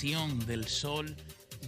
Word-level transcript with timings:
del 0.00 0.66
Sol 0.66 1.14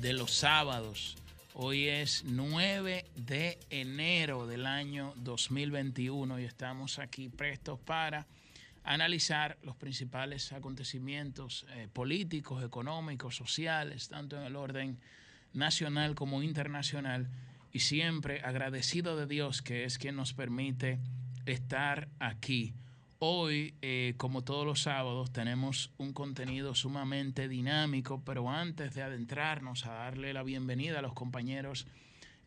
de 0.01 0.15
los 0.15 0.31
Sábados. 0.31 1.19
Hoy 1.53 1.89
es 1.89 2.25
9 2.25 3.05
de 3.15 3.59
enero 3.69 4.47
del 4.47 4.65
año 4.65 5.13
2021 5.17 6.41
y 6.41 6.45
estamos 6.45 6.99
aquí 6.99 7.29
prestos 7.29 7.79
para 7.81 8.27
analizar 8.85 9.59
los 9.63 9.77
principales 9.77 10.51
acontecimientos 10.55 11.67
eh, 11.75 11.89
políticos, 11.93 12.65
económicos, 12.65 13.37
sociales, 13.37 14.09
tanto 14.09 14.39
en 14.39 14.45
el 14.45 14.57
orden 14.57 14.99
nacional 15.53 16.15
como 16.15 16.43
internacional, 16.43 17.29
y 17.71 17.81
siempre 17.81 18.41
agradecido 18.41 19.15
de 19.15 19.27
Dios 19.27 19.61
que 19.61 19.85
es 19.85 19.99
quien 19.99 20.17
nos 20.17 20.33
permite 20.33 21.01
estar 21.45 22.09
aquí. 22.19 22.73
Hoy, 23.25 23.75
eh, 23.83 24.15
como 24.17 24.43
todos 24.43 24.67
los 24.67 24.83
sábados, 24.83 25.33
tenemos 25.33 25.93
un 25.97 26.13
contenido 26.13 26.75
sumamente 26.75 27.47
dinámico, 27.47 28.21
pero 28.25 28.51
antes 28.51 28.95
de 28.95 29.03
adentrarnos 29.03 29.87
a 29.87 29.93
darle 29.93 30.33
la 30.33 30.43
bienvenida 30.43 30.99
a 30.99 31.03
los 31.03 31.13
compañeros 31.13 31.87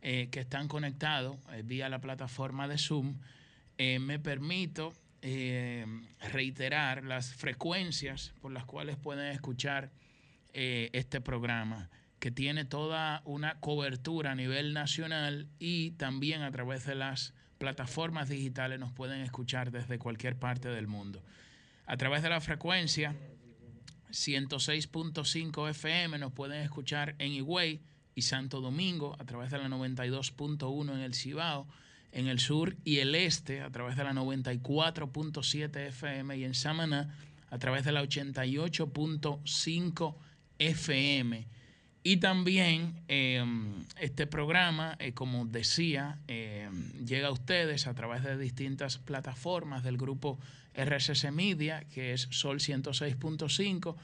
eh, 0.02 0.28
que 0.31 0.42
están 0.42 0.68
conectados 0.68 1.38
vía 1.64 1.88
la 1.88 2.02
plataforma 2.02 2.68
de 2.68 2.78
Zoom, 2.78 3.20
me 3.78 4.20
permito 4.20 4.94
eh, 5.28 5.88
reiterar 6.34 7.03
las 7.03 7.34
frecuencias 7.34 8.34
por 8.42 8.52
las 8.52 8.66
cuales 8.66 8.96
pueden 8.96 9.31
escuchar 9.31 9.92
eh, 10.53 10.92
este 10.94 11.20
programa, 11.20 11.90
que 12.20 12.30
tiene 12.30 12.64
toda 12.64 13.23
una 13.26 13.59
cobertura 13.59 14.34
a 14.34 14.36
nivel 14.36 14.73
nacional 14.73 15.48
y 15.58 15.92
también 15.92 16.44
a 16.44 16.52
través 16.52 16.86
de 16.86 16.94
las 16.94 17.34
plataformas 17.66 18.30
digitales 18.30 18.80
nos 18.80 18.92
pueden 18.92 19.22
escuchar 19.22 19.72
desde 19.72 19.98
cualquier 19.98 20.36
parte 20.36 20.70
del 20.70 20.86
mundo. 20.86 21.24
A 21.88 21.98
través 21.98 22.22
de 22.22 22.30
la 22.30 22.40
frecuencia 22.40 23.16
106.5 24.12 25.72
FM 25.72 26.20
nos 26.20 26.32
pueden 26.32 26.62
escuchar 26.62 27.16
en 27.18 27.32
Higüey 27.32 27.82
y 28.14 28.22
Santo 28.22 28.62
Domingo, 28.62 29.16
a 29.18 29.26
través 29.26 29.50
de 29.50 29.58
la 29.58 29.68
92.1 29.68 30.94
en 30.94 31.00
el 31.00 31.16
Cibao 31.16 31.66
en 32.12 32.28
el 32.28 32.40
sur 32.40 32.78
y 32.84 33.00
el 33.00 33.16
este 33.16 33.62
a 33.62 33.72
través 33.72 33.98
de 33.98 34.04
la 34.04 34.14
94.7 34.14 35.88
FM 35.88 36.38
y 36.38 36.44
en 36.44 36.54
Samaná 36.54 37.18
a 37.50 37.58
través 37.58 37.84
de 37.84 37.92
la 37.92 38.04
88.5 38.04 40.16
FM. 40.60 41.48
Y 42.08 42.17
también 42.17 43.02
em, 43.08 43.84
este 44.00 44.28
programa, 44.28 44.95
eh, 45.00 45.14
como 45.14 45.48
decía, 45.48 46.20
em, 46.28 46.92
llega 47.03 47.30
a 47.30 47.31
ustedes 47.31 47.88
a 47.88 47.95
través 47.95 48.23
de 48.23 48.38
distintas 48.38 49.00
plataformas 49.00 49.84
del 49.84 49.97
grupo 49.97 50.38
RSS 50.75 51.31
Media, 51.31 51.84
que 51.95 52.14
es 52.14 52.28
Sol 52.30 52.59
106.5, 52.59 53.96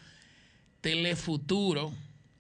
Telefuturo, 0.82 1.94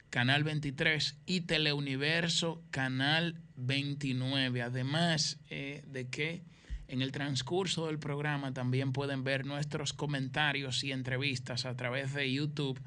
Canal 0.09 0.43
23 0.43 1.17
y 1.27 1.41
Teleuniverso, 1.41 2.63
Canal 2.71 3.39
29. 3.55 4.63
Además 4.63 5.37
eh, 5.51 5.83
de 5.85 6.07
que 6.07 6.41
en 6.87 7.03
el 7.03 7.11
transcurso 7.11 7.85
del 7.85 7.99
programa 7.99 8.51
también 8.51 8.93
pueden 8.93 9.23
ver 9.23 9.45
nuestros 9.45 9.93
comentarios 9.93 10.83
y 10.83 10.91
entrevistas 10.91 11.67
a 11.67 11.77
través 11.77 12.15
de 12.15 12.33
YouTube 12.33 12.81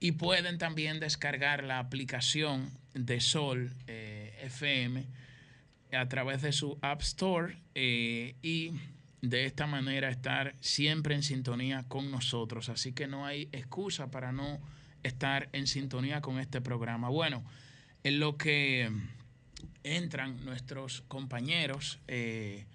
y 0.00 0.12
pueden 0.12 0.58
también 0.58 1.00
descargar 1.00 1.64
la 1.64 1.78
aplicación 1.78 2.70
de 2.94 3.20
Sol 3.20 3.72
eh, 3.86 4.38
FM 4.42 5.04
a 5.92 6.08
través 6.08 6.42
de 6.42 6.52
su 6.52 6.78
App 6.82 7.00
Store 7.02 7.56
eh, 7.74 8.34
y 8.42 8.72
de 9.22 9.46
esta 9.46 9.66
manera 9.66 10.10
estar 10.10 10.54
siempre 10.60 11.14
en 11.14 11.22
sintonía 11.22 11.84
con 11.88 12.10
nosotros. 12.10 12.68
Así 12.68 12.92
que 12.92 13.06
no 13.06 13.26
hay 13.26 13.48
excusa 13.52 14.10
para 14.10 14.32
no 14.32 14.60
estar 15.02 15.48
en 15.52 15.66
sintonía 15.66 16.20
con 16.20 16.38
este 16.38 16.60
programa. 16.60 17.08
Bueno, 17.08 17.44
en 18.04 18.20
lo 18.20 18.36
que 18.36 18.90
entran 19.82 20.44
nuestros 20.44 21.02
compañeros, 21.08 22.00
eh, 22.08 22.66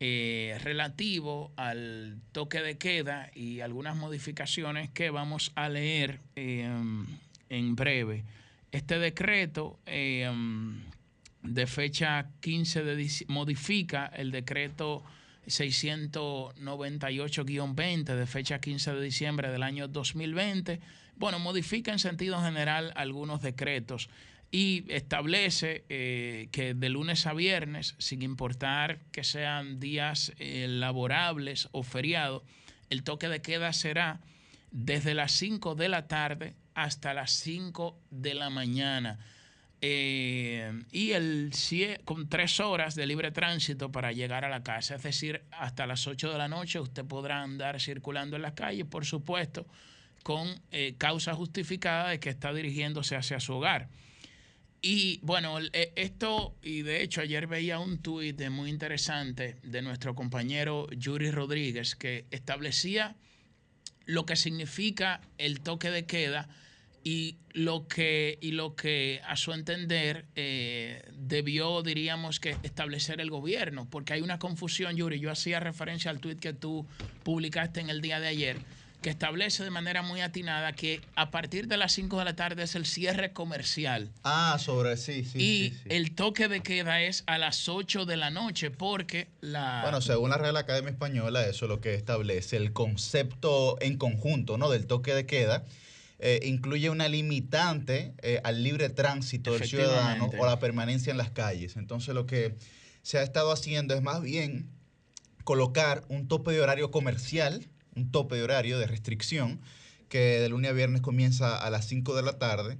eh, 0.00 0.58
relativo 0.62 1.52
al 1.56 2.16
toque 2.32 2.62
de 2.62 2.78
queda 2.78 3.30
y 3.34 3.60
algunas 3.60 3.96
modificaciones 3.96 4.88
que 4.90 5.10
vamos 5.10 5.52
a 5.56 5.68
leer 5.68 6.20
em, 6.36 7.04
en 7.50 7.76
breve. 7.76 8.24
Este 8.76 8.98
decreto 8.98 9.80
em, 9.86 10.82
de 11.42 11.66
fecha 11.66 12.28
15 12.42 12.84
de 12.84 13.10
modifica 13.28 14.12
el 14.14 14.30
decreto 14.30 15.02
698-20 15.46 18.04
de 18.04 18.26
fecha 18.26 18.60
15 18.60 18.92
de 18.92 19.00
diciembre 19.00 19.50
del 19.50 19.62
año 19.62 19.88
2020. 19.88 20.80
Bueno, 21.16 21.38
modifica 21.38 21.90
en 21.90 21.98
sentido 21.98 22.38
general 22.42 22.92
algunos 22.96 23.40
decretos 23.40 24.10
y 24.50 24.84
establece 24.88 25.86
eh, 25.88 26.50
que 26.52 26.74
de 26.74 26.90
lunes 26.90 27.26
a 27.26 27.32
viernes, 27.32 27.94
sin 27.96 28.20
importar 28.20 28.98
que 29.10 29.24
sean 29.24 29.80
días 29.80 30.34
eh, 30.38 30.66
laborables 30.68 31.70
o 31.72 31.82
feriados, 31.82 32.42
el 32.90 33.04
toque 33.04 33.30
de 33.30 33.40
queda 33.40 33.72
será 33.72 34.20
desde 34.70 35.14
las 35.14 35.32
5 35.32 35.76
de 35.76 35.88
la 35.88 36.08
tarde 36.08 36.56
hasta 36.76 37.14
las 37.14 37.32
5 37.32 37.98
de 38.10 38.34
la 38.34 38.50
mañana. 38.50 39.18
Eh, 39.80 40.72
y 40.92 41.12
el 41.12 41.50
con 42.04 42.28
tres 42.28 42.60
horas 42.60 42.94
de 42.94 43.06
libre 43.06 43.32
tránsito 43.32 43.90
para 43.90 44.12
llegar 44.12 44.44
a 44.44 44.48
la 44.48 44.62
casa, 44.62 44.94
es 44.94 45.02
decir, 45.02 45.42
hasta 45.50 45.86
las 45.86 46.06
8 46.06 46.30
de 46.32 46.38
la 46.38 46.48
noche 46.48 46.78
usted 46.78 47.04
podrá 47.04 47.42
andar 47.42 47.80
circulando 47.80 48.36
en 48.36 48.42
las 48.42 48.52
calles, 48.52 48.86
por 48.86 49.04
supuesto, 49.04 49.66
con 50.22 50.60
causa 50.98 51.34
justificada 51.34 52.10
de 52.10 52.20
que 52.20 52.30
está 52.30 52.52
dirigiéndose 52.52 53.16
hacia 53.16 53.40
su 53.40 53.54
hogar. 53.54 53.88
Y 54.82 55.18
bueno, 55.22 55.58
e, 55.60 55.92
esto, 55.96 56.54
y 56.62 56.82
de 56.82 57.02
hecho 57.02 57.22
ayer 57.22 57.46
veía 57.46 57.78
un 57.78 57.98
tuit 57.98 58.40
muy 58.50 58.70
interesante 58.70 59.56
de 59.62 59.82
nuestro 59.82 60.14
compañero 60.14 60.88
Yuri 60.90 61.30
Rodríguez 61.30 61.96
que 61.96 62.26
establecía 62.30 63.16
lo 64.04 64.26
que 64.26 64.36
significa 64.36 65.20
el 65.38 65.60
toque 65.60 65.90
de 65.90 66.06
queda 66.06 66.48
y 67.06 67.36
lo 67.52 67.86
que, 67.86 68.36
y 68.40 68.50
lo 68.50 68.74
que 68.74 69.20
a 69.28 69.36
su 69.36 69.52
entender 69.52 70.24
eh, 70.34 71.08
debió, 71.12 71.82
diríamos, 71.82 72.40
que 72.40 72.56
establecer 72.64 73.20
el 73.20 73.30
gobierno, 73.30 73.86
porque 73.88 74.14
hay 74.14 74.22
una 74.22 74.40
confusión, 74.40 74.96
Yuri. 74.96 75.20
Yo 75.20 75.30
hacía 75.30 75.60
referencia 75.60 76.10
al 76.10 76.18
tuit 76.18 76.40
que 76.40 76.52
tú 76.52 76.84
publicaste 77.22 77.78
en 77.78 77.90
el 77.90 78.00
día 78.00 78.18
de 78.18 78.26
ayer 78.26 78.56
que 79.02 79.10
establece 79.10 79.62
de 79.62 79.70
manera 79.70 80.02
muy 80.02 80.20
atinada 80.20 80.72
que 80.72 81.00
a 81.14 81.30
partir 81.30 81.68
de 81.68 81.76
las 81.76 81.92
5 81.92 82.18
de 82.18 82.24
la 82.24 82.34
tarde 82.34 82.64
es 82.64 82.74
el 82.74 82.86
cierre 82.86 83.32
comercial. 83.32 84.10
Ah, 84.24 84.56
sobre 84.58 84.96
sí, 84.96 85.24
sí. 85.24 85.38
Y 85.38 85.74
el 85.88 86.12
toque 86.16 86.48
de 86.48 86.60
queda 86.60 87.00
es 87.02 87.22
a 87.28 87.38
las 87.38 87.68
8 87.68 88.04
de 88.04 88.16
la 88.16 88.30
noche 88.30 88.72
porque 88.72 89.28
la... 89.40 89.82
Bueno, 89.82 90.00
según 90.00 90.30
la 90.30 90.38
Real 90.38 90.56
Academia 90.56 90.90
Española, 90.90 91.46
eso 91.46 91.66
es 91.66 91.68
lo 91.68 91.80
que 91.80 91.94
establece 91.94 92.56
el 92.56 92.72
concepto 92.72 93.76
en 93.80 93.96
conjunto 93.96 94.58
¿no? 94.58 94.70
del 94.70 94.88
toque 94.88 95.14
de 95.14 95.24
queda. 95.24 95.62
Eh, 96.18 96.40
incluye 96.44 96.88
una 96.88 97.08
limitante 97.08 98.14
eh, 98.22 98.40
al 98.42 98.62
libre 98.62 98.88
tránsito 98.88 99.52
del 99.52 99.68
ciudadano 99.68 100.30
o 100.38 100.46
la 100.46 100.58
permanencia 100.58 101.10
en 101.10 101.18
las 101.18 101.30
calles. 101.30 101.76
Entonces 101.76 102.14
lo 102.14 102.26
que 102.26 102.56
se 103.02 103.18
ha 103.18 103.22
estado 103.22 103.52
haciendo 103.52 103.94
es 103.94 104.02
más 104.02 104.22
bien 104.22 104.70
colocar 105.44 106.04
un 106.08 106.26
tope 106.26 106.52
de 106.52 106.60
horario 106.60 106.90
comercial 106.90 107.68
un 107.96 108.10
tope 108.12 108.36
de 108.36 108.42
horario 108.42 108.78
de 108.78 108.86
restricción 108.86 109.60
que 110.08 110.40
de 110.40 110.48
lunes 110.48 110.70
a 110.70 110.74
viernes 110.74 111.00
comienza 111.00 111.56
a 111.56 111.68
las 111.70 111.86
5 111.88 112.14
de 112.14 112.22
la 112.22 112.38
tarde. 112.38 112.78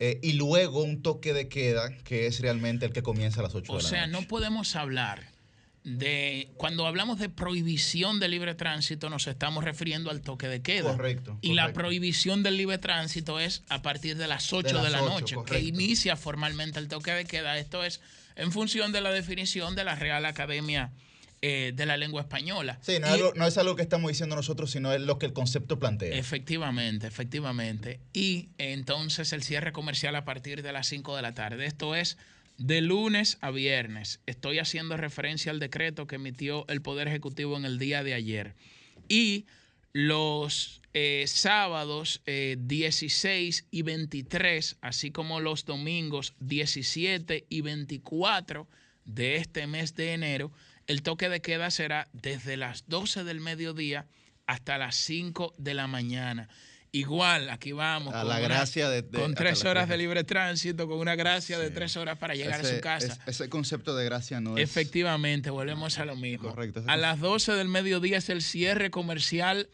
Eh, 0.00 0.20
y 0.22 0.34
luego 0.34 0.82
un 0.82 1.02
toque 1.02 1.32
de 1.32 1.48
queda 1.48 1.90
que 2.04 2.26
es 2.26 2.40
realmente 2.40 2.86
el 2.86 2.92
que 2.92 3.02
comienza 3.02 3.40
a 3.40 3.44
las 3.44 3.54
8 3.54 3.62
de 3.62 3.78
la 3.78 3.82
noche. 3.82 3.86
O 3.86 3.88
sea, 3.88 4.06
no 4.06 4.22
podemos 4.22 4.76
hablar 4.76 5.26
de 5.84 6.50
cuando 6.56 6.86
hablamos 6.86 7.18
de 7.18 7.28
prohibición 7.28 8.20
de 8.20 8.28
libre 8.28 8.54
tránsito 8.54 9.08
nos 9.10 9.26
estamos 9.26 9.64
refiriendo 9.64 10.10
al 10.10 10.20
toque 10.20 10.48
de 10.48 10.60
queda. 10.60 10.92
Correcto. 10.92 11.38
Y 11.40 11.54
la 11.54 11.72
prohibición 11.72 12.42
del 12.42 12.56
libre 12.56 12.78
tránsito 12.78 13.40
es 13.40 13.62
a 13.68 13.82
partir 13.82 14.16
de 14.16 14.26
las 14.26 14.52
8 14.52 14.82
de, 14.82 14.90
la 14.90 15.00
noche, 15.00 15.36
que 15.46 15.60
inicia 15.60 16.16
formalmente 16.16 16.78
el 16.78 16.88
toque 16.88 17.12
de 17.12 17.24
queda. 17.24 17.58
Esto 17.58 17.84
es 17.84 18.00
en 18.36 18.52
función 18.52 18.92
de 18.92 19.00
la 19.00 19.10
definición 19.10 19.74
de 19.74 19.84
la 19.84 19.94
Real 19.94 20.24
Academia 20.26 20.92
eh, 21.40 21.72
de 21.72 21.86
la 21.86 21.96
lengua 21.96 22.22
española. 22.22 22.80
Sí, 22.82 22.98
no, 22.98 23.46
es 23.46 23.58
algo 23.58 23.76
que 23.76 23.82
estamos 23.82 24.10
diciendo 24.10 24.34
nosotros, 24.34 24.72
sino 24.72 24.92
es 24.92 25.00
lo 25.00 25.20
que 25.20 25.26
el 25.26 25.32
concepto 25.32 25.78
plantea. 25.78 26.16
Efectivamente, 26.16 27.06
efectivamente. 27.06 28.00
Y 28.12 28.48
entonces 28.58 29.32
el 29.32 29.44
cierre 29.44 29.72
comercial 29.72 30.16
a 30.16 30.24
partir 30.24 30.62
de 30.62 30.72
las 30.72 30.88
5 30.88 31.14
de 31.14 31.22
la 31.22 31.34
tarde. 31.34 31.64
Esto 31.64 31.94
es 31.94 32.18
de 32.58 32.80
lunes 32.80 33.38
a 33.40 33.50
viernes. 33.50 34.20
Estoy 34.26 34.58
haciendo 34.58 34.96
referencia 34.96 35.50
al 35.50 35.60
decreto 35.60 36.06
que 36.06 36.16
emitió 36.16 36.66
el 36.68 36.82
Poder 36.82 37.08
Ejecutivo 37.08 37.56
en 37.56 37.64
el 37.64 37.78
día 37.78 38.02
de 38.02 38.14
ayer. 38.14 38.54
Y 39.08 39.46
los 39.92 40.82
eh, 40.92 41.24
sábados 41.26 42.20
16 42.26 43.60
eh, 43.60 43.64
y 43.70 43.82
23, 43.82 44.76
así 44.80 45.10
como 45.10 45.40
los 45.40 45.64
domingos 45.64 46.34
17 46.40 47.46
y 47.48 47.60
24 47.62 48.68
de 49.04 49.36
este 49.36 49.66
mes 49.66 49.94
de 49.94 50.12
enero, 50.12 50.52
el 50.86 51.02
toque 51.02 51.28
de 51.28 51.40
queda 51.40 51.70
será 51.70 52.08
desde 52.12 52.56
las 52.56 52.88
12 52.88 53.24
del 53.24 53.40
mediodía 53.40 54.06
hasta 54.46 54.78
las 54.78 54.96
5 54.96 55.54
de 55.58 55.74
la 55.74 55.86
mañana. 55.86 56.48
Igual, 56.92 57.50
aquí 57.50 57.72
vamos. 57.72 58.14
A 58.14 58.20
con 58.20 58.28
la 58.28 58.40
gracia 58.40 58.88
de, 58.88 59.04
Con 59.04 59.34
tres 59.34 59.64
horas 59.64 59.88
de 59.88 59.98
libre 59.98 60.24
tránsito, 60.24 60.88
con 60.88 60.98
una 60.98 61.16
gracia 61.16 61.58
de 61.58 61.70
tres 61.70 61.96
horas 61.96 62.18
para 62.18 62.34
llegar 62.34 62.60
a 62.60 62.64
su 62.64 62.80
casa. 62.80 63.18
ese 63.26 63.48
concepto 63.48 63.94
de 63.94 64.04
gracia 64.04 64.40
no 64.40 64.56
es. 64.56 64.64
Efectivamente, 64.64 65.50
volvemos 65.50 65.98
a 65.98 66.04
lo 66.04 66.16
mismo. 66.16 66.48
Correcto. 66.50 66.82
A 66.86 66.96
las 66.96 67.20
12 67.20 67.52
del 67.52 67.68
mediodía 67.68 68.18
es 68.18 68.28
el 68.30 68.42
cierre 68.42 68.90
comercial 68.90 69.68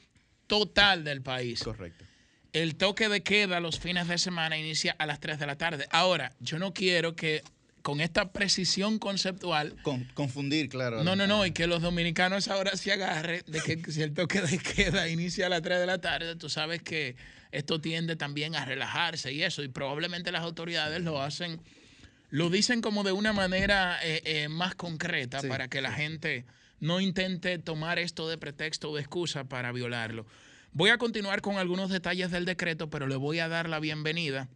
total 0.47 1.05
del 1.05 1.23
país. 1.23 1.63
Correcto. 1.63 2.05
El 2.53 2.77
toque 2.77 3.09
de 3.09 3.23
queda 3.23 3.59
los 3.61 3.81
fines 3.81 4.07
de 4.07 4.19
semana 4.19 4.57
inicia 4.57 4.95
a 4.99 5.07
las 5.07 5.21
3 5.21 5.39
de 5.39 5.47
la 5.47 5.57
tarde. 5.57 5.87
Ahora, 5.91 6.33
yo 6.41 6.59
no 6.59 6.73
quiero 6.73 7.17
que 7.17 7.43
con 7.85 8.01
esta 8.01 8.33
precisión 8.33 8.99
conceptual. 8.99 9.77
confundir, 10.15 10.71
claro. 10.71 11.05
No, 11.05 11.17
no, 11.17 11.27
no, 11.27 11.45
y 11.45 11.53
que 11.53 11.67
los 11.67 11.83
dominicanos 11.83 12.49
ahora 12.49 12.79
se 12.79 12.93
agarren 12.93 13.43
de 13.47 13.61
que 13.61 13.77
si 13.93 14.01
el 14.01 14.15
toque 14.15 14.41
de 14.41 14.57
queda 14.57 15.07
inicia 15.11 15.47
a 15.47 15.49
las 15.51 15.61
3 15.61 15.81
de 15.81 15.87
la 15.87 16.01
tarde, 16.01 16.35
tú 16.35 16.49
sabes 16.49 16.81
que 16.81 17.15
esto 17.53 17.83
tiende 17.83 18.17
también 18.17 18.57
a 18.57 18.65
relajarse 18.65 19.35
y 19.35 19.43
eso, 19.43 19.63
y 19.63 19.69
probablemente 19.69 20.33
las 20.33 20.41
autoridades 20.41 21.03
lo 21.03 21.21
hacen, 21.21 21.61
lo 22.31 22.49
dicen 22.49 22.81
como 22.81 23.05
de 23.05 23.13
una 23.13 23.35
manera 23.35 23.99
eh, 24.03 24.23
eh, 24.25 24.49
más 24.49 24.75
concreta 24.75 25.43
para 25.43 25.69
que 25.69 25.83
la 25.83 25.93
gente 25.93 26.47
no 26.81 27.01
intente 27.01 27.59
tomar 27.59 27.99
esto 27.99 28.31
de 28.31 28.39
pretexto 28.39 28.93
o 28.93 28.95
de 28.95 29.03
excusa 29.03 29.45
para 29.45 29.73
violarlo. 29.73 30.25
Voy 30.73 30.89
a 30.89 30.97
continuar 30.97 31.43
con 31.43 31.59
algunos 31.59 31.91
detalles 31.91 32.31
del 32.31 32.47
decreto, 32.47 32.89
pero 32.89 33.07
le 33.07 33.17
voy 33.17 33.41
a 33.41 33.49
dar 33.49 33.69
la 33.69 33.79
bienvenida 33.79 34.49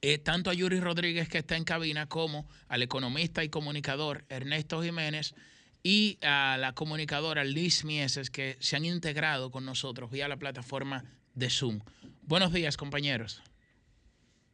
eh, 0.00 0.18
tanto 0.18 0.50
a 0.50 0.54
Yuri 0.54 0.80
Rodríguez, 0.80 1.28
que 1.28 1.38
está 1.38 1.56
en 1.56 1.64
cabina, 1.64 2.08
como 2.08 2.46
al 2.68 2.82
economista 2.82 3.42
y 3.42 3.48
comunicador 3.48 4.24
Ernesto 4.28 4.82
Jiménez 4.82 5.34
y 5.82 6.18
a 6.22 6.56
la 6.58 6.72
comunicadora 6.72 7.44
Liz 7.44 7.84
Mieses, 7.84 8.30
que 8.30 8.56
se 8.60 8.76
han 8.76 8.84
integrado 8.84 9.50
con 9.50 9.64
nosotros 9.64 10.10
vía 10.10 10.28
la 10.28 10.36
plataforma 10.36 11.04
de 11.34 11.50
Zoom. 11.50 11.80
Buenos 12.22 12.52
días, 12.52 12.76
compañeros. 12.76 13.42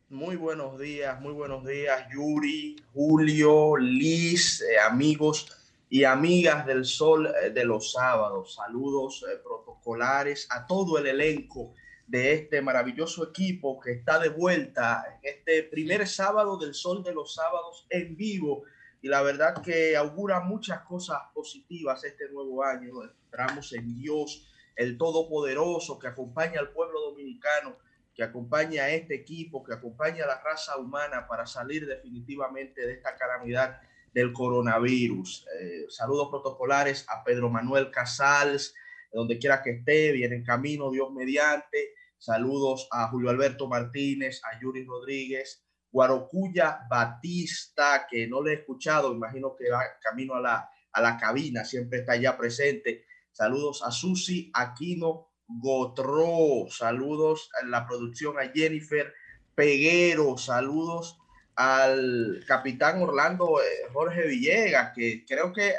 Muy 0.09 0.37
buenos 0.37 0.79
días, 0.79 1.21
muy 1.21 1.33
buenos 1.33 1.67
días, 1.67 2.07
Yuri, 2.13 2.77
Julio, 2.93 3.77
Liz, 3.77 4.63
eh, 4.63 4.79
amigos 4.79 5.49
y 5.91 6.05
amigas 6.05 6.65
del 6.67 6.85
Sol 6.85 7.27
eh, 7.27 7.51
de 7.51 7.65
los 7.65 7.93
Sábados. 7.93 8.55
Saludos 8.55 9.25
protocolares 9.43 10.47
a 10.51 10.67
todo 10.67 10.99
el 10.99 11.07
elenco 11.07 11.75
de 12.07 12.35
este 12.35 12.61
maravilloso 12.61 13.29
equipo 13.29 13.81
que 13.81 13.93
está 13.93 14.19
de 14.19 14.29
vuelta 14.29 15.05
en 15.23 15.31
este 15.35 15.63
primer 15.65 16.07
sábado 16.07 16.59
del 16.59 16.75
Sol 16.75 17.03
de 17.03 17.15
los 17.15 17.35
Sábados 17.35 17.87
en 17.91 18.17
vivo. 18.17 18.65
Y 19.01 19.09
la 19.09 19.23
verdad 19.23 19.63
que 19.63 19.97
augura 19.97 20.41
muchas 20.41 20.81
cosas 20.81 21.19
positivas 21.35 22.05
este 22.05 22.29
nuevo 22.31 22.65
año. 22.65 23.05
Esperamos 23.05 23.73
en 23.73 23.95
Dios, 23.97 24.49
el 24.77 24.97
Todopoderoso, 24.97 25.99
que 25.99 26.09
acompaña 26.09 26.61
al 26.61 26.71
pueblo 26.71 27.01
dominicano, 27.01 27.77
que 28.15 28.23
acompaña 28.23 28.85
a 28.85 28.91
este 28.91 29.15
equipo, 29.15 29.65
que 29.65 29.75
acompaña 29.75 30.25
a 30.25 30.29
la 30.29 30.41
raza 30.41 30.77
humana 30.79 31.27
para 31.27 31.47
salir 31.47 31.87
definitivamente 31.87 32.87
de 32.87 32.95
esta 32.95 33.17
calamidad 33.17 33.81
del 34.13 34.33
coronavirus. 34.33 35.47
Eh, 35.61 35.87
saludos 35.89 36.29
protocolares 36.31 37.05
a 37.09 37.25
Pedro 37.25 37.51
Manuel 37.51 37.91
Casals, 37.91 38.75
donde 39.15 39.39
quiera 39.39 39.63
que 39.63 39.71
esté, 39.71 40.13
viene 40.13 40.37
en 40.37 40.45
camino, 40.45 40.91
Dios 40.91 41.13
mediante. 41.13 41.95
Saludos 42.19 42.89
a 42.91 43.09
Julio 43.09 43.31
Alberto 43.31 43.69
Martínez, 43.69 44.41
a 44.45 44.61
Yuri 44.61 44.85
Rodríguez, 44.85 45.65
Guarocuya 45.91 46.81
Batista, 46.91 48.07
que 48.11 48.27
no 48.27 48.43
le 48.43 48.53
he 48.53 48.55
escuchado, 48.57 49.13
imagino 49.13 49.55
que 49.55 49.71
va 49.71 49.83
camino 50.03 50.35
a 50.35 50.41
la, 50.41 50.71
a 50.93 51.01
la 51.01 51.17
cabina, 51.17 51.65
siempre 51.65 52.01
está 52.01 52.17
ya 52.17 52.37
presente. 52.37 53.05
Saludos 53.31 53.83
a 53.85 53.91
Susi 53.91 54.51
Aquino 54.55 55.29
Gotró, 55.47 56.67
saludos 56.71 57.51
a 57.61 57.67
la 57.67 57.87
producción 57.87 58.39
a 58.39 58.51
Jennifer 58.53 59.13
Peguero, 59.55 60.37
saludos 60.39 61.19
al 61.57 62.43
capitán 62.49 63.03
Orlando 63.03 63.61
eh, 63.61 63.89
Jorge 63.93 64.27
Villegas, 64.27 64.93
que 64.95 65.25
creo 65.27 65.53
que 65.53 65.75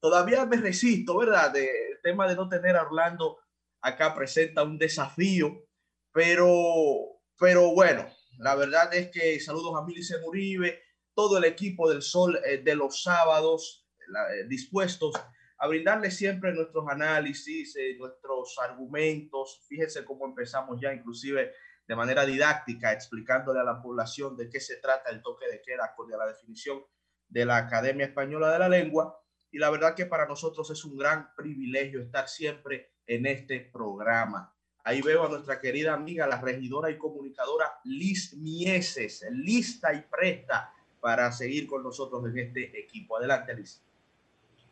todavía 0.00 0.46
me 0.46 0.56
resisto, 0.56 1.18
¿verdad? 1.18 1.54
El 2.00 2.02
tema 2.02 2.26
de 2.26 2.34
no 2.34 2.48
tener 2.48 2.76
a 2.76 2.82
Orlando 2.82 3.38
acá 3.82 4.14
presenta 4.14 4.62
un 4.62 4.78
desafío, 4.78 5.66
pero, 6.12 7.20
pero 7.38 7.72
bueno, 7.74 8.06
la 8.38 8.54
verdad 8.54 8.92
es 8.94 9.10
que 9.10 9.38
saludos 9.40 9.74
a 9.76 9.84
Milice 9.84 10.18
Muribe, 10.20 10.82
todo 11.14 11.38
el 11.38 11.44
equipo 11.44 11.90
del 11.90 12.02
Sol 12.02 12.40
eh, 12.44 12.58
de 12.58 12.74
los 12.74 13.02
sábados, 13.02 13.86
eh, 14.00 14.46
dispuestos 14.48 15.14
a 15.58 15.68
brindarle 15.68 16.10
siempre 16.10 16.54
nuestros 16.54 16.88
análisis, 16.88 17.76
eh, 17.76 17.96
nuestros 17.98 18.58
argumentos. 18.58 19.62
Fíjense 19.68 20.04
cómo 20.04 20.24
empezamos 20.24 20.80
ya, 20.80 20.92
inclusive 20.92 21.52
de 21.86 21.96
manera 21.96 22.24
didáctica, 22.24 22.92
explicándole 22.92 23.60
a 23.60 23.64
la 23.64 23.82
población 23.82 24.36
de 24.36 24.48
qué 24.48 24.60
se 24.60 24.76
trata 24.76 25.10
el 25.10 25.20
toque 25.20 25.46
de 25.50 25.60
queda, 25.60 25.92
con 25.94 26.08
la 26.10 26.26
definición 26.26 26.82
de 27.28 27.44
la 27.44 27.58
Academia 27.58 28.06
Española 28.06 28.52
de 28.52 28.58
la 28.58 28.68
Lengua 28.68 29.20
y 29.52 29.58
la 29.58 29.70
verdad 29.70 29.94
que 29.94 30.06
para 30.06 30.26
nosotros 30.26 30.70
es 30.70 30.84
un 30.84 30.96
gran 30.96 31.34
privilegio 31.34 32.00
estar 32.00 32.28
siempre 32.28 32.90
en 33.06 33.26
este 33.26 33.60
programa. 33.72 34.52
Ahí 34.84 35.02
veo 35.02 35.26
a 35.26 35.28
nuestra 35.28 35.60
querida 35.60 35.92
amiga, 35.92 36.26
la 36.26 36.40
regidora 36.40 36.90
y 36.90 36.96
comunicadora 36.96 37.66
Liz 37.84 38.34
Mieses, 38.36 39.24
lista 39.30 39.92
y 39.92 40.02
presta 40.02 40.72
para 41.00 41.30
seguir 41.32 41.66
con 41.66 41.82
nosotros 41.82 42.24
en 42.26 42.38
este 42.38 42.78
equipo. 42.78 43.16
Adelante, 43.16 43.54
Liz. 43.54 43.82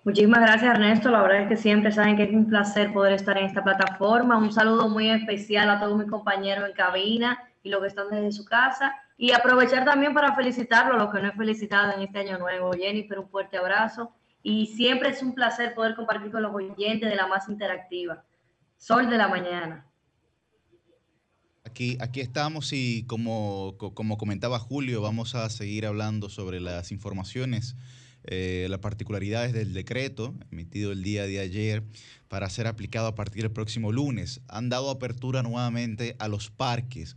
Muchísimas 0.05 0.41
gracias, 0.41 0.75
Ernesto. 0.75 1.11
La 1.11 1.23
verdad 1.23 1.43
es 1.43 1.49
que 1.49 1.57
siempre 1.57 1.93
saben 1.93 2.17
que 2.17 2.23
es 2.23 2.31
un 2.31 2.49
placer 2.49 2.93
poder 2.93 3.13
estar 3.15 3.37
en 3.37 3.47
esta 3.47 3.63
plataforma. 3.63 4.39
Un 4.39 4.53
saludo 4.53 4.89
muy 4.89 5.11
especial 5.11 5.69
a 5.69 5.81
todos 5.81 5.99
mis 5.99 6.09
compañeros 6.09 6.67
en 6.69 6.75
cabina 6.75 7.39
y 7.63 7.69
los 7.69 7.81
que 7.81 7.89
están 7.89 8.09
desde 8.09 8.33
su 8.33 8.45
casa. 8.45 8.95
Y 9.19 9.33
aprovechar 9.33 9.85
también 9.85 10.15
para 10.15 10.35
felicitarlo 10.35 10.95
a 10.95 10.97
los 10.97 11.13
que 11.13 11.21
no 11.21 11.29
he 11.29 11.33
felicitado 11.33 11.93
en 11.93 12.03
este 12.03 12.21
año 12.21 12.39
nuevo. 12.39 12.73
Jennifer, 12.73 13.19
un 13.19 13.29
fuerte 13.29 13.59
abrazo 13.59 14.15
y 14.43 14.67
siempre 14.67 15.11
es 15.11 15.23
un 15.23 15.35
placer 15.35 15.75
poder 15.75 15.95
compartir 15.95 16.31
con 16.31 16.43
los 16.43 16.55
oyentes 16.55 17.09
de 17.09 17.17
la 17.17 17.27
más 17.27 17.49
interactiva. 17.49 18.25
Sol 18.77 19.11
de 19.11 19.17
la 19.17 19.29
mañana. 19.29 19.85
Aquí, 21.65 21.99
aquí 22.01 22.21
estamos 22.21 22.73
y 22.73 23.05
como, 23.07 23.77
como 23.77 24.17
comentaba 24.17 24.59
Julio, 24.59 25.03
vamos 25.03 25.35
a 25.35 25.51
seguir 25.51 25.85
hablando 25.85 26.31
sobre 26.31 26.61
las 26.61 26.93
informaciones, 26.93 27.77
eh, 28.25 28.67
las 28.71 28.79
particularidades 28.81 29.53
del 29.53 29.75
decreto 29.75 30.35
emitido 30.51 30.93
el 30.93 31.03
día 31.03 31.27
de 31.27 31.41
ayer 31.41 31.85
para 32.29 32.49
ser 32.49 32.67
aplicado 32.67 33.07
a 33.07 33.15
partir 33.15 33.43
del 33.43 33.53
próximo 33.53 33.93
lunes. 33.93 34.41
Han 34.49 34.69
dado 34.71 34.91
apertura 34.91 35.43
nuevamente 35.43 36.17
a 36.19 36.29
los 36.29 36.51
parques 36.51 37.17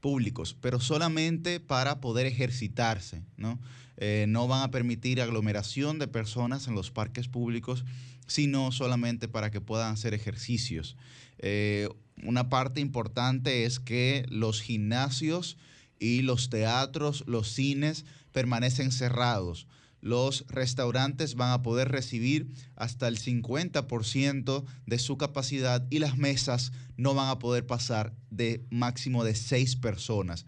públicos, 0.00 0.56
pero 0.60 0.80
solamente 0.80 1.60
para 1.60 2.00
poder 2.00 2.26
ejercitarse, 2.26 3.22
¿no? 3.36 3.60
Eh, 3.96 4.26
no 4.28 4.48
van 4.48 4.62
a 4.62 4.70
permitir 4.70 5.20
aglomeración 5.20 5.98
de 5.98 6.08
personas 6.08 6.66
en 6.66 6.74
los 6.74 6.90
parques 6.90 7.28
públicos, 7.28 7.84
sino 8.26 8.72
solamente 8.72 9.28
para 9.28 9.50
que 9.50 9.60
puedan 9.60 9.92
hacer 9.92 10.14
ejercicios. 10.14 10.96
Eh, 11.38 11.88
una 12.22 12.48
parte 12.48 12.80
importante 12.80 13.64
es 13.64 13.80
que 13.80 14.24
los 14.28 14.60
gimnasios 14.60 15.56
y 15.98 16.22
los 16.22 16.50
teatros, 16.50 17.24
los 17.26 17.48
cines 17.48 18.04
permanecen 18.32 18.92
cerrados. 18.92 19.66
Los 20.00 20.44
restaurantes 20.48 21.36
van 21.36 21.52
a 21.52 21.62
poder 21.62 21.88
recibir 21.88 22.48
hasta 22.74 23.06
el 23.06 23.18
50% 23.18 24.64
de 24.86 24.98
su 24.98 25.16
capacidad 25.16 25.86
y 25.90 26.00
las 26.00 26.16
mesas 26.16 26.72
no 26.96 27.14
van 27.14 27.28
a 27.28 27.38
poder 27.38 27.66
pasar 27.66 28.12
de 28.30 28.64
máximo 28.70 29.22
de 29.22 29.36
seis 29.36 29.76
personas 29.76 30.44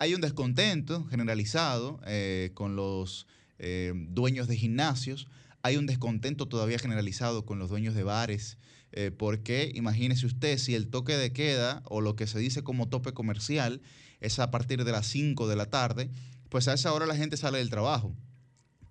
hay 0.00 0.14
un 0.14 0.22
descontento 0.22 1.04
generalizado 1.04 2.00
eh, 2.06 2.52
con 2.54 2.74
los 2.74 3.26
eh, 3.58 3.92
dueños 3.94 4.48
de 4.48 4.56
gimnasios, 4.56 5.28
hay 5.60 5.76
un 5.76 5.84
descontento 5.84 6.48
todavía 6.48 6.78
generalizado 6.78 7.44
con 7.44 7.58
los 7.58 7.68
dueños 7.68 7.94
de 7.94 8.02
bares, 8.02 8.56
eh, 8.92 9.10
porque 9.10 9.70
imagínese 9.74 10.24
usted 10.24 10.56
si 10.56 10.74
el 10.74 10.88
toque 10.88 11.18
de 11.18 11.34
queda 11.34 11.82
o 11.84 12.00
lo 12.00 12.16
que 12.16 12.26
se 12.26 12.38
dice 12.38 12.62
como 12.62 12.88
tope 12.88 13.12
comercial 13.12 13.82
es 14.20 14.38
a 14.38 14.50
partir 14.50 14.84
de 14.84 14.92
las 14.92 15.06
5 15.06 15.46
de 15.46 15.56
la 15.56 15.66
tarde, 15.66 16.08
pues 16.48 16.66
a 16.66 16.72
esa 16.72 16.94
hora 16.94 17.04
la 17.04 17.14
gente 17.14 17.36
sale 17.36 17.58
del 17.58 17.68
trabajo, 17.68 18.16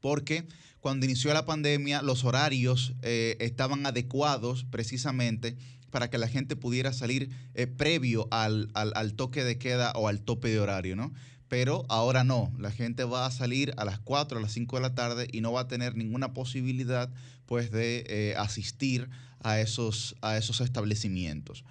porque 0.02 0.46
cuando 0.80 1.08
inició 1.08 1.34
la 1.34 1.48
pandemia 1.48 2.04
los 2.04 2.24
horarios 2.24 2.94
estaban 3.02 3.86
adecuados 3.88 4.64
precisamente 4.70 5.58
para 5.92 6.10
que 6.10 6.18
la 6.18 6.28
gente 6.28 6.56
pudiera 6.56 6.94
salir 6.94 7.30
eh, 7.54 7.68
previo 7.68 8.28
al, 8.32 8.70
al, 8.74 9.14
toque 9.14 9.44
de 9.44 9.58
queda 9.58 9.92
o 9.96 10.08
al 10.08 10.22
tope 10.22 10.50
de 10.50 10.60
horario, 10.60 10.96
¿no? 10.96 11.14
Pero 11.48 11.86
ahora 11.90 12.24
no, 12.24 12.54
la 12.60 12.72
gente 12.72 13.04
va 13.04 13.26
a 13.26 13.32
salir 13.32 13.74
a 13.78 13.86
las 13.86 14.00
4, 14.00 14.38
a 14.38 14.42
las 14.42 14.52
5 14.54 14.76
de 14.76 14.82
la 14.82 14.94
tarde 14.94 15.28
y 15.32 15.42
no 15.42 15.52
va 15.52 15.62
a 15.62 15.68
tener 15.68 15.96
ninguna 15.96 16.34
posibilidad 16.34 17.12
pues 17.48 17.72
de 17.72 18.06
eh, 18.08 18.36
asistir 18.38 19.10
a 19.40 19.60
esos, 19.60 20.16
a 20.22 20.38
esos 20.38 20.62
establecimientos. 20.62 21.64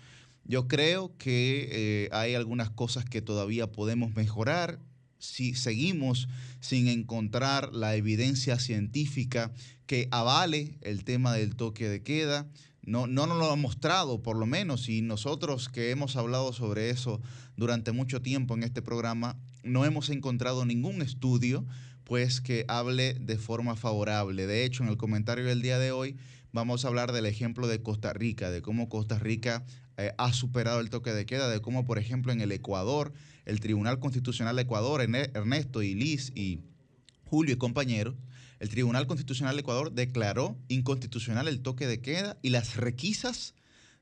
Yo 0.45 0.67
creo 0.67 1.17
que 1.19 1.69
eh, 1.71 2.09
hay 2.11 2.35
algunas 2.35 2.71
cosas 2.71 3.05
que 3.05 3.23
todavía 3.23 3.71
podemos 3.71 4.17
mejorar 4.17 4.81
si 5.19 5.55
seguimos 5.55 6.29
sin 6.61 6.89
encontrar 6.89 7.73
la 7.75 7.95
evidencia 7.97 8.59
científica 8.59 9.53
que 9.87 10.09
avale 10.11 10.79
el 10.81 11.05
tema 11.05 11.35
del 11.35 11.55
toque 11.55 11.89
de 11.89 12.03
queda. 12.03 12.49
No, 12.89 13.07
no 13.07 13.27
nos 13.27 13.37
lo 13.37 13.51
ha 13.51 13.57
mostrado, 13.57 14.23
por 14.23 14.39
lo 14.39 14.47
menos, 14.47 14.89
y 14.89 15.03
nosotros 15.03 15.69
que 15.69 15.91
hemos 15.91 16.17
hablado 16.17 16.55
sobre 16.55 16.89
eso 16.89 17.21
durante 17.55 17.93
mucho 17.93 18.23
tiempo 18.23 18.55
en 18.55 18.63
este 18.63 18.81
programa, 18.81 19.37
no 19.63 19.85
hemos 19.85 20.09
encontrado 20.09 20.65
ningún 20.65 21.03
estudio 21.03 21.67
pues 22.05 22.41
que 22.41 22.65
hable 22.67 23.13
de 23.13 23.37
forma 23.37 23.77
favorable. 23.77 24.47
De 24.47 24.65
hecho, 24.65 24.83
en 24.83 24.89
el 24.89 24.97
comentario 24.97 25.45
del 25.45 25.61
día 25.61 25.79
de 25.79 25.93
hoy 25.93 26.17
vamos 26.51 26.85
a 26.85 26.89
hablar 26.89 27.13
del 27.13 27.27
ejemplo 27.27 27.69
de 27.69 27.83
Costa 27.83 28.15
Rica, 28.15 28.51
de 28.51 28.63
cómo 28.63 28.89
Costa 28.89 29.19
Rica 29.19 29.67
eh, 29.99 30.15
ha 30.17 30.33
superado 30.33 30.81
el 30.81 30.89
toque 30.89 31.13
de 31.13 31.27
queda, 31.27 31.51
de 31.51 31.61
cómo, 31.61 31.85
por 31.85 31.99
ejemplo, 31.99 32.33
en 32.33 32.41
el 32.41 32.53
Ecuador, 32.53 33.13
el 33.45 33.61
Tribunal 33.61 33.99
Constitucional 33.99 34.57
de 34.57 34.63
Ecuador, 34.63 35.03
Ernesto 35.03 35.83
y 35.83 35.95
Liz 35.95 36.33
y 36.35 36.63
Julio 37.27 37.53
y 37.53 37.59
compañeros, 37.59 38.15
el 38.61 38.69
Tribunal 38.69 39.07
Constitucional 39.07 39.55
de 39.57 39.61
Ecuador 39.61 39.93
declaró 39.93 40.57
inconstitucional 40.69 41.49
el 41.49 41.61
toque 41.61 41.87
de 41.87 42.01
queda 42.01 42.37
y 42.43 42.51
las 42.51 42.77
requisas 42.77 43.55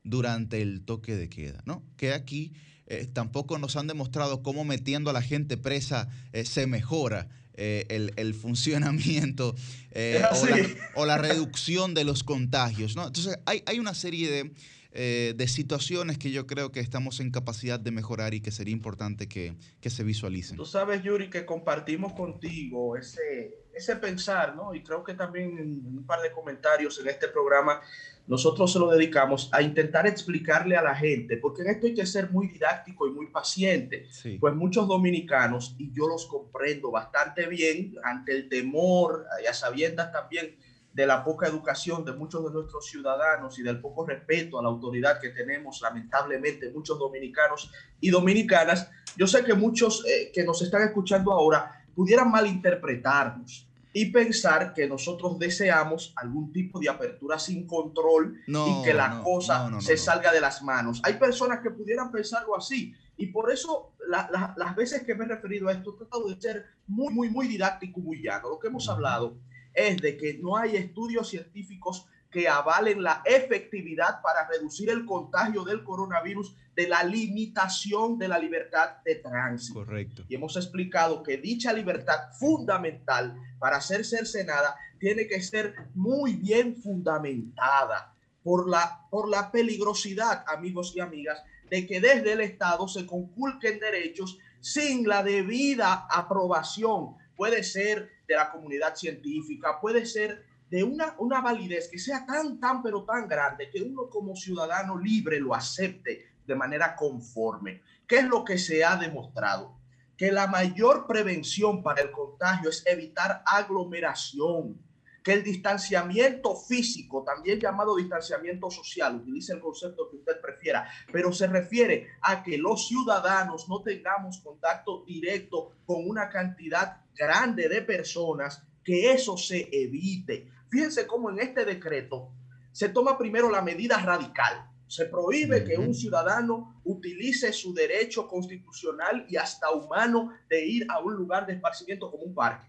durante 0.03 0.61
el 0.61 0.81
toque 0.81 1.15
de 1.15 1.29
queda, 1.29 1.61
¿no? 1.65 1.83
Que 1.97 2.13
aquí 2.13 2.53
eh, 2.87 3.07
tampoco 3.11 3.57
nos 3.59 3.75
han 3.75 3.87
demostrado 3.87 4.41
cómo 4.41 4.63
metiendo 4.63 5.09
a 5.09 5.13
la 5.13 5.21
gente 5.21 5.57
presa 5.57 6.07
eh, 6.31 6.45
se 6.45 6.67
mejora 6.67 7.27
eh, 7.55 8.11
el, 8.15 8.33
funcionamiento 8.33 9.55
o 10.95 11.05
la, 11.05 11.17
reducción 11.17 11.93
de 11.93 12.05
los 12.05 12.23
contagios. 12.23 12.95
¿no? 12.95 13.07
Entonces, 13.07 13.39
hay, 13.45 13.63
hay 13.65 13.79
una 13.79 13.93
serie 13.93 14.53
de, 14.93 15.33
de, 15.33 15.47
situaciones 15.47 16.17
que 16.17 16.31
yo 16.31 16.47
creo 16.47 16.71
que 16.71 16.79
estamos 16.79 17.19
en 17.19 17.31
capacidad 17.31 17.79
de 17.79 17.91
mejorar 17.91 18.35
y 18.35 18.41
que 18.41 18.51
sería 18.51 18.73
importante 18.73 19.27
que, 19.27 19.55
que, 19.81 19.89
se 19.89 20.03
visualicen. 20.03 20.55
Tú 20.55 20.65
sabes, 20.65 21.03
Yuri, 21.03 21.29
que 21.29 21.45
compartimos 21.45 22.13
contigo 22.13 22.95
ese, 22.95 23.55
ese 23.77 23.95
pensar, 23.95 24.55
¿no? 24.55 24.73
Y 24.73 24.83
creo 24.83 25.03
que 25.03 25.13
también 25.13 25.57
en 25.57 25.97
un 25.97 26.05
par 26.05 26.21
de 26.21 26.31
comentarios 26.31 26.99
en 26.99 27.07
este 27.07 27.27
programa 27.27 27.81
nosotros 28.27 28.73
se 28.73 28.79
lo 28.79 28.89
dedicamos 28.89 29.49
a 29.53 29.61
intentar 29.61 30.05
explicarle 30.05 30.75
a 30.75 30.81
la 30.81 30.93
gente, 30.93 31.37
porque 31.37 31.61
en 31.61 31.69
esto 31.69 31.87
hay 31.87 31.93
que 31.93 32.05
ser 32.05 32.29
muy 32.29 32.47
didáctico 32.47 33.07
y 33.07 33.11
muy 33.11 33.27
paciente, 33.27 34.05
pues 34.39 34.53
muchos 34.53 34.85
dominicanos, 34.87 35.75
y 35.77 35.93
yo 35.93 36.07
los 36.07 36.25
comprendo 36.25 36.91
bastante 36.91 37.47
bien 37.47 37.95
ante 38.03 38.33
el 38.33 38.49
temor 38.49 39.25
y 39.41 39.47
a 39.47 39.53
sabiendas 39.53 40.11
también 40.11 40.57
de 40.93 41.05
la 41.05 41.23
poca 41.23 41.47
educación 41.47 42.03
de 42.03 42.11
muchos 42.11 42.43
de 42.43 42.51
nuestros 42.51 42.87
ciudadanos 42.87 43.57
y 43.59 43.63
del 43.63 43.79
poco 43.79 44.05
respeto 44.05 44.59
a 44.59 44.63
la 44.63 44.69
autoridad 44.69 45.21
que 45.21 45.29
tenemos, 45.29 45.79
lamentablemente, 45.81 46.71
muchos 46.71 46.99
dominicanos 46.99 47.71
y 48.01 48.09
dominicanas, 48.09 48.89
yo 49.15 49.25
sé 49.25 49.43
que 49.45 49.53
muchos 49.53 50.03
eh, 50.05 50.31
que 50.33 50.43
nos 50.43 50.61
están 50.61 50.81
escuchando 50.81 51.31
ahora 51.31 51.85
pudieran 51.95 52.29
malinterpretarnos 52.29 53.66
y 53.99 54.11
pensar 54.11 54.75
que 54.75 54.87
nosotros 54.87 55.39
deseamos 55.39 56.13
algún 56.17 56.53
tipo 56.53 56.79
de 56.79 56.87
apertura 56.87 57.39
sin 57.39 57.65
control 57.65 58.39
y 58.45 58.83
que 58.83 58.93
la 58.93 59.23
cosa 59.23 59.71
se 59.81 59.97
salga 59.97 60.31
de 60.31 60.39
las 60.39 60.61
manos. 60.61 61.01
Hay 61.03 61.13
personas 61.13 61.61
que 61.61 61.71
pudieran 61.71 62.11
pensarlo 62.11 62.55
así 62.55 62.93
y 63.17 63.25
por 63.25 63.51
eso 63.51 63.93
las 64.07 64.75
veces 64.75 65.01
que 65.01 65.15
me 65.15 65.25
he 65.25 65.27
referido 65.27 65.67
a 65.67 65.71
esto 65.71 65.95
he 65.95 65.97
tratado 65.97 66.29
de 66.29 66.39
ser 66.39 66.65
muy, 66.85 67.11
muy, 67.11 67.31
muy 67.31 67.47
didáctico, 67.47 67.99
muy 67.99 68.21
llano. 68.21 68.49
Lo 68.49 68.59
que 68.59 68.67
hemos 68.67 68.87
hablado 68.87 69.39
es 69.73 69.97
de 69.97 70.15
que 70.15 70.37
no 70.43 70.55
hay 70.55 70.75
estudios 70.75 71.27
científicos 71.27 72.05
que 72.29 72.47
avalen 72.47 73.01
la 73.01 73.23
efectividad 73.25 74.21
para 74.21 74.47
reducir 74.47 74.91
el 74.91 75.07
contagio 75.07 75.63
del 75.63 75.83
coronavirus 75.83 76.55
de 76.77 76.87
la 76.87 77.03
limitación 77.03 78.19
de 78.19 78.27
la 78.27 78.37
libertad 78.37 78.97
de 79.03 79.15
tránsito. 79.15 79.79
Correcto. 79.79 80.23
Y 80.29 80.35
hemos 80.35 80.55
explicado 80.57 81.23
que 81.23 81.37
dicha 81.37 81.73
libertad 81.73 82.31
fundamental 82.39 83.35
para 83.57 83.81
ser 83.81 84.05
cercenada 84.05 84.75
tiene 84.99 85.25
que 85.25 85.41
ser 85.41 85.73
muy 85.95 86.35
bien 86.35 86.75
fundamentada 86.75 88.13
por 88.43 88.69
la, 88.69 89.07
por 89.09 89.27
la 89.27 89.51
peligrosidad, 89.51 90.45
amigos 90.47 90.93
y 90.95 90.99
amigas, 90.99 91.41
de 91.67 91.87
que 91.87 91.99
desde 91.99 92.33
el 92.33 92.41
Estado 92.41 92.87
se 92.87 93.07
conculquen 93.07 93.79
derechos 93.79 94.37
sin 94.59 95.07
la 95.07 95.23
debida 95.23 96.05
aprobación. 96.11 97.15
Puede 97.35 97.63
ser 97.63 98.11
de 98.27 98.35
la 98.35 98.51
comunidad 98.51 98.95
científica, 98.95 99.81
puede 99.81 100.05
ser 100.05 100.45
de 100.69 100.83
una, 100.83 101.15
una 101.17 101.41
validez 101.41 101.89
que 101.89 101.97
sea 101.97 102.23
tan, 102.27 102.59
tan, 102.59 102.83
pero 102.83 103.03
tan 103.03 103.27
grande 103.27 103.71
que 103.71 103.81
uno 103.81 104.11
como 104.11 104.35
ciudadano 104.35 104.95
libre 104.99 105.39
lo 105.39 105.55
acepte 105.55 106.36
de 106.47 106.55
manera 106.55 106.95
conforme. 106.95 107.83
¿Qué 108.07 108.19
es 108.19 108.25
lo 108.25 108.43
que 108.43 108.57
se 108.57 108.83
ha 108.83 108.95
demostrado? 108.95 109.77
Que 110.17 110.31
la 110.31 110.47
mayor 110.47 111.05
prevención 111.05 111.83
para 111.83 112.01
el 112.01 112.11
contagio 112.11 112.69
es 112.69 112.83
evitar 112.87 113.43
aglomeración, 113.45 114.81
que 115.23 115.33
el 115.33 115.43
distanciamiento 115.43 116.55
físico, 116.55 117.21
también 117.23 117.59
llamado 117.59 117.97
distanciamiento 117.97 118.71
social, 118.71 119.17
utilice 119.17 119.51
el 119.51 119.59
concepto 119.59 120.09
que 120.09 120.15
usted 120.15 120.39
prefiera, 120.41 120.89
pero 121.11 121.33
se 121.33 121.47
refiere 121.47 122.07
a 122.21 122.41
que 122.41 122.57
los 122.57 122.87
ciudadanos 122.87 123.67
no 123.67 123.81
tengamos 123.81 124.39
contacto 124.39 125.03
directo 125.05 125.73
con 125.85 126.07
una 126.07 126.29
cantidad 126.29 127.01
grande 127.13 127.67
de 127.67 127.81
personas, 127.81 128.63
que 128.85 129.11
eso 129.11 129.35
se 129.35 129.67
evite. 129.69 130.49
Fíjense 130.69 131.05
cómo 131.05 131.29
en 131.29 131.39
este 131.39 131.65
decreto 131.65 132.31
se 132.71 132.87
toma 132.87 133.17
primero 133.17 133.51
la 133.51 133.61
medida 133.61 133.97
radical, 133.97 134.69
se 134.87 135.05
prohíbe 135.05 135.63
que 135.65 135.77
un 135.77 135.93
ciudadano 135.93 136.81
utilice 136.85 137.51
su 137.51 137.73
derecho 137.73 138.27
constitucional 138.27 139.25
y 139.29 139.35
hasta 139.35 139.69
humano 139.71 140.33
de 140.49 140.65
ir 140.65 140.87
a 140.89 140.99
un 140.99 141.13
lugar 141.13 141.45
de 141.45 141.53
esparcimiento 141.53 142.09
como 142.09 142.23
un 142.23 142.33
parque. 142.33 142.67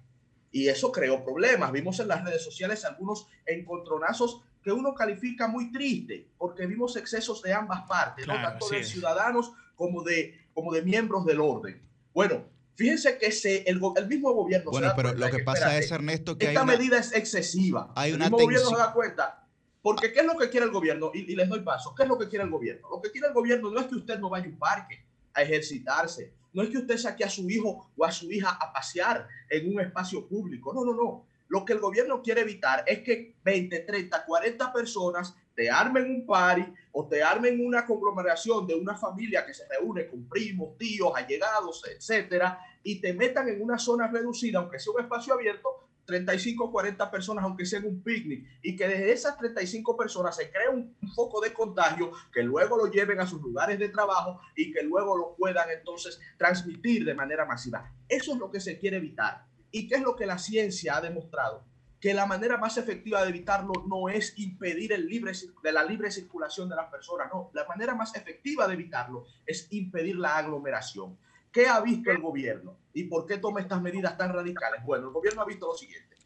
Y 0.51 0.69
eso 0.69 0.91
creó 0.91 1.25
problemas. 1.25 1.71
Vimos 1.71 2.01
en 2.01 2.09
las 2.09 2.25
redes 2.25 2.43
sociales 2.43 2.85
algunos 2.85 3.29
encontronazos 3.47 4.43
que 4.63 4.73
uno 4.73 4.95
califica 4.95 5.47
muy 5.47 5.71
triste, 5.71 6.29
porque 6.37 6.67
vimos 6.67 6.97
excesos 6.97 7.41
de 7.43 7.53
ambas 7.53 7.83
partes, 7.89 8.27
tanto 8.27 8.69
de 8.69 8.83
ciudadanos 8.83 9.53
como 9.77 10.03
de, 10.03 10.49
como 10.53 10.73
de 10.73 10.83
miembros 10.83 11.25
del 11.25 11.41
orden. 11.41 11.81
Bueno, 12.13 12.45
fíjense 12.75 13.17
que 13.17 13.31
se, 13.31 13.63
el, 13.63 13.81
el 13.97 14.09
mismo 14.09 14.33
gobierno... 14.33 14.73
Bueno, 14.73 14.93
pero 14.97 15.15
lo 15.15 15.31
que, 15.31 15.45
pasa 15.45 15.79
es, 15.79 15.91
Ernesto, 15.93 16.37
que... 16.37 16.49
Esta 16.49 16.65
medida 16.65 16.99
es 16.99 17.15
excesiva. 17.15 17.93
Hay 17.95 18.13
una 18.13 18.25
el 18.25 18.33
mismo 18.33 18.45
gobierno 18.45 18.69
se 18.69 18.77
da 18.77 18.93
cuenta 18.93 19.48
porque 19.89 20.13
¿qué 20.13 20.21
es 20.21 20.27
lo 20.27 20.37
que 20.37 20.51
quiere 20.51 20.67
el 20.67 20.73
gobierno? 20.73 21.11
Y, 21.15 21.35
les 21.35 21.49
doy 21.49 21.61
paso. 21.61 21.95
¿Qué 21.95 22.03
es 22.03 22.09
lo 22.11 22.19
que 22.19 22.29
quiere 22.29 22.45
el 22.45 22.51
gobierno? 22.51 22.91
Lo 22.91 23.01
que 23.01 23.11
quiere 23.11 23.29
el 23.29 23.33
gobierno 23.33 23.71
no 23.71 23.81
es 23.81 23.87
que 23.87 23.95
usted 23.95 24.19
no 24.19 24.29
vaya 24.29 24.45
a 24.45 24.49
un 24.51 24.59
parque 24.59 25.03
a 25.33 25.41
ejercitarse. 25.41 26.31
No 26.53 26.63
es 26.63 26.69
que 26.69 26.77
usted 26.77 26.99
saque 26.99 27.25
a 27.25 27.31
su 27.31 27.49
hijo 27.49 27.89
o 27.97 28.05
a 28.05 28.13
su 28.13 28.31
hija 28.31 28.51
a 28.61 28.71
pasear 28.71 29.27
en 29.49 29.73
un 29.73 29.81
espacio 29.81 30.29
público. 30.29 30.75
No, 30.75 30.85
no, 30.85 30.93
no. 30.93 31.25
Lo 31.49 31.65
que 31.65 31.73
el 31.73 31.79
gobierno 31.79 32.21
quiere 32.21 32.43
evitar 32.43 32.85
es 32.87 32.99
que 32.99 33.37
20, 33.43 33.79
30, 33.81 34.27
40 34.27 34.73
personas 34.75 35.35
te 35.55 35.71
armen 35.71 36.05
un 36.05 36.27
party 36.27 36.71
o 36.93 37.09
te 37.09 37.23
armen 37.23 37.65
una 37.67 37.87
conglomeración 37.87 38.67
de 38.67 38.75
una 38.75 38.95
familia 38.95 39.47
que 39.47 39.55
se 39.55 39.67
reúne 39.69 40.07
con 40.07 40.29
primos, 40.29 40.77
tíos, 40.77 41.13
allegados, 41.17 41.83
etcétera, 41.89 42.61
y 42.83 43.01
te 43.01 43.15
metan 43.15 43.49
en 43.49 43.63
una 43.63 43.79
zona 43.79 44.07
reducida, 44.09 44.59
aunque 44.59 44.79
sea 44.79 44.93
un 44.93 45.01
espacio 45.01 45.33
abierto, 45.33 45.88
35 46.09 46.73
40 46.73 47.11
personas, 47.11 47.45
aunque 47.45 47.67
sea 47.67 47.81
en 47.81 47.87
un 47.87 48.03
picnic, 48.03 48.47
y 48.63 48.75
que 48.75 48.89
desde 48.89 49.13
esas 49.13 49.37
35 49.37 49.95
personas 49.95 50.35
se 50.35 50.51
cree 50.51 50.71
un, 50.71 50.97
foco 51.15 51.39
de 51.41 51.53
contagio 51.53 52.13
que 52.33 52.43
luego 52.43 52.79
lo 52.79 52.91
lleven 52.91 53.21
a 53.21 53.27
sus 53.27 53.43
lugares 53.43 53.79
de 53.79 53.91
trabajo 53.91 54.41
y 54.57 54.73
que 54.73 54.83
luego 54.83 55.17
lo 55.19 55.35
puedan 55.37 55.69
entonces 55.71 56.19
transmitir 56.39 57.05
de 57.05 57.15
manera 57.15 57.45
masiva. 57.45 57.93
Eso 58.09 58.33
es 58.33 58.39
lo 58.39 58.51
que 58.51 58.59
se 58.59 58.79
quiere 58.79 58.97
evitar. 58.97 59.45
¿Y 59.71 59.87
qué 59.87 59.97
es 59.97 60.01
lo 60.01 60.17
que 60.17 60.25
la 60.25 60.39
ciencia 60.39 60.97
ha 60.97 61.01
demostrado? 61.03 61.63
Que 62.01 62.15
la 62.15 62.25
manera 62.25 62.57
más 62.57 62.79
efectiva 62.79 63.23
de 63.23 63.29
evitarlo 63.29 63.73
no 63.87 64.09
es 64.09 64.39
impedir 64.39 64.95
el 64.95 65.07
libre, 65.07 65.33
de 65.63 65.73
la 65.73 65.85
libre 65.85 66.11
circulación 66.11 66.71
de 66.71 66.77
las 66.77 66.91
personas, 66.91 67.29
no. 67.31 67.51
La 67.53 67.67
manera 67.67 67.95
más 67.95 68.15
efectiva 68.17 68.67
de 68.67 68.75
evitarlo 68.75 69.27
es 69.45 69.69
impedir 69.73 70.17
la 70.17 70.39
aglomeración. 70.39 71.19
¿Qué 71.53 71.67
ha 71.67 71.81
visto 71.81 72.11
el 72.11 72.21
gobierno? 72.21 72.77
¿Y 72.93 73.05
por 73.05 73.27
qué 73.27 73.39
toma 73.39 73.61
estas 73.61 73.81
medidas 73.81 74.17
tan 74.17 74.33
radicales? 74.33 74.85
Bueno, 74.85 75.07
el 75.09 75.13
gobierno 75.13 75.43
ha 75.43 75.47
visto 75.47 75.67
lo 75.67 75.75
siguiente. 75.75 76.17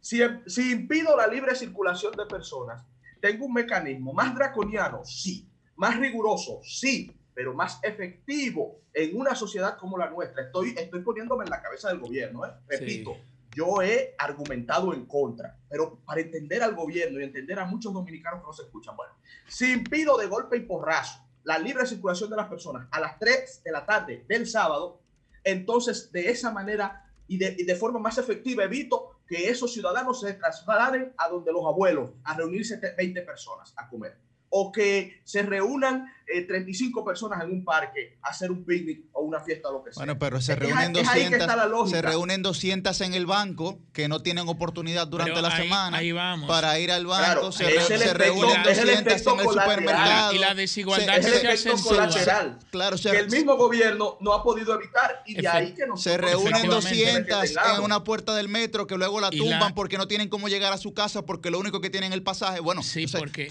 Si, 0.00 0.20
si 0.46 0.72
impido 0.72 1.16
la 1.16 1.26
libre 1.26 1.54
circulación 1.54 2.12
de 2.12 2.26
personas, 2.26 2.84
tengo 3.20 3.46
un 3.46 3.52
mecanismo 3.52 4.12
más 4.12 4.34
draconiano, 4.34 5.04
sí, 5.04 5.48
más 5.76 5.98
riguroso, 5.98 6.60
sí, 6.64 7.12
pero 7.34 7.54
más 7.54 7.78
efectivo 7.82 8.80
en 8.92 9.16
una 9.16 9.34
sociedad 9.34 9.78
como 9.78 9.96
la 9.96 10.10
nuestra. 10.10 10.44
Estoy, 10.44 10.74
estoy 10.76 11.02
poniéndome 11.02 11.44
en 11.44 11.50
la 11.50 11.62
cabeza 11.62 11.88
del 11.88 12.00
gobierno, 12.00 12.44
¿eh? 12.44 12.50
repito. 12.68 13.16
yo 13.54 13.80
he 13.80 14.14
argumentado 14.18 14.92
en 14.92 15.06
contra, 15.06 15.56
pero 15.68 15.98
para 16.04 16.20
entender 16.20 16.62
al 16.62 16.74
gobierno 16.74 17.20
y 17.20 17.24
entender 17.24 17.58
a 17.58 17.64
muchos 17.64 17.92
dominicanos 17.92 18.40
que 18.40 18.46
no 18.46 18.52
se 18.52 18.62
escuchan, 18.62 18.96
bueno, 18.96 19.14
si 19.46 19.72
impido 19.72 20.18
de 20.18 20.26
golpe 20.26 20.56
y 20.56 20.60
porrazo 20.60 21.20
la 21.44 21.58
libre 21.58 21.86
circulación 21.86 22.30
de 22.30 22.36
las 22.36 22.48
personas 22.48 22.88
a 22.90 23.00
las 23.00 23.18
3 23.18 23.62
de 23.64 23.72
la 23.72 23.84
tarde 23.84 24.24
del 24.28 24.46
sábado, 24.46 25.00
entonces 25.44 26.12
de 26.12 26.30
esa 26.30 26.50
manera 26.50 27.04
y 27.26 27.38
de, 27.38 27.56
y 27.58 27.64
de 27.64 27.76
forma 27.76 27.98
más 27.98 28.18
efectiva 28.18 28.64
evito 28.64 29.16
que 29.26 29.48
esos 29.48 29.72
ciudadanos 29.72 30.20
se 30.20 30.34
trasladen 30.34 31.12
a 31.16 31.28
donde 31.28 31.52
los 31.52 31.64
abuelos 31.64 32.10
a 32.24 32.36
reunirse 32.36 32.78
20 32.78 33.22
personas 33.22 33.72
a 33.76 33.88
comer 33.88 34.16
o 34.54 34.70
que 34.70 35.22
se 35.24 35.42
reúnan 35.42 36.12
35 36.26 37.00
eh, 37.00 37.04
personas 37.04 37.42
en 37.42 37.50
un 37.50 37.64
parque 37.64 38.18
a 38.22 38.28
hacer 38.28 38.50
un 38.50 38.64
picnic 38.64 39.06
o 39.12 39.22
una 39.22 39.40
fiesta 39.40 39.70
o 39.70 39.72
lo 39.72 39.82
que 39.82 39.92
sea. 39.92 40.00
Bueno, 40.00 40.18
pero 40.18 40.40
se 40.42 40.54
reúnen, 40.54 40.92
200, 40.92 41.90
se 41.90 42.02
reúnen 42.02 42.42
200 42.42 43.00
en 43.00 43.14
el 43.14 43.24
banco 43.24 43.78
que 43.92 44.08
no 44.08 44.22
tienen 44.22 44.48
oportunidad 44.48 45.06
durante 45.08 45.40
la 45.40 45.56
semana 45.56 46.00
para 46.46 46.78
ir 46.78 46.92
al 46.92 47.06
banco. 47.06 47.50
se, 47.50 47.64
reúnen 48.12 48.62
200 48.62 48.86
en 48.88 49.08
el 49.08 49.48
supermercado. 49.48 50.34
Y 50.34 50.38
la 50.38 50.54
desigualdad 50.54 51.22
se, 51.22 51.52
es 51.52 51.66
el 51.66 51.80
colateral 51.80 52.58
claro, 52.70 52.96
que 52.98 53.18
el 53.18 53.30
mismo 53.30 53.56
gobierno 53.56 54.18
no 54.20 54.34
ha 54.34 54.42
podido 54.42 54.74
evitar 54.74 55.22
y 55.24 55.34
de 55.34 55.48
ahí 55.48 55.72
que 55.72 55.84
Se 55.96 56.18
reúnen 56.18 56.68
200 56.68 57.56
en 57.76 57.82
una 57.82 58.04
puerta 58.04 58.34
del 58.34 58.48
metro 58.48 58.86
que 58.86 58.98
luego 58.98 59.18
la 59.18 59.30
tumban 59.30 59.74
porque 59.74 59.96
no 59.96 60.06
tienen 60.08 60.28
cómo 60.28 60.48
llegar 60.48 60.74
a 60.74 60.78
su 60.78 60.92
casa 60.92 61.22
porque 61.22 61.50
lo 61.50 61.58
único 61.58 61.80
que 61.80 61.88
tienen 61.88 62.12
es 62.12 62.16
el 62.16 62.22
pasaje. 62.22 62.60
Bueno, 62.60 62.82
sí, 62.82 63.06
porque... 63.06 63.48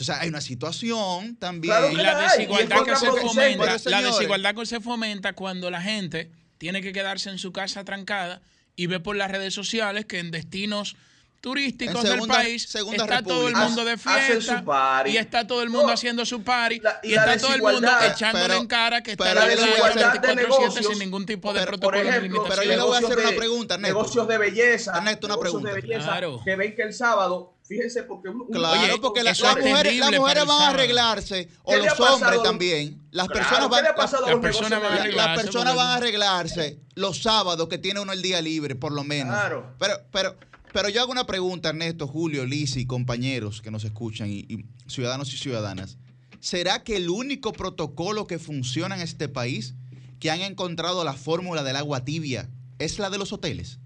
Entonces 0.00 0.16
hay 0.22 0.28
una 0.30 0.39
situación 0.40 1.36
también. 1.36 1.74
y 1.92 1.96
la 1.96 2.20
desigualdad 2.20 2.84
que 2.84 2.96
se 2.96 3.06
fomenta, 3.06 3.76
la 3.84 4.02
desigualdad 4.02 4.54
que 4.54 4.66
se 4.66 4.80
fomenta 4.80 5.32
cuando 5.32 5.70
la 5.70 5.80
gente 5.80 6.30
tiene 6.58 6.82
que 6.82 6.92
quedarse 6.92 7.30
en 7.30 7.38
su 7.38 7.52
casa 7.52 7.84
trancada 7.84 8.42
y 8.76 8.86
ve 8.86 9.00
por 9.00 9.16
las 9.16 9.30
redes 9.30 9.54
sociales 9.54 10.06
que 10.06 10.18
en 10.18 10.30
destinos 10.30 10.96
turísticos 11.40 12.02
del 12.02 12.20
país 12.26 12.74
está 12.74 13.22
todo 13.22 13.48
el 13.48 13.56
mundo 13.56 13.84
de 13.84 13.96
fiesta 13.96 14.62
y 15.06 15.16
está 15.16 15.46
todo 15.46 15.62
el 15.62 15.70
mundo 15.70 15.92
haciendo 15.92 16.24
su 16.26 16.42
party 16.42 16.80
y, 17.02 17.14
está 17.14 17.38
todo 17.38 17.54
el 17.54 17.62
mundo 17.62 17.88
echándole 18.02 18.56
en 18.56 18.66
cara 18.66 19.02
que 19.02 19.12
está 19.12 19.34
la 19.34 19.46
desigualdad 19.46 20.20
de 20.20 20.36
negocios. 20.36 20.86
sin 20.86 20.98
ningún 20.98 21.24
tipo 21.26 21.52
de 21.52 21.66
protocolo 21.66 21.98
por 21.98 22.06
ejemplo, 22.06 22.44
pero 22.48 22.62
yo 22.62 22.70
le 22.76 22.82
voy 22.82 22.94
a 22.96 22.98
hacer 22.98 23.18
una 23.18 23.36
pregunta 23.36 23.78
negocios 23.78 24.28
de 24.28 24.38
belleza. 24.38 24.96
Ernesto, 24.96 25.26
una 25.26 25.38
pregunta. 25.38 25.68
de 25.72 25.80
belleza 25.80 26.20
que 26.44 26.56
ven 26.56 26.74
que 26.74 26.82
el 26.82 26.92
sábado 26.92 27.54
Fíjense, 27.70 28.02
porque. 28.02 28.28
claro, 28.50 29.00
porque 29.00 29.22
las 29.22 29.40
mujeres, 29.40 29.96
las 29.96 30.10
mujeres 30.10 30.44
van 30.44 30.60
a 30.60 30.68
arreglarse, 30.70 31.48
o 31.62 31.76
los 31.76 32.00
hombres 32.00 32.42
también. 32.42 33.00
Las 33.12 33.28
personas 33.28 33.68
van, 33.68 33.84
las, 33.84 33.94
personas 34.40 34.82
van, 34.82 34.92
a 34.92 34.94
arreglarse, 34.96 35.14
las 35.14 35.40
personas 35.40 35.76
van 35.76 35.86
a 35.86 35.94
arreglarse 35.94 36.80
los 36.96 37.22
sábados 37.22 37.68
que 37.68 37.78
tiene 37.78 38.00
uno 38.00 38.12
el 38.12 38.22
día 38.22 38.42
libre, 38.42 38.74
por 38.74 38.90
lo 38.90 39.04
menos. 39.04 39.32
Claro. 39.32 39.72
Pero, 39.78 39.94
pero, 40.10 40.36
pero 40.72 40.88
yo 40.88 41.00
hago 41.00 41.12
una 41.12 41.26
pregunta, 41.26 41.68
Ernesto, 41.68 42.08
Julio, 42.08 42.44
Lisi, 42.44 42.86
compañeros 42.86 43.62
que 43.62 43.70
nos 43.70 43.84
escuchan 43.84 44.28
y, 44.28 44.38
y 44.48 44.64
ciudadanos 44.88 45.32
y 45.32 45.36
ciudadanas. 45.36 45.96
¿Será 46.40 46.82
que 46.82 46.96
el 46.96 47.08
único 47.08 47.52
protocolo 47.52 48.26
que 48.26 48.40
funciona 48.40 48.96
en 48.96 49.02
este 49.02 49.28
país, 49.28 49.74
que 50.18 50.32
han 50.32 50.40
encontrado 50.40 51.04
la 51.04 51.12
fórmula 51.12 51.62
del 51.62 51.76
agua 51.76 52.04
tibia, 52.04 52.48
es 52.80 52.98
la 52.98 53.10
de 53.10 53.18
los 53.18 53.32
hoteles? 53.32 53.78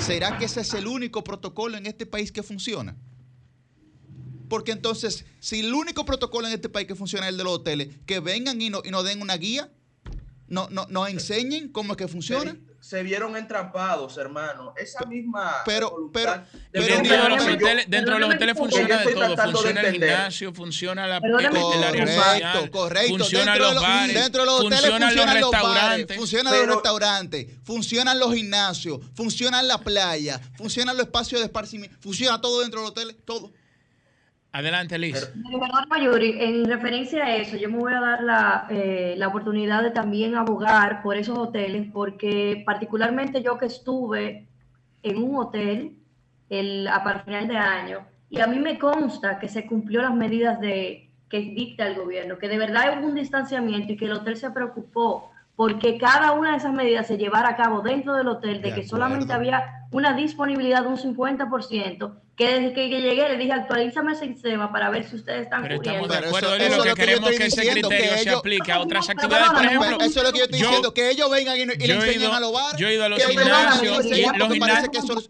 ¿Será 0.00 0.38
que 0.38 0.44
ese 0.44 0.60
es 0.60 0.74
el 0.74 0.86
único 0.86 1.24
protocolo 1.24 1.76
en 1.76 1.86
este 1.86 2.06
país 2.06 2.32
que 2.32 2.42
funciona? 2.42 2.96
Porque 4.48 4.72
entonces, 4.72 5.24
si 5.40 5.60
el 5.60 5.74
único 5.74 6.04
protocolo 6.04 6.46
en 6.46 6.54
este 6.54 6.68
país 6.68 6.86
que 6.86 6.94
funciona 6.94 7.26
es 7.26 7.30
el 7.30 7.38
de 7.38 7.44
los 7.44 7.54
hoteles, 7.54 7.88
que 8.06 8.20
vengan 8.20 8.60
y, 8.60 8.70
no, 8.70 8.82
y 8.84 8.90
nos 8.90 9.04
den 9.04 9.20
una 9.20 9.36
guía, 9.36 9.72
no, 10.48 10.68
no, 10.70 10.86
nos 10.88 11.08
enseñen 11.08 11.68
cómo 11.68 11.92
es 11.92 11.96
que 11.96 12.08
funciona 12.08 12.56
se 12.86 13.02
vieron 13.02 13.36
entrampados, 13.36 14.16
hermano. 14.16 14.72
Esa 14.76 15.04
misma. 15.06 15.56
Pero, 15.64 16.08
pero, 16.12 16.44
dentro, 16.70 17.20
de 17.20 17.28
los 17.28 17.42
hoteles, 17.42 17.86
dentro 17.88 18.14
de 18.14 18.20
los 18.20 18.34
hoteles 18.34 18.56
funciona 18.56 18.98
de 18.98 19.12
todo. 19.12 19.36
Funciona 19.36 19.80
el 19.80 19.92
gimnasio, 19.92 20.54
funciona 20.54 21.06
la, 21.08 21.16
el 21.16 21.34
área 21.84 22.06
social, 22.06 22.70
correcto. 22.70 23.18
Los 23.18 23.82
bares. 23.82 24.14
Dentro 24.14 24.42
de 24.42 24.46
los 24.46 24.60
hoteles 24.60 24.90
funcionan, 24.90 25.40
los 25.40 25.50
restaurantes. 25.50 26.16
Funcionan 26.16 26.58
los 26.58 26.66
restaurantes. 26.68 27.46
Funcionan 27.64 28.18
los 28.20 28.32
gimnasios. 28.32 29.00
Funcionan 29.16 29.66
la 29.66 29.78
playa. 29.78 30.40
Funcionan 30.56 30.96
los 30.96 31.06
espacios 31.06 31.40
de 31.40 31.46
esparcimiento. 31.46 31.96
Funciona 32.00 32.40
todo 32.40 32.60
dentro 32.60 32.80
de 32.80 32.84
los 32.84 32.90
hoteles. 32.92 33.16
Todo. 33.24 33.50
Adelante, 34.56 34.98
Liz. 34.98 35.34
Mayuri, 35.90 36.36
en 36.40 36.64
referencia 36.64 37.24
a 37.24 37.36
eso, 37.36 37.58
yo 37.58 37.68
me 37.68 37.76
voy 37.76 37.92
a 37.92 38.00
dar 38.00 38.22
la, 38.22 38.66
eh, 38.70 39.14
la, 39.18 39.28
oportunidad 39.28 39.82
de 39.82 39.90
también 39.90 40.34
abogar 40.34 41.02
por 41.02 41.14
esos 41.18 41.36
hoteles, 41.36 41.86
porque 41.92 42.62
particularmente 42.64 43.42
yo 43.42 43.58
que 43.58 43.66
estuve 43.66 44.48
en 45.02 45.22
un 45.22 45.36
hotel 45.36 45.92
el, 46.48 46.88
a 46.88 47.22
final 47.22 47.48
de 47.48 47.58
año, 47.58 48.06
y 48.30 48.40
a 48.40 48.46
mí 48.46 48.58
me 48.58 48.78
consta 48.78 49.38
que 49.38 49.48
se 49.48 49.66
cumplió 49.66 50.00
las 50.00 50.14
medidas 50.14 50.58
de, 50.58 51.10
que 51.28 51.40
dicta 51.40 51.86
el 51.86 51.96
gobierno, 51.96 52.38
que 52.38 52.48
de 52.48 52.56
verdad 52.56 52.98
hubo 52.98 53.08
un 53.08 53.14
distanciamiento 53.14 53.92
y 53.92 53.98
que 53.98 54.06
el 54.06 54.12
hotel 54.12 54.38
se 54.38 54.50
preocupó 54.50 55.32
porque 55.54 55.98
cada 55.98 56.32
una 56.32 56.52
de 56.52 56.56
esas 56.58 56.72
medidas 56.72 57.06
se 57.06 57.18
llevara 57.18 57.50
a 57.50 57.56
cabo 57.56 57.82
dentro 57.82 58.14
del 58.14 58.28
hotel, 58.28 58.62
de, 58.62 58.74
que 58.74 58.84
solamente 58.84 59.32
había 59.32 59.86
una 59.90 60.14
disponibilidad 60.14 60.82
de 60.82 60.88
un 60.88 60.96
50%, 60.96 62.14
que 62.36 62.46
desde 62.46 62.74
que 62.74 62.88
llegué 62.88 63.28
le 63.30 63.38
dije 63.38 63.52
actualízame 63.52 64.12
ese 64.12 64.26
sistema 64.26 64.70
para 64.70 64.90
ver 64.90 65.04
si 65.04 65.16
ustedes 65.16 65.44
están 65.44 65.62
Pero 65.62 65.76
estamos 65.76 66.08
de 66.08 66.16
acuerdo, 66.18 66.54
eso, 66.54 66.76
lo 66.76 66.82
que 66.82 66.94
queremos 66.94 67.30
que 67.30 67.46
ese 67.46 67.66
criterio 67.66 68.18
se 68.18 68.30
aplique 68.30 68.72
a 68.72 68.80
otras 68.80 69.08
actividades. 69.08 69.50
Por 69.50 69.64
ejemplo, 69.64 70.00
eso 70.00 70.20
es 70.20 70.22
lo 70.22 70.32
que 70.32 70.38
yo 70.38 70.44
estoy 70.44 70.60
diciendo, 70.60 70.92
que 70.92 71.10
ellos 71.10 71.30
vengan 71.30 71.56
y, 71.56 71.64
le 71.64 71.94
enseñen 71.94 72.30
a 72.32 72.40
los 72.40 72.52
bares. 72.52 72.78
Yo 72.78 72.88
he 72.88 72.94
ido 72.94 73.04
a 73.04 73.08
los 73.08 73.24
gimnasios, 73.24 74.06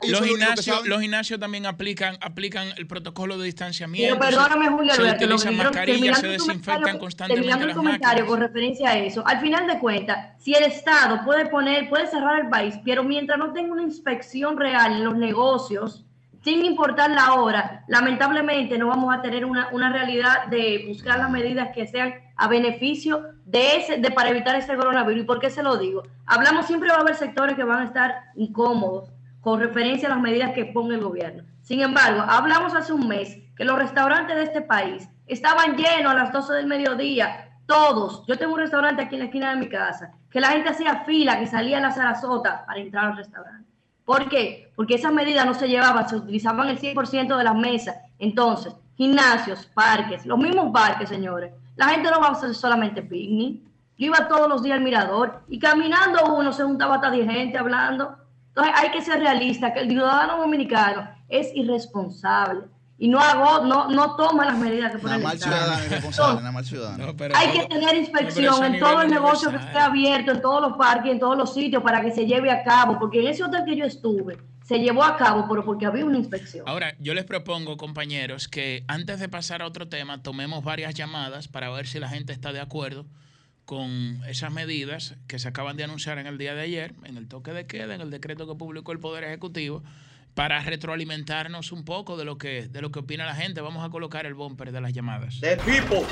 los 0.08 0.22
gimnasios, 0.22 0.86
los 0.86 1.00
gimnasios 1.00 1.38
también 1.38 1.66
aplican, 1.66 2.18
aplican 2.20 2.68
el 2.76 2.88
protocolo 2.88 3.38
de 3.38 3.44
distanciamiento. 3.44 4.18
Pero 4.18 4.28
perdóname, 4.28 4.68
Julio, 4.68 4.94
se 4.94 5.02
utilizan 5.02 5.56
mascarillas, 5.56 6.18
se 6.18 6.26
desinfectan 6.26 6.98
constantemente 6.98 7.66
las 7.66 7.76
comentario 7.76 8.26
con 8.26 8.40
referencia 8.40 8.90
a 8.90 8.98
eso. 8.98 9.22
Al 9.24 9.40
final 9.40 9.68
de 9.68 9.78
cuentas, 9.78 10.34
si 10.42 10.54
el 10.54 10.64
Estado 10.64 11.24
puede 11.24 11.46
poner, 11.46 11.88
puede 11.88 12.08
cerrar 12.08 12.40
el 12.40 12.48
país, 12.48 12.74
pero 12.84 13.04
mientras 13.04 13.38
no 13.38 13.52
tenga 13.52 13.72
una 13.72 13.82
inspección 13.82 14.56
real 14.58 14.92
en 14.92 15.04
los 15.04 15.16
negocios, 15.16 16.05
sin 16.46 16.64
importar 16.64 17.10
la 17.10 17.34
hora, 17.34 17.82
lamentablemente 17.88 18.78
no 18.78 18.86
vamos 18.86 19.12
a 19.12 19.20
tener 19.20 19.44
una, 19.44 19.68
una, 19.72 19.92
realidad 19.92 20.46
de 20.46 20.84
buscar 20.86 21.18
las 21.18 21.28
medidas 21.28 21.70
que 21.74 21.88
sean 21.88 22.14
a 22.36 22.46
beneficio 22.46 23.20
de 23.44 23.78
ese, 23.78 23.96
de 23.96 24.12
para 24.12 24.30
evitar 24.30 24.54
ese 24.54 24.76
coronavirus. 24.76 25.24
¿Y 25.24 25.26
por 25.26 25.40
qué 25.40 25.50
se 25.50 25.64
lo 25.64 25.76
digo? 25.76 26.04
Hablamos 26.24 26.68
siempre 26.68 26.90
va 26.90 26.98
a 26.98 27.00
haber 27.00 27.16
sectores 27.16 27.56
que 27.56 27.64
van 27.64 27.80
a 27.80 27.84
estar 27.86 28.14
incómodos 28.36 29.10
con 29.40 29.58
referencia 29.58 30.06
a 30.06 30.12
las 30.12 30.20
medidas 30.20 30.52
que 30.52 30.66
ponga 30.66 30.94
el 30.94 31.00
gobierno. 31.00 31.42
Sin 31.62 31.80
embargo, 31.80 32.22
hablamos 32.28 32.76
hace 32.76 32.92
un 32.92 33.08
mes 33.08 33.36
que 33.56 33.64
los 33.64 33.76
restaurantes 33.76 34.36
de 34.36 34.44
este 34.44 34.60
país 34.60 35.08
estaban 35.26 35.74
llenos 35.74 36.12
a 36.12 36.14
las 36.14 36.32
12 36.32 36.52
del 36.52 36.68
mediodía, 36.68 37.58
todos. 37.66 38.24
Yo 38.28 38.38
tengo 38.38 38.54
un 38.54 38.60
restaurante 38.60 39.02
aquí 39.02 39.16
en 39.16 39.22
la 39.22 39.26
esquina 39.26 39.50
de 39.50 39.56
mi 39.56 39.68
casa, 39.68 40.12
que 40.30 40.40
la 40.40 40.50
gente 40.50 40.68
hacía 40.68 41.02
fila, 41.04 41.40
que 41.40 41.48
salía 41.48 41.78
a 41.78 41.80
la 41.80 41.90
Sarasota 41.90 42.64
para 42.64 42.78
entrar 42.78 43.06
al 43.06 43.16
restaurante. 43.16 43.75
¿Por 44.06 44.28
qué? 44.28 44.72
Porque 44.76 44.94
esas 44.94 45.12
medidas 45.12 45.44
no 45.44 45.52
se 45.52 45.68
llevaban, 45.68 46.08
se 46.08 46.14
utilizaban 46.14 46.68
el 46.68 46.78
100% 46.78 47.36
de 47.36 47.44
las 47.44 47.56
mesas. 47.56 47.96
Entonces, 48.20 48.72
gimnasios, 48.96 49.66
parques, 49.66 50.24
los 50.24 50.38
mismos 50.38 50.72
parques, 50.72 51.08
señores. 51.08 51.52
La 51.74 51.88
gente 51.88 52.08
no 52.10 52.20
va 52.20 52.28
a 52.28 52.32
hacer 52.32 52.54
solamente 52.54 53.02
picnic. 53.02 53.62
Yo 53.98 54.06
iba 54.06 54.28
todos 54.28 54.48
los 54.48 54.62
días 54.62 54.78
al 54.78 54.84
mirador 54.84 55.42
y 55.48 55.58
caminando 55.58 56.34
uno 56.36 56.52
se 56.52 56.62
juntaba 56.62 56.94
hasta 56.94 57.10
10 57.10 57.28
gente 57.28 57.58
hablando. 57.58 58.16
Entonces 58.48 58.74
hay 58.76 58.90
que 58.92 59.02
ser 59.02 59.18
realista, 59.18 59.74
que 59.74 59.80
el 59.80 59.88
ciudadano 59.88 60.38
dominicano 60.38 61.10
es 61.28 61.50
irresponsable 61.54 62.68
y 62.98 63.08
no 63.08 63.18
hago, 63.20 63.66
no, 63.66 63.90
no 63.90 64.16
toma 64.16 64.46
las 64.46 64.58
medidas 64.58 64.92
que 64.92 64.98
pone 64.98 65.16
el 65.16 65.22
Estado. 65.22 66.40
mal 66.52 66.64
ciudadano. 66.64 67.14
hay 67.34 67.50
que 67.52 67.66
tener 67.66 67.94
inspección 67.94 68.64
en 68.64 68.80
todo 68.80 69.02
el 69.02 69.10
negocio 69.10 69.50
que 69.50 69.56
esté 69.56 69.78
abierto, 69.78 70.32
en 70.32 70.40
todos 70.40 70.62
los 70.62 70.78
parques, 70.78 71.12
en 71.12 71.18
todos 71.18 71.36
los 71.36 71.52
sitios 71.52 71.82
para 71.82 72.00
que 72.00 72.10
se 72.12 72.26
lleve 72.26 72.50
a 72.50 72.64
cabo, 72.64 72.98
porque 72.98 73.20
en 73.20 73.28
ese 73.28 73.44
hotel 73.44 73.64
que 73.66 73.76
yo 73.76 73.84
estuve 73.84 74.38
se 74.64 74.78
llevó 74.78 75.04
a 75.04 75.16
cabo, 75.16 75.46
pero 75.48 75.64
porque 75.64 75.86
había 75.86 76.04
una 76.04 76.18
inspección. 76.18 76.64
Ahora, 76.68 76.96
yo 76.98 77.14
les 77.14 77.24
propongo, 77.24 77.76
compañeros, 77.76 78.48
que 78.48 78.82
antes 78.88 79.20
de 79.20 79.28
pasar 79.28 79.62
a 79.62 79.66
otro 79.66 79.86
tema, 79.86 80.22
tomemos 80.22 80.64
varias 80.64 80.92
llamadas 80.94 81.46
para 81.46 81.70
ver 81.70 81.86
si 81.86 82.00
la 82.00 82.08
gente 82.08 82.32
está 82.32 82.52
de 82.52 82.60
acuerdo 82.60 83.06
con 83.64 84.22
esas 84.26 84.52
medidas 84.52 85.16
que 85.28 85.38
se 85.38 85.46
acaban 85.48 85.76
de 85.76 85.84
anunciar 85.84 86.18
en 86.18 86.26
el 86.26 86.36
día 86.36 86.54
de 86.54 86.62
ayer, 86.62 86.94
en 87.04 87.16
el 87.16 87.28
toque 87.28 87.52
de 87.52 87.66
queda, 87.66 87.94
en 87.94 88.00
el 88.00 88.10
decreto 88.10 88.48
que 88.48 88.56
publicó 88.56 88.90
el 88.90 88.98
Poder 88.98 89.22
Ejecutivo 89.22 89.84
para 90.36 90.60
retroalimentarnos 90.60 91.72
un 91.72 91.82
poco 91.82 92.18
de 92.18 92.26
lo 92.26 92.36
que 92.36 92.68
de 92.68 92.82
lo 92.82 92.92
que 92.92 92.98
opina 92.98 93.24
la 93.24 93.34
gente. 93.34 93.62
Vamos 93.62 93.82
a 93.82 93.88
colocar 93.88 94.26
el 94.26 94.34
bumper 94.34 94.70
de 94.70 94.82
las 94.82 94.92
llamadas. 94.92 95.40
De 95.40 95.56
People. 95.56 96.02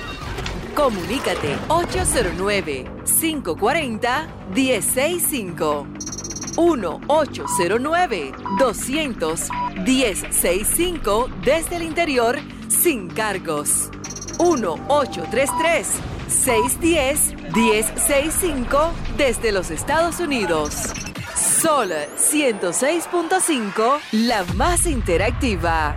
Comunícate 0.75 1.55
809 1.69 2.87
540 3.05 4.27
165 4.55 5.87
1-809 6.57 8.59
200 8.59 9.49
1065 9.85 11.31
desde 11.45 11.77
el 11.77 11.83
interior 11.83 12.39
sin 12.69 13.09
cargos. 13.09 13.91
1-833 14.39 15.85
610 16.29 17.35
1065 17.55 18.91
desde 19.19 19.53
los 19.53 19.71
Estados 19.71 20.19
Unidos. 20.19 20.95
Sol 21.65 21.89
106.5, 21.89 23.99
la 24.13 24.45
más 24.55 24.87
interactiva. 24.87 25.97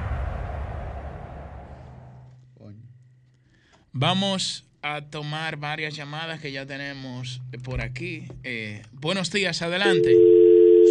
Vamos 3.92 4.66
a 4.82 5.02
tomar 5.02 5.58
varias 5.58 5.94
llamadas 5.94 6.40
que 6.40 6.54
ya 6.54 6.66
tenemos 6.66 7.42
por 7.66 7.82
aquí. 7.82 8.30
Eh, 8.46 8.82
buenos 8.94 9.30
días, 9.30 9.62
adelante. 9.62 10.16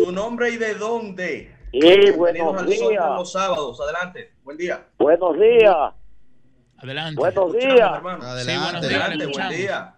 Su 0.05 0.13
nombre 0.13 0.51
y 0.51 0.59
de 0.59 0.75
dónde. 0.75 1.57
Sí, 1.73 2.11
buenos 2.15 2.67
días. 2.67 3.03
los 3.17 3.33
sábados, 3.33 3.81
adelante. 3.81 4.35
Buen 4.45 4.59
día. 4.59 4.87
Buenos 4.99 5.39
días. 5.39 5.95
Adelante. 6.77 7.19
Buenos 7.19 7.55
días. 7.55 7.81
Adelante. 7.81 8.45
Sí, 8.45 8.59
buenos 8.59 8.87
días, 8.87 9.01
Adelante, 9.01 9.27
buen 9.27 9.49
día. 9.49 9.95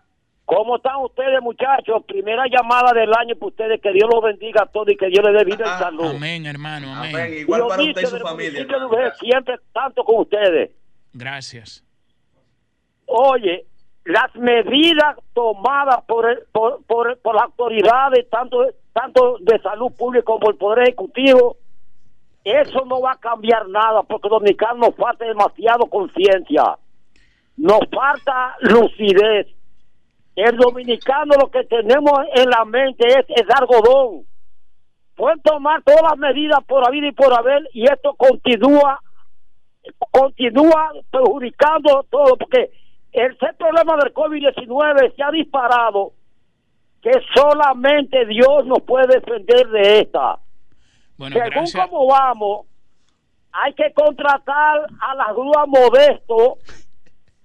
¿Cómo 0.49 0.77
están 0.77 0.97
ustedes, 1.03 1.43
muchachos? 1.43 2.03
Primera 2.07 2.45
llamada 2.51 2.93
del 2.99 3.13
año 3.13 3.35
para 3.37 3.49
ustedes. 3.49 3.83
Que 3.83 3.93
Dios 3.93 4.09
los 4.11 4.23
bendiga 4.25 4.63
a 4.63 4.67
todos 4.67 4.89
y 4.89 4.97
que 4.97 5.09
Dios 5.09 5.23
les 5.27 5.35
dé 5.37 5.45
vida 5.45 5.65
Ah, 5.67 5.77
y 5.79 5.83
salud. 5.85 6.15
Amén, 6.17 6.47
hermano, 6.47 6.95
amén. 6.95 7.15
Amén. 7.15 7.35
Igual 7.41 7.67
para 7.69 7.83
usted 7.83 8.01
y 8.03 8.07
su 8.07 8.19
familia. 8.19 8.67
siempre 9.21 9.57
tanto 9.75 10.03
con 10.05 10.21
ustedes. 10.23 10.71
Gracias. 11.13 11.85
Oye, 13.05 13.67
las 14.07 14.35
medidas 14.37 15.17
tomadas 15.35 16.03
por, 16.07 16.31
el- 16.31 16.39
por, 16.51 16.83
por, 16.87 17.19
por 17.19 17.35
las 17.35 17.45
autoridades, 17.45 18.27
tanto, 18.31 18.65
tanto 18.95 19.37
de 19.41 19.59
salud 19.61 19.93
pública 19.99 20.25
como 20.25 20.49
el 20.49 20.57
Poder 20.57 20.85
Ejecutivo, 20.85 21.59
eso 22.43 22.87
no 22.87 23.03
va 23.03 23.13
a 23.13 23.19
cambiar 23.21 23.69
nada 23.69 24.03
porque 24.03 24.31
Dominicano 24.31 24.87
nos 24.87 24.97
falta 24.97 25.27
demasiado 25.27 25.85
conciencia. 25.91 26.79
Nos 27.59 27.81
falta 27.95 28.57
lucidez. 28.61 29.47
El 30.39 30.57
dominicano 30.57 31.35
lo 31.37 31.51
que 31.51 31.65
tenemos 31.65 32.13
en 32.33 32.49
la 32.49 32.65
mente 32.65 33.09
es 33.09 33.27
el 33.29 33.47
algodón. 33.53 34.25
Pueden 35.17 35.41
tomar 35.41 35.83
todas 35.83 36.03
las 36.03 36.17
medidas 36.17 36.61
por 36.65 36.87
haber 36.87 37.03
y 37.03 37.11
por 37.11 37.37
haber 37.37 37.69
y 37.73 37.83
esto 37.83 38.15
continúa 38.15 39.01
continúa 40.13 40.93
perjudicando 41.11 42.07
todo 42.09 42.37
porque 42.37 42.71
el 43.11 43.37
ser 43.39 43.57
problema 43.57 43.97
del 43.97 44.15
COVID-19 44.15 45.17
se 45.17 45.23
ha 45.25 45.33
disparado 45.33 46.13
que 47.03 47.11
solamente 47.35 48.25
Dios 48.27 48.65
nos 48.65 48.83
puede 48.83 49.19
defender 49.19 49.67
de 49.71 50.01
esta. 50.03 50.39
Bueno, 51.17 51.35
Según 51.35 51.51
gracias. 51.51 51.89
cómo 51.89 52.07
vamos, 52.07 52.67
hay 53.51 53.73
que 53.75 53.93
contratar 53.93 54.87
a 55.01 55.15
las 55.17 55.35
grúas 55.35 55.67
modesto 55.67 56.59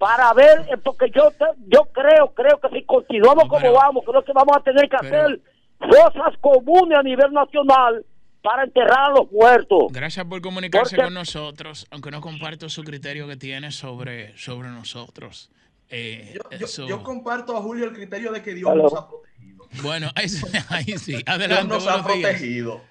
para 0.04 0.34
ver, 0.34 0.66
eh, 0.70 0.78
porque 0.84 1.10
yo 1.16 1.32
yo 1.68 1.86
creo, 1.94 2.34
creo 2.34 2.60
que 2.60 2.70
si 2.78 2.84
continuamos 2.86 3.46
como 3.48 3.62
pero- 3.62 3.74
vamos, 3.74 4.04
creo 4.06 4.24
que 4.24 4.34
vamos 4.34 4.58
a 4.58 4.62
tener 4.62 4.90
que 4.90 4.98
pero- 5.02 5.18
hacer 5.28 5.42
cosas 5.80 6.34
comunes 6.42 6.98
a 6.98 7.04
nivel 7.04 7.32
nacional 7.32 8.06
para 8.42 8.64
enterrar 8.66 9.12
a 9.12 9.14
los 9.14 9.32
muertos. 9.32 9.84
Gracias 9.92 10.26
por 10.26 10.42
comunicarse 10.42 10.96
Porque- 10.96 11.06
con 11.06 11.14
nosotros, 11.14 11.88
aunque 11.92 12.12
no 12.12 12.20
comparto 12.20 12.68
su 12.68 12.84
criterio 12.84 13.28
que 13.28 13.38
tiene 13.38 13.72
sobre, 13.72 14.38
sobre 14.38 14.68
nosotros. 14.70 15.50
Eh, 15.90 16.34
Yo, 16.36 16.42
yo- 16.58 16.66
eso- 16.66 16.88
yo 16.88 17.02
comparto 17.04 17.56
a 17.56 17.62
Julio 17.62 17.86
el 17.86 17.94
criterio 17.94 18.32
de 18.34 18.42
que 18.42 18.54
Dios 18.54 18.76
nos 18.76 18.94
ha 18.94 19.08
protegido. 19.08 19.66
Bueno, 19.84 20.10
ahí, 20.16 20.28
sí- 20.28 20.46
ahí 20.70 20.98
sí. 20.98 21.12
Dios 21.14 21.24
Adelante, 21.28 21.68
nos 21.74 21.88
ha 21.88 21.94
días. 21.98 22.06
protegido. 22.06 22.82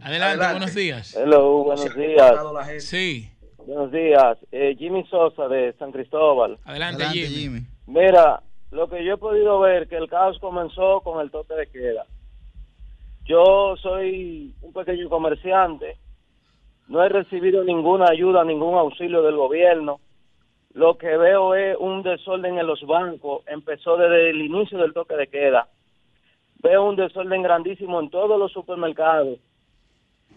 Adelante, 0.00 0.14
Adelante. 0.44 0.52
buenos 0.58 0.74
días. 0.74 1.14
Hello, 1.16 1.64
buenos 1.64 1.94
días. 1.96 2.84
Sí, 2.84 3.30
Buenos 3.66 3.90
días. 3.92 4.38
Eh, 4.52 4.74
Jimmy 4.78 5.04
Sosa 5.06 5.48
de 5.48 5.72
San 5.74 5.90
Cristóbal. 5.92 6.58
adelante, 6.64 7.04
Adelante, 7.04 7.18
Jimmy. 7.18 7.34
Jimmy. 7.34 7.60
Mira, 7.86 8.42
lo 8.70 8.88
que 8.88 9.04
yo 9.04 9.14
he 9.14 9.18
podido 9.18 9.58
ver 9.60 9.88
que 9.88 9.96
el 9.96 10.08
caos 10.08 10.38
comenzó 10.38 11.00
con 11.00 11.20
el 11.20 11.30
toque 11.30 11.54
de 11.54 11.66
queda. 11.68 12.06
Yo 13.24 13.74
soy 13.80 14.52
un 14.60 14.72
pequeño 14.74 15.08
comerciante, 15.08 15.96
no 16.88 17.02
he 17.02 17.08
recibido 17.08 17.64
ninguna 17.64 18.06
ayuda, 18.10 18.44
ningún 18.44 18.74
auxilio 18.74 19.22
del 19.22 19.36
gobierno. 19.36 20.00
Lo 20.74 20.98
que 20.98 21.16
veo 21.16 21.54
es 21.54 21.76
un 21.78 22.02
desorden 22.02 22.58
en 22.58 22.66
los 22.66 22.82
bancos, 22.86 23.42
empezó 23.46 23.96
desde 23.96 24.30
el 24.30 24.42
inicio 24.42 24.76
del 24.78 24.92
toque 24.92 25.14
de 25.16 25.28
queda. 25.28 25.68
Veo 26.62 26.84
un 26.84 26.96
desorden 26.96 27.42
grandísimo 27.42 28.00
en 28.00 28.10
todos 28.10 28.38
los 28.38 28.52
supermercados. 28.52 29.38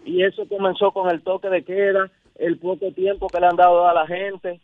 Y 0.04 0.22
eso 0.22 0.48
comenzó 0.48 0.92
con 0.92 1.10
el 1.10 1.22
toque 1.22 1.48
de 1.50 1.64
queda, 1.64 2.10
el 2.38 2.58
poco 2.58 2.92
tiempo 2.92 3.26
que 3.26 3.40
le 3.40 3.46
han 3.46 3.56
dado 3.56 3.86
a 3.86 3.92
la 3.92 4.06
gente 4.06 4.60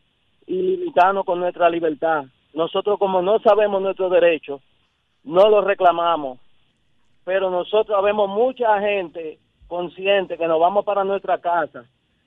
y 0.46 0.54
limitando 0.54 1.24
con 1.24 1.40
nuestra 1.40 1.68
libertad. 1.68 2.24
Nosotros 2.54 2.98
como 2.98 3.20
no 3.20 3.40
sabemos 3.40 3.82
nuestros 3.82 4.10
derechos, 4.12 4.62
no 5.24 5.48
los 5.48 5.64
reclamamos, 5.64 6.38
pero 7.24 7.50
nosotros 7.50 8.02
vemos 8.04 8.28
mucha 8.28 8.80
gente 8.80 9.38
consciente 9.66 10.38
que 10.38 10.46
nos 10.46 10.60
vamos 10.60 10.84
para 10.84 11.02
nuestra 11.02 11.38
casa, 11.38 11.84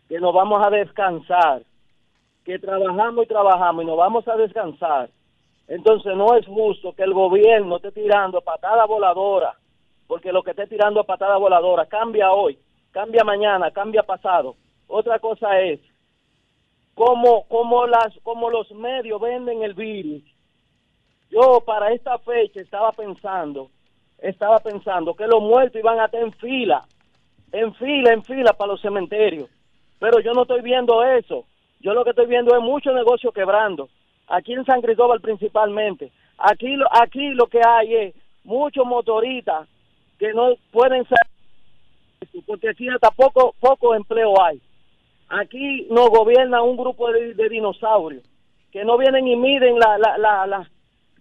que 0.09 0.19
nos 0.19 0.33
vamos 0.33 0.65
a 0.65 0.69
descansar, 0.69 1.61
que 2.43 2.59
trabajamos 2.59 3.25
y 3.25 3.27
trabajamos 3.27 3.83
y 3.83 3.87
nos 3.87 3.97
vamos 3.97 4.27
a 4.27 4.35
descansar. 4.35 5.09
Entonces 5.67 6.15
no 6.15 6.35
es 6.35 6.45
justo 6.45 6.93
que 6.93 7.03
el 7.03 7.13
gobierno 7.13 7.77
esté 7.77 7.91
tirando 7.91 8.41
patada 8.41 8.85
voladora, 8.85 9.53
porque 10.07 10.31
lo 10.31 10.43
que 10.43 10.51
esté 10.51 10.67
tirando 10.67 11.03
patada 11.03 11.37
voladora 11.37 11.85
cambia 11.85 12.31
hoy, 12.31 12.57
cambia 12.91 13.23
mañana, 13.23 13.71
cambia 13.71 14.03
pasado. 14.03 14.55
Otra 14.87 15.19
cosa 15.19 15.59
es 15.59 15.79
como 16.93 17.47
como 17.47 17.85
las 17.85 18.17
como 18.23 18.49
los 18.49 18.71
medios 18.71 19.21
venden 19.21 19.63
el 19.63 19.73
virus. 19.73 20.23
Yo 21.29 21.61
para 21.65 21.91
esta 21.91 22.17
fecha 22.19 22.61
estaba 22.61 22.91
pensando, 22.91 23.69
estaba 24.19 24.59
pensando 24.59 25.13
que 25.13 25.27
los 25.27 25.41
muertos 25.41 25.79
iban 25.79 25.99
a 25.99 26.05
estar 26.05 26.21
en 26.21 26.31
fila, 26.33 26.85
en 27.51 27.73
fila, 27.75 28.13
en 28.13 28.23
fila 28.23 28.53
para 28.53 28.71
los 28.71 28.81
cementerios. 28.81 29.49
Pero 29.99 30.19
yo 30.19 30.33
no 30.33 30.43
estoy 30.43 30.61
viendo 30.61 31.03
eso. 31.03 31.45
Yo 31.81 31.93
lo 31.93 32.03
que 32.03 32.11
estoy 32.11 32.27
viendo 32.27 32.55
es 32.55 32.61
mucho 32.61 32.91
negocio 32.93 33.31
quebrando. 33.31 33.89
Aquí 34.27 34.53
en 34.53 34.65
San 34.65 34.81
Cristóbal 34.81 35.21
principalmente. 35.21 36.11
Aquí 36.37 36.75
lo, 36.75 36.87
aquí 36.91 37.29
lo 37.29 37.47
que 37.47 37.61
hay 37.65 37.95
es 37.95 38.15
muchos 38.43 38.85
motoristas 38.85 39.67
que 40.17 40.33
no 40.33 40.53
pueden 40.71 41.05
ser 41.07 41.17
porque 42.45 42.69
aquí 42.69 42.87
hasta 42.89 43.11
poco 43.11 43.53
poco 43.59 43.93
empleo 43.95 44.33
hay. 44.41 44.61
Aquí 45.29 45.87
nos 45.89 46.09
gobierna 46.09 46.61
un 46.61 46.77
grupo 46.77 47.11
de, 47.11 47.33
de 47.33 47.49
dinosaurios 47.49 48.23
que 48.71 48.85
no 48.85 48.97
vienen 48.97 49.27
y 49.27 49.35
miden 49.35 49.77
la, 49.79 49.97
la, 49.97 50.17
la, 50.17 50.47
la- 50.47 50.69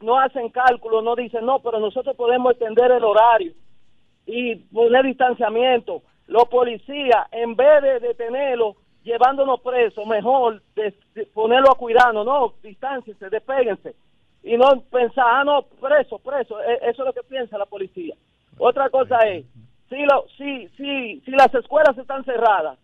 no 0.02 0.18
hacen 0.20 0.50
cálculos, 0.50 1.02
no 1.02 1.16
dicen 1.16 1.44
no, 1.46 1.58
pero 1.60 1.80
nosotros 1.80 2.14
podemos 2.16 2.52
extender 2.52 2.90
el 2.92 3.02
horario 3.02 3.52
y 4.26 4.56
poner 4.56 5.04
distanciamiento. 5.06 6.02
Los 6.26 6.44
policías, 6.48 7.26
en 7.32 7.54
vez 7.56 7.82
de 7.82 8.00
detenerlos, 8.00 8.76
llevándonos 9.04 9.60
presos, 9.60 10.06
mejor 10.06 10.60
de, 10.74 10.92
de 11.14 11.26
ponerlo 11.26 11.70
a 11.70 11.76
cuidarnos, 11.76 12.26
no, 12.26 12.52
distanciense, 12.62 13.30
despéguense. 13.30 13.94
Y 14.42 14.56
no 14.58 14.80
pensar, 14.90 15.24
ah, 15.26 15.44
no, 15.44 15.62
preso, 15.62 16.18
preso, 16.18 16.60
E- 16.62 16.80
eso 16.90 17.02
es 17.02 17.06
lo 17.06 17.12
que 17.12 17.22
piensa 17.22 17.56
la 17.56 17.66
policía. 17.66 18.14
Otra 18.58 18.90
cosa 18.90 19.18
es, 19.20 19.46
si, 19.88 20.02
lo, 20.04 20.26
si, 20.36 20.68
si, 20.76 21.20
si 21.20 21.30
las 21.30 21.54
escuelas 21.54 21.96
están 21.96 22.22
cerradas, 22.24 22.78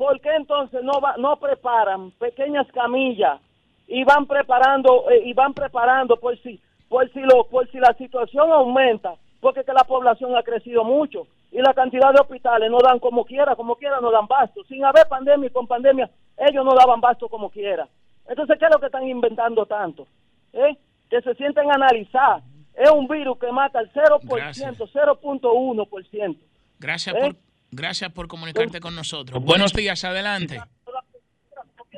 ¿por 0.00 0.18
qué 0.22 0.30
entonces 0.34 0.82
no, 0.82 0.98
va, 0.98 1.18
no 1.18 1.36
preparan 1.36 2.10
pequeñas 2.12 2.66
camillas 2.72 3.38
y 3.86 4.02
van 4.02 4.24
preparando 4.24 5.10
eh, 5.10 5.24
y 5.26 5.34
van 5.34 5.52
preparando 5.52 6.16
por 6.16 6.38
si 6.38 6.58
por 6.88 7.06
si 7.12 7.20
lo 7.20 7.44
por 7.44 7.70
si 7.70 7.78
la 7.78 7.92
situación 7.98 8.50
aumenta 8.50 9.12
porque 9.40 9.62
que 9.62 9.74
la 9.74 9.84
población 9.84 10.34
ha 10.34 10.42
crecido 10.42 10.84
mucho 10.84 11.26
y 11.52 11.58
la 11.58 11.74
cantidad 11.74 12.14
de 12.14 12.20
hospitales 12.20 12.70
no 12.70 12.78
dan 12.78 12.98
como 12.98 13.26
quiera 13.26 13.54
como 13.54 13.76
quiera 13.76 14.00
no 14.00 14.10
dan 14.10 14.26
basto 14.26 14.64
sin 14.64 14.82
haber 14.86 15.06
pandemia 15.06 15.48
y 15.48 15.52
con 15.52 15.66
pandemia 15.66 16.08
ellos 16.48 16.64
no 16.64 16.74
daban 16.74 17.02
basto 17.02 17.28
como 17.28 17.50
quiera 17.50 17.86
entonces 18.26 18.58
qué 18.58 18.64
es 18.64 18.70
lo 18.72 18.80
que 18.80 18.86
están 18.86 19.06
inventando 19.06 19.66
tanto 19.66 20.06
¿Eh? 20.54 20.78
que 21.10 21.20
se 21.20 21.34
sienten 21.34 21.70
a 21.70 21.74
analizar 21.74 22.40
es 22.74 22.90
un 22.90 23.06
virus 23.06 23.38
que 23.38 23.52
mata 23.52 23.80
al 23.80 23.92
0% 23.92 24.22
Gracias. 24.22 24.78
0.1% 24.78 26.36
Gracias 26.78 27.14
¿Eh? 27.14 27.20
por 27.20 27.49
gracias 27.70 28.10
por 28.12 28.28
comunicarte 28.28 28.80
con 28.80 28.94
nosotros. 28.94 29.42
Buenos 29.42 29.72
días, 29.72 30.04
adelante. 30.04 30.60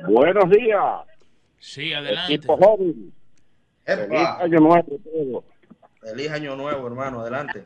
Buenos 0.07 0.49
días, 0.49 0.81
Sí, 1.59 1.93
adelante. 1.93 2.33
equipo 2.33 2.57
joven. 2.57 3.13
Feliz 3.85 4.27
año 4.39 4.59
nuevo 4.59 5.43
feliz 6.03 6.29
año 6.31 6.55
nuevo, 6.55 6.87
hermano. 6.87 7.21
Adelante. 7.21 7.63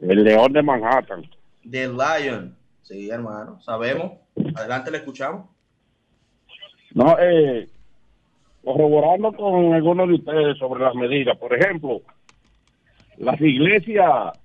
El 0.00 0.24
León 0.24 0.52
de 0.52 0.62
Manhattan. 0.62 1.28
The 1.68 1.88
Lion. 1.88 2.56
Sí, 2.82 3.08
hermano. 3.10 3.60
Sabemos. 3.60 4.12
Adelante, 4.54 4.90
le 4.90 4.98
escuchamos. 4.98 5.48
No, 6.94 7.16
eh, 7.18 7.68
corroborando 8.62 9.32
con 9.32 9.72
algunos 9.72 10.08
de 10.08 10.14
ustedes 10.14 10.58
sobre 10.58 10.84
las 10.84 10.94
medidas. 10.94 11.38
Por 11.38 11.54
ejemplo, 11.54 12.02
las 13.16 13.40
iglesias, 13.40 14.38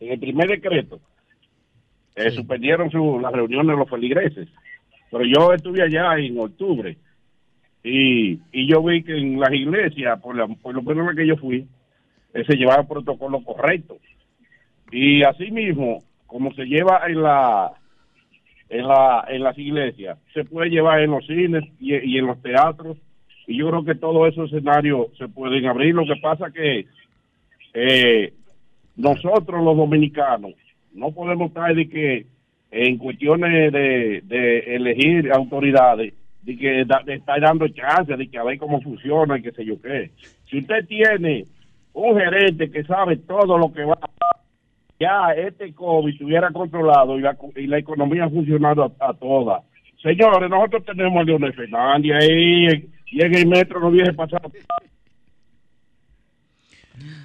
en 0.00 0.12
el 0.12 0.20
primer 0.20 0.48
decreto, 0.48 1.00
eh, 2.16 2.30
suspendieron 2.30 2.90
su, 2.90 3.20
las 3.20 3.32
reuniones 3.32 3.68
de 3.68 3.76
los 3.76 3.90
feligreses. 3.90 4.48
Pero 5.10 5.24
yo 5.24 5.52
estuve 5.52 5.82
allá 5.82 6.18
en 6.18 6.38
octubre 6.40 6.96
y, 7.84 8.40
y 8.50 8.68
yo 8.68 8.82
vi 8.82 9.04
que 9.04 9.16
en 9.16 9.38
las 9.38 9.52
iglesias, 9.52 10.20
por, 10.20 10.34
la, 10.34 10.48
por 10.48 10.74
lo 10.74 10.82
menos 10.82 11.02
en 11.02 11.06
la 11.06 11.14
que 11.14 11.28
yo 11.28 11.36
fui, 11.36 11.68
eh, 12.34 12.44
se 12.44 12.56
llevaba 12.56 12.80
el 12.80 12.88
protocolo 12.88 13.40
correcto. 13.44 13.98
Y 14.90 15.22
asimismo, 15.22 16.02
como 16.26 16.52
se 16.54 16.64
lleva 16.64 17.02
en 17.06 17.22
la 17.22 17.72
en 18.68 18.88
la 18.88 19.24
en 19.28 19.42
las 19.44 19.56
iglesias, 19.58 20.18
se 20.34 20.44
puede 20.44 20.70
llevar 20.70 21.00
en 21.00 21.12
los 21.12 21.24
cines 21.26 21.64
y, 21.78 21.94
y 21.94 22.18
en 22.18 22.26
los 22.26 22.40
teatros. 22.42 22.96
Y 23.46 23.58
yo 23.58 23.68
creo 23.68 23.84
que 23.84 23.94
todos 23.94 24.28
esos 24.28 24.52
escenarios 24.52 25.06
se 25.16 25.28
pueden 25.28 25.66
abrir. 25.66 25.94
Lo 25.94 26.04
que 26.04 26.20
pasa 26.20 26.50
que 26.50 26.86
eh, 27.74 28.32
nosotros 28.96 29.62
los 29.62 29.76
dominicanos 29.76 30.54
no 30.96 31.12
podemos 31.12 31.48
estar 31.48 31.74
de 31.74 31.88
que 31.88 32.26
en 32.70 32.98
cuestiones 32.98 33.72
de, 33.72 34.22
de 34.24 34.58
elegir 34.76 35.30
autoridades, 35.32 36.12
de 36.42 36.56
que 36.56 36.84
da- 36.84 37.02
de 37.04 37.14
estar 37.14 37.40
dando 37.40 37.68
chance, 37.68 38.16
de 38.16 38.28
que 38.28 38.38
a 38.38 38.44
ver 38.44 38.58
cómo 38.58 38.80
funciona 38.80 39.38
y 39.38 39.42
qué 39.42 39.52
sé 39.52 39.64
yo 39.64 39.80
qué. 39.80 40.10
Si 40.50 40.58
usted 40.58 40.86
tiene 40.86 41.44
un 41.92 42.18
gerente 42.18 42.70
que 42.70 42.82
sabe 42.84 43.16
todo 43.18 43.56
lo 43.58 43.72
que 43.72 43.84
va 43.84 43.98
ya 44.98 45.32
este 45.32 45.74
COVID 45.74 46.10
estuviera 46.12 46.50
controlado 46.50 47.18
y 47.18 47.22
la, 47.22 47.36
y 47.56 47.66
la 47.66 47.78
economía 47.78 48.28
funcionando 48.30 48.84
a, 48.98 49.08
a 49.10 49.14
toda. 49.14 49.60
Señores, 50.02 50.48
nosotros 50.48 50.84
tenemos 50.86 51.20
a 51.20 51.24
Leonel 51.24 51.52
Fernández 51.52 52.12
ahí 52.22 52.66
en 53.12 53.34
el 53.34 53.46
metro 53.46 53.80
no 53.80 53.90
viene 53.90 54.12
pasado. 54.14 54.50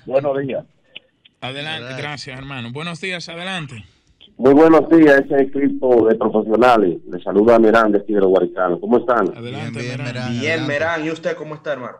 Buenos 0.05 0.37
días. 0.45 0.65
Adelante, 1.41 1.83
Verdad. 1.85 1.97
gracias, 1.99 2.37
hermano. 2.37 2.71
Buenos 2.71 3.01
días, 3.01 3.27
adelante. 3.27 3.83
Muy 4.37 4.53
buenos 4.53 4.87
días, 4.89 5.23
ese 5.25 5.41
equipo 5.43 6.07
de 6.07 6.15
profesionales. 6.15 6.99
Les 7.11 7.23
saluda 7.23 7.55
a 7.55 7.59
aquí 7.97 8.13
de 8.13 8.19
los 8.19 8.29
Guaricanos. 8.29 8.79
¿Cómo 8.79 8.99
están? 8.99 9.35
Adelante, 9.35 9.79
bien, 9.81 9.97
Merán. 9.97 10.05
Merán. 10.05 10.31
Bien, 10.31 10.51
adelante. 10.51 10.73
Merán. 10.73 11.05
¿Y 11.05 11.09
usted 11.11 11.35
cómo 11.35 11.55
está, 11.55 11.73
hermano? 11.73 11.97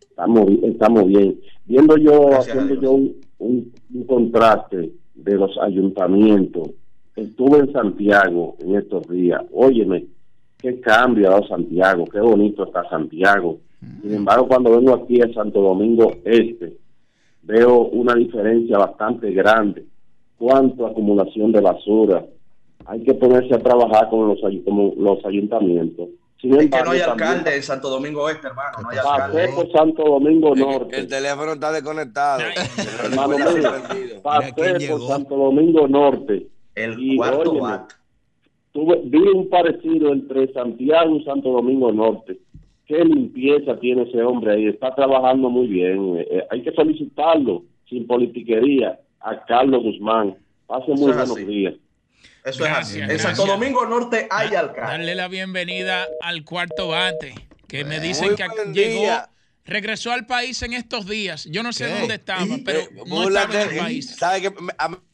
Estamos, 0.00 0.46
bi- 0.46 0.60
estamos 0.64 1.06
bien. 1.06 1.40
Viendo 1.64 1.96
yo, 1.96 2.28
Gracias 2.28 2.56
haciendo 2.56 2.80
yo 2.80 2.92
un, 2.92 3.16
un- 3.38 3.72
un 3.92 4.06
contraste 4.06 4.92
de 5.14 5.34
los 5.34 5.50
ayuntamientos. 5.58 6.70
Estuve 7.16 7.58
en 7.58 7.72
Santiago 7.72 8.56
en 8.60 8.76
estos 8.76 9.08
días. 9.08 9.42
Óyeme, 9.52 10.06
qué 10.58 10.80
cambio 10.80 11.26
ha 11.28 11.30
dado 11.32 11.48
Santiago, 11.48 12.04
qué 12.06 12.20
bonito 12.20 12.64
está 12.64 12.88
Santiago. 12.88 13.58
Sin 14.02 14.14
embargo, 14.14 14.46
cuando 14.48 14.70
vengo 14.76 14.94
aquí 14.94 15.20
a 15.20 15.32
Santo 15.32 15.60
Domingo 15.60 16.12
Este, 16.24 16.76
veo 17.46 17.78
una 17.86 18.14
diferencia 18.14 18.78
bastante 18.78 19.30
grande. 19.32 19.84
Cuánto 20.38 20.86
acumulación 20.86 21.52
de 21.52 21.60
basura. 21.60 22.24
Hay 22.86 23.02
que 23.02 23.14
ponerse 23.14 23.54
a 23.54 23.58
trabajar 23.58 24.10
con 24.10 24.28
los, 24.28 24.38
ay- 24.44 24.62
con 24.62 24.92
los 24.98 25.24
ayuntamientos. 25.24 26.08
Sin 26.40 26.52
Es 26.54 26.58
que 26.70 26.82
no 26.84 26.90
hay 26.90 27.00
también 27.00 27.28
alcalde 27.30 27.56
en 27.56 27.62
Santo 27.62 27.88
Domingo 27.88 28.28
Este, 28.28 28.46
hermano. 28.48 28.76
No 28.82 28.90
hay. 28.90 28.96
Pasé 28.98 29.08
alcalde. 29.22 29.48
por 29.54 29.72
Santo 29.72 30.04
Domingo 30.04 30.54
Norte. 30.54 30.98
el 30.98 31.08
teléfono 31.08 31.52
está 31.54 31.72
desconectado. 31.72 32.42
Hermano 33.04 33.36
pasé 34.22 34.52
por. 34.88 35.06
Santo 35.08 35.36
Domingo 35.36 35.88
Norte. 35.88 36.46
El 36.74 36.94
Y, 37.02 37.16
cuarto 37.16 37.50
óyeme. 37.52 37.78
Tuve, 38.72 39.00
vi 39.04 39.18
un 39.18 39.48
parecido 39.48 40.12
entre 40.12 40.52
Santiago 40.52 41.16
y 41.16 41.24
Santo 41.24 41.48
Domingo 41.50 41.90
Norte. 41.90 42.38
Qué 42.86 43.04
limpieza 43.04 43.78
tiene 43.80 44.02
ese 44.04 44.22
hombre 44.22 44.54
ahí. 44.54 44.66
Está 44.68 44.94
trabajando 44.94 45.48
muy 45.50 45.66
bien. 45.66 46.18
Eh, 46.18 46.28
eh, 46.30 46.46
hay 46.50 46.62
que 46.62 46.72
felicitarlo, 46.72 47.64
sin 47.88 48.06
politiquería, 48.06 48.98
a 49.20 49.44
Carlos 49.44 49.82
Guzmán. 49.82 50.36
Pase 50.66 50.92
muy 50.92 51.12
buenos 51.12 51.30
así. 51.32 51.44
días. 51.44 51.74
Eso 52.44 52.64
es 52.64 52.70
así. 52.72 53.00
En. 53.00 53.18
Santo 53.18 53.44
Domingo 53.46 53.84
Norte 53.86 54.28
hay 54.30 54.54
alcalde. 54.54 54.80
Darle 54.92 55.14
la 55.16 55.26
bienvenida 55.28 56.06
al 56.22 56.44
cuarto 56.44 56.88
bate, 56.88 57.34
que 57.68 57.84
me 57.84 57.98
Muy 57.98 58.08
dicen 58.08 58.36
que 58.36 58.44
llegó, 58.72 59.00
día. 59.00 59.28
regresó 59.64 60.12
al 60.12 60.26
país 60.26 60.62
en 60.62 60.72
estos 60.72 61.06
días. 61.08 61.44
Yo 61.50 61.64
no 61.64 61.72
sé 61.72 61.86
¿Qué? 61.86 61.98
dónde 61.98 62.14
estaba, 62.14 62.44
¿Y? 62.46 62.60
pero 62.62 62.78
Eh, 62.80 62.88
no 63.06 63.28
estaba 63.28 63.62
en 63.62 63.70
el 63.70 63.78
país. 63.78 64.16
¿Sabe 64.16 64.42
que 64.42 64.52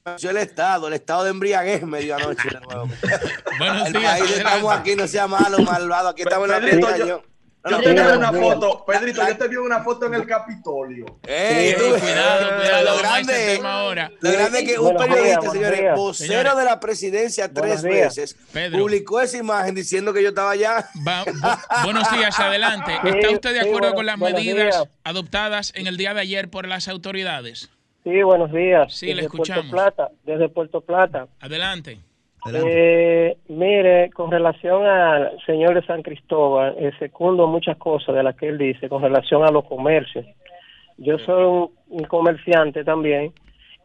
pareció 0.02 0.28
el 0.30 0.36
estado? 0.36 0.88
El 0.88 0.94
estado 0.94 1.24
de 1.24 1.30
embriaguez 1.30 1.82
me 1.84 2.00
dio 2.00 2.16
anoche 2.16 2.48
de 2.50 2.60
nuevo. 2.60 2.86
Buenos 3.58 3.86
El 3.86 3.92
días, 3.94 4.18
país 4.20 4.36
estamos 4.36 4.72
aquí, 4.74 4.94
no 4.94 5.06
sea 5.06 5.26
malo, 5.26 5.58
malvado. 5.60 6.08
Aquí 6.10 6.20
estamos 6.22 6.50
en 6.50 6.80
la 6.82 6.98
yo- 6.98 7.22
yo- 7.70 7.80
te 7.80 7.92
vi 7.92 8.00
una 8.00 8.32
foto, 8.32 8.84
Pedrito, 8.84 9.26
yo 9.28 9.36
te 9.36 9.48
vi 9.48 9.56
una 9.56 9.82
foto 9.82 10.06
en 10.06 10.14
el 10.14 10.26
Capitolio. 10.26 11.06
Ey, 11.26 11.70
Sí, 11.70 11.76
tú- 11.78 11.90
cuidado, 12.00 12.56
cuidado, 12.58 12.84
Lo 12.84 12.98
grande, 12.98 13.32
tema 13.56 13.72
ahora. 13.80 14.10
lo 14.20 14.32
grande 14.32 14.58
es 14.60 14.64
que 14.72 14.78
un 14.78 14.96
periodista, 14.96 15.50
señores, 15.50 15.82
vocero 15.96 16.56
de 16.56 16.64
la 16.64 16.80
presidencia 16.80 17.52
tres 17.52 17.82
veces, 17.82 18.36
Pedro. 18.52 18.78
publicó 18.80 19.20
esa 19.20 19.36
imagen 19.38 19.74
diciendo 19.74 20.12
que 20.12 20.22
yo 20.22 20.30
estaba 20.30 20.50
allá. 20.52 20.88
Va- 21.06 21.24
bu- 21.24 21.84
buenos 21.84 22.10
días, 22.12 22.38
adelante. 22.40 22.92
Sí, 23.02 23.08
¿Está 23.10 23.30
usted 23.30 23.52
de 23.54 23.60
sí, 23.62 23.68
acuerdo 23.68 23.92
bueno- 23.92 23.94
con 23.94 24.06
las 24.06 24.18
medidas 24.18 24.74
días. 24.76 24.84
adoptadas 25.04 25.72
en 25.76 25.86
el 25.86 25.96
día 25.96 26.14
de 26.14 26.20
ayer 26.20 26.48
por 26.50 26.66
las 26.66 26.88
autoridades? 26.88 27.70
Sí, 28.04 28.20
buenos 28.24 28.50
días. 28.52 28.92
Sí, 28.92 29.06
le 29.06 29.14
desde 29.14 29.26
escuchamos. 29.26 29.66
Puerto 29.70 29.94
Plata, 29.94 30.12
desde 30.24 30.48
Puerto 30.48 30.80
Plata. 30.80 31.28
Adelante. 31.38 32.00
Eh, 32.66 33.36
mire, 33.48 34.10
con 34.10 34.30
relación 34.30 34.84
al 34.84 35.38
señor 35.46 35.74
de 35.74 35.86
San 35.86 36.02
Cristóbal, 36.02 36.74
eh, 36.78 36.90
secundo 36.98 37.46
muchas 37.46 37.76
cosas 37.76 38.14
de 38.14 38.22
las 38.22 38.34
que 38.36 38.48
él 38.48 38.58
dice 38.58 38.88
con 38.88 39.02
relación 39.02 39.44
a 39.44 39.50
los 39.52 39.64
comercios. 39.64 40.26
Yo 40.98 41.18
soy 41.18 41.44
un, 41.44 41.70
un 41.88 42.04
comerciante 42.04 42.84
también 42.84 43.32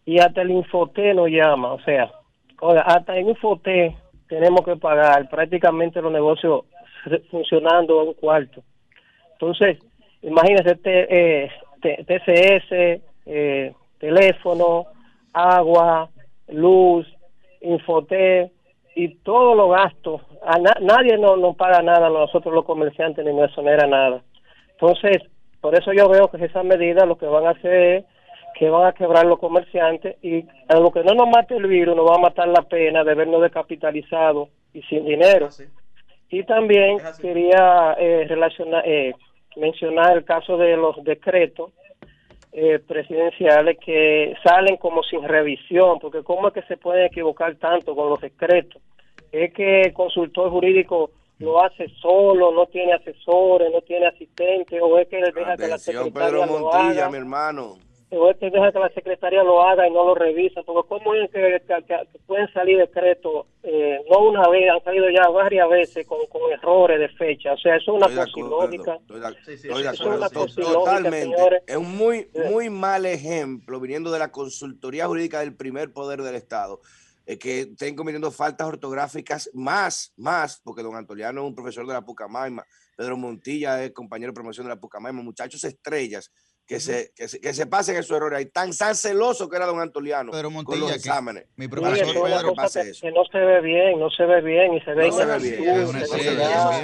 y 0.05 0.19
hasta 0.19 0.41
el 0.41 0.51
Infoté 0.51 1.13
nos 1.13 1.29
llama, 1.29 1.73
o 1.73 1.79
sea, 1.81 2.11
hasta 2.85 3.17
en 3.17 3.29
Infoté 3.29 3.95
tenemos 4.27 4.61
que 4.65 4.75
pagar 4.75 5.29
prácticamente 5.29 6.01
los 6.01 6.11
negocios 6.11 6.61
funcionando 7.29 7.99
a 7.99 8.03
un 8.03 8.13
cuarto. 8.15 8.63
Entonces, 9.33 9.77
imagínese 10.21 10.75
T- 10.75 11.07
eh, 11.45 11.51
T- 11.81 12.03
TCS, 12.05 13.01
eh, 13.27 13.73
teléfono, 13.99 14.87
agua, 15.31 16.09
luz, 16.49 17.07
Infoté 17.61 18.51
y 18.95 19.15
todos 19.17 19.55
los 19.55 19.69
gastos. 19.71 20.21
A 20.43 20.57
na- 20.59 20.77
nadie 20.81 21.17
nos 21.17 21.39
no 21.39 21.53
paga 21.53 21.81
nada, 21.81 22.09
nosotros 22.09 22.53
los 22.53 22.65
comerciantes, 22.65 23.25
ni 23.25 23.33
nos 23.33 23.49
exonera 23.49 23.87
nada. 23.87 24.21
Entonces, 24.71 25.17
por 25.61 25.75
eso 25.75 25.91
yo 25.93 26.07
veo 26.09 26.27
que 26.29 26.43
esas 26.43 26.63
medidas 26.65 27.07
lo 27.07 27.17
que 27.17 27.25
van 27.25 27.45
a 27.47 27.51
hacer 27.51 27.73
es 27.73 28.05
que 28.55 28.69
van 28.69 28.87
a 28.87 28.93
quebrar 28.93 29.25
los 29.25 29.37
comerciantes 29.39 30.15
y 30.23 30.43
a 30.67 30.79
lo 30.79 30.89
que 30.91 31.03
no 31.03 31.13
nos 31.13 31.27
mate 31.29 31.55
el 31.55 31.67
virus 31.67 31.95
nos 31.95 32.09
va 32.09 32.15
a 32.15 32.19
matar 32.21 32.47
la 32.47 32.63
pena 32.63 33.03
de 33.03 33.13
vernos 33.13 33.41
descapitalizados 33.41 34.49
y 34.73 34.81
sin 34.83 35.05
dinero. 35.05 35.47
Así. 35.47 35.65
Y 36.29 36.43
también 36.43 36.97
quería 37.21 37.95
eh, 37.99 38.25
relacionar, 38.27 38.83
eh, 38.87 39.13
mencionar 39.55 40.17
el 40.17 40.25
caso 40.25 40.57
de 40.57 40.75
los 40.75 41.03
decretos 41.03 41.71
eh, 42.59 42.79
presidenciales 42.79 43.77
que 43.85 44.33
salen 44.43 44.77
como 44.77 45.03
sin 45.03 45.21
revisión, 45.21 45.99
porque 45.99 46.23
cómo 46.23 46.47
es 46.47 46.55
que 46.55 46.63
se 46.63 46.75
pueden 46.75 47.05
equivocar 47.05 47.55
tanto 47.57 47.95
con 47.95 48.09
los 48.09 48.19
decretos. 48.19 48.81
Es 49.31 49.53
que 49.53 49.81
el 49.81 49.93
consultor 49.93 50.49
jurídico 50.49 51.11
lo 51.37 51.63
hace 51.63 51.87
solo, 52.01 52.51
no 52.51 52.65
tiene 52.65 52.93
asesores, 52.93 53.71
no 53.71 53.81
tiene 53.81 54.07
asistentes, 54.07 54.81
o 54.81 54.97
es 54.97 55.07
que 55.07 55.19
él 55.19 55.31
deja 55.35 55.55
que 55.55 55.67
la 55.67 55.77
secretaria 55.77 56.31
Pedro 56.31 56.45
lo 56.47 56.59
Montilla, 56.59 57.05
haga 57.05 57.09
mi 57.11 57.17
hermano. 57.17 57.75
O 58.09 58.29
es 58.29 58.37
que 58.37 58.49
deja 58.49 58.71
que 58.71 58.79
la 58.79 58.89
secretaria 58.93 59.43
lo 59.43 59.61
haga 59.61 59.85
y 59.87 59.91
no 59.91 60.05
lo 60.05 60.15
revisa, 60.15 60.63
porque 60.63 60.87
cómo 60.87 61.13
es 61.13 61.29
que, 61.29 61.61
que- 61.67 61.83
que- 61.85 62.07
que 62.11 62.19
pueden 62.25 62.47
salir 62.53 62.77
decretos, 62.77 63.47
eh, 63.63 63.99
no 64.09 64.19
una 64.29 64.47
vez, 64.47 64.69
han 64.71 64.81
salido 64.83 65.09
ya 65.09 65.27
varias 65.29 65.69
veces 65.69 66.07
con, 66.07 66.19
con 66.27 66.41
errores 66.51 66.99
de 66.99 67.09
fecha, 67.09 67.53
o 67.53 67.57
sea, 67.57 67.75
eso 67.75 67.91
es 67.91 67.97
una 67.97 68.07
cosa 68.15 68.39
ilógica. 68.39 68.93
estoy 69.03 69.19
de- 69.19 69.27
acuerdo, 69.89 70.25
totalmente. 70.79 71.21
señores. 71.21 71.63
Es 71.67 71.75
un 71.75 71.97
muy, 71.97 72.29
muy 72.49 72.69
mal 72.69 73.05
ejemplo 73.05 73.79
viniendo 73.79 74.09
de 74.11 74.19
la 74.19 74.31
consultoría 74.31 75.07
jurídica 75.07 75.41
del 75.41 75.55
primer 75.55 75.91
poder 75.91 76.21
del 76.21 76.35
Estado. 76.35 76.79
eh, 77.29 77.37
que 77.37 77.59
estén 77.59 77.93
cometiendo 77.93 78.31
faltas 78.31 78.65
ortográficas 78.69 79.49
más, 79.53 80.13
más, 80.15 80.61
porque 80.63 80.81
don 80.81 80.95
Antoliano 80.95 81.41
es 81.41 81.47
un 81.47 81.55
profesor 81.55 81.85
de 81.85 81.91
la 81.91 82.01
Pucamaima, 82.01 82.63
Pedro 82.95 83.17
Montilla 83.17 83.83
es 83.83 83.91
compañero 83.91 84.31
de 84.31 84.35
promoción 84.35 84.65
de 84.65 84.69
la 84.73 84.79
Pucamaima, 84.79 85.21
muchachos 85.21 85.61
estrellas 85.65 86.31
que, 86.67 86.79
se, 86.81 87.11
que, 87.15 87.27
se, 87.29 87.39
que 87.39 87.53
se 87.53 87.65
pasen 87.65 87.95
esos 87.95 88.15
errores 88.17 88.37
ahí, 88.39 88.45
tan, 88.47 88.75
tan 88.75 88.93
celoso 88.93 89.47
que 89.49 89.55
era 89.55 89.65
don 89.65 89.79
Antoliano 89.79 90.31
Pedro 90.31 90.49
con 90.49 90.53
Montilla, 90.55 90.79
los 90.81 90.89
que 90.91 90.97
exámenes. 90.97 91.45
mi 91.55 91.65
Sí, 91.65 91.69
profesor 91.69 91.97
eso 91.97 92.09
es 92.11 92.15
una 92.17 92.37
Pedro 92.37 92.53
pase 92.55 92.81
que, 92.83 92.89
eso. 92.89 93.01
que 93.01 93.11
no 93.11 93.23
se 93.31 93.37
ve 93.37 93.61
bien, 93.61 93.99
no 93.99 94.09
se 94.09 94.25
ve 94.25 94.41
bien 94.41 94.73
y 94.73 94.81
se 94.81 94.93
ve 94.93 95.07
No 95.07 95.13
se 95.17 95.25
ve 95.25 95.37
bien, 95.39 95.87
se 95.87 96.07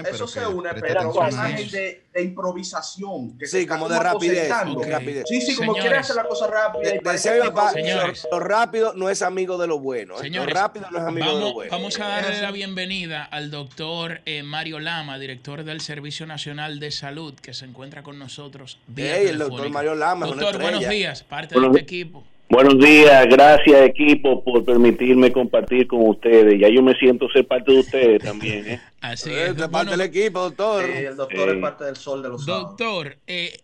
ve 0.01 0.09
eso 0.09 0.27
se 0.27 0.39
que 0.39 0.45
une, 0.47 0.69
pero 0.79 1.11
con 1.11 1.29
de, 1.29 2.03
de 2.13 2.21
improvisación. 2.23 3.37
Que 3.37 3.45
se 3.45 3.57
Sí, 3.57 3.63
está 3.63 3.75
como 3.77 3.89
de 3.89 3.99
rapidez, 3.99 4.51
aposentando. 4.51 4.79
ok. 4.79 4.87
rapidez. 4.87 5.23
Sí, 5.27 5.41
sí, 5.41 5.55
como 5.55 5.73
Señores. 5.73 5.81
quiere 5.83 5.97
hacer 5.97 6.15
la 6.15 6.23
cosa 6.27 6.47
rápida. 6.47 6.81
De- 6.89 6.99
que 6.99 7.31
mi 7.33 7.39
papá, 7.49 7.71
Señores. 7.71 8.27
lo, 8.31 8.39
lo 8.39 8.45
rápido 8.45 8.93
no 8.93 9.09
es 9.09 9.21
amigo 9.21 9.57
de 9.57 9.67
lo 9.67 9.79
bueno. 9.79 10.15
¿eh? 10.15 10.21
Señores, 10.21 10.53
lo 10.53 10.59
rápido 10.61 10.87
no 10.91 10.97
es 10.99 11.03
amigo 11.03 11.25
de 11.27 11.31
lo 11.33 11.39
Vamos, 11.39 11.53
bueno. 11.53 11.71
vamos 11.71 11.99
a 11.99 12.07
darle 12.07 12.41
la 12.41 12.51
bienvenida 12.51 13.23
al 13.23 13.51
doctor 13.51 14.21
eh, 14.25 14.43
Mario 14.43 14.79
Lama, 14.79 15.19
director 15.19 15.63
del 15.63 15.81
Servicio 15.81 16.25
Nacional 16.25 16.79
de 16.79 16.91
Salud, 16.91 17.33
que 17.35 17.53
se 17.53 17.65
encuentra 17.65 18.03
con 18.03 18.17
nosotros. 18.19 18.79
vía 18.87 19.17
Ey, 19.17 19.27
el 19.27 19.39
doctor. 19.39 19.72
Mario 19.73 19.95
Lama, 19.95 20.27
es 20.27 20.35
Doctor, 20.37 20.61
buenos 20.61 20.87
días, 20.87 21.23
parte 21.23 21.55
Buenos 21.55 21.73
de 21.73 21.79
este 21.81 21.95
equipo. 21.95 22.23
Buenos 22.49 22.77
días, 22.77 23.25
gracias 23.27 23.81
equipo 23.81 24.43
por 24.43 24.63
permitirme 24.63 25.31
compartir 25.31 25.87
con 25.87 26.07
ustedes. 26.07 26.59
Ya 26.61 26.69
yo 26.69 26.83
me 26.83 26.93
siento 26.93 27.27
ser 27.29 27.47
parte 27.47 27.71
de 27.71 27.79
ustedes 27.79 28.21
también. 28.23 28.67
¿eh? 28.69 28.81
Así 29.01 29.31
Eh, 29.31 29.47
es. 29.47 29.55
de 29.55 29.61
parte 29.63 29.69
Bueno, 29.71 29.91
del 29.91 30.01
equipo, 30.01 30.39
doctor. 30.41 30.85
Sí, 30.85 30.91
el 31.05 31.15
doctor 31.17 31.49
Eh, 31.49 31.53
es 31.55 31.57
parte 31.61 31.83
del 31.85 31.95
sol 31.95 32.21
de 32.21 32.29
los 32.29 32.45
sábados. 32.45 32.69
doctor, 32.77 33.17
eh, 33.27 33.59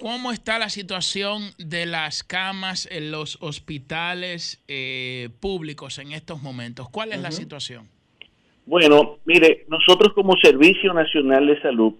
¿Cómo 0.00 0.30
está 0.30 0.60
la 0.60 0.68
situación 0.68 1.42
de 1.58 1.84
las 1.84 2.22
camas 2.22 2.86
en 2.92 3.10
los 3.10 3.36
hospitales 3.40 4.62
eh, 4.68 5.28
públicos 5.40 5.98
en 5.98 6.12
estos 6.12 6.40
momentos? 6.40 6.88
¿Cuál 6.88 7.12
es 7.12 7.20
la 7.20 7.32
situación? 7.32 7.88
Bueno, 8.64 9.18
mire, 9.24 9.64
nosotros 9.68 10.12
como 10.14 10.34
Servicio 10.40 10.92
Nacional 10.94 11.48
de 11.48 11.60
Salud 11.62 11.94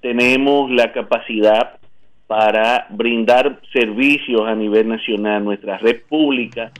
tenemos 0.00 0.70
la 0.70 0.90
capacidad 0.92 1.77
para 2.28 2.86
brindar 2.90 3.58
servicios 3.72 4.42
a 4.46 4.54
nivel 4.54 4.86
nacional. 4.86 5.42
Nuestra 5.42 5.78
red 5.78 6.02
pública 6.08 6.70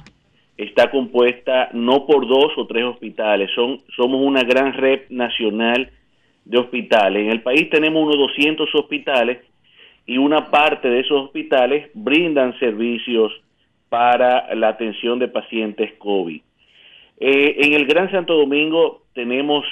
está 0.56 0.90
compuesta 0.90 1.70
no 1.72 2.06
por 2.06 2.28
dos 2.28 2.52
o 2.56 2.66
tres 2.66 2.84
hospitales, 2.84 3.50
son, 3.54 3.78
somos 3.96 4.20
una 4.20 4.42
gran 4.42 4.74
red 4.74 5.08
nacional 5.08 5.90
de 6.44 6.58
hospitales. 6.58 7.22
En 7.24 7.30
el 7.30 7.42
país 7.42 7.70
tenemos 7.70 8.02
unos 8.02 8.18
200 8.18 8.68
hospitales 8.74 9.38
y 10.06 10.18
una 10.18 10.50
parte 10.50 10.88
de 10.88 11.00
esos 11.00 11.24
hospitales 11.24 11.90
brindan 11.94 12.58
servicios 12.58 13.32
para 13.88 14.54
la 14.54 14.68
atención 14.68 15.18
de 15.18 15.28
pacientes 15.28 15.94
COVID. 15.98 16.40
Eh, 17.20 17.56
en 17.60 17.72
el 17.72 17.86
Gran 17.86 18.10
Santo 18.10 18.36
Domingo 18.36 19.02
tenemos 19.14 19.64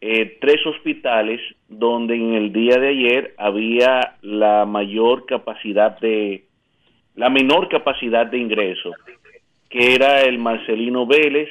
eh, 0.00 0.38
tres 0.40 0.64
hospitales 0.66 1.40
donde 1.68 2.14
en 2.14 2.34
el 2.34 2.52
día 2.52 2.78
de 2.78 2.88
ayer 2.88 3.34
había 3.36 4.16
la 4.22 4.64
mayor 4.64 5.26
capacidad 5.26 5.98
de, 5.98 6.44
la 7.16 7.30
menor 7.30 7.68
capacidad 7.68 8.26
de 8.26 8.38
ingreso, 8.38 8.92
que 9.68 9.94
era 9.94 10.22
el 10.22 10.38
Marcelino 10.38 11.04
Vélez, 11.04 11.48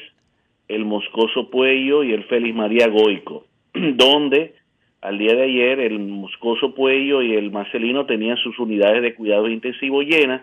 el 0.70 0.86
Moscoso 0.86 1.50
Puello 1.50 2.04
y 2.04 2.14
el 2.14 2.24
Félix 2.24 2.56
María 2.56 2.88
Goico, 2.88 3.46
donde 3.74 4.56
al 5.02 5.18
día 5.18 5.36
de 5.36 5.44
ayer 5.44 5.80
el 5.82 6.00
Moscoso 6.00 6.74
Puello 6.74 7.22
y 7.22 7.36
el 7.36 7.52
Marcelino 7.52 8.06
tenían 8.06 8.38
sus 8.38 8.58
unidades 8.60 9.02
de 9.02 9.14
cuidados 9.14 9.50
intensivos 9.50 10.06
llenas, 10.06 10.42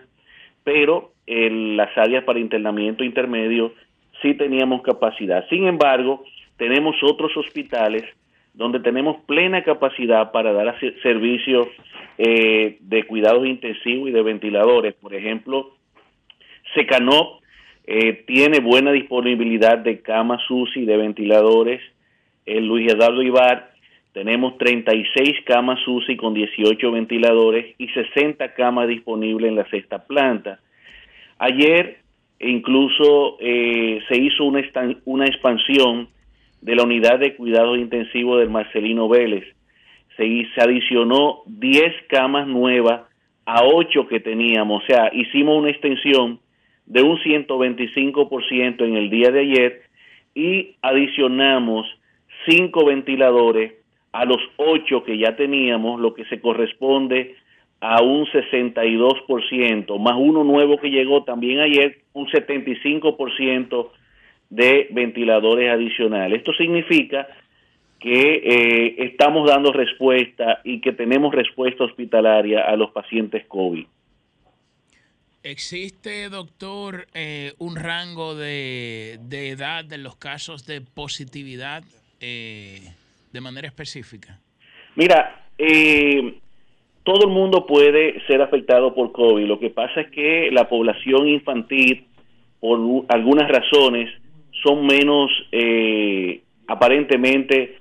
pero 0.63 1.11
en 1.25 1.75
las 1.75 1.95
áreas 1.97 2.23
para 2.23 2.39
internamiento 2.39 3.03
intermedio 3.03 3.73
sí 4.21 4.35
teníamos 4.35 4.83
capacidad. 4.83 5.47
Sin 5.49 5.65
embargo, 5.67 6.23
tenemos 6.57 6.95
otros 7.03 7.35
hospitales 7.37 8.03
donde 8.53 8.79
tenemos 8.79 9.17
plena 9.25 9.63
capacidad 9.63 10.31
para 10.31 10.53
dar 10.53 10.79
servicios 11.03 11.67
eh, 12.17 12.77
de 12.79 13.03
cuidados 13.03 13.45
intensivos 13.45 14.09
y 14.09 14.11
de 14.11 14.21
ventiladores. 14.21 14.93
Por 14.93 15.13
ejemplo, 15.13 15.75
Secanop 16.73 17.41
eh, 17.85 18.23
tiene 18.25 18.59
buena 18.59 18.91
disponibilidad 18.91 19.77
de 19.77 20.01
camas 20.01 20.41
UCI, 20.49 20.85
de 20.85 20.97
ventiladores. 20.97 21.81
El 22.45 22.67
Luis 22.67 22.91
Eduardo 22.91 23.21
Ibar 23.21 23.71
tenemos 24.13 24.57
36 24.57 25.43
camas 25.45 25.85
UCI 25.85 26.15
con 26.15 26.33
18 26.33 26.91
ventiladores 26.91 27.75
y 27.77 27.89
60 27.89 28.53
camas 28.53 28.87
disponibles 28.87 29.49
en 29.49 29.57
la 29.57 29.69
sexta 29.69 30.05
planta. 30.05 30.59
Ayer 31.37 31.97
incluso 32.39 33.37
eh, 33.41 33.99
se 34.07 34.17
hizo 34.17 34.45
una, 34.45 34.61
una 35.03 35.25
expansión 35.25 36.07
de 36.65 36.75
la 36.75 36.81
unidad 36.81 37.19
de 37.19 37.35
cuidados 37.35 37.77
intensivos 37.77 38.39
del 38.39 38.49
Marcelino 38.49 39.07
Vélez. 39.07 39.45
Se, 40.17 40.23
se 40.55 40.61
adicionó 40.61 41.43
10 41.45 41.93
camas 42.09 42.47
nuevas 42.47 43.01
a 43.45 43.63
8 43.63 44.07
que 44.07 44.19
teníamos, 44.19 44.83
o 44.83 44.87
sea, 44.87 45.11
hicimos 45.13 45.59
una 45.59 45.69
extensión 45.69 46.39
de 46.87 47.03
un 47.03 47.19
125% 47.19 48.83
en 48.83 48.95
el 48.95 49.11
día 49.11 49.29
de 49.29 49.41
ayer 49.41 49.81
y 50.33 50.75
adicionamos 50.81 51.85
5 52.47 52.83
ventiladores 52.83 53.73
a 54.11 54.25
los 54.25 54.39
ocho 54.55 55.03
que 55.03 55.19
ya 55.19 55.35
teníamos, 55.35 56.01
lo 56.01 56.15
que 56.15 56.25
se 56.25 56.41
corresponde 56.41 57.35
a 57.79 58.01
un 58.01 58.25
62%, 58.25 59.99
más 59.99 60.15
uno 60.17 60.43
nuevo 60.43 60.77
que 60.77 60.89
llegó 60.89 61.23
también 61.25 61.59
ayer, 61.59 61.99
un 62.13 62.25
75% 62.25 63.89
de 64.55 64.87
ventiladores 64.91 65.71
adicionales. 65.71 66.39
Esto 66.39 66.53
significa 66.53 67.27
que 67.99 68.41
eh, 68.43 68.95
estamos 69.05 69.47
dando 69.47 69.71
respuesta 69.73 70.61
y 70.63 70.81
que 70.81 70.91
tenemos 70.91 71.33
respuesta 71.33 71.83
hospitalaria 71.83 72.61
a 72.61 72.75
los 72.75 72.91
pacientes 72.91 73.45
COVID. 73.47 73.85
¿Existe, 75.43 76.29
doctor, 76.29 77.07
eh, 77.13 77.53
un 77.59 77.75
rango 77.75 78.35
de, 78.35 79.19
de, 79.21 79.49
edad 79.49 79.85
de 79.85 79.99
los 79.99 80.15
casos 80.15 80.65
de 80.65 80.81
positividad? 80.81 81.83
Eh, 82.19 82.81
de 83.31 83.41
manera 83.41 83.67
específica? 83.67 84.39
Mira, 84.95 85.45
eh, 85.57 86.35
todo 87.03 87.27
el 87.27 87.31
mundo 87.31 87.65
puede 87.65 88.25
ser 88.27 88.41
afectado 88.41 88.95
por 88.95 89.11
COVID. 89.11 89.45
Lo 89.45 89.59
que 89.59 89.69
pasa 89.69 90.01
es 90.01 90.11
que 90.11 90.49
la 90.51 90.69
población 90.69 91.27
infantil, 91.27 92.05
por 92.61 92.79
algunas 93.09 93.49
razones, 93.49 94.09
son 94.63 94.85
menos, 94.85 95.31
eh, 95.51 96.41
aparentemente, 96.67 97.77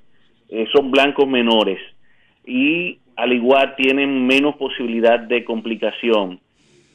eh, 0.48 0.66
son 0.72 0.90
blancos 0.90 1.26
menores 1.28 1.78
y 2.46 2.98
al 3.16 3.32
igual 3.32 3.74
tienen 3.76 4.26
menos 4.26 4.56
posibilidad 4.56 5.18
de 5.18 5.44
complicación. 5.44 6.40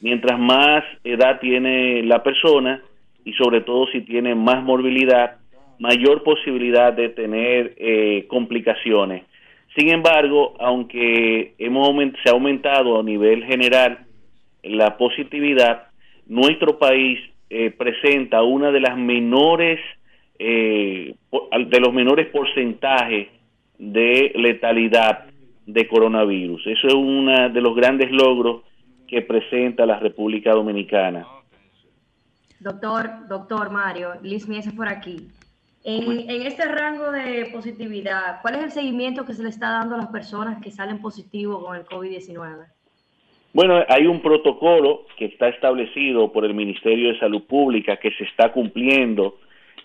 Mientras 0.00 0.38
más 0.38 0.84
edad 1.04 1.40
tiene 1.40 2.02
la 2.02 2.22
persona 2.22 2.82
y 3.24 3.32
sobre 3.34 3.60
todo 3.60 3.86
si 3.88 4.02
tiene 4.02 4.34
más 4.34 4.62
morbilidad, 4.62 5.36
mayor 5.78 6.22
posibilidad 6.22 6.92
de 6.92 7.08
tener 7.10 7.74
eh, 7.76 8.26
complicaciones. 8.28 9.24
Sin 9.76 9.88
embargo, 9.88 10.54
aunque 10.58 11.54
hemos 11.58 11.88
se 12.22 12.28
ha 12.28 12.32
aumentado 12.32 12.98
a 12.98 13.02
nivel 13.02 13.44
general 13.44 13.98
la 14.62 14.96
positividad, 14.96 15.88
nuestro 16.26 16.78
país 16.78 17.18
eh, 17.50 17.70
presenta 17.72 18.42
una 18.42 18.70
de 18.70 18.80
las 18.80 18.96
menores 18.96 19.80
eh, 20.38 21.14
de 21.66 21.80
los 21.80 21.92
menores 21.92 22.28
porcentajes 22.28 23.28
de 23.78 24.32
letalidad 24.36 25.26
de 25.66 25.88
coronavirus. 25.88 26.66
Eso 26.66 26.86
es 26.88 26.94
uno 26.94 27.50
de 27.50 27.60
los 27.60 27.74
grandes 27.74 28.10
logros 28.10 28.62
que 29.06 29.22
presenta 29.22 29.84
la 29.84 29.98
República 29.98 30.52
Dominicana. 30.52 31.26
Doctor, 32.60 33.26
doctor 33.28 33.70
Mario, 33.70 34.12
Liz 34.22 34.46
Mies 34.48 34.72
por 34.72 34.88
aquí. 34.88 35.28
En, 35.82 36.30
este 36.42 36.66
rango 36.66 37.10
de 37.10 37.48
positividad, 37.52 38.40
¿cuál 38.42 38.56
es 38.56 38.64
el 38.64 38.70
seguimiento 38.70 39.24
que 39.24 39.32
se 39.32 39.42
le 39.42 39.48
está 39.48 39.70
dando 39.70 39.94
a 39.94 39.98
las 39.98 40.08
personas 40.08 40.62
que 40.62 40.70
salen 40.70 41.00
positivos 41.00 41.64
con 41.64 41.76
el 41.76 41.86
COVID-19? 41.86 42.66
Bueno, 43.52 43.84
hay 43.88 44.06
un 44.06 44.20
protocolo 44.20 45.06
que 45.16 45.24
está 45.24 45.48
establecido 45.48 46.32
por 46.32 46.44
el 46.44 46.54
Ministerio 46.54 47.12
de 47.12 47.18
Salud 47.18 47.42
Pública 47.42 47.96
que 47.96 48.12
se 48.12 48.24
está 48.24 48.52
cumpliendo 48.52 49.38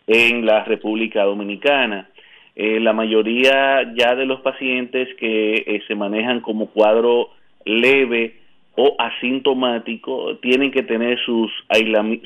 en 0.05 0.45
la 0.45 0.63
República 0.65 1.23
Dominicana. 1.23 2.07
Eh, 2.55 2.79
la 2.79 2.93
mayoría 2.93 3.91
ya 3.95 4.15
de 4.15 4.25
los 4.27 4.41
pacientes 4.41 5.09
que 5.15 5.55
eh, 5.55 5.81
se 5.87 5.95
manejan 5.95 6.41
como 6.41 6.67
cuadro 6.67 7.29
leve 7.65 8.35
o 8.75 8.95
asintomático 8.99 10.37
tienen 10.37 10.71
que 10.71 10.83
tener 10.83 11.17
sus 11.25 11.51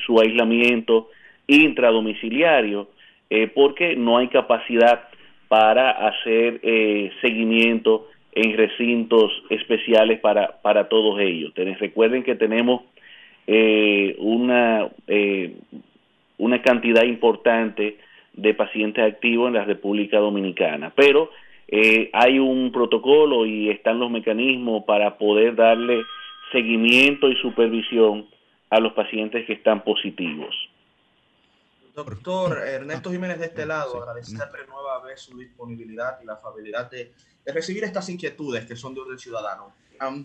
su 0.04 0.20
aislamiento 0.20 1.08
intradomiciliario 1.46 2.88
eh, 3.30 3.48
porque 3.48 3.96
no 3.96 4.18
hay 4.18 4.28
capacidad 4.28 5.08
para 5.48 5.90
hacer 5.90 6.60
seguimiento 7.20 8.06
en 8.32 8.56
recintos 8.56 9.30
especiales 9.50 10.20
para, 10.20 10.60
para 10.62 10.88
todos 10.88 11.20
ellos. 11.20 11.52
recuerden 11.78 12.22
que 12.22 12.36
tenemos 12.36 12.82
eh, 13.46 14.14
una, 14.18 14.88
una 16.38 16.62
cantidad 16.62 17.02
importante 17.02 17.98
de 18.32 18.54
pacientes 18.54 19.04
activos 19.04 19.48
en 19.48 19.54
la 19.54 19.64
República 19.64 20.18
Dominicana, 20.18 20.92
pero 20.94 21.30
hay 22.12 22.38
un 22.38 22.72
protocolo 22.72 23.46
y 23.46 23.70
están 23.70 24.00
los 24.00 24.10
mecanismos 24.10 24.84
para 24.84 25.18
poder 25.18 25.54
darle 25.54 26.02
seguimiento 26.52 27.28
y 27.28 27.36
supervisión 27.36 28.26
a 28.70 28.80
los 28.80 28.92
pacientes 28.92 29.44
que 29.46 29.54
están 29.54 29.82
positivos. 29.82 30.54
Doctor 32.04 32.66
Ernesto 32.66 33.10
Jiménez 33.10 33.38
de 33.38 33.46
este 33.46 33.66
lado, 33.66 34.02
agradecerle 34.02 34.66
nueva 34.66 35.02
vez 35.04 35.20
su 35.20 35.36
disponibilidad 35.36 36.18
y 36.22 36.26
la 36.26 36.34
afabilidad 36.34 36.90
de, 36.90 37.12
recibir 37.46 37.84
estas 37.84 38.08
inquietudes 38.08 38.64
que 38.64 38.76
son 38.76 38.94
de 38.94 39.00
orden 39.00 39.18
ciudadano. 39.18 39.74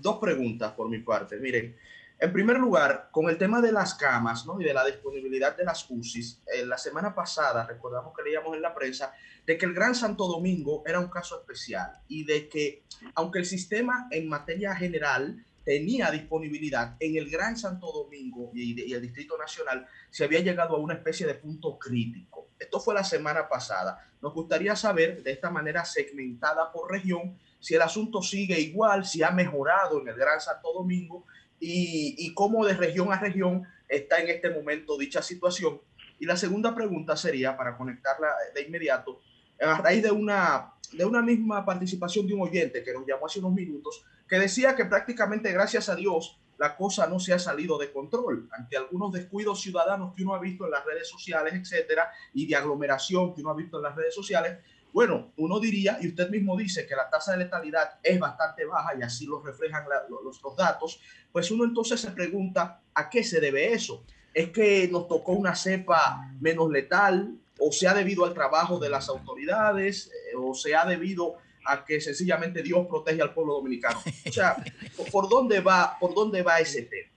dos 0.01 0.19
preguntas 0.19 0.71
por 0.73 0.89
mi 0.89 0.99
parte. 0.99 1.37
Miren, 1.37 1.75
en 2.17 2.31
primer 2.31 2.57
lugar, 2.57 3.09
con 3.11 3.29
el 3.29 3.37
tema 3.37 3.61
de 3.61 3.73
las 3.73 3.93
camas 3.95 4.45
¿no? 4.45 4.59
y 4.61 4.63
de 4.63 4.73
la 4.73 4.85
disponibilidad 4.85 5.55
de 5.57 5.65
las 5.65 5.85
UCIs, 5.89 6.41
eh, 6.45 6.65
la 6.65 6.77
semana 6.77 7.13
pasada 7.13 7.65
recordamos 7.65 8.13
que 8.15 8.23
leíamos 8.23 8.55
en 8.55 8.61
la 8.61 8.73
prensa 8.73 9.13
de 9.45 9.57
que 9.57 9.65
el 9.65 9.73
Gran 9.73 9.95
Santo 9.95 10.25
Domingo 10.27 10.81
era 10.85 10.99
un 10.99 11.09
caso 11.09 11.39
especial 11.39 11.91
y 12.07 12.23
de 12.23 12.47
que 12.47 12.83
aunque 13.15 13.39
el 13.39 13.45
sistema 13.45 14.07
en 14.11 14.29
materia 14.29 14.73
general 14.75 15.43
tenía 15.65 16.11
disponibilidad 16.11 16.95
en 16.99 17.17
el 17.17 17.29
Gran 17.29 17.57
Santo 17.57 17.91
Domingo 17.91 18.51
y, 18.53 18.93
el 18.93 19.01
Distrito 19.01 19.35
Nacional, 19.37 19.87
se 20.11 20.23
había 20.23 20.39
llegado 20.39 20.75
a 20.75 20.79
una 20.79 20.93
especie 20.93 21.25
de 21.25 21.33
punto 21.33 21.77
crítico. 21.79 22.49
Esto 22.59 22.79
fue 22.79 22.93
la 22.93 23.03
semana 23.03 23.49
pasada. 23.49 24.07
Nos 24.21 24.33
gustaría 24.33 24.75
saber 24.75 25.23
de 25.23 25.31
esta 25.31 25.49
manera 25.49 25.83
segmentada 25.83 26.71
por 26.71 26.91
región 26.91 27.35
si 27.59 27.73
el 27.73 27.81
asunto 27.81 28.21
sigue 28.21 28.59
igual, 28.59 29.05
si 29.05 29.23
ha 29.23 29.31
mejorado 29.31 29.99
en 29.99 30.07
el 30.07 30.15
Gran 30.15 30.39
Santo 30.39 30.71
Domingo 30.71 31.25
y, 31.59 32.15
y 32.19 32.33
cómo 32.35 32.63
de 32.63 32.75
región 32.75 33.11
a 33.11 33.19
región 33.19 33.63
está 33.89 34.19
en 34.21 34.29
este 34.29 34.51
momento 34.51 34.97
dicha 34.97 35.23
situación. 35.23 35.81
Y 36.19 36.25
la 36.25 36.37
segunda 36.37 36.75
pregunta 36.75 37.17
sería, 37.17 37.57
para 37.57 37.75
conectarla 37.75 38.29
de 38.53 38.61
inmediato, 38.61 39.19
a 39.59 39.81
raíz 39.81 40.03
de 40.03 40.11
una, 40.11 40.73
de 40.91 41.05
una 41.05 41.21
misma 41.21 41.65
participación 41.65 42.27
de 42.27 42.33
un 42.33 42.41
oyente 42.41 42.83
que 42.83 42.93
nos 42.93 43.05
llamó 43.05 43.25
hace 43.25 43.39
unos 43.39 43.53
minutos, 43.53 44.05
que 44.27 44.39
decía 44.39 44.75
que 44.75 44.85
prácticamente 44.85 45.51
gracias 45.51 45.89
a 45.89 45.95
Dios 45.95 46.39
la 46.57 46.75
cosa 46.77 47.07
no 47.07 47.19
se 47.19 47.33
ha 47.33 47.39
salido 47.39 47.77
de 47.77 47.91
control 47.91 48.47
ante 48.51 48.77
algunos 48.77 49.11
descuidos 49.11 49.61
ciudadanos 49.61 50.13
que 50.15 50.23
uno 50.23 50.35
ha 50.35 50.39
visto 50.39 50.65
en 50.65 50.71
las 50.71 50.85
redes 50.85 51.09
sociales, 51.09 51.53
etcétera, 51.53 52.09
y 52.33 52.47
de 52.47 52.55
aglomeración 52.55 53.33
que 53.33 53.41
uno 53.41 53.51
ha 53.51 53.55
visto 53.55 53.77
en 53.77 53.83
las 53.83 53.95
redes 53.95 54.15
sociales. 54.15 54.59
Bueno, 54.93 55.33
uno 55.35 55.59
diría, 55.59 55.97
y 55.99 56.07
usted 56.07 56.29
mismo 56.29 56.55
dice 56.55 56.87
que 56.87 56.95
la 56.95 57.09
tasa 57.09 57.33
de 57.33 57.39
letalidad 57.39 57.99
es 58.01 58.17
bastante 58.17 58.63
baja 58.65 58.95
y 58.97 59.01
así 59.01 59.25
lo 59.25 59.41
reflejan 59.41 59.83
los, 60.09 60.41
los 60.41 60.55
datos, 60.55 61.01
pues 61.33 61.51
uno 61.51 61.65
entonces 61.65 61.99
se 61.99 62.11
pregunta 62.11 62.81
a 62.93 63.09
qué 63.09 63.23
se 63.23 63.41
debe 63.41 63.73
eso. 63.73 64.05
¿Es 64.33 64.49
que 64.51 64.87
nos 64.89 65.09
tocó 65.09 65.33
una 65.33 65.55
cepa 65.55 66.29
menos 66.39 66.71
letal 66.71 67.37
o 67.59 67.71
se 67.71 67.87
ha 67.87 67.93
debido 67.93 68.23
al 68.25 68.33
trabajo 68.33 68.79
de 68.79 68.89
las 68.89 69.09
autoridades 69.09 70.07
eh, 70.07 70.35
o 70.37 70.53
se 70.53 70.75
ha 70.75 70.85
debido 70.85 71.37
a 71.65 71.83
que 71.85 71.99
sencillamente 71.99 72.61
Dios 72.61 72.85
protege 72.87 73.21
al 73.21 73.33
pueblo 73.33 73.55
dominicano. 73.55 73.99
O 74.27 74.31
sea, 74.31 74.55
¿por 75.11 75.29
dónde 75.29 75.59
va, 75.59 75.97
por 75.99 76.13
dónde 76.13 76.43
va 76.43 76.59
ese 76.59 76.83
tema? 76.83 77.09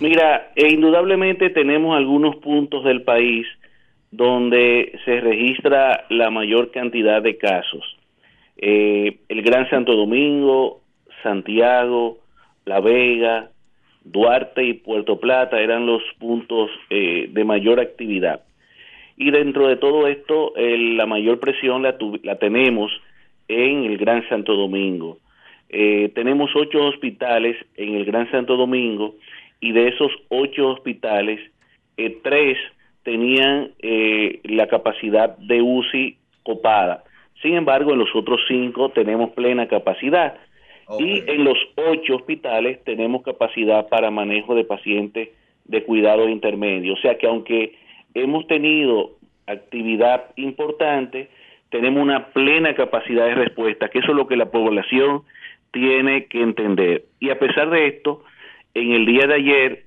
Mira, 0.00 0.52
e 0.56 0.68
indudablemente 0.68 1.50
tenemos 1.50 1.96
algunos 1.96 2.36
puntos 2.36 2.84
del 2.84 3.02
país 3.02 3.46
donde 4.10 4.98
se 5.04 5.20
registra 5.20 6.06
la 6.10 6.30
mayor 6.30 6.70
cantidad 6.70 7.22
de 7.22 7.36
casos. 7.36 7.96
Eh, 8.56 9.18
el 9.28 9.42
Gran 9.42 9.68
Santo 9.70 9.94
Domingo, 9.94 10.80
Santiago, 11.22 12.18
La 12.64 12.80
Vega, 12.80 13.50
Duarte 14.02 14.64
y 14.64 14.74
Puerto 14.74 15.18
Plata 15.20 15.60
eran 15.60 15.86
los 15.86 16.02
puntos 16.18 16.70
eh, 16.90 17.28
de 17.30 17.44
mayor 17.44 17.80
actividad. 17.80 18.42
Y 19.16 19.30
dentro 19.30 19.68
de 19.68 19.76
todo 19.76 20.06
esto, 20.08 20.52
la 20.56 21.06
mayor 21.06 21.40
presión 21.40 21.82
la, 21.82 21.96
la 22.22 22.36
tenemos 22.36 22.92
en 23.48 23.84
el 23.84 23.98
Gran 23.98 24.28
Santo 24.28 24.54
Domingo. 24.54 25.18
Eh, 25.68 26.10
tenemos 26.14 26.50
ocho 26.54 26.84
hospitales 26.86 27.56
en 27.76 27.94
el 27.94 28.04
Gran 28.04 28.30
Santo 28.30 28.56
Domingo 28.56 29.14
y 29.60 29.72
de 29.72 29.88
esos 29.88 30.12
ocho 30.28 30.68
hospitales, 30.68 31.40
eh, 31.96 32.18
tres 32.22 32.58
tenían 33.02 33.72
eh, 33.80 34.40
la 34.44 34.66
capacidad 34.68 35.36
de 35.38 35.62
UCI 35.62 36.18
copada. 36.42 37.04
Sin 37.42 37.54
embargo, 37.54 37.92
en 37.92 37.98
los 37.98 38.14
otros 38.14 38.40
cinco 38.48 38.90
tenemos 38.90 39.30
plena 39.30 39.68
capacidad. 39.68 40.36
Y 41.00 41.18
en 41.26 41.42
los 41.42 41.58
ocho 41.74 42.16
hospitales 42.16 42.82
tenemos 42.84 43.22
capacidad 43.22 43.88
para 43.88 44.10
manejo 44.10 44.54
de 44.54 44.64
pacientes 44.64 45.30
de 45.64 45.82
cuidado 45.82 46.28
intermedio. 46.28 46.94
O 46.94 46.96
sea 46.98 47.18
que 47.18 47.26
aunque 47.26 47.74
hemos 48.14 48.46
tenido 48.46 49.16
actividad 49.46 50.26
importante, 50.36 51.28
tenemos 51.76 52.02
una 52.02 52.28
plena 52.28 52.74
capacidad 52.74 53.26
de 53.26 53.34
respuesta, 53.34 53.90
que 53.90 53.98
eso 53.98 54.12
es 54.12 54.16
lo 54.16 54.26
que 54.26 54.36
la 54.36 54.46
población 54.46 55.22
tiene 55.72 56.24
que 56.24 56.40
entender. 56.40 57.04
Y 57.20 57.28
a 57.28 57.38
pesar 57.38 57.68
de 57.68 57.88
esto, 57.88 58.24
en 58.72 58.92
el 58.92 59.04
día 59.04 59.26
de 59.26 59.34
ayer 59.34 59.82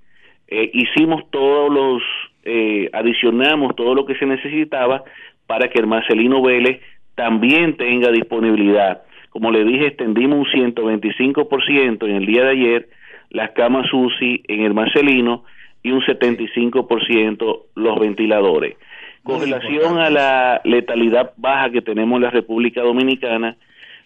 eh, 0.50 0.70
hicimos 0.72 1.24
todos 1.32 1.74
los, 1.74 2.04
eh, 2.44 2.92
adicionamos 2.94 3.76
todo 3.76 3.96
lo 3.96 4.06
que 4.06 4.14
se 4.16 4.28
necesitaba 4.28 5.04
para 5.48 5.70
que 5.70 5.80
el 5.80 5.88
Marcelino 5.88 6.44
Vélez 6.44 6.80
también 7.16 7.76
tenga 7.76 8.12
disponibilidad. 8.12 9.02
Como 9.32 9.50
le 9.50 9.64
dije, 9.64 9.88
extendimos 9.88 10.48
un 10.54 10.74
125% 10.76 12.08
en 12.08 12.16
el 12.16 12.26
día 12.28 12.44
de 12.44 12.52
ayer 12.52 12.90
las 13.32 13.50
camas 13.52 13.92
UCI 13.92 14.44
en 14.48 14.62
el 14.62 14.76
Marcelino 14.76 15.44
y 15.82 15.92
un 15.92 16.02
75% 16.02 17.62
los 17.74 18.00
ventiladores. 18.00 18.76
Con 19.24 19.42
relación 19.42 20.00
a 20.00 20.10
la 20.10 20.62
letalidad 20.64 21.34
baja 21.38 21.70
que 21.70 21.82
tenemos 21.82 22.18
en 22.18 22.24
la 22.24 22.30
República 22.32 22.82
Dominicana, 22.82 23.58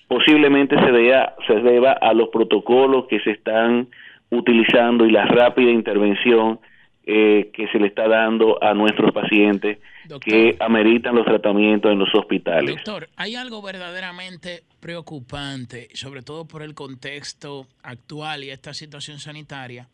posiblemente 0.07 0.75
se, 0.77 0.91
deba, 0.91 1.35
se 1.47 1.55
deba 1.55 1.93
a 1.93 2.13
los 2.13 2.29
protocolos 2.29 3.05
que 3.07 3.19
se 3.21 3.31
están 3.31 3.87
utilizando 4.29 5.05
y 5.05 5.11
la 5.11 5.25
rápida 5.25 5.71
intervención 5.71 6.59
eh, 7.05 7.51
que 7.53 7.67
se 7.67 7.79
le 7.79 7.87
está 7.87 8.07
dando 8.07 8.63
a 8.63 8.73
nuestros 8.73 9.11
pacientes 9.11 9.79
que 10.21 10.55
ameritan 10.59 11.15
los 11.15 11.25
tratamientos 11.25 11.91
en 11.91 11.99
los 11.99 12.07
hospitales. 12.15 12.75
Doctor, 12.75 13.09
hay 13.17 13.35
algo 13.35 13.61
verdaderamente 13.61 14.63
preocupante, 14.79 15.89
sobre 15.93 16.21
todo 16.21 16.45
por 16.45 16.61
el 16.61 16.73
contexto 16.73 17.67
actual 17.83 18.43
y 18.45 18.51
esta 18.51 18.73
situación 18.73 19.19
sanitaria, 19.19 19.87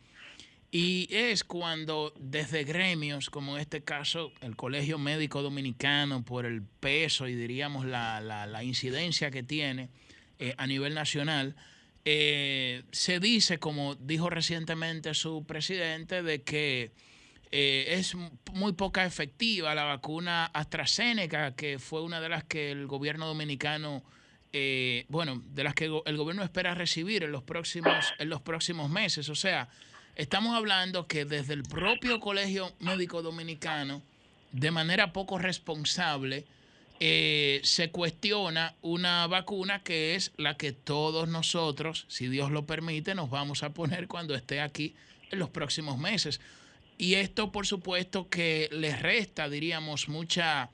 y 0.71 1.07
es 1.09 1.43
cuando 1.43 2.13
desde 2.19 2.63
gremios, 2.63 3.31
como 3.31 3.55
en 3.55 3.61
este 3.61 3.81
caso 3.83 4.31
el 4.41 4.55
Colegio 4.55 4.99
Médico 4.99 5.41
Dominicano, 5.41 6.23
por 6.23 6.45
el 6.45 6.61
peso 6.61 7.27
y 7.27 7.33
diríamos 7.33 7.85
la, 7.85 8.21
la, 8.21 8.63
incidencia 8.63 9.31
que 9.31 9.41
tiene 9.41 9.89
eh, 10.37 10.53
a 10.57 10.67
nivel 10.67 10.93
nacional, 10.93 11.55
eh, 12.05 12.83
se 12.91 13.19
dice, 13.19 13.57
como 13.57 13.95
dijo 13.95 14.29
recientemente 14.29 15.15
su 15.15 15.43
presidente, 15.43 16.21
de 16.21 16.43
que 16.43 16.91
eh, 17.51 17.85
es 17.97 18.15
muy 18.53 18.73
poca 18.73 19.07
efectiva 19.07 19.73
la 19.73 19.85
vacuna 19.85 20.45
AstraZeneca, 20.45 21.55
que 21.55 21.79
fue 21.79 22.03
una 22.03 22.21
de 22.21 22.29
las 22.29 22.43
que 22.43 22.69
el 22.69 22.85
gobierno 22.85 23.25
dominicano, 23.25 24.03
bueno, 25.07 25.43
de 25.47 25.63
las 25.63 25.73
que 25.73 25.85
el 25.85 26.17
gobierno 26.17 26.43
espera 26.43 26.75
recibir 26.75 27.23
en 27.23 27.31
los 27.31 27.41
próximos, 27.41 28.13
en 28.19 28.29
los 28.29 28.41
próximos 28.41 28.89
meses. 28.89 29.29
O 29.29 29.35
sea, 29.35 29.67
Estamos 30.19 30.53
hablando 30.53 31.07
que 31.07 31.23
desde 31.23 31.53
el 31.53 31.63
propio 31.63 32.19
Colegio 32.19 32.73
Médico 32.81 33.21
Dominicano, 33.21 34.01
de 34.51 34.69
manera 34.69 35.13
poco 35.13 35.37
responsable, 35.37 36.43
eh, 36.99 37.61
se 37.63 37.89
cuestiona 37.89 38.75
una 38.81 39.25
vacuna 39.27 39.81
que 39.81 40.15
es 40.15 40.33
la 40.35 40.57
que 40.57 40.73
todos 40.73 41.29
nosotros, 41.29 42.03
si 42.09 42.27
Dios 42.27 42.51
lo 42.51 42.65
permite, 42.65 43.15
nos 43.15 43.29
vamos 43.29 43.63
a 43.63 43.69
poner 43.69 44.09
cuando 44.09 44.35
esté 44.35 44.59
aquí 44.59 44.93
en 45.31 45.39
los 45.39 45.49
próximos 45.51 45.97
meses. 45.97 46.41
Y 46.97 47.13
esto, 47.13 47.53
por 47.53 47.65
supuesto, 47.65 48.27
que 48.27 48.67
les 48.73 49.01
resta, 49.01 49.47
diríamos, 49.47 50.09
mucha 50.09 50.69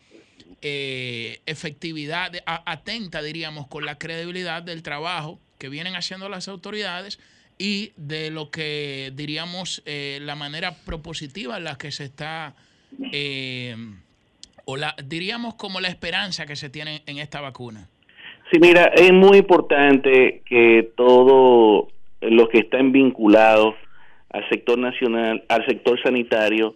eh, 0.63 1.39
efectividad, 1.45 2.31
atenta, 2.47 3.21
diríamos, 3.21 3.67
con 3.67 3.85
la 3.85 3.99
credibilidad 3.99 4.63
del 4.63 4.81
trabajo 4.81 5.39
que 5.59 5.69
vienen 5.69 5.95
haciendo 5.95 6.29
las 6.29 6.47
autoridades 6.47 7.19
y 7.57 7.91
de 7.95 8.31
lo 8.31 8.49
que 8.49 9.11
diríamos 9.13 9.81
eh, 9.85 10.19
la 10.21 10.35
manera 10.35 10.73
propositiva 10.85 11.57
en 11.57 11.63
la 11.63 11.77
que 11.77 11.91
se 11.91 12.05
está, 12.05 12.53
eh, 13.11 13.75
o 14.65 14.77
la, 14.77 14.95
diríamos 15.05 15.55
como 15.55 15.79
la 15.79 15.87
esperanza 15.87 16.45
que 16.45 16.55
se 16.55 16.69
tiene 16.69 17.01
en 17.05 17.17
esta 17.17 17.41
vacuna. 17.41 17.87
Sí, 18.51 18.59
mira, 18.59 18.91
es 18.95 19.11
muy 19.11 19.37
importante 19.37 20.41
que 20.45 20.91
todos 20.95 21.87
los 22.21 22.49
que 22.49 22.59
están 22.59 22.91
vinculados 22.91 23.75
al 24.29 24.47
sector 24.49 24.77
nacional, 24.77 25.43
al 25.47 25.65
sector 25.65 26.01
sanitario, 26.03 26.75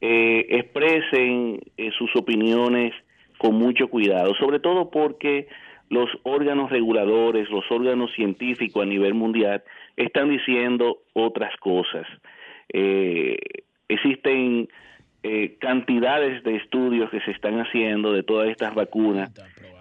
eh, 0.00 0.46
expresen 0.50 1.60
sus 1.98 2.14
opiniones 2.16 2.92
con 3.38 3.56
mucho 3.56 3.88
cuidado, 3.88 4.34
sobre 4.36 4.60
todo 4.60 4.90
porque 4.90 5.48
los 5.88 6.08
órganos 6.22 6.70
reguladores, 6.70 7.50
los 7.50 7.64
órganos 7.70 8.12
científicos 8.14 8.82
a 8.82 8.86
nivel 8.86 9.14
mundial 9.14 9.62
están 9.96 10.30
diciendo 10.30 10.98
otras 11.12 11.54
cosas. 11.58 12.06
Eh, 12.72 13.36
existen 13.88 14.68
eh, 15.22 15.56
cantidades 15.60 16.42
de 16.44 16.56
estudios 16.56 17.10
que 17.10 17.20
se 17.20 17.30
están 17.30 17.60
haciendo 17.60 18.12
de 18.12 18.22
todas 18.22 18.48
estas 18.48 18.74
vacunas 18.74 19.30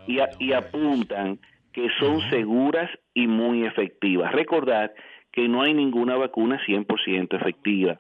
y, 0.08 0.20
y 0.40 0.54
apuntan 0.54 1.40
que 1.72 1.88
son 2.00 2.22
seguras 2.30 2.90
y 3.14 3.28
muy 3.28 3.66
efectivas. 3.66 4.32
Recordar 4.34 4.94
que 5.32 5.48
no 5.48 5.62
hay 5.62 5.74
ninguna 5.74 6.18
vacuna 6.18 6.60
100% 6.66 7.40
efectiva. 7.40 8.00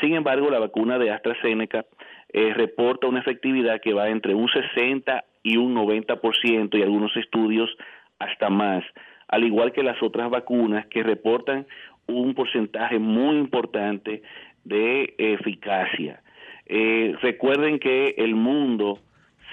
Sin 0.00 0.14
embargo, 0.14 0.50
la 0.50 0.58
vacuna 0.58 0.98
de 0.98 1.10
AstraZeneca 1.10 1.86
eh, 2.32 2.52
reporta 2.54 3.06
una 3.06 3.20
efectividad 3.20 3.80
que 3.80 3.94
va 3.94 4.08
entre 4.08 4.34
un 4.34 4.48
60 4.48 5.24
y 5.46 5.58
un 5.58 5.76
90% 5.76 6.76
y 6.76 6.82
algunos 6.82 7.16
estudios 7.16 7.70
hasta 8.18 8.50
más, 8.50 8.82
al 9.28 9.44
igual 9.44 9.70
que 9.70 9.84
las 9.84 10.02
otras 10.02 10.28
vacunas 10.28 10.86
que 10.86 11.04
reportan 11.04 11.66
un 12.08 12.34
porcentaje 12.34 12.98
muy 12.98 13.36
importante 13.36 14.22
de 14.64 15.14
eficacia. 15.18 16.20
Eh, 16.66 17.14
recuerden 17.22 17.78
que 17.78 18.16
el 18.18 18.34
mundo 18.34 18.98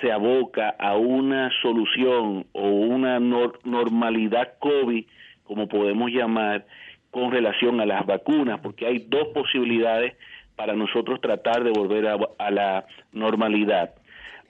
se 0.01 0.11
aboca 0.11 0.69
a 0.79 0.97
una 0.97 1.51
solución 1.61 2.47
o 2.53 2.69
una 2.69 3.19
normalidad 3.19 4.53
COVID, 4.57 5.05
como 5.43 5.67
podemos 5.67 6.09
llamar, 6.09 6.65
con 7.11 7.31
relación 7.31 7.79
a 7.81 7.85
las 7.85 8.03
vacunas, 8.07 8.61
porque 8.61 8.87
hay 8.87 9.05
dos 9.07 9.27
posibilidades 9.27 10.15
para 10.55 10.73
nosotros 10.73 11.21
tratar 11.21 11.63
de 11.63 11.69
volver 11.69 12.07
a, 12.07 12.51
la 12.51 12.87
normalidad. 13.11 13.93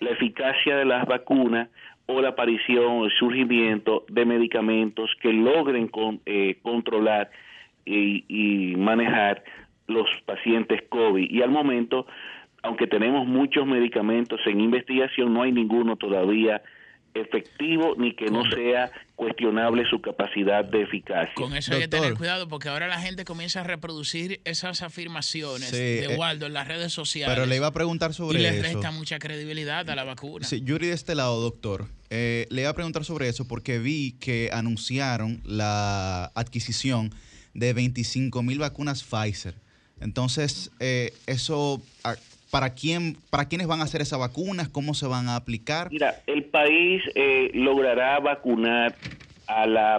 La 0.04 0.12
eficacia 0.12 0.78
de 0.78 0.86
las 0.86 1.06
vacunas 1.06 1.70
o 2.06 2.22
la 2.22 2.30
aparición 2.30 2.86
o 2.86 3.06
el 3.06 3.12
surgimiento 3.12 4.06
de 4.10 4.26
medicamentos 4.26 5.10
que 5.22 5.32
logren 5.32 5.90
eh, 6.26 6.58
controlar 6.62 7.32
y, 7.86 8.26
y 8.28 8.76
manejar 8.76 9.44
los 9.88 10.08
pacientes 10.26 10.84
COVID. 10.90 11.30
Y 11.30 11.42
al 11.42 11.50
momento, 11.50 12.06
aunque 12.62 12.88
tenemos 12.88 13.26
muchos 13.26 13.66
medicamentos 13.66 14.40
en 14.46 14.62
investigación, 14.62 15.34
no 15.34 15.44
hay 15.44 15.52
ninguno 15.52 15.96
todavía 15.96 16.62
efectivo 17.14 17.96
ni 17.98 18.16
que 18.16 18.26
no 18.26 18.44
sea 18.50 18.92
cuestionable 19.16 19.86
su 19.90 20.02
capacidad 20.02 20.66
de 20.66 20.82
eficacia. 20.82 21.34
Con 21.36 21.56
eso 21.56 21.74
hay 21.74 21.82
que 21.82 21.88
tener 21.88 22.16
cuidado 22.16 22.48
porque 22.48 22.70
ahora 22.70 22.88
la 22.88 23.00
gente 23.00 23.26
comienza 23.26 23.62
a 23.62 23.64
reproducir 23.64 24.42
esas 24.46 24.82
afirmaciones 24.82 25.72
de 25.72 26.06
eh, 26.06 26.18
Waldo 26.18 26.48
en 26.48 26.54
las 26.54 26.68
redes 26.68 26.92
sociales. 26.92 27.34
Pero 27.34 27.46
le 27.46 27.56
iba 27.56 27.68
a 27.68 27.74
preguntar 27.74 28.14
sobre 28.14 28.40
eso. 28.40 28.54
Y 28.54 28.62
le 28.62 28.62
resta 28.62 28.92
mucha 28.92 29.20
credibilidad 29.20 29.90
a 29.90 29.96
la 29.96 30.04
vacuna. 30.04 30.46
Sí, 30.46 30.62
Yuri 30.62 30.88
de 30.88 30.94
este 30.94 31.16
lado, 31.16 31.40
doctor. 31.42 31.86
Eh, 32.10 32.48
le 32.50 32.62
iba 32.62 32.70
a 32.70 32.76
preguntar 32.76 33.06
sobre 33.06 33.28
eso 33.28 33.48
porque 33.48 33.80
vi 33.80 34.14
que 34.20 34.50
anunciaron 34.52 35.42
la 35.46 36.32
adquisición 36.36 37.14
de 37.54 37.74
25 37.74 38.42
mil 38.44 38.60
vacunas 38.60 39.04
Pfizer. 39.04 39.56
Entonces, 40.00 40.72
eh, 40.80 41.14
eso 41.28 41.82
¿Para, 42.54 42.76
quién, 42.76 43.18
¿Para 43.32 43.48
quiénes 43.48 43.66
van 43.66 43.80
a 43.80 43.86
hacer 43.86 44.02
esas 44.02 44.20
vacunas? 44.20 44.70
¿Cómo 44.70 44.94
se 44.94 45.08
van 45.08 45.28
a 45.28 45.36
aplicar? 45.38 45.90
Mira, 45.90 46.18
el 46.28 46.44
país 46.44 47.02
eh, 47.16 47.50
logrará 47.56 48.20
vacunar 48.20 48.94
a 49.48 49.66
la 49.66 49.98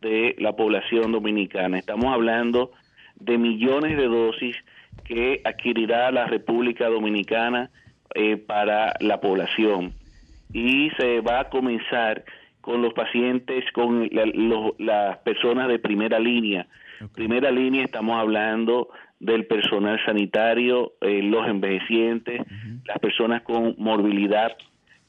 de 0.00 0.34
la 0.38 0.56
población 0.56 1.12
dominicana. 1.12 1.78
Estamos 1.78 2.06
hablando 2.06 2.70
de 3.16 3.36
millones 3.36 3.98
de 3.98 4.06
dosis 4.06 4.56
que 5.04 5.42
adquirirá 5.44 6.10
la 6.10 6.24
República 6.24 6.88
Dominicana 6.88 7.68
eh, 8.14 8.38
para 8.38 8.94
la 9.00 9.20
población. 9.20 9.92
Y 10.54 10.88
se 10.96 11.20
va 11.20 11.40
a 11.40 11.50
comenzar 11.50 12.24
con 12.62 12.80
los 12.80 12.94
pacientes, 12.94 13.62
con 13.72 14.08
las 14.78 15.18
personas 15.18 15.68
de 15.68 15.78
primera 15.78 16.18
línea. 16.18 16.66
Primera 17.14 17.50
línea 17.50 17.84
estamos 17.84 18.18
hablando 18.18 18.88
del 19.18 19.46
personal 19.46 19.98
sanitario, 20.04 20.92
eh, 21.00 21.22
los 21.22 21.46
envejecientes, 21.48 22.42
las 22.84 22.98
personas 22.98 23.42
con 23.42 23.74
morbilidad. 23.78 24.56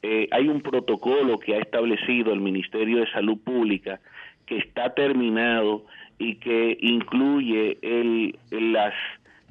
Eh, 0.02 0.28
hay 0.32 0.48
un 0.48 0.62
protocolo 0.62 1.38
que 1.40 1.56
ha 1.56 1.60
establecido 1.60 2.32
el 2.32 2.40
Ministerio 2.40 3.00
de 3.00 3.12
Salud 3.12 3.38
Pública 3.44 4.00
que 4.46 4.58
está 4.58 4.94
terminado 4.94 5.86
y 6.18 6.36
que 6.36 6.78
incluye 6.80 7.78
el, 7.82 8.38
las, 8.52 8.94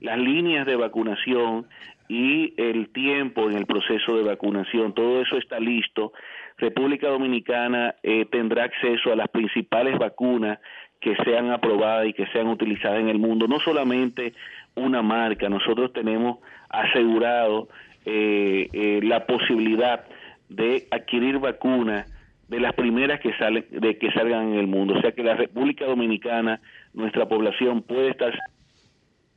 las 0.01 0.19
líneas 0.19 0.67
de 0.67 0.77
vacunación 0.77 1.67
y 2.09 2.55
el 2.57 2.89
tiempo 2.91 3.51
en 3.51 3.57
el 3.57 3.67
proceso 3.67 4.17
de 4.17 4.23
vacunación. 4.23 4.95
Todo 4.95 5.21
eso 5.21 5.37
está 5.37 5.61
listo. 5.61 6.13
República 6.57 7.09
Dominicana 7.09 7.95
eh, 8.03 8.25
tendrá 8.31 8.65
acceso 8.65 9.13
a 9.13 9.17
las 9.17 9.29
principales 9.29 9.99
vacunas 9.99 10.59
que 11.01 11.15
sean 11.25 11.51
aprobadas 11.51 12.07
y 12.09 12.13
que 12.13 12.27
sean 12.29 12.49
utilizadas 12.49 13.01
en 13.01 13.09
el 13.09 13.19
mundo, 13.19 13.47
no 13.47 13.61
solamente 13.61 14.35
una 14.75 15.03
marca, 15.03 15.49
nosotros 15.49 15.93
tenemos 15.93 16.39
asegurado 16.69 17.69
eh, 18.05 18.69
eh, 18.73 19.01
la 19.03 19.27
posibilidad 19.27 20.05
de 20.49 20.87
adquirir 20.91 21.39
vacunas 21.39 22.13
de 22.49 22.61
las 22.61 22.75
primeras 22.75 23.21
que 23.21 23.33
salen 23.37 23.67
de 23.71 23.99
que 23.99 24.13
salgan 24.13 24.53
en 24.53 24.59
el 24.59 24.67
mundo, 24.67 24.95
o 24.95 25.01
sea 25.01 25.13
que 25.13 25.25
la 25.25 25.35
República 25.35 25.85
Dominicana, 25.85 26.61
nuestra 26.95 27.27
población 27.27 27.83
puede 27.83 28.11
estar 28.11 28.33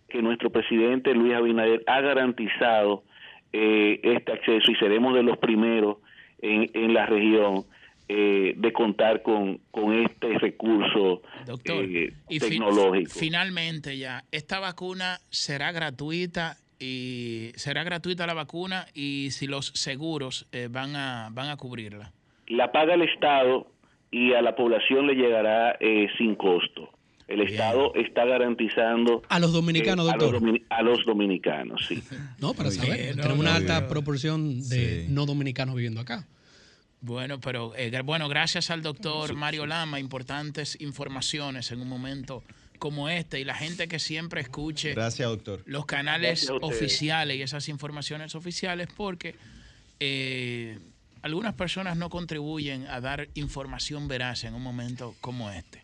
que 0.07 0.21
nuestro 0.21 0.49
presidente 0.49 1.13
Luis 1.13 1.33
Abinader 1.33 1.83
ha 1.87 2.01
garantizado 2.01 3.03
eh, 3.53 3.99
este 4.03 4.31
acceso 4.31 4.71
y 4.71 4.75
seremos 4.75 5.15
de 5.15 5.23
los 5.23 5.37
primeros 5.37 5.97
en, 6.41 6.69
en 6.73 6.93
la 6.93 7.05
región 7.05 7.63
eh, 8.11 8.55
de 8.57 8.73
contar 8.73 9.21
con, 9.21 9.59
con 9.69 9.93
este 9.93 10.39
recurso 10.39 11.21
eh, 11.63 12.11
tecnológico. 12.27 13.11
finalmente 13.11 13.99
ya, 13.99 14.23
esta 14.31 14.59
vacuna 14.59 15.19
será 15.29 15.71
gratuita 15.71 16.57
y 16.79 17.51
será 17.53 17.83
gratuita 17.83 18.25
la 18.25 18.33
vacuna 18.33 18.87
y 18.95 19.29
si 19.29 19.45
los 19.45 19.67
seguros 19.75 20.47
eh, 20.51 20.69
van 20.71 20.95
a 20.95 21.29
van 21.31 21.49
a 21.49 21.57
cubrirla. 21.57 22.11
La 22.47 22.71
paga 22.71 22.95
el 22.95 23.03
Estado 23.03 23.67
y 24.09 24.33
a 24.33 24.41
la 24.41 24.55
población 24.55 25.05
le 25.05 25.13
llegará 25.13 25.77
sin 26.17 26.33
costo. 26.33 26.89
El 27.27 27.41
Estado 27.41 27.93
está 27.93 28.25
garantizando 28.25 29.21
a 29.29 29.37
los 29.37 29.53
dominicanos, 29.53 30.07
doctor. 30.07 30.41
A 30.71 30.81
los, 30.81 31.05
dominicanos, 31.05 31.85
sí. 31.85 32.01
no, 32.39 32.55
para 32.55 32.71
saber. 32.71 33.17
tenemos 33.17 33.37
una 33.37 33.53
alta 33.53 33.87
proporción 33.87 34.67
de 34.67 35.05
no 35.09 35.27
dominicanos 35.27 35.75
viviendo 35.75 36.01
acá. 36.01 36.25
Bueno, 37.01 37.39
pero 37.39 37.73
eh, 37.75 38.01
bueno, 38.03 38.27
gracias 38.27 38.69
al 38.71 38.81
doctor 38.81 39.33
Mario 39.33 39.65
Lama, 39.65 39.99
importantes 39.99 40.79
informaciones 40.81 41.71
en 41.71 41.81
un 41.81 41.87
momento 41.87 42.43
como 42.77 43.09
este 43.09 43.39
y 43.39 43.43
la 43.43 43.55
gente 43.55 43.87
que 43.87 43.99
siempre 43.99 44.41
escuche 44.41 44.93
gracias, 44.93 45.27
doctor. 45.27 45.61
los 45.65 45.85
canales 45.85 46.49
oficiales 46.61 47.37
y 47.37 47.41
esas 47.41 47.67
informaciones 47.67 48.35
oficiales 48.35 48.87
porque 48.95 49.35
eh, 49.99 50.79
algunas 51.21 51.53
personas 51.53 51.97
no 51.97 52.09
contribuyen 52.09 52.87
a 52.87 53.01
dar 53.01 53.27
información 53.33 54.07
veraz 54.07 54.43
en 54.45 54.53
un 54.53 54.61
momento 54.61 55.15
como 55.21 55.51
este. 55.51 55.83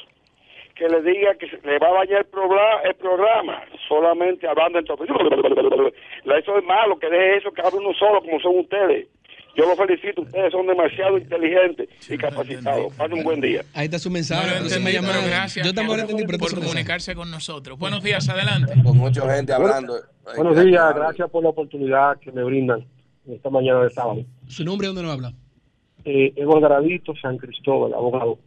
que 0.80 0.88
le 0.88 1.02
diga 1.02 1.34
que 1.34 1.46
le 1.46 1.78
va 1.78 1.88
a 1.88 1.92
bañar 1.92 2.20
el 2.20 2.94
programa, 2.96 3.60
solamente 3.86 4.48
hablando 4.48 4.78
entonces. 4.78 5.06
Eso 5.10 6.58
es 6.58 6.64
malo, 6.64 6.98
que 6.98 7.10
deje 7.10 7.36
eso, 7.36 7.52
que 7.52 7.60
hable 7.60 7.80
uno 7.80 7.92
solo, 7.98 8.22
como 8.22 8.40
son 8.40 8.60
ustedes. 8.60 9.06
Yo 9.54 9.66
los 9.66 9.76
felicito, 9.76 10.22
ustedes 10.22 10.50
son 10.50 10.66
demasiado 10.66 11.18
inteligentes 11.18 11.86
y 12.08 12.16
capacitados. 12.16 12.94
Pasen 12.94 13.18
un 13.18 13.24
buen 13.24 13.42
día. 13.42 13.62
Ahí 13.74 13.86
está 13.86 13.98
su 13.98 14.10
mensaje. 14.10 14.48
gracias 15.28 15.66
Yo 15.66 15.74
también 15.74 16.06
por, 16.06 16.38
por 16.38 16.54
comunicarse 16.54 17.14
con 17.14 17.30
nosotros. 17.30 17.78
Buenos 17.78 18.02
días, 18.02 18.26
adelante. 18.30 18.72
Con 18.82 18.96
mucha 18.96 19.36
gente 19.36 19.52
hablando. 19.52 19.96
Buenos 20.34 20.64
días, 20.64 20.94
gracias 20.94 21.28
por 21.28 21.42
la 21.42 21.50
oportunidad 21.50 22.18
que 22.20 22.32
me 22.32 22.42
brindan. 22.42 22.86
esta 23.28 23.50
mañana 23.50 23.82
de 23.82 23.90
sábado. 23.90 24.24
¿Su 24.48 24.64
nombre 24.64 24.86
dónde 24.86 25.02
nos 25.02 25.12
habla? 25.12 25.34
Eh, 26.06 26.32
Evo 26.36 26.58
Gradito, 26.58 27.12
San 27.20 27.36
Cristóbal, 27.36 27.92
abogado. 27.92 28.38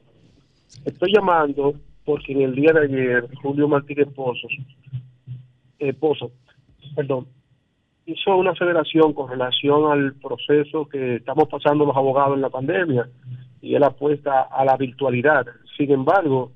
Estoy 0.83 1.13
llamando 1.13 1.75
porque 2.05 2.33
en 2.33 2.41
el 2.41 2.55
día 2.55 2.71
de 2.73 2.81
ayer 2.81 3.27
Julio 3.41 3.67
Martínez 3.67 4.07
Pozos, 4.13 4.51
eh, 5.79 5.93
Pozo, 5.93 6.31
perdón, 6.95 7.27
hizo 8.05 8.35
una 8.35 8.53
federación 8.55 9.13
con 9.13 9.29
relación 9.29 9.91
al 9.91 10.13
proceso 10.15 10.87
que 10.87 11.15
estamos 11.15 11.47
pasando 11.49 11.85
los 11.85 11.95
abogados 11.95 12.35
en 12.35 12.41
la 12.41 12.49
pandemia 12.49 13.09
y 13.61 13.75
él 13.75 13.83
apuesta 13.83 14.41
a 14.41 14.65
la 14.65 14.75
virtualidad. 14.75 15.45
Sin 15.77 15.91
embargo, 15.91 16.51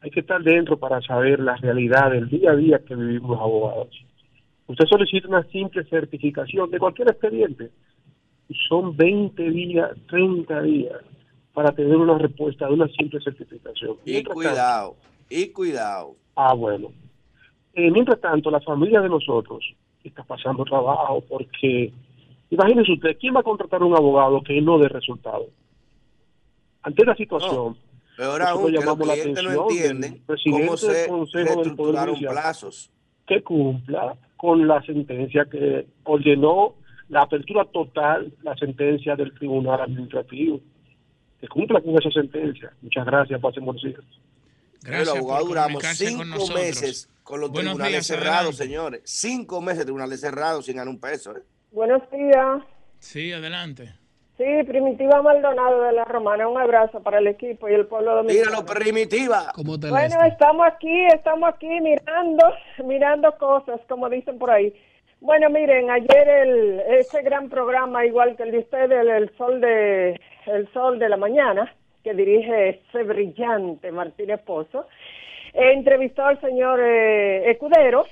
hay 0.00 0.10
que 0.10 0.20
estar 0.20 0.42
dentro 0.42 0.78
para 0.78 1.00
saber 1.02 1.40
la 1.40 1.56
realidad 1.56 2.10
del 2.10 2.28
día 2.28 2.52
a 2.52 2.56
día 2.56 2.78
que 2.86 2.94
vivimos 2.94 3.30
los 3.30 3.40
abogados. 3.40 3.88
Usted 4.66 4.86
solicita 4.86 5.28
una 5.28 5.44
simple 5.44 5.84
certificación 5.84 6.70
de 6.70 6.78
cualquier 6.78 7.08
expediente 7.08 7.70
y 8.48 8.54
son 8.68 8.96
20 8.96 9.50
días, 9.50 9.90
30 10.08 10.62
días 10.62 11.02
para 11.56 11.72
tener 11.72 11.96
una 11.96 12.18
respuesta 12.18 12.66
de 12.66 12.74
una 12.74 12.86
simple 12.88 13.18
certificación. 13.18 13.96
Y 14.04 14.22
cuidado, 14.24 14.94
y 15.30 15.48
cuidado. 15.48 16.14
Ah, 16.34 16.52
bueno. 16.52 16.92
Eh, 17.72 17.90
mientras 17.90 18.20
tanto, 18.20 18.50
la 18.50 18.60
familia 18.60 19.00
de 19.00 19.08
nosotros 19.08 19.64
está 20.04 20.22
pasando 20.22 20.66
trabajo 20.66 21.24
porque, 21.26 21.94
imagínese 22.50 22.92
usted, 22.92 23.16
¿quién 23.18 23.34
va 23.34 23.40
a 23.40 23.42
contratar 23.42 23.82
un 23.82 23.96
abogado 23.96 24.42
que 24.42 24.60
no 24.60 24.78
dé 24.78 24.90
resultado? 24.90 25.46
Ante 26.82 27.06
la 27.06 27.16
situación, 27.16 27.74
Peor 28.18 28.42
aún, 28.42 28.66
que 28.66 28.72
los 28.72 28.98
clientes 28.98 29.44
no 29.44 29.62
entienden 29.62 30.22
cómo 30.26 30.76
se 30.76 31.06
reestructuraron 31.42 32.18
plazos. 32.20 32.90
Que 33.26 33.42
cumpla 33.42 34.14
con 34.36 34.68
la 34.68 34.82
sentencia 34.82 35.46
que 35.50 35.86
ordenó 36.04 36.74
la 37.08 37.22
apertura 37.22 37.64
total, 37.64 38.30
la 38.42 38.54
sentencia 38.56 39.16
del 39.16 39.32
Tribunal 39.32 39.80
Administrativo. 39.80 40.60
Que 41.40 41.48
cumpla 41.48 41.80
con 41.80 41.96
esa 41.96 42.10
sentencia. 42.10 42.72
Muchas 42.82 43.04
gracias, 43.04 43.40
pasen 43.40 43.64
buenos 43.64 43.82
días. 43.82 44.00
Gracias. 44.82 45.08
Los 45.08 45.16
abogados 45.16 45.48
duramos 45.48 45.84
cinco 45.84 46.24
meses 46.54 47.08
con 47.22 47.40
los 47.40 47.52
tribunales 47.52 48.06
cerrados, 48.06 48.56
señores. 48.56 49.02
Cinco 49.04 49.60
meses 49.60 49.80
de 49.80 49.84
tribunales 49.86 50.20
cerrados 50.20 50.64
sin 50.64 50.76
ganar 50.76 50.88
un 50.88 51.00
peso. 51.00 51.36
¿eh? 51.36 51.42
Buenos 51.72 52.02
días. 52.10 52.62
Sí, 53.00 53.32
adelante. 53.32 53.94
Sí, 54.36 54.44
Primitiva 54.66 55.22
Maldonado 55.22 55.82
de 55.82 55.92
la 55.92 56.04
Romana. 56.04 56.46
Un 56.46 56.60
abrazo 56.60 57.02
para 57.02 57.18
el 57.18 57.26
equipo 57.26 57.68
y 57.68 57.74
el 57.74 57.86
pueblo 57.86 58.16
dominicano. 58.16 58.62
Dígalo, 58.62 58.66
Primitiva. 58.66 59.52
¿Cómo 59.54 59.80
te 59.80 59.88
bueno, 59.88 60.22
estamos 60.24 60.66
aquí, 60.66 61.06
estamos 61.06 61.48
aquí 61.48 61.68
mirando, 61.80 62.44
mirando 62.84 63.36
cosas, 63.38 63.80
como 63.88 64.10
dicen 64.10 64.38
por 64.38 64.50
ahí. 64.50 64.74
Bueno, 65.20 65.50
miren, 65.50 65.90
ayer 65.90 66.28
el, 66.28 66.80
ese 66.80 67.22
gran 67.22 67.48
programa, 67.48 68.04
igual 68.04 68.36
que 68.36 68.44
el 68.44 68.52
de 68.52 68.58
ustedes, 68.58 69.06
el, 69.06 69.36
Sol 69.36 69.60
de 69.60 70.20
el 70.46 70.68
Sol 70.72 70.98
de 70.98 71.08
la 71.08 71.16
Mañana, 71.16 71.74
que 72.04 72.14
dirige 72.14 72.68
ese 72.68 73.02
brillante 73.02 73.90
Martínez 73.90 74.40
Pozo, 74.42 74.86
entrevistó 75.52 76.24
al 76.24 76.40
señor 76.40 76.80
eh, 76.80 77.50
Escudero. 77.50 78.04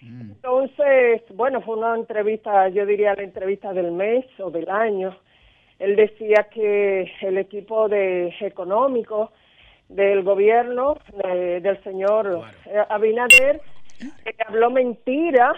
Mm. 0.00 0.20
Entonces, 0.32 1.22
bueno, 1.34 1.60
fue 1.60 1.76
una 1.76 1.94
entrevista, 1.94 2.68
yo 2.68 2.86
diría 2.86 3.14
la 3.14 3.22
entrevista 3.22 3.72
del 3.72 3.92
mes 3.92 4.24
o 4.38 4.50
del 4.50 4.68
año 4.68 5.14
él 5.80 5.96
decía 5.96 6.46
que 6.52 7.10
el 7.22 7.38
equipo 7.38 7.88
de 7.88 8.34
económico 8.40 9.32
del 9.88 10.22
gobierno 10.22 10.98
del 11.24 11.82
señor 11.82 12.44
eh, 12.66 12.84
Abinader 12.88 13.60
eh, 14.24 14.34
habló 14.46 14.70
mentira 14.70 15.52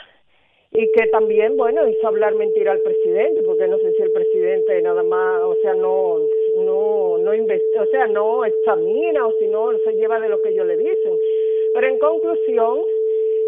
y 0.75 0.91
que 0.93 1.07
también, 1.09 1.57
bueno, 1.57 1.87
hizo 1.87 2.07
hablar 2.09 2.35
mentira 2.35 2.73
al 2.73 2.81
presidente, 2.81 3.43
porque 3.43 3.69
no 3.69 3.79
sé 3.79 3.93
si 3.93 4.03
el 4.03 4.11
presidente 4.11 4.81
nada 4.81 5.03
más, 5.03 5.43
o 5.43 5.55
sea, 5.57 5.75
no, 5.75 6.29
no, 6.57 7.19
no 7.19 7.31
o 7.31 7.87
sea, 7.91 8.07
no 8.07 8.45
examina 8.45 9.27
o 9.27 9.37
si 9.39 9.47
no 9.49 9.79
se 9.85 9.93
lleva 9.93 10.19
de 10.19 10.31
lo 10.31 10.41
que 10.41 10.49
ellos 10.49 10.67
le 10.67 10.79
dicen. 10.79 11.19
Pero 11.75 11.87
en 11.87 11.99
conclusión, 11.99 12.85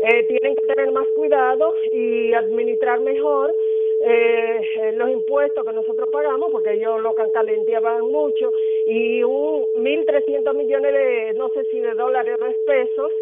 eh, 0.00 0.24
tienen 0.24 0.54
que 0.56 0.66
tener 0.66 0.92
más 0.92 1.08
cuidado 1.14 1.74
y 1.90 2.34
administrar 2.34 3.00
mejor 3.00 3.54
eh, 4.00 4.92
los 4.94 5.08
impuestos 5.08 5.64
que 5.64 5.72
nosotros 5.72 6.10
pagamos, 6.10 6.52
porque 6.52 6.72
ellos 6.72 7.00
lo 7.00 7.14
calenteaban 7.14 8.02
mucho, 8.02 8.52
y 8.84 9.22
un 9.22 9.64
1.300 9.76 10.54
millones 10.54 10.92
de, 10.92 11.34
no 11.34 11.48
sé 11.50 11.64
si 11.70 11.80
de 11.80 11.94
dólares 11.94 12.36
o 12.38 12.44
de 12.44 12.54
pesos, 12.66 13.12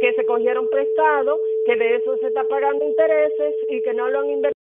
que 0.00 0.12
se 0.14 0.24
cogieron 0.24 0.68
prestados, 0.70 1.38
que 1.66 1.76
de 1.76 1.96
eso 1.96 2.16
se 2.20 2.28
está 2.28 2.42
pagando 2.48 2.86
intereses 2.86 3.54
y 3.70 3.82
que 3.82 3.94
no 3.94 4.08
lo 4.08 4.20
han 4.20 4.30
invertido. 4.30 4.54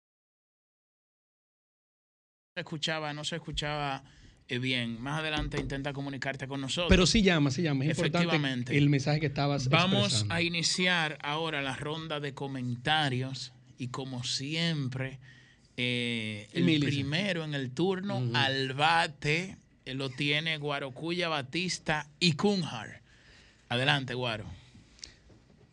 No 2.47 2.53
se 2.55 2.61
escuchaba, 2.61 3.13
no 3.13 3.23
se 3.23 3.35
escuchaba 3.35 4.03
eh, 4.47 4.59
bien. 4.59 5.01
Más 5.01 5.19
adelante 5.19 5.59
intenta 5.59 5.93
comunicarte 5.93 6.47
con 6.47 6.61
nosotros. 6.61 6.89
Pero 6.89 7.05
sí 7.05 7.21
llama, 7.21 7.51
sí 7.51 7.61
llama. 7.61 7.85
Es 7.85 7.99
Efectivamente. 7.99 8.77
el 8.77 8.89
mensaje 8.89 9.19
que 9.19 9.27
estabas 9.27 9.69
Vamos 9.69 10.25
a 10.29 10.41
iniciar 10.41 11.17
ahora 11.21 11.61
la 11.61 11.75
ronda 11.75 12.19
de 12.19 12.33
comentarios 12.33 13.53
y 13.77 13.89
como 13.89 14.23
siempre 14.23 15.19
eh, 15.75 16.47
el 16.53 16.79
primero 16.79 17.43
en 17.43 17.53
el 17.53 17.71
turno 17.71 18.23
al 18.33 18.73
bate 18.73 19.57
eh, 19.85 19.93
lo 19.93 20.09
tiene 20.09 20.57
Guarocuya 20.57 21.29
Batista 21.29 22.09
y 22.19 22.33
Kunhar. 22.33 23.01
Adelante, 23.69 24.13
Guaro. 24.13 24.45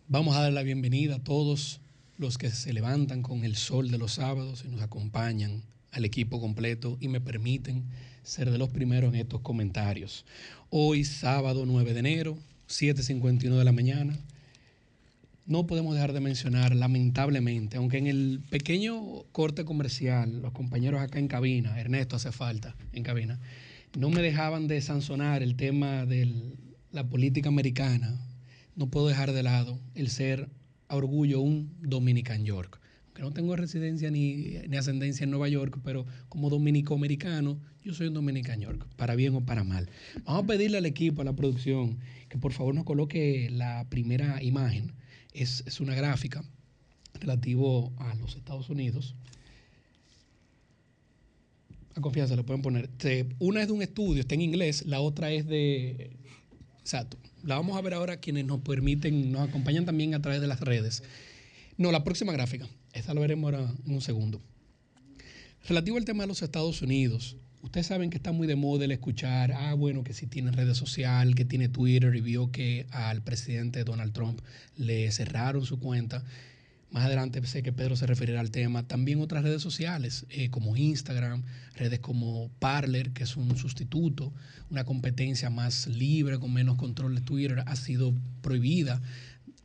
Vamos 0.07 0.37
a 0.37 0.43
dar 0.43 0.53
la 0.53 0.63
bienvenida 0.63 1.17
a 1.17 1.19
todos 1.19 1.81
los 2.19 2.37
que 2.37 2.51
se 2.51 2.75
levantan 2.75 3.23
con 3.23 3.43
el 3.43 3.57
sol 3.57 3.91
de 3.91 3.97
los 3.97 4.13
sábados 4.13 4.63
y 4.67 4.69
nos 4.69 4.83
acompañan 4.83 5.63
al 5.93 6.05
equipo 6.05 6.43
completo 6.43 6.99
y 7.01 7.09
me 7.09 7.23
permiten 7.23 7.85
ser 8.23 8.51
de 8.51 8.59
los 8.59 8.69
primeros 8.69 9.15
en 9.15 9.21
estos 9.21 9.41
comentarios. 9.41 10.27
Hoy, 10.69 11.05
sábado 11.05 11.65
9 11.65 11.95
de 11.95 12.01
enero, 12.01 12.39
7.51 12.69 13.57
de 13.57 13.65
la 13.65 13.73
mañana, 13.73 14.19
no 15.47 15.67
podemos 15.67 15.95
dejar 15.95 16.13
de 16.13 16.21
mencionar, 16.21 16.77
lamentablemente, 16.77 17.79
aunque 17.79 17.97
en 17.97 18.07
el 18.07 18.43
pequeño 18.51 19.23
corte 19.33 19.65
comercial, 19.65 20.43
los 20.43 20.53
compañeros 20.53 21.01
acá 21.01 21.19
en 21.19 21.29
cabina, 21.29 21.81
Ernesto 21.81 22.17
hace 22.17 22.31
falta 22.31 22.77
en 22.93 23.05
cabina, 23.05 23.41
no 23.97 24.11
me 24.11 24.21
dejaban 24.21 24.69
de 24.69 24.83
sancionar 24.83 25.43
el 25.43 25.57
tema 25.57 26.05
de 26.05 26.31
la 26.93 27.09
política 27.09 27.49
americana. 27.49 28.21
No 28.77 28.91
puedo 28.91 29.09
dejar 29.09 29.33
de 29.33 29.43
lado 29.43 29.79
el 29.95 30.11
ser 30.11 30.49
a 30.89 30.97
orgullo 30.97 31.41
un 31.41 31.77
Dominican 31.81 32.45
York. 32.45 32.81
Aunque 33.07 33.23
no 33.23 33.33
tengo 33.33 33.55
residencia 33.55 34.11
ni, 34.11 34.59
ni 34.69 34.77
ascendencia 34.77 35.25
en 35.25 35.31
Nueva 35.31 35.49
York, 35.49 35.79
pero 35.85 36.05
como 36.29 36.51
dominico-americano, 36.51 37.61
yo 37.83 37.95
soy 37.95 38.09
un 38.09 38.15
Dominican 38.15 38.61
York, 38.61 38.87
para 38.97 39.15
bien 39.15 39.35
o 39.35 39.45
para 39.45 39.63
mal. 39.63 39.89
Vamos 40.25 40.45
a 40.45 40.47
pedirle 40.47 40.79
al 40.79 40.87
equipo, 40.87 41.23
a 41.23 41.25
la 41.25 41.37
producción, 41.37 41.99
que 42.29 42.39
por 42.39 42.53
favor 42.53 42.75
nos 42.75 42.85
coloque 42.85 43.51
la 43.53 43.87
primera 43.89 44.43
imagen 44.43 44.95
es, 45.35 45.81
una 45.81 45.95
gráfica 45.95 46.45
relativo 47.15 47.93
a 47.99 48.15
los 48.15 48.37
Estados 48.37 48.71
Unidos. 48.71 49.15
A 51.95 52.01
confianza, 52.01 52.35
le 52.37 52.45
pueden 52.45 52.63
poner. 52.63 52.89
Una 53.39 53.61
es 53.61 53.69
de 53.69 53.73
un 53.73 53.83
estudio, 53.83 54.21
está 54.21 54.35
en 54.35 54.41
inglés, 54.41 54.87
la 54.87 55.01
otra 55.01 55.31
es 55.31 55.47
de... 55.47 56.17
Exacto. 56.81 57.19
La 57.45 57.57
vamos 57.57 57.77
a 57.77 57.83
ver 57.83 57.95
ahora 57.95 58.17
quienes 58.17 58.47
nos 58.47 58.61
permiten, 58.61 59.31
nos 59.31 59.49
acompañan 59.49 59.85
también 59.85 60.15
a 60.15 60.23
través 60.23 60.41
de 60.41 60.47
las 60.47 60.61
redes. 60.61 61.03
No, 61.77 61.93
la 61.93 62.05
próxima 62.05 62.33
gráfica. 62.33 62.67
Esta 62.93 63.13
la 63.13 63.21
veremos 63.21 63.53
ahora 63.53 63.71
en 63.87 63.93
un 63.93 64.01
segundo. 64.01 64.41
Relativo 65.69 65.97
al 65.97 66.05
tema 66.05 66.23
de 66.25 66.29
los 66.29 66.43
Estados 66.43 66.83
Unidos, 66.83 67.37
Ustedes 67.65 67.87
saben 67.87 68.11
que 68.11 68.19
está 68.19 68.31
muy 68.31 68.47
de 68.47 68.57
moda 68.57 68.85
el 68.85 68.93
escuchar, 68.93 69.51
ah, 69.53 69.73
bueno, 69.73 70.05
que 70.05 70.13
si 70.13 70.27
tiene 70.27 70.51
redes 70.51 70.77
sociales, 70.77 71.35
que 71.35 71.47
tiene 71.47 71.71
Twitter 71.71 72.15
y 72.15 72.21
vio 72.21 72.53
que 72.53 72.87
al 72.91 73.23
presidente 73.23 73.85
Donald 73.85 74.13
Trump 74.13 74.43
le 74.77 75.11
cerraron 75.11 75.65
su 75.65 75.81
cuenta. 75.81 76.23
Más 76.95 77.07
adelante 77.07 77.45
sé 77.45 77.65
que 77.65 77.73
Pedro 77.73 77.97
se 77.97 78.07
referirá 78.07 78.39
al 78.39 78.53
tema. 78.53 78.87
También 78.87 79.21
otras 79.21 79.43
redes 79.43 79.61
sociales 79.61 80.27
eh, 80.29 80.49
como 80.51 80.77
Instagram, 80.77 81.43
redes 81.75 81.99
como 81.99 82.53
Parler, 82.61 83.11
que 83.11 83.25
es 83.25 83.37
un 83.37 83.57
sustituto, 83.57 84.33
una 84.71 84.85
competencia 84.85 85.51
más 85.51 85.89
libre, 85.89 86.39
con 86.39 86.53
menos 86.53 86.77
control 86.77 87.17
de 87.17 87.21
Twitter, 87.21 87.65
ha 87.67 87.75
sido 87.75 88.15
prohibida. 88.43 89.03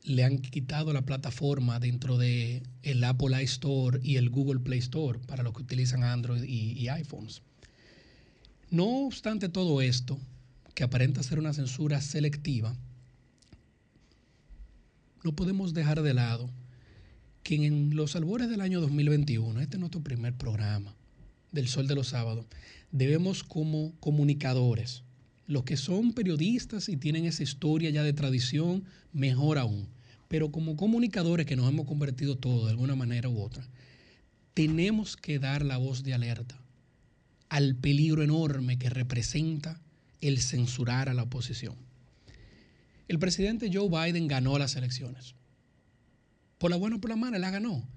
Le 0.02 0.24
han 0.24 0.40
quitado 0.40 0.92
la 0.92 1.04
plataforma 1.04 1.80
dentro 1.80 2.18
de 2.18 2.64
el 2.82 3.04
Apple 3.04 3.44
iStore 3.44 4.00
y 4.02 4.16
el 4.16 4.32
Google 4.32 4.62
Play 4.62 4.80
Store 4.80 5.20
para 5.20 5.44
los 5.44 5.54
que 5.54 5.62
utilizan 5.62 6.04
Android 6.04 6.44
y 6.44 6.88
iPhones. 6.88 7.44
No 8.72 9.06
obstante 9.06 9.50
todo 9.50 9.84
esto, 9.84 10.18
que 10.74 10.84
aparenta 10.84 11.22
ser 11.22 11.38
una 11.38 11.54
censura 11.54 12.02
selectiva, 12.02 12.76
no 15.24 15.36
podemos 15.36 15.76
dejar 15.76 16.02
de 16.02 16.16
lado 16.16 16.50
que 17.44 17.56
en 17.56 17.96
los 17.96 18.16
albores 18.16 18.50
del 18.50 18.62
año 18.62 18.82
2021, 18.82 19.60
este 19.62 19.78
es 19.78 19.80
nuestro 19.80 20.02
primer 20.02 20.34
programa 20.34 20.96
del 21.52 21.68
Sol 21.68 21.88
de 21.88 21.96
los 21.96 22.10
Sábados, 22.10 22.46
debemos 22.92 23.44
como 23.44 23.94
comunicadores, 24.00 25.04
los 25.48 25.64
que 25.64 25.78
son 25.78 26.14
periodistas 26.14 26.90
y 26.90 26.98
tienen 26.98 27.26
esa 27.26 27.44
historia 27.44 27.90
ya 27.90 28.04
de 28.04 28.14
tradición, 28.14 28.84
mejor 29.14 29.58
aún, 29.58 29.88
pero 30.28 30.52
como 30.52 30.76
comunicadores 30.76 31.46
que 31.46 31.56
nos 31.56 31.68
hemos 31.68 31.88
convertido 31.88 32.38
todos 32.38 32.66
de 32.66 32.72
alguna 32.72 32.96
manera 32.96 33.30
u 33.30 33.42
otra, 33.42 33.68
tenemos 34.54 35.18
que 35.18 35.40
dar 35.40 35.66
la 35.66 35.78
voz 35.78 36.04
de 36.04 36.14
alerta 36.14 36.60
al 37.50 37.76
peligro 37.76 38.24
enorme 38.24 38.78
que 38.78 38.90
representa 38.90 39.82
el 40.22 40.40
censurar 40.40 41.10
a 41.10 41.14
la 41.14 41.24
oposición. 41.24 41.76
El 43.08 43.18
presidente 43.18 43.72
Joe 43.74 43.90
Biden 43.90 44.28
ganó 44.28 44.60
las 44.60 44.76
elecciones. 44.76 45.34
Por 46.60 46.72
la 46.72 46.78
buena 46.78 46.98
o 46.98 47.00
por 47.00 47.10
la 47.10 47.16
mala, 47.16 47.40
la 47.40 47.52
ganó. 47.52 47.88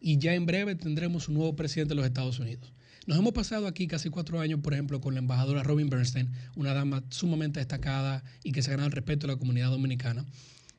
Y 0.00 0.18
ya 0.18 0.34
en 0.34 0.46
breve 0.46 0.76
tendremos 0.76 1.28
un 1.28 1.34
nuevo 1.34 1.56
presidente 1.56 1.90
de 1.90 1.96
los 1.96 2.06
Estados 2.06 2.38
Unidos. 2.38 2.72
Nos 3.06 3.18
hemos 3.18 3.32
pasado 3.32 3.66
aquí 3.66 3.88
casi 3.88 4.08
cuatro 4.08 4.38
años, 4.38 4.60
por 4.60 4.72
ejemplo, 4.72 5.00
con 5.00 5.14
la 5.14 5.18
embajadora 5.18 5.64
Robin 5.64 5.90
Bernstein, 5.90 6.30
una 6.54 6.72
dama 6.72 7.02
sumamente 7.10 7.58
destacada 7.58 8.22
y 8.44 8.52
que 8.52 8.62
se 8.62 8.70
ha 8.70 8.74
ganado 8.74 8.86
el 8.86 8.92
respeto 8.92 9.26
de 9.26 9.32
la 9.32 9.38
comunidad 9.38 9.70
dominicana, 9.70 10.24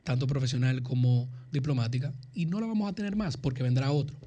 tanto 0.05 0.27
profesional 0.27 0.81
como 0.81 1.29
diplomática, 1.51 2.13
y 2.33 2.45
no 2.45 2.61
la 2.61 2.67
vamos 2.67 2.89
a 2.89 2.95
tener 2.95 3.17
más 3.17 3.35
porque 3.35 3.63
vendrá 3.63 3.91
otro. 3.91 4.17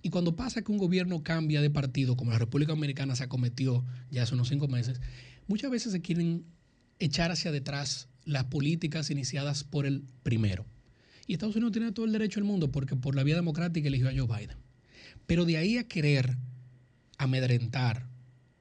Y 0.00 0.10
cuando 0.10 0.36
pasa 0.36 0.62
que 0.62 0.70
un 0.70 0.78
gobierno 0.78 1.24
cambia 1.24 1.60
de 1.60 1.70
partido, 1.70 2.16
como 2.16 2.30
la 2.30 2.38
República 2.38 2.72
Dominicana 2.72 3.16
se 3.16 3.24
acometió 3.24 3.84
ya 4.12 4.22
hace 4.22 4.34
unos 4.34 4.48
cinco 4.48 4.68
meses, 4.68 5.00
muchas 5.48 5.72
veces 5.72 5.90
se 5.90 6.00
quieren 6.00 6.44
echar 7.00 7.32
hacia 7.32 7.50
detrás 7.50 8.08
las 8.24 8.44
políticas 8.44 9.10
iniciadas 9.10 9.64
por 9.64 9.84
el 9.84 10.04
primero. 10.22 10.64
Y 11.26 11.34
Estados 11.34 11.56
Unidos 11.56 11.72
tiene 11.72 11.92
todo 11.92 12.06
el 12.06 12.12
derecho 12.12 12.40
del 12.40 12.48
mundo 12.48 12.70
porque 12.70 12.96
por 12.96 13.14
la 13.14 13.22
vía 13.22 13.36
democrática 13.36 13.88
eligió 13.88 14.08
a 14.08 14.12
Joe 14.12 14.26
Biden. 14.26 14.56
Pero 15.26 15.44
de 15.44 15.56
ahí 15.56 15.78
a 15.78 15.86
querer 15.86 16.36
amedrentar, 17.18 18.06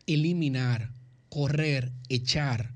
eliminar, 0.06 0.92
correr, 1.30 1.92
echar 2.10 2.74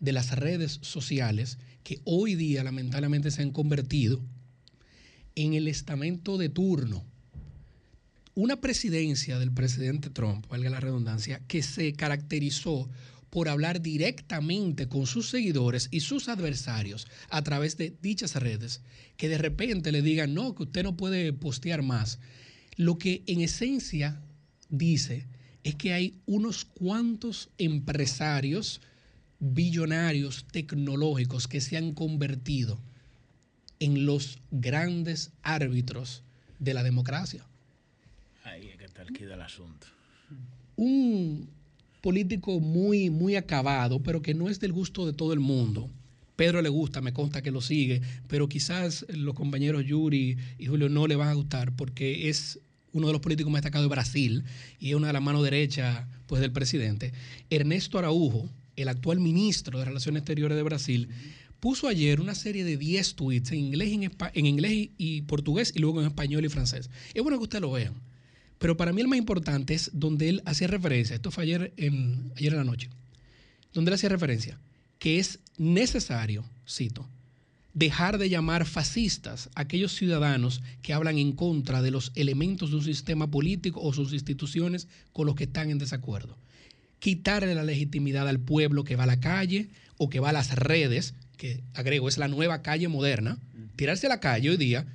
de 0.00 0.12
las 0.12 0.36
redes 0.36 0.78
sociales 0.82 1.58
que 1.84 2.00
hoy 2.04 2.34
día 2.34 2.64
lamentablemente 2.64 3.30
se 3.30 3.42
han 3.42 3.52
convertido 3.52 4.20
en 5.34 5.54
el 5.54 5.68
estamento 5.68 6.38
de 6.38 6.48
turno 6.48 7.04
una 8.34 8.60
presidencia 8.60 9.38
del 9.38 9.52
presidente 9.52 10.08
Trump, 10.08 10.46
valga 10.48 10.70
la 10.70 10.80
redundancia, 10.80 11.40
que 11.48 11.62
se 11.62 11.92
caracterizó 11.92 12.88
por 13.32 13.48
hablar 13.48 13.80
directamente 13.80 14.88
con 14.88 15.06
sus 15.06 15.30
seguidores 15.30 15.88
y 15.90 16.00
sus 16.00 16.28
adversarios 16.28 17.06
a 17.30 17.40
través 17.40 17.78
de 17.78 17.96
dichas 18.02 18.36
redes, 18.36 18.82
que 19.16 19.30
de 19.30 19.38
repente 19.38 19.90
le 19.90 20.02
digan, 20.02 20.34
no, 20.34 20.54
que 20.54 20.64
usted 20.64 20.82
no 20.82 20.98
puede 20.98 21.32
postear 21.32 21.80
más. 21.80 22.18
Lo 22.76 22.98
que 22.98 23.22
en 23.26 23.40
esencia 23.40 24.20
dice 24.68 25.24
es 25.64 25.76
que 25.76 25.94
hay 25.94 26.20
unos 26.26 26.66
cuantos 26.66 27.48
empresarios 27.56 28.82
billonarios 29.40 30.44
tecnológicos 30.52 31.48
que 31.48 31.62
se 31.62 31.78
han 31.78 31.94
convertido 31.94 32.78
en 33.80 34.04
los 34.04 34.40
grandes 34.50 35.32
árbitros 35.42 36.22
de 36.58 36.74
la 36.74 36.82
democracia. 36.82 37.46
Ahí 38.44 38.68
es 38.68 38.76
que 38.76 38.84
está 38.84 39.04
el 39.04 39.40
asunto. 39.40 39.86
Un 40.76 41.61
político 42.02 42.60
muy, 42.60 43.08
muy 43.08 43.36
acabado, 43.36 44.02
pero 44.02 44.20
que 44.20 44.34
no 44.34 44.50
es 44.50 44.60
del 44.60 44.72
gusto 44.72 45.06
de 45.06 45.14
todo 45.14 45.32
el 45.32 45.40
mundo. 45.40 45.88
Pedro 46.36 46.60
le 46.60 46.68
gusta, 46.68 47.00
me 47.00 47.12
consta 47.12 47.42
que 47.42 47.52
lo 47.52 47.60
sigue, 47.60 48.02
pero 48.26 48.48
quizás 48.48 49.06
los 49.08 49.34
compañeros 49.34 49.84
Yuri 49.86 50.36
y 50.58 50.66
Julio 50.66 50.88
no 50.88 51.06
le 51.06 51.16
van 51.16 51.28
a 51.28 51.34
gustar 51.34 51.74
porque 51.76 52.28
es 52.28 52.58
uno 52.92 53.06
de 53.06 53.12
los 53.12 53.22
políticos 53.22 53.52
más 53.52 53.62
destacados 53.62 53.88
de 53.88 53.94
Brasil 53.94 54.44
y 54.80 54.90
es 54.90 54.96
una 54.96 55.06
de 55.06 55.12
las 55.12 55.22
manos 55.22 55.44
derechas 55.44 56.06
pues, 56.26 56.42
del 56.42 56.52
presidente. 56.52 57.12
Ernesto 57.50 57.98
Araujo, 57.98 58.48
el 58.76 58.88
actual 58.88 59.20
ministro 59.20 59.78
de 59.78 59.84
Relaciones 59.84 60.20
Exteriores 60.20 60.56
de 60.56 60.62
Brasil, 60.62 61.08
puso 61.60 61.86
ayer 61.86 62.20
una 62.20 62.34
serie 62.34 62.64
de 62.64 62.76
10 62.76 63.14
tweets 63.14 63.52
en 63.52 63.60
inglés, 63.60 63.92
en, 63.92 64.10
en 64.34 64.46
inglés 64.46 64.88
y 64.98 65.22
portugués 65.22 65.72
y 65.76 65.78
luego 65.78 66.00
en 66.00 66.08
español 66.08 66.44
y 66.44 66.48
francés. 66.48 66.90
Es 67.14 67.22
bueno 67.22 67.38
que 67.38 67.44
ustedes 67.44 67.62
lo 67.62 67.70
vean. 67.70 67.94
Pero 68.62 68.76
para 68.76 68.92
mí 68.92 69.00
el 69.00 69.08
más 69.08 69.18
importante 69.18 69.74
es 69.74 69.90
donde 69.92 70.28
él 70.28 70.42
hacía 70.46 70.68
referencia, 70.68 71.16
esto 71.16 71.32
fue 71.32 71.42
ayer 71.42 71.72
en, 71.76 72.30
ayer 72.36 72.52
en 72.52 72.58
la 72.58 72.64
noche, 72.64 72.90
donde 73.72 73.88
él 73.88 73.96
hacía 73.96 74.08
referencia, 74.08 74.56
que 75.00 75.18
es 75.18 75.40
necesario, 75.58 76.44
cito, 76.64 77.08
dejar 77.74 78.18
de 78.18 78.28
llamar 78.28 78.64
fascistas 78.64 79.50
a 79.56 79.62
aquellos 79.62 79.96
ciudadanos 79.96 80.62
que 80.80 80.92
hablan 80.92 81.18
en 81.18 81.32
contra 81.32 81.82
de 81.82 81.90
los 81.90 82.12
elementos 82.14 82.70
de 82.70 82.76
un 82.76 82.84
sistema 82.84 83.28
político 83.28 83.80
o 83.82 83.92
sus 83.92 84.12
instituciones 84.12 84.86
con 85.12 85.26
los 85.26 85.34
que 85.34 85.44
están 85.44 85.68
en 85.70 85.78
desacuerdo. 85.78 86.38
Quitarle 87.00 87.56
la 87.56 87.64
legitimidad 87.64 88.28
al 88.28 88.38
pueblo 88.38 88.84
que 88.84 88.94
va 88.94 89.02
a 89.02 89.08
la 89.08 89.18
calle 89.18 89.70
o 89.96 90.08
que 90.08 90.20
va 90.20 90.28
a 90.28 90.32
las 90.32 90.54
redes, 90.54 91.14
que 91.36 91.64
agrego, 91.74 92.08
es 92.08 92.16
la 92.16 92.28
nueva 92.28 92.62
calle 92.62 92.86
moderna, 92.86 93.40
tirarse 93.74 94.06
a 94.06 94.10
la 94.10 94.20
calle 94.20 94.50
hoy 94.50 94.56
día, 94.56 94.86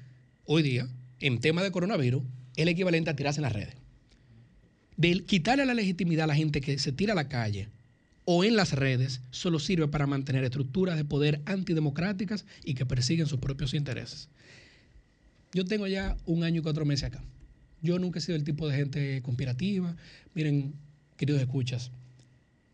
hoy 0.45 0.63
día, 0.63 0.87
en 1.19 1.41
tema 1.41 1.63
de 1.63 1.71
coronavirus, 1.71 2.23
el 2.57 2.67
equivalente 2.67 3.09
a 3.09 3.15
tirarse 3.15 3.39
en 3.39 3.43
las 3.43 3.53
redes. 3.53 3.75
De 4.97 5.23
quitarle 5.23 5.65
la 5.65 5.73
legitimidad 5.73 6.25
a 6.25 6.27
la 6.27 6.35
gente 6.35 6.59
que 6.59 6.77
se 6.79 6.91
tira 6.91 7.13
a 7.13 7.15
la 7.15 7.29
calle 7.29 7.69
o 8.25 8.43
en 8.43 8.57
las 8.57 8.73
redes 8.73 9.21
solo 9.31 9.59
sirve 9.59 9.87
para 9.87 10.05
mantener 10.05 10.43
estructuras 10.43 10.97
de 10.97 11.05
poder 11.05 11.41
antidemocráticas 11.45 12.45
y 12.65 12.73
que 12.73 12.85
persiguen 12.85 13.27
sus 13.27 13.39
propios 13.39 13.73
intereses. 13.73 14.27
Yo 15.53 15.63
tengo 15.63 15.87
ya 15.87 16.17
un 16.25 16.43
año 16.43 16.59
y 16.59 16.63
cuatro 16.63 16.83
meses 16.83 17.05
acá. 17.05 17.23
Yo 17.81 17.99
nunca 17.99 18.19
he 18.19 18.21
sido 18.21 18.35
el 18.35 18.43
tipo 18.43 18.67
de 18.67 18.75
gente 18.75 19.21
conspirativa. 19.21 19.95
Miren, 20.33 20.73
queridos 21.15 21.41
escuchas, 21.41 21.91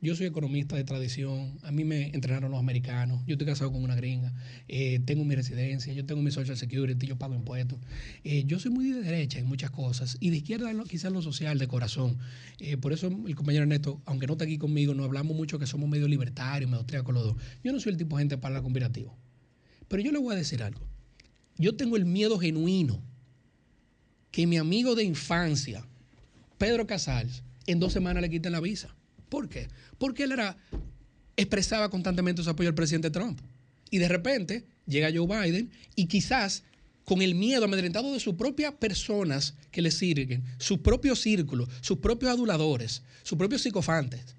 yo 0.04 0.18
soy 0.18 0.26
economista 0.26 0.76
de 0.76 0.84
tradición, 0.84 1.58
a 1.64 1.72
mí 1.72 1.86
me 1.86 2.10
entrenaron 2.10 2.51
los 2.51 2.60
americanos, 2.60 3.24
yo 3.26 3.36
estoy 3.36 3.47
casado 3.47 3.72
con 3.72 3.82
una 3.82 3.95
gringa, 3.95 4.34
eh, 4.68 4.99
tengo 5.06 5.24
mi 5.24 5.34
residencia, 5.34 5.93
yo 5.93 6.06
tengo 6.06 6.22
mi 6.22 6.30
social 6.30 6.58
security, 6.58 7.08
yo 7.08 7.18
pago 7.18 7.36
impuestos. 7.36 7.80
Eh, 8.26 8.43
yo 8.45 8.60
soy 8.60 8.72
muy 8.72 8.91
de 8.91 9.01
derecha 9.01 9.39
en 9.39 9.45
muchas 9.45 9.72
cosas 9.72 10.18
y 10.20 10.30
de 10.30 10.38
izquierda 10.38 10.74
quizás 10.89 11.14
lo 11.14 11.22
social, 11.22 11.58
de 11.58 11.70
corazón. 11.70 12.18
Eh, 12.60 12.76
por 12.76 12.91
eso 12.91 13.08
el 13.08 13.34
compañero 13.34 13.64
Ernesto, 13.64 14.01
aunque 14.06 14.28
no 14.28 14.34
está 14.34 14.43
aquí 14.43 14.58
conmigo, 14.58 14.93
nos 14.93 15.06
hablamos 15.06 15.38
mucho 15.38 15.58
que 15.58 15.68
somos 15.68 15.88
medio 15.89 16.10
libertarios, 16.10 16.70
medio 16.70 17.04
con 17.06 17.16
los 17.16 17.24
dos. 17.24 17.38
Yo 17.64 17.72
no 17.72 17.80
soy 17.80 17.93
el 17.93 17.97
tipo 17.97 18.18
de 18.18 18.24
gente 18.24 18.38
para 18.38 18.56
la 18.56 18.62
conspirativo. 18.62 19.18
Pero 19.88 20.04
yo 20.04 20.12
le 20.12 20.20
voy 20.20 20.34
a 20.34 20.38
decir 20.38 20.64
algo. 20.64 20.86
Yo 21.58 21.78
tengo 21.78 21.95
el 21.95 22.04
miedo 22.04 22.38
genuino 22.39 23.01
que 24.32 24.47
mi 24.47 24.58
amigo 24.58 24.95
de 24.95 25.06
infancia, 25.06 25.88
Pedro 26.58 26.88
Casals, 26.88 27.43
en 27.68 27.80
dos 27.80 27.93
semanas 27.93 28.22
le 28.22 28.30
quiten 28.30 28.51
la 28.51 28.60
visa. 28.60 28.93
¿Por 29.34 29.49
qué? 29.49 29.67
Porque 29.97 30.25
él 30.25 30.31
era, 30.34 30.55
expresaba 31.36 31.89
constantemente 31.89 32.43
su 32.43 32.51
apoyo 32.51 32.69
al 32.69 32.75
presidente 32.75 33.09
Trump. 33.09 33.39
Y 33.89 33.97
de 33.97 34.07
repente 34.07 34.67
llega 34.86 35.09
Joe 35.11 35.25
Biden 35.25 35.71
y 35.95 36.05
quizás 36.05 36.61
con 37.03 37.19
el 37.23 37.34
miedo 37.34 37.65
amedrentado 37.65 38.13
de 38.13 38.19
sus 38.19 38.36
propias 38.36 38.75
personas 38.75 39.55
que 39.71 39.81
le 39.81 39.89
sirven, 39.89 40.43
su 40.59 40.84
propio 40.84 41.15
círculo, 41.15 41.67
sus 41.81 41.97
propios 41.97 42.31
aduladores, 42.31 43.01
sus 43.23 43.36
propios 43.36 43.63
psicofantes, 43.63 44.36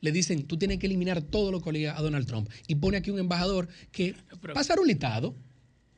le 0.00 0.10
dicen, 0.10 0.44
tú 0.44 0.56
tienes 0.56 0.78
que 0.78 0.86
eliminar 0.86 1.20
todo 1.20 1.52
lo 1.52 1.60
que 1.60 1.68
olía 1.68 1.94
a 1.94 2.00
Donald 2.00 2.26
Trump. 2.26 2.48
Y 2.66 2.76
pone 2.76 2.96
aquí 2.96 3.10
un 3.10 3.18
embajador 3.18 3.68
que 3.92 4.14
pasar 4.54 4.80
un 4.80 4.88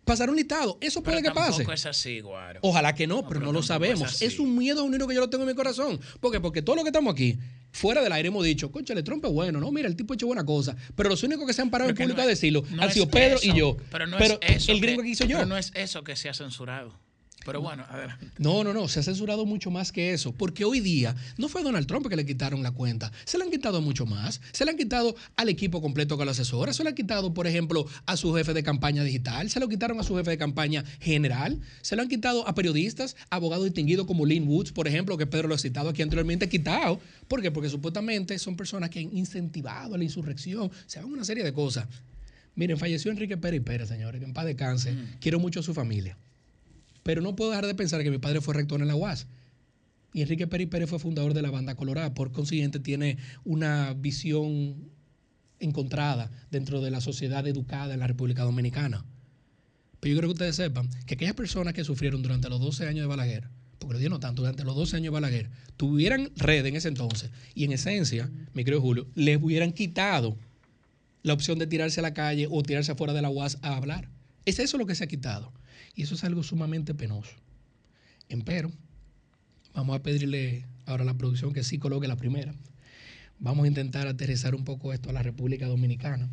pasar 0.04 0.30
un 0.30 0.36
listado. 0.36 0.78
Eso 0.80 1.02
puede 1.02 1.22
que 1.22 1.30
pase. 1.30 1.64
Es 1.72 1.86
así, 1.86 2.20
guaro. 2.20 2.60
Ojalá 2.62 2.94
que 2.94 3.06
no, 3.06 3.26
pero, 3.26 3.40
no 3.40 3.52
lo 3.52 3.62
sabemos. 3.62 4.20
Es, 4.22 4.38
un 4.38 4.56
miedo 4.56 4.84
único 4.84 5.06
que 5.06 5.14
yo 5.14 5.20
lo 5.20 5.30
tengo 5.30 5.44
en 5.44 5.48
mi 5.48 5.54
corazón. 5.54 6.00
¿Por 6.20 6.32
qué? 6.32 6.40
Porque 6.40 6.62
todo 6.62 6.76
lo 6.76 6.82
que 6.82 6.88
estamos 6.88 7.12
aquí, 7.12 7.38
fuera 7.70 8.02
del 8.02 8.12
aire, 8.12 8.28
hemos 8.28 8.44
dicho, 8.44 8.70
conchale, 8.70 9.02
Trump 9.02 9.24
es 9.24 9.32
bueno, 9.32 9.60
no, 9.60 9.70
mira, 9.70 9.88
el 9.88 9.96
tipo 9.96 10.12
ha 10.12 10.16
hecho 10.16 10.26
buena 10.26 10.44
cosa. 10.44 10.76
Pero 10.94 11.08
los 11.08 11.22
únicos 11.22 11.46
que 11.46 11.52
se 11.52 11.62
han 11.62 11.70
parado 11.70 11.90
en 11.90 11.96
público 11.96 12.20
a 12.20 12.26
decirlo 12.26 12.64
han 12.78 12.90
sido 12.90 13.08
Pedro 13.08 13.38
y 13.42 13.54
yo. 13.54 13.76
Pero 13.90 14.06
no 14.06 14.18
es 14.18 14.38
eso 14.42 14.72
el 14.72 14.80
gringo 14.80 15.02
que, 15.02 15.08
hizo 15.08 15.24
yo. 15.24 15.38
Pero 15.38 15.46
no 15.46 15.56
es 15.56 15.72
eso 15.74 16.02
que 16.02 16.16
se 16.16 16.28
ha 16.28 16.34
censurado. 16.34 16.98
Pero 17.44 17.60
bueno, 17.60 17.84
adelante. 17.88 18.26
No, 18.38 18.62
no, 18.64 18.72
no, 18.72 18.88
se 18.88 19.00
ha 19.00 19.02
censurado 19.02 19.46
mucho 19.46 19.70
más 19.70 19.92
que 19.92 20.12
eso, 20.12 20.32
porque 20.32 20.64
hoy 20.64 20.80
día 20.80 21.14
no 21.36 21.48
fue 21.48 21.62
Donald 21.62 21.86
Trump 21.86 22.08
que 22.08 22.16
le 22.16 22.24
quitaron 22.24 22.62
la 22.62 22.70
cuenta, 22.70 23.10
se 23.24 23.38
le 23.38 23.44
han 23.44 23.50
quitado 23.50 23.80
mucho 23.80 24.06
más, 24.06 24.40
se 24.52 24.64
le 24.64 24.70
han 24.70 24.76
quitado 24.76 25.14
al 25.36 25.48
equipo 25.48 25.80
completo 25.80 26.16
con 26.16 26.26
la 26.26 26.32
asesora, 26.32 26.72
se 26.72 26.82
le 26.82 26.90
han 26.90 26.94
quitado, 26.94 27.34
por 27.34 27.46
ejemplo, 27.46 27.86
a 28.06 28.16
su 28.16 28.32
jefe 28.34 28.54
de 28.54 28.62
campaña 28.62 29.02
digital, 29.04 29.50
se 29.50 29.60
lo 29.60 29.68
quitaron 29.68 29.98
a 30.00 30.02
su 30.02 30.16
jefe 30.16 30.30
de 30.30 30.38
campaña 30.38 30.84
general, 31.00 31.60
se 31.80 31.96
lo 31.96 32.02
han 32.02 32.08
quitado 32.08 32.46
a 32.46 32.54
periodistas, 32.54 33.16
abogados 33.30 33.64
distinguidos 33.64 34.06
como 34.06 34.26
Lynn 34.26 34.46
Woods, 34.46 34.72
por 34.72 34.86
ejemplo, 34.86 35.16
que 35.16 35.26
Pedro 35.26 35.48
lo 35.48 35.54
ha 35.54 35.58
citado 35.58 35.88
aquí 35.88 36.02
anteriormente, 36.02 36.48
quitado. 36.48 37.00
¿Por 37.28 37.42
qué? 37.42 37.50
Porque 37.50 37.68
supuestamente 37.68 38.38
son 38.38 38.56
personas 38.56 38.90
que 38.90 39.00
han 39.00 39.16
incentivado 39.16 39.96
la 39.96 40.04
insurrección, 40.04 40.70
se 40.86 40.98
hagan 40.98 41.12
una 41.12 41.24
serie 41.24 41.44
de 41.44 41.52
cosas. 41.52 41.86
Miren, 42.54 42.76
falleció 42.76 43.10
Enrique 43.10 43.36
Pérez 43.36 43.62
Pérez, 43.62 43.88
señores, 43.88 44.18
que 44.20 44.26
en 44.26 44.34
paz 44.34 44.44
descanse. 44.44 44.92
Mm. 44.92 45.16
Quiero 45.20 45.38
mucho 45.38 45.60
a 45.60 45.62
su 45.62 45.72
familia. 45.72 46.16
Pero 47.02 47.20
no 47.20 47.36
puedo 47.36 47.50
dejar 47.50 47.66
de 47.66 47.74
pensar 47.74 48.02
que 48.02 48.10
mi 48.10 48.18
padre 48.18 48.40
fue 48.40 48.54
rector 48.54 48.80
en 48.80 48.88
la 48.88 48.96
UAS. 48.96 49.26
Y 50.14 50.22
Enrique 50.22 50.46
Peri 50.46 50.66
Pérez 50.66 50.90
fue 50.90 50.98
fundador 50.98 51.34
de 51.34 51.42
la 51.42 51.50
banda 51.50 51.74
Colorada. 51.74 52.14
Por 52.14 52.32
consiguiente, 52.32 52.80
tiene 52.80 53.16
una 53.44 53.94
visión 53.94 54.90
encontrada 55.58 56.30
dentro 56.50 56.80
de 56.80 56.90
la 56.90 57.00
sociedad 57.00 57.46
educada 57.46 57.94
en 57.94 58.00
la 58.00 58.06
República 58.06 58.42
Dominicana. 58.42 59.04
Pero 60.00 60.14
yo 60.14 60.18
creo 60.18 60.28
que 60.30 60.34
ustedes 60.34 60.56
sepan 60.56 60.90
que 61.06 61.14
aquellas 61.14 61.34
personas 61.34 61.74
que 61.74 61.84
sufrieron 61.84 62.22
durante 62.22 62.48
los 62.48 62.60
12 62.60 62.88
años 62.88 63.02
de 63.02 63.06
Balaguer, 63.06 63.48
porque 63.78 63.94
lo 63.94 63.98
dieron 64.00 64.20
tanto, 64.20 64.42
durante 64.42 64.64
los 64.64 64.74
12 64.74 64.96
años 64.96 65.12
de 65.12 65.20
Balaguer, 65.20 65.50
tuvieran 65.76 66.30
red 66.36 66.66
en 66.66 66.76
ese 66.76 66.88
entonces 66.88 67.30
y 67.54 67.64
en 67.64 67.72
esencia, 67.72 68.28
mi 68.52 68.64
querido 68.64 68.80
Julio, 68.80 69.06
les 69.14 69.40
hubieran 69.40 69.72
quitado 69.72 70.36
la 71.22 71.32
opción 71.32 71.58
de 71.58 71.68
tirarse 71.68 72.00
a 72.00 72.02
la 72.02 72.14
calle 72.14 72.48
o 72.50 72.62
tirarse 72.62 72.92
afuera 72.92 73.12
de 73.12 73.22
la 73.22 73.30
UAS 73.30 73.58
a 73.62 73.76
hablar. 73.76 74.08
Es 74.44 74.58
eso 74.58 74.76
lo 74.76 74.86
que 74.86 74.96
se 74.96 75.04
ha 75.04 75.06
quitado. 75.06 75.52
Y 75.94 76.02
eso 76.02 76.14
es 76.14 76.24
algo 76.24 76.42
sumamente 76.42 76.94
penoso. 76.94 77.32
Empero, 78.28 78.72
Vamos 79.74 79.96
a 79.96 80.02
pedirle 80.02 80.66
ahora 80.84 81.02
a 81.02 81.06
la 81.06 81.16
producción 81.16 81.52
que 81.52 81.64
sí 81.64 81.78
coloque 81.78 82.06
la 82.06 82.16
primera. 82.16 82.54
Vamos 83.38 83.64
a 83.64 83.68
intentar 83.68 84.06
aterrizar 84.06 84.54
un 84.54 84.64
poco 84.64 84.92
esto 84.92 85.10
a 85.10 85.12
la 85.12 85.22
República 85.22 85.66
Dominicana. 85.66 86.28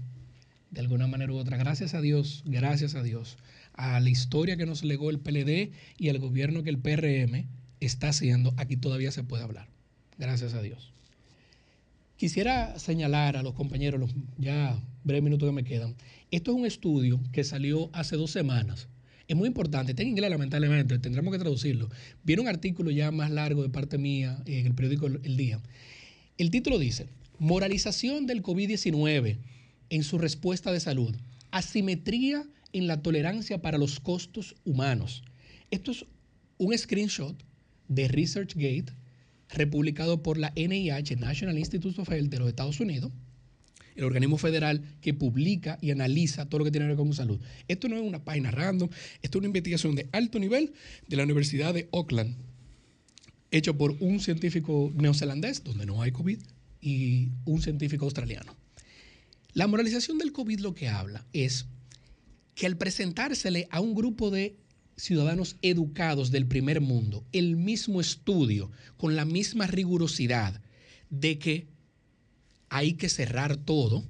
De 0.72 0.82
alguna 0.82 1.08
manera 1.08 1.32
u 1.32 1.38
otra. 1.38 1.58
Gracias 1.58 1.94
a 1.94 2.02
Dios, 2.02 2.44
gracias 2.46 2.96
a 2.96 3.02
Dios, 3.02 3.38
a 3.74 4.00
la 4.00 4.10
historia 4.10 4.58
que 4.58 4.66
nos 4.66 4.84
legó 4.84 5.10
el 5.10 5.20
PLD 5.20 5.72
y 5.98 6.10
al 6.10 6.20
gobierno 6.20 6.64
que 6.64 6.70
el 6.70 6.78
PRM 6.78 7.48
está 7.80 8.10
haciendo, 8.10 8.54
aquí 8.58 8.76
todavía 8.78 9.12
se 9.12 9.24
puede 9.24 9.44
hablar. 9.44 9.70
Gracias 10.18 10.54
a 10.54 10.62
Dios. 10.62 10.92
Quisiera 12.18 12.78
señalar 12.78 13.38
a 13.38 13.42
los 13.42 13.54
compañeros, 13.54 14.00
los 14.00 14.12
ya 14.38 14.78
breves 15.06 15.24
minutos 15.24 15.48
que 15.48 15.54
me 15.54 15.64
quedan. 15.64 15.96
Esto 16.30 16.52
es 16.52 16.58
un 16.58 16.66
estudio 16.66 17.22
que 17.32 17.46
salió 17.46 17.90
hace 17.94 18.18
dos 18.18 18.32
semanas. 18.32 18.90
Es 19.30 19.36
muy 19.36 19.48
importante, 19.48 19.92
está 19.92 20.02
en 20.02 20.10
inglés 20.10 20.32
lamentablemente, 20.32 20.98
tendremos 20.98 21.32
que 21.32 21.38
traducirlo. 21.38 21.88
Viene 22.24 22.42
un 22.42 22.48
artículo 22.48 22.90
ya 22.90 23.12
más 23.12 23.30
largo 23.30 23.62
de 23.62 23.70
parte 23.70 24.00
mía 24.00 24.42
en 24.48 24.66
el 24.66 24.74
periódico 24.74 25.06
El 25.06 25.38
Día. 25.38 25.62
El 26.40 26.50
título 26.50 26.80
dice, 26.80 27.10
Moralización 27.38 28.26
del 28.26 28.42
COVID-19 28.42 29.38
en 29.92 30.04
su 30.04 30.18
respuesta 30.18 30.72
de 30.72 30.80
salud, 30.80 31.16
asimetría 31.52 32.44
en 32.74 32.88
la 32.88 33.04
tolerancia 33.04 33.62
para 33.62 33.78
los 33.78 34.00
costos 34.00 34.56
humanos. 34.66 35.22
Esto 35.70 35.92
es 35.92 36.06
un 36.58 36.76
screenshot 36.76 37.36
de 37.88 38.08
ResearchGate 38.08 38.94
republicado 39.50 40.24
por 40.24 40.40
la 40.40 40.52
NIH, 40.56 41.18
National 41.18 41.60
Institute 41.60 42.02
of 42.02 42.12
Health 42.12 42.32
de 42.32 42.40
los 42.40 42.50
Estados 42.50 42.80
Unidos, 42.80 43.12
el 44.00 44.06
organismo 44.06 44.38
federal 44.38 44.82
que 45.02 45.14
publica 45.14 45.78
y 45.82 45.92
analiza 45.92 46.48
todo 46.48 46.60
lo 46.60 46.66
que 46.66 46.72
tiene 46.72 46.86
que 46.86 46.96
ver 46.96 46.98
con 46.98 47.14
salud. 47.14 47.40
Esto 47.68 47.88
no 47.88 47.96
es 47.98 48.02
una 48.02 48.24
página 48.24 48.52
random, 48.52 48.90
esto 49.22 49.38
es 49.38 49.40
una 49.40 49.48
investigación 49.48 49.96
de 49.96 50.08
alto 50.12 50.40
nivel 50.40 50.74
de 51.08 51.18
la 51.18 51.24
Universidad 51.24 51.74
de 51.74 51.90
Auckland, 51.92 52.36
hecho 53.52 53.78
por 53.78 53.96
un 54.00 54.20
científico 54.20 54.92
neozelandés, 54.96 55.64
donde 55.64 55.86
no 55.86 56.02
hay 56.02 56.12
COVID, 56.12 56.40
y 56.82 57.30
un 57.46 57.62
científico 57.62 58.06
australiano. 58.06 58.56
La 59.54 59.68
moralización 59.68 60.18
del 60.18 60.32
COVID 60.32 60.60
lo 60.60 60.74
que 60.74 60.88
habla 60.88 61.26
es 61.34 61.66
que 62.56 62.66
al 62.66 62.78
presentársele 62.78 63.68
a 63.70 63.82
un 63.82 63.94
grupo 63.96 64.32
de 64.32 64.56
ciudadanos 64.96 65.58
educados 65.62 66.32
del 66.32 66.46
primer 66.46 66.82
mundo 66.82 67.26
el 67.32 67.56
mismo 67.56 68.02
estudio 68.02 68.70
con 68.98 69.16
la 69.16 69.26
misma 69.26 69.66
rigurosidad 69.66 70.62
de 71.10 71.40
que 71.40 71.68
hay 72.70 72.94
que 72.94 73.10
cerrar 73.10 73.58
todo, 73.58 74.04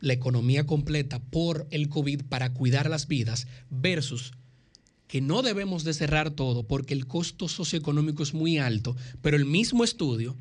la 0.00 0.12
economía 0.12 0.66
completa 0.66 1.18
por 1.18 1.66
el 1.70 1.88
COVID 1.88 2.22
para 2.24 2.52
cuidar 2.52 2.88
las 2.90 3.08
vidas 3.08 3.46
versus 3.70 4.32
que 5.08 5.20
no 5.20 5.42
debemos 5.42 5.84
de 5.84 5.94
cerrar 5.94 6.30
todo 6.30 6.64
porque 6.64 6.94
el 6.94 7.06
costo 7.06 7.48
socioeconómico 7.48 8.22
es 8.22 8.34
muy 8.34 8.58
alto, 8.58 8.96
pero 9.22 9.36
el 9.36 9.44
mismo 9.44 9.84
estudio, 9.84 10.36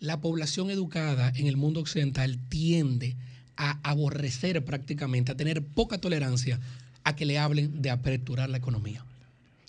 la 0.00 0.20
población 0.20 0.70
educada 0.70 1.32
en 1.36 1.46
el 1.46 1.56
mundo 1.56 1.80
occidental 1.80 2.38
tiende 2.48 3.16
a 3.56 3.78
aborrecer 3.88 4.64
prácticamente, 4.64 5.32
a 5.32 5.36
tener 5.36 5.64
poca 5.64 5.98
tolerancia 5.98 6.60
a 7.04 7.14
que 7.14 7.26
le 7.26 7.38
hablen 7.38 7.82
de 7.82 7.90
aperturar 7.90 8.50
la 8.50 8.58
economía. 8.58 9.04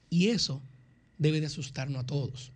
Y 0.09 0.29
eso 0.29 0.61
debe 1.17 1.39
de 1.39 1.47
asustarnos 1.47 2.03
a 2.03 2.05
todos. 2.05 2.51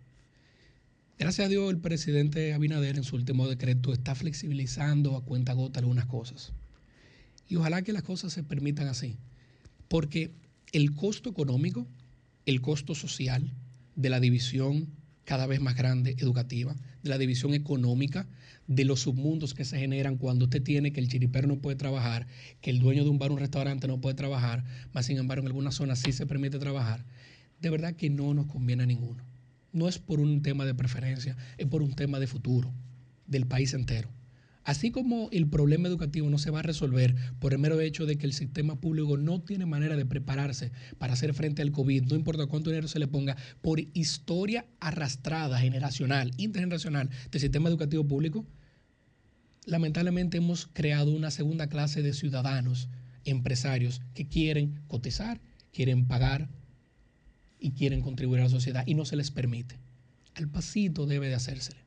Gracias 1.18 1.46
a 1.46 1.48
Dios 1.48 1.70
el 1.70 1.78
presidente 1.78 2.52
Abinader 2.52 2.96
en 2.96 3.04
su 3.04 3.16
último 3.16 3.48
decreto 3.48 3.94
está 3.94 4.14
flexibilizando 4.14 5.16
a 5.16 5.24
cuenta 5.24 5.54
gota 5.54 5.80
algunas 5.80 6.06
cosas. 6.06 6.52
Y 7.48 7.56
ojalá 7.56 7.80
que 7.82 7.94
las 7.94 8.02
cosas 8.02 8.34
se 8.34 8.42
permitan 8.42 8.86
así. 8.86 9.16
Porque 9.88 10.32
el 10.72 10.94
costo 10.94 11.30
económico, 11.30 11.86
el 12.44 12.60
costo 12.60 12.94
social 12.94 13.50
de 13.94 14.10
la 14.10 14.20
división 14.20 14.88
cada 15.24 15.46
vez 15.46 15.60
más 15.60 15.74
grande 15.74 16.16
educativa, 16.18 16.76
de 17.02 17.08
la 17.08 17.18
división 17.18 17.54
económica, 17.54 18.28
de 18.66 18.84
los 18.84 19.00
submundos 19.00 19.54
que 19.54 19.64
se 19.64 19.78
generan 19.78 20.18
cuando 20.18 20.44
usted 20.44 20.62
tiene 20.62 20.92
que 20.92 21.00
el 21.00 21.08
chiripero 21.08 21.48
no 21.48 21.60
puede 21.60 21.76
trabajar, 21.76 22.26
que 22.60 22.70
el 22.70 22.78
dueño 22.78 23.04
de 23.04 23.10
un 23.10 23.18
bar 23.18 23.30
o 23.30 23.34
un 23.34 23.40
restaurante 23.40 23.88
no 23.88 24.00
puede 24.00 24.14
trabajar, 24.14 24.64
más 24.92 25.06
sin 25.06 25.16
embargo 25.16 25.42
en 25.42 25.48
algunas 25.48 25.74
zonas 25.74 25.98
sí 25.98 26.12
se 26.12 26.26
permite 26.26 26.58
trabajar 26.58 27.04
de 27.60 27.70
verdad 27.70 27.94
que 27.94 28.10
no 28.10 28.34
nos 28.34 28.46
conviene 28.46 28.82
a 28.82 28.86
ninguno. 28.86 29.24
No 29.76 29.88
es 29.88 29.98
por 29.98 30.20
un 30.20 30.40
tema 30.40 30.64
de 30.64 30.74
preferencia, 30.74 31.36
es 31.58 31.66
por 31.66 31.82
un 31.82 31.92
tema 31.92 32.18
de 32.18 32.26
futuro 32.26 32.72
del 33.26 33.46
país 33.46 33.74
entero. 33.74 34.08
Así 34.64 34.90
como 34.90 35.28
el 35.32 35.48
problema 35.48 35.86
educativo 35.86 36.30
no 36.30 36.38
se 36.38 36.50
va 36.50 36.60
a 36.60 36.62
resolver 36.62 37.14
por 37.40 37.52
el 37.52 37.58
mero 37.58 37.78
hecho 37.78 38.06
de 38.06 38.16
que 38.16 38.24
el 38.24 38.32
sistema 38.32 38.80
público 38.80 39.18
no 39.18 39.42
tiene 39.42 39.66
manera 39.66 39.94
de 39.94 40.06
prepararse 40.06 40.72
para 40.96 41.12
hacer 41.12 41.34
frente 41.34 41.60
al 41.60 41.72
COVID, 41.72 42.04
no 42.04 42.16
importa 42.16 42.46
cuánto 42.46 42.70
dinero 42.70 42.88
se 42.88 42.98
le 42.98 43.06
ponga, 43.06 43.36
por 43.60 43.78
historia 43.92 44.64
arrastrada, 44.80 45.58
generacional, 45.58 46.30
intergeneracional 46.38 47.10
del 47.30 47.40
sistema 47.42 47.68
educativo 47.68 48.08
público, 48.08 48.46
lamentablemente 49.66 50.38
hemos 50.38 50.68
creado 50.72 51.10
una 51.10 51.30
segunda 51.30 51.66
clase 51.66 52.00
de 52.00 52.14
ciudadanos, 52.14 52.88
empresarios, 53.24 54.00
que 54.14 54.26
quieren 54.26 54.80
cotizar, 54.88 55.38
quieren 55.70 56.06
pagar 56.06 56.48
y 57.60 57.72
quieren 57.72 58.02
contribuir 58.02 58.40
a 58.40 58.44
la 58.44 58.50
sociedad 58.50 58.84
y 58.86 58.94
no 58.94 59.04
se 59.04 59.16
les 59.16 59.30
permite. 59.30 59.76
Al 60.34 60.48
pasito 60.48 61.06
debe 61.06 61.28
de 61.28 61.34
hacérsele. 61.34 61.78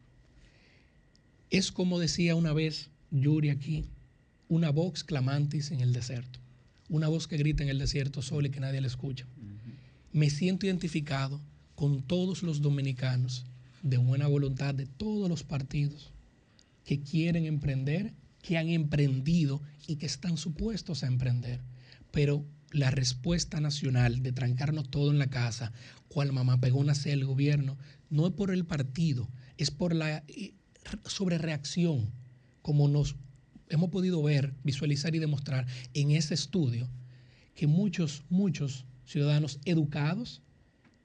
Es 1.50 1.72
como 1.72 2.00
decía 2.00 2.36
una 2.36 2.54
vez 2.54 2.90
Yuri 3.12 3.50
aquí, 3.50 3.86
una 4.48 4.72
voz 4.72 5.04
clamantis 5.04 5.72
en 5.72 5.82
el 5.82 5.94
desierto, 5.94 6.40
una 6.90 7.08
voz 7.08 7.28
que 7.28 7.38
grita 7.38 7.64
en 7.64 7.70
el 7.70 7.80
desierto 7.80 8.22
solo 8.22 8.48
y 8.48 8.52
que 8.52 8.60
nadie 8.60 8.82
le 8.82 8.88
escucha. 8.88 9.26
Me 10.12 10.30
siento 10.30 10.66
identificado 10.66 11.40
con 11.76 12.02
todos 12.02 12.44
los 12.44 12.62
dominicanos 12.62 13.46
de 13.84 13.98
buena 13.98 14.28
voluntad 14.28 14.76
de 14.76 14.86
todos 14.86 15.30
los 15.30 15.44
partidos 15.44 16.12
que 16.84 17.00
quieren 17.00 17.46
emprender, 17.46 18.14
que 18.42 18.58
han 18.58 18.70
emprendido 18.70 19.62
y 19.88 19.98
que 19.98 20.06
están 20.06 20.38
supuestos 20.38 21.04
a 21.04 21.08
emprender, 21.08 21.62
pero 22.12 22.44
la 22.72 22.92
respuesta 22.92 23.60
nacional 23.60 24.22
de 24.22 24.32
trancarnos 24.32 24.90
todo 24.90 25.12
en 25.12 25.20
la 25.20 25.30
casa, 25.30 25.72
cual 26.08 26.32
mamá 26.32 26.60
pegó 26.60 26.80
una 26.80 26.96
C 26.96 27.12
el 27.12 27.26
gobierno, 27.26 27.78
no 28.10 28.28
es 28.28 28.34
por 28.34 28.52
el 28.52 28.66
partido, 28.66 29.30
es 29.58 29.72
por 29.72 29.96
la 29.96 30.24
eh, 30.28 30.54
sobrereacción, 31.06 32.12
como 32.62 32.88
nos 32.88 33.16
hemos 33.70 33.90
podido 33.90 34.22
ver, 34.22 34.54
visualizar 34.64 35.16
y 35.16 35.20
demostrar 35.20 35.68
en 35.94 36.12
ese 36.12 36.34
estudio, 36.34 36.90
que 37.56 37.68
muchos, 37.68 38.24
muchos 38.30 38.86
ciudadanos 39.06 39.60
educados 39.66 40.42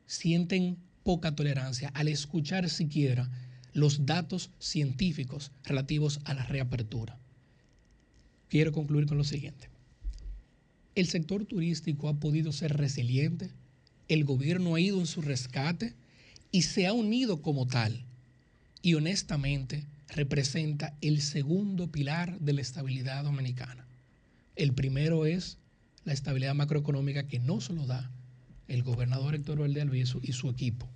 sienten 0.06 0.78
poca 1.02 1.34
tolerancia 1.34 1.90
al 1.94 2.08
escuchar 2.08 2.68
siquiera 2.70 3.30
los 3.72 4.06
datos 4.06 4.50
científicos 4.58 5.52
relativos 5.64 6.20
a 6.24 6.34
la 6.34 6.44
reapertura. 6.44 7.18
Quiero 8.48 8.72
concluir 8.72 9.06
con 9.06 9.18
lo 9.18 9.24
siguiente. 9.24 9.73
El 10.94 11.08
sector 11.08 11.44
turístico 11.44 12.08
ha 12.08 12.20
podido 12.20 12.52
ser 12.52 12.76
resiliente, 12.76 13.50
el 14.06 14.24
gobierno 14.24 14.76
ha 14.76 14.80
ido 14.80 15.00
en 15.00 15.06
su 15.06 15.22
rescate 15.22 15.94
y 16.52 16.62
se 16.62 16.86
ha 16.86 16.92
unido 16.92 17.42
como 17.42 17.66
tal. 17.66 18.04
Y 18.80 18.94
honestamente 18.94 19.86
representa 20.08 20.96
el 21.00 21.20
segundo 21.20 21.90
pilar 21.90 22.38
de 22.38 22.52
la 22.52 22.60
estabilidad 22.60 23.24
dominicana. 23.24 23.86
El 24.54 24.72
primero 24.72 25.26
es 25.26 25.58
la 26.04 26.12
estabilidad 26.12 26.54
macroeconómica 26.54 27.26
que 27.26 27.40
no 27.40 27.60
se 27.60 27.72
lo 27.72 27.86
da 27.86 28.12
el 28.68 28.84
gobernador 28.84 29.34
Héctor 29.34 29.58
Valdez 29.58 29.82
Alviso 29.82 30.20
y 30.22 30.32
su 30.32 30.48
equipo. 30.48 30.88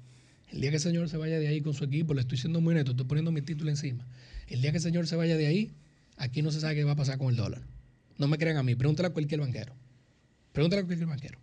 El 0.52 0.60
día 0.60 0.70
que 0.70 0.76
el 0.76 0.82
señor 0.82 1.08
se 1.08 1.16
vaya 1.16 1.40
de 1.40 1.48
ahí 1.48 1.60
con 1.60 1.74
su 1.74 1.84
equipo, 1.84 2.14
le 2.14 2.20
estoy 2.20 2.38
siendo 2.38 2.60
muy 2.60 2.74
neto, 2.74 2.92
estoy 2.92 3.06
poniendo 3.06 3.32
mi 3.32 3.42
título 3.42 3.68
encima. 3.68 4.06
El 4.46 4.62
día 4.62 4.70
que 4.70 4.76
el 4.76 4.82
señor 4.82 5.08
se 5.08 5.16
vaya 5.16 5.36
de 5.36 5.46
ahí, 5.48 5.72
aquí 6.16 6.40
no 6.40 6.52
se 6.52 6.60
sabe 6.60 6.76
qué 6.76 6.84
va 6.84 6.92
a 6.92 6.96
pasar 6.96 7.18
con 7.18 7.30
el 7.30 7.36
dólar. 7.36 7.62
No 8.16 8.28
me 8.28 8.38
crean 8.38 8.56
a 8.58 8.62
mí, 8.62 8.76
pregúntale 8.76 9.08
a 9.08 9.12
cualquier 9.12 9.40
banquero. 9.40 9.74
Pregúntale 10.52 10.82
a 10.82 10.86
cualquier 10.86 11.08
banquero. 11.08 11.38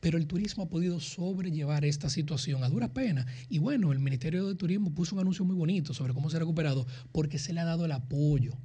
Pero 0.00 0.16
el 0.16 0.26
turismo 0.26 0.64
ha 0.64 0.68
podido 0.68 0.98
sobrellevar 0.98 1.84
esta 1.84 2.08
situación 2.08 2.64
a 2.64 2.70
duras 2.70 2.90
penas. 2.90 3.26
Y 3.48 3.58
bueno, 3.58 3.92
el 3.92 3.98
Ministerio 3.98 4.46
de 4.46 4.54
Turismo 4.54 4.94
puso 4.94 5.14
un 5.14 5.20
anuncio 5.20 5.44
muy 5.44 5.56
bonito 5.56 5.92
sobre 5.92 6.14
cómo 6.14 6.30
se 6.30 6.36
ha 6.36 6.40
recuperado 6.40 6.86
porque 7.12 7.38
se 7.38 7.52
le 7.52 7.60
ha 7.60 7.64
dado 7.64 7.84
el 7.84 7.92
apoyo. 7.92 8.56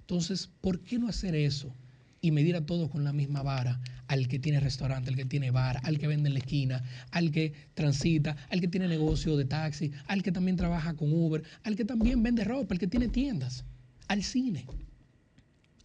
Entonces, 0.00 0.48
¿por 0.60 0.80
qué 0.80 0.98
no 0.98 1.08
hacer 1.08 1.34
eso? 1.34 1.74
y 2.20 2.30
medir 2.30 2.56
a 2.56 2.66
todos 2.66 2.90
con 2.90 3.04
la 3.04 3.12
misma 3.12 3.42
vara, 3.42 3.80
al 4.06 4.28
que 4.28 4.38
tiene 4.38 4.60
restaurante, 4.60 5.10
al 5.10 5.16
que 5.16 5.24
tiene 5.24 5.50
bar, 5.50 5.80
al 5.82 5.98
que 5.98 6.06
vende 6.06 6.28
en 6.28 6.34
la 6.34 6.40
esquina, 6.40 6.82
al 7.10 7.30
que 7.30 7.52
transita, 7.74 8.36
al 8.50 8.60
que 8.60 8.68
tiene 8.68 8.88
negocio 8.88 9.36
de 9.36 9.44
taxi, 9.44 9.92
al 10.06 10.22
que 10.22 10.32
también 10.32 10.56
trabaja 10.56 10.94
con 10.94 11.12
Uber, 11.12 11.42
al 11.62 11.76
que 11.76 11.84
también 11.84 12.22
vende 12.22 12.44
ropa, 12.44 12.74
al 12.74 12.78
que 12.78 12.86
tiene 12.86 13.08
tiendas, 13.08 13.64
al 14.08 14.22
cine. 14.22 14.66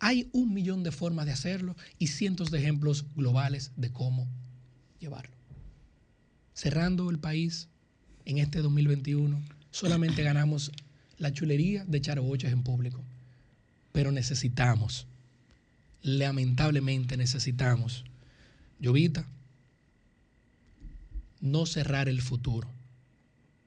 Hay 0.06 0.28
un 0.34 0.54
millón 0.54 0.84
de 0.84 0.92
formas 0.92 1.26
de 1.26 1.32
hacerlo 1.32 1.78
y 1.98 2.08
cientos 2.08 2.52
de 2.52 2.60
ejemplos 2.60 3.06
globales 3.16 3.72
de 3.78 3.90
cómo 3.90 4.28
llevarlo. 5.00 5.34
Cerrando 6.54 7.10
el 7.10 7.20
país 7.20 7.70
en 8.26 8.38
este 8.38 8.62
2021, 8.62 9.42
solamente 9.72 10.22
ganamos 10.30 10.74
la 11.20 11.32
chulería 11.32 11.86
de 11.86 12.00
echar 12.00 12.20
bochas 12.20 12.52
en 12.52 12.64
público. 12.64 13.02
Pero 13.94 14.12
necesitamos, 14.12 15.08
lamentablemente 16.02 17.16
necesitamos, 17.16 18.04
Llovita, 18.82 19.26
no 21.40 21.66
cerrar 21.66 22.10
el 22.10 22.22
futuro. 22.22 22.68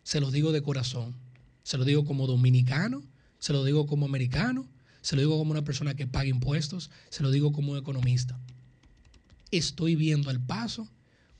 se 0.02 0.20
lo 0.20 0.30
digo 0.30 0.52
de 0.52 0.62
corazón, 0.62 1.14
se 1.62 1.78
lo 1.78 1.86
digo 1.86 2.04
como 2.04 2.26
dominicano, 2.26 3.02
se 3.38 3.54
lo 3.54 3.64
digo 3.64 3.86
como 3.86 4.04
americano, 4.04 4.66
se 5.06 5.14
lo 5.14 5.22
digo 5.22 5.38
como 5.38 5.52
una 5.52 5.62
persona 5.62 5.94
que 5.94 6.08
paga 6.08 6.26
impuestos, 6.26 6.90
se 7.10 7.22
lo 7.22 7.30
digo 7.30 7.52
como 7.52 7.76
economista. 7.76 8.40
Estoy 9.52 9.94
viendo 9.94 10.30
al 10.30 10.40
paso 10.40 10.90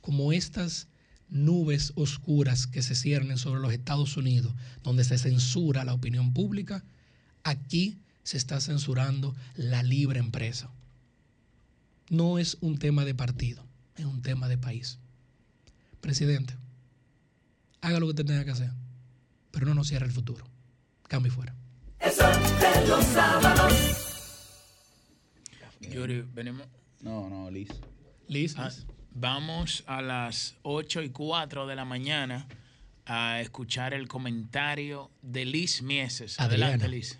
como 0.00 0.32
estas 0.32 0.86
nubes 1.28 1.92
oscuras 1.96 2.68
que 2.68 2.80
se 2.80 2.94
ciernen 2.94 3.38
sobre 3.38 3.60
los 3.60 3.72
Estados 3.72 4.16
Unidos, 4.16 4.54
donde 4.84 5.02
se 5.02 5.18
censura 5.18 5.84
la 5.84 5.94
opinión 5.94 6.32
pública, 6.32 6.84
aquí 7.42 7.98
se 8.22 8.36
está 8.36 8.60
censurando 8.60 9.34
la 9.56 9.82
libre 9.82 10.20
empresa. 10.20 10.70
No 12.08 12.38
es 12.38 12.58
un 12.60 12.78
tema 12.78 13.04
de 13.04 13.16
partido, 13.16 13.66
es 13.96 14.04
un 14.04 14.22
tema 14.22 14.46
de 14.46 14.58
país. 14.58 15.00
Presidente, 16.00 16.54
haga 17.80 17.98
lo 17.98 18.06
que 18.06 18.10
usted 18.10 18.26
tenga 18.26 18.44
que 18.44 18.52
hacer, 18.52 18.70
pero 19.50 19.66
no 19.66 19.74
nos 19.74 19.88
cierre 19.88 20.06
el 20.06 20.12
futuro. 20.12 20.48
Cambio 21.08 21.32
fuera. 21.32 21.56
Eso 22.06 22.22
de 22.22 22.86
los 22.86 23.04
sábados. 23.06 23.72
Yuri, 25.80 26.22
venimos. 26.32 26.68
No, 27.00 27.28
no, 27.28 27.50
Liz. 27.50 27.68
Liz. 28.28 28.54
Ah, 28.56 28.70
vamos 29.10 29.82
a 29.88 30.00
las 30.02 30.56
8 30.62 31.02
y 31.02 31.10
4 31.10 31.66
de 31.66 31.74
la 31.74 31.84
mañana 31.84 32.46
a 33.06 33.40
escuchar 33.40 33.92
el 33.92 34.06
comentario 34.06 35.10
de 35.20 35.46
Liz 35.46 35.82
Mieses. 35.82 36.38
Adelante, 36.38 36.74
Adriana. 36.74 36.96
Liz. 36.96 37.18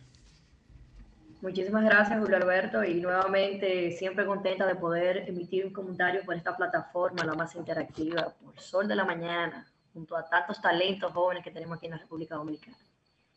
Muchísimas 1.43 1.84
gracias, 1.84 2.20
Julio 2.20 2.37
Alberto, 2.37 2.84
y 2.84 2.95
nuevamente 2.95 3.91
siempre 3.91 4.24
contenta 4.24 4.66
de 4.66 4.76
poder 4.76 5.28
emitir 5.28 5.66
un 5.66 5.72
comentario 5.72 6.22
por 6.24 6.37
esta 6.37 6.57
plataforma, 6.57 7.24
la 7.24 7.34
más 7.34 7.57
interactiva, 7.57 8.32
por 8.41 8.61
Sol 8.61 8.87
de 8.87 8.95
la 8.95 9.05
Mañana, 9.05 9.66
junto 9.93 10.16
a 10.16 10.28
tantos 10.28 10.62
talentos 10.62 11.12
jóvenes 11.12 11.43
que 11.43 11.51
tenemos 11.51 11.76
aquí 11.76 11.87
en 11.87 11.93
la 11.93 11.99
República 11.99 12.37
Dominicana. 12.37 12.76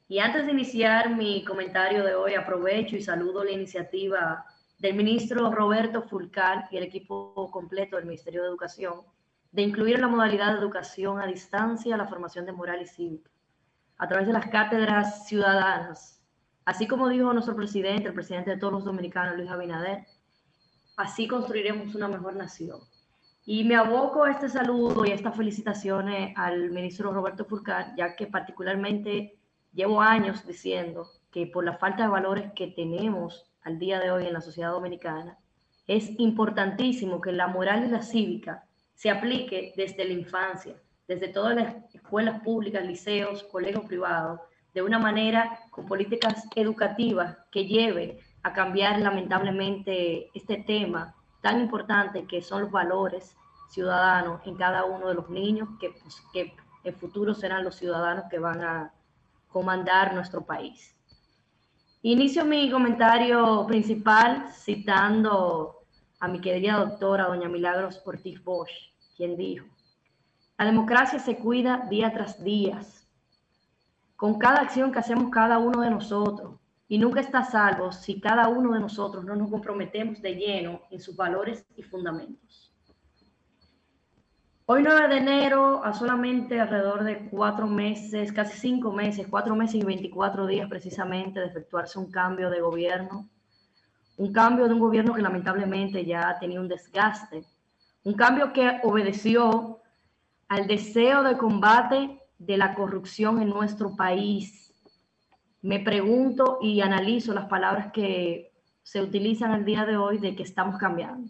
Y 0.09 0.19
antes 0.19 0.45
de 0.45 0.51
iniciar 0.51 1.15
mi 1.15 1.45
comentario 1.45 2.03
de 2.03 2.15
hoy, 2.15 2.33
aprovecho 2.33 2.97
y 2.97 3.01
saludo 3.01 3.45
la 3.45 3.51
iniciativa 3.51 4.45
del 4.77 4.95
ministro 4.95 5.49
Roberto 5.49 6.01
Fulcar 6.01 6.67
y 6.71 6.77
el 6.77 6.83
equipo 6.83 7.49
completo 7.49 7.95
del 7.95 8.05
Ministerio 8.05 8.41
de 8.41 8.49
Educación 8.49 9.03
de 9.53 9.61
incluir 9.61 9.95
en 9.95 10.01
la 10.01 10.07
modalidad 10.09 10.51
de 10.51 10.59
educación 10.59 11.21
a 11.21 11.27
distancia 11.27 11.95
la 11.95 12.07
formación 12.07 12.45
de 12.45 12.51
moral 12.51 12.81
y 12.81 12.87
cívica 12.87 13.31
a 13.97 14.07
través 14.07 14.27
de 14.27 14.33
las 14.33 14.47
cátedras 14.47 15.27
ciudadanas 15.27 16.19
Así 16.69 16.85
como 16.85 17.09
dijo 17.09 17.33
nuestro 17.33 17.55
presidente, 17.55 18.09
el 18.09 18.13
presidente 18.13 18.51
de 18.51 18.57
todos 18.57 18.73
los 18.73 18.85
dominicanos, 18.85 19.35
Luis 19.35 19.49
Abinader, 19.49 20.05
así 20.97 21.27
construiremos 21.27 21.95
una 21.95 22.07
mejor 22.07 22.35
nación. 22.35 22.77
Y 23.43 23.63
me 23.63 23.75
aboco 23.75 24.23
a 24.23 24.29
este 24.29 24.49
saludo 24.49 25.03
y 25.03 25.09
a 25.09 25.15
estas 25.15 25.35
felicitaciones 25.35 26.31
al 26.37 26.69
ministro 26.69 27.11
Roberto 27.11 27.43
Furcar, 27.43 27.95
ya 27.97 28.15
que 28.15 28.27
particularmente 28.27 29.38
llevo 29.73 30.01
años 30.01 30.45
diciendo 30.45 31.09
que 31.31 31.47
por 31.47 31.63
la 31.63 31.77
falta 31.77 32.03
de 32.03 32.09
valores 32.09 32.51
que 32.53 32.67
tenemos 32.67 33.45
al 33.63 33.79
día 33.79 33.99
de 33.99 34.11
hoy 34.11 34.25
en 34.25 34.33
la 34.33 34.41
sociedad 34.41 34.71
dominicana, 34.71 35.37
es 35.87 36.19
importantísimo 36.19 37.21
que 37.21 37.31
la 37.31 37.47
moral 37.47 37.85
y 37.85 37.89
la 37.89 38.01
cívica 38.01 38.63
se 38.95 39.09
aplique 39.09 39.73
desde 39.75 40.05
la 40.05 40.13
infancia, 40.13 40.75
desde 41.07 41.29
todas 41.29 41.55
las 41.55 41.95
escuelas 41.95 42.41
públicas, 42.41 42.85
liceos, 42.85 43.43
colegios 43.43 43.85
privados, 43.85 44.39
de 44.73 44.81
una 44.81 44.99
manera 44.99 45.59
con 45.71 45.85
políticas 45.85 46.45
educativas 46.55 47.37
que 47.51 47.65
lleven 47.65 48.19
a 48.43 48.53
cambiar 48.53 48.99
lamentablemente 48.99 50.29
este 50.33 50.57
tema 50.57 51.15
tan 51.41 51.59
importante 51.59 52.25
que 52.25 52.41
son 52.41 52.63
los 52.63 52.71
valores 52.71 53.35
ciudadanos 53.69 54.41
en 54.45 54.55
cada 54.55 54.85
uno 54.85 55.07
de 55.07 55.15
los 55.15 55.29
niños 55.29 55.69
que, 55.79 55.89
pues, 55.89 56.21
que 56.33 56.53
en 56.83 56.95
futuro 56.95 57.33
serán 57.33 57.63
los 57.63 57.75
ciudadanos 57.75 58.25
que 58.29 58.39
van 58.39 58.61
a 58.61 58.93
comandar 59.49 60.13
nuestro 60.13 60.45
país. 60.45 60.95
Inicio 62.01 62.45
mi 62.45 62.71
comentario 62.71 63.65
principal 63.67 64.47
citando 64.53 65.79
a 66.21 66.27
mi 66.29 66.39
querida 66.39 66.77
doctora, 66.77 67.27
doña 67.27 67.49
Milagros 67.49 68.01
Ortiz 68.05 68.41
Bosch, 68.41 68.71
quien 69.17 69.35
dijo, 69.35 69.67
la 70.57 70.65
democracia 70.65 71.19
se 71.19 71.37
cuida 71.37 71.87
día 71.89 72.11
tras 72.13 72.41
día, 72.43 72.79
con 74.15 74.37
cada 74.37 74.61
acción 74.61 74.91
que 74.91 74.99
hacemos 74.99 75.29
cada 75.31 75.57
uno 75.57 75.81
de 75.81 75.89
nosotros. 75.89 76.59
Y 76.89 76.97
nunca 76.97 77.21
está 77.21 77.43
salvo 77.43 77.91
si 77.91 78.19
cada 78.19 78.47
uno 78.49 78.73
de 78.73 78.79
nosotros 78.79 79.23
no 79.23 79.35
nos 79.35 79.49
comprometemos 79.49 80.21
de 80.21 80.35
lleno 80.35 80.81
en 80.89 80.99
sus 80.99 81.15
valores 81.15 81.65
y 81.77 81.83
fundamentos. 81.83 82.68
Hoy 84.71 84.83
9 84.83 85.07
de 85.07 85.17
enero, 85.17 85.83
a 85.83 85.95
solamente 85.95 86.59
alrededor 86.59 87.03
de 87.03 87.27
cuatro 87.31 87.65
meses, 87.65 88.31
casi 88.31 88.55
cinco 88.55 88.91
meses, 88.91 89.25
cuatro 89.27 89.55
meses 89.55 89.81
y 89.81 89.83
24 89.83 90.45
días 90.45 90.69
precisamente 90.69 91.39
de 91.39 91.47
efectuarse 91.47 91.97
un 91.97 92.11
cambio 92.11 92.51
de 92.51 92.61
gobierno, 92.61 93.27
un 94.17 94.31
cambio 94.31 94.67
de 94.67 94.75
un 94.75 94.79
gobierno 94.79 95.15
que 95.15 95.23
lamentablemente 95.23 96.05
ya 96.05 96.37
tenía 96.39 96.61
un 96.61 96.67
desgaste, 96.67 97.45
un 98.03 98.13
cambio 98.13 98.53
que 98.53 98.79
obedeció 98.83 99.79
al 100.47 100.67
deseo 100.67 101.23
de 101.23 101.35
combate 101.35 102.21
de 102.37 102.57
la 102.57 102.75
corrupción 102.75 103.41
en 103.41 103.49
nuestro 103.49 103.95
país. 103.95 104.71
Me 105.63 105.79
pregunto 105.79 106.59
y 106.61 106.81
analizo 106.81 107.33
las 107.33 107.47
palabras 107.47 107.91
que 107.91 108.51
se 108.83 109.01
utilizan 109.01 109.51
el 109.53 109.65
día 109.65 109.87
de 109.87 109.97
hoy 109.97 110.19
de 110.19 110.35
que 110.35 110.43
estamos 110.43 110.77
cambiando. 110.77 111.27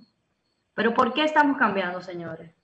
Pero 0.74 0.94
¿por 0.94 1.14
qué 1.14 1.24
estamos 1.24 1.58
cambiando, 1.58 2.02
señores? 2.02 2.59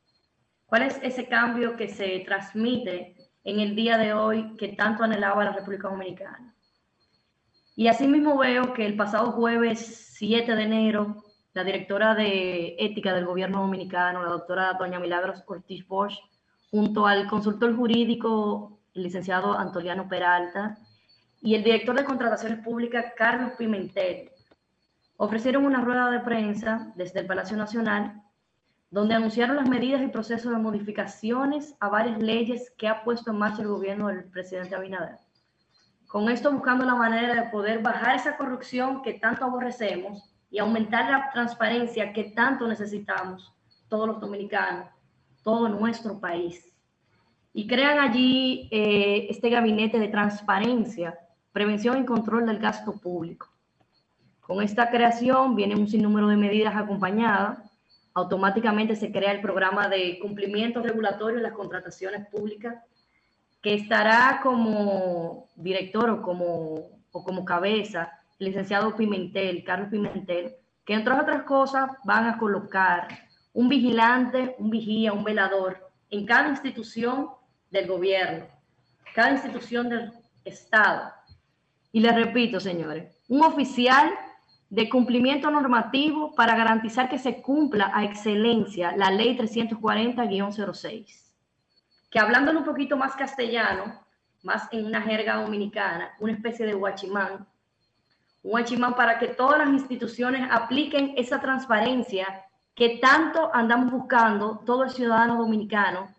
¿Cuál 0.66 0.82
es 0.82 1.00
ese 1.04 1.28
cambio 1.28 1.78
que 1.78 1.88
se 1.88 2.20
transmite 2.26 3.16
en 3.44 3.60
el 3.60 3.76
día 3.76 3.98
de 3.98 4.14
hoy 4.14 4.56
que 4.58 4.70
tanto 4.70 5.04
anhelaba 5.04 5.44
la 5.44 5.54
República 5.54 5.90
Dominicana? 5.90 6.56
Y 7.76 7.88
asimismo 7.88 8.38
veo 8.38 8.74
que 8.74 8.86
el 8.86 8.96
pasado 8.96 9.32
jueves 9.34 10.14
7 10.18 10.56
de 10.56 10.64
enero, 10.64 11.24
la 11.54 11.64
directora 11.64 12.16
de 12.16 12.76
ética 12.80 13.14
del 13.14 13.26
gobierno 13.26 13.62
dominicano, 13.62 14.24
la 14.24 14.30
doctora 14.30 14.74
doña 14.74 15.00
Milagros 15.00 15.44
Ortiz 15.46 15.88
Bosch, 15.88 16.18
junto 16.72 17.06
al 17.06 17.28
consultor 17.28 17.76
jurídico, 17.76 18.80
el 18.96 19.04
licenciado 19.04 19.58
Antoliano 19.58 20.08
Peralta, 20.10 20.80
y 21.42 21.54
el 21.54 21.64
director 21.64 21.96
de 21.96 22.06
contrataciones 22.06 22.64
públicas, 22.64 23.14
Carlos 23.16 23.52
Pimentel, 23.58 24.32
ofrecieron 25.18 25.64
una 25.66 25.82
rueda 25.82 26.10
de 26.10 26.22
prensa 26.22 26.92
desde 26.96 27.20
el 27.20 27.28
Palacio 27.28 27.56
Nacional 27.56 28.25
donde 28.96 29.14
anunciaron 29.14 29.58
las 29.58 29.68
medidas 29.68 30.02
y 30.02 30.08
procesos 30.08 30.54
de 30.54 30.58
modificaciones 30.58 31.76
a 31.82 31.90
varias 31.90 32.18
leyes 32.18 32.72
que 32.78 32.88
ha 32.88 33.04
puesto 33.04 33.32
en 33.32 33.40
marcha 33.40 33.62
el 33.62 33.68
gobierno 33.68 34.08
del 34.08 34.24
presidente 34.24 34.74
Abinader. 34.74 35.18
Con 36.08 36.30
esto 36.30 36.50
buscando 36.50 36.86
la 36.86 36.96
manera 36.96 37.36
de 37.36 37.50
poder 37.50 37.82
bajar 37.82 38.16
esa 38.16 38.38
corrupción 38.38 39.02
que 39.02 39.16
tanto 39.16 39.44
aborrecemos 39.44 40.34
y 40.50 40.60
aumentar 40.60 41.12
la 41.12 41.30
transparencia 41.34 42.14
que 42.14 42.32
tanto 42.32 42.70
necesitamos 42.70 43.54
todos 43.90 44.08
los 44.08 44.22
dominicanos, 44.22 44.88
todo 45.44 45.68
nuestro 45.68 46.18
país. 46.18 46.74
Y 47.52 47.68
crean 47.68 48.00
allí 48.00 48.70
eh, 48.72 49.28
este 49.30 49.50
gabinete 49.50 50.00
de 50.00 50.08
transparencia, 50.08 51.20
prevención 51.52 52.02
y 52.02 52.06
control 52.06 52.46
del 52.46 52.60
gasto 52.60 52.94
público. 52.94 53.50
Con 54.40 54.64
esta 54.64 54.90
creación 54.90 55.54
viene 55.54 55.76
un 55.76 55.90
sinnúmero 55.90 56.30
de 56.30 56.38
medidas 56.38 56.78
acompañadas 56.78 57.65
automáticamente 58.16 58.96
se 58.96 59.12
crea 59.12 59.34
el 59.34 59.42
programa 59.42 59.90
de 59.90 60.18
cumplimiento 60.20 60.82
regulatorio 60.82 61.38
en 61.38 61.44
las 61.44 61.54
contrataciones 61.54 62.26
públicas, 62.28 62.82
que 63.62 63.74
estará 63.74 64.40
como 64.42 65.50
director 65.56 66.10
o 66.10 66.22
como, 66.22 67.02
o 67.12 67.24
como 67.24 67.44
cabeza 67.44 68.12
el 68.40 68.48
licenciado 68.48 68.96
Pimentel, 68.96 69.64
Carlos 69.64 69.90
Pimentel, 69.90 70.56
que 70.86 70.94
entre 70.94 71.14
otras 71.14 71.44
cosas 71.44 71.90
van 72.06 72.28
a 72.28 72.38
colocar 72.38 73.08
un 73.54 73.68
vigilante, 73.68 74.56
un 74.60 74.70
vigía, 74.70 75.12
un 75.12 75.24
velador 75.24 75.92
en 76.10 76.26
cada 76.26 76.50
institución 76.50 77.30
del 77.70 77.88
gobierno, 77.88 78.46
cada 79.14 79.32
institución 79.32 79.90
del 79.90 80.14
Estado. 80.46 81.12
Y 81.92 82.00
les 82.00 82.16
repito, 82.16 82.60
señores, 82.60 83.14
un 83.28 83.44
oficial 83.44 84.14
de 84.70 84.90
cumplimiento 84.90 85.50
normativo 85.52 86.34
para 86.36 86.56
garantizar 86.56 87.10
que 87.10 87.20
se 87.20 87.42
cumpla 87.42 87.92
a 87.94 88.04
excelencia 88.04 88.96
la 88.96 89.12
ley 89.12 89.38
340-06. 89.38 91.32
Que 92.10 92.20
hablándolo 92.20 92.60
un 92.60 92.66
poquito 92.66 92.98
más 92.98 93.16
castellano, 93.16 94.06
más 94.44 94.68
en 94.72 94.86
una 94.86 95.02
jerga 95.02 95.36
dominicana, 95.38 96.12
una 96.20 96.34
especie 96.34 96.66
de 96.66 96.74
guachimán, 96.74 97.48
un 98.44 98.52
guachimán 98.52 98.96
para 98.96 99.18
que 99.20 99.30
todas 99.30 99.60
las 99.60 99.70
instituciones 99.70 100.48
apliquen 100.52 101.14
esa 101.18 101.40
transparencia 101.40 102.46
que 102.76 102.98
tanto 102.98 103.50
andamos 103.54 103.92
buscando 103.92 104.60
todo 104.66 104.84
el 104.84 104.90
ciudadano 104.90 105.38
dominicano 105.38 106.14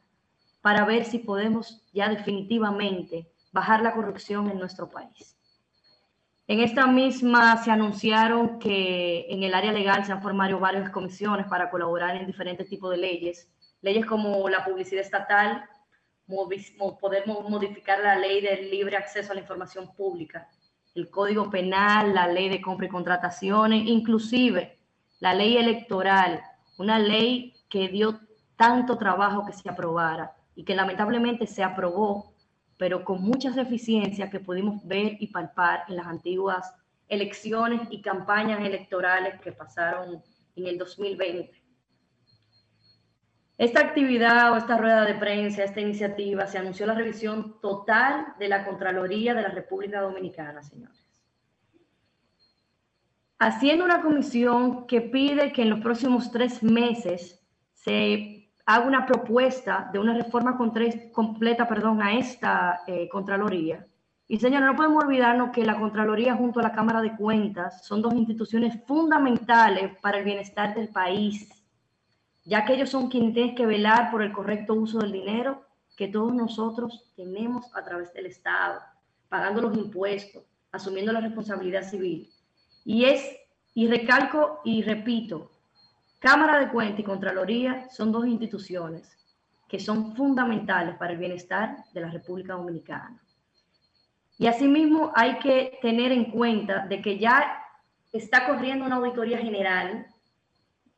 para 0.63 0.85
ver 0.85 1.05
si 1.05 1.19
podemos 1.19 1.85
ya 1.93 2.09
definitivamente 2.09 3.31
bajar 3.53 3.83
la 3.83 3.93
corrupción 3.93 4.51
en 4.51 4.59
nuestro 4.59 4.89
país. 4.89 5.36
En 6.49 6.61
esta 6.61 6.87
misma 6.87 7.57
se 7.65 7.73
anunciaron 7.73 8.61
que 8.61 9.27
en 9.29 9.43
el 9.43 9.53
área 9.53 9.73
legal 9.73 10.05
se 10.05 10.13
han 10.13 10.23
formado 10.23 10.61
varias 10.61 10.91
comisiones 10.91 11.47
para 11.49 11.71
colaborar 11.71 12.15
en 12.17 12.27
diferentes 12.27 12.69
tipos 12.69 12.91
de 12.93 12.99
leyes, 12.99 13.51
leyes 13.83 14.07
como 14.07 14.49
la 14.49 14.65
publicidad 14.65 15.03
estatal, 15.03 15.65
poder 17.01 17.27
modificar 17.27 17.99
la 18.01 18.17
ley 18.17 18.41
del 18.41 18.71
libre 18.71 18.97
acceso 18.97 19.33
a 19.33 19.35
la 19.35 19.41
información 19.41 19.93
pública, 19.95 20.49
el 20.95 21.11
Código 21.11 21.51
Penal, 21.51 22.15
la 22.15 22.29
ley 22.29 22.49
de 22.49 22.61
compra 22.61 22.87
y 22.87 22.91
contrataciones, 22.91 23.87
inclusive 23.87 24.79
la 25.19 25.35
ley 25.35 25.57
electoral, 25.57 26.43
una 26.79 26.99
ley 27.01 27.55
que 27.69 27.89
dio 27.89 28.21
tanto 28.57 28.97
trabajo 28.99 29.45
que 29.45 29.53
se 29.53 29.69
aprobara 29.69 30.37
y 30.55 30.65
que 30.65 30.77
lamentablemente 30.77 31.47
se 31.47 31.65
aprobó, 31.65 32.36
pero 32.79 33.05
con 33.05 33.23
muchas 33.23 33.57
deficiencias 33.57 34.31
que 34.31 34.41
pudimos 34.41 34.87
ver 34.87 35.17
y 35.21 35.29
palpar 35.29 35.85
en 35.89 35.97
las 35.97 36.07
antiguas 36.07 36.75
elecciones 37.09 37.83
y 37.91 38.03
campañas 38.03 38.61
electorales 38.61 39.41
que 39.41 39.53
pasaron 39.53 40.23
en 40.57 40.67
el 40.67 40.79
2020. 40.79 41.63
Esta 43.59 43.81
actividad 43.81 44.53
o 44.53 44.57
esta 44.57 44.77
rueda 44.77 45.05
de 45.07 45.15
prensa, 45.15 45.65
esta 45.65 45.81
iniciativa, 45.81 46.47
se 46.47 46.59
anunció 46.59 46.85
la 46.85 46.95
revisión 46.95 47.59
total 47.61 48.35
de 48.39 48.49
la 48.49 48.67
Contraloría 48.67 49.33
de 49.33 49.43
la 49.43 49.49
República 49.49 50.03
Dominicana, 50.03 50.63
señores. 50.63 51.07
Haciendo 53.39 53.85
una 53.85 54.03
comisión 54.03 54.87
que 54.87 55.01
pide 55.01 55.53
que 55.53 55.63
en 55.63 55.71
los 55.71 55.81
próximos 55.81 56.31
tres 56.31 56.63
meses 56.63 57.43
se 57.73 58.36
haga 58.67 58.87
una 58.87 59.07
propuesta 59.07 59.89
de 59.93 59.99
una 59.99 60.15
reforma 60.15 60.57
completa 60.57 61.69
perdón, 61.69 62.03
a 62.03 62.19
esta 62.19 62.83
eh, 62.87 63.09
Contraloría. 63.09 63.87
Y 64.29 64.39
señores, 64.39 64.67
no 64.67 64.77
podemos 64.77 65.05
olvidarnos 65.05 65.51
que 65.51 65.65
la 65.65 65.79
Contraloría 65.79 66.35
junto 66.35 66.61
a 66.61 66.65
la 66.65 66.73
Cámara 66.73 67.01
de 67.01 67.17
Cuentas 67.17 67.87
son 67.87 68.03
dos 68.03 68.13
instituciones 68.15 68.85
fundamentales 68.87 69.97
para 70.01 70.19
el 70.19 70.25
bienestar 70.25 70.75
del 70.75 70.89
país 70.89 71.49
ya 72.47 72.65
que 72.65 72.75
ellos 72.75 72.91
son 72.91 73.11
quienes 73.11 73.35
tienen 73.35 73.55
que 73.57 73.67
velar 73.67 74.11
por 74.11 74.23
el 74.23 74.33
correcto 74.33 74.75
uso 74.75 75.01
del 75.01 75.13
dinero 75.13 75.63
que 75.97 76.09
todos 76.09 76.33
nosotros 76.33 77.13
tenemos 77.17 77.67
a 77.75 77.83
través 77.83 78.13
del 78.15 78.27
Estado, 78.27 78.81
pagando 79.29 79.63
los 79.63 79.77
impuestos, 79.77 80.45
asumiendo 80.71 81.13
la 81.13 81.21
responsabilidad 81.21 81.83
civil. 81.83 82.31
Y 82.85 83.05
es, 83.05 83.37
y 83.75 83.89
recalco 83.89 84.61
y 84.65 84.83
repito, 84.83 85.51
Cámara 86.27 86.59
de 86.59 86.71
Cuentas 86.71 86.99
y 86.99 87.05
Contraloría 87.05 87.89
son 87.89 88.11
dos 88.11 88.27
instituciones 88.27 89.17
que 89.69 89.79
son 89.79 90.17
fundamentales 90.17 90.97
para 90.97 91.13
el 91.13 91.19
bienestar 91.19 91.85
de 91.95 92.01
la 92.01 92.11
República 92.11 92.55
Dominicana. 92.55 93.23
Y 94.37 94.49
asimismo 94.49 95.13
hay 95.15 95.39
que 95.39 95.79
tener 95.81 96.11
en 96.11 96.33
cuenta 96.33 96.85
de 96.85 97.01
que 97.01 97.17
ya 97.17 97.63
está 98.13 98.45
corriendo 98.45 98.85
una 98.85 98.97
auditoría 98.97 99.39
general 99.39 100.05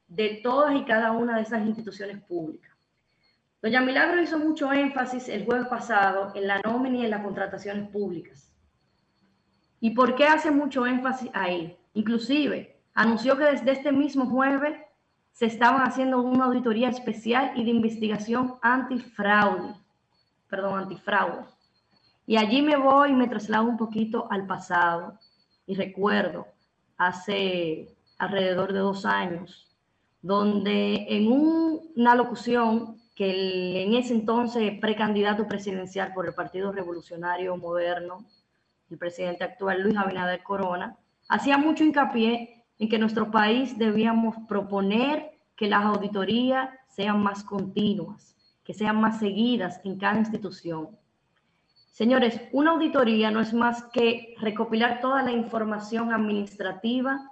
de 0.07 0.41
todas 0.43 0.75
y 0.75 0.87
cada 0.87 1.13
una 1.13 1.37
de 1.37 1.43
esas 1.43 1.67
instituciones 1.67 2.23
públicas. 2.23 2.73
Doña 3.61 3.83
Milagro 3.83 4.23
hizo 4.23 4.39
mucho 4.39 4.73
énfasis 4.73 5.29
el 5.29 5.45
jueves 5.45 5.69
pasado 5.69 6.33
en 6.37 6.47
la 6.47 6.59
nómina 6.61 6.97
y 7.01 7.05
en 7.05 7.11
las 7.11 7.23
contrataciones 7.23 7.91
públicas. 7.91 8.51
¿Y 9.79 9.91
por 9.91 10.15
qué 10.15 10.27
hace 10.27 10.51
mucho 10.51 10.87
énfasis 10.87 11.31
ahí? 11.35 11.77
Inclusive 11.93 12.81
anunció 12.95 13.37
que 13.37 13.45
desde 13.45 13.73
este 13.73 13.93
mismo 13.93 14.25
jueves 14.25 14.88
se 15.39 15.47
estaban 15.47 15.83
haciendo 15.83 16.21
una 16.21 16.47
auditoría 16.47 16.89
especial 16.89 17.53
y 17.55 17.63
de 17.63 17.71
investigación 17.71 18.57
antifraude, 18.61 19.73
perdón, 20.49 20.81
antifraude. 20.81 21.45
Y 22.27 22.37
allí 22.37 22.61
me 22.61 22.77
voy 22.77 23.11
y 23.11 23.15
me 23.15 23.29
traslado 23.29 23.67
un 23.67 23.77
poquito 23.77 24.27
al 24.33 24.49
pasado 24.49 25.17
y 25.65 25.77
recuerdo 25.77 26.49
hace 26.97 27.95
alrededor 28.19 28.73
de 28.73 28.81
dos 28.81 29.05
años 29.05 29.73
donde 30.23 31.07
en 31.09 31.31
una 31.31 32.17
locución 32.17 33.01
que 33.15 33.85
en 33.85 33.95
ese 33.95 34.15
entonces 34.15 34.73
precandidato 34.81 35.47
presidencial 35.47 36.13
por 36.15 36.27
el 36.27 36.35
Partido 36.35 36.73
Revolucionario 36.73 37.57
Moderno, 37.57 38.25
el 38.91 38.99
presidente 38.99 39.45
actual 39.45 39.83
Luis 39.83 39.97
Abinader 39.97 40.43
Corona, 40.43 40.97
hacía 41.29 41.59
mucho 41.59 41.85
hincapié 41.85 42.58
en 42.79 42.89
que 42.89 42.99
nuestro 42.99 43.31
país 43.31 43.77
debíamos 43.79 44.37
proponer 44.49 45.33
que 45.57 45.69
las 45.69 45.85
auditorías 45.85 46.71
sean 46.89 47.23
más 47.23 47.43
continuas, 47.43 48.37
que 48.65 48.75
sean 48.75 49.01
más 49.01 49.19
seguidas 49.19 49.81
en 49.85 49.99
cada 49.99 50.19
institución. 50.19 50.89
Señores, 51.91 52.41
una 52.53 52.71
auditoría 52.71 53.31
no 53.31 53.41
es 53.41 53.53
más 53.53 53.83
que 53.93 54.37
recopilar 54.39 55.01
toda 55.01 55.23
la 55.23 55.33
información 55.33 56.13
administrativa, 56.13 57.29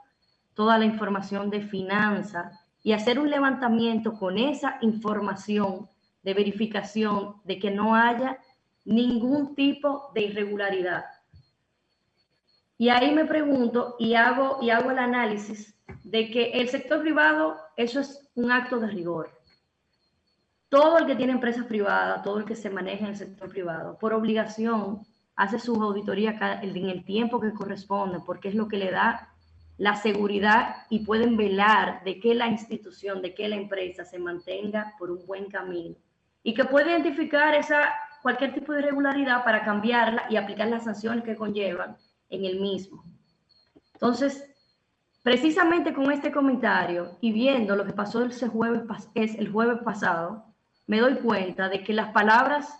toda 0.54 0.76
la 0.78 0.84
información 0.84 1.50
de 1.50 1.60
finanzas, 1.60 2.58
y 2.82 2.92
hacer 2.92 3.18
un 3.18 3.30
levantamiento 3.30 4.14
con 4.14 4.38
esa 4.38 4.78
información 4.80 5.88
de 6.22 6.34
verificación 6.34 7.36
de 7.44 7.58
que 7.58 7.70
no 7.70 7.94
haya 7.94 8.38
ningún 8.84 9.54
tipo 9.54 10.10
de 10.14 10.22
irregularidad. 10.22 11.04
Y 12.78 12.90
ahí 12.90 13.14
me 13.14 13.24
pregunto 13.24 13.96
y 13.98 14.14
hago, 14.14 14.58
y 14.60 14.70
hago 14.70 14.90
el 14.90 14.98
análisis 14.98 15.74
de 16.04 16.30
que 16.30 16.50
el 16.52 16.68
sector 16.68 17.00
privado, 17.00 17.56
eso 17.76 18.00
es 18.00 18.30
un 18.34 18.52
acto 18.52 18.78
de 18.78 18.88
rigor. 18.88 19.30
Todo 20.68 20.98
el 20.98 21.06
que 21.06 21.16
tiene 21.16 21.32
empresas 21.32 21.64
privadas, 21.64 22.22
todo 22.22 22.38
el 22.38 22.44
que 22.44 22.54
se 22.54 22.70
maneja 22.70 23.04
en 23.04 23.12
el 23.12 23.16
sector 23.16 23.48
privado, 23.48 23.98
por 23.98 24.12
obligación, 24.12 25.00
hace 25.36 25.58
su 25.58 25.80
auditoría 25.82 26.36
en 26.62 26.88
el 26.88 27.04
tiempo 27.04 27.40
que 27.40 27.52
corresponde, 27.52 28.18
porque 28.24 28.48
es 28.48 28.54
lo 28.54 28.68
que 28.68 28.78
le 28.78 28.90
da 28.90 29.32
la 29.78 29.96
seguridad 29.96 30.86
y 30.88 31.00
pueden 31.00 31.36
velar 31.36 32.02
de 32.04 32.18
que 32.18 32.34
la 32.34 32.48
institución, 32.48 33.22
de 33.22 33.34
que 33.34 33.48
la 33.48 33.56
empresa 33.56 34.04
se 34.04 34.18
mantenga 34.18 34.94
por 34.98 35.10
un 35.10 35.26
buen 35.26 35.50
camino 35.50 35.96
y 36.42 36.54
que 36.54 36.64
puede 36.64 36.90
identificar 36.90 37.54
esa, 37.54 37.92
cualquier 38.22 38.54
tipo 38.54 38.72
de 38.72 38.80
irregularidad 38.80 39.44
para 39.44 39.64
cambiarla 39.64 40.26
y 40.30 40.36
aplicar 40.36 40.68
las 40.68 40.84
sanciones 40.84 41.24
que 41.24 41.36
conllevan 41.36 41.96
en 42.30 42.44
el 42.44 42.60
mismo. 42.60 43.04
Entonces, 43.94 44.44
precisamente 45.22 45.92
con 45.92 46.10
este 46.10 46.30
comentario 46.30 47.16
y 47.20 47.32
viendo 47.32 47.76
lo 47.76 47.84
que 47.84 47.92
pasó 47.92 48.22
ese 48.24 48.48
jueves, 48.48 48.82
es 49.14 49.34
el 49.36 49.50
jueves 49.50 49.82
pasado, 49.82 50.44
me 50.86 51.00
doy 51.00 51.16
cuenta 51.16 51.68
de 51.68 51.82
que 51.82 51.92
las 51.92 52.12
palabras 52.12 52.72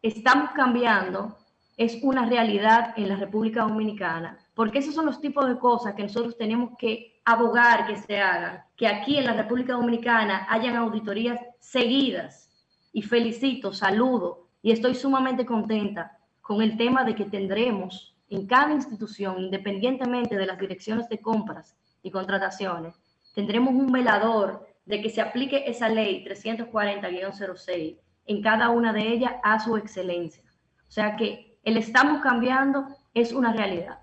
estamos 0.00 0.50
cambiando 0.50 1.36
es 1.76 1.98
una 2.02 2.26
realidad 2.26 2.94
en 2.96 3.08
la 3.08 3.16
República 3.16 3.62
Dominicana 3.62 4.38
porque 4.54 4.78
esos 4.78 4.94
son 4.94 5.06
los 5.06 5.20
tipos 5.20 5.46
de 5.48 5.58
cosas 5.58 5.94
que 5.94 6.02
nosotros 6.02 6.36
tenemos 6.36 6.76
que 6.78 7.20
abogar 7.24 7.86
que 7.86 7.96
se 7.96 8.20
hagan, 8.20 8.62
que 8.76 8.86
aquí 8.86 9.16
en 9.16 9.24
la 9.24 9.32
República 9.32 9.74
Dominicana 9.74 10.46
hayan 10.50 10.76
auditorías 10.76 11.40
seguidas. 11.60 12.50
Y 12.92 13.02
felicito, 13.02 13.72
saludo 13.72 14.48
y 14.60 14.72
estoy 14.72 14.94
sumamente 14.94 15.46
contenta 15.46 16.18
con 16.42 16.60
el 16.60 16.76
tema 16.76 17.04
de 17.04 17.14
que 17.14 17.24
tendremos 17.24 18.11
en 18.32 18.46
cada 18.46 18.72
institución, 18.72 19.38
independientemente 19.38 20.36
de 20.36 20.46
las 20.46 20.58
direcciones 20.58 21.06
de 21.10 21.20
compras 21.20 21.76
y 22.02 22.10
contrataciones, 22.10 22.94
tendremos 23.34 23.74
un 23.74 23.92
velador 23.92 24.66
de 24.86 25.02
que 25.02 25.10
se 25.10 25.20
aplique 25.20 25.64
esa 25.66 25.90
ley 25.90 26.24
340-06 26.24 27.98
en 28.26 28.42
cada 28.42 28.70
una 28.70 28.94
de 28.94 29.06
ellas 29.06 29.34
a 29.42 29.60
su 29.60 29.76
excelencia. 29.76 30.42
O 30.88 30.90
sea 30.90 31.14
que 31.16 31.58
el 31.62 31.76
estamos 31.76 32.22
cambiando 32.22 32.86
es 33.12 33.32
una 33.32 33.52
realidad. 33.52 33.98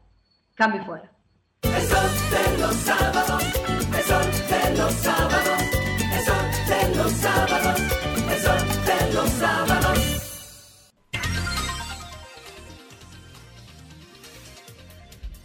Cambio 0.54 0.84
fuera. 0.84 1.12
De 1.64 2.58
los 2.58 2.76
sábados. 9.32 9.89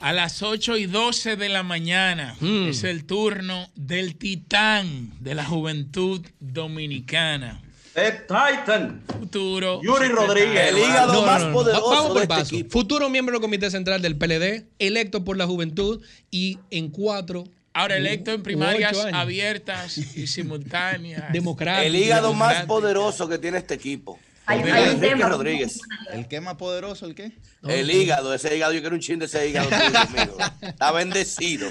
A 0.04 0.12
las 0.12 0.42
8 0.42 0.76
y 0.76 0.84
12 0.84 1.36
de 1.36 1.48
la 1.48 1.62
mañana 1.62 2.36
Mm. 2.40 2.68
es 2.68 2.84
el 2.84 3.06
turno 3.06 3.70
del 3.74 4.16
titán 4.16 5.12
de 5.20 5.34
la 5.34 5.46
juventud 5.46 6.20
dominicana. 6.40 7.62
The 7.94 8.12
Titan. 8.28 9.00
Futuro. 9.18 9.80
Yuri 9.82 10.08
Rodríguez. 10.08 10.68
El 10.72 10.78
hígado 10.78 11.12
No, 11.14 11.22
más 11.22 11.40
no, 11.40 11.46
no. 11.48 11.52
poderoso 11.54 11.90
Vamos 11.90 12.06
por 12.18 12.26
de 12.28 12.34
este 12.42 12.56
equipo. 12.56 12.70
Futuro 12.70 13.08
miembro 13.08 13.32
del 13.32 13.40
Comité 13.40 13.70
Central 13.70 14.02
del 14.02 14.18
PLD, 14.18 14.66
electo 14.78 15.24
por 15.24 15.38
la 15.38 15.46
juventud 15.46 16.02
y 16.30 16.58
en 16.70 16.90
cuatro. 16.90 17.44
Ahora 17.72 17.96
electo 17.96 18.30
en 18.32 18.42
primarias 18.42 18.94
abiertas 19.10 19.96
y 19.96 20.26
simultáneas. 20.26 21.32
Democrático. 21.32 21.86
El 21.86 21.96
hígado 21.96 22.34
más 22.34 22.66
poderoso 22.66 23.26
que 23.26 23.38
tiene 23.38 23.56
este 23.56 23.72
equipo. 23.72 24.18
Hay, 24.46 24.60
un 24.60 24.68
Enrique 24.68 25.08
tema. 25.14 25.28
Rodríguez. 25.28 25.80
¿El 26.12 26.28
qué 26.28 26.40
más 26.40 26.56
poderoso? 26.56 27.06
¿El 27.06 27.14
qué? 27.14 27.32
El 27.66 27.90
hígado, 27.90 28.34
ese 28.34 28.54
hígado, 28.56 28.72
yo 28.74 28.80
quiero 28.80 28.94
un 28.94 29.00
chin 29.00 29.18
de 29.18 29.24
ese 29.24 29.48
hígado. 29.48 29.68
tuyo, 29.68 29.98
amigo. 30.20 30.36
Está 30.60 30.92
bendecido. 30.92 31.68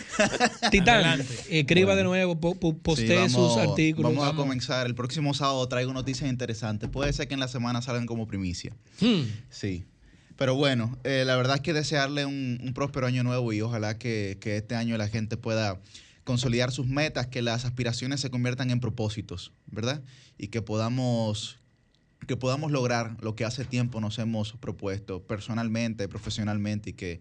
Titán, 0.71 0.95
Adelante. 1.05 1.27
escriba 1.59 1.95
de 1.95 2.03
nuevo, 2.03 2.39
po- 2.39 2.55
po- 2.55 2.75
postee 2.77 3.27
Sí, 3.29 3.35
sus 3.35 3.57
artículos. 3.57 4.15
Vamos 4.15 4.31
a 4.33 4.35
comenzar. 4.35 4.87
El 4.87 4.95
próximo 4.95 5.33
sábado 5.33 5.67
traigo 5.67 5.93
noticias 5.93 6.29
interesantes. 6.29 6.89
Puede 6.89 7.13
ser 7.13 7.27
que 7.27 7.35
en 7.35 7.39
la 7.39 7.47
semana 7.47 7.81
salgan 7.81 8.05
como 8.07 8.27
primicia. 8.27 8.73
Hmm. 8.99 9.21
Sí. 9.49 9.85
Pero 10.35 10.55
bueno, 10.55 10.97
eh, 11.03 11.23
la 11.27 11.35
verdad 11.35 11.57
es 11.57 11.61
que 11.61 11.73
desearle 11.73 12.25
un, 12.25 12.59
un 12.63 12.73
próspero 12.73 13.05
año 13.05 13.23
nuevo 13.23 13.53
y 13.53 13.61
ojalá 13.61 13.99
que, 13.99 14.37
que 14.41 14.57
este 14.57 14.73
año 14.75 14.97
la 14.97 15.07
gente 15.07 15.37
pueda 15.37 15.79
consolidar 16.23 16.71
sus 16.71 16.87
metas, 16.87 17.27
que 17.27 17.43
las 17.43 17.65
aspiraciones 17.65 18.19
se 18.21 18.31
conviertan 18.31 18.71
en 18.71 18.79
propósitos, 18.79 19.51
¿verdad? 19.67 20.01
Y 20.39 20.47
que 20.47 20.63
podamos 20.63 21.59
que 22.25 22.37
podamos 22.37 22.71
lograr 22.71 23.17
lo 23.21 23.35
que 23.35 23.45
hace 23.45 23.65
tiempo 23.65 23.99
nos 24.01 24.19
hemos 24.19 24.53
propuesto 24.53 25.21
personalmente, 25.23 26.07
profesionalmente 26.07 26.91
y 26.91 26.93
que, 26.93 27.19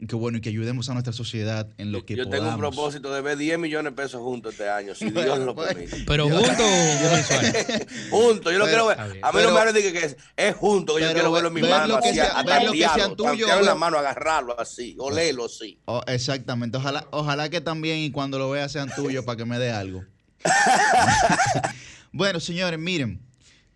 y 0.00 0.06
que 0.06 0.14
bueno, 0.14 0.38
y 0.38 0.40
que 0.40 0.48
ayudemos 0.48 0.88
a 0.88 0.92
nuestra 0.92 1.12
sociedad 1.12 1.68
en 1.76 1.90
lo 1.90 2.04
que 2.06 2.14
Yo 2.16 2.24
podamos. 2.24 2.44
tengo 2.44 2.54
un 2.54 2.60
propósito 2.60 3.12
de 3.12 3.20
ver 3.20 3.36
10 3.36 3.58
millones 3.58 3.92
de 3.92 3.96
pesos 3.96 4.22
juntos 4.22 4.52
este 4.52 4.68
año, 4.68 4.94
si 4.94 5.10
Dios 5.10 5.38
lo 5.40 5.54
permite. 5.56 6.04
Pero 6.06 6.28
juntos. 6.28 6.56
Juntos, 8.10 8.52
yo 8.52 8.58
lo 8.58 8.66
quiero 8.66 8.86
ver. 8.86 8.98
A 9.00 9.32
mí 9.32 9.42
no 9.42 9.52
me 9.52 9.58
hablen 9.58 9.74
de 9.74 9.82
que, 9.82 9.92
que 9.92 10.04
es, 10.04 10.16
es 10.36 10.54
junto, 10.54 10.94
que 10.94 11.02
yo 11.02 11.12
quiero 11.12 11.32
verlo 11.32 11.48
en 11.48 11.54
mi 11.54 11.60
ver 11.62 11.70
mano, 11.70 11.96
lo 11.96 12.00
que 12.00 12.08
así, 12.10 12.16
sea- 12.18 12.38
a 12.38 12.42
ver 12.42 12.64
lo 12.64 12.72
que 12.72 12.78
sea 12.78 12.88
tantearlo, 12.90 13.16
tuyo, 13.16 13.28
tantearlo 13.46 13.58
en 13.60 13.66
la 13.66 13.72
ver- 13.72 13.80
mano, 13.80 13.98
agarrarlo 13.98 14.60
así, 14.60 14.96
olerlo 15.00 15.46
así. 15.46 15.80
Oh, 15.86 16.02
exactamente. 16.06 16.76
Ojalá, 16.78 17.06
ojalá 17.10 17.48
que 17.48 17.60
también 17.60 17.98
y 17.98 18.10
cuando 18.10 18.38
lo 18.38 18.50
vea 18.50 18.68
sean 18.68 18.90
tuyos 18.94 19.24
para 19.24 19.36
que 19.36 19.44
me 19.44 19.58
dé 19.58 19.70
algo. 19.72 20.04
bueno, 22.12 22.40
señores, 22.40 22.78
miren. 22.78 23.20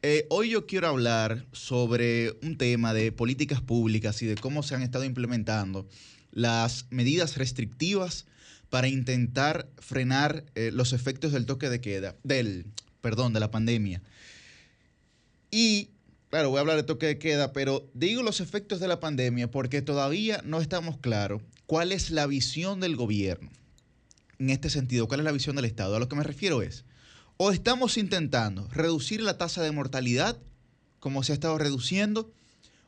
Eh, 0.02 0.26
hoy 0.30 0.50
yo 0.50 0.66
quiero 0.66 0.88
hablar 0.88 1.46
sobre 1.52 2.32
un 2.42 2.58
tema 2.58 2.92
de 2.92 3.12
políticas 3.12 3.60
públicas 3.60 4.20
y 4.22 4.26
de 4.26 4.34
cómo 4.34 4.64
se 4.64 4.74
han 4.74 4.82
estado 4.82 5.04
implementando 5.04 5.86
las 6.32 6.86
medidas 6.90 7.36
restrictivas 7.36 8.26
para 8.68 8.88
intentar 8.88 9.68
frenar 9.78 10.44
eh, 10.56 10.70
los 10.72 10.92
efectos 10.92 11.30
del 11.30 11.46
toque 11.46 11.68
de 11.68 11.80
queda, 11.80 12.16
del, 12.24 12.66
perdón, 13.00 13.32
de 13.32 13.40
la 13.40 13.52
pandemia. 13.52 14.02
Y, 15.52 15.90
claro, 16.30 16.50
voy 16.50 16.58
a 16.58 16.62
hablar 16.62 16.76
de 16.76 16.82
toque 16.82 17.06
de 17.06 17.18
queda, 17.18 17.52
pero 17.52 17.88
digo 17.94 18.24
los 18.24 18.40
efectos 18.40 18.80
de 18.80 18.88
la 18.88 18.98
pandemia 18.98 19.50
porque 19.50 19.82
todavía 19.82 20.40
no 20.44 20.60
estamos 20.60 20.98
claros 20.98 21.42
cuál 21.66 21.92
es 21.92 22.10
la 22.10 22.26
visión 22.26 22.80
del 22.80 22.96
gobierno 22.96 23.50
en 24.40 24.50
este 24.50 24.68
sentido, 24.68 25.06
cuál 25.06 25.20
es 25.20 25.24
la 25.24 25.32
visión 25.32 25.54
del 25.54 25.66
Estado. 25.66 25.94
A 25.94 26.00
lo 26.00 26.08
que 26.08 26.16
me 26.16 26.24
refiero 26.24 26.62
es, 26.62 26.84
o 27.44 27.51
estamos 27.51 27.97
intentando 27.97 28.69
reducir 28.69 29.20
la 29.20 29.36
tasa 29.36 29.64
de 29.64 29.73
mortalidad, 29.73 30.39
como 31.01 31.24
se 31.24 31.32
ha 31.32 31.35
estado 31.35 31.59
reduciendo, 31.59 32.32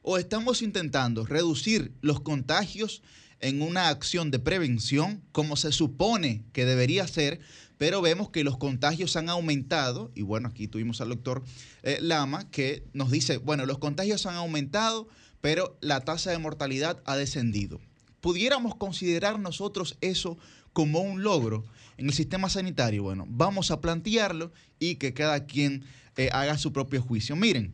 o 0.03 0.17
estamos 0.17 0.63
intentando 0.63 1.27
reducir 1.27 1.91
los 2.03 2.21
contagios 2.21 3.03
en 3.41 3.63
una 3.63 3.89
acción 3.89 4.31
de 4.31 4.39
prevención, 4.39 5.21
como 5.33 5.57
se 5.57 5.73
supone 5.73 6.45
que 6.53 6.67
debería 6.67 7.09
ser, 7.09 7.41
pero 7.79 8.01
vemos 8.01 8.31
que 8.31 8.45
los 8.45 8.57
contagios 8.57 9.17
han 9.17 9.29
aumentado, 9.29 10.13
y 10.15 10.23
bueno, 10.23 10.51
aquí 10.51 10.69
tuvimos 10.69 11.01
al 11.01 11.09
doctor 11.09 11.43
eh, 11.83 11.99
Lama, 12.01 12.49
que 12.53 12.85
nos 12.93 13.11
dice, 13.11 13.39
bueno, 13.39 13.67
los 13.67 13.79
contagios 13.79 14.25
han 14.25 14.37
aumentado, 14.37 15.09
pero 15.41 15.77
la 15.81 16.03
tasa 16.03 16.31
de 16.31 16.39
mortalidad 16.39 17.03
ha 17.07 17.17
descendido. 17.17 17.81
¿Pudiéramos 18.21 18.77
considerar 18.77 19.41
nosotros 19.41 19.99
eso 20.01 20.39
como 20.75 21.01
un 21.01 21.23
logro 21.23 21.65
en 21.97 22.07
el 22.07 22.13
sistema 22.13 22.51
sanitario? 22.51 23.05
Bueno, 23.05 23.25
vamos 23.31 23.71
a 23.71 23.81
plantearlo 23.81 24.53
y 24.79 24.97
que 24.97 25.15
cada 25.15 25.47
quien 25.47 25.85
eh, 26.19 26.29
haga 26.33 26.59
su 26.59 26.75
propio 26.75 27.01
juicio. 27.01 27.37
Miren, 27.37 27.73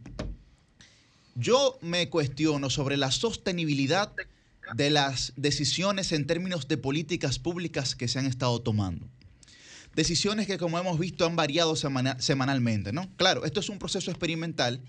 yo 1.35 1.77
me 1.81 2.09
cuestiono 2.09 2.71
sobre 2.71 2.97
la 2.97 3.11
sostenibilidad 3.11 4.13
de 4.75 4.91
las 4.91 5.33
decisiones 5.37 6.13
en 6.13 6.27
términos 6.27 6.69
de 6.69 6.77
políticas 6.77 7.41
públicas 7.41 7.97
que 7.97 8.07
se 8.07 8.21
han 8.21 8.27
estado 8.27 8.61
tomando. 8.63 9.09
Decisiones 9.97 10.47
que, 10.47 10.59
como 10.59 10.79
hemos 10.79 10.99
visto, 10.99 11.27
han 11.27 11.35
variado 11.35 11.75
semana- 11.75 12.21
semanalmente, 12.21 12.93
¿no? 12.93 13.11
Claro, 13.17 13.45
esto 13.45 13.59
es 13.59 13.69
un 13.69 13.79
proceso 13.79 14.11
experimental. 14.13 14.81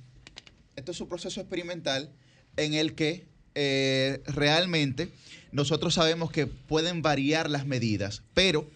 Esto 0.76 0.92
es 0.92 1.02
un 1.02 1.08
proceso 1.08 1.42
experimental 1.42 2.12
en 2.58 2.74
el 2.74 2.94
que 2.94 3.26
eh, 3.56 4.22
realmente 4.28 5.12
nosotros 5.52 5.94
sabemos 5.94 6.32
que 6.32 6.48
pueden 6.48 7.02
variar 7.02 7.49
las 7.49 7.65
medidas, 7.65 8.23
pero 8.34 8.69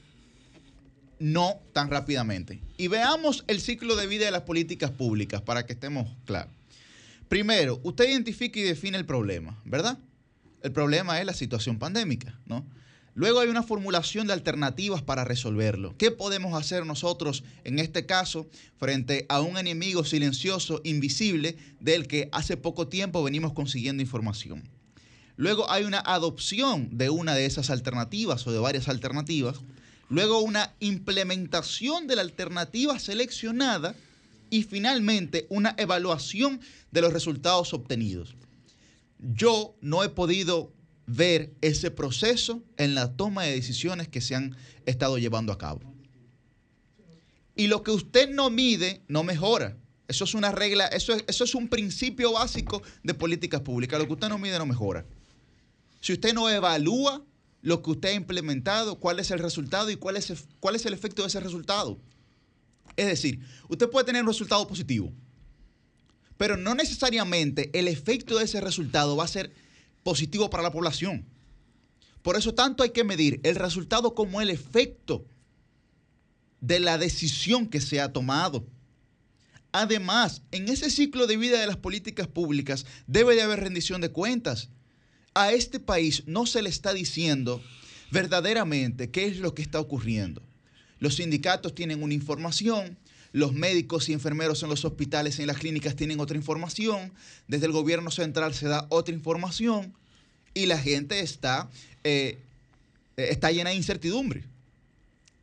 no 1.20 1.60
tan 1.74 1.90
rápidamente. 1.90 2.62
Y 2.78 2.88
veamos 2.88 3.44
el 3.48 3.62
ciclo 3.62 3.96
de 3.96 4.08
vida 4.08 4.26
de 4.26 4.32
las 4.32 4.42
políticas 4.42 4.92
públicas 4.92 5.42
para 5.42 5.66
que 5.66 5.74
estemos 5.74 6.10
claros. 6.26 6.52
Primero, 7.28 7.80
usted 7.84 8.10
identifica 8.10 8.60
y 8.60 8.64
define 8.64 8.98
el 8.98 9.06
problema, 9.06 9.60
¿verdad? 9.66 9.98
El 10.62 10.72
problema 10.72 11.20
es 11.20 11.26
la 11.26 11.34
situación 11.34 11.80
pandémica, 11.80 12.40
¿no? 12.46 12.66
Luego 13.16 13.40
hay 13.40 13.48
una 13.48 13.64
formulación 13.64 14.28
de 14.28 14.34
alternativas 14.34 15.02
para 15.02 15.24
resolverlo. 15.24 15.96
¿Qué 15.98 16.12
podemos 16.12 16.54
hacer 16.60 16.86
nosotros 16.86 17.46
en 17.64 17.80
este 17.80 18.06
caso 18.06 18.50
frente 18.78 19.26
a 19.30 19.40
un 19.40 19.58
enemigo 19.58 20.04
silencioso, 20.04 20.82
invisible, 20.84 21.56
del 21.80 22.08
que 22.08 22.28
hace 22.34 22.58
poco 22.58 22.90
tiempo 22.90 23.24
venimos 23.24 23.54
consiguiendo 23.54 24.04
información? 24.04 24.68
Luego 25.38 25.70
hay 25.70 25.84
una 25.84 26.00
adopción 26.00 26.98
de 26.98 27.10
una 27.10 27.36
de 27.36 27.46
esas 27.46 27.70
alternativas 27.70 28.46
o 28.48 28.52
de 28.52 28.60
varias 28.60 28.88
alternativas. 28.88 29.58
Luego 30.10 30.40
una 30.40 30.74
implementación 30.80 32.08
de 32.08 32.16
la 32.16 32.22
alternativa 32.22 33.00
seleccionada 33.00 33.96
y 34.50 34.64
finalmente 34.64 35.48
una 35.50 35.76
evaluación 35.78 36.62
de 36.92 37.02
los 37.02 37.12
resultados 37.12 37.74
obtenidos. 37.74 38.36
Yo 39.20 39.76
no 39.82 40.04
he 40.04 40.10
podido 40.10 40.72
ver 41.08 41.54
ese 41.62 41.92
proceso 41.92 42.64
en 42.78 42.96
la 42.96 43.16
toma 43.16 43.44
de 43.44 43.56
decisiones 43.56 44.08
que 44.08 44.22
se 44.22 44.36
han 44.36 44.56
estado 44.86 45.18
llevando 45.18 45.52
a 45.52 45.58
cabo. 45.58 45.82
Y 47.56 47.68
lo 47.68 47.84
que 47.84 47.92
usted 47.92 48.30
no 48.30 48.50
mide, 48.50 49.02
no 49.08 49.24
mejora. 49.24 49.78
Eso 50.08 50.24
es 50.24 50.34
una 50.34 50.52
regla, 50.52 50.88
eso 50.88 51.14
es, 51.14 51.24
eso 51.28 51.44
es 51.44 51.56
un 51.56 51.68
principio 51.68 52.34
básico 52.34 52.84
de 53.04 53.14
políticas 53.14 53.62
públicas. 53.62 54.00
Lo 54.00 54.06
que 54.06 54.14
usted 54.14 54.30
no 54.30 54.38
mide, 54.38 54.58
no 54.60 54.66
mejora. 54.66 55.06
Si 56.06 56.14
usted 56.14 56.36
no 56.36 56.48
evalúa 56.48 57.26
lo 57.64 57.82
que 57.82 57.90
usted 57.90 58.10
ha 58.10 58.14
implementado, 58.14 59.00
cuál 59.00 59.20
es 59.20 59.32
el 59.32 59.40
resultado 59.40 59.90
y 59.90 59.96
cuál 59.96 60.18
es, 60.18 60.30
el- 60.30 60.38
cuál 60.60 60.76
es 60.76 60.86
el 60.86 60.94
efecto 60.94 61.24
de 61.24 61.30
ese 61.30 61.40
resultado. 61.40 61.98
Es 62.96 63.08
decir, 63.08 63.40
usted 63.70 63.90
puede 63.90 64.06
tener 64.06 64.22
un 64.22 64.28
resultado 64.28 64.68
positivo, 64.68 65.12
pero 66.38 66.58
no 66.58 66.76
necesariamente 66.76 67.72
el 67.74 67.88
efecto 67.88 68.38
de 68.38 68.44
ese 68.46 68.62
resultado 68.62 69.16
va 69.16 69.24
a 69.24 69.28
ser 69.28 69.52
positivo 70.04 70.52
para 70.52 70.62
la 70.62 70.72
población. 70.72 71.26
Por 72.22 72.36
eso 72.36 72.54
tanto 72.54 72.84
hay 72.84 72.92
que 72.92 73.04
medir 73.04 73.40
el 73.42 73.56
resultado 73.56 74.14
como 74.14 74.42
el 74.42 74.52
efecto 74.52 75.26
de 76.62 76.80
la 76.82 77.00
decisión 77.00 77.66
que 77.66 77.82
se 77.82 78.00
ha 78.00 78.14
tomado. 78.14 78.68
Además, 79.72 80.44
en 80.52 80.70
ese 80.70 80.92
ciclo 80.92 81.26
de 81.26 81.38
vida 81.38 81.60
de 81.60 81.66
las 81.66 81.78
políticas 81.78 82.28
públicas 82.28 82.86
debe 83.08 83.34
de 83.34 83.42
haber 83.42 83.62
rendición 83.62 84.02
de 84.02 84.12
cuentas. 84.12 84.70
A 85.36 85.52
este 85.52 85.82
país 85.82 86.24
no 86.28 86.46
se 86.46 86.62
le 86.62 86.70
está 86.70 86.94
diciendo 86.94 87.62
verdaderamente 88.10 89.12
qué 89.12 89.26
es 89.26 89.40
lo 89.40 89.54
que 89.54 89.62
está 89.62 89.82
ocurriendo. 89.82 90.42
Los 91.00 91.18
sindicatos 91.18 91.76
tienen 91.76 92.02
una 92.02 92.14
información, 92.14 92.98
los 93.34 93.52
médicos 93.52 94.08
y 94.08 94.14
enfermeros 94.14 94.64
en 94.64 94.70
los 94.70 94.86
hospitales 94.86 95.38
y 95.38 95.42
en 95.42 95.48
las 95.48 95.58
clínicas 95.58 95.98
tienen 95.98 96.22
otra 96.22 96.38
información, 96.38 97.12
desde 97.50 97.66
el 97.66 97.74
gobierno 97.74 98.12
central 98.12 98.54
se 98.54 98.70
da 98.70 98.88
otra 98.88 99.14
información 99.14 99.94
y 100.54 100.68
la 100.68 100.80
gente 100.80 101.20
está, 101.20 101.70
eh, 102.06 102.40
eh, 103.18 103.28
está 103.30 103.52
llena 103.52 103.72
de 103.72 103.76
incertidumbre. 103.76 104.46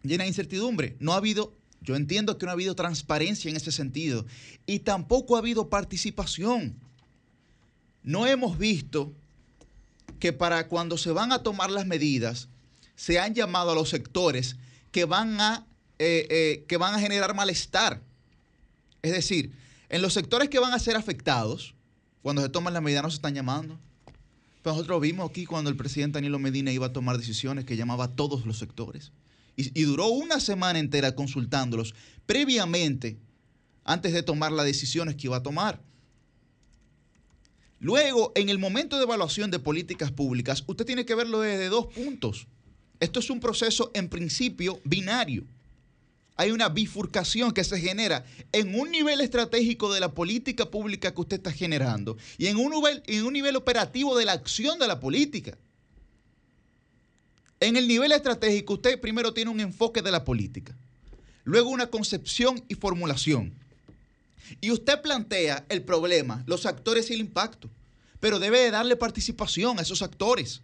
Llena 0.02 0.24
de 0.24 0.28
incertidumbre. 0.28 0.97
No 1.01 1.12
ha 1.12 1.16
habido, 1.16 1.52
yo 1.82 1.97
entiendo 1.97 2.39
que 2.39 2.47
no 2.47 2.51
ha 2.51 2.55
habido 2.55 2.74
transparencia 2.74 3.51
en 3.51 3.59
ese 3.59 3.70
sentido 3.70 4.24
y 4.64 4.78
tampoco 4.78 5.36
ha 5.36 5.40
habido 5.40 5.69
participación. 5.69 6.74
No 8.02 8.27
hemos 8.27 8.56
visto 8.56 9.12
que 10.18 10.32
para 10.32 10.68
cuando 10.68 10.98
se 10.98 11.10
van 11.10 11.32
a 11.32 11.42
tomar 11.42 11.70
las 11.70 11.86
medidas, 11.86 12.48
se 12.94 13.18
han 13.18 13.34
llamado 13.34 13.72
a 13.72 13.74
los 13.74 13.88
sectores 13.88 14.56
que 14.90 15.04
van 15.04 15.40
a, 15.40 15.66
eh, 15.98 16.26
eh, 16.30 16.64
que 16.68 16.76
van 16.76 16.94
a 16.94 17.00
generar 17.00 17.34
malestar. 17.34 18.02
Es 19.02 19.12
decir, 19.12 19.52
en 19.88 20.02
los 20.02 20.12
sectores 20.12 20.48
que 20.48 20.58
van 20.58 20.72
a 20.72 20.78
ser 20.78 20.96
afectados, 20.96 21.74
cuando 22.22 22.42
se 22.42 22.48
toman 22.48 22.74
las 22.74 22.82
medidas 22.82 23.02
no 23.02 23.10
se 23.10 23.16
están 23.16 23.34
llamando. 23.34 23.80
Pero 24.62 24.76
nosotros 24.76 25.00
vimos 25.00 25.28
aquí 25.28 25.44
cuando 25.44 25.70
el 25.70 25.76
presidente 25.76 26.18
Danilo 26.18 26.38
Medina 26.38 26.70
iba 26.70 26.86
a 26.86 26.92
tomar 26.92 27.18
decisiones 27.18 27.64
que 27.64 27.76
llamaba 27.76 28.04
a 28.04 28.14
todos 28.14 28.46
los 28.46 28.58
sectores. 28.58 29.10
Y 29.56 29.82
duró 29.82 30.06
una 30.06 30.40
semana 30.40 30.78
entera 30.78 31.14
consultándolos 31.14 31.94
previamente, 32.24 33.18
antes 33.84 34.12
de 34.12 34.22
tomar 34.22 34.52
las 34.52 34.64
decisiones 34.64 35.16
que 35.16 35.26
iba 35.26 35.36
a 35.36 35.42
tomar. 35.42 35.82
Luego, 37.82 38.30
en 38.36 38.48
el 38.48 38.60
momento 38.60 38.96
de 38.96 39.02
evaluación 39.02 39.50
de 39.50 39.59
políticas 39.59 40.12
públicas, 40.12 40.62
usted 40.68 40.86
tiene 40.86 41.04
que 41.04 41.16
verlo 41.16 41.40
desde 41.40 41.68
dos 41.68 41.88
puntos. 41.88 42.46
Esto 43.00 43.18
es 43.18 43.28
un 43.28 43.40
proceso 43.40 43.90
en 43.92 44.09
principio 44.09 44.80
binario. 44.84 45.42
Hay 46.36 46.52
una 46.52 46.68
bifurcación 46.68 47.50
que 47.50 47.64
se 47.64 47.80
genera 47.80 48.24
en 48.52 48.78
un 48.78 48.92
nivel 48.92 49.20
estratégico 49.20 49.92
de 49.92 49.98
la 49.98 50.12
política 50.14 50.70
pública 50.70 51.12
que 51.12 51.20
usted 51.22 51.38
está 51.38 51.50
generando 51.50 52.16
y 52.38 52.46
en 52.46 52.56
un 52.56 52.70
nivel, 52.70 53.02
en 53.04 53.24
un 53.24 53.32
nivel 53.32 53.56
operativo 53.56 54.16
de 54.16 54.26
la 54.26 54.32
acción 54.32 54.78
de 54.78 54.86
la 54.86 55.00
política. 55.00 55.59
En 57.59 57.76
el 57.76 57.88
nivel 57.88 58.12
estratégico 58.12 58.74
usted 58.74 59.00
primero 59.00 59.34
tiene 59.34 59.50
un 59.50 59.59
enfoque 59.59 60.02
de 60.02 60.12
la 60.12 60.22
política, 60.24 60.78
luego 61.42 61.68
una 61.68 61.88
concepción 61.88 62.62
y 62.68 62.76
formulación. 62.76 63.52
Y 64.60 64.70
usted 64.70 65.01
plantea 65.01 65.64
el 65.69 65.82
problema, 65.82 66.43
los 66.47 66.66
actores 66.66 67.10
y 67.10 67.14
el 67.14 67.20
impacto, 67.20 67.70
pero 68.20 68.39
debe 68.39 68.60
de 68.60 68.70
darle 68.70 68.97
participación 68.97 69.78
a 69.78 69.82
esos 69.82 70.02
actores 70.02 70.60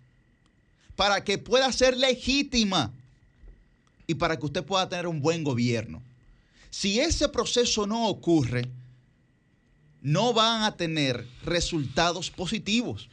para 0.96 1.22
que 1.22 1.38
pueda 1.38 1.70
ser 1.72 1.96
legítima 1.96 2.92
y 4.06 4.14
para 4.14 4.38
que 4.38 4.46
usted 4.46 4.64
pueda 4.64 4.88
tener 4.88 5.06
un 5.06 5.20
buen 5.20 5.44
gobierno. 5.44 6.02
Si 6.70 7.00
ese 7.00 7.28
proceso 7.28 7.86
no 7.86 8.08
ocurre, 8.08 8.68
no 10.00 10.32
van 10.32 10.62
a 10.62 10.76
tener 10.76 11.26
resultados 11.44 12.30
positivos. 12.30 13.08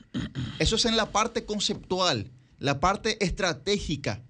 Eso 0.60 0.76
es 0.76 0.86
en 0.86 0.98
la 0.98 1.12
parte 1.12 1.46
conceptual, 1.46 2.30
la 2.60 2.80
parte 2.80 3.24
estratégica. 3.24 4.22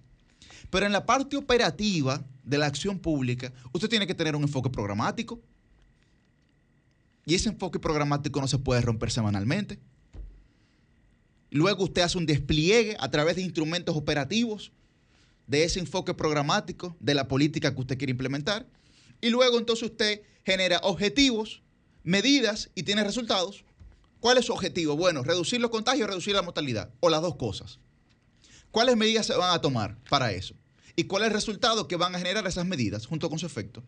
Pero 0.69 0.85
en 0.85 0.91
la 0.91 1.05
parte 1.05 1.37
operativa 1.37 2.23
de 2.43 2.57
la 2.57 2.65
acción 2.65 2.99
pública, 2.99 3.51
usted 3.71 3.89
tiene 3.89 4.07
que 4.07 4.15
tener 4.15 4.35
un 4.35 4.43
enfoque 4.43 4.69
programático. 4.69 5.39
Y 7.25 7.35
ese 7.35 7.49
enfoque 7.49 7.79
programático 7.79 8.39
no 8.39 8.47
se 8.47 8.59
puede 8.59 8.81
romper 8.81 9.11
semanalmente. 9.11 9.79
Luego 11.49 11.85
usted 11.85 12.03
hace 12.03 12.17
un 12.17 12.25
despliegue 12.25 12.97
a 12.99 13.09
través 13.09 13.35
de 13.35 13.41
instrumentos 13.41 13.95
operativos 13.95 14.71
de 15.47 15.63
ese 15.63 15.79
enfoque 15.79 16.13
programático 16.13 16.95
de 16.99 17.15
la 17.15 17.27
política 17.27 17.73
que 17.73 17.81
usted 17.81 17.97
quiere 17.97 18.11
implementar. 18.11 18.67
Y 19.21 19.29
luego 19.29 19.57
entonces 19.57 19.89
usted 19.89 20.21
genera 20.43 20.79
objetivos, 20.83 21.61
medidas 22.03 22.69
y 22.75 22.83
tiene 22.83 23.03
resultados. 23.03 23.63
¿Cuál 24.19 24.37
es 24.37 24.45
su 24.45 24.53
objetivo? 24.53 24.95
Bueno, 24.95 25.23
reducir 25.23 25.61
los 25.61 25.71
contagios, 25.71 26.07
reducir 26.07 26.35
la 26.35 26.41
mortalidad, 26.41 26.91
o 26.99 27.09
las 27.09 27.21
dos 27.21 27.35
cosas. 27.35 27.79
¿Cuáles 28.71 28.97
medidas 28.97 29.25
se 29.25 29.35
van 29.35 29.53
a 29.53 29.61
tomar 29.61 29.97
para 30.09 30.31
eso? 30.31 30.55
¿Y 30.95 31.05
cuál 31.05 31.23
es 31.23 31.27
el 31.27 31.33
resultado 31.33 31.87
que 31.87 31.95
van 31.95 32.15
a 32.15 32.17
generar 32.17 32.45
esas 32.47 32.65
medidas 32.65 33.05
junto 33.05 33.29
con 33.29 33.39
su 33.39 33.45
efecto? 33.45 33.83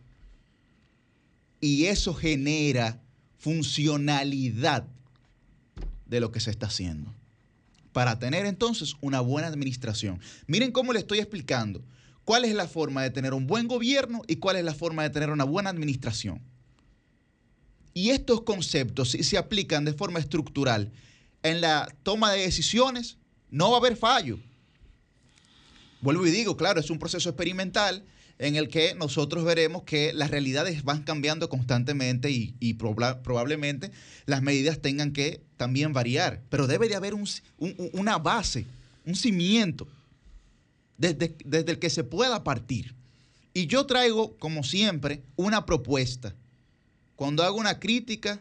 Y 1.59 1.85
eso 1.85 2.14
genera 2.14 3.01
funcionalidad 3.38 4.85
de 6.05 6.19
lo 6.19 6.31
que 6.31 6.39
se 6.39 6.51
está 6.51 6.68
haciendo. 6.68 7.14
Para 7.91 8.19
tener 8.19 8.45
entonces 8.45 8.95
una 9.01 9.22
buena 9.22 9.47
administración. 9.47 10.19
Miren 10.45 10.72
cómo 10.72 10.93
le 10.93 10.99
estoy 10.99 11.19
explicando 11.19 11.84
cuál 12.26 12.45
es 12.45 12.53
la 12.53 12.68
forma 12.68 13.03
de 13.03 13.09
tener 13.09 13.34
un 13.34 13.47
buen 13.47 13.68
gobierno 13.68 14.22
y 14.27 14.38
cuál 14.38 14.57
es 14.57 14.65
la 14.65 14.73
forma 14.73 15.03
de 15.03 15.09
tener 15.09 15.30
una 15.30 15.45
buena 15.45 15.69
administración. 15.69 16.41
Y 17.93 18.11
estos 18.11 18.41
conceptos, 18.41 19.11
si 19.11 19.23
se 19.23 19.38
aplican 19.38 19.85
de 19.85 19.93
forma 19.93 20.19
estructural 20.19 20.91
en 21.41 21.61
la 21.61 21.91
toma 22.03 22.31
de 22.31 22.41
decisiones, 22.41 23.18
no 23.49 23.72
va 23.72 23.77
a 23.77 23.80
haber 23.80 23.95
fallo. 23.95 24.39
Vuelvo 26.01 26.27
y 26.27 26.31
digo, 26.31 26.57
claro, 26.57 26.80
es 26.80 26.89
un 26.89 26.99
proceso 26.99 27.30
experimental 27.30 28.03
en 28.39 28.55
el 28.55 28.68
que 28.68 28.93
nosotros 28.95 29.43
veremos 29.43 29.84
que 29.84 30.14
las 30.14 30.30
realidades 30.30 30.84
van 30.84 31.03
cambiando 31.03 31.49
constantemente 31.49 32.30
y, 32.31 32.73
probablemente 32.76 33.91
las 34.26 34.41
medidas 34.41 34.80
tengan 34.80 35.11
que 35.11 35.41
también 35.57 35.93
variar, 35.93 36.41
pero 36.49 36.68
debe 36.68 36.88
de 36.88 36.95
haber 36.95 37.15
una 37.57 38.18
base, 38.18 38.65
un 39.05 39.15
cimiento 39.15 39.88
desde, 40.97 41.35
desde 41.45 41.72
el 41.72 41.80
que 41.80 41.89
se 41.89 42.03
pueda 42.03 42.43
partir. 42.43 42.93
Y 43.53 43.65
yo 43.65 43.88
traigo, 43.88 44.38
como 44.38 44.64
siempre, 44.64 45.23
una 45.35 45.65
propuesta. 45.65 46.35
Cuando 47.15 47.43
hago 47.43 47.57
una 47.57 47.80
crítica, 47.80 48.39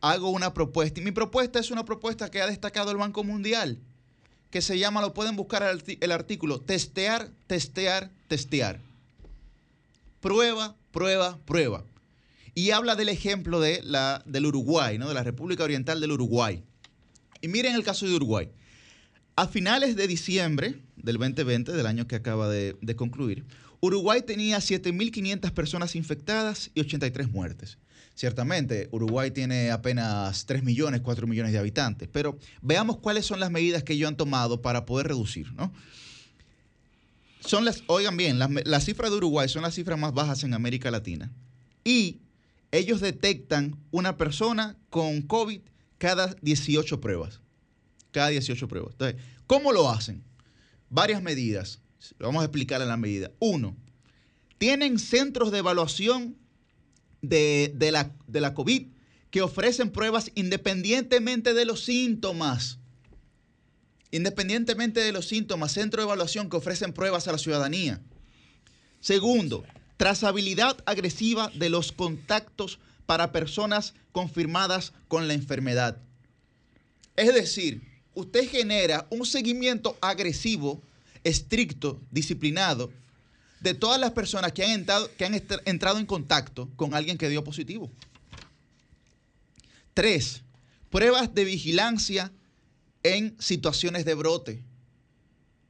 hago 0.00 0.30
una 0.30 0.54
propuesta. 0.54 1.00
Y 1.00 1.04
mi 1.04 1.10
propuesta 1.10 1.58
es 1.58 1.72
una 1.72 1.84
propuesta 1.84 2.30
que 2.30 2.40
ha 2.40 2.46
destacado 2.46 2.92
el 2.92 2.96
Banco 2.96 3.24
Mundial, 3.24 3.78
que 4.50 4.62
se 4.62 4.78
llama, 4.78 5.00
lo 5.00 5.14
pueden 5.14 5.34
buscar 5.34 5.64
el 5.64 6.12
artículo, 6.12 6.60
testear, 6.60 7.28
testear, 7.48 8.10
testear. 8.28 8.89
Prueba, 10.20 10.76
prueba, 10.92 11.38
prueba. 11.44 11.84
Y 12.54 12.70
habla 12.70 12.96
del 12.96 13.08
ejemplo 13.08 13.60
de 13.60 13.80
la, 13.82 14.22
del 14.26 14.46
Uruguay, 14.46 14.98
¿no? 14.98 15.08
de 15.08 15.14
la 15.14 15.22
República 15.22 15.64
Oriental 15.64 16.00
del 16.00 16.12
Uruguay. 16.12 16.62
Y 17.40 17.48
miren 17.48 17.74
el 17.74 17.84
caso 17.84 18.06
de 18.06 18.14
Uruguay. 18.14 18.50
A 19.36 19.46
finales 19.46 19.96
de 19.96 20.06
diciembre 20.06 20.76
del 20.96 21.16
2020, 21.16 21.72
del 21.72 21.86
año 21.86 22.06
que 22.06 22.16
acaba 22.16 22.48
de, 22.48 22.76
de 22.82 22.96
concluir, 22.96 23.46
Uruguay 23.80 24.20
tenía 24.20 24.58
7.500 24.58 25.52
personas 25.52 25.96
infectadas 25.96 26.70
y 26.74 26.80
83 26.80 27.30
muertes. 27.30 27.78
Ciertamente, 28.14 28.88
Uruguay 28.92 29.30
tiene 29.30 29.70
apenas 29.70 30.44
3 30.44 30.62
millones, 30.62 31.00
4 31.00 31.26
millones 31.26 31.52
de 31.52 31.58
habitantes, 31.58 32.08
pero 32.12 32.38
veamos 32.60 32.98
cuáles 32.98 33.24
son 33.24 33.40
las 33.40 33.50
medidas 33.50 33.82
que 33.82 33.94
ellos 33.94 34.08
han 34.08 34.16
tomado 34.18 34.60
para 34.60 34.84
poder 34.84 35.08
reducir. 35.08 35.50
¿no? 35.54 35.72
Son 37.40 37.64
las, 37.64 37.82
oigan 37.86 38.16
bien, 38.16 38.38
las, 38.38 38.84
cifras 38.84 39.10
de 39.10 39.16
Uruguay 39.16 39.48
son 39.48 39.62
las 39.62 39.74
cifras 39.74 39.98
más 39.98 40.12
bajas 40.12 40.44
en 40.44 40.54
América 40.54 40.90
Latina. 40.90 41.32
Y 41.84 42.20
ellos 42.70 43.00
detectan 43.00 43.78
una 43.90 44.16
persona 44.16 44.76
con 44.90 45.22
COVID 45.22 45.60
cada 45.98 46.34
18 46.42 47.00
pruebas. 47.00 47.40
Cada 48.10 48.28
18 48.28 48.68
pruebas. 48.68 48.92
Entonces, 48.92 49.20
¿cómo 49.46 49.72
lo 49.72 49.90
hacen? 49.90 50.22
Varias 50.90 51.22
medidas. 51.22 51.80
Vamos 52.18 52.42
a 52.42 52.44
explicar 52.44 52.80
la 52.80 52.96
medida. 52.96 53.30
Uno, 53.38 53.76
tienen 54.58 54.98
centros 54.98 55.50
de 55.50 55.58
evaluación 55.58 56.36
de, 57.22 57.72
la, 57.92 58.12
de 58.26 58.40
la 58.40 58.54
COVID 58.54 58.88
que 59.30 59.42
ofrecen 59.42 59.90
pruebas 59.90 60.30
independientemente 60.34 61.54
de 61.54 61.64
los 61.64 61.84
síntomas. 61.84 62.79
Independientemente 64.10 65.00
de 65.00 65.12
los 65.12 65.28
síntomas, 65.28 65.72
centros 65.72 66.02
de 66.02 66.08
evaluación 66.08 66.50
que 66.50 66.56
ofrecen 66.56 66.92
pruebas 66.92 67.28
a 67.28 67.32
la 67.32 67.38
ciudadanía. 67.38 68.00
Segundo, 69.00 69.64
trazabilidad 69.96 70.76
agresiva 70.86 71.50
de 71.54 71.70
los 71.70 71.92
contactos 71.92 72.78
para 73.06 73.32
personas 73.32 73.94
confirmadas 74.12 74.92
con 75.08 75.28
la 75.28 75.34
enfermedad. 75.34 75.98
Es 77.16 77.34
decir, 77.34 77.82
usted 78.14 78.48
genera 78.48 79.06
un 79.10 79.26
seguimiento 79.26 79.96
agresivo 80.00 80.82
estricto, 81.22 82.00
disciplinado, 82.10 82.90
de 83.60 83.74
todas 83.74 84.00
las 84.00 84.12
personas 84.12 84.52
que 84.52 84.64
han 84.64 84.70
entrado, 84.70 85.10
que 85.16 85.24
han 85.24 85.34
entrado 85.66 85.98
en 85.98 86.06
contacto 86.06 86.68
con 86.76 86.94
alguien 86.94 87.18
que 87.18 87.28
dio 87.28 87.44
positivo. 87.44 87.90
Tres, 89.92 90.42
pruebas 90.88 91.34
de 91.34 91.44
vigilancia 91.44 92.32
en 93.02 93.36
situaciones 93.40 94.04
de 94.04 94.14
brote. 94.14 94.64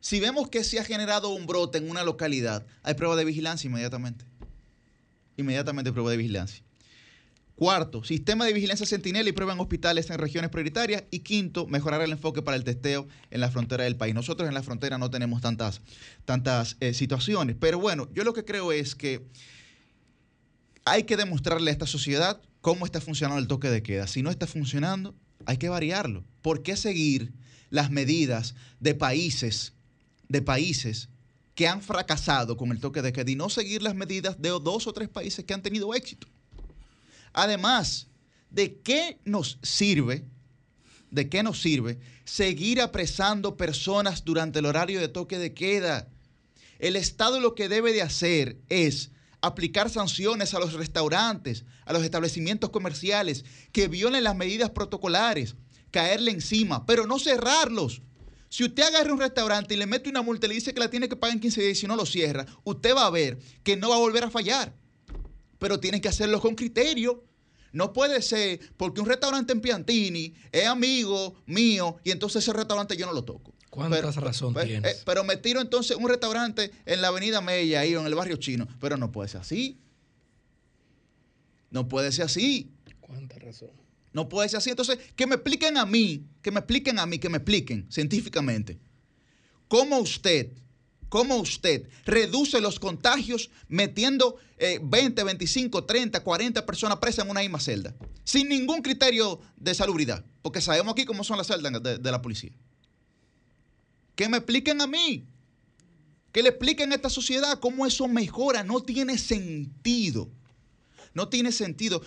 Si 0.01 0.19
vemos 0.19 0.49
que 0.49 0.65
se 0.65 0.81
ha 0.81 0.85
generado 0.85 1.29
un 1.31 1.47
brote 1.47 1.79
en 1.79 1.91
una 1.91 2.05
localidad, 2.05 2.67
hay 2.83 2.95
prueba 2.95 3.17
de 3.17 3.25
vigilancia 3.25 3.69
inmediatamente. 3.69 4.25
Inmediatamente 5.37 5.93
prueba 5.93 6.11
de 6.11 6.17
vigilancia. 6.17 6.65
Cuarto, 7.55 8.03
sistema 8.05 8.47
de 8.47 8.55
vigilancia 8.55 8.87
sentinela 8.87 9.29
y 9.29 9.33
prueba 9.33 9.53
en 9.53 9.61
hospitales 9.61 10.09
en 10.09 10.17
regiones 10.17 10.51
prioritarias. 10.51 11.05
Y 11.11 11.19
quinto, 11.19 11.67
mejorar 11.67 12.01
el 12.01 12.13
enfoque 12.13 12.41
para 12.41 12.57
el 12.57 12.65
testeo 12.65 13.07
en 13.31 13.41
la 13.41 13.51
frontera 13.51 13.85
del 13.85 13.97
país. 13.97 14.15
Nosotros 14.15 14.49
en 14.49 14.55
la 14.55 14.63
frontera 14.63 14.97
no 14.97 15.11
tenemos 15.11 15.43
tantas, 15.43 15.83
tantas 16.25 16.79
eh, 16.81 16.95
situaciones, 16.95 17.57
pero 17.61 17.79
bueno, 17.79 18.09
yo 18.15 18.25
lo 18.25 18.33
que 18.33 18.47
creo 18.47 18.73
es 18.73 18.95
que 18.95 19.27
hay 20.87 21.03
que 21.05 21.19
demostrarle 21.19 21.71
a 21.71 21.73
esta 21.73 21.87
sociedad 21.87 22.41
cómo 22.63 22.87
está 22.87 23.03
funcionando 23.03 23.39
el 23.41 23.47
toque 23.47 23.69
de 23.69 23.83
queda. 23.83 24.07
Si 24.07 24.23
no 24.23 24.31
está 24.31 24.47
funcionando, 24.47 25.15
hay 25.45 25.59
que 25.59 25.69
variarlo. 25.69 26.25
¿Por 26.43 26.63
qué 26.63 26.77
seguir 26.77 27.33
las 27.71 27.91
medidas 27.91 28.55
de 28.81 28.95
países, 28.95 29.73
de 30.29 30.43
países 30.43 31.09
que 31.55 31.69
han 31.69 31.83
fracasado 31.83 32.57
con 32.57 32.71
el 32.71 32.81
toque 32.81 33.03
de 33.03 33.13
queda 33.13 33.31
y 33.31 33.37
no 33.37 33.51
seguir 33.51 33.83
las 33.83 33.95
medidas 33.95 34.41
de 34.41 34.49
dos 34.49 34.87
o 34.87 34.93
tres 34.93 35.09
países 35.09 35.45
que 35.45 35.55
han 35.55 35.63
tenido 35.63 35.95
éxito? 35.95 36.27
Además, 37.33 38.09
¿de 38.51 38.79
qué 38.81 39.19
nos 39.25 39.59
sirve? 39.63 40.25
¿De 41.11 41.29
qué 41.29 41.43
nos 41.43 41.61
sirve 41.61 41.99
seguir 42.25 42.81
apresando 42.81 43.57
personas 43.57 44.25
durante 44.25 44.61
el 44.61 44.67
horario 44.67 45.01
de 45.01 45.09
toque 45.09 45.39
de 45.39 45.55
queda? 45.55 46.09
El 46.79 46.97
Estado 46.97 47.41
lo 47.41 47.55
que 47.55 47.69
debe 47.69 47.93
de 47.93 48.03
hacer 48.03 48.59
es 48.69 49.11
aplicar 49.43 49.91
sanciones 49.91 50.55
a 50.55 50.59
los 50.59 50.73
restaurantes, 50.75 51.65
a 51.85 51.93
los 51.93 52.05
establecimientos 52.05 52.71
comerciales 52.71 53.45
que 53.73 53.89
violen 53.89 54.25
las 54.25 54.37
medidas 54.37 54.71
protocolares, 54.71 55.57
caerle 55.91 56.31
encima, 56.31 56.87
pero 56.87 57.07
no 57.07 57.19
cerrarlos. 57.19 58.03
Si 58.49 58.65
usted 58.65 58.83
agarra 58.83 59.13
un 59.13 59.21
restaurante 59.21 59.75
y 59.75 59.77
le 59.77 59.87
mete 59.87 60.09
una 60.09 60.23
multa 60.23 60.47
y 60.47 60.49
le 60.49 60.55
dice 60.57 60.75
que 60.75 60.81
la 60.81 60.91
tiene 60.91 61.09
que 61.09 61.17
pagar 61.17 61.35
en 61.35 61.41
15 61.41 61.63
días 61.63 61.79
y 61.79 61.81
si 61.81 61.87
no 61.87 61.95
lo 61.95 62.05
cierra, 62.05 62.47
usted 62.65 62.95
va 62.95 63.07
a 63.07 63.11
ver 63.11 63.39
que 63.63 63.77
no 63.77 63.91
va 63.91 63.97
a 63.97 64.01
volver 64.01 64.25
a 64.25 64.31
fallar 64.31 64.75
pero 65.61 65.79
tienen 65.79 66.01
que 66.01 66.09
hacerlo 66.09 66.41
con 66.41 66.57
criterio. 66.57 67.23
No 67.73 67.93
puede 67.93 68.21
ser 68.21 68.59
porque 68.77 69.01
un 69.01 69.07
restaurante 69.07 69.53
en 69.53 69.61
Piantini 69.61 70.35
es 70.51 70.67
amigo 70.67 71.37
mío 71.47 71.99
y 72.03 72.11
entonces 72.11 72.43
ese 72.43 72.53
restaurante 72.53 72.97
yo 72.97 73.07
no 73.07 73.13
lo 73.13 73.23
toco. 73.23 73.55
¿Cuántas 73.69 74.17
razón 74.17 74.53
pues, 74.53 74.67
tienes? 74.67 74.97
Eh, 74.97 75.03
pero 75.07 75.23
me 75.23 75.37
tiro 75.37 75.61
entonces 75.61 75.97
un 75.97 76.09
restaurante 76.09 76.73
en 76.85 77.01
la 77.01 77.09
Avenida 77.09 77.41
Mella 77.41 77.81
ahí 77.81 77.95
o 77.95 78.01
en 78.01 78.07
el 78.07 78.17
barrio 78.17 78.37
chino. 78.39 78.67
Pero 78.81 78.97
no 78.97 79.13
puede 79.13 79.29
ser 79.29 79.43
así. 79.43 79.79
No 81.71 81.87
puede 81.87 82.11
ser 82.11 82.25
así. 82.25 82.73
¿Cuánta 83.01 83.39
razón? 83.39 83.71
No 84.13 84.29
puede 84.29 84.49
ser 84.49 84.59
así. 84.59 84.71
Entonces, 84.71 84.99
que 85.15 85.27
me 85.27 85.37
expliquen 85.37 85.77
a 85.77 85.87
mí, 85.87 86.27
que 86.43 86.51
me 86.51 86.61
expliquen 86.61 86.99
a 86.99 87.07
mí, 87.07 87.19
que 87.19 87.29
me 87.29 87.39
expliquen 87.39 87.87
científicamente 87.91 88.79
cómo 89.69 89.99
usted 89.99 90.53
cómo 91.11 91.37
usted 91.37 91.89
reduce 92.07 92.61
los 92.61 92.79
contagios 92.79 93.51
metiendo 93.69 94.39
20, 94.81 95.25
25, 95.25 95.85
30, 95.85 96.23
40 96.23 96.65
personas 96.65 96.99
presas 96.99 97.25
en 97.25 97.31
una 97.33 97.41
misma 97.41 97.59
celda, 97.61 97.95
sin 98.25 98.49
ningún 98.49 98.81
criterio 98.81 99.41
de 99.57 99.75
salubridad, 99.75 100.25
porque 100.41 100.61
sabemos 100.61 100.93
aquí 100.93 101.05
cómo 101.05 101.25
son 101.25 101.37
las 101.37 101.49
celdas 101.49 101.83
de, 101.83 101.99
de 101.99 102.11
la 102.11 102.23
policía. 102.23 102.53
Que 104.15 104.29
me 104.29 104.37
expliquen 104.37 104.81
a 104.81 104.87
mí, 104.87 105.27
que 106.33 106.43
le 106.43 106.51
expliquen 106.51 106.93
a 106.93 106.95
esta 106.95 107.11
sociedad 107.11 107.59
cómo 107.59 107.87
eso 107.87 108.07
mejora, 108.07 108.63
no 108.63 108.81
tiene 108.81 109.19
sentido, 109.19 110.31
no 111.13 111.29
tiene 111.29 111.51
sentido. 111.51 112.03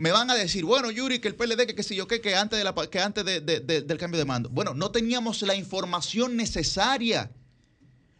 Me 0.00 0.12
van 0.12 0.30
a 0.30 0.34
decir, 0.34 0.64
bueno, 0.64 0.90
Yuri, 0.90 1.18
que 1.18 1.28
el 1.28 1.34
PLD, 1.34 1.66
que 1.66 1.74
qué 1.74 1.82
sé 1.82 1.94
yo, 1.94 2.08
qué, 2.08 2.22
que 2.22 2.34
antes, 2.34 2.58
de 2.58 2.64
la, 2.64 2.74
que 2.74 2.98
antes 3.00 3.22
de- 3.22 3.40
de- 3.42 3.60
de- 3.60 3.82
del 3.82 3.98
cambio 3.98 4.18
de 4.18 4.24
mando. 4.24 4.48
Bueno, 4.48 4.72
no 4.72 4.90
teníamos 4.90 5.42
la 5.42 5.54
información 5.54 6.36
necesaria. 6.36 7.30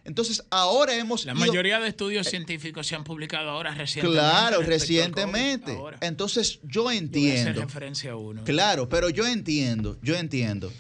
Entonces, 0.05 0.43
ahora 0.51 0.95
hemos... 0.95 1.25
La 1.25 1.33
ido- 1.33 1.41
mayoría 1.41 1.81
de 1.81 1.89
estudios 1.89 2.27
científicos 2.27 2.87
se 2.87 2.97
han 2.97 3.05
publicado 3.05 3.49
ahora 3.49 3.75
recientemente. 3.75 4.21
Claro, 4.21 4.61
recientemente. 4.61 5.73
Ahora, 5.73 5.97
Entonces, 6.03 6.61
yo 6.65 6.91
entiendo. 6.91 7.63
referencia 7.63 8.13
a 8.13 8.17
uno. 8.17 8.45
Claro, 8.45 8.89
pero 8.91 9.09
yo 9.09 9.27
entiendo, 9.27 9.97
yo 10.03 10.17
entiendo 10.17 10.71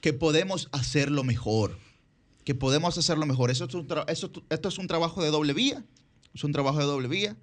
que 0.00 0.12
podemos 0.12 0.68
hacerlo 0.70 1.24
mejor. 1.24 1.76
Que 2.44 2.54
podemos 2.54 2.96
hacerlo 2.98 3.26
mejor. 3.26 3.50
Eso 3.50 3.64
es 3.64 3.74
un 3.74 3.88
tra- 3.88 4.04
eso- 4.08 4.30
esto 4.50 4.68
es 4.68 4.78
un 4.78 4.86
trabajo 4.86 5.24
de 5.24 5.30
doble 5.30 5.52
vía. 5.54 5.82
Es 6.34 6.44
un 6.44 6.52
trabajo 6.52 6.78
de 6.78 6.84
doble 6.84 7.08
vía 7.08 7.34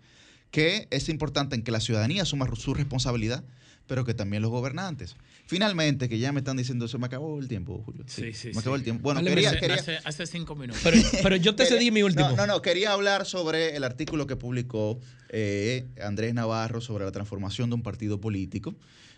que 0.53 0.87
es 0.91 1.09
importante 1.09 1.55
en 1.55 1.63
que 1.63 1.71
la 1.71 1.79
ciudadanía 1.79 2.21
asuma 2.21 2.47
su 2.55 2.75
responsabilidad, 2.75 3.43
pero 3.87 4.05
que 4.05 4.13
también 4.13 4.43
los 4.43 4.51
gobernantes. 4.51 5.15
Finalmente, 5.47 6.07
que 6.07 6.19
ya 6.19 6.31
me 6.31 6.41
están 6.41 6.57
diciendo, 6.57 6.87
se 6.87 6.99
me 6.99 7.07
acabó 7.07 7.39
el 7.39 7.47
tiempo, 7.47 7.81
Julio. 7.83 8.03
Sí, 8.07 8.33
sí, 8.33 8.51
me 8.53 8.59
acabó 8.59 8.75
sí. 8.75 8.81
el 8.81 8.83
tiempo. 8.83 9.01
Bueno, 9.01 9.19
Hace- 9.19 9.29
quería, 9.29 9.59
quería- 9.59 9.75
hace, 9.77 9.97
hace 10.05 10.27
cinco 10.27 10.55
minutos. 10.55 10.79
Pero, 10.83 10.97
pero 11.23 11.35
yo 11.37 11.55
te 11.55 11.65
cedí 11.65 11.89
mi 11.89 12.03
último. 12.03 12.29
No, 12.29 12.35
no, 12.35 12.45
no, 12.45 12.61
quería 12.61 12.91
hablar 12.93 13.25
sobre 13.25 13.75
el 13.75 13.83
artículo 13.83 14.27
que 14.27 14.35
publicó 14.35 14.99
eh, 15.29 15.87
Andrés 15.99 16.35
Navarro 16.35 16.81
sobre 16.81 17.03
la 17.03 17.11
transformación 17.11 17.71
de 17.71 17.75
un 17.75 17.81
partido 17.81 18.21
político, 18.21 18.75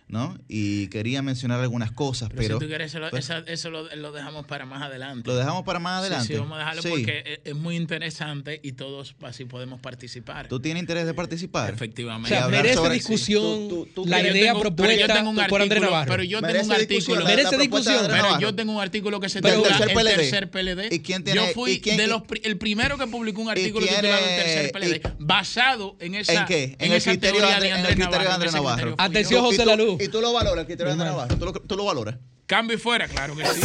¿no? 0.08 0.38
Y 0.48 0.88
quería 0.90 1.22
mencionar 1.24 1.60
algunas 1.62 1.92
cosas, 1.92 2.30
Pero, 2.30 2.42
pero, 2.42 2.56
si 2.60 2.66
tú 2.66 2.68
quieres, 2.70 2.92
eso, 2.92 3.00
lo, 3.00 3.08
pero- 3.10 3.18
esa- 3.18 3.40
eso 3.48 3.70
lo, 3.72 3.94
lo 3.96 4.12
dejamos 4.12 4.46
para 4.46 4.66
más 4.66 4.84
adelante. 4.84 5.28
lo 5.28 5.36
dejamos 5.36 5.64
para 5.64 5.80
más 5.80 6.02
adelante. 6.02 6.28
Sí, 6.28 6.40
vamos 6.40 6.56
a 6.56 6.60
dejarlo 6.60 6.82
Sí. 6.84 6.90
porque 6.90 7.42
es, 7.44 7.56
muy 7.56 7.76
interesante 7.76 8.60
y 8.64 8.74
todos 8.74 9.16
así 9.24 9.46
podemos 9.46 9.80
participar. 9.80 10.48
¿Tú 10.48 10.60
tienes 10.60 10.82
interés 10.82 11.06
de 11.08 11.14
participar? 11.16 11.74
Efectivamente. 11.74 12.36
O 12.36 12.38
sea, 12.38 12.48
merece 12.48 12.76
sobre- 12.76 12.94
discusión 12.94 13.68
Tú- 13.68 13.86
tú- 13.96 14.04
tú 14.04 14.06
la 14.06 14.20
idea 14.22 14.32
tengo- 14.54 14.60
pero 14.60 14.70
yo 14.70 14.76
propuesta 14.76 15.14
tengo 15.16 15.30
un 15.32 15.36
por 15.36 15.44
Andrés 15.44 15.62
artículo- 15.62 15.82
Navarro. 15.92 16.12
Pero 16.12 16.24
yo 16.24 16.42
tengo 16.42 16.64
un 16.66 16.72
artículo. 16.72 17.16
la- 17.16 17.22
la 17.24 17.30
Merece 17.36 17.56
de 17.58 17.62
discusión. 17.64 18.06
Pero 18.08 18.40
yo 18.40 18.56
tengo 18.56 18.74
un 18.74 18.82
artículo 18.82 19.20
que 19.20 19.30
se 19.30 19.42
titula 19.42 19.64
tercer 19.64 19.90
El 19.90 19.96
PLD. 19.96 20.16
tercer 20.16 20.52
PLD. 20.52 20.88
¿Y 20.96 21.00
quién 21.00 21.24
tiene- 21.24 21.48
yo 21.48 21.54
fui 21.54 21.72
y 21.72 21.82
quién- 21.82 21.98
de 21.98 22.08
los, 22.08 22.22
el 22.44 22.58
primero 22.58 22.98
que 22.98 23.08
publicó 23.08 23.42
un 23.42 23.50
artículo 23.50 23.88
titulado 23.88 24.18
El 24.18 24.44
tercer 24.44 24.72
PLD, 24.72 24.96
y- 24.98 25.02
basado 25.20 25.96
en 26.00 26.16
esa, 26.16 26.34
¿En 26.34 26.46
qué? 26.46 26.76
En, 26.80 26.92
el 26.94 27.02
criterio 27.02 27.42
de 27.42 27.48
Andrés, 27.54 27.72
en 27.72 27.80
el 27.80 27.86
criterio 27.96 28.20
de 28.20 28.28
Andrés 28.34 28.52
ese 28.54 28.58
Navarro. 28.62 28.96
Atención, 28.98 29.42
José 29.44 29.66
tú-. 29.98 30.04
Y 30.04 30.08
tú 30.08 30.22
lo 30.22 30.34
valoras, 30.34 30.60
el 30.60 30.66
criterio 30.66 30.88
de 30.88 30.92
Andrés 30.94 31.12
Navarro. 31.12 31.38
¿Tú 31.38 31.46
lo, 31.46 31.54
tú 31.54 31.76
lo 31.76 31.86
valoras? 31.86 32.16
Cambio 32.46 32.78
y 32.78 32.80
fuera, 32.80 33.08
claro 33.08 33.36
que 33.36 33.46
sí. 33.46 33.62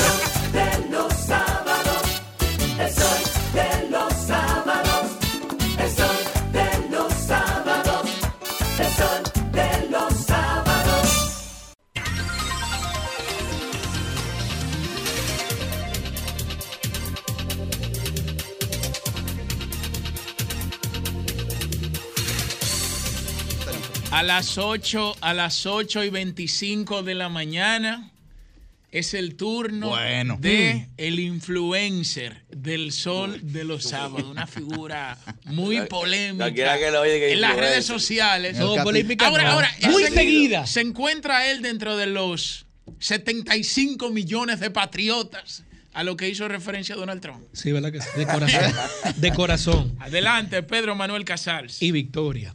A 24.21 24.23
las 24.23 24.59
8, 24.59 25.17
a 25.23 25.33
las 25.33 25.65
8 25.65 26.05
y 26.05 26.11
25 26.11 27.03
de 27.03 27.15
la 27.15 27.31
mañana 27.31 28.11
es 28.93 29.15
el 29.15 29.35
turno 29.35 29.89
Bueno. 29.89 30.37
de 30.39 30.89
el 30.99 31.19
influencer 31.21 32.43
del 32.51 32.93
sol 32.93 33.41
de 33.43 33.65
los 33.65 33.85
sábados, 33.85 34.29
una 34.31 34.47
figura 34.47 35.17
muy 35.47 35.81
polémica 35.87 36.53
que 36.53 36.91
lo 36.91 37.01
oiga 37.01 37.15
que 37.19 37.33
en 37.33 37.41
las 37.41 37.57
redes 37.57 37.87
sociales. 37.87 38.59
No, 38.59 38.75
polémica 38.85 39.27
Ahora, 39.27 39.45
no. 39.45 39.51
ahora, 39.53 39.75
muy 39.91 40.03
se- 40.05 40.11
seguida. 40.11 40.67
Se 40.67 40.83
encuentra 40.83 41.51
él 41.51 41.63
dentro 41.63 41.97
de 41.97 42.05
los 42.05 42.67
75 42.99 44.11
millones 44.11 44.61
de 44.61 44.71
patriotas 44.71 45.63
a 45.95 46.05
lo 46.05 46.19
que 46.19 46.29
hizo 46.29 46.47
referencia 46.47 46.95
Donald 46.95 47.23
Trump. 47.23 47.43
Sí, 47.55 47.73
¿verdad 47.73 47.91
que 47.91 48.03
sí? 48.03 48.09
De 48.19 48.27
corazón. 48.27 48.73
De 49.17 49.33
corazón. 49.33 49.97
Adelante, 49.99 50.63
Pedro 50.63 50.95
Manuel 50.95 51.25
Casals. 51.25 51.81
Y 51.81 51.91
victoria. 51.91 52.55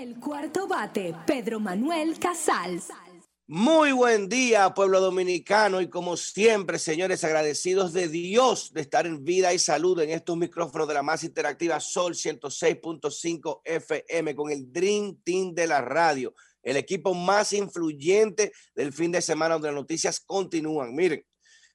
El 0.00 0.18
cuarto 0.18 0.66
bate, 0.66 1.14
Pedro 1.26 1.60
Manuel 1.60 2.18
Casals. 2.18 2.88
Muy 3.46 3.92
buen 3.92 4.30
día, 4.30 4.72
pueblo 4.72 4.98
dominicano, 4.98 5.82
y 5.82 5.90
como 5.90 6.16
siempre, 6.16 6.78
señores, 6.78 7.22
agradecidos 7.22 7.92
de 7.92 8.08
Dios 8.08 8.72
de 8.72 8.80
estar 8.80 9.06
en 9.06 9.22
vida 9.24 9.52
y 9.52 9.58
salud 9.58 10.00
en 10.00 10.08
estos 10.08 10.38
micrófonos 10.38 10.88
de 10.88 10.94
la 10.94 11.02
más 11.02 11.22
interactiva 11.22 11.78
Sol 11.80 12.14
106.5 12.14 13.60
FM 13.62 14.34
con 14.34 14.50
el 14.50 14.72
Dream 14.72 15.20
Team 15.22 15.52
de 15.52 15.66
la 15.66 15.82
radio, 15.82 16.32
el 16.62 16.78
equipo 16.78 17.12
más 17.12 17.52
influyente 17.52 18.52
del 18.74 18.94
fin 18.94 19.12
de 19.12 19.20
semana 19.20 19.56
donde 19.56 19.68
las 19.68 19.74
noticias 19.74 20.18
continúan. 20.18 20.94
Miren, 20.94 21.26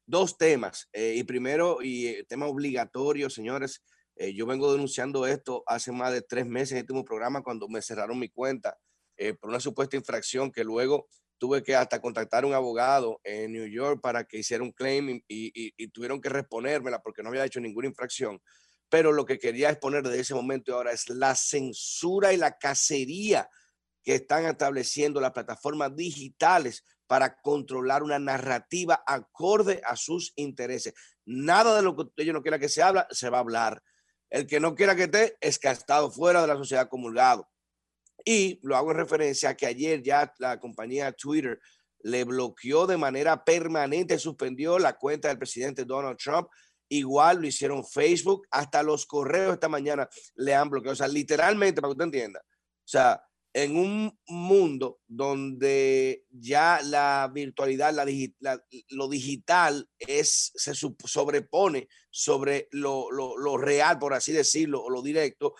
dos 0.04 0.36
temas, 0.36 0.90
eh, 0.94 1.14
y 1.16 1.24
primero, 1.26 1.78
y 1.80 2.08
eh, 2.08 2.26
tema 2.28 2.48
obligatorio, 2.48 3.30
señores, 3.30 3.84
eh, 4.16 4.34
yo 4.34 4.46
vengo 4.46 4.72
denunciando 4.72 5.26
esto 5.28 5.64
hace 5.68 5.92
más 5.92 6.12
de 6.14 6.22
tres 6.22 6.46
meses 6.46 6.74
en 6.74 6.78
este 6.80 6.94
mismo 6.94 7.06
programa 7.06 7.44
cuando 7.44 7.68
me 7.68 7.82
cerraron 7.82 8.20
mi 8.20 8.30
cuenta 8.30 8.78
eh, 9.18 9.34
por 9.34 9.50
una 9.50 9.60
supuesta 9.60 9.96
infracción 9.98 10.52
que 10.52 10.64
luego 10.64 11.08
tuve 11.38 11.64
que 11.64 11.76
hasta 11.76 12.02
contactar 12.02 12.44
a 12.44 12.48
un 12.48 12.54
abogado 12.54 13.20
en 13.24 13.52
New 13.54 13.68
York 13.68 14.00
para 14.02 14.24
que 14.24 14.38
hiciera 14.40 14.64
un 14.64 14.72
claim 14.72 15.10
y, 15.10 15.24
y- 15.28 15.88
tuvieron 15.90 16.22
que 16.22 16.30
reponérmela 16.30 17.02
porque 17.02 17.22
no 17.24 17.30
había 17.30 17.46
hecho 17.46 17.60
ninguna 17.60 17.88
infracción. 17.88 18.42
Pero 18.90 19.12
lo 19.12 19.26
que 19.26 19.38
quería 19.40 19.70
exponer 19.70 20.04
desde 20.04 20.22
ese 20.22 20.34
momento 20.36 20.72
y 20.72 20.74
ahora 20.76 20.92
es 20.94 21.10
la 21.10 21.36
censura 21.36 22.34
y 22.34 22.38
la 22.38 22.58
cacería 22.58 23.50
que 24.04 24.16
están 24.16 24.46
estableciendo 24.46 25.20
las 25.20 25.32
plataformas 25.32 25.96
digitales 25.96 26.84
para 27.08 27.38
controlar 27.42 28.04
una 28.04 28.20
narrativa 28.20 29.04
acorde 29.06 29.82
a 29.86 29.96
sus 29.96 30.32
intereses. 30.36 30.94
Nada 31.26 31.76
de 31.76 31.82
lo 31.84 31.96
que 31.96 32.04
ellos 32.18 32.34
no 32.34 32.42
quieran 32.42 32.60
que 32.60 32.70
se 32.70 32.82
habla, 32.84 33.08
se 33.12 33.30
va 33.30 33.38
a 33.38 33.42
hablar. 33.42 33.84
El 34.30 34.48
que 34.48 34.60
no 34.60 34.76
quiera 34.76 34.96
que 34.96 35.04
esté 35.04 35.38
es 35.40 35.60
que 35.60 35.68
ha 35.68 35.72
estado 35.72 36.12
fuera 36.12 36.42
de 36.42 36.48
la 36.48 36.56
sociedad 36.56 36.90
comulgado. 36.90 37.48
Y 38.24 38.60
lo 38.64 38.76
hago 38.76 38.92
en 38.92 38.98
referencia 38.98 39.50
a 39.50 39.56
que 39.56 39.68
ayer 39.68 40.02
ya 40.02 40.34
la 40.40 40.60
compañía 40.60 41.12
Twitter 41.12 41.60
le 42.00 42.24
bloqueó 42.24 42.88
de 42.88 42.98
manera 42.98 43.44
permanente, 43.44 44.20
suspendió 44.20 44.80
la 44.80 44.94
cuenta 44.94 45.28
del 45.28 45.38
presidente 45.38 45.86
Donald 45.86 46.18
Trump. 46.18 46.48
Igual 46.88 47.42
lo 47.42 47.48
hicieron 47.48 47.86
Facebook, 47.86 48.48
hasta 48.52 48.84
los 48.84 49.06
correos 49.06 49.54
esta 49.54 49.70
mañana 49.70 50.08
le 50.36 50.54
han 50.54 50.70
bloqueado. 50.70 50.94
O 50.94 50.96
sea, 50.96 51.08
literalmente, 51.08 51.82
para 51.82 51.90
que 51.90 51.94
usted 51.94 52.06
entienda. 52.06 52.42
O 52.42 52.88
sea, 52.88 53.24
en 53.56 53.78
un 53.78 54.20
mundo 54.28 55.00
donde 55.08 56.26
ya 56.30 56.82
la 56.84 57.32
virtualidad, 57.34 57.96
lo 58.90 59.08
digital 59.08 59.90
se 59.98 60.76
sobrepone 60.76 61.88
sobre 62.10 62.68
lo, 62.72 63.08
real, 63.58 63.98
por 63.98 64.14
así 64.14 64.34
decirlo, 64.34 64.84
o 64.84 64.90
lo 64.90 65.02
directo, 65.02 65.56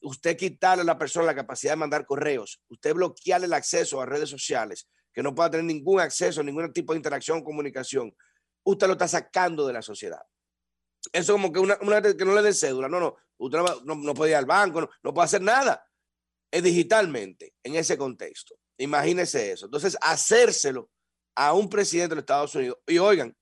usted 0.00 0.38
quitarle 0.38 0.80
a 0.80 0.86
la 0.86 0.96
persona 0.96 1.26
la 1.26 1.34
capacidad 1.34 1.72
de 1.72 1.76
mandar 1.76 2.06
correos, 2.06 2.62
usted 2.68 2.94
bloquearle 2.94 3.46
el 3.46 3.52
acceso 3.52 4.00
a 4.00 4.06
redes 4.06 4.30
sociales, 4.30 4.88
que 5.12 5.22
no 5.22 5.34
pueda 5.34 5.50
tener 5.50 5.66
ningún 5.66 6.00
acceso, 6.00 6.42
ningún 6.42 6.72
tipo 6.72 6.94
de 6.94 6.98
interacción 6.98 7.44
comunicación, 7.44 8.16
usted 8.62 8.86
lo 8.86 8.94
está 8.94 9.06
sacando 9.06 9.66
de 9.66 9.74
la 9.74 9.82
sociedad. 9.82 10.22
Eso 11.12 11.34
como 11.34 11.52
que 11.52 11.58
una, 11.60 11.76
una 11.82 12.00
que 12.00 12.24
no 12.24 12.34
le 12.34 12.40
dé 12.40 12.54
cédula, 12.54 12.88
no, 12.88 13.00
no, 13.00 13.16
usted 13.36 13.58
no, 13.84 13.94
no- 13.96 14.14
puede 14.14 14.30
ir 14.30 14.36
al 14.36 14.46
banco, 14.46 14.88
no 15.02 15.12
puede 15.12 15.26
hacer 15.26 15.42
nada. 15.42 15.86
Es 16.54 16.62
digitalmente, 16.62 17.52
en 17.64 17.74
ese 17.74 17.98
contexto. 17.98 18.54
Imagínese 18.78 19.50
eso. 19.50 19.66
Entonces, 19.66 19.96
hacérselo 20.00 20.88
a 21.34 21.52
un 21.52 21.68
presidente 21.68 22.10
de 22.10 22.14
los 22.14 22.22
Estados 22.22 22.54
Unidos, 22.54 22.78
y 22.86 22.98
oigan, 22.98 23.36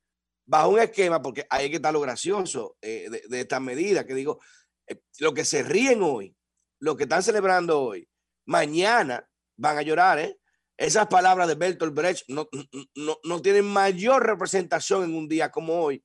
bajo 0.47 0.71
un 0.71 0.81
esquema, 0.81 1.21
porque 1.21 1.47
ahí 1.51 1.69
que 1.69 1.77
está 1.77 1.93
lo 1.93 2.01
gracioso 2.01 2.79
eh, 2.81 3.11
de, 3.11 3.23
de 3.29 3.41
esta 3.41 3.61
medida, 3.61 4.07
que 4.07 4.15
digo, 4.15 4.41
eh, 4.89 4.99
lo 5.19 5.35
que 5.35 5.45
se 5.45 5.63
ríen 5.63 6.03
hoy, 6.03 6.35
lo 6.81 6.97
que 6.97 7.03
están 7.03 7.23
celebrando 7.23 7.83
hoy, 7.83 8.09
mañana 8.47 9.29
van 9.59 9.77
a 9.77 9.83
llorar, 9.83 10.19
¿eh? 10.19 10.39
Esas 10.79 11.07
palabras 11.09 11.49
de 11.49 11.55
Bertolt 11.55 11.95
Brecht 11.95 12.25
no, 12.29 12.49
no, 12.95 13.19
no 13.23 13.43
tienen 13.43 13.67
mayor 13.67 14.27
representación 14.27 15.05
en 15.05 15.15
un 15.15 15.29
día 15.29 15.51
como 15.51 15.83
hoy. 15.83 16.03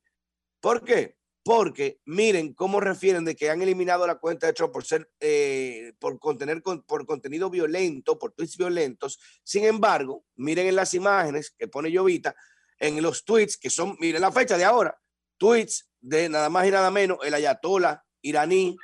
¿Por 0.60 0.84
qué? 0.84 1.17
Porque 1.48 2.02
miren 2.04 2.54
cómo 2.54 2.82
refieren 2.82 3.24
de 3.24 3.34
que 3.34 3.50
han 3.50 3.62
eliminado 3.62 4.06
la 4.06 4.16
cuenta 4.16 4.48
de 4.48 4.52
Trump 4.52 4.74
por 4.74 4.84
ser, 4.84 5.10
eh, 5.22 5.94
por 5.98 6.20
contener 6.20 6.62
con- 6.62 6.84
por 6.84 7.06
contenido 7.06 7.50
violento, 7.50 8.20
por 8.20 8.34
tweets 8.34 8.58
violentos. 8.58 9.18
Sin 9.46 9.64
embargo, 9.64 10.26
miren 10.36 10.68
en 10.68 10.76
las 10.76 10.94
imágenes 10.94 11.52
que 11.58 11.70
pone 11.70 11.90
Llovita, 11.90 12.36
en 12.80 13.02
los 13.02 13.24
tweets 13.24 13.56
que 13.58 13.70
son, 13.70 13.96
miren 14.02 14.20
la 14.20 14.32
fecha 14.34 14.58
de 14.58 14.66
ahora, 14.66 15.00
tweets 15.38 15.90
de 16.02 16.28
nada 16.28 16.50
más 16.50 16.68
y 16.68 16.72
nada 16.72 16.92
menos 16.92 17.20
el 17.24 17.34
ayatollah 17.34 18.04
iraní, 18.22 18.76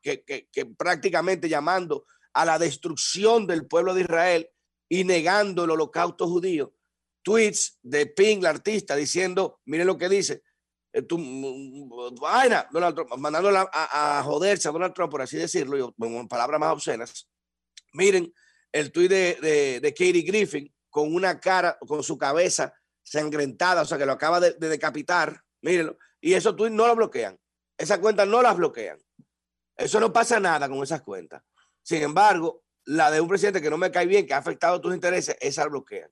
que, 0.00 0.24
que- 0.24 0.48
que 0.50 0.64
prácticamente 0.64 1.50
llamando 1.50 2.06
a 2.32 2.46
la 2.46 2.58
destrucción 2.58 3.46
del 3.46 3.66
pueblo 3.66 3.92
de 3.92 4.00
Israel 4.00 4.48
y 4.88 5.04
negando 5.04 5.64
el 5.64 5.70
holocausto 5.72 6.26
judío. 6.26 6.72
Tweets 7.22 7.78
de 7.82 8.06
Pink, 8.06 8.42
la 8.42 8.48
artista, 8.48 8.96
diciendo, 8.96 9.60
miren 9.66 9.86
lo 9.86 9.98
que 9.98 10.08
dice, 10.08 10.42
tú, 11.08 11.18
mm, 11.18 11.88
mm, 11.88 12.14
vaina, 12.20 12.68
Donald 12.70 12.94
Trump, 12.94 13.16
mandándola 13.16 13.68
a, 13.72 14.22
joderse 14.24 14.68
a 14.68 14.72
Donald 14.72 14.94
Trump, 14.94 15.10
por 15.10 15.22
así 15.22 15.36
decirlo, 15.36 15.78
y 15.78 15.92
con 15.92 16.28
palabras 16.28 16.60
más 16.60 16.72
obscenas. 16.72 17.28
Miren 17.92 18.32
el 18.72 18.92
tuit 18.92 19.10
de, 19.10 19.38
de, 19.40 19.80
de 19.80 19.90
Katie 19.92 20.22
Griffin 20.22 20.72
con 20.88 21.14
una 21.14 21.38
cara, 21.38 21.78
con 21.86 22.02
su 22.02 22.18
cabeza 22.18 22.72
sangrentada, 23.02 23.82
o 23.82 23.84
sea, 23.84 23.98
que 23.98 24.06
lo 24.06 24.12
acaba 24.12 24.40
de, 24.40 24.52
de 24.54 24.68
decapitar, 24.68 25.40
mírenlo, 25.62 25.96
y 26.20 26.34
esos 26.34 26.56
tweets 26.56 26.74
no 26.74 26.86
lo 26.86 26.96
bloquean. 26.96 27.38
Esas 27.78 27.98
cuentas 27.98 28.28
no 28.28 28.42
las 28.42 28.56
bloquean. 28.56 28.98
Eso 29.76 29.98
no 30.00 30.12
pasa 30.12 30.38
nada 30.38 30.68
con 30.68 30.82
esas 30.82 31.02
cuentas. 31.02 31.42
Sin 31.82 32.02
embargo, 32.02 32.64
la 32.84 33.10
de 33.10 33.20
un 33.20 33.28
presidente 33.28 33.62
que 33.62 33.70
no 33.70 33.78
me 33.78 33.90
cae 33.90 34.06
bien, 34.06 34.26
que 34.26 34.34
ha 34.34 34.38
afectado 34.38 34.80
tus 34.80 34.94
intereses, 34.94 35.36
esa 35.40 35.66
bloquean. 35.66 36.10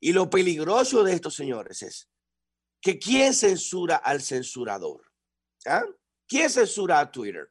Y 0.00 0.12
lo 0.12 0.30
peligroso 0.30 1.02
de 1.02 1.14
estos 1.14 1.34
señores 1.34 1.82
es 1.82 2.08
que 2.80 2.98
¿quién 2.98 3.34
censura 3.34 3.96
al 3.96 4.22
censurador? 4.22 5.02
¿Ah? 5.66 5.84
¿Quién 6.26 6.50
censura 6.50 7.00
a 7.00 7.10
Twitter? 7.10 7.50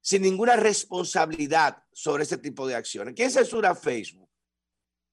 Sin 0.00 0.22
ninguna 0.22 0.56
responsabilidad 0.56 1.84
sobre 1.92 2.24
ese 2.24 2.36
tipo 2.36 2.66
de 2.66 2.74
acciones. 2.74 3.14
¿Quién 3.14 3.30
censura 3.30 3.70
a 3.70 3.74
Facebook? 3.74 4.28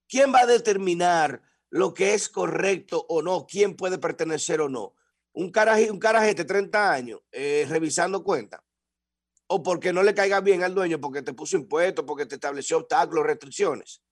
¿Quién 0.08 0.34
va 0.34 0.40
a 0.40 0.46
determinar 0.46 1.40
lo 1.70 1.94
que 1.94 2.14
es 2.14 2.28
correcto 2.28 3.06
o 3.08 3.22
no? 3.22 3.46
¿Quién 3.46 3.76
puede 3.76 3.98
pertenecer 3.98 4.60
o 4.60 4.68
no? 4.68 4.94
Un 5.32 5.52
caraje, 5.52 5.90
un 5.90 6.00
carajete 6.00 6.42
de 6.42 6.48
30 6.48 6.92
años 6.92 7.20
eh, 7.30 7.64
revisando 7.68 8.24
cuentas. 8.24 8.60
O 9.46 9.62
porque 9.62 9.92
no 9.92 10.02
le 10.02 10.14
caiga 10.14 10.40
bien 10.40 10.64
al 10.64 10.74
dueño, 10.74 11.00
porque 11.00 11.22
te 11.22 11.32
puso 11.32 11.56
impuestos, 11.56 12.04
porque 12.04 12.26
te 12.26 12.34
estableció 12.34 12.78
obstáculos, 12.78 13.26
restricciones. 13.26 14.02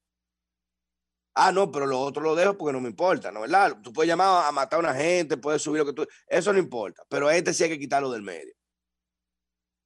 Ah, 1.35 1.53
no, 1.53 1.71
pero 1.71 1.87
lo 1.87 2.01
otro 2.01 2.23
lo 2.23 2.35
dejo 2.35 2.57
porque 2.59 2.73
no 2.73 2.81
me 2.81 2.89
importa, 2.89 3.31
¿no? 3.31 3.43
¿Verdad? 3.43 3.77
Tú 3.83 3.93
puedes 3.93 4.09
llamar 4.09 4.47
a 4.47 4.53
matar 4.53 4.79
a 4.79 4.81
una 4.81 4.95
gente, 4.95 5.37
puedes 5.37 5.63
subir 5.63 5.81
lo 5.81 5.87
que 5.87 5.93
tú. 5.93 6.07
Eso 6.27 6.53
no 6.53 6.59
importa, 6.59 7.05
pero 7.09 7.29
a 7.29 7.37
este 7.37 7.55
sí 7.55 7.65
hay 7.65 7.71
que 7.71 7.79
quitarlo 7.79 8.11
del 8.11 8.23
medio. 8.23 8.55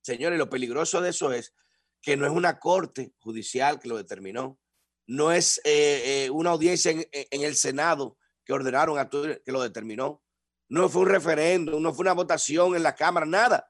Señores, 0.02 0.38
lo 0.38 0.48
peligroso 0.48 1.00
de 1.00 1.10
eso 1.10 1.30
es 1.32 1.54
que 2.00 2.16
no 2.16 2.26
es 2.26 2.32
una 2.32 2.58
corte 2.58 3.14
judicial 3.20 3.78
que 3.78 3.88
lo 3.88 3.96
determinó, 3.96 4.58
no 5.06 5.30
es 5.30 5.58
eh, 5.64 6.24
eh, 6.24 6.30
una 6.30 6.50
audiencia 6.50 6.90
en, 6.90 7.42
el 7.42 7.54
Senado 7.54 8.18
que 8.44 8.52
ordenaron 8.52 8.98
a 8.98 9.08
Twitter 9.08 9.42
que 9.44 9.52
lo 9.52 9.62
determinó, 9.62 10.22
no 10.68 10.88
fue 10.88 11.02
un 11.02 11.08
referéndum, 11.08 11.82
no 11.82 11.92
fue 11.92 12.02
una 12.02 12.14
votación 12.14 12.74
en 12.74 12.82
la 12.82 12.94
Cámara, 12.94 13.26
nada. 13.26 13.68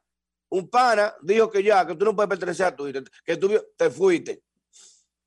Un 0.49 0.69
pana 0.69 1.15
dijo 1.23 1.51
que 1.51 1.63
ya, 1.63 1.87
que 1.87 1.97
tú 1.97 2.05
no 2.05 2.15
puedes 2.15 2.29
pertenecer 2.29 2.67
a 2.67 2.77
Twitter, 2.77 3.03
que 3.25 3.37
tú 3.37 3.51
te 3.77 3.91
fuiste. 3.91 4.45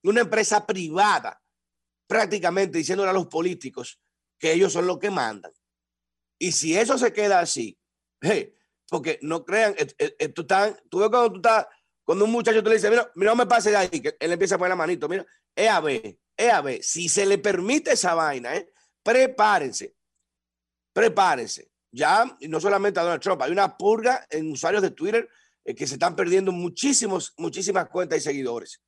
Una 0.04 0.22
empresa 0.22 0.66
privada 0.66 1.42
prácticamente 2.08 2.78
diciéndole 2.78 3.10
a 3.10 3.14
los 3.14 3.28
políticos 3.28 4.00
que 4.38 4.54
ellos 4.54 4.74
son 4.74 4.88
los 4.88 5.00
que 5.00 5.10
mandan. 5.12 5.52
Y 6.38 6.52
si 6.52 6.78
eso 6.78 6.98
se 6.98 7.14
queda 7.14 7.40
así, 7.40 7.78
porque 8.90 9.20
no 9.22 9.46
crean, 9.46 9.74
eh, 9.78 9.88
eh, 9.98 10.16
eh, 10.20 10.30
tú, 10.30 10.42
estás- 10.42 10.76
tú 10.90 11.00
ves 11.00 11.10
cuando 11.10 11.32
tú 11.32 11.36
estás, 11.38 11.68
un 12.06 12.32
muchacho 12.32 12.62
te 12.62 12.70
le 12.70 12.76
dice, 12.76 12.90
mira, 12.90 13.10
mira, 13.16 13.32
no 13.32 13.36
me 13.38 13.46
pase 13.48 13.72
de 13.72 13.78
ahí, 13.78 13.90
que 13.90 14.16
él 14.20 14.32
empieza 14.32 14.56
a 14.56 14.58
poner 14.58 14.70
la 14.70 14.76
manito, 14.76 15.10
mira, 15.10 15.26
es 15.56 15.70
a 15.70 15.80
ver, 15.80 16.18
es 16.38 16.52
a 16.54 16.62
ver, 16.62 16.84
si 16.84 17.10
se 17.10 17.26
le 17.26 17.38
permite 17.38 17.94
esa 17.94 18.14
vaina, 18.14 18.56
eh, 18.56 18.72
prepárense, 19.02 19.96
prepárense. 20.94 21.72
Ya, 21.92 22.36
y 22.42 22.50
no 22.50 22.60
solamente 22.60 23.00
a 23.00 23.04
Donald 23.04 23.22
Trump, 23.22 23.42
hay 23.42 23.52
una 23.52 23.78
purga 23.78 24.26
en 24.30 24.52
usuarios 24.52 24.82
de 24.84 24.92
Twitter 24.92 25.30
eh, 25.64 25.74
que 25.74 25.88
se 25.88 25.94
están 25.94 26.14
perdiendo 26.16 26.52
muchísimos, 26.52 27.34
muchísimas 27.38 27.88
cuentas 27.88 28.18
y 28.18 28.22
seguidores. 28.22 28.82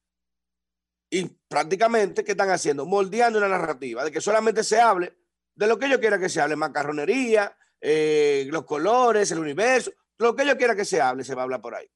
Y 1.09 1.25
prácticamente, 1.47 2.23
¿qué 2.23 2.31
están 2.31 2.49
haciendo? 2.49 2.85
Moldeando 2.85 3.39
una 3.39 3.47
narrativa 3.47 4.03
de 4.03 4.11
que 4.11 4.21
solamente 4.21 4.63
se 4.63 4.79
hable 4.79 5.17
de 5.55 5.67
lo 5.67 5.79
que 5.79 5.87
ellos 5.87 5.99
quieran 5.99 6.21
que 6.21 6.29
se 6.29 6.39
hable, 6.39 6.55
macarronería, 6.55 7.57
eh, 7.81 8.45
los 8.49 8.65
colores, 8.65 9.31
el 9.31 9.39
universo, 9.39 9.91
lo 10.17 10.35
que 10.35 10.43
ellos 10.43 10.55
quieran 10.55 10.77
que 10.77 10.85
se 10.85 11.01
hable, 11.01 11.23
se 11.23 11.33
va 11.33 11.41
a 11.41 11.45
hablar 11.45 11.61
por 11.61 11.75
ahí. 11.75 11.89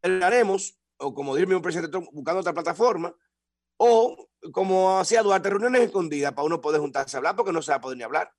Terminaremos, 0.00 0.78
o 0.98 1.14
como 1.14 1.34
dice 1.34 1.54
un 1.54 1.62
presidente 1.62 1.90
Trump, 1.90 2.08
buscando 2.12 2.40
otra 2.40 2.52
plataforma, 2.52 3.14
o 3.78 4.28
como 4.52 4.98
hacía 4.98 5.22
Duarte, 5.22 5.50
reuniones 5.50 5.82
escondidas 5.82 6.32
para 6.32 6.44
uno 6.44 6.60
poder 6.60 6.80
juntarse 6.80 7.16
a 7.16 7.18
hablar 7.18 7.36
porque 7.36 7.52
no 7.52 7.62
se 7.62 7.70
va 7.70 7.76
a 7.76 7.80
poder 7.80 7.96
ni 7.96 8.04
hablar. 8.04 8.32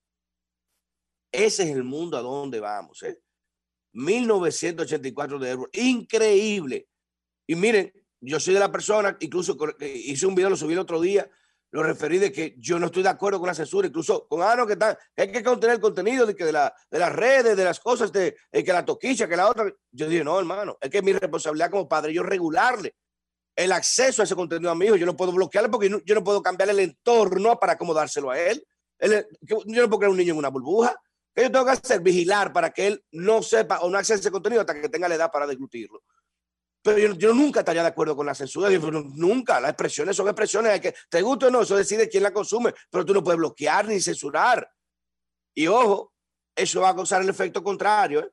Ese 1.32 1.64
es 1.64 1.70
el 1.70 1.84
mundo 1.84 2.18
a 2.18 2.22
donde 2.22 2.60
vamos. 2.60 3.02
¿eh? 3.04 3.22
1984 3.94 5.40
de 5.40 5.50
Edward. 5.50 5.70
Increíble. 5.74 6.88
Y 7.48 7.56
miren, 7.56 7.92
yo 8.22 8.40
soy 8.40 8.54
de 8.54 8.60
la 8.60 8.72
persona, 8.72 9.18
incluso 9.20 9.58
eh, 9.80 9.88
hice 10.06 10.26
un 10.26 10.36
video, 10.36 10.50
lo 10.50 10.58
subí 10.58 10.74
el 10.74 10.80
otro 10.80 11.00
día, 11.00 11.30
lo 11.72 11.84
referí 11.84 12.18
de 12.18 12.32
que 12.32 12.56
yo 12.58 12.80
no 12.80 12.88
estoy 12.88 13.04
de 13.04 13.10
acuerdo 13.10 13.40
con 13.40 13.48
la 13.48 13.54
censura, 13.54 13.88
incluso 13.88 14.28
con 14.28 14.42
ah, 14.42 14.56
no, 14.56 14.66
que, 14.66 14.74
está, 14.74 14.98
hay 15.16 15.32
que 15.32 15.44
contener 15.44 15.76
el 15.76 15.82
contenido 15.82 16.26
de, 16.26 16.36
que 16.36 16.46
de, 16.46 16.52
la, 16.52 16.74
de 16.90 17.00
las 17.00 17.14
redes, 17.14 17.56
de 17.56 17.64
las 17.64 17.80
cosas, 17.80 18.12
de 18.12 18.36
que 18.52 18.74
la 18.74 18.84
toquicha, 18.84 19.28
que 19.28 19.38
la 19.38 19.50
otra. 19.50 19.72
Yo 19.92 20.08
dije, 20.08 20.24
no, 20.24 20.40
hermano, 20.40 20.78
es 20.82 20.90
que 20.90 20.98
es 20.98 21.04
mi 21.04 21.14
responsabilidad 21.14 21.70
como 21.70 21.88
padre, 21.88 22.14
yo 22.14 22.24
regularle 22.24 22.96
el 23.60 23.74
acceso 23.74 24.22
a 24.22 24.26
ese 24.26 24.36
contenido 24.36 24.72
a 24.72 24.76
mi 24.76 24.86
hijo. 24.86 24.96
Yo 24.96 25.06
no 25.06 25.18
puedo 25.18 25.34
bloquearle 25.34 25.70
porque 25.70 25.90
yo 25.90 26.16
no, 26.16 26.24
puedo 26.24 26.42
cambiar 26.42 26.70
el 26.70 26.80
entorno 26.80 27.60
para 27.60 27.74
acomodárselo 27.74 28.32
a 28.32 28.40
él. 28.40 28.66
Yo 29.42 29.60
no 29.66 29.90
puedo 29.90 30.00
crear 30.00 30.12
un 30.12 30.18
niño 30.18 30.32
en 30.32 30.40
una 30.40 30.50
burbuja. 30.50 30.96
¿Qué 31.36 31.44
yo 31.44 31.52
tengo 31.52 31.66
que 31.66 31.72
hacer? 31.72 32.00
Vigilar 32.00 32.54
para 32.54 32.72
que 32.72 32.88
él 32.88 33.04
no 33.12 33.44
sepa 33.44 33.80
o 33.80 33.90
no 33.90 33.98
acceda 33.98 34.16
a 34.16 34.20
ese 34.20 34.32
contenido 34.32 34.62
hasta 34.62 34.80
que 34.80 34.88
tenga 34.88 35.10
la 35.10 35.16
edad 35.16 35.32
para 35.32 35.46
deglutirlo. 35.46 36.04
Pero 36.82 36.98
yo, 36.98 37.14
yo 37.16 37.34
nunca 37.34 37.60
estaría 37.60 37.82
de 37.82 37.90
acuerdo 37.90 38.16
con 38.16 38.26
la 38.26 38.34
censura. 38.36 38.70
Yo, 38.72 38.80
nunca. 38.92 39.60
Las 39.60 39.72
expresiones 39.72 40.16
son 40.16 40.28
expresiones. 40.28 40.72
Hay 40.72 40.80
que, 40.80 40.96
te 41.10 41.22
gusta 41.22 41.48
o 41.48 41.50
no, 41.52 41.62
eso 41.62 41.76
decide 41.76 42.08
quién 42.10 42.24
la 42.24 42.32
consume. 42.34 42.74
Pero 42.90 43.06
tú 43.06 43.14
no 43.14 43.24
puedes 43.24 43.38
bloquear 43.38 43.88
ni 43.88 44.00
censurar. 44.00 44.70
Y 45.56 45.68
ojo, 45.68 46.14
eso 46.56 46.82
va 46.82 46.90
a 46.90 46.96
causar 46.96 47.22
el 47.22 47.30
efecto 47.30 47.64
contrario, 47.64 48.22
¿eh? 48.22 48.32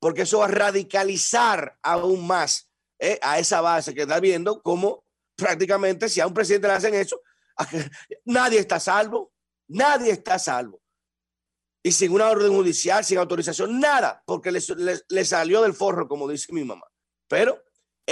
porque 0.00 0.22
eso 0.22 0.38
va 0.38 0.44
a 0.46 0.48
radicalizar 0.48 1.76
aún 1.82 2.26
más 2.26 2.68
¿eh? 2.98 3.18
a 3.22 3.38
esa 3.38 3.60
base 3.60 3.94
que 3.94 4.02
está 4.02 4.20
viendo 4.20 4.62
como 4.62 5.04
prácticamente 5.36 6.08
si 6.08 6.20
a 6.20 6.26
un 6.26 6.34
presidente 6.34 6.68
le 6.68 6.74
hacen 6.74 6.94
eso, 6.94 7.20
nadie 8.24 8.58
está 8.60 8.76
a 8.76 8.80
salvo. 8.80 9.32
Nadie 9.68 10.10
está 10.12 10.34
a 10.34 10.38
salvo. 10.38 10.82
Y 11.82 11.92
sin 11.92 12.12
una 12.12 12.28
orden 12.28 12.52
judicial, 12.52 13.04
sin 13.04 13.18
autorización, 13.18 13.80
nada, 13.80 14.22
porque 14.26 14.52
le, 14.52 14.60
le- 14.76 15.00
le 15.08 15.24
salió 15.24 15.62
del 15.62 15.72
forro, 15.74 16.06
como 16.06 16.28
dice 16.28 16.52
mi 16.52 16.62
mamá. 16.62 16.86
Pero 17.28 17.62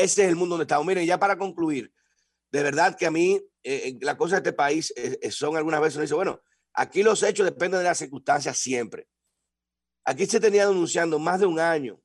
ese 0.03 0.23
es 0.23 0.29
el 0.29 0.37
mundo 0.37 0.55
donde 0.55 0.65
estamos. 0.65 0.87
Miren, 0.87 1.07
ya 1.07 1.19
para 1.19 1.37
concluir, 1.37 1.93
de 2.51 2.63
verdad 2.63 2.97
que 2.97 3.07
a 3.07 3.11
mí 3.11 3.41
eh, 3.63 3.97
la 4.01 4.17
cosa 4.17 4.37
de 4.37 4.39
este 4.39 4.53
país 4.53 4.93
eh, 4.97 5.19
eh, 5.23 5.31
son 5.31 5.57
algunas 5.57 5.81
veces, 5.81 5.97
uno 5.97 6.03
dice, 6.03 6.15
bueno, 6.15 6.41
aquí 6.75 7.03
los 7.03 7.23
hechos 7.23 7.45
dependen 7.45 7.79
de 7.79 7.85
las 7.85 7.99
circunstancias 7.99 8.57
siempre. 8.59 9.09
Aquí 10.05 10.27
se 10.27 10.41
tenía 10.41 10.67
denunciando 10.67 11.19
más 11.19 11.41
de 11.41 11.47
un 11.47 11.61
año 11.61 12.01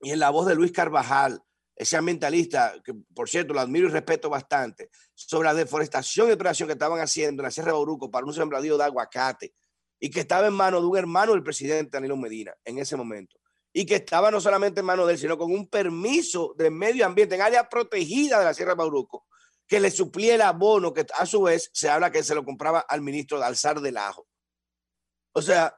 y 0.00 0.10
en 0.10 0.18
la 0.18 0.30
voz 0.30 0.46
de 0.46 0.54
Luis 0.54 0.72
Carvajal, 0.72 1.42
ese 1.76 1.96
ambientalista, 1.96 2.74
que 2.84 2.94
por 3.14 3.28
cierto 3.28 3.54
lo 3.54 3.60
admiro 3.60 3.88
y 3.88 3.90
respeto 3.90 4.28
bastante, 4.28 4.90
sobre 5.14 5.46
la 5.46 5.54
deforestación 5.54 6.28
y 6.28 6.30
explotación 6.30 6.66
que 6.66 6.74
estaban 6.74 7.00
haciendo 7.00 7.42
en 7.42 7.44
la 7.44 7.50
Sierra 7.50 7.68
de 7.68 7.74
Bauruco 7.74 8.10
para 8.10 8.26
un 8.26 8.32
sembradío 8.32 8.76
de 8.76 8.84
aguacate 8.84 9.54
y 9.98 10.10
que 10.10 10.20
estaba 10.20 10.46
en 10.46 10.54
manos 10.54 10.80
de 10.80 10.86
un 10.86 10.96
hermano 10.96 11.32
del 11.32 11.42
presidente 11.42 11.90
Danilo 11.92 12.16
Medina 12.16 12.54
en 12.64 12.78
ese 12.78 12.96
momento. 12.96 13.39
Y 13.72 13.86
que 13.86 13.96
estaba 13.96 14.30
no 14.30 14.40
solamente 14.40 14.80
en 14.80 14.86
manos 14.86 15.06
de 15.06 15.14
él, 15.14 15.18
sino 15.18 15.38
con 15.38 15.52
un 15.52 15.68
permiso 15.68 16.54
de 16.58 16.70
medio 16.70 17.06
ambiente 17.06 17.34
en 17.36 17.42
área 17.42 17.68
protegida 17.68 18.38
de 18.38 18.44
la 18.44 18.54
Sierra 18.54 18.72
de 18.72 18.78
Bauruco, 18.78 19.26
que 19.66 19.78
le 19.78 19.90
suplía 19.90 20.34
el 20.34 20.42
abono, 20.42 20.92
que 20.92 21.06
a 21.16 21.26
su 21.26 21.42
vez 21.42 21.70
se 21.72 21.88
habla 21.88 22.10
que 22.10 22.24
se 22.24 22.34
lo 22.34 22.44
compraba 22.44 22.80
al 22.80 23.00
ministro 23.00 23.38
de 23.38 23.44
Alzar 23.44 23.80
del 23.80 23.96
Ajo. 23.96 24.26
O 25.32 25.42
sea, 25.42 25.76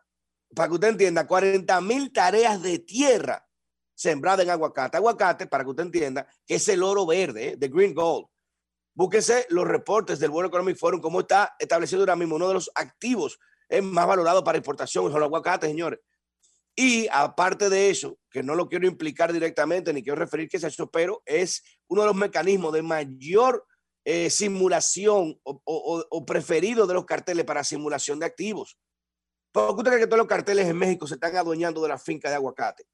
para 0.55 0.69
que 0.69 0.75
usted 0.75 0.89
entienda, 0.89 1.27
40 1.27 1.81
mil 1.83 2.13
tareas 2.13 2.63
de 2.63 2.79
tierra 2.79 3.47
sembrada 3.95 4.43
en 4.43 4.51
aguacate. 4.51 4.97
Aguacate, 4.97 5.47
para 5.47 5.65
que 5.65 5.71
usted 5.71 5.85
entienda, 5.85 6.27
que 6.47 6.57
es 6.57 6.69
el 6.69 6.83
oro 6.83 7.07
verde, 7.07 7.49
¿eh? 7.49 7.57
de 7.57 7.69
Green 7.69 7.95
Gold. 7.95 8.27
Búsquese 8.95 9.47
los 9.51 9.67
reportes 9.67 10.19
del 10.19 10.31
World 10.31 10.49
Economic 10.49 10.77
Forum, 10.77 11.01
cómo 11.01 11.21
está 11.21 11.55
establecido 11.59 12.03
ahora 12.03 12.17
mismo 12.17 12.37
uno 12.37 12.49
de 12.49 12.55
los 12.55 12.71
activos 12.75 13.39
eh, 13.69 13.81
más 13.81 14.07
valorados 14.07 14.43
para 14.43 14.59
exportación, 14.59 15.05
son 15.11 15.21
los 15.21 15.27
aguacates, 15.27 15.71
señores. 15.71 16.01
Y 16.75 17.07
aparte 17.13 17.69
de 17.69 17.91
eso, 17.91 18.19
que 18.31 18.43
no 18.43 18.55
lo 18.55 18.69
quiero 18.69 18.87
implicar 18.87 19.33
directamente, 19.33 19.93
ni 19.93 20.03
quiero 20.03 20.19
referir 20.19 20.49
que 20.49 20.57
es 20.57 20.65
eso, 20.65 20.91
pero 20.91 21.23
es 21.27 21.63
uno 21.89 22.03
de 22.03 22.07
los 22.07 22.17
mecanismos 22.17 22.73
de 22.73 22.83
mayor 22.83 23.67
eh, 24.05 24.31
simulación 24.31 25.39
o, 25.45 26.25
preferido 26.27 26.87
de 26.87 26.95
los 26.95 27.05
carteles 27.05 27.45
para 27.45 27.63
simulación 27.63 28.19
de 28.19 28.27
activos. 28.27 28.79
¿Por 29.53 29.69
qué 29.69 29.73
usted 29.73 29.91
cree 29.91 30.01
que 30.01 30.07
todos 30.07 30.19
los 30.19 30.27
carteles 30.27 30.67
en 30.67 30.79
México 30.79 31.07
se 31.07 31.15
están 31.15 31.37
adueñando 31.37 31.83
de 31.83 31.89
la 31.89 31.99
finca 31.99 32.31
de 32.31 32.37
aguacate? 32.37 32.87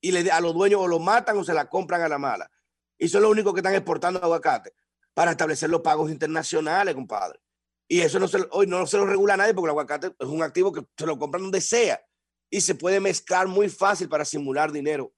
Y 0.00 0.12
le, 0.12 0.30
a 0.30 0.40
los 0.40 0.54
dueños 0.54 0.80
o 0.80 0.86
lo 0.86 1.00
matan 1.00 1.36
o 1.36 1.42
se 1.42 1.52
la 1.52 1.68
compran 1.68 2.02
a 2.02 2.08
la 2.08 2.18
mala. 2.18 2.48
Y 2.96 3.08
son 3.08 3.22
los 3.22 3.30
únicos 3.30 3.52
que 3.54 3.60
están 3.60 3.74
exportando 3.74 4.22
aguacate 4.22 4.72
para 5.14 5.32
establecer 5.32 5.68
los 5.68 5.80
pagos 5.80 6.12
internacionales, 6.12 6.94
compadre. 6.94 7.40
Y 7.88 8.00
eso 8.00 8.20
no 8.20 8.28
se, 8.28 8.38
hoy 8.50 8.68
no 8.68 8.86
se 8.86 8.98
lo 8.98 9.06
regula 9.06 9.36
nadie 9.36 9.52
porque 9.52 9.66
el 9.66 9.70
aguacate 9.70 10.14
es 10.18 10.28
un 10.28 10.42
activo 10.42 10.72
que 10.72 10.86
se 10.96 11.06
lo 11.06 11.18
compran 11.18 11.42
donde 11.42 11.60
sea 11.60 12.00
y 12.50 12.60
se 12.60 12.74
puede 12.74 13.00
mezclar 13.00 13.46
muy 13.46 13.68
fácil 13.68 14.08
para 14.08 14.24
simular 14.24 14.72
dinero 14.72 15.12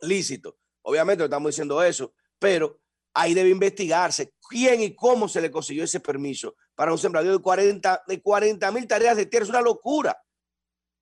lícito. 0.00 0.56
Obviamente 0.82 1.20
no 1.20 1.24
estamos 1.24 1.50
diciendo 1.50 1.82
eso, 1.82 2.12
pero 2.38 2.80
ahí 3.14 3.34
debe 3.34 3.50
investigarse 3.50 4.32
quién 4.48 4.80
y 4.80 4.94
cómo 4.94 5.28
se 5.28 5.40
le 5.40 5.50
consiguió 5.50 5.84
ese 5.84 6.00
permiso 6.00 6.54
para 6.74 6.92
un 6.92 6.98
sembradío 6.98 7.32
de 7.32 7.38
40 7.38 8.04
de 8.06 8.22
40 8.22 8.70
mil 8.72 8.86
tareas 8.86 9.16
de 9.16 9.26
tierra. 9.26 9.44
Es 9.44 9.50
una 9.50 9.60
locura. 9.60 10.16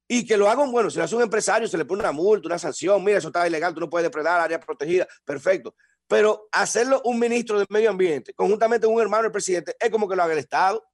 Y 0.08 0.24
que 0.24 0.36
lo 0.36 0.48
hagan, 0.48 0.70
bueno, 0.70 0.88
si 0.88 0.98
lo 0.98 1.04
hace 1.04 1.16
un 1.16 1.22
empresario, 1.22 1.66
se 1.66 1.76
le 1.76 1.84
pone 1.84 2.00
una 2.00 2.12
multa, 2.12 2.46
una 2.46 2.58
sanción, 2.58 3.02
mira, 3.02 3.18
eso 3.18 3.28
está 3.28 3.46
ilegal, 3.46 3.74
tú 3.74 3.80
no 3.80 3.90
puedes 3.90 4.04
depredar, 4.04 4.40
área 4.40 4.60
protegida, 4.60 5.06
perfecto. 5.24 5.74
Pero 6.06 6.48
hacerlo 6.52 7.02
un 7.04 7.18
ministro 7.18 7.58
del 7.58 7.66
medio 7.70 7.90
ambiente, 7.90 8.32
conjuntamente 8.32 8.86
con 8.86 8.94
un 8.94 9.02
hermano 9.02 9.24
del 9.24 9.32
presidente, 9.32 9.74
es 9.80 9.90
como 9.90 10.08
que 10.08 10.14
lo 10.14 10.22
haga 10.22 10.32
el 10.32 10.38
Estado. 10.38 10.86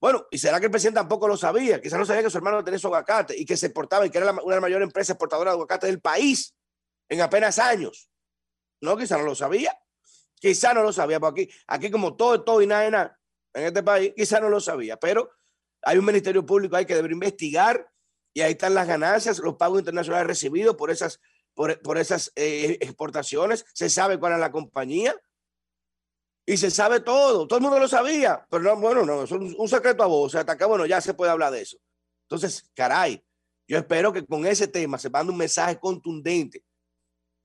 Bueno, 0.00 0.26
¿y 0.30 0.38
será 0.38 0.58
que 0.58 0.66
el 0.66 0.70
presidente 0.70 0.98
tampoco 0.98 1.28
lo 1.28 1.36
sabía? 1.36 1.80
Quizás 1.80 1.98
no 1.98 2.06
sabía 2.06 2.22
que 2.22 2.30
su 2.30 2.38
hermano 2.38 2.64
tenía 2.64 2.78
su 2.78 2.86
aguacate 2.86 3.36
y 3.36 3.44
que 3.44 3.56
se 3.56 3.66
exportaba 3.66 4.06
y 4.06 4.10
que 4.10 4.16
era 4.16 4.30
una 4.30 4.40
de 4.42 4.50
las 4.52 4.62
mayores 4.62 4.86
empresas 4.86 5.10
exportadoras 5.10 5.52
de 5.52 5.56
aguacate 5.56 5.86
del 5.88 6.00
país 6.00 6.54
en 7.08 7.20
apenas 7.20 7.58
años. 7.58 8.10
No, 8.80 8.96
quizás 8.96 9.18
no 9.18 9.26
lo 9.26 9.34
sabía. 9.34 9.78
Quizás 10.36 10.74
no 10.74 10.82
lo 10.82 10.90
sabía, 10.90 11.20
porque 11.20 11.42
aquí, 11.42 11.52
aquí 11.66 11.90
como 11.90 12.16
todo 12.16 12.42
todo 12.42 12.62
y 12.62 12.66
nada 12.66 12.82
de 12.82 12.90
nada 12.90 13.20
en 13.52 13.64
este 13.64 13.82
país, 13.82 14.14
quizás 14.16 14.40
no 14.40 14.48
lo 14.48 14.58
sabía, 14.58 14.96
pero 14.96 15.30
hay 15.82 15.98
un 15.98 16.04
ministerio 16.04 16.46
público 16.46 16.76
ahí 16.76 16.86
que 16.86 16.94
debe 16.94 17.12
investigar 17.12 17.90
y 18.32 18.40
ahí 18.40 18.52
están 18.52 18.72
las 18.72 18.86
ganancias, 18.86 19.38
los 19.40 19.56
pagos 19.56 19.80
internacionales 19.80 20.26
recibidos 20.26 20.76
por 20.76 20.90
esas, 20.90 21.20
por 21.54 21.98
esas 21.98 22.32
eh, 22.36 22.78
exportaciones, 22.80 23.66
se 23.74 23.90
sabe 23.90 24.18
cuál 24.18 24.34
es 24.34 24.38
la 24.38 24.50
compañía 24.52 25.14
y 26.50 26.56
se 26.56 26.68
sabe 26.68 26.98
todo, 26.98 27.46
todo 27.46 27.58
el 27.58 27.62
mundo 27.62 27.78
lo 27.78 27.86
sabía, 27.86 28.44
pero 28.50 28.64
no, 28.64 28.76
bueno, 28.76 29.06
no, 29.06 29.22
es 29.22 29.30
un, 29.30 29.68
secreto 29.68 30.02
a 30.02 30.06
voz, 30.06 30.34
hasta 30.34 30.50
acá, 30.50 30.66
bueno, 30.66 30.84
ya 30.84 31.00
se 31.00 31.14
puede 31.14 31.30
hablar 31.30 31.52
de 31.52 31.62
eso. 31.62 31.76
Entonces, 32.24 32.68
caray, 32.74 33.24
yo 33.68 33.78
espero 33.78 34.12
que 34.12 34.26
con 34.26 34.44
ese 34.44 34.66
tema 34.66 34.98
se 34.98 35.10
mande 35.10 35.30
un 35.30 35.38
mensaje 35.38 35.78
contundente, 35.78 36.64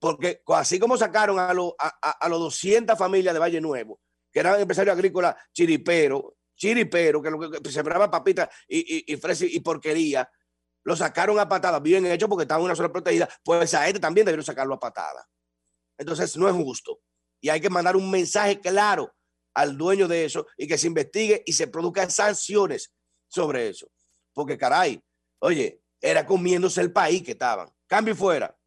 porque 0.00 0.42
así 0.48 0.80
como 0.80 0.98
sacaron 0.98 1.38
a, 1.38 1.54
los 1.54 1.72
a, 1.78 1.86
a- 2.18 2.28
los 2.28 2.40
200 2.40 2.98
familias 2.98 3.32
de 3.32 3.38
Valle 3.38 3.60
Nuevo, 3.60 4.00
que 4.32 4.40
eran 4.40 4.60
empresarios 4.60 4.96
agrícolas 4.96 5.36
chiriperos, 5.52 6.24
chiriperos, 6.56 7.22
que, 7.22 7.30
lo 7.30 7.38
que, 7.62 7.70
sembraban 7.70 8.10
papitas 8.10 8.48
y, 8.66 8.78
y, 8.78 9.12
y 9.12 9.16
fresa 9.18 9.44
y 9.46 9.60
porquería, 9.60 10.28
lo 10.82 10.96
sacaron 10.96 11.38
a 11.38 11.48
patadas, 11.48 11.80
bien 11.80 12.06
hecho 12.06 12.28
porque 12.28 12.42
estaban 12.42 12.62
en 12.62 12.66
una 12.66 12.74
sola 12.74 12.90
protegida, 12.90 13.28
pues 13.44 13.72
a 13.74 13.86
este 13.86 14.00
también 14.00 14.24
debieron 14.24 14.44
sacarlo 14.44 14.74
a 14.74 14.80
patadas. 14.80 15.24
Entonces 15.96 16.36
no 16.36 16.48
es 16.48 16.54
justo. 16.56 16.98
Y 17.46 17.48
hay 17.48 17.60
que 17.60 17.70
mandar 17.70 17.94
un 17.94 18.10
mensaje 18.10 18.60
claro 18.60 19.14
al 19.54 19.78
dueño 19.78 20.08
de 20.08 20.24
eso 20.24 20.48
y 20.56 20.66
que 20.66 20.76
se 20.76 20.88
investigue 20.88 21.44
y 21.46 21.52
se 21.52 21.68
produzcan 21.68 22.10
sanciones 22.10 22.92
sobre 23.28 23.68
eso. 23.68 23.86
Porque 24.34 24.58
caray, 24.58 25.00
oye, 25.38 25.80
era 26.00 26.26
comiéndose 26.26 26.80
el 26.80 26.90
país 26.92 27.22
que 27.22 27.30
estaban. 27.30 27.68
Cambio 27.86 28.14
y 28.14 28.16
fuera. 28.16 28.58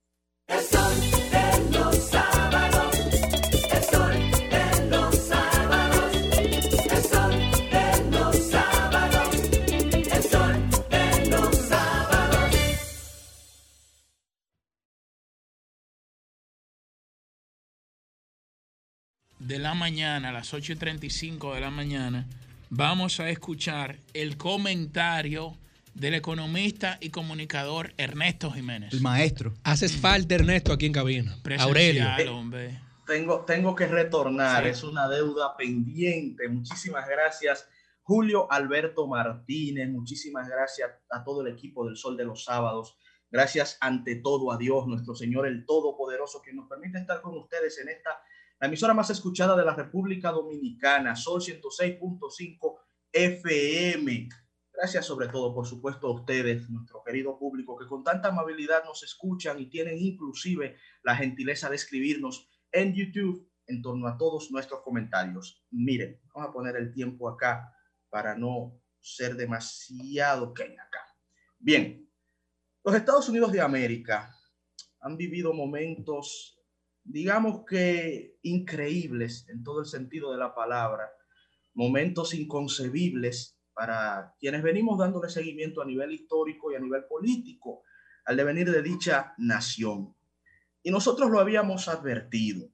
De 19.50 19.58
la 19.58 19.74
mañana, 19.74 20.30
a 20.30 20.32
las 20.32 20.54
8 20.54 20.74
y 20.74 20.76
35 20.76 21.56
de 21.56 21.62
la 21.62 21.72
mañana, 21.72 22.28
vamos 22.70 23.20
a 23.20 23.32
escuchar 23.32 23.98
el 24.14 24.38
comentario 24.38 25.58
del 25.96 26.14
economista 26.14 27.00
y 27.02 27.10
comunicador 27.10 27.92
Ernesto 27.98 28.52
Jiménez. 28.52 28.94
El 28.94 29.02
maestro. 29.02 29.56
Haces 29.64 29.98
falta, 29.98 30.36
Ernesto, 30.36 30.72
aquí 30.72 30.86
en 30.86 30.94
cabina. 30.94 31.36
Aurelio. 31.58 32.04
Presencial, 32.04 32.28
hombre. 32.28 32.80
Tengo, 33.08 33.40
tengo 33.44 33.74
que 33.76 33.88
retornar, 33.88 34.66
Sí. 34.66 34.70
es 34.70 34.84
una 34.84 35.10
deuda 35.10 35.58
pendiente. 35.58 36.48
Muchísimas 36.48 37.10
gracias, 37.10 37.68
Julio 38.04 38.46
Alberto 38.52 39.08
Martínez. 39.08 39.90
Muchísimas 39.90 40.48
gracias 40.48 40.92
a 41.10 41.24
todo 41.24 41.42
el 41.42 41.52
equipo 41.52 41.88
del 41.88 41.98
Sol 41.98 42.16
de 42.16 42.26
los 42.26 42.44
Sábados. 42.44 42.98
Gracias 43.32 43.80
ante 43.82 44.16
todo 44.18 44.52
a 44.52 44.58
Dios, 44.60 44.86
nuestro 44.86 45.16
Señor 45.16 45.48
el 45.48 45.66
Todopoderoso, 45.66 46.40
que 46.44 46.54
nos 46.54 46.70
permite 46.70 47.00
estar 47.00 47.20
con 47.22 47.36
ustedes 47.36 47.80
en 47.80 47.90
esta, 47.90 48.12
la 48.60 48.68
emisora 48.68 48.94
más 48.94 49.10
escuchada 49.10 49.56
de 49.56 49.64
la 49.64 49.74
República 49.74 50.32
Dominicana, 50.32 51.16
Sol 51.16 51.42
106.5 51.42 52.78
FM. 53.12 54.30
Gracias 54.74 55.06
sobre 55.06 55.30
todo, 55.30 55.54
por 55.54 55.66
supuesto, 55.66 56.08
a 56.08 56.14
ustedes, 56.14 56.70
nuestro 56.70 57.02
querido 57.04 57.40
público, 57.40 57.78
que 57.78 57.86
con 57.86 58.04
tanta 58.04 58.30
amabilidad 58.30 58.84
nos 58.84 59.04
escuchan 59.04 59.60
y 59.60 59.70
tienen 59.70 59.98
inclusive 59.98 60.78
la 61.04 61.16
gentileza 61.16 61.70
de 61.70 61.78
escribirnos 61.78 62.50
en 62.72 62.94
YouTube 62.94 63.50
en 63.68 63.82
torno 63.82 64.08
a 64.08 64.18
todos 64.18 64.52
nuestros 64.52 64.82
comentarios. 64.82 65.66
Miren, 65.72 66.20
vamos 66.34 66.50
a 66.50 66.54
poner 66.54 66.76
el 66.76 66.92
tiempo 66.92 67.30
acá 67.30 67.74
para 68.10 68.36
no 68.36 68.82
ser 69.00 69.36
demasiado 69.36 70.54
que 70.54 70.64
acá. 70.64 71.16
Bien, 71.58 72.10
los 72.84 72.96
Estados 72.96 73.30
Unidos 73.30 73.52
de 73.52 73.62
América 73.62 74.36
han 75.00 75.16
vivido 75.16 75.54
momentos, 75.54 76.59
digamos 77.04 77.64
que 77.66 78.38
increíbles 78.44 79.48
en 79.50 79.64
todo 79.64 79.80
el 79.80 79.86
sentido 79.86 80.32
de 80.32 80.38
la 80.38 80.54
palabra, 80.54 81.10
momentos 81.74 82.34
inconcebibles 82.34 83.58
para 83.74 84.36
quienes 84.40 84.62
venimos 84.62 85.00
dándole 85.00 85.30
seguimiento 85.30 85.82
a 85.82 85.86
nivel 85.86 86.12
histórico 86.12 86.72
y 86.72 86.76
a 86.76 86.80
nivel 86.80 87.06
político 87.06 87.84
al 88.26 88.38
devenir 88.38 88.70
de 88.70 88.82
dicha 88.82 89.34
nación. 89.38 90.16
Y 90.84 90.92
nosotros 90.92 91.30
lo 91.30 91.40
habíamos 91.40 91.88
advertido. 91.88 92.70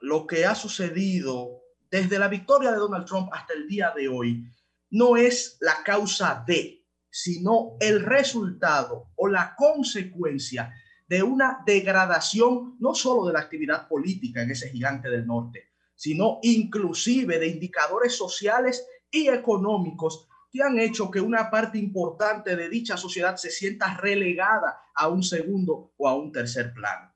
Lo 0.00 0.26
que 0.26 0.46
ha 0.46 0.54
sucedido 0.54 1.62
desde 1.90 2.18
la 2.18 2.28
victoria 2.28 2.70
de 2.70 2.78
Donald 2.78 3.06
Trump 3.06 3.28
hasta 3.32 3.54
el 3.54 3.66
día 3.66 3.92
de 3.96 4.08
hoy 4.08 4.44
no 4.90 5.16
es 5.16 5.58
la 5.60 5.82
causa 5.84 6.44
de, 6.46 6.84
sino 7.10 7.76
el 7.80 8.04
resultado 8.04 9.10
o 9.16 9.28
la 9.28 9.54
consecuencia 9.56 10.72
de 11.08 11.22
una 11.22 11.62
degradación 11.64 12.76
no 12.80 12.94
solo 12.94 13.26
de 13.26 13.32
la 13.32 13.40
actividad 13.40 13.88
política 13.88 14.42
en 14.42 14.50
ese 14.50 14.70
gigante 14.70 15.08
del 15.08 15.26
norte, 15.26 15.70
sino 15.94 16.38
inclusive 16.42 17.38
de 17.38 17.48
indicadores 17.48 18.14
sociales 18.14 18.86
y 19.10 19.28
económicos 19.28 20.28
que 20.52 20.62
han 20.62 20.78
hecho 20.78 21.10
que 21.10 21.20
una 21.20 21.50
parte 21.50 21.78
importante 21.78 22.56
de 22.56 22.68
dicha 22.68 22.96
sociedad 22.96 23.36
se 23.36 23.50
sienta 23.50 23.96
relegada 23.96 24.80
a 24.94 25.08
un 25.08 25.22
segundo 25.22 25.92
o 25.96 26.08
a 26.08 26.14
un 26.14 26.32
tercer 26.32 26.72
plano. 26.72 27.12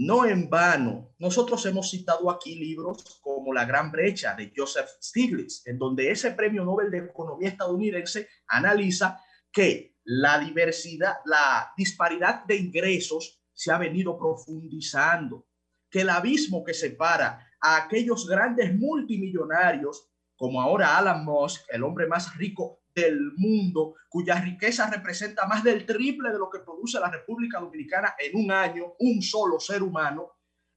No 0.00 0.24
en 0.24 0.48
vano, 0.48 1.10
nosotros 1.18 1.66
hemos 1.66 1.90
citado 1.90 2.30
aquí 2.30 2.54
libros 2.54 3.18
como 3.20 3.52
La 3.52 3.64
Gran 3.64 3.90
Brecha 3.90 4.34
de 4.34 4.52
Joseph 4.56 4.88
Stiglitz, 5.02 5.66
en 5.66 5.76
donde 5.76 6.10
ese 6.10 6.30
premio 6.30 6.64
Nobel 6.64 6.88
de 6.90 6.98
Economía 6.98 7.48
estadounidense 7.48 8.28
analiza 8.46 9.20
que 9.50 9.97
la 10.08 10.38
diversidad, 10.38 11.18
la 11.26 11.70
disparidad 11.76 12.44
de 12.46 12.56
ingresos 12.56 13.42
se 13.52 13.70
ha 13.70 13.76
venido 13.76 14.16
profundizando, 14.16 15.46
que 15.90 16.00
el 16.00 16.08
abismo 16.08 16.64
que 16.64 16.72
separa 16.72 17.46
a 17.60 17.76
aquellos 17.76 18.26
grandes 18.26 18.74
multimillonarios, 18.74 20.08
como 20.34 20.62
ahora 20.62 20.96
Alan 20.96 21.26
Musk, 21.26 21.62
el 21.68 21.82
hombre 21.82 22.06
más 22.06 22.34
rico 22.38 22.80
del 22.94 23.32
mundo, 23.36 23.96
cuya 24.08 24.40
riqueza 24.40 24.88
representa 24.88 25.46
más 25.46 25.62
del 25.62 25.84
triple 25.84 26.30
de 26.30 26.38
lo 26.38 26.48
que 26.48 26.60
produce 26.60 26.98
la 26.98 27.10
República 27.10 27.60
Dominicana 27.60 28.14
en 28.18 28.42
un 28.42 28.50
año, 28.50 28.94
un 29.00 29.20
solo 29.20 29.60
ser 29.60 29.82
humano, 29.82 30.30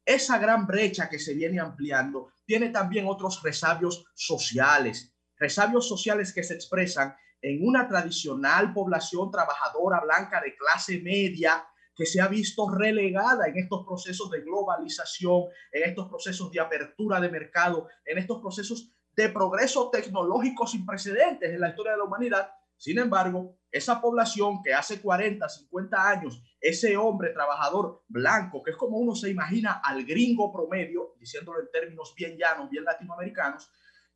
esa 0.03 0.40
gran 0.40 0.68
brecha 0.68 1.08
que 1.08 1.20
se 1.20 1.34
viene 1.34 1.62
ampliando 1.62 2.34
tiene 2.45 2.68
también 2.68 3.08
otros 3.08 3.41
resabios 3.41 4.03
sociales, 4.14 5.14
resabios 5.38 5.88
sociales 5.88 6.34
que 6.34 6.44
se 6.44 6.56
expresan 6.56 7.16
en 7.41 7.68
una 7.68 7.88
tradicional 7.88 8.73
población 8.73 9.31
trabajadora 9.31 10.01
blanca 10.01 10.41
de 10.41 10.55
clase 10.55 11.01
media 11.01 11.65
que 11.95 12.05
se 12.05 12.22
ha 12.22 12.27
visto 12.27 12.69
relegada 12.69 13.47
en 13.47 13.57
estos 13.57 13.85
procesos 13.85 14.30
de 14.31 14.41
globalización, 14.41 15.43
en 15.72 15.89
estos 15.89 16.07
procesos 16.07 16.51
de 16.51 16.59
apertura 16.59 17.19
de 17.19 17.30
mercado, 17.30 17.88
en 18.05 18.18
estos 18.18 18.39
procesos 18.41 18.91
de 19.15 19.30
progreso 19.30 19.89
tecnológico 19.89 20.65
sin 20.65 20.85
precedentes 20.85 21.51
en 21.51 21.59
la 21.59 21.69
historia 21.69 21.93
de 21.93 21.97
la 21.97 22.05
humanidad. 22.05 22.49
Sin 22.77 22.97
embargo, 22.97 23.57
esa 23.72 24.01
población 24.01 24.63
que 24.63 24.73
hace 24.73 25.01
40, 25.01 25.47
50 25.47 26.09
años, 26.09 26.43
ese 26.59 26.97
hombre 26.97 27.30
trabajador 27.30 28.03
blanco, 28.07 28.63
que 28.63 28.72
es 28.72 28.77
como 28.77 28.97
uno 28.97 29.13
se 29.13 29.30
imagina 29.30 29.81
al 29.84 30.03
gringo 30.03 30.51
promedio, 30.51 31.13
diciéndolo 31.19 31.59
en 31.59 31.69
términos 31.72 32.13
bien 32.15 32.38
llanos, 32.38 32.69
bien 32.69 32.84
latinoamericanos, 32.84 33.69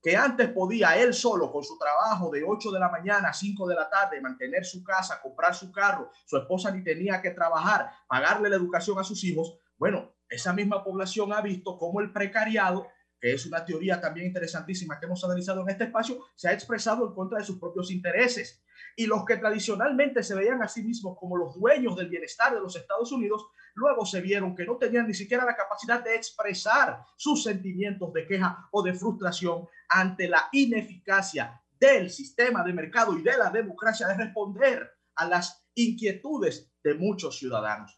que 0.06 0.16
antes 0.16 0.50
podía 0.50 0.96
él 1.02 1.16
solo 1.16 1.52
con 1.52 1.64
su 1.64 1.80
trabajo 1.80 2.30
de 2.30 2.44
8 2.44 2.70
de 2.70 2.80
la 2.80 2.90
mañana 2.90 3.30
a 3.30 3.34
5 3.34 3.68
de 3.68 3.74
la 3.74 3.90
tarde 3.90 4.22
mantener 4.22 4.64
su 4.64 4.84
casa, 4.84 5.20
comprar 5.20 5.56
su 5.56 5.72
carro, 5.72 6.12
su 6.28 6.38
esposa 6.38 6.70
ni 6.70 6.84
tenía 6.84 7.20
que 7.24 7.32
trabajar, 7.32 7.90
pagarle 8.08 8.52
la 8.52 8.56
educación 8.56 9.00
a 9.00 9.04
sus 9.04 9.24
hijos, 9.24 9.58
bueno, 9.80 10.14
esa 10.30 10.54
misma 10.54 10.84
población 10.84 11.34
ha 11.34 11.42
visto 11.42 11.80
cómo 11.80 12.02
el 12.02 12.14
precariado 12.14 12.88
que 13.20 13.34
es 13.34 13.48
una 13.48 13.66
teoría 13.66 14.00
también 14.00 14.28
interesantísima 14.28 15.00
que 15.00 15.08
hemos 15.08 15.24
analizado 15.24 15.62
en 15.62 15.70
este 15.70 15.86
espacio, 15.86 16.20
se 16.36 16.50
ha 16.50 16.54
expresado 16.54 17.08
en 17.08 17.16
contra 17.16 17.40
de 17.40 17.46
sus 17.46 17.58
propios 17.58 17.90
intereses. 17.90 18.62
Y 18.96 19.08
los 19.08 19.26
que 19.26 19.38
tradicionalmente 19.38 20.22
se 20.22 20.36
veían 20.36 20.62
a 20.62 20.68
sí 20.68 20.84
mismos 20.84 21.18
como 21.18 21.38
los 21.38 21.60
dueños 21.60 21.96
del 21.96 22.10
bienestar 22.10 22.54
de 22.54 22.60
los 22.60 22.76
Estados 22.76 23.12
Unidos, 23.12 23.48
luego 23.76 24.06
se 24.06 24.22
vieron 24.22 24.56
que 24.56 24.66
no 24.66 24.78
tenían 24.78 25.08
ni 25.08 25.14
siquiera 25.14 25.46
la 25.46 25.56
capacidad 25.56 26.04
de 26.04 26.16
expresar 26.16 27.04
sus 27.16 27.44
sentimientos 27.44 28.12
de 28.14 28.26
queja 28.26 28.68
o 28.72 28.82
de 28.82 28.94
frustración 28.94 29.68
ante 29.90 30.28
la 30.28 30.50
ineficacia 30.52 31.62
del 31.80 32.10
sistema 32.10 32.64
de 32.64 32.74
mercado 32.74 33.18
y 33.18 33.22
de 33.22 33.38
la 33.38 33.50
democracia 33.50 34.08
de 34.08 34.16
responder 34.16 34.90
a 35.16 35.28
las 35.28 35.66
inquietudes 35.76 36.72
de 36.84 36.96
muchos 36.96 37.38
ciudadanos. 37.38 37.96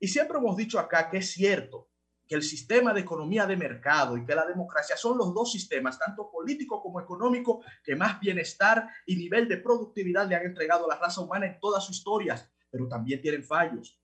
Y 0.00 0.08
siempre 0.08 0.38
hemos 0.38 0.56
dicho 0.56 0.78
acá 0.78 1.08
que 1.08 1.18
es 1.18 1.30
cierto 1.30 1.88
que 2.26 2.34
el 2.34 2.42
sistema 2.42 2.92
de 2.92 3.00
economía 3.00 3.46
de 3.46 3.56
mercado 3.56 4.16
y 4.16 4.24
que 4.24 4.34
la 4.34 4.46
democracia 4.46 4.96
son 4.96 5.18
los 5.18 5.34
dos 5.34 5.52
sistemas, 5.52 5.98
tanto 5.98 6.30
político 6.30 6.80
como 6.82 7.00
económico, 7.00 7.62
que 7.84 7.94
más 7.94 8.18
bienestar 8.20 8.88
y 9.06 9.16
nivel 9.16 9.48
de 9.48 9.58
productividad 9.58 10.28
le 10.28 10.36
han 10.36 10.46
entregado 10.46 10.84
a 10.86 10.94
la 10.94 11.00
raza 11.00 11.20
humana 11.20 11.46
en 11.46 11.60
todas 11.60 11.84
sus 11.84 11.98
historias, 11.98 12.50
pero 12.70 12.88
también 12.88 13.20
tienen 13.20 13.44
fallos. 13.44 14.01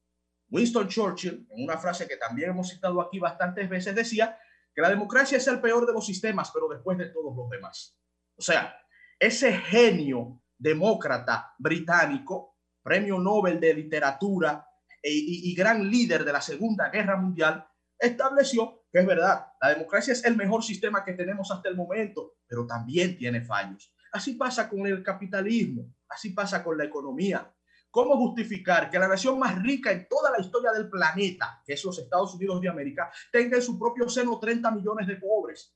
Winston 0.50 0.88
Churchill, 0.88 1.46
en 1.50 1.64
una 1.64 1.78
frase 1.78 2.06
que 2.08 2.16
también 2.16 2.50
hemos 2.50 2.68
citado 2.68 3.00
aquí 3.00 3.18
bastantes 3.18 3.68
veces, 3.68 3.94
decía 3.94 4.38
que 4.74 4.82
la 4.82 4.90
democracia 4.90 5.38
es 5.38 5.46
el 5.46 5.60
peor 5.60 5.86
de 5.86 5.92
los 5.92 6.06
sistemas, 6.06 6.50
pero 6.52 6.68
después 6.68 6.96
de 6.98 7.06
todos 7.06 7.36
los 7.36 7.50
demás. 7.50 7.98
O 8.36 8.42
sea, 8.42 8.76
ese 9.18 9.52
genio 9.52 10.42
demócrata 10.56 11.54
británico, 11.58 12.56
premio 12.82 13.18
Nobel 13.18 13.60
de 13.60 13.74
literatura 13.74 14.66
e, 15.02 15.10
y, 15.10 15.50
y 15.50 15.54
gran 15.54 15.88
líder 15.90 16.24
de 16.24 16.32
la 16.32 16.40
Segunda 16.40 16.88
Guerra 16.88 17.16
Mundial, 17.16 17.66
estableció 17.98 18.78
que 18.90 19.00
es 19.00 19.06
verdad, 19.06 19.46
la 19.60 19.70
democracia 19.70 20.12
es 20.12 20.24
el 20.24 20.36
mejor 20.36 20.62
sistema 20.62 21.04
que 21.04 21.12
tenemos 21.12 21.50
hasta 21.50 21.68
el 21.68 21.76
momento, 21.76 22.36
pero 22.46 22.66
también 22.66 23.16
tiene 23.18 23.42
fallos. 23.42 23.92
Así 24.12 24.34
pasa 24.34 24.68
con 24.68 24.86
el 24.86 25.02
capitalismo, 25.02 25.94
así 26.08 26.30
pasa 26.30 26.64
con 26.64 26.78
la 26.78 26.84
economía. 26.84 27.52
¿Cómo 27.90 28.16
justificar 28.16 28.90
que 28.90 28.98
la 28.98 29.08
nación 29.08 29.38
más 29.38 29.60
rica 29.62 29.90
en 29.90 30.06
toda 30.08 30.30
la 30.30 30.40
historia 30.40 30.72
del 30.72 30.88
planeta, 30.88 31.62
que 31.64 31.72
es 31.72 31.84
los 31.84 31.98
Estados 31.98 32.34
Unidos 32.34 32.60
de 32.60 32.68
América, 32.68 33.10
tenga 33.32 33.56
en 33.56 33.62
su 33.62 33.78
propio 33.78 34.08
seno 34.08 34.38
30 34.38 34.70
millones 34.70 35.06
de 35.06 35.16
pobres? 35.16 35.74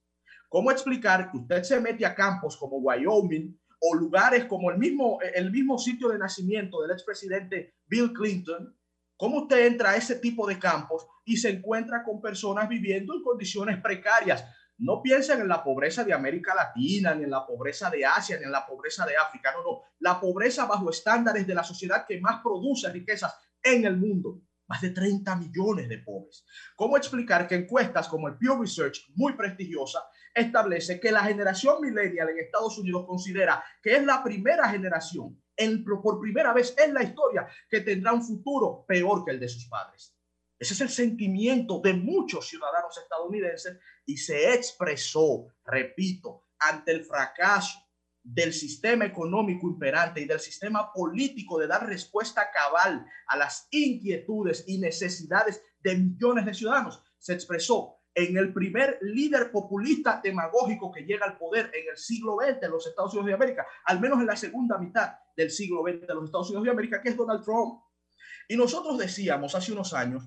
¿Cómo 0.48 0.70
explicar 0.70 1.30
que 1.30 1.38
usted 1.38 1.62
se 1.62 1.80
mete 1.80 2.04
a 2.04 2.14
campos 2.14 2.56
como 2.56 2.76
Wyoming 2.78 3.58
o 3.80 3.94
lugares 3.94 4.44
como 4.44 4.70
el 4.70 4.78
mismo, 4.78 5.18
el 5.34 5.50
mismo 5.50 5.78
sitio 5.78 6.08
de 6.08 6.18
nacimiento 6.18 6.82
del 6.82 6.92
expresidente 6.92 7.76
Bill 7.86 8.12
Clinton, 8.12 8.76
¿Cómo 9.22 9.42
usted 9.42 9.66
entra 9.66 9.90
a 9.90 9.96
ese 9.96 10.16
tipo 10.16 10.48
de 10.48 10.58
campos 10.58 11.06
y 11.24 11.36
se 11.36 11.48
encuentra 11.50 12.02
con 12.02 12.20
personas 12.20 12.68
viviendo 12.68 13.14
en 13.14 13.22
condiciones 13.22 13.80
precarias? 13.80 14.44
No 14.82 15.00
piensen 15.00 15.40
en 15.40 15.46
la 15.46 15.62
pobreza 15.62 16.02
de 16.02 16.12
América 16.12 16.56
Latina, 16.56 17.14
ni 17.14 17.22
en 17.22 17.30
la 17.30 17.46
pobreza 17.46 17.88
de 17.88 18.04
Asia, 18.04 18.36
ni 18.36 18.44
en 18.44 18.50
la 18.50 18.66
pobreza 18.66 19.06
de 19.06 19.16
África. 19.16 19.52
No, 19.52 19.62
no. 19.62 19.82
La 20.00 20.20
pobreza 20.20 20.66
bajo 20.66 20.90
estándares 20.90 21.46
de 21.46 21.54
la 21.54 21.62
sociedad 21.62 22.04
que 22.04 22.20
más 22.20 22.42
produce 22.42 22.90
riquezas 22.90 23.32
en 23.62 23.84
el 23.84 23.96
mundo. 23.96 24.40
Más 24.66 24.80
de 24.80 24.90
30 24.90 25.36
millones 25.36 25.88
de 25.88 25.98
pobres. 25.98 26.44
¿Cómo 26.74 26.96
explicar 26.96 27.46
que 27.46 27.54
encuestas 27.54 28.08
como 28.08 28.26
el 28.26 28.36
Pew 28.36 28.60
Research, 28.60 29.06
muy 29.14 29.34
prestigiosa, 29.34 30.00
establece 30.34 30.98
que 30.98 31.12
la 31.12 31.22
generación 31.22 31.80
millennial 31.80 32.30
en 32.30 32.40
Estados 32.40 32.76
Unidos 32.76 33.04
considera 33.06 33.62
que 33.80 33.94
es 33.94 34.04
la 34.04 34.20
primera 34.24 34.68
generación 34.68 35.40
en, 35.56 35.84
por 35.84 36.18
primera 36.18 36.52
vez 36.52 36.74
en 36.76 36.92
la 36.92 37.04
historia 37.04 37.46
que 37.70 37.82
tendrá 37.82 38.12
un 38.12 38.24
futuro 38.24 38.84
peor 38.84 39.24
que 39.24 39.30
el 39.30 39.38
de 39.38 39.48
sus 39.48 39.68
padres. 39.68 40.16
Ese 40.62 40.74
es 40.74 40.80
el 40.80 40.90
sentimiento 40.90 41.80
de 41.80 41.92
muchos 41.92 42.46
ciudadanos 42.46 42.96
estadounidenses 42.96 43.80
y 44.06 44.16
se 44.16 44.54
expresó, 44.54 45.48
repito, 45.64 46.44
ante 46.56 46.92
el 46.92 47.04
fracaso 47.04 47.80
del 48.22 48.52
sistema 48.52 49.04
económico 49.04 49.66
imperante 49.66 50.20
y 50.20 50.24
del 50.24 50.38
sistema 50.38 50.92
político 50.92 51.58
de 51.58 51.66
dar 51.66 51.84
respuesta 51.88 52.48
cabal 52.52 53.04
a 53.26 53.36
las 53.36 53.66
inquietudes 53.72 54.62
y 54.68 54.78
necesidades 54.78 55.60
de 55.80 55.96
millones 55.96 56.46
de 56.46 56.54
ciudadanos. 56.54 57.02
Se 57.18 57.32
expresó 57.32 57.96
en 58.14 58.36
el 58.36 58.52
primer 58.52 59.00
líder 59.02 59.50
populista 59.50 60.20
demagógico 60.22 60.92
que 60.92 61.02
llega 61.02 61.26
al 61.26 61.38
poder 61.38 61.72
en 61.74 61.90
el 61.90 61.96
siglo 61.96 62.36
XX 62.40 62.62
en 62.62 62.70
los 62.70 62.86
Estados 62.86 63.12
Unidos 63.14 63.26
de 63.26 63.34
América, 63.34 63.66
al 63.84 63.98
menos 63.98 64.20
en 64.20 64.26
la 64.26 64.36
segunda 64.36 64.78
mitad 64.78 65.10
del 65.36 65.50
siglo 65.50 65.82
XX 65.82 66.06
de 66.06 66.14
los 66.14 66.26
Estados 66.26 66.50
Unidos 66.50 66.66
de 66.66 66.70
América, 66.70 67.02
que 67.02 67.08
es 67.08 67.16
Donald 67.16 67.42
Trump. 67.42 67.82
Y 68.46 68.56
nosotros 68.56 68.96
decíamos 68.96 69.56
hace 69.56 69.72
unos 69.72 69.92
años 69.92 70.22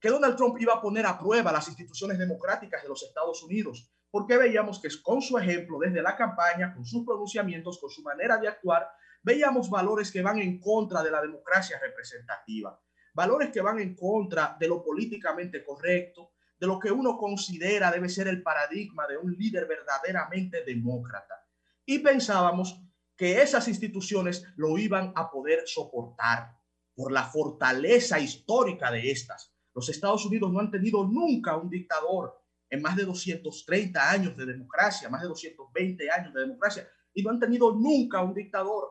que 0.00 0.08
Donald 0.08 0.36
Trump 0.36 0.60
iba 0.60 0.74
a 0.74 0.80
poner 0.80 1.06
a 1.06 1.18
prueba 1.18 1.52
las 1.52 1.68
instituciones 1.68 2.18
democráticas 2.18 2.82
de 2.82 2.88
los 2.88 3.02
Estados 3.02 3.42
Unidos, 3.42 3.90
porque 4.10 4.36
veíamos 4.36 4.80
que 4.80 4.88
con 5.02 5.20
su 5.20 5.36
ejemplo, 5.38 5.78
desde 5.78 6.02
la 6.02 6.16
campaña, 6.16 6.74
con 6.74 6.84
sus 6.84 7.04
pronunciamientos, 7.04 7.78
con 7.78 7.90
su 7.90 8.02
manera 8.02 8.38
de 8.38 8.48
actuar, 8.48 8.88
veíamos 9.22 9.68
valores 9.68 10.10
que 10.10 10.22
van 10.22 10.38
en 10.38 10.58
contra 10.60 11.02
de 11.02 11.10
la 11.10 11.20
democracia 11.20 11.78
representativa, 11.80 12.80
valores 13.14 13.50
que 13.50 13.60
van 13.60 13.78
en 13.80 13.94
contra 13.94 14.56
de 14.58 14.68
lo 14.68 14.82
políticamente 14.82 15.64
correcto, 15.64 16.32
de 16.58 16.66
lo 16.66 16.78
que 16.78 16.90
uno 16.90 17.16
considera 17.16 17.90
debe 17.90 18.08
ser 18.08 18.28
el 18.28 18.42
paradigma 18.42 19.06
de 19.06 19.16
un 19.16 19.32
líder 19.32 19.66
verdaderamente 19.66 20.64
demócrata. 20.64 21.46
Y 21.84 22.00
pensábamos 22.00 22.80
que 23.16 23.42
esas 23.42 23.68
instituciones 23.68 24.44
lo 24.56 24.78
iban 24.78 25.12
a 25.16 25.30
poder 25.30 25.62
soportar 25.66 26.56
por 26.94 27.12
la 27.12 27.24
fortaleza 27.24 28.18
histórica 28.18 28.90
de 28.90 29.10
estas. 29.10 29.52
Los 29.78 29.88
Estados 29.90 30.26
Unidos 30.26 30.52
no 30.52 30.58
han 30.58 30.72
tenido 30.72 31.06
nunca 31.06 31.56
un 31.56 31.70
dictador 31.70 32.36
en 32.68 32.82
más 32.82 32.96
de 32.96 33.04
230 33.04 34.10
años 34.10 34.36
de 34.36 34.44
democracia, 34.44 35.08
más 35.08 35.22
de 35.22 35.28
220 35.28 36.10
años 36.10 36.34
de 36.34 36.40
democracia, 36.40 36.88
y 37.14 37.22
no 37.22 37.30
han 37.30 37.38
tenido 37.38 37.72
nunca 37.72 38.20
un 38.20 38.34
dictador. 38.34 38.88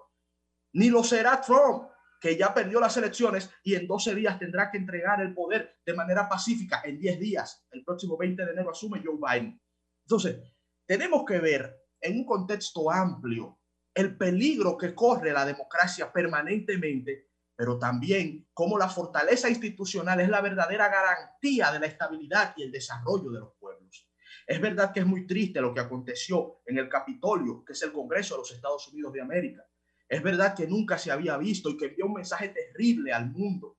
Ni 0.72 0.89
lo 0.89 1.03
será 1.03 1.41
Trump, 1.41 1.89
que 2.22 2.38
ya 2.38 2.53
perdió 2.53 2.80
las 2.80 2.95
elecciones 2.95 3.49
y 3.65 3.76
en 3.76 3.85
12 3.85 4.15
días 4.15 4.39
tendrá 4.39 4.72
que 4.72 4.77
entregar 4.77 5.19
el 5.19 5.34
poder 5.34 5.76
de 5.85 5.93
manera 5.93 6.30
pacífica. 6.30 6.81
En 6.85 6.97
10 6.97 7.19
días, 7.19 7.68
el 7.72 7.84
próximo 7.84 8.15
20 8.18 8.45
de 8.45 8.51
enero 8.53 8.72
asume 8.72 9.03
Joe 9.03 9.18
Biden. 9.18 9.61
Entonces, 10.05 10.39
tenemos 10.85 11.26
que 11.26 11.39
ver 11.39 11.84
en 11.99 12.19
un 12.19 12.26
contexto 12.26 12.89
amplio 12.89 13.59
el 13.93 14.15
peligro 14.15 14.77
que 14.77 14.95
corre 14.95 15.34
la 15.34 15.45
democracia 15.45 16.14
permanentemente, 16.14 17.27
pero 17.58 17.78
también 17.78 18.48
cómo 18.54 18.78
la 18.78 18.88
fortaleza 18.88 19.50
institucional 19.50 20.22
es 20.22 20.30
la 20.30 20.40
verdadera 20.40 20.88
garantía 20.88 21.74
de 21.74 21.80
la 21.80 21.88
estabilidad 21.88 22.54
y 22.56 22.64
el 22.64 22.72
desarrollo 22.72 23.32
de 23.32 23.40
los 23.42 23.54
pueblos. 23.60 24.08
Es 24.46 24.62
verdad 24.62 24.94
que 24.94 25.02
es 25.02 25.06
muy 25.06 25.28
triste 25.28 25.60
lo 25.60 25.74
que 25.74 25.82
aconteció 25.82 26.62
en 26.66 26.78
el 26.78 26.88
Capitolio, 26.88 27.66
que 27.66 27.74
es 27.74 27.82
el 27.82 27.92
Congreso 27.92 28.36
de 28.36 28.40
los 28.40 28.52
Estados 28.52 28.88
Unidos 28.88 29.12
de 29.12 29.22
América 29.22 29.68
es 30.08 30.24
verdad 30.24 30.56
que 30.56 30.68
nunca 30.68 30.98
se 30.98 31.12
había 31.12 31.38
visto 31.38 31.70
y 31.70 31.78
que 31.78 31.86
envió 31.88 32.06
un 32.06 32.14
mensaje 32.14 32.50
terrible 32.50 33.12
al 33.12 33.30
mundo, 33.30 33.78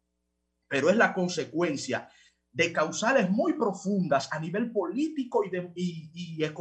pero 0.68 0.90
es 0.90 0.96
la 0.96 1.14
consecuencia 1.14 2.08
de 2.52 2.72
causales 2.72 3.30
muy 3.30 3.54
profundas 3.54 4.28
a 4.32 4.38
nivel 4.38 4.70
político 4.70 5.44
y, 5.44 5.50
de, 5.50 6.54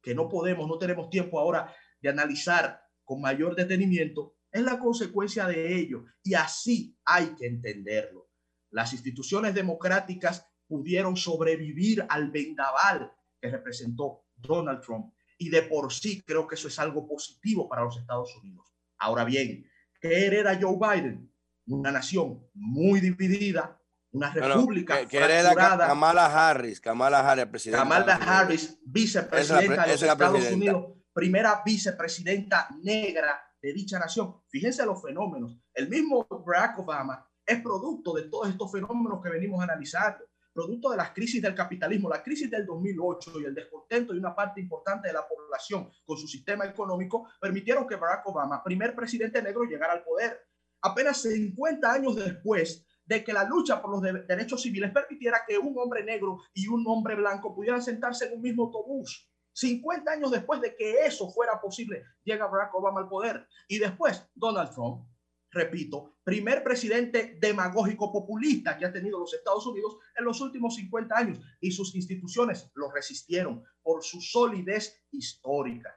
que 0.00 0.14
no 0.14 0.28
podemos, 0.28 0.68
no 0.68 0.78
tenemos 0.78 1.10
tiempo 1.10 1.40
ahora 1.40 1.74
de 2.00 2.08
analizar 2.08 2.80
con 3.04 3.20
mayor 3.20 3.56
detenimiento, 3.56 4.36
es 4.52 4.62
la 4.62 4.78
consecuencia 4.78 5.46
de 5.46 5.74
ello 5.74 6.04
y 6.22 6.34
así 6.34 6.96
hay 7.04 7.34
que 7.34 7.46
entenderlo. 7.46 8.28
Las 8.70 8.92
instituciones 8.92 9.54
democráticas 9.54 10.46
pudieron 10.66 11.16
sobrevivir 11.16 12.04
al 12.08 12.30
vendaval 12.30 13.12
que 13.40 13.50
representó 13.50 14.26
Donald 14.36 14.80
Trump 14.82 15.12
y 15.38 15.48
de 15.48 15.62
por 15.62 15.92
sí 15.92 16.22
creo 16.22 16.46
que 16.46 16.54
eso 16.54 16.68
es 16.68 16.78
algo 16.78 17.06
positivo 17.06 17.68
para 17.68 17.82
los 17.82 17.96
Estados 17.98 18.34
Unidos. 18.36 18.72
Ahora 18.98 19.24
bien, 19.24 19.68
¿qué 20.00 20.26
hereda 20.26 20.58
Joe 20.60 20.76
Biden? 20.76 21.32
Una 21.66 21.90
nación 21.90 22.46
muy 22.54 23.00
dividida, 23.00 23.80
una 24.12 24.32
república 24.32 25.06
que, 25.06 25.16
hereda 25.16 25.54
Kamala 25.54 26.50
Harris, 26.50 26.80
Kamala 26.80 27.20
Harris, 27.20 27.46
presidenta. 27.46 27.82
Kamala 27.82 28.14
Harris, 28.16 28.78
vicepresidenta 28.84 29.86
de 29.86 29.92
los 29.92 30.02
Estados 30.02 30.50
Unidos, 30.50 30.92
primera 31.12 31.62
vicepresidenta 31.64 32.68
negra 32.82 33.51
de 33.62 33.72
dicha 33.72 33.98
nación. 33.98 34.34
Fíjense 34.48 34.84
los 34.84 35.00
fenómenos. 35.00 35.56
El 35.72 35.88
mismo 35.88 36.26
Barack 36.28 36.80
Obama 36.80 37.26
es 37.46 37.62
producto 37.62 38.12
de 38.12 38.24
todos 38.24 38.48
estos 38.48 38.70
fenómenos 38.70 39.22
que 39.22 39.30
venimos 39.30 39.62
analizando 39.62 40.24
producto 40.52 40.90
de 40.90 40.96
las 40.96 41.10
crisis 41.10 41.40
del 41.40 41.54
capitalismo, 41.54 42.08
la 42.08 42.22
crisis 42.22 42.50
del 42.50 42.66
2008 42.66 43.40
y 43.40 43.44
el 43.44 43.54
descontento 43.54 44.12
de 44.12 44.18
una 44.18 44.34
parte 44.34 44.60
importante 44.60 45.08
de 45.08 45.14
la 45.14 45.26
población 45.26 45.90
con 46.04 46.18
su 46.18 46.28
sistema 46.28 46.64
económico, 46.66 47.28
permitieron 47.40 47.86
que 47.86 47.96
Barack 47.96 48.26
Obama, 48.26 48.62
primer 48.62 48.94
presidente 48.94 49.42
negro, 49.42 49.64
llegara 49.64 49.94
al 49.94 50.04
poder. 50.04 50.46
Apenas 50.82 51.22
50 51.22 51.90
años 51.90 52.16
después 52.16 52.84
de 53.04 53.24
que 53.24 53.32
la 53.32 53.44
lucha 53.44 53.80
por 53.80 53.90
los 53.90 54.26
derechos 54.26 54.62
civiles 54.62 54.92
permitiera 54.92 55.42
que 55.46 55.58
un 55.58 55.74
hombre 55.78 56.04
negro 56.04 56.40
y 56.54 56.68
un 56.68 56.84
hombre 56.86 57.14
blanco 57.14 57.54
pudieran 57.54 57.82
sentarse 57.82 58.26
en 58.26 58.34
un 58.34 58.42
mismo 58.42 58.64
autobús. 58.64 59.28
50 59.52 60.10
años 60.10 60.30
después 60.30 60.60
de 60.60 60.74
que 60.74 61.04
eso 61.04 61.30
fuera 61.30 61.60
posible, 61.60 62.04
llega 62.24 62.46
Barack 62.46 62.74
Obama 62.74 63.00
al 63.00 63.08
poder. 63.08 63.46
Y 63.68 63.78
después 63.78 64.26
Donald 64.34 64.70
Trump, 64.72 65.06
repito, 65.50 66.16
primer 66.24 66.62
presidente 66.62 67.36
demagógico 67.40 68.12
populista 68.12 68.76
que 68.78 68.86
ha 68.86 68.92
tenido 68.92 69.18
los 69.18 69.34
Estados 69.34 69.66
Unidos 69.66 69.98
en 70.16 70.24
los 70.24 70.40
últimos 70.40 70.74
50 70.76 71.16
años. 71.16 71.40
Y 71.60 71.70
sus 71.70 71.94
instituciones 71.94 72.70
lo 72.74 72.90
resistieron 72.90 73.62
por 73.82 74.02
su 74.02 74.20
solidez 74.20 75.04
histórica. 75.10 75.94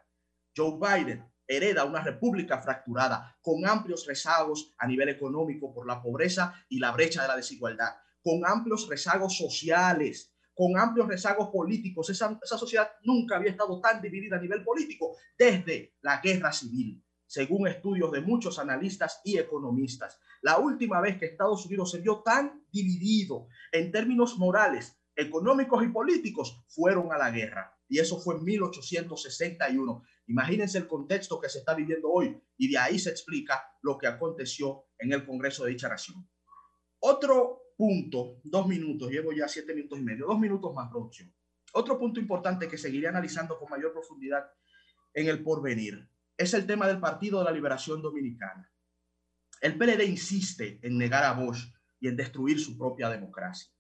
Joe 0.55 0.77
Biden 0.79 1.25
hereda 1.47 1.85
una 1.85 2.01
república 2.01 2.61
fracturada 2.61 3.37
con 3.41 3.65
amplios 3.65 4.05
rezagos 4.05 4.73
a 4.77 4.87
nivel 4.87 5.09
económico 5.09 5.73
por 5.73 5.87
la 5.87 6.01
pobreza 6.01 6.53
y 6.69 6.79
la 6.79 6.91
brecha 6.91 7.21
de 7.21 7.27
la 7.27 7.35
desigualdad, 7.35 7.95
con 8.23 8.45
amplios 8.45 8.87
rezagos 8.89 9.37
sociales, 9.37 10.34
con 10.55 10.79
amplios 10.79 11.07
rezagos 11.07 11.49
políticos. 11.49 12.09
Esa, 12.09 12.39
sociedad 12.57 12.89
nunca 13.03 13.35
había 13.35 13.51
estado 13.51 13.79
tan 13.81 14.01
dividida 14.01 14.37
a 14.37 14.41
nivel 14.41 14.63
político 14.63 15.17
desde 15.37 15.95
la 16.01 16.21
guerra 16.21 16.51
civil, 16.53 17.03
según 17.27 17.67
estudios 17.67 18.11
de 18.11 18.21
muchos 18.21 18.57
analistas 18.57 19.21
y 19.25 19.37
economistas. 19.37 20.19
La 20.41 20.57
última 20.57 21.01
vez 21.01 21.19
que 21.19 21.25
Estados 21.25 21.65
Unidos 21.65 21.91
se 21.91 21.99
vio 21.99 22.23
tan 22.23 22.65
dividido 22.71 23.47
en 23.71 23.91
términos 23.91 24.37
morales, 24.37 24.97
económicos 25.15 25.83
y 25.83 25.89
políticos 25.89 26.63
fueron 26.69 27.11
a 27.11 27.17
la 27.17 27.31
guerra. 27.31 27.71
Y 27.87 27.99
eso 27.99 28.19
fue 28.19 28.35
en 28.35 28.43
1861. 28.43 30.03
Imagínense 30.27 30.77
el 30.77 30.87
contexto 30.87 31.39
que 31.39 31.49
se 31.49 31.59
está 31.59 31.75
viviendo 31.75 32.09
hoy 32.09 32.41
y 32.57 32.71
de 32.71 32.77
ahí 32.77 32.97
se 32.97 33.11
explica 33.11 33.61
lo 33.81 33.97
que 33.97 34.07
aconteció 34.07 34.85
en 34.97 35.13
el 35.13 35.25
Congreso 35.25 35.65
de 35.65 35.71
dicha 35.71 35.89
nación. 35.89 36.27
Otro 36.99 37.64
punto, 37.75 38.39
dos 38.43 38.67
minutos, 38.67 39.09
llevo 39.09 39.31
ya 39.33 39.47
siete 39.47 39.73
minutos 39.73 39.99
y 39.99 40.03
medio, 40.03 40.27
dos 40.27 40.39
minutos 40.39 40.73
más 40.73 40.89
producción. 40.89 41.33
Otro 41.73 41.99
punto 41.99 42.19
importante 42.19 42.67
que 42.67 42.77
seguiré 42.77 43.07
analizando 43.07 43.59
con 43.59 43.69
mayor 43.69 43.91
profundidad 43.91 44.45
en 45.13 45.27
el 45.27 45.43
porvenir 45.43 46.09
es 46.37 46.53
el 46.53 46.65
tema 46.65 46.87
del 46.87 46.99
Partido 46.99 47.39
de 47.39 47.45
la 47.45 47.51
Liberación 47.51 48.01
Dominicana. 48.01 48.71
El 49.61 49.77
PLD 49.77 50.03
insiste 50.05 50.79
en 50.81 50.97
negar 50.97 51.23
a 51.23 51.33
Bosch 51.33 51.73
y 51.99 52.07
en 52.07 52.15
destruir 52.15 52.59
su 52.59 52.77
propia 52.77 53.09
democracia. 53.09 53.71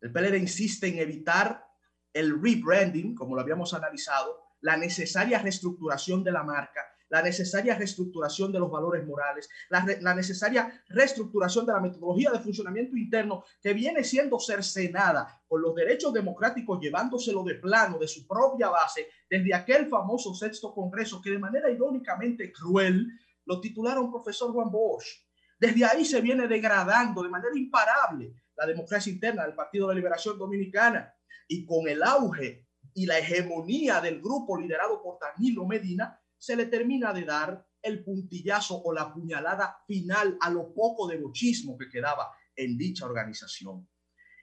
El 0.00 0.12
PLD 0.12 0.38
insiste 0.38 0.88
en 0.88 0.98
evitar 0.98 1.64
el 2.12 2.40
rebranding, 2.40 3.14
como 3.14 3.34
lo 3.34 3.42
habíamos 3.42 3.74
analizado, 3.74 4.40
la 4.60 4.76
necesaria 4.76 5.38
reestructuración 5.38 6.24
de 6.24 6.32
la 6.32 6.42
marca, 6.42 6.80
la 7.10 7.22
necesaria 7.22 7.74
reestructuración 7.76 8.52
de 8.52 8.58
los 8.60 8.70
valores 8.70 9.06
morales, 9.06 9.48
la, 9.68 10.14
necesaria 10.14 10.82
reestructuración 10.88 11.66
de 11.66 11.72
la 11.72 11.80
metodología 11.80 12.30
de 12.30 12.38
funcionamiento 12.38 12.96
interno 12.96 13.44
que 13.60 13.74
viene 13.74 14.02
siendo 14.04 14.38
cercenada 14.38 15.42
por 15.46 15.60
los 15.60 15.74
derechos 15.74 16.12
democráticos, 16.12 16.80
llevándoselo 16.80 17.42
de 17.44 17.56
plano 17.56 17.98
de 17.98 18.08
su 18.08 18.26
propia 18.26 18.68
base, 18.68 19.08
desde 19.28 19.54
aquel 19.54 19.88
famoso 19.88 20.34
sexto 20.34 20.72
congreso 20.72 21.20
que 21.20 21.30
de 21.30 21.38
manera 21.38 21.70
irónicamente 21.70 22.52
cruel 22.52 23.08
lo 23.44 23.60
titularon 23.60 24.10
profesor 24.10 24.52
Juan 24.52 24.70
Bosch. 24.70 25.24
Desde 25.58 25.84
ahí 25.84 26.04
se 26.04 26.20
viene 26.20 26.46
degradando 26.46 27.22
de 27.22 27.28
manera 27.28 27.56
imparable 27.56 28.32
la 28.56 28.66
democracia 28.66 29.12
interna 29.12 29.44
del 29.44 29.54
Partido 29.54 29.88
de 29.88 29.94
la 29.94 29.98
Liberación 29.98 30.38
Dominicana 30.38 31.12
y 31.48 31.66
con 31.66 31.88
el 31.88 32.02
auge 32.02 32.66
y 32.94 33.06
la 33.06 33.18
hegemonía 33.18 34.00
del 34.00 34.20
grupo 34.20 34.56
liderado 34.56 35.02
por 35.02 35.18
Danilo 35.18 35.66
Medina, 35.66 36.20
se 36.40 36.56
le 36.56 36.66
termina 36.66 37.12
de 37.12 37.24
dar 37.24 37.66
el 37.82 38.02
puntillazo 38.02 38.80
o 38.82 38.92
la 38.92 39.12
puñalada 39.12 39.76
final 39.86 40.38
a 40.40 40.50
lo 40.50 40.72
poco 40.72 41.06
de 41.06 41.18
bochismo 41.18 41.76
que 41.76 41.88
quedaba 41.88 42.32
en 42.56 42.78
dicha 42.78 43.04
organización. 43.04 43.86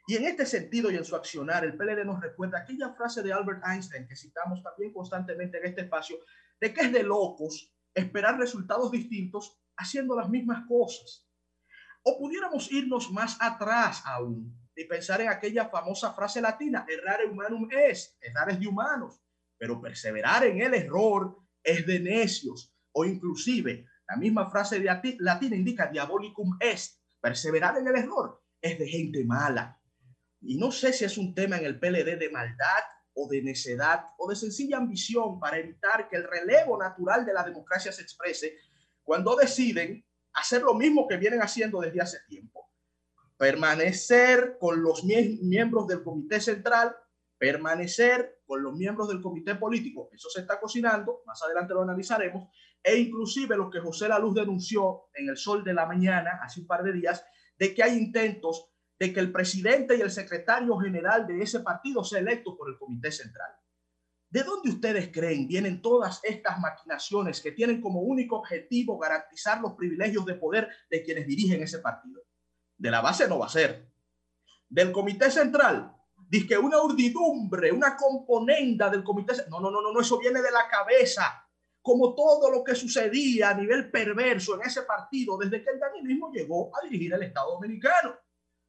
Y 0.07 0.15
en 0.15 0.25
este 0.25 0.45
sentido 0.45 0.91
y 0.91 0.95
en 0.95 1.03
su 1.03 1.15
accionar, 1.15 1.65
el 1.65 1.75
PLD 1.75 2.05
nos 2.05 2.21
recuerda 2.21 2.59
aquella 2.59 2.93
frase 2.93 3.21
de 3.23 3.33
Albert 3.33 3.63
Einstein 3.65 4.07
que 4.07 4.15
citamos 4.15 4.61
también 4.63 4.93
constantemente 4.93 5.57
en 5.57 5.65
este 5.65 5.81
espacio, 5.81 6.17
de 6.61 6.73
que 6.73 6.81
es 6.81 6.93
de 6.93 7.03
locos 7.03 7.73
esperar 7.93 8.37
resultados 8.37 8.91
distintos 8.91 9.59
haciendo 9.75 10.15
las 10.15 10.29
mismas 10.29 10.65
cosas. 10.67 11.27
O 12.03 12.17
pudiéramos 12.17 12.71
irnos 12.71 13.11
más 13.11 13.37
atrás 13.41 14.03
aún 14.05 14.55
y 14.75 14.85
pensar 14.85 15.19
en 15.21 15.29
aquella 15.29 15.67
famosa 15.67 16.13
frase 16.13 16.41
latina, 16.41 16.85
errare 16.87 17.25
humanum 17.25 17.67
est, 17.71 18.15
errar 18.21 18.51
es 18.51 18.59
de 18.59 18.67
humanos, 18.67 19.19
pero 19.57 19.81
perseverar 19.81 20.45
en 20.45 20.61
el 20.61 20.75
error 20.75 21.46
es 21.67 21.85
de 21.85 21.99
necios. 21.99 22.73
O 22.93 23.05
inclusive, 23.05 23.85
la 24.07 24.15
misma 24.15 24.49
frase 24.49 24.79
de 24.79 24.89
ati- 24.89 25.17
latina 25.19 25.55
indica 25.55 25.87
diabolicum 25.87 26.57
est, 26.59 26.99
perseverar 27.21 27.77
en 27.77 27.87
el 27.87 27.95
error 27.97 28.41
es 28.61 28.79
de 28.79 28.87
gente 28.87 29.23
mala. 29.25 29.79
Y 30.41 30.55
no 30.57 30.71
sé 30.71 30.93
si 30.93 31.03
es 31.05 31.17
un 31.17 31.35
tema 31.35 31.57
en 31.57 31.65
el 31.65 31.79
PLD 31.79 32.15
de 32.17 32.29
maldad 32.31 32.83
o 33.13 33.27
de 33.27 33.41
necedad 33.41 34.05
o 34.17 34.29
de 34.29 34.35
sencilla 34.35 34.77
ambición 34.77 35.39
para 35.39 35.57
evitar 35.57 36.07
que 36.09 36.15
el 36.15 36.23
relevo 36.27 36.77
natural 36.77 37.25
de 37.25 37.33
la 37.33 37.43
democracia 37.43 37.91
se 37.91 38.01
exprese 38.03 38.55
cuando 39.03 39.35
deciden 39.35 40.05
hacer 40.33 40.61
lo 40.61 40.73
mismo 40.75 41.07
que 41.07 41.17
vienen 41.17 41.41
haciendo 41.41 41.81
desde 41.81 42.01
hace 42.01 42.19
tiempo. 42.27 42.71
Permanecer 43.37 44.57
con 44.59 44.81
los 44.81 45.03
mie- 45.03 45.39
miembros 45.41 45.87
del 45.87 46.03
comité 46.03 46.39
central, 46.39 46.95
permanecer 47.37 48.41
con 48.45 48.63
los 48.63 48.73
miembros 48.75 49.07
del 49.07 49.21
comité 49.21 49.55
político, 49.55 50.09
eso 50.13 50.29
se 50.29 50.41
está 50.41 50.59
cocinando, 50.59 51.21
más 51.25 51.41
adelante 51.43 51.73
lo 51.73 51.83
analizaremos, 51.83 52.49
e 52.83 52.97
inclusive 52.97 53.55
lo 53.55 53.69
que 53.69 53.79
José 53.79 54.07
La 54.07 54.19
Luz 54.19 54.35
denunció 54.35 55.09
en 55.13 55.29
el 55.29 55.37
sol 55.37 55.63
de 55.63 55.73
la 55.73 55.85
mañana, 55.85 56.39
hace 56.41 56.61
un 56.61 56.67
par 56.67 56.83
de 56.83 56.93
días, 56.93 57.23
de 57.57 57.73
que 57.73 57.83
hay 57.83 57.97
intentos 57.97 58.71
de 58.99 59.13
que 59.13 59.19
el 59.19 59.31
presidente 59.31 59.95
y 59.95 60.01
el 60.01 60.09
secretario 60.09 60.77
general 60.77 61.27
de 61.27 61.41
ese 61.41 61.59
partido 61.59 62.03
sea 62.03 62.19
electo 62.19 62.57
por 62.57 62.69
el 62.69 62.77
comité 62.77 63.11
central. 63.11 63.51
¿De 64.29 64.43
dónde 64.43 64.69
ustedes 64.69 65.09
creen 65.11 65.47
vienen 65.47 65.81
todas 65.81 66.19
estas 66.23 66.59
maquinaciones 66.59 67.41
que 67.41 67.51
tienen 67.51 67.79
como 67.79 68.01
único 68.01 68.37
objetivo 68.37 68.97
garantizar 68.97 69.61
los 69.61 69.73
privilegios 69.73 70.25
de 70.25 70.35
poder 70.35 70.69
de 70.89 71.03
quienes 71.03 71.27
dirigen 71.27 71.61
ese 71.61 71.79
partido? 71.79 72.21
De 72.77 72.91
la 72.91 73.01
base 73.01 73.27
no 73.27 73.39
va 73.39 73.45
a 73.45 73.49
ser. 73.49 73.89
Del 74.67 74.91
comité 74.91 75.31
central, 75.31 75.96
dice 76.29 76.57
una 76.57 76.81
urdidumbre, 76.81 77.71
una 77.71 77.95
componenda 77.95 78.89
del 78.89 79.03
comité. 79.03 79.33
no, 79.49 79.59
no, 79.59 79.71
no, 79.71 79.81
no, 79.81 79.99
eso 79.99 80.19
viene 80.19 80.41
de 80.41 80.51
la 80.51 80.67
cabeza. 80.67 81.43
Como 81.81 82.13
todo 82.15 82.51
lo 82.51 82.63
que 82.63 82.75
sucedía 82.75 83.51
a 83.51 83.53
nivel 83.53 83.89
perverso 83.89 84.55
en 84.55 84.67
ese 84.67 84.81
partido 84.81 85.37
desde 85.37 85.63
que 85.63 85.69
el 85.69 85.79
danilismo 85.79 86.31
llegó 86.31 86.69
a 86.75 86.83
dirigir 86.83 87.13
el 87.13 87.23
Estado 87.23 87.53
Dominicano. 87.53 88.13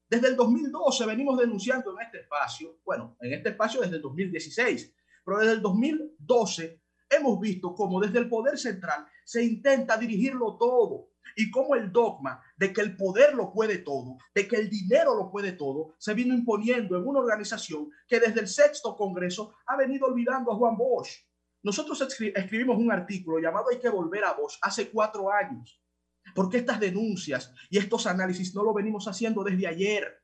Desde 0.08 0.28
el 0.28 0.36
2012 0.36 1.04
venimos 1.04 1.38
denunciando 1.38 1.92
en 1.92 2.06
este 2.06 2.20
espacio, 2.20 2.78
bueno, 2.84 3.16
en 3.20 3.32
este 3.34 3.50
espacio 3.50 3.80
desde 3.80 3.96
el 3.96 4.02
2016, 4.02 4.94
pero 5.24 5.38
desde 5.38 5.52
el 5.52 5.62
2012 5.62 6.80
hemos 7.10 7.40
visto 7.40 7.74
cómo 7.74 8.00
desde 8.00 8.20
el 8.20 8.28
poder 8.28 8.56
central 8.56 9.06
se 9.24 9.42
intenta 9.42 9.98
dirigirlo 9.98 10.56
todo 10.56 11.10
y 11.36 11.50
cómo 11.50 11.74
el 11.74 11.92
dogma 11.92 12.40
de 12.56 12.72
que 12.72 12.80
el 12.80 12.96
poder 12.96 13.34
lo 13.34 13.52
puede 13.52 13.78
todo, 13.78 14.18
de 14.34 14.46
que 14.48 14.56
el 14.56 14.68
dinero 14.68 15.14
lo 15.14 15.30
puede 15.30 15.52
todo, 15.52 15.94
se 15.98 16.14
vino 16.14 16.34
imponiendo 16.34 16.96
en 16.96 17.06
una 17.06 17.20
organización 17.20 17.90
que 18.06 18.20
desde 18.20 18.40
el 18.40 18.48
sexto 18.48 18.96
congreso 18.96 19.54
ha 19.66 19.76
venido 19.76 20.06
olvidando 20.06 20.52
a 20.52 20.56
Juan 20.56 20.76
Bosch. 20.76 21.10
Nosotros 21.62 22.00
escri- 22.00 22.32
escribimos 22.34 22.78
un 22.78 22.92
artículo 22.92 23.38
llamado 23.38 23.66
Hay 23.70 23.78
que 23.78 23.88
volver 23.88 24.24
a 24.24 24.32
Bosch 24.32 24.58
hace 24.62 24.90
cuatro 24.90 25.30
años, 25.32 25.80
porque 26.34 26.58
estas 26.58 26.78
denuncias 26.78 27.52
y 27.70 27.78
estos 27.78 28.06
análisis 28.06 28.54
no 28.54 28.62
lo 28.62 28.72
venimos 28.72 29.08
haciendo 29.08 29.42
desde 29.42 29.66
ayer. 29.66 30.22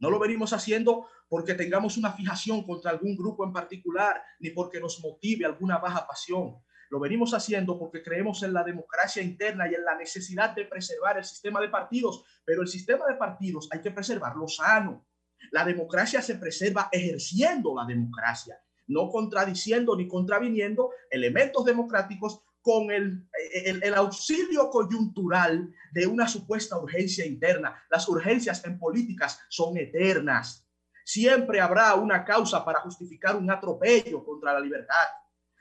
No 0.00 0.10
lo 0.10 0.18
venimos 0.20 0.52
haciendo 0.52 1.08
porque 1.28 1.54
tengamos 1.54 1.96
una 1.96 2.12
fijación 2.12 2.62
contra 2.62 2.92
algún 2.92 3.16
grupo 3.16 3.44
en 3.44 3.52
particular, 3.52 4.22
ni 4.38 4.50
porque 4.50 4.78
nos 4.78 5.00
motive 5.00 5.44
alguna 5.44 5.78
baja 5.78 6.06
pasión. 6.06 6.56
Lo 6.90 7.00
venimos 7.00 7.34
haciendo 7.34 7.78
porque 7.78 8.02
creemos 8.02 8.42
en 8.42 8.52
la 8.52 8.64
democracia 8.64 9.22
interna 9.22 9.70
y 9.70 9.74
en 9.74 9.84
la 9.84 9.96
necesidad 9.96 10.54
de 10.54 10.64
preservar 10.64 11.18
el 11.18 11.24
sistema 11.24 11.60
de 11.60 11.68
partidos, 11.68 12.24
pero 12.44 12.62
el 12.62 12.68
sistema 12.68 13.06
de 13.06 13.16
partidos 13.16 13.68
hay 13.70 13.80
que 13.80 13.90
preservarlo 13.90 14.48
sano. 14.48 15.06
La 15.52 15.64
democracia 15.64 16.22
se 16.22 16.36
preserva 16.36 16.88
ejerciendo 16.90 17.74
la 17.74 17.84
democracia, 17.84 18.58
no 18.86 19.10
contradiciendo 19.10 19.96
ni 19.96 20.08
contraviniendo 20.08 20.90
elementos 21.10 21.64
democráticos 21.64 22.42
con 22.60 22.90
el, 22.90 23.28
el, 23.64 23.82
el 23.82 23.94
auxilio 23.94 24.68
coyuntural 24.68 25.72
de 25.92 26.06
una 26.06 26.26
supuesta 26.26 26.78
urgencia 26.78 27.24
interna. 27.24 27.82
Las 27.90 28.08
urgencias 28.08 28.64
en 28.64 28.78
políticas 28.78 29.40
son 29.48 29.76
eternas. 29.76 30.66
Siempre 31.04 31.60
habrá 31.60 31.94
una 31.94 32.24
causa 32.24 32.64
para 32.64 32.80
justificar 32.80 33.36
un 33.36 33.50
atropello 33.50 34.24
contra 34.24 34.52
la 34.52 34.60
libertad. 34.60 35.06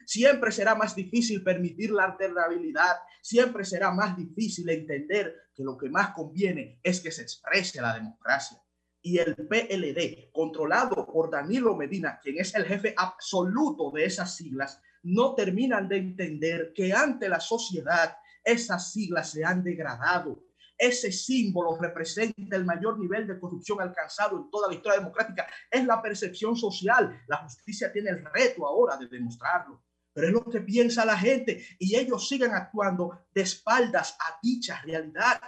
Siempre 0.07 0.53
será 0.53 0.73
más 0.73 0.95
difícil 0.95 1.43
permitir 1.43 1.91
la 1.91 2.05
alternabilidad. 2.05 2.95
Siempre 3.21 3.65
será 3.65 3.91
más 3.91 4.15
difícil 4.15 4.69
entender 4.69 5.49
que 5.53 5.65
lo 5.65 5.77
que 5.77 5.89
más 5.89 6.11
conviene 6.11 6.79
es 6.81 7.01
que 7.01 7.11
se 7.11 7.23
exprese 7.23 7.81
la 7.81 7.93
democracia. 7.93 8.57
Y 9.01 9.17
el 9.17 9.35
PLD, 9.35 10.31
controlado 10.31 11.05
por 11.05 11.29
Danilo 11.29 11.75
Medina, 11.75 12.21
quien 12.23 12.39
es 12.39 12.55
el 12.55 12.63
jefe 12.63 12.93
absoluto 12.95 13.91
de 13.91 14.05
esas 14.05 14.33
siglas, 14.33 14.81
no 15.03 15.35
terminan 15.35 15.89
de 15.89 15.97
entender 15.97 16.71
que 16.73 16.93
ante 16.93 17.27
la 17.27 17.41
sociedad 17.41 18.15
esas 18.45 18.93
siglas 18.93 19.31
se 19.31 19.43
han 19.43 19.61
degradado 19.61 20.41
ese 20.77 21.11
símbolo 21.11 21.75
representa 21.75 22.55
el 22.55 22.63
mayor 22.63 22.99
nivel 22.99 23.25
de 23.25 23.39
corrupción 23.39 23.81
alcanzado 23.81 24.37
en 24.37 24.51
toda 24.51 24.67
la 24.67 24.75
historia 24.75 24.99
democrática. 24.99 25.47
Es 25.71 25.83
la 25.83 25.99
percepción 25.99 26.55
social. 26.55 27.19
La 27.27 27.37
justicia 27.37 27.91
tiene 27.91 28.11
el 28.11 28.23
reto 28.23 28.67
ahora 28.67 28.95
de 28.95 29.07
demostrarlo. 29.07 29.86
Pero 30.17 30.29
es 30.29 30.33
lo 30.33 30.43
que 30.45 30.61
piensa 30.61 31.05
la 31.05 31.15
gente 31.15 31.63
y 31.77 31.95
ellos 31.95 32.27
siguen 32.27 32.51
actuando 32.51 33.27
de 33.35 33.41
espaldas 33.43 34.17
a 34.19 34.39
dicha 34.41 34.81
realidad. 34.81 35.39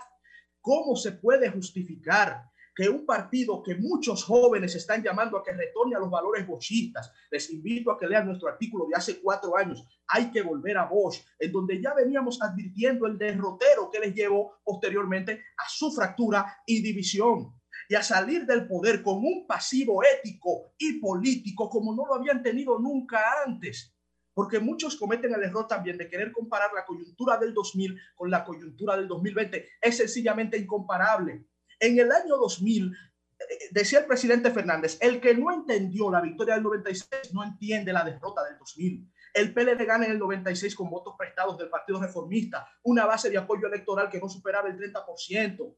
¿Cómo 0.61 0.95
se 0.95 1.13
puede 1.13 1.49
justificar 1.49 2.43
que 2.75 2.87
un 2.87 3.03
partido 3.03 3.63
que 3.63 3.73
muchos 3.73 4.23
jóvenes 4.23 4.75
están 4.75 5.01
llamando 5.01 5.39
a 5.39 5.43
que 5.43 5.53
retorne 5.53 5.95
a 5.95 5.99
los 5.99 6.11
valores 6.11 6.45
bochistas, 6.45 7.11
les 7.31 7.49
invito 7.49 7.89
a 7.89 7.97
que 7.97 8.05
lean 8.05 8.27
nuestro 8.27 8.47
artículo 8.47 8.85
de 8.85 8.95
hace 8.95 9.19
cuatro 9.19 9.57
años, 9.57 9.83
hay 10.05 10.29
que 10.29 10.43
volver 10.43 10.77
a 10.77 10.85
Bosch, 10.85 11.17
en 11.39 11.51
donde 11.51 11.81
ya 11.81 11.95
veníamos 11.95 12.39
advirtiendo 12.39 13.07
el 13.07 13.17
derrotero 13.17 13.89
que 13.89 13.99
les 13.99 14.13
llevó 14.13 14.59
posteriormente 14.63 15.45
a 15.57 15.67
su 15.67 15.91
fractura 15.91 16.61
y 16.67 16.79
división 16.83 17.59
y 17.89 17.95
a 17.95 18.03
salir 18.03 18.45
del 18.45 18.67
poder 18.67 19.01
con 19.01 19.17
un 19.17 19.47
pasivo 19.47 20.03
ético 20.03 20.75
y 20.77 20.99
político 20.99 21.67
como 21.71 21.95
no 21.95 22.05
lo 22.05 22.13
habían 22.13 22.43
tenido 22.43 22.77
nunca 22.77 23.19
antes. 23.47 23.95
Porque 24.39 24.61
muchos 24.61 24.95
cometen 24.95 25.33
el 25.33 25.43
error 25.43 25.67
también 25.67 25.97
de 25.97 26.07
querer 26.07 26.31
comparar 26.31 26.71
la 26.73 26.85
coyuntura 26.85 27.35
del 27.35 27.53
2000 27.53 27.99
con 28.15 28.31
la 28.31 28.45
coyuntura 28.45 28.95
del 28.95 29.05
2020. 29.05 29.67
Es 29.81 29.97
sencillamente 29.97 30.57
incomparable. 30.57 31.43
En 31.77 31.99
el 31.99 32.09
año 32.09 32.37
2000, 32.37 32.85
eh, 32.87 33.45
decía 33.71 33.99
el 33.99 34.05
presidente 34.05 34.49
Fernández, 34.51 34.97
el 35.01 35.19
que 35.19 35.35
no 35.35 35.51
entendió 35.51 36.09
la 36.09 36.21
victoria 36.21 36.53
del 36.53 36.63
96 36.63 37.33
no 37.33 37.43
entiende 37.43 37.91
la 37.91 38.05
derrota 38.05 38.41
del 38.45 38.57
2000. 38.57 39.11
El 39.33 39.53
PLD 39.53 39.85
gana 39.85 40.05
en 40.05 40.11
el 40.11 40.19
96 40.19 40.73
con 40.73 40.89
votos 40.89 41.15
prestados 41.17 41.57
del 41.57 41.67
Partido 41.67 41.99
Reformista, 41.99 42.65
una 42.83 43.05
base 43.05 43.29
de 43.29 43.37
apoyo 43.37 43.67
electoral 43.67 44.09
que 44.09 44.21
no 44.21 44.29
superaba 44.29 44.69
el 44.69 44.77
30%. 44.77 45.75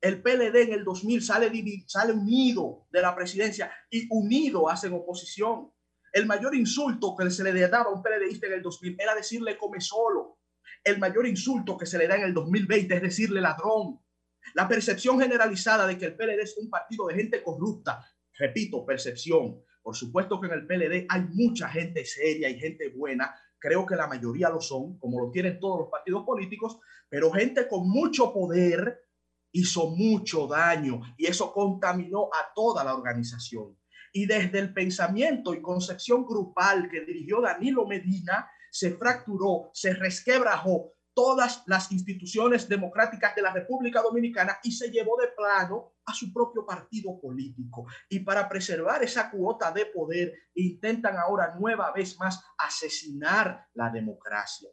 El 0.00 0.22
PLD 0.22 0.54
en 0.62 0.72
el 0.72 0.84
2000 0.84 1.20
sale, 1.20 1.50
sale 1.88 2.12
unido 2.12 2.86
de 2.92 3.02
la 3.02 3.12
presidencia 3.16 3.72
y 3.90 4.06
unido 4.08 4.70
hacen 4.70 4.92
oposición. 4.92 5.73
El 6.14 6.26
mayor 6.26 6.54
insulto 6.54 7.16
que 7.16 7.28
se 7.28 7.42
le 7.42 7.68
daba 7.68 7.90
a 7.90 7.92
un 7.92 8.00
PLDista 8.00 8.46
en 8.46 8.52
el 8.52 8.62
2000 8.62 8.96
era 9.00 9.16
decirle 9.16 9.58
come 9.58 9.80
solo. 9.80 10.38
El 10.84 11.00
mayor 11.00 11.26
insulto 11.26 11.76
que 11.76 11.86
se 11.86 11.98
le 11.98 12.06
da 12.06 12.14
en 12.14 12.22
el 12.22 12.32
2020 12.32 12.94
es 12.94 13.02
decirle 13.02 13.40
ladrón. 13.40 13.98
La 14.54 14.68
percepción 14.68 15.18
generalizada 15.18 15.88
de 15.88 15.98
que 15.98 16.04
el 16.04 16.16
PLD 16.16 16.40
es 16.40 16.56
un 16.56 16.70
partido 16.70 17.08
de 17.08 17.16
gente 17.16 17.42
corrupta, 17.42 18.00
repito, 18.38 18.86
percepción. 18.86 19.60
Por 19.82 19.96
supuesto 19.96 20.40
que 20.40 20.46
en 20.46 20.52
el 20.52 20.66
PLD 20.68 21.06
hay 21.08 21.22
mucha 21.32 21.68
gente 21.68 22.04
seria 22.04 22.48
y 22.48 22.60
gente 22.60 22.90
buena. 22.90 23.34
Creo 23.58 23.84
que 23.84 23.96
la 23.96 24.06
mayoría 24.06 24.50
lo 24.50 24.60
son, 24.60 24.96
como 25.00 25.20
lo 25.20 25.32
tienen 25.32 25.58
todos 25.58 25.80
los 25.80 25.88
partidos 25.88 26.24
políticos, 26.24 26.78
pero 27.08 27.32
gente 27.32 27.66
con 27.66 27.88
mucho 27.90 28.32
poder 28.32 29.00
hizo 29.50 29.90
mucho 29.90 30.46
daño 30.46 31.00
y 31.16 31.26
eso 31.26 31.52
contaminó 31.52 32.26
a 32.26 32.54
toda 32.54 32.84
la 32.84 32.94
organización. 32.94 33.76
Y 34.16 34.26
desde 34.26 34.60
el 34.60 34.72
pensamiento 34.72 35.52
y 35.54 35.60
concepción 35.60 36.24
grupal 36.24 36.88
que 36.88 37.00
dirigió 37.00 37.40
Danilo 37.40 37.84
Medina, 37.84 38.48
se 38.70 38.92
fracturó, 38.92 39.70
se 39.74 39.92
resquebrajó 39.92 40.92
todas 41.12 41.64
las 41.66 41.90
instituciones 41.90 42.68
democráticas 42.68 43.34
de 43.34 43.42
la 43.42 43.52
República 43.52 44.02
Dominicana 44.02 44.58
y 44.62 44.70
se 44.70 44.90
llevó 44.90 45.16
de 45.20 45.28
plano 45.28 45.94
a 46.06 46.14
su 46.14 46.32
propio 46.32 46.64
partido 46.64 47.18
político. 47.20 47.86
Y 48.08 48.20
para 48.20 48.48
preservar 48.48 49.02
esa 49.02 49.30
cuota 49.32 49.72
de 49.72 49.86
poder, 49.86 50.32
intentan 50.54 51.16
ahora 51.16 51.56
nueva 51.58 51.90
vez 51.92 52.16
más 52.18 52.40
asesinar 52.58 53.66
la 53.74 53.90
democracia. 53.90 54.68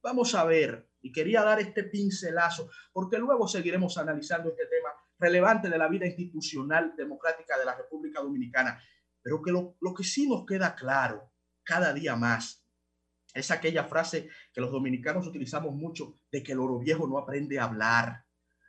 Vamos 0.00 0.32
a 0.36 0.44
ver, 0.44 0.88
y 1.00 1.10
quería 1.10 1.42
dar 1.42 1.58
este 1.58 1.82
pincelazo, 1.82 2.70
porque 2.92 3.18
luego 3.18 3.48
seguiremos 3.48 3.98
analizando 3.98 4.50
este 4.50 4.66
tema 4.66 4.90
relevante 5.18 5.68
de 5.68 5.78
la 5.78 5.88
vida 5.88 6.06
institucional 6.06 6.94
democrática 6.96 7.58
de 7.58 7.64
la 7.64 7.74
República 7.74 8.20
Dominicana, 8.20 8.80
pero 9.22 9.42
que 9.42 9.50
lo, 9.50 9.76
que 9.94 10.04
sí 10.04 10.28
nos 10.28 10.44
queda 10.46 10.74
claro 10.74 11.32
cada 11.64 11.92
día 11.92 12.16
más 12.16 12.62
es 13.34 13.50
aquella 13.50 13.84
frase 13.84 14.28
que 14.52 14.60
los 14.60 14.70
dominicanos 14.70 15.26
utilizamos 15.26 15.74
mucho 15.74 16.20
de 16.30 16.42
que 16.42 16.52
el 16.52 16.60
oro 16.60 16.78
viejo 16.78 17.06
no 17.06 17.18
aprende 17.18 17.58
a 17.58 17.64
hablar. 17.64 18.24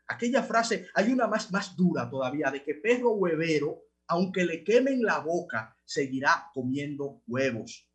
Aquella 0.07 0.43
frase, 0.43 0.87
hay 0.93 1.11
una 1.11 1.27
más, 1.27 1.51
más 1.51 1.75
dura 1.75 2.09
todavía, 2.09 2.51
de 2.51 2.63
que 2.63 2.75
perro 2.75 3.11
huevero, 3.11 3.83
aunque 4.07 4.45
le 4.45 4.63
quemen 4.63 5.03
la 5.03 5.19
boca, 5.19 5.77
seguirá 5.85 6.49
comiendo 6.53 7.21
huevos. 7.27 7.87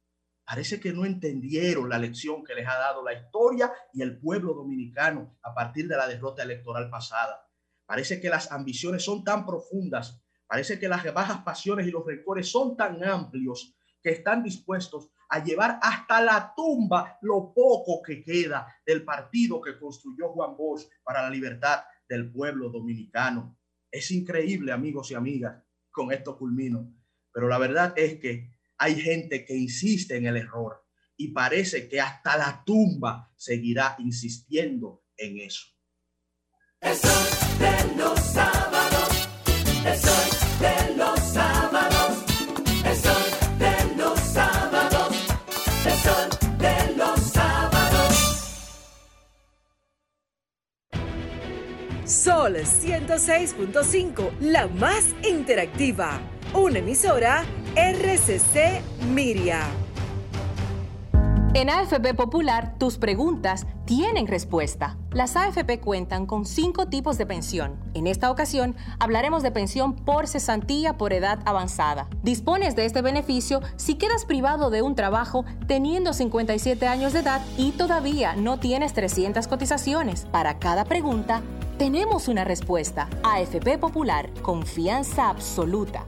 Parece 0.45 0.81
que 0.81 0.93
no 0.93 1.05
entendieron 1.05 1.89
la 1.89 1.99
lección 1.99 2.45
que 2.45 2.55
les 2.55 2.67
ha 2.67 2.75
dado 2.79 3.05
la 3.05 3.15
historia 3.15 3.73
y 3.93 4.03
el 4.03 4.19
pueblo 4.19 4.55
dominicano 4.55 5.39
a 5.43 5.55
partir 5.55 5.89
de 5.89 5.97
la 5.97 6.09
derrota 6.09 6.43
electoral 6.43 6.91
pasada. 6.91 7.49
Parece 7.87 8.21
que 8.21 8.29
las 8.29 8.51
ambiciones 8.51 9.05
son 9.05 9.25
tan 9.25 9.45
profundas, 9.45 10.23
parece 10.47 10.79
que 10.79 10.89
las 10.89 11.03
bajas 11.13 11.43
pasiones 11.43 11.87
y 11.87 11.91
los 11.91 12.07
rencores 12.07 12.51
son 12.51 12.77
tan 12.77 13.03
amplios 13.05 13.75
que 14.03 14.11
están 14.11 14.43
dispuestos 14.43 15.11
a 15.29 15.43
llevar 15.43 15.79
hasta 15.81 16.21
la 16.21 16.53
tumba 16.55 17.19
lo 17.23 17.53
poco 17.55 18.03
que 18.03 18.23
queda 18.23 18.67
del 18.85 19.05
partido 19.05 19.61
que 19.61 19.79
construyó 19.79 20.29
Juan 20.31 20.57
Bosch 20.57 20.89
para 21.03 21.23
la 21.23 21.31
libertad 21.31 21.81
del 22.09 22.31
pueblo 22.31 22.69
dominicano. 22.69 23.59
Es 23.91 24.11
increíble, 24.11 24.73
amigos 24.73 25.11
y 25.11 25.15
amigas, 25.15 25.63
con 25.91 26.13
esto 26.13 26.37
culmino, 26.37 26.93
pero 27.33 27.49
la 27.49 27.59
verdad 27.59 27.95
es 27.97 28.19
que 28.19 28.51
hay 28.77 29.01
gente 29.01 29.45
que 29.45 29.57
insiste 29.57 30.17
en 30.17 30.27
el 30.27 30.37
error 30.37 30.85
y 31.17 31.29
parece 31.29 31.89
que 31.89 32.01
hasta 32.01 32.37
la 32.37 32.63
tumba 32.65 33.33
seguirá 33.37 33.97
insistiendo 34.01 35.05
en 35.17 35.39
eso. 35.39 35.67
Eso 36.81 37.42
de 37.59 37.97
los 37.97 38.19
sábados, 38.21 39.29
eso 39.85 40.15
de 40.61 40.95
los 40.97 41.21
sábados, 41.21 42.25
eso 42.85 43.15
de 43.59 43.97
los 43.97 44.19
sábados, 44.21 45.09
eso 45.87 46.29
de 46.59 46.97
los 46.97 47.21
sábados. 47.21 48.43
Sol 52.05 52.57
106.5, 52.57 54.39
la 54.41 54.67
más 54.69 55.05
interactiva. 55.23 56.21
Una 56.55 56.79
emisora 56.81 57.45
RCC 57.75 58.83
Miria. 59.15 59.82
En 61.55 61.69
AFP 61.69 62.15
Popular, 62.15 62.77
tus 62.79 62.97
preguntas 62.97 63.67
tienen 63.85 64.27
respuesta. 64.27 64.97
Las 65.11 65.37
AFP 65.37 65.81
cuentan 65.81 66.25
con 66.25 66.47
cinco 66.47 66.87
tipos 66.87 67.19
de 67.19 67.27
pensión. 67.27 67.79
En 67.93 68.07
esta 68.07 68.31
ocasión 68.31 68.75
hablaremos 68.99 69.43
de 69.43 69.51
pensión 69.51 69.95
por 69.95 70.29
cesantía 70.29 70.97
por 70.97 71.13
edad 71.13 71.41
avanzada. 71.45 72.09
Dispones 72.23 72.75
de 72.75 72.87
este 72.87 73.03
beneficio 73.03 73.61
si 73.77 73.97
quedas 73.97 74.25
privado 74.25 74.71
de 74.71 74.81
un 74.81 74.95
trabajo 74.95 75.45
teniendo 75.67 76.15
57 76.15 76.87
años 76.87 77.13
de 77.13 77.19
edad 77.19 77.43
y 77.59 77.73
todavía 77.73 78.35
no 78.35 78.59
tienes 78.59 78.95
300 78.95 79.47
cotizaciones. 79.47 80.25
Para 80.33 80.59
cada 80.59 80.87
pregunta, 80.87 81.43
tenemos 81.77 82.29
una 82.29 82.45
respuesta. 82.45 83.11
AFP 83.25 83.77
Popular, 83.77 84.31
confianza 84.41 85.29
absoluta. 85.29 86.07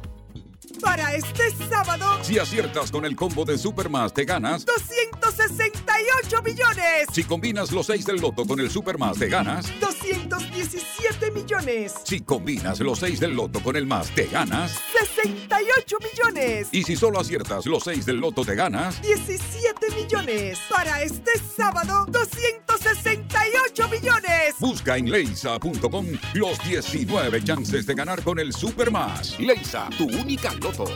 Para 0.80 1.14
este 1.14 1.50
sábado, 1.68 2.18
Si 2.22 2.38
aciertas 2.38 2.90
con 2.90 3.04
el 3.04 3.16
combo 3.16 3.44
de 3.44 3.58
Supermas, 3.58 4.12
te 4.12 4.24
ganas. 4.24 4.64
268 4.64 6.42
millones. 6.42 7.06
Si 7.12 7.24
combinas 7.24 7.70
los 7.72 7.86
6 7.86 8.04
del 8.06 8.16
loto 8.20 8.44
con 8.46 8.60
el 8.60 8.70
Supermas, 8.70 9.18
te 9.18 9.28
ganas. 9.28 9.66
217 9.80 11.30
millones. 11.30 11.94
Si 12.04 12.20
combinas 12.20 12.80
los 12.80 12.98
6 12.98 13.20
del 13.20 13.34
loto 13.34 13.60
con 13.62 13.76
el 13.76 13.86
más, 13.86 14.10
te 14.14 14.26
ganas. 14.26 14.72
68 15.14 15.96
millones. 16.00 16.68
Y 16.72 16.82
si 16.82 16.96
solo 16.96 17.20
aciertas 17.20 17.66
los 17.66 17.84
6 17.84 18.06
del 18.06 18.16
loto, 18.16 18.44
te 18.44 18.54
ganas. 18.54 19.00
17 19.02 19.90
millones. 19.96 20.58
Para 20.70 21.02
este 21.02 21.32
sábado, 21.56 22.06
268 22.08 23.88
millones. 23.88 24.54
Busca 24.58 24.96
en 24.96 25.10
leisa.com 25.10 26.06
los 26.34 26.58
19 26.66 27.42
chances 27.44 27.86
de 27.86 27.94
ganar 27.94 28.22
con 28.22 28.38
el 28.38 28.52
Supermas. 28.52 29.38
Leisa, 29.38 29.88
tu 29.96 30.04
única 30.04 30.53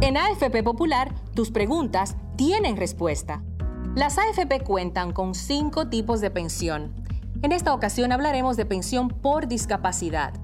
En 0.00 0.16
AFP 0.16 0.62
Popular, 0.62 1.12
tus 1.34 1.50
preguntas 1.50 2.14
tienen 2.36 2.76
respuesta. 2.76 3.42
Las 3.96 4.16
AFP 4.16 4.60
cuentan 4.62 5.12
con 5.12 5.34
cinco 5.34 5.88
tipos 5.88 6.20
de 6.20 6.30
pensión. 6.30 6.94
En 7.42 7.50
esta 7.50 7.74
ocasión 7.74 8.12
hablaremos 8.12 8.56
de 8.56 8.64
pensión 8.64 9.08
por 9.08 9.48
discapacidad. 9.48 10.34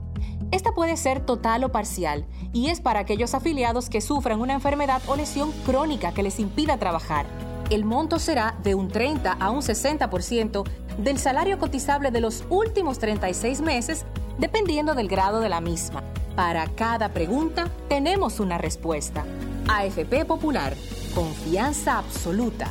Esta 0.50 0.72
puede 0.72 0.96
ser 0.96 1.20
total 1.24 1.62
o 1.62 1.70
parcial 1.70 2.26
y 2.52 2.66
es 2.66 2.80
para 2.80 2.98
aquellos 2.98 3.32
afiliados 3.32 3.90
que 3.90 4.00
sufran 4.00 4.40
una 4.40 4.54
enfermedad 4.54 5.00
o 5.06 5.14
lesión 5.14 5.52
crónica 5.64 6.12
que 6.12 6.24
les 6.24 6.40
impida 6.40 6.78
trabajar. 6.78 7.26
El 7.70 7.84
monto 7.84 8.18
será 8.18 8.56
de 8.64 8.74
un 8.74 8.88
30 8.88 9.34
a 9.34 9.50
un 9.50 9.60
60% 9.60 10.64
del 10.98 11.18
salario 11.18 11.60
cotizable 11.60 12.10
de 12.10 12.20
los 12.20 12.42
últimos 12.50 12.98
36 12.98 13.60
meses, 13.60 14.04
dependiendo 14.38 14.96
del 14.96 15.06
grado 15.06 15.38
de 15.38 15.48
la 15.48 15.60
misma. 15.60 16.02
Para 16.38 16.68
cada 16.68 17.12
pregunta 17.12 17.68
tenemos 17.88 18.38
una 18.38 18.58
respuesta. 18.58 19.26
AFP 19.66 20.24
Popular, 20.24 20.76
confianza 21.12 21.98
absoluta. 21.98 22.70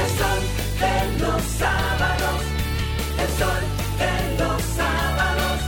El 0.00 0.08
sol 0.16 0.40
de 0.80 1.18
los 1.18 1.42
sábados. 1.42 2.40
El 3.20 3.28
sol 3.28 3.62
de 3.98 4.38
los 4.38 4.62
sábados. 4.62 5.60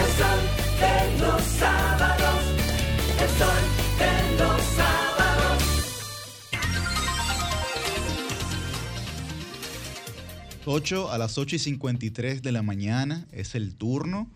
El 0.00 0.08
sol 0.16 0.40
de 0.80 1.20
los 1.20 1.42
sábados. 1.42 2.40
El 3.20 3.28
sol 3.28 3.62
de 3.98 4.12
los 4.38 4.62
sábados. 4.62 5.62
8 10.64 11.10
a 11.10 11.18
las 11.18 11.36
8 11.36 11.56
y 11.56 11.58
53 11.58 12.40
de 12.40 12.52
la 12.52 12.62
mañana 12.62 13.26
es 13.32 13.54
el 13.54 13.74
turno 13.74 14.30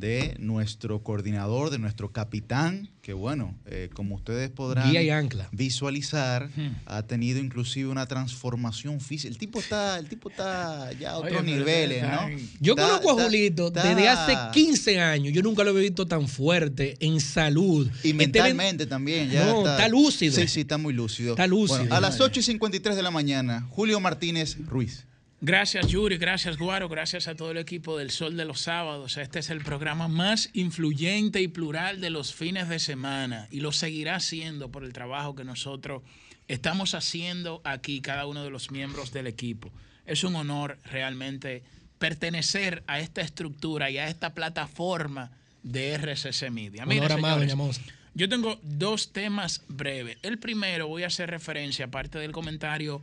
de 0.00 0.34
nuestro 0.38 1.02
coordinador, 1.02 1.70
de 1.70 1.78
nuestro 1.78 2.10
capitán, 2.10 2.88
que 3.02 3.12
bueno, 3.12 3.54
eh, 3.66 3.90
como 3.92 4.14
ustedes 4.16 4.50
podrán 4.50 4.90
Guía 4.90 5.02
y 5.02 5.10
ancla. 5.10 5.48
visualizar, 5.52 6.50
ha 6.86 7.02
tenido 7.02 7.38
inclusive 7.38 7.88
una 7.88 8.06
transformación 8.06 9.00
física. 9.00 9.30
El 9.30 9.38
tipo 9.38 9.60
está, 9.60 9.98
el 9.98 10.08
tipo 10.08 10.30
está 10.30 10.90
ya 10.98 11.12
a 11.12 11.18
otros 11.18 11.42
Oye, 11.42 11.56
niveles, 11.58 12.02
¿no? 12.02 12.28
Yo 12.60 12.72
Está- 12.72 12.86
conozco 12.86 13.10
a 13.10 13.12
está- 13.12 13.24
Julito 13.24 13.66
está- 13.68 13.82
desde 13.94 14.08
hace 14.08 14.36
15 14.52 15.00
años. 15.00 15.32
Yo 15.32 15.42
nunca 15.42 15.64
lo 15.64 15.70
había 15.70 15.82
visto 15.82 16.06
tan 16.06 16.28
fuerte 16.28 16.96
en 17.00 17.20
salud. 17.20 17.86
Y 18.02 18.08
Este 18.10 18.14
mentalmente 18.14 18.86
también. 18.86 19.30
Ya 19.30 19.46
No, 19.46 19.66
está 19.68 19.88
lúcido. 19.88 20.34
Sí, 20.34 20.48
sí, 20.48 20.60
está 20.60 20.78
muy 20.78 20.92
lúcido. 20.94 21.30
Está 21.32 21.46
lúcido. 21.46 21.78
Bueno, 21.80 21.94
a 21.94 22.00
las 22.00 22.20
8 22.20 22.40
y 22.40 22.42
53 22.42 22.96
de 22.96 23.02
la 23.02 23.10
mañana, 23.10 23.66
Julio 23.70 24.00
Martínez 24.00 24.56
Ruiz. 24.66 25.06
Gracias 25.42 25.86
Yuri, 25.86 26.18
gracias 26.18 26.58
Guaro, 26.58 26.90
gracias 26.90 27.26
a 27.26 27.34
todo 27.34 27.52
el 27.52 27.56
equipo 27.56 27.96
del 27.96 28.10
Sol 28.10 28.36
de 28.36 28.44
los 28.44 28.60
Sábados. 28.60 29.16
Este 29.16 29.38
es 29.38 29.48
el 29.48 29.62
programa 29.62 30.06
más 30.06 30.50
influyente 30.52 31.40
y 31.40 31.48
plural 31.48 32.02
de 32.02 32.10
los 32.10 32.34
fines 32.34 32.68
de 32.68 32.78
semana 32.78 33.48
y 33.50 33.60
lo 33.60 33.72
seguirá 33.72 34.20
siendo 34.20 34.70
por 34.70 34.84
el 34.84 34.92
trabajo 34.92 35.34
que 35.34 35.44
nosotros 35.44 36.02
estamos 36.46 36.94
haciendo 36.94 37.62
aquí, 37.64 38.02
cada 38.02 38.26
uno 38.26 38.44
de 38.44 38.50
los 38.50 38.70
miembros 38.70 39.12
del 39.12 39.26
equipo. 39.26 39.72
Es 40.04 40.24
un 40.24 40.36
honor 40.36 40.78
realmente 40.84 41.62
pertenecer 41.98 42.82
a 42.86 43.00
esta 43.00 43.22
estructura 43.22 43.90
y 43.90 43.96
a 43.96 44.08
esta 44.08 44.34
plataforma 44.34 45.30
de 45.62 45.94
RCC 45.94 46.50
Media. 46.50 46.82
Amado, 46.82 47.08
señores, 47.08 47.56
Moza. 47.56 47.80
yo 48.12 48.28
tengo 48.28 48.60
dos 48.62 49.14
temas 49.14 49.62
breves. 49.68 50.18
El 50.22 50.38
primero 50.38 50.86
voy 50.86 51.04
a 51.04 51.06
hacer 51.06 51.30
referencia, 51.30 51.86
aparte 51.86 52.18
del 52.18 52.32
comentario 52.32 53.00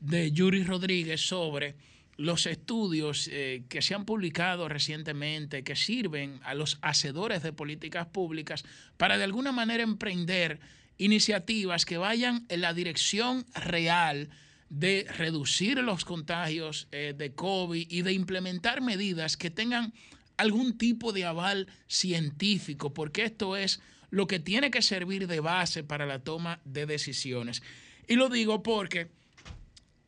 de 0.00 0.32
Yuri 0.32 0.64
Rodríguez 0.64 1.20
sobre 1.20 1.76
los 2.16 2.44
estudios 2.46 3.28
eh, 3.32 3.62
que 3.68 3.80
se 3.80 3.94
han 3.94 4.04
publicado 4.04 4.68
recientemente 4.68 5.64
que 5.64 5.76
sirven 5.76 6.38
a 6.44 6.52
los 6.52 6.78
hacedores 6.82 7.42
de 7.42 7.52
políticas 7.52 8.06
públicas 8.06 8.64
para 8.98 9.16
de 9.16 9.24
alguna 9.24 9.52
manera 9.52 9.82
emprender 9.82 10.60
iniciativas 10.98 11.86
que 11.86 11.96
vayan 11.96 12.44
en 12.50 12.60
la 12.60 12.74
dirección 12.74 13.46
real 13.54 14.28
de 14.68 15.06
reducir 15.16 15.78
los 15.78 16.04
contagios 16.04 16.88
eh, 16.92 17.14
de 17.16 17.32
COVID 17.32 17.86
y 17.90 18.02
de 18.02 18.12
implementar 18.12 18.82
medidas 18.82 19.38
que 19.38 19.50
tengan 19.50 19.94
algún 20.36 20.76
tipo 20.76 21.12
de 21.12 21.24
aval 21.24 21.68
científico, 21.86 22.94
porque 22.94 23.24
esto 23.24 23.56
es 23.56 23.80
lo 24.10 24.26
que 24.26 24.40
tiene 24.40 24.70
que 24.70 24.82
servir 24.82 25.26
de 25.26 25.40
base 25.40 25.84
para 25.84 26.06
la 26.06 26.18
toma 26.18 26.60
de 26.64 26.86
decisiones. 26.86 27.62
Y 28.08 28.16
lo 28.16 28.28
digo 28.28 28.62
porque 28.62 29.08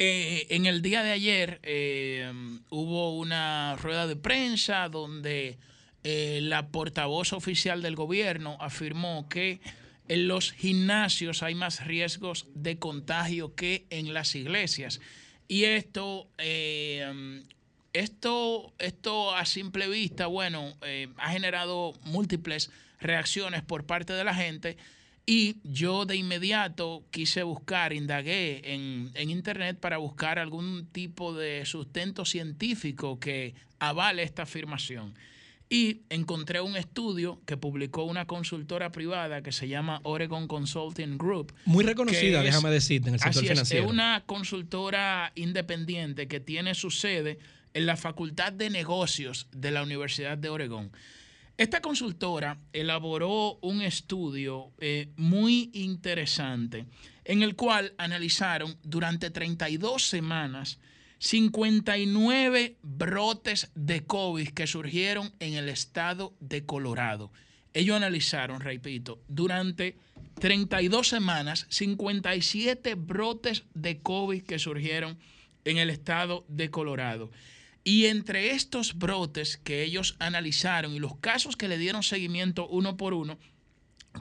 eh, 0.04 0.48
en 0.56 0.66
el 0.66 0.82
día 0.82 1.04
de 1.04 1.12
ayer 1.12 1.60
eh, 1.62 2.28
hubo 2.70 3.16
una 3.16 3.76
rueda 3.76 4.08
de 4.08 4.16
prensa 4.16 4.88
donde 4.88 5.58
eh, 6.02 6.40
la 6.42 6.66
portavoz 6.70 7.32
oficial 7.32 7.82
del 7.82 7.94
gobierno 7.94 8.56
afirmó 8.58 9.28
que 9.28 9.60
en 10.08 10.26
los 10.26 10.50
gimnasios 10.50 11.44
hay 11.44 11.54
más 11.54 11.86
riesgos 11.86 12.48
de 12.52 12.80
contagio 12.80 13.54
que 13.54 13.86
en 13.90 14.12
las 14.12 14.34
iglesias. 14.34 15.00
Y 15.46 15.66
esto, 15.66 16.26
esto, 17.92 18.72
esto 18.80 19.36
a 19.36 19.46
simple 19.46 19.88
vista, 19.88 20.26
bueno, 20.26 20.76
ha 21.16 21.30
generado 21.30 21.92
múltiples 22.02 22.72
reacciones 22.98 23.62
por 23.62 23.86
parte 23.86 24.14
de 24.14 24.24
la 24.24 24.34
gente. 24.34 24.76
Y 25.24 25.56
yo 25.62 26.04
de 26.04 26.16
inmediato 26.16 27.04
quise 27.10 27.42
buscar, 27.44 27.92
indagué 27.92 28.60
en, 28.74 29.10
en 29.14 29.30
internet 29.30 29.78
para 29.78 29.98
buscar 29.98 30.38
algún 30.38 30.86
tipo 30.86 31.32
de 31.32 31.64
sustento 31.64 32.24
científico 32.24 33.20
que 33.20 33.54
avale 33.78 34.24
esta 34.24 34.42
afirmación. 34.42 35.14
Y 35.70 36.02
encontré 36.10 36.60
un 36.60 36.76
estudio 36.76 37.40
que 37.46 37.56
publicó 37.56 38.02
una 38.04 38.26
consultora 38.26 38.92
privada 38.92 39.42
que 39.42 39.52
se 39.52 39.68
llama 39.68 40.00
Oregon 40.02 40.46
Consulting 40.46 41.16
Group. 41.16 41.54
Muy 41.64 41.82
reconocida, 41.84 42.40
es- 42.40 42.44
déjame 42.46 42.70
decirte, 42.70 43.08
en 43.08 43.14
el 43.14 43.20
sector 43.20 43.38
así 43.38 43.46
es, 43.46 43.52
financiero. 43.52 43.84
Es 43.86 43.90
una 43.90 44.22
consultora 44.26 45.32
independiente 45.34 46.28
que 46.28 46.40
tiene 46.40 46.74
su 46.74 46.90
sede 46.90 47.38
en 47.74 47.86
la 47.86 47.96
Facultad 47.96 48.52
de 48.52 48.68
Negocios 48.70 49.46
de 49.52 49.70
la 49.70 49.82
Universidad 49.82 50.36
de 50.36 50.50
Oregón. 50.50 50.90
Esta 51.62 51.80
consultora 51.80 52.58
elaboró 52.72 53.60
un 53.62 53.82
estudio 53.82 54.72
eh, 54.80 55.12
muy 55.14 55.70
interesante 55.74 56.86
en 57.24 57.44
el 57.44 57.54
cual 57.54 57.94
analizaron 57.98 58.76
durante 58.82 59.30
32 59.30 60.02
semanas 60.02 60.80
59 61.18 62.78
brotes 62.82 63.70
de 63.76 64.04
COVID 64.04 64.48
que 64.48 64.66
surgieron 64.66 65.32
en 65.38 65.54
el 65.54 65.68
estado 65.68 66.34
de 66.40 66.66
Colorado. 66.66 67.30
Ellos 67.74 67.96
analizaron, 67.96 68.60
repito, 68.60 69.20
durante 69.28 69.96
32 70.40 71.06
semanas 71.06 71.66
57 71.68 72.96
brotes 72.96 73.66
de 73.74 74.00
COVID 74.00 74.42
que 74.42 74.58
surgieron 74.58 75.16
en 75.64 75.78
el 75.78 75.90
estado 75.90 76.44
de 76.48 76.72
Colorado. 76.72 77.30
Y 77.84 78.06
entre 78.06 78.52
estos 78.52 78.98
brotes 78.98 79.56
que 79.56 79.82
ellos 79.82 80.14
analizaron 80.18 80.94
y 80.94 81.00
los 81.00 81.16
casos 81.16 81.56
que 81.56 81.68
le 81.68 81.78
dieron 81.78 82.02
seguimiento 82.02 82.68
uno 82.68 82.96
por 82.96 83.12
uno, 83.12 83.38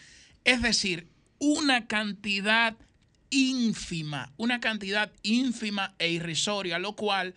Es 0.45 0.63
decir, 0.63 1.09
una 1.39 1.87
cantidad 1.87 2.79
ínfima, 3.31 4.33
una 4.37 4.61
cantidad 4.61 5.11
ínfima 5.23 5.95
e 5.99 6.11
irrisoria, 6.11 6.79
lo 6.79 6.95
cual 6.95 7.35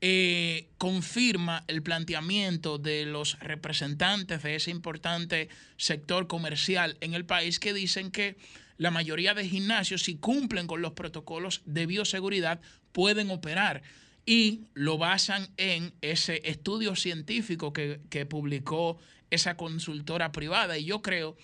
eh, 0.00 0.66
confirma 0.78 1.62
el 1.68 1.82
planteamiento 1.82 2.78
de 2.78 3.06
los 3.06 3.38
representantes 3.38 4.42
de 4.42 4.56
ese 4.56 4.72
importante 4.72 5.48
sector 5.76 6.26
comercial 6.26 6.96
en 7.00 7.14
el 7.14 7.24
país 7.24 7.60
que 7.60 7.72
dicen 7.72 8.10
que 8.10 8.36
la 8.78 8.90
mayoría 8.90 9.32
de 9.32 9.48
gimnasios, 9.48 10.02
si 10.02 10.16
cumplen 10.16 10.66
con 10.66 10.82
los 10.82 10.94
protocolos 10.94 11.62
de 11.66 11.86
bioseguridad, 11.86 12.60
pueden 12.90 13.30
operar. 13.30 13.82
Y 14.26 14.62
lo 14.74 14.98
basan 14.98 15.48
en 15.56 15.92
ese 16.00 16.42
estudio 16.44 16.96
científico 16.96 17.72
que, 17.72 18.00
que 18.10 18.26
publicó 18.26 18.98
esa 19.30 19.56
consultora 19.56 20.32
privada. 20.32 20.78
Y 20.78 20.84
yo 20.84 21.00
creo 21.00 21.36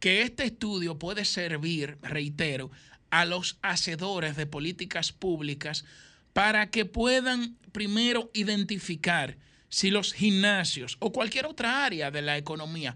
que 0.00 0.22
este 0.22 0.42
estudio 0.42 0.98
puede 0.98 1.24
servir, 1.24 1.98
reitero, 2.02 2.72
a 3.12 3.26
los 3.26 3.58
hacedores 3.60 4.36
de 4.36 4.46
políticas 4.46 5.12
públicas 5.12 5.84
para 6.32 6.70
que 6.70 6.86
puedan 6.86 7.58
primero 7.70 8.30
identificar 8.32 9.36
si 9.68 9.90
los 9.90 10.14
gimnasios 10.14 10.96
o 10.98 11.12
cualquier 11.12 11.44
otra 11.44 11.84
área 11.84 12.10
de 12.10 12.22
la 12.22 12.38
economía, 12.38 12.94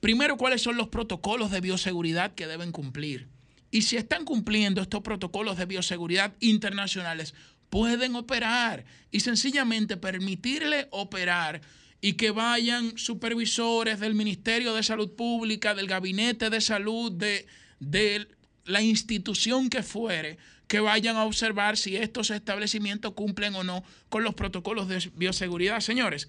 primero 0.00 0.36
cuáles 0.36 0.60
son 0.60 0.76
los 0.76 0.88
protocolos 0.88 1.50
de 1.50 1.62
bioseguridad 1.62 2.34
que 2.34 2.46
deben 2.46 2.70
cumplir. 2.70 3.28
Y 3.70 3.82
si 3.82 3.96
están 3.96 4.26
cumpliendo 4.26 4.82
estos 4.82 5.00
protocolos 5.00 5.56
de 5.56 5.64
bioseguridad 5.64 6.34
internacionales, 6.40 7.34
pueden 7.70 8.14
operar 8.14 8.84
y 9.10 9.20
sencillamente 9.20 9.96
permitirle 9.96 10.86
operar 10.90 11.62
y 12.02 12.12
que 12.12 12.30
vayan 12.30 12.98
supervisores 12.98 14.00
del 14.00 14.14
Ministerio 14.14 14.74
de 14.74 14.82
Salud 14.82 15.16
Pública, 15.16 15.74
del 15.74 15.86
Gabinete 15.86 16.50
de 16.50 16.60
Salud, 16.60 17.10
de, 17.10 17.46
del 17.80 18.35
la 18.66 18.82
institución 18.82 19.70
que 19.70 19.82
fuere 19.82 20.38
que 20.68 20.80
vayan 20.80 21.16
a 21.16 21.24
observar 21.24 21.76
si 21.76 21.96
estos 21.96 22.30
establecimientos 22.30 23.14
cumplen 23.14 23.54
o 23.54 23.64
no 23.64 23.84
con 24.08 24.24
los 24.24 24.34
protocolos 24.34 24.88
de 24.88 25.10
bioseguridad. 25.14 25.80
Señores, 25.80 26.28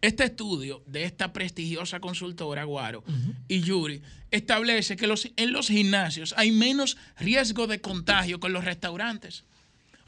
este 0.00 0.24
estudio 0.24 0.82
de 0.86 1.04
esta 1.04 1.32
prestigiosa 1.32 2.00
consultora 2.00 2.64
Guaro 2.64 3.04
y 3.48 3.60
Yuri 3.60 4.00
establece 4.30 4.96
que 4.96 5.06
los, 5.06 5.28
en 5.36 5.52
los 5.52 5.68
gimnasios 5.68 6.32
hay 6.38 6.52
menos 6.52 6.96
riesgo 7.18 7.66
de 7.66 7.80
contagio 7.80 8.40
que 8.40 8.46
en 8.46 8.54
los 8.54 8.64
restaurantes. 8.64 9.44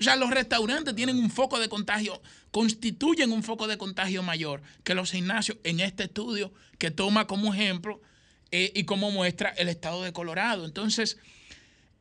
O 0.01 0.03
sea, 0.03 0.17
los 0.17 0.31
restaurantes 0.31 0.97
tienen 0.97 1.19
un 1.19 1.31
foco 1.31 1.61
de 1.61 1.69
contagio, 1.69 2.23
constituyen 2.51 3.31
un 3.33 3.43
foco 3.43 3.67
de 3.67 3.79
contagio 3.79 4.23
mayor 4.23 4.63
que 4.83 4.95
los 4.95 5.13
gimnasios 5.13 5.59
en 5.63 5.81
este 5.81 6.05
estudio 6.05 6.53
que 6.79 6.91
toma 6.91 7.27
como 7.27 7.53
ejemplo 7.53 8.01
eh, 8.53 8.71
y 8.75 8.85
como 8.85 9.11
muestra 9.11 9.51
el 9.51 9.69
estado 9.69 10.03
de 10.05 10.13
Colorado. 10.13 10.65
Entonces, 10.65 11.19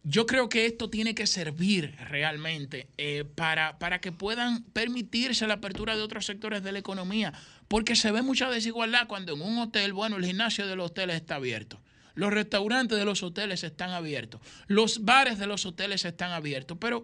yo 0.03 0.25
creo 0.25 0.49
que 0.49 0.65
esto 0.65 0.89
tiene 0.89 1.13
que 1.15 1.27
servir 1.27 1.95
realmente 2.09 2.87
eh, 2.97 3.23
para, 3.35 3.77
para 3.77 4.01
que 4.01 4.11
puedan 4.11 4.63
permitirse 4.63 5.45
la 5.47 5.55
apertura 5.55 5.95
de 5.95 6.01
otros 6.01 6.25
sectores 6.25 6.63
de 6.63 6.71
la 6.71 6.79
economía, 6.79 7.33
porque 7.67 7.95
se 7.95 8.11
ve 8.11 8.21
mucha 8.23 8.49
desigualdad 8.49 9.07
cuando 9.07 9.33
en 9.33 9.41
un 9.41 9.59
hotel, 9.59 9.93
bueno, 9.93 10.17
el 10.17 10.25
gimnasio 10.25 10.65
de 10.67 10.75
los 10.75 10.87
hoteles 10.91 11.17
está 11.17 11.35
abierto. 11.35 11.79
Los 12.15 12.33
restaurantes 12.33 12.97
de 12.97 13.05
los 13.05 13.23
hoteles 13.23 13.63
están 13.63 13.91
abiertos. 13.91 14.41
Los 14.67 15.05
bares 15.05 15.39
de 15.39 15.47
los 15.47 15.65
hoteles 15.65 16.03
están 16.03 16.31
abiertos. 16.31 16.77
Pero, 16.81 17.03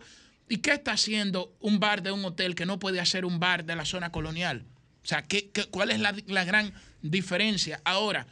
¿y 0.49 0.57
qué 0.57 0.71
está 0.73 0.91
haciendo 0.93 1.55
un 1.61 1.79
bar 1.79 2.01
de 2.03 2.11
un 2.11 2.25
hotel 2.25 2.55
que 2.55 2.65
no 2.65 2.77
puede 2.79 2.99
hacer 2.99 3.23
un 3.25 3.39
bar 3.39 3.63
de 3.63 3.75
la 3.77 3.85
zona 3.85 4.11
colonial? 4.11 4.65
O 5.03 5.07
sea, 5.07 5.21
¿qué, 5.21 5.49
qué- 5.51 5.65
cuál 5.65 5.91
es 5.91 5.99
la, 6.01 6.13
la 6.25 6.43
gran 6.43 6.73
diferencia? 7.01 7.79
Ahora, 7.85 8.27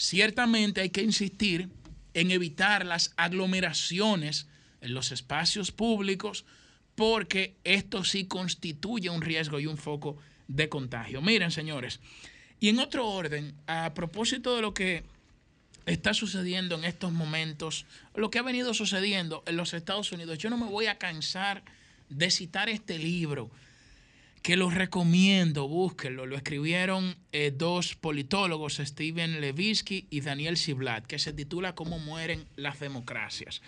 ciertamente 0.00 0.80
hay 0.80 0.88
que 0.88 1.02
insistir 1.02 1.68
en 2.14 2.30
evitar 2.30 2.86
las 2.86 3.12
aglomeraciones 3.18 4.46
en 4.80 4.94
los 4.94 5.12
espacios 5.12 5.72
públicos 5.72 6.46
porque 6.94 7.54
esto 7.64 8.02
sí 8.02 8.24
constituye 8.24 9.10
un 9.10 9.20
riesgo 9.20 9.60
y 9.60 9.66
un 9.66 9.76
foco 9.76 10.16
de 10.48 10.70
contagio. 10.70 11.20
Miren, 11.20 11.50
señores, 11.50 12.00
y 12.60 12.70
en 12.70 12.78
otro 12.78 13.06
orden, 13.06 13.54
a 13.66 13.92
propósito 13.92 14.56
de 14.56 14.62
lo 14.62 14.72
que 14.72 15.04
está 15.84 16.14
sucediendo 16.14 16.76
en 16.76 16.84
estos 16.84 17.12
momentos, 17.12 17.84
lo 18.14 18.30
que 18.30 18.38
ha 18.38 18.42
venido 18.42 18.72
sucediendo 18.72 19.42
en 19.46 19.58
los 19.58 19.74
Estados 19.74 20.12
Unidos, 20.12 20.38
yo 20.38 20.48
no 20.48 20.56
me 20.56 20.66
voy 20.66 20.86
a 20.86 20.96
cansar 20.96 21.62
de 22.08 22.30
citar 22.30 22.70
este 22.70 22.98
libro 22.98 23.50
que 24.42 24.56
lo 24.56 24.70
recomiendo, 24.70 25.68
búsquenlo. 25.68 26.26
Lo 26.26 26.36
escribieron 26.36 27.16
eh, 27.32 27.52
dos 27.54 27.94
politólogos, 27.94 28.78
Steven 28.82 29.40
Levitsky 29.40 30.06
y 30.10 30.20
Daniel 30.22 30.56
Ziblatt, 30.56 31.06
que 31.06 31.18
se 31.18 31.32
titula 31.32 31.74
Cómo 31.74 31.98
mueren 31.98 32.44
las 32.56 32.80
democracias. 32.80 33.60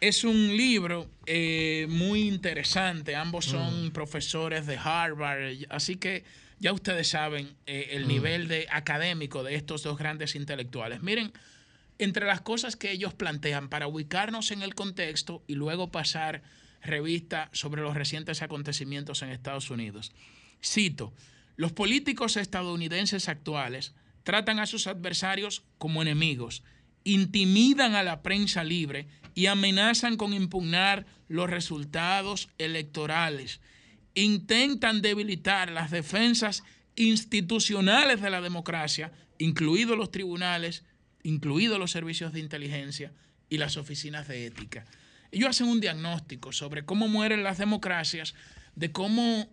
Es 0.00 0.24
un 0.24 0.56
libro 0.56 1.08
eh, 1.26 1.86
muy 1.88 2.22
interesante, 2.26 3.14
ambos 3.14 3.44
son 3.44 3.90
profesores 3.92 4.66
de 4.66 4.78
Harvard, 4.78 5.58
así 5.68 5.96
que 5.96 6.24
ya 6.58 6.72
ustedes 6.72 7.08
saben 7.08 7.54
eh, 7.66 7.90
el 7.92 8.04
Mm. 8.04 8.08
nivel 8.08 8.48
de 8.48 8.66
académico 8.70 9.42
de 9.44 9.54
estos 9.54 9.82
dos 9.82 9.96
grandes 9.98 10.34
intelectuales. 10.34 11.02
Miren, 11.02 11.32
entre 11.98 12.26
las 12.26 12.40
cosas 12.40 12.76
que 12.76 12.90
ellos 12.90 13.14
plantean 13.14 13.68
para 13.68 13.86
ubicarnos 13.86 14.50
en 14.50 14.62
el 14.62 14.74
contexto 14.74 15.42
y 15.46 15.54
luego 15.54 15.90
pasar 15.90 16.42
revista 16.82 17.50
sobre 17.52 17.82
los 17.82 17.94
recientes 17.94 18.42
acontecimientos 18.42 19.22
en 19.22 19.30
Estados 19.30 19.70
Unidos. 19.70 20.12
Cito, 20.62 21.12
los 21.56 21.72
políticos 21.72 22.36
estadounidenses 22.36 23.28
actuales 23.28 23.94
tratan 24.22 24.58
a 24.58 24.66
sus 24.66 24.86
adversarios 24.86 25.64
como 25.78 26.02
enemigos, 26.02 26.62
intimidan 27.04 27.94
a 27.94 28.02
la 28.02 28.22
prensa 28.22 28.64
libre 28.64 29.08
y 29.34 29.46
amenazan 29.46 30.16
con 30.16 30.32
impugnar 30.34 31.06
los 31.28 31.48
resultados 31.48 32.48
electorales. 32.58 33.60
Intentan 34.14 35.02
debilitar 35.02 35.70
las 35.70 35.90
defensas 35.90 36.64
institucionales 36.96 38.20
de 38.20 38.30
la 38.30 38.40
democracia, 38.40 39.12
incluidos 39.38 39.96
los 39.96 40.10
tribunales, 40.10 40.84
incluidos 41.22 41.78
los 41.78 41.90
servicios 41.90 42.32
de 42.32 42.40
inteligencia 42.40 43.12
y 43.48 43.58
las 43.58 43.76
oficinas 43.76 44.28
de 44.28 44.46
ética. 44.46 44.84
Ellos 45.32 45.50
hacen 45.50 45.68
un 45.68 45.80
diagnóstico 45.80 46.52
sobre 46.52 46.84
cómo 46.84 47.08
mueren 47.08 47.44
las 47.44 47.58
democracias, 47.58 48.34
de 48.74 48.92
cómo 48.92 49.48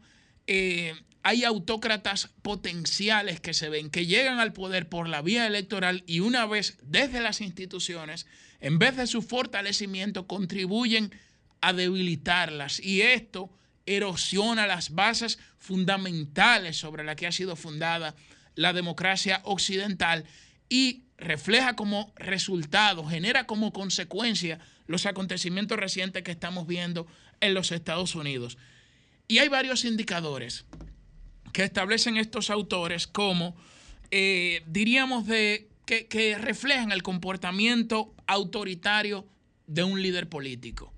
eh, 0.48 0.94
hay 1.24 1.44
autócratas 1.44 2.30
potenciales 2.42 3.40
que 3.42 3.54
se 3.54 3.70
ven, 3.70 3.90
que 3.90 4.06
llegan 4.06 4.40
al 4.40 4.54
poder 4.54 4.88
por 4.88 5.10
la 5.10 5.22
vía 5.22 5.46
electoral 5.46 6.04
y 6.08 6.22
una 6.22 6.46
vez 6.46 6.78
desde 6.84 7.20
las 7.20 7.42
instituciones, 7.42 8.26
en 8.62 8.80
vez 8.80 8.96
de 8.96 9.08
su 9.08 9.22
fortalecimiento, 9.22 10.26
contribuyen 10.26 11.14
a 11.62 11.74
debilitarlas. 11.74 12.80
Y 12.80 13.02
esto 13.02 13.52
erosiona 13.86 14.68
las 14.68 14.92
bases 14.96 15.40
fundamentales 15.58 16.78
sobre 16.78 17.04
las 17.04 17.16
que 17.16 17.28
ha 17.28 17.32
sido 17.32 17.56
fundada 17.56 18.16
la 18.56 18.74
democracia 18.74 19.42
occidental 19.44 20.26
y 20.70 21.04
refleja 21.18 21.76
como 21.76 22.14
resultado, 22.16 23.06
genera 23.06 23.46
como 23.46 23.74
consecuencia 23.74 24.60
los 24.88 25.06
acontecimientos 25.06 25.78
recientes 25.78 26.24
que 26.24 26.32
estamos 26.32 26.66
viendo 26.66 27.06
en 27.40 27.54
los 27.54 27.72
Estados 27.72 28.16
Unidos. 28.16 28.58
Y 29.28 29.40
hay 29.40 29.50
varios 29.50 29.86
indicadores 29.86 30.66
que 31.54 31.64
establecen 31.64 32.18
estos 32.18 32.50
autores 32.50 33.08
como, 33.08 33.56
eh, 34.12 34.64
diríamos, 34.68 35.28
de, 35.28 35.70
que, 35.86 36.08
que 36.08 36.38
reflejan 36.38 36.92
el 36.92 37.04
comportamiento 37.04 38.14
autoritario 38.26 39.28
de 39.68 39.84
un 39.84 40.02
líder 40.02 40.30
político. 40.30 40.94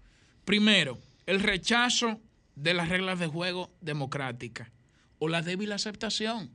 Primero, 0.46 1.00
el 1.26 1.42
rechazo 1.42 2.22
de 2.56 2.74
las 2.74 2.90
reglas 2.90 3.20
de 3.20 3.28
juego 3.28 3.72
democráticas 3.82 4.70
o 5.18 5.28
la 5.28 5.42
débil 5.42 5.72
aceptación. 5.72 6.52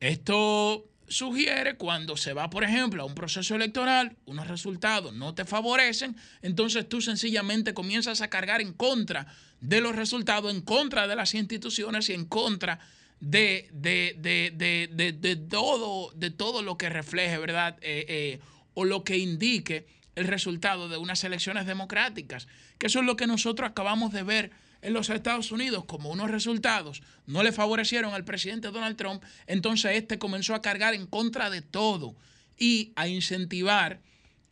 Esto 0.00 0.88
sugiere 1.08 1.76
cuando 1.76 2.16
se 2.16 2.32
va, 2.32 2.50
por 2.50 2.64
ejemplo, 2.64 3.02
a 3.02 3.06
un 3.06 3.14
proceso 3.14 3.54
electoral, 3.54 4.16
unos 4.26 4.48
resultados 4.48 5.14
no 5.14 5.34
te 5.34 5.44
favorecen, 5.44 6.16
entonces 6.42 6.88
tú 6.88 7.00
sencillamente 7.00 7.74
comienzas 7.74 8.20
a 8.20 8.28
cargar 8.28 8.60
en 8.60 8.72
contra 8.72 9.26
de 9.60 9.80
los 9.80 9.96
resultados, 9.96 10.52
en 10.52 10.60
contra 10.60 11.08
de 11.08 11.16
las 11.16 11.34
instituciones 11.34 12.08
y 12.08 12.12
en 12.12 12.26
contra 12.26 12.78
de, 13.20 13.68
de, 13.72 14.14
de, 14.18 15.12
de, 15.12 15.36
todo, 15.36 16.12
de 16.14 16.30
todo 16.30 16.62
lo 16.62 16.78
que 16.78 16.88
refleje, 16.88 17.38
¿verdad? 17.38 17.76
Eh, 17.80 18.06
eh, 18.08 18.40
o 18.74 18.84
lo 18.84 19.02
que 19.02 19.18
indique 19.18 19.86
el 20.14 20.26
resultado 20.26 20.88
de 20.88 20.96
unas 20.96 21.22
elecciones 21.24 21.66
democráticas, 21.66 22.48
que 22.78 22.86
eso 22.86 23.00
es 23.00 23.06
lo 23.06 23.16
que 23.16 23.26
nosotros 23.26 23.68
acabamos 23.68 24.12
de 24.12 24.22
ver 24.22 24.50
en 24.82 24.92
los 24.92 25.10
Estados 25.10 25.50
Unidos, 25.52 25.84
como 25.86 26.10
unos 26.10 26.30
resultados 26.30 27.02
no 27.26 27.42
le 27.42 27.52
favorecieron 27.52 28.14
al 28.14 28.24
presidente 28.24 28.68
Donald 28.68 28.96
Trump, 28.96 29.22
entonces 29.46 29.96
este 29.96 30.18
comenzó 30.18 30.54
a 30.54 30.62
cargar 30.62 30.94
en 30.94 31.06
contra 31.06 31.50
de 31.50 31.62
todo 31.62 32.16
y 32.56 32.92
a 32.96 33.08
incentivar, 33.08 34.00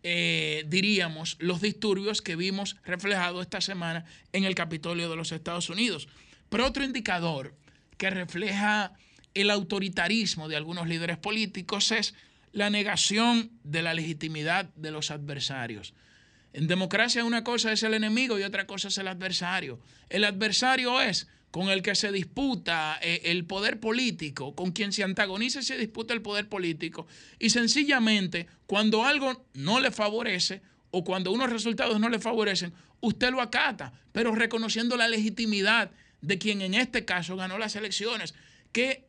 eh, 0.03 0.65
diríamos, 0.69 1.37
los 1.41 1.61
disturbios 1.61 2.23
que 2.23 2.37
vimos 2.37 2.77
reflejados 2.85 3.43
esta 3.43 3.61
semana 3.61 4.05
en 4.33 4.45
el 4.45 4.55
Capitolio 4.55 5.09
de 5.09 5.17
los 5.17 5.33
Estados 5.33 5.71
Unidos. 5.71 6.09
Pero 6.49 6.67
otro 6.67 6.85
indicador 6.85 7.55
que 7.97 8.11
refleja 8.11 8.93
el 9.35 9.51
autoritarismo 9.51 10.49
de 10.49 10.57
algunos 10.57 10.89
líderes 10.89 11.19
políticos 11.19 11.93
es 11.93 12.15
la 12.53 12.71
negación 12.71 13.51
de 13.65 13.83
la 13.83 13.95
legitimidad 13.95 14.67
de 14.77 14.91
los 14.91 15.11
adversarios. 15.11 15.93
En 16.57 16.69
democracia 16.69 17.23
una 17.23 17.45
cosa 17.45 17.71
es 17.71 17.83
el 17.83 17.93
enemigo 17.93 18.39
y 18.39 18.43
otra 18.43 18.67
cosa 18.67 18.89
es 18.89 18.97
el 18.97 19.09
adversario. 19.09 19.79
El 20.09 20.25
adversario 20.25 21.03
es 21.03 21.29
con 21.51 21.69
el 21.69 21.83
que 21.83 21.95
se 21.95 22.11
disputa 22.11 22.99
eh, 23.03 23.21
el 23.25 23.45
poder 23.45 23.79
político, 23.79 24.55
con 24.55 24.73
quien 24.73 24.91
se 24.91 25.05
antagoniza 25.05 25.61
y 25.61 25.65
se 25.65 25.77
disputa 25.77 26.15
el 26.15 26.23
poder 26.23 26.49
político. 26.49 27.07
Y 27.39 27.51
sencillamente, 27.51 28.47
cuando 28.65 29.05
algo 29.05 29.45
no 29.53 29.81
le 29.81 29.91
favorece 29.91 30.63
o 30.93 31.05
cuando 31.05 31.31
unos 31.31 31.51
resultados 31.51 32.01
no 32.01 32.09
le 32.09 32.21
favorecen, 32.21 32.73
usted 33.01 33.33
lo 33.33 33.43
acata, 33.43 33.93
pero 34.13 34.35
reconociendo 34.35 34.97
la 34.97 35.09
legitimidad 35.09 35.91
de 36.23 36.39
quien 36.39 36.63
en 36.63 36.73
este 36.73 37.05
caso 37.05 37.37
ganó 37.37 37.59
las 37.59 37.77
elecciones, 37.77 38.33
que 38.73 39.05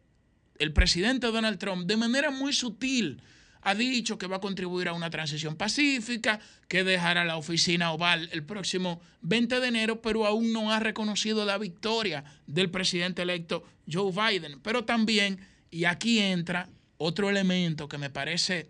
el 0.60 0.74
presidente 0.74 1.28
Donald 1.28 1.60
Trump, 1.60 1.88
de 1.88 1.96
manera 1.96 2.30
muy 2.30 2.52
sutil, 2.52 3.22
ha 3.68 3.76
dicho 3.76 4.18
que 4.18 4.28
va 4.28 4.38
a 4.38 4.42
contribuir 4.42 4.88
a 4.88 4.94
una 4.94 5.10
transición 5.10 5.58
pacífica, 5.58 6.40
que 6.70 6.86
dejará 6.86 7.26
la 7.26 7.36
oficina 7.36 7.92
oval 7.92 8.30
el 8.32 8.44
próximo 8.44 9.02
20 9.24 9.60
de 9.60 9.68
enero, 9.68 10.02
pero 10.02 10.26
aún 10.26 10.54
no 10.54 10.72
ha 10.72 10.80
reconocido 10.80 11.44
la 11.44 11.58
victoria 11.58 12.24
del 12.46 12.70
presidente 12.70 13.24
electo 13.24 13.68
Joe 13.92 14.14
Biden. 14.14 14.62
Pero 14.62 14.86
también, 14.86 15.46
y 15.70 15.84
aquí 15.84 16.20
entra 16.20 16.70
otro 16.98 17.30
elemento 17.30 17.90
que 17.90 17.98
me 17.98 18.10
parece, 18.10 18.70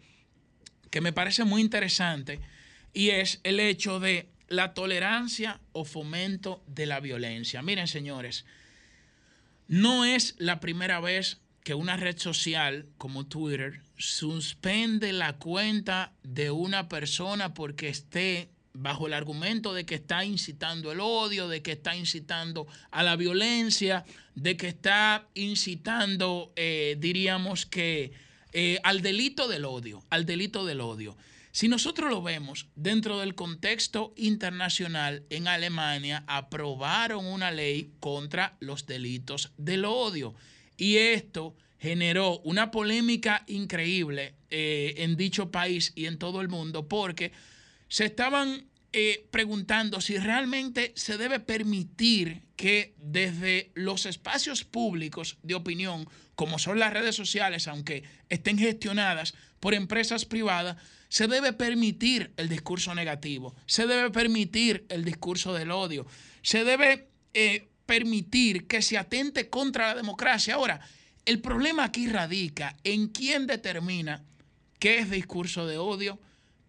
que 0.90 1.00
me 1.00 1.14
parece 1.14 1.44
muy 1.44 1.62
interesante, 1.62 2.40
y 2.92 3.10
es 3.10 3.40
el 3.44 3.60
hecho 3.60 4.00
de 4.00 4.28
la 4.48 4.74
tolerancia 4.74 5.60
o 5.74 5.86
fomento 5.86 6.64
de 6.66 6.88
la 6.88 7.00
violencia. 7.02 7.62
Miren, 7.62 7.88
señores, 7.88 8.46
no 9.68 10.06
es 10.06 10.34
la 10.40 10.60
primera 10.60 11.00
vez 11.00 11.40
que 11.68 11.74
una 11.74 11.98
red 11.98 12.18
social 12.18 12.86
como 12.98 13.26
Twitter 13.26 13.82
suspende 13.98 15.12
la 15.12 15.34
cuenta 15.34 16.14
de 16.24 16.50
una 16.50 16.88
persona 16.88 17.54
porque 17.54 17.90
esté 17.90 18.48
bajo 18.72 19.08
el 19.08 19.12
argumento 19.12 19.74
de 19.74 19.86
que 19.86 19.96
está 19.96 20.24
incitando 20.24 20.94
el 20.94 21.02
odio, 21.02 21.50
de 21.50 21.62
que 21.62 21.74
está 21.74 21.94
incitando 21.98 22.68
a 22.90 23.04
la 23.04 23.18
violencia, 23.18 24.06
de 24.34 24.56
que 24.56 24.70
está 24.70 25.28
incitando, 25.34 26.54
eh, 26.56 26.96
diríamos 27.00 27.66
que, 27.66 28.14
eh, 28.54 28.80
al 28.84 29.02
delito 29.02 29.50
del 29.50 29.66
odio, 29.66 30.06
al 30.10 30.26
delito 30.26 30.66
del 30.66 30.80
odio. 30.80 31.18
Si 31.52 31.68
nosotros 31.68 32.10
lo 32.10 32.22
vemos 32.22 32.68
dentro 32.78 33.20
del 33.20 33.36
contexto 33.36 34.14
internacional, 34.16 35.26
en 35.30 35.50
Alemania 35.50 36.24
aprobaron 36.28 37.26
una 37.26 37.52
ley 37.52 37.92
contra 38.00 38.56
los 38.62 38.86
delitos 38.86 39.52
del 39.58 39.84
odio. 39.84 40.34
Y 40.78 40.98
esto 40.98 41.56
generó 41.80 42.40
una 42.40 42.72
polémica 42.72 43.44
increíble 43.48 44.36
eh, 44.50 44.96
en 44.98 45.18
dicho 45.18 45.52
país 45.52 45.92
y 45.96 46.06
en 46.06 46.18
todo 46.18 46.42
el 46.42 46.48
mundo 46.48 46.88
porque 46.88 47.32
se 47.88 48.06
estaban 48.06 48.68
eh, 48.94 49.28
preguntando 49.32 50.02
si 50.02 50.18
realmente 50.18 50.94
se 50.96 51.18
debe 51.18 51.40
permitir 51.40 52.44
que 52.56 52.96
desde 52.98 53.72
los 53.76 54.06
espacios 54.06 54.64
públicos 54.64 55.38
de 55.44 55.56
opinión, 55.56 56.08
como 56.36 56.58
son 56.58 56.80
las 56.80 56.94
redes 56.94 57.16
sociales, 57.16 57.68
aunque 57.68 58.04
estén 58.30 58.58
gestionadas 58.58 59.36
por 59.60 59.74
empresas 59.74 60.26
privadas, 60.26 60.78
se 61.10 61.28
debe 61.28 61.54
permitir 61.54 62.34
el 62.38 62.50
discurso 62.50 62.96
negativo, 62.96 63.56
se 63.66 63.88
debe 63.88 64.10
permitir 64.10 64.86
el 64.90 65.06
discurso 65.06 65.54
del 65.54 65.72
odio, 65.72 66.08
se 66.42 66.64
debe 66.64 67.10
eh, 67.34 67.67
permitir 67.88 68.68
que 68.68 68.84
se 68.84 68.98
atente 69.00 69.50
contra 69.50 69.88
la 69.88 69.96
democracia. 69.96 70.54
Ahora, 70.54 70.80
el 71.26 71.40
problema 71.42 71.86
aquí 71.86 72.08
radica 72.08 72.78
en 72.84 73.08
quién 73.08 73.48
determina 73.48 74.24
qué 74.78 75.00
es 75.00 75.10
discurso 75.10 75.66
de 75.66 75.78
odio, 75.80 76.20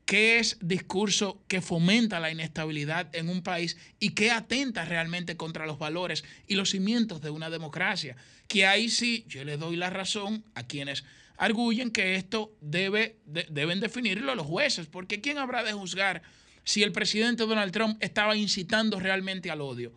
qué 0.07 0.39
es 0.39 0.57
discurso 0.63 1.43
que 1.49 1.61
fomenta 1.61 2.19
la 2.19 2.31
inestabilidad 2.31 3.15
en 3.15 3.29
un 3.29 3.43
país 3.43 3.77
y 4.01 4.11
qué 4.15 4.31
atenta 4.31 4.87
realmente 4.87 5.37
contra 5.37 5.67
los 5.67 5.79
valores 5.79 6.25
y 6.47 6.55
los 6.55 6.71
cimientos 6.71 7.21
de 7.21 7.29
una 7.29 7.51
democracia. 7.51 8.17
Que 8.47 8.67
ahí 8.67 8.89
sí 8.89 9.27
yo 9.29 9.45
le 9.45 9.59
doy 9.59 9.77
la 9.77 9.91
razón 9.91 10.43
a 10.55 10.67
quienes 10.67 11.05
arguyen 11.37 11.91
que 11.91 12.15
esto 12.17 12.53
debe, 12.63 13.19
de- 13.27 13.47
deben 13.51 13.81
definirlo 13.81 14.35
los 14.35 14.47
jueces, 14.47 14.87
porque 14.87 15.21
¿quién 15.21 15.37
habrá 15.37 15.63
de 15.63 15.73
juzgar 15.75 16.23
si 16.65 16.83
el 16.83 16.91
presidente 16.93 17.45
Donald 17.45 17.73
Trump 17.73 17.99
estaba 18.03 18.35
incitando 18.35 18.99
realmente 18.99 19.51
al 19.51 19.61
odio? 19.61 19.93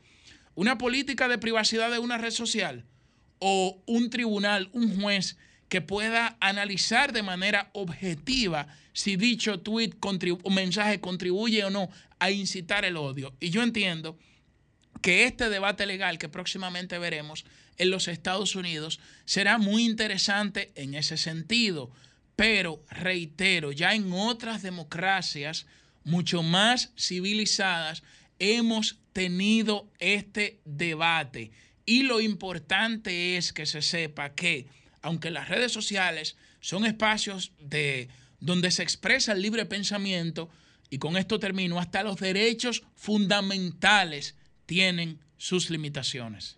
¿Una 0.62 0.78
política 0.78 1.28
de 1.28 1.40
privacidad 1.40 1.90
de 1.90 1.98
una 1.98 2.20
red 2.20 2.30
social? 2.30 2.86
¿O 3.40 3.82
un 3.88 4.12
tribunal, 4.12 4.70
un 4.74 5.02
juez 5.02 5.36
que 5.70 5.82
pueda 5.82 6.38
analizar 6.40 7.14
de 7.14 7.24
manera 7.24 7.72
objetiva 7.74 8.68
si 8.94 9.16
dicho 9.16 9.62
tweet 9.62 9.94
o 10.44 10.50
mensaje 10.52 11.02
contribuye 11.02 11.64
o 11.64 11.72
no 11.72 11.90
a 12.20 12.30
incitar 12.30 12.86
el 12.86 12.98
odio? 12.98 13.36
Y 13.40 13.50
yo 13.50 13.64
entiendo 13.64 14.20
que 15.02 15.24
este 15.24 15.50
debate 15.50 15.88
legal 15.88 16.20
que 16.20 16.30
próximamente 16.30 17.00
veremos 17.00 17.44
en 17.80 17.90
los 17.90 18.08
Estados 18.08 18.56
Unidos 18.56 19.00
será 19.26 19.58
muy 19.58 19.84
interesante 19.84 20.72
en 20.76 20.94
ese 20.94 21.18
sentido. 21.18 21.90
Pero 22.36 22.86
reitero, 22.88 23.72
ya 23.72 23.96
en 23.96 24.14
otras 24.14 24.62
democracias 24.62 25.66
mucho 26.04 26.44
más 26.44 26.92
civilizadas 26.96 28.04
hemos 28.38 29.01
tenido 29.14 29.90
este 30.00 30.60
debate. 30.66 31.52
Y 31.86 32.04
lo 32.04 32.22
importante 32.22 33.38
es 33.38 33.54
que 33.54 33.66
se 33.66 33.82
sepa 33.82 34.34
que, 34.34 34.68
aunque 35.02 35.32
las 35.32 35.50
redes 35.50 35.72
sociales 35.72 36.38
son 36.60 36.86
espacios 36.86 37.54
de, 37.60 38.10
donde 38.40 38.72
se 38.72 38.84
expresa 38.84 39.34
el 39.34 39.42
libre 39.42 39.66
pensamiento, 39.66 40.50
y 40.90 40.98
con 40.98 41.16
esto 41.18 41.40
termino, 41.40 41.80
hasta 41.80 42.04
los 42.04 42.18
derechos 42.18 42.84
fundamentales 42.96 44.36
tienen 44.66 45.20
sus 45.38 45.70
limitaciones. 45.70 46.58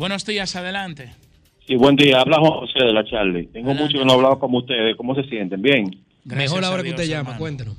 Buenos 0.00 0.24
días, 0.24 0.56
adelante. 0.56 1.10
Sí, 1.66 1.76
buen 1.76 1.94
día. 1.94 2.22
Habla 2.22 2.38
José 2.38 2.86
de 2.86 2.90
la 2.90 3.04
Charlie. 3.04 3.48
Tengo 3.48 3.74
mucho 3.74 3.98
que 3.98 4.04
no 4.06 4.12
he 4.12 4.14
hablado 4.14 4.38
con 4.38 4.54
ustedes. 4.54 4.96
¿Cómo 4.96 5.14
se 5.14 5.24
sienten? 5.24 5.60
Bien. 5.60 5.90
Mejor 6.24 6.64
ahora 6.64 6.82
que 6.82 6.88
usted 6.88 7.04
llama, 7.04 7.36
cuéntenos. 7.36 7.76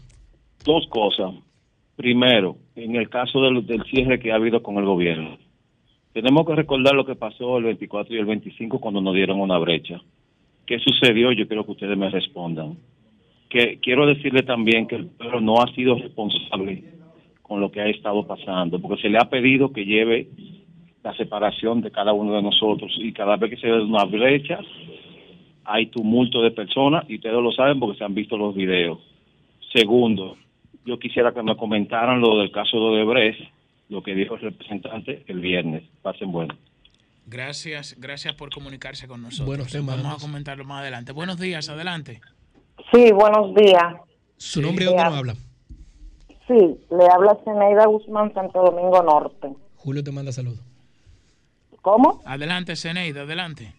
Dos 0.63 0.85
cosas. 0.87 1.33
Primero, 1.95 2.57
en 2.75 2.95
el 2.95 3.09
caso 3.09 3.41
del, 3.41 3.65
del 3.65 3.83
cierre 3.85 4.19
que 4.19 4.31
ha 4.31 4.35
habido 4.35 4.61
con 4.61 4.77
el 4.77 4.85
gobierno, 4.85 5.39
tenemos 6.13 6.45
que 6.45 6.53
recordar 6.53 6.93
lo 6.93 7.07
que 7.07 7.15
pasó 7.15 7.57
el 7.57 7.63
24 7.63 8.13
y 8.13 8.19
el 8.19 8.25
25 8.25 8.79
cuando 8.79 9.01
nos 9.01 9.15
dieron 9.15 9.39
una 9.39 9.57
brecha. 9.57 9.99
¿Qué 10.67 10.77
sucedió? 10.77 11.31
Yo 11.31 11.47
quiero 11.47 11.65
que 11.65 11.71
ustedes 11.71 11.97
me 11.97 12.11
respondan. 12.11 12.77
Que 13.49 13.79
quiero 13.81 14.05
decirle 14.05 14.43
también 14.43 14.85
que 14.87 14.97
el 14.97 15.07
pueblo 15.07 15.41
no 15.41 15.59
ha 15.59 15.73
sido 15.73 15.95
responsable 15.95 16.83
con 17.41 17.59
lo 17.59 17.71
que 17.71 17.81
ha 17.81 17.87
estado 17.87 18.27
pasando, 18.27 18.79
porque 18.79 19.01
se 19.01 19.09
le 19.09 19.17
ha 19.17 19.27
pedido 19.27 19.73
que 19.73 19.85
lleve 19.85 20.27
la 21.03 21.15
separación 21.15 21.81
de 21.81 21.91
cada 21.91 22.13
uno 22.13 22.35
de 22.35 22.41
nosotros 22.41 22.91
y 22.97 23.11
cada 23.13 23.35
vez 23.37 23.49
que 23.49 23.57
se 23.57 23.67
ve 23.67 23.81
una 23.81 24.05
brecha 24.05 24.59
hay 25.65 25.87
tumulto 25.87 26.41
de 26.41 26.51
personas 26.51 27.05
y 27.09 27.15
ustedes 27.15 27.35
lo 27.35 27.51
saben 27.51 27.79
porque 27.79 27.97
se 27.97 28.03
han 28.03 28.13
visto 28.15 28.37
los 28.37 28.55
videos. 28.55 28.99
Segundo, 29.73 30.37
yo 30.85 30.99
quisiera 30.99 31.33
que 31.33 31.43
me 31.43 31.55
comentaran 31.55 32.19
lo 32.19 32.39
del 32.39 32.51
caso 32.51 32.77
de 32.77 32.83
Odebrecht, 33.03 33.39
lo 33.89 34.01
que 34.01 34.15
dijo 34.15 34.35
el 34.35 34.41
representante 34.41 35.23
el 35.27 35.39
viernes. 35.39 35.83
Pasen 36.01 36.31
bueno. 36.31 36.55
Gracias, 37.27 37.95
gracias 37.99 38.33
por 38.33 38.49
comunicarse 38.49 39.07
con 39.07 39.21
nosotros. 39.21 39.47
Buenos 39.47 39.71
temas, 39.71 39.95
Vamos 39.95 40.05
además. 40.05 40.23
a 40.23 40.27
comentarlo 40.27 40.65
más 40.65 40.81
adelante. 40.81 41.11
Buenos 41.13 41.39
días, 41.39 41.69
adelante. 41.69 42.19
Sí, 42.91 43.11
buenos 43.13 43.53
días. 43.55 43.95
¿Su 44.37 44.61
nombre 44.61 44.83
y 44.83 44.87
dónde 44.87 45.03
nos 45.03 45.13
habla? 45.13 45.33
Sí, 46.47 46.55
le 46.89 47.05
habla 47.13 47.37
Zeneida 47.45 47.85
Guzmán, 47.85 48.33
Santo 48.33 48.61
Domingo 48.63 49.01
Norte. 49.03 49.47
Julio 49.75 50.03
te 50.03 50.11
manda 50.11 50.31
saludos. 50.31 50.59
¿Cómo? 51.81 52.21
Adelante, 52.25 52.75
Zeneida, 52.75 53.21
adelante. 53.21 53.73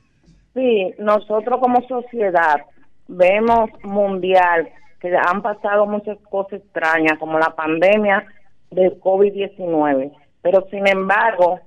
Sí, 0.55 0.95
nosotros 0.99 1.61
como 1.61 1.87
sociedad 1.89 2.63
vemos 3.09 3.71
mundial 3.83 4.69
que 5.01 5.15
han 5.17 5.43
pasado 5.43 5.87
muchas 5.87 6.19
cosas 6.31 6.61
extrañas, 6.61 7.19
como 7.19 7.39
la 7.39 7.55
pandemia 7.55 8.25
del 8.71 9.01
COVID-19, 9.01 10.13
pero 10.41 10.67
sin 10.71 10.87
embargo, 10.87 11.61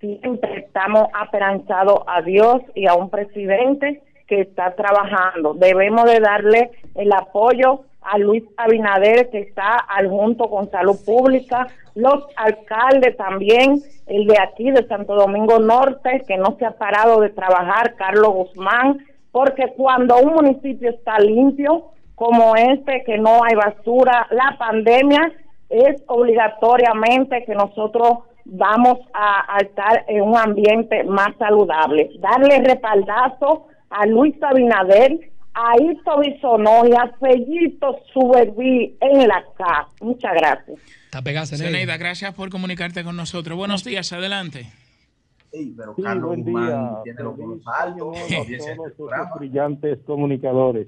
siempre 0.00 0.60
estamos 0.60 1.08
aperanzados 1.12 2.00
a 2.06 2.22
Dios 2.22 2.62
y 2.74 2.86
a 2.86 2.94
un 2.94 3.10
presidente 3.10 4.02
que 4.26 4.40
está 4.42 4.74
trabajando. 4.74 5.54
Debemos 5.54 6.04
de 6.04 6.20
darle 6.20 6.70
el 6.94 7.12
apoyo 7.12 7.84
a 8.02 8.18
Luis 8.18 8.44
Abinader, 8.56 9.30
que 9.30 9.40
está 9.40 9.76
al 9.76 10.08
junto 10.08 10.48
con 10.48 10.70
Salud 10.70 10.96
Pública, 11.04 11.66
los 11.94 12.24
alcaldes 12.36 13.16
también, 13.16 13.82
el 14.06 14.26
de 14.26 14.38
aquí 14.38 14.70
de 14.70 14.86
Santo 14.86 15.14
Domingo 15.14 15.58
Norte, 15.58 16.22
que 16.26 16.36
no 16.36 16.56
se 16.58 16.66
ha 16.66 16.72
parado 16.72 17.20
de 17.20 17.30
trabajar, 17.30 17.94
Carlos 17.96 18.32
Guzmán, 18.32 18.98
porque 19.32 19.72
cuando 19.76 20.16
un 20.18 20.34
municipio 20.34 20.90
está 20.90 21.18
limpio, 21.18 21.90
como 22.14 22.54
este, 22.54 23.02
que 23.04 23.18
no 23.18 23.42
hay 23.44 23.54
basura, 23.54 24.26
la 24.30 24.56
pandemia 24.58 25.32
es 25.68 26.02
obligatoriamente 26.06 27.44
que 27.44 27.54
nosotros 27.54 28.18
vamos 28.44 28.98
a, 29.14 29.56
a 29.56 29.58
estar 29.58 30.04
en 30.08 30.22
un 30.22 30.36
ambiente 30.36 31.04
más 31.04 31.36
saludable. 31.38 32.10
Darle 32.18 32.58
respaldazo 32.58 33.68
a 33.88 34.06
Luis 34.06 34.34
Abinader, 34.42 35.30
a 35.62 35.74
Hito 35.82 36.18
Bisonó 36.20 36.86
y 36.86 36.92
a 36.92 37.08
Fellito 37.20 37.98
Suberví 38.12 38.96
en 39.00 39.28
la 39.28 39.44
casa. 39.56 39.88
Muchas 40.00 40.32
gracias. 40.34 40.78
Está 41.04 41.22
pegada, 41.22 41.46
Zeneida, 41.46 41.96
gracias 41.96 42.32
por 42.34 42.48
comunicarte 42.50 43.04
con 43.04 43.16
nosotros. 43.16 43.58
Buenos 43.58 43.84
días, 43.84 44.12
adelante. 44.12 44.66
Ey, 45.52 45.74
pero 45.76 45.94
Sí, 45.96 46.02
Carlos 46.02 46.26
buen 46.28 46.42
Guzmán 46.44 46.66
día. 46.66 46.90
tiene 47.04 47.22
los 47.24 47.34
altos. 47.66 48.16
todos 48.28 48.48
este 48.48 49.38
brillantes 49.38 49.98
comunicadores. 50.06 50.86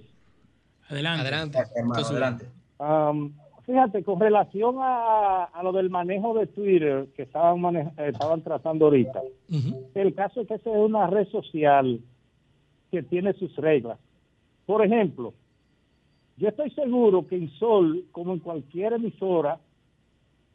Adelante. 0.89 1.23
Adelante. 1.23 1.59
Hermano, 1.74 2.07
adelante. 2.07 2.47
Am, 2.78 3.32
fíjate, 3.66 4.03
con 4.05 4.20
relación 4.20 4.77
a, 4.81 5.44
a 5.53 5.62
lo 5.62 5.73
del 5.73 5.90
manejo 5.90 6.35
de 6.35 6.47
Twitter 6.47 7.09
que 7.16 7.23
estaban, 7.23 7.61
mane- 7.61 7.93
eh, 7.99 8.11
estaban 8.12 8.43
tratando 8.43 8.86
ahorita, 8.86 9.20
el 9.94 10.15
caso 10.15 10.43
es 10.43 10.49
que 10.49 10.55
esa 10.55 10.70
es 10.70 10.77
una 10.77 11.07
red 11.09 11.27
social 11.28 12.01
que 12.90 13.03
tiene 13.03 13.32
sus 13.35 13.55
reglas. 13.57 13.99
Por 14.66 14.84
ejemplo, 14.84 15.34
yo 16.36 16.48
estoy 16.48 16.70
seguro 16.70 17.26
que 17.26 17.36
en 17.36 17.51
Sol, 17.59 18.05
como 18.12 18.32
en 18.32 18.40
cualquier 18.40 18.94
emisora, 18.94 19.60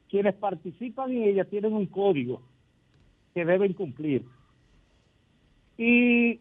quienes 0.09 0.35
participan 0.35 1.11
en 1.11 1.23
ella 1.23 1.45
tienen 1.45 1.73
un 1.73 1.85
código 1.85 2.41
que 3.33 3.45
deben 3.45 3.73
cumplir. 3.73 4.25
Y 5.77 6.39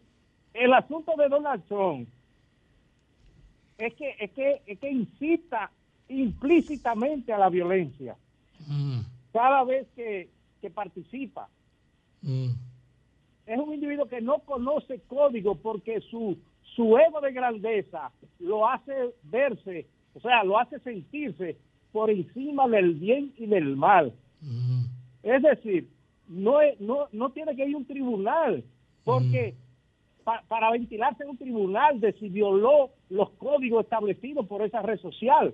el 0.53 0.73
asunto 0.73 1.13
de 1.17 1.29
Donald 1.29 1.63
Trump 1.67 2.09
es 3.77 3.93
que, 3.93 4.15
es 4.19 4.31
que, 4.31 4.61
es 4.65 4.79
que 4.79 4.89
incita 4.89 5.69
implícitamente 6.09 7.31
a 7.31 7.37
la 7.37 7.49
violencia 7.49 8.15
cada 9.31 9.63
vez 9.63 9.87
que, 9.95 10.29
que 10.61 10.69
participa. 10.69 11.47
Es 12.23 13.59
un 13.59 13.73
individuo 13.73 14.07
que 14.07 14.19
no 14.19 14.39
conoce 14.39 14.99
código 15.07 15.55
porque 15.55 16.01
su, 16.01 16.37
su 16.77 16.97
ego 16.97 17.19
de 17.21 17.33
grandeza 17.33 18.11
lo 18.39 18.67
hace 18.67 18.93
verse, 19.23 19.87
o 20.13 20.19
sea, 20.21 20.43
lo 20.45 20.57
hace 20.59 20.79
sentirse 20.79 21.57
por 21.91 22.09
encima 22.09 22.67
del 22.69 22.93
bien 22.93 23.33
y 23.37 23.47
del 23.47 23.75
mal. 23.75 24.13
Es 25.23 25.41
decir, 25.41 25.89
no, 26.29 26.59
no, 26.79 27.07
no 27.11 27.31
tiene 27.31 27.55
que 27.55 27.65
ir 27.67 27.75
un 27.75 27.85
tribunal, 27.85 28.63
porque 29.03 29.55
pa- 30.23 30.43
para 30.47 30.71
ventilarse 30.71 31.23
en 31.23 31.29
un 31.31 31.37
tribunal 31.37 31.99
de 31.99 32.13
si 32.13 32.29
violó 32.29 32.91
los 33.09 33.31
códigos 33.31 33.83
establecidos 33.83 34.45
por 34.47 34.61
esa 34.61 34.81
red 34.81 34.99
social. 34.99 35.53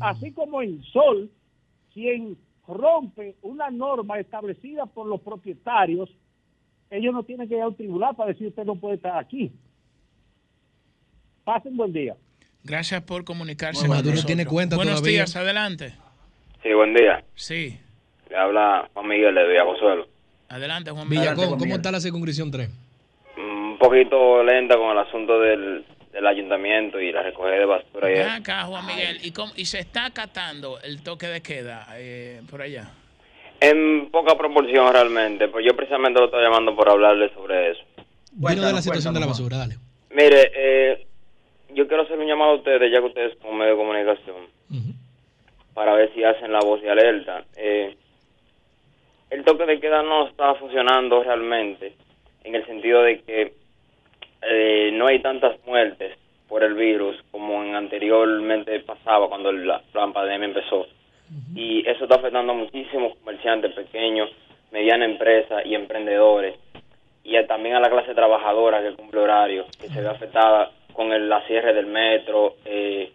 Así 0.00 0.30
como 0.32 0.62
en 0.62 0.80
Sol, 0.84 1.28
quien 1.92 2.36
rompe 2.68 3.34
una 3.42 3.68
norma 3.70 4.20
establecida 4.20 4.86
por 4.86 5.06
los 5.08 5.20
propietarios, 5.22 6.08
ellos 6.90 7.12
no 7.12 7.24
tienen 7.24 7.48
que 7.48 7.56
ir 7.56 7.62
a 7.62 7.68
un 7.68 7.74
tribunal 7.74 8.14
para 8.14 8.28
decir 8.32 8.46
usted 8.48 8.64
no 8.64 8.76
puede 8.76 8.94
estar 8.96 9.18
aquí. 9.18 9.50
Pasen 11.44 11.76
buen 11.76 11.92
día. 11.92 12.14
Gracias 12.64 13.02
por 13.02 13.24
comunicarse 13.24 13.80
Bueno, 13.86 13.94
con 14.02 14.04
nosotros. 14.12 14.26
tienes 14.26 14.46
cuenta 14.46 14.76
Buenos 14.76 14.96
todavía. 14.96 15.18
días, 15.20 15.36
adelante. 15.36 15.94
Sí, 16.62 16.72
buen 16.72 16.94
día. 16.94 17.24
Sí, 17.34 17.78
Le 18.30 18.36
habla 18.36 18.88
Juan 18.94 19.08
Miguel 19.08 19.34
de 19.34 19.46
Villaconsuelo. 19.48 20.06
adelante, 20.48 20.90
Juan 20.90 21.08
Miguel. 21.08 21.34
Villacón, 21.34 21.58
¿cómo 21.58 21.74
está 21.74 21.90
la 21.90 22.00
circunscripción 22.00 22.50
3? 22.50 22.70
Un 23.36 23.76
poquito 23.78 24.42
lenta 24.44 24.76
con 24.76 24.90
el 24.92 24.98
asunto 24.98 25.40
del, 25.40 25.84
del 26.12 26.26
ayuntamiento 26.26 27.00
y 27.00 27.10
la 27.10 27.22
recogida 27.24 27.56
de 27.56 27.64
basura. 27.64 28.06
Ven 28.08 28.28
acá, 28.28 28.62
Juan 28.64 28.86
Miguel. 28.86 29.18
¿Y, 29.22 29.32
cómo- 29.32 29.52
y 29.56 29.64
se 29.64 29.80
está 29.80 30.06
acatando 30.06 30.78
el 30.82 31.02
toque 31.02 31.26
de 31.26 31.42
queda 31.42 31.88
eh, 31.96 32.42
por 32.48 32.62
allá? 32.62 32.90
En 33.60 34.08
poca 34.10 34.36
proporción 34.36 34.92
realmente, 34.92 35.48
pues 35.48 35.64
yo 35.66 35.74
precisamente 35.76 36.20
lo 36.20 36.26
estoy 36.26 36.42
llamando 36.42 36.74
por 36.76 36.88
hablarle 36.88 37.32
sobre 37.34 37.72
eso. 37.72 37.80
Vino 38.32 38.62
de 38.62 38.72
la 38.72 38.82
situación 38.82 39.14
de 39.14 39.20
la 39.20 39.26
basura, 39.26 39.56
dale. 39.58 39.76
Mire, 40.14 40.50
eh, 40.54 41.06
yo 41.74 41.86
quiero 41.88 42.02
hacer 42.04 42.18
un 42.18 42.26
llamado 42.26 42.52
a 42.52 42.56
ustedes, 42.56 42.90
ya 42.92 43.00
que 43.00 43.06
ustedes 43.06 43.38
son 43.40 43.56
medio 43.56 43.72
de 43.72 43.78
comunicación, 43.78 44.46
para 45.74 45.94
ver 45.94 46.12
si 46.14 46.22
hacen 46.24 46.52
la 46.52 46.60
voz 46.60 46.80
de 46.82 46.90
alerta. 46.90 47.44
Eh, 47.56 47.96
el 49.30 49.44
toque 49.44 49.64
de 49.64 49.80
queda 49.80 50.02
no 50.02 50.28
está 50.28 50.54
funcionando 50.56 51.22
realmente, 51.22 51.94
en 52.44 52.54
el 52.54 52.66
sentido 52.66 53.02
de 53.02 53.20
que 53.22 53.54
eh, 54.42 54.90
no 54.92 55.06
hay 55.06 55.20
tantas 55.20 55.56
muertes 55.66 56.16
por 56.48 56.62
el 56.62 56.74
virus 56.74 57.16
como 57.30 57.62
en 57.62 57.74
anteriormente 57.74 58.78
pasaba 58.80 59.28
cuando 59.28 59.52
la, 59.52 59.80
la 59.94 60.12
pandemia 60.12 60.48
empezó. 60.48 60.86
Y 61.56 61.88
eso 61.88 62.04
está 62.04 62.16
afectando 62.16 62.52
a 62.52 62.56
muchísimos 62.56 63.16
comerciantes 63.16 63.72
pequeños, 63.72 64.28
medianas 64.70 65.08
empresas 65.08 65.64
y 65.64 65.74
emprendedores 65.74 66.56
y 67.24 67.36
a- 67.36 67.46
también 67.46 67.74
a 67.76 67.80
la 67.80 67.88
clase 67.88 68.14
trabajadora 68.14 68.82
que 68.82 68.92
cumple 68.94 69.20
horario, 69.20 69.64
que 69.80 69.88
se 69.88 70.02
ve 70.02 70.08
afectada 70.08 70.70
con 70.92 71.12
el, 71.12 71.28
la 71.28 71.46
cierre 71.46 71.72
del 71.74 71.86
metro, 71.86 72.56
eh, 72.64 73.10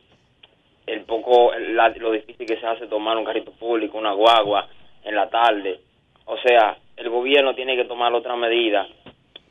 el 0.85 1.01
poco, 1.03 1.51
la- 1.55 1.89
lo 1.89 2.11
difícil 2.11 2.45
que 2.45 2.57
se 2.59 2.65
hace 2.65 2.87
tomar 2.87 3.17
un 3.17 3.25
carrito 3.25 3.51
público, 3.51 3.97
una 3.97 4.13
guagua 4.13 4.67
en 5.03 5.15
la 5.15 5.29
tarde. 5.29 5.79
O 6.25 6.37
sea, 6.39 6.77
el 6.95 7.09
gobierno 7.09 7.55
tiene 7.55 7.75
que 7.75 7.85
tomar 7.85 8.13
otra 8.13 8.35
medida 8.35 8.87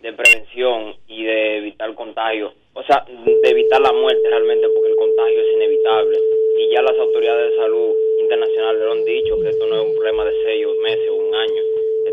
de 0.00 0.12
prevención 0.12 0.94
y 1.08 1.24
de 1.24 1.58
evitar 1.58 1.94
contagio, 1.94 2.52
o 2.74 2.82
sea, 2.82 3.04
de 3.08 3.50
evitar 3.50 3.80
la 3.80 3.92
muerte 3.92 4.28
realmente 4.28 4.68
porque 4.68 4.90
el 4.90 4.96
contagio 4.96 5.40
es 5.40 5.54
inevitable. 5.56 6.18
Y 6.58 6.70
ya 6.72 6.82
las 6.82 6.98
autoridades 6.98 7.50
de 7.50 7.56
salud 7.56 7.94
internacionales 8.20 8.82
lo 8.82 8.92
han 8.92 9.04
dicho, 9.04 9.40
que 9.40 9.48
esto 9.50 9.66
no 9.66 9.76
es 9.76 9.86
un 9.88 9.94
problema 9.94 10.24
de 10.24 10.32
seis 10.44 10.66
meses 10.82 11.08
o 11.10 11.14
un 11.16 11.34
año. 11.34 11.62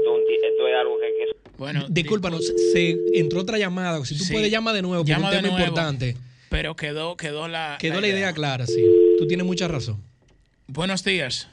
Esto 0.04 0.48
esto 0.48 0.68
es 0.68 0.76
algo 0.76 1.00
que 1.00 1.06
hay 1.06 1.12
que 1.14 1.38
Bueno, 1.58 1.86
Discúlpanos, 1.90 2.46
se 2.74 2.98
entró 3.14 3.42
otra 3.42 3.58
llamada. 3.58 4.04
Si 4.06 4.18
tú 4.18 4.24
Sí. 4.24 4.34
puedes, 4.34 4.52
llama 4.52 4.74
de 4.74 4.82
nuevo, 4.82 4.98
porque 5.04 5.12
Llama 5.14 5.30
es 5.32 5.36
un 5.38 5.42
tema 5.44 5.48
nuevo. 5.58 5.68
importante. 5.70 6.18
Pero 6.50 6.76
quedó, 6.76 7.16
quedó 7.18 7.48
la. 7.48 7.78
Quedó 7.80 8.02
la 8.02 8.08
idea 8.08 8.34
clara, 8.34 8.66
sí. 8.66 8.84
Tú 9.18 9.26
tienes 9.28 9.46
mucha 9.46 9.68
razón. 9.68 9.98
Buenos 10.68 11.04
días. 11.04 11.50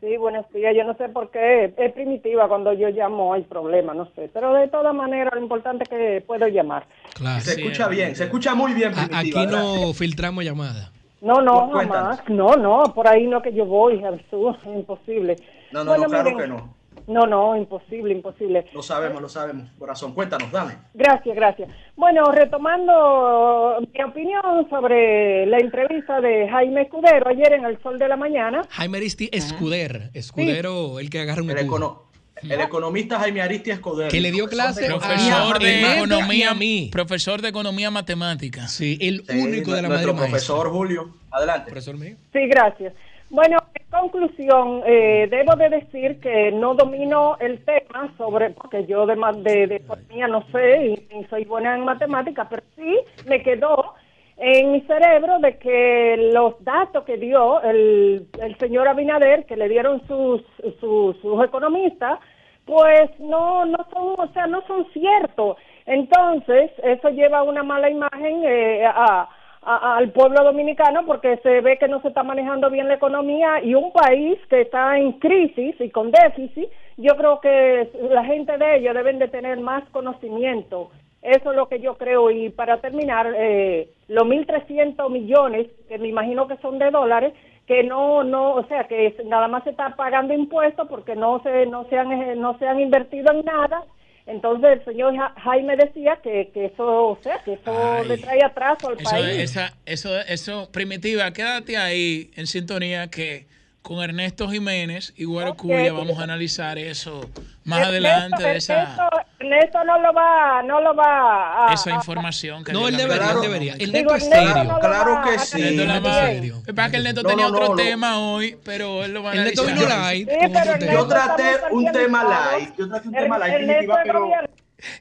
Sí, 0.00 0.16
buenos 0.18 0.44
días. 0.52 0.74
Yo 0.76 0.84
no 0.84 0.94
sé 0.96 1.08
por 1.08 1.30
qué 1.30 1.72
es 1.76 1.92
primitiva 1.94 2.46
cuando 2.46 2.72
yo 2.74 2.88
llamo, 2.90 3.32
hay 3.34 3.42
problema, 3.42 3.94
no 3.94 4.04
sé. 4.14 4.30
Pero 4.32 4.52
de 4.54 4.68
todas 4.68 4.94
maneras, 4.94 5.32
lo 5.34 5.40
importante 5.40 5.84
es 5.84 5.88
que 5.88 6.22
puedo 6.26 6.46
llamar. 6.48 6.86
Claro. 7.14 7.40
Se 7.42 7.52
escucha 7.60 7.88
bien, 7.88 8.14
se 8.14 8.24
escucha 8.24 8.54
muy 8.54 8.72
bien. 8.74 8.92
Primitiva, 8.92 9.18
Aquí 9.18 9.32
¿verdad? 9.32 9.50
no 9.62 9.92
filtramos 9.94 10.44
llamadas. 10.44 10.90
No, 11.22 11.40
no, 11.40 11.70
jamás. 11.70 12.20
No, 12.28 12.54
no, 12.56 12.82
por 12.94 13.08
ahí 13.08 13.26
no 13.26 13.40
que 13.40 13.54
yo 13.54 13.64
voy, 13.64 13.98
Jesús, 13.98 14.56
imposible. 14.66 15.36
No, 15.72 15.82
no, 15.84 15.96
no, 15.96 16.04
claro 16.04 16.36
que 16.36 16.46
no. 16.46 16.74
No, 17.06 17.26
no, 17.26 17.54
imposible, 17.56 18.14
imposible. 18.14 18.66
Lo 18.72 18.82
sabemos, 18.82 19.20
lo 19.20 19.28
sabemos. 19.28 19.68
Corazón, 19.78 20.14
cuéntanos, 20.14 20.50
dale. 20.50 20.74
Gracias, 20.94 21.36
gracias. 21.36 21.68
Bueno, 21.96 22.24
retomando 22.32 23.78
mi 23.92 24.02
opinión 24.02 24.68
sobre 24.70 25.46
la 25.46 25.58
entrevista 25.58 26.20
de 26.20 26.48
Jaime 26.48 26.82
Escudero 26.82 27.28
ayer 27.28 27.52
en 27.52 27.64
El 27.64 27.80
Sol 27.82 27.98
de 27.98 28.08
la 28.08 28.16
Mañana. 28.16 28.62
Jaime 28.70 28.98
Aristi 28.98 29.28
Escuder. 29.32 30.10
Escudero, 30.14 30.98
el 30.98 31.10
que 31.10 31.20
agarra 31.20 31.42
un 31.42 31.50
El, 31.50 31.58
econo- 31.58 32.02
el 32.42 32.60
economista 32.60 33.18
Jaime 33.18 33.42
Aristi 33.42 33.70
Escudero. 33.70 34.10
Que 34.10 34.20
le 34.20 34.32
dio 34.32 34.48
clase 34.48 34.86
Profesor 34.86 35.58
de 35.58 35.96
economía, 35.96 36.50
a 36.50 36.54
mí. 36.54 36.88
profesor 36.90 37.42
de 37.42 37.48
economía 37.48 37.90
matemática. 37.90 38.66
Sí, 38.68 38.98
el 39.00 39.24
Sí, 39.26 39.38
único 39.38 39.72
de 39.74 39.82
la 39.82 39.88
nuestro 39.88 40.14
madre 40.14 40.28
profesor 40.30 40.70
Julio. 40.70 41.10
Adelante. 41.30 41.66
Profesor 41.70 41.96
mío. 41.98 42.16
Sí, 42.32 42.40
gracias. 42.48 42.92
Bueno, 43.34 43.58
en 43.74 43.90
conclusión, 43.90 44.82
eh, 44.86 45.26
debo 45.28 45.56
de 45.56 45.68
decir 45.68 46.20
que 46.20 46.52
no 46.52 46.74
domino 46.74 47.36
el 47.40 47.64
tema 47.64 48.14
sobre, 48.16 48.50
porque 48.50 48.86
yo 48.86 49.06
de, 49.06 49.16
de, 49.38 49.66
de 49.66 49.74
economía 49.74 50.28
no 50.28 50.44
sé 50.52 50.86
y, 50.86 51.18
y 51.18 51.24
soy 51.24 51.44
buena 51.44 51.74
en 51.74 51.84
matemáticas, 51.84 52.46
pero 52.48 52.62
sí 52.76 52.96
me 53.26 53.42
quedó 53.42 53.94
en 54.36 54.70
mi 54.70 54.82
cerebro 54.82 55.40
de 55.40 55.58
que 55.58 56.30
los 56.32 56.62
datos 56.62 57.02
que 57.02 57.16
dio 57.16 57.60
el, 57.62 58.28
el 58.40 58.56
señor 58.58 58.86
Abinader, 58.86 59.46
que 59.46 59.56
le 59.56 59.68
dieron 59.68 60.00
sus, 60.06 60.40
sus, 60.78 61.16
sus 61.20 61.44
economistas, 61.44 62.20
pues 62.64 63.10
no, 63.18 63.64
no 63.64 63.84
son, 63.92 64.14
o 64.16 64.32
sea, 64.32 64.46
no 64.46 64.64
son 64.68 64.86
ciertos. 64.92 65.56
Entonces, 65.86 66.70
eso 66.84 67.08
lleva 67.08 67.42
una 67.42 67.64
mala 67.64 67.90
imagen 67.90 68.44
eh, 68.44 68.84
a, 68.86 69.28
a- 69.66 69.96
al 69.96 70.10
pueblo 70.12 70.42
dominicano 70.44 71.04
porque 71.06 71.36
se 71.38 71.60
ve 71.60 71.78
que 71.78 71.88
no 71.88 72.00
se 72.02 72.08
está 72.08 72.22
manejando 72.22 72.70
bien 72.70 72.88
la 72.88 72.94
economía 72.94 73.62
y 73.62 73.74
un 73.74 73.92
país 73.92 74.38
que 74.48 74.62
está 74.62 74.98
en 74.98 75.12
crisis 75.12 75.74
y 75.80 75.90
con 75.90 76.10
déficit, 76.10 76.68
yo 76.96 77.16
creo 77.16 77.40
que 77.40 77.88
la 78.10 78.24
gente 78.24 78.56
de 78.58 78.76
ellos 78.76 78.94
deben 78.94 79.18
de 79.18 79.28
tener 79.28 79.58
más 79.60 79.82
conocimiento. 79.90 80.90
Eso 81.22 81.50
es 81.50 81.56
lo 81.56 81.68
que 81.68 81.80
yo 81.80 81.94
creo. 81.96 82.30
Y 82.30 82.50
para 82.50 82.78
terminar, 82.80 83.32
eh, 83.36 83.88
los 84.08 84.26
1.300 84.26 85.10
millones, 85.10 85.68
que 85.88 85.98
me 85.98 86.08
imagino 86.08 86.46
que 86.46 86.58
son 86.58 86.78
de 86.78 86.90
dólares, 86.90 87.32
que 87.66 87.82
no, 87.82 88.22
no, 88.24 88.54
o 88.56 88.64
sea, 88.66 88.84
que 88.84 89.16
nada 89.24 89.48
más 89.48 89.64
se 89.64 89.70
está 89.70 89.96
pagando 89.96 90.34
impuestos 90.34 90.86
porque 90.86 91.16
no 91.16 91.42
se, 91.42 91.64
no 91.66 91.84
se 91.84 91.98
han, 91.98 92.12
eh, 92.12 92.36
no 92.36 92.58
se 92.58 92.68
han 92.68 92.78
invertido 92.78 93.32
en 93.32 93.44
nada. 93.44 93.84
Entonces 94.26 94.78
el 94.78 94.84
señor 94.86 95.14
Ja- 95.16 95.34
Jaime 95.42 95.76
decía 95.76 96.18
que, 96.22 96.50
que 96.54 96.66
eso, 96.66 97.08
o 97.08 97.18
sea, 97.22 97.38
que 97.44 97.54
eso 97.54 98.04
le 98.04 98.16
trae 98.18 98.42
atraso 98.42 98.88
al 98.88 98.98
Eso, 98.98 99.10
país. 99.10 99.26
esa, 99.38 99.74
eso, 99.84 100.18
eso, 100.22 100.70
primitiva, 100.72 101.30
quédate 101.32 101.76
ahí 101.76 102.30
en 102.36 102.46
sintonía 102.46 103.08
que 103.08 103.46
con 103.82 104.02
Ernesto 104.02 104.48
Jiménez 104.48 105.12
y 105.14 105.24
Güero 105.24 105.50
Ok. 105.50 105.56
Cuya 105.58 105.92
vamos 105.92 106.18
a 106.18 106.22
analizar 106.24 106.78
eso 106.78 107.28
más 107.64 107.80
Ernesto- 107.80 107.88
adelante 107.90 108.42
de 108.42 108.56
esa, 108.56 108.82
Ernesto, 108.82 109.02
Ernesto 109.44 109.84
no 109.84 110.00
lo 110.00 110.12
va, 110.12 110.62
no 110.62 110.80
lo 110.80 110.94
va 110.94 111.68
a, 111.70 111.72
esa 111.74 111.90
a- 111.90 111.94
información 111.94 112.64
que 112.64 112.72
No, 112.72 112.88
él 112.88 112.96
debería, 112.96 113.18
verdad. 113.26 113.36
él 113.36 113.42
debería. 113.42 113.74
El 113.78 113.92
neto 113.92 114.14
es 114.14 114.24
serio. 114.24 114.64
no 114.64 114.78
Claro 114.80 115.20
que 115.22 115.30
a 115.34 115.38
sí. 115.38 115.62
El 115.62 115.76
neto 115.88 116.08
es 116.08 116.14
serio. 116.16 116.62
Es 116.66 116.90
que 116.90 116.96
el 116.96 117.04
Neto 117.04 117.22
No, 117.22 117.28
tenía 117.28 117.46
no, 117.48 117.52
otro 117.52 117.62
no, 117.68 117.70
lo- 117.74 117.76
tema 117.76 118.18
hoy, 118.18 118.58
pero 118.64 119.04
él 119.04 119.12
lo 119.14 119.22
va 119.22 119.30
a 119.32 119.34
El 119.34 119.44
neto 119.44 119.64
vino 119.64 119.86
light 119.88 120.28
tema. 120.28 120.92
Yo 120.92 121.06
traté 121.06 121.44
un 121.70 121.92
tema 121.92 122.20
organizado. 122.24 122.58
light. 122.58 122.76
Yo 122.78 122.88
traté 122.88 123.08
un 123.08 123.14
Er- 123.14 123.22
tema 123.22 123.38
light, 123.38 123.88
pero. 124.04 124.28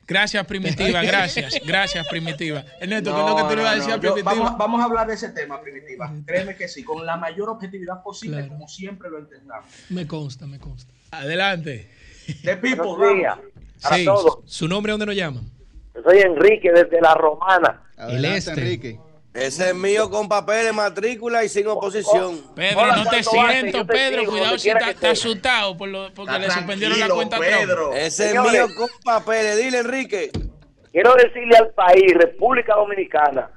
Gracias, 0.07 0.45
Primitiva, 0.45 1.02
gracias, 1.03 1.60
gracias, 1.65 2.07
Primitiva. 2.07 2.64
Ernesto, 2.80 3.14
¿qué 3.14 3.22
es 3.22 3.28
lo 3.30 3.36
que 3.36 3.44
tú 3.44 3.56
le 3.57 3.64
vas 3.64 3.72
a 3.72 3.76
decir 3.76 3.91
a 3.94 3.98
no, 3.98 4.02
yo- 4.03 4.14
Primitiva? 4.14 4.34
vamos, 4.34 4.57
vamos 4.57 4.82
a 4.82 4.86
hablar 4.86 5.07
de 5.07 5.14
ese 5.15 5.30
tema, 5.30 5.60
Primitiva. 5.61 6.10
Créeme 6.26 6.56
que 6.56 6.68
sí, 6.70 6.84
con 6.84 7.06
la 7.06 7.18
mayor 7.18 7.49
objetividad 7.49 8.02
posible, 8.02 8.38
Claro. 8.38 8.53
como 8.53 8.68
siempre 8.70 9.10
lo 9.10 9.20
intentamos. 9.20 9.65
Me 9.90 10.07
consta, 10.07 10.45
me 10.48 10.57
consta. 10.60 10.94
Adelante. 11.11 11.90
De 12.44 12.76
vamos. 12.76 12.98
para 13.82 13.95
Sí. 13.98 14.06
todos. 14.06 14.40
¿Su 14.45 14.68
nombre 14.68 14.91
dónde 14.91 15.06
nos 15.06 15.16
llaman? 15.16 15.44
Soy 16.04 16.20
Enrique 16.20 16.72
desde 16.72 17.02
La 17.02 17.14
Romana. 17.16 17.84
Adelante, 17.98 18.38
este. 18.38 18.52
Enrique. 18.52 19.00
Ese 19.34 19.70
es 19.70 19.76
mío 19.76 20.12
con 20.12 20.30
papeles, 20.30 20.74
matrícula 20.76 21.44
y 21.44 21.50
sin 21.50 21.66
oposición. 21.68 22.40
Pedro, 22.56 22.82
Hola, 22.82 22.98
no 22.98 23.10
te 23.10 23.24
siento, 23.24 23.78
yo 23.80 23.86
te 23.88 23.94
Pedro. 23.94 24.20
sigo, 24.20 24.32
Cuidado 24.32 24.58
si 24.60 24.70
está, 24.70 25.10
asustado 25.10 25.76
por 25.76 25.90
lo, 25.90 26.14
porque 26.14 26.34
Está 26.34 26.40
le 26.48 26.52
suspendieron 26.52 27.00
la 27.00 27.10
cuenta 27.10 27.38
Trump. 27.38 27.52
Pedro. 27.52 27.94
Ese 27.94 28.28
es 28.28 28.34
mío 28.36 28.68
con 28.78 28.90
papeles. 29.04 29.58
Dile, 29.58 29.80
Enrique. 29.80 30.30
Quiero 30.91 31.16
decirle 31.16 31.58
al 31.58 31.70
país, 31.72 32.14
República 32.16 32.76
Dominicana, 32.76 33.50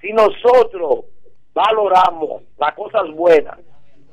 si 0.00 0.12
nosotros 0.12 1.06
valoramos 1.52 2.42
las 2.58 2.74
cosas 2.74 3.02
buenas, 3.16 3.58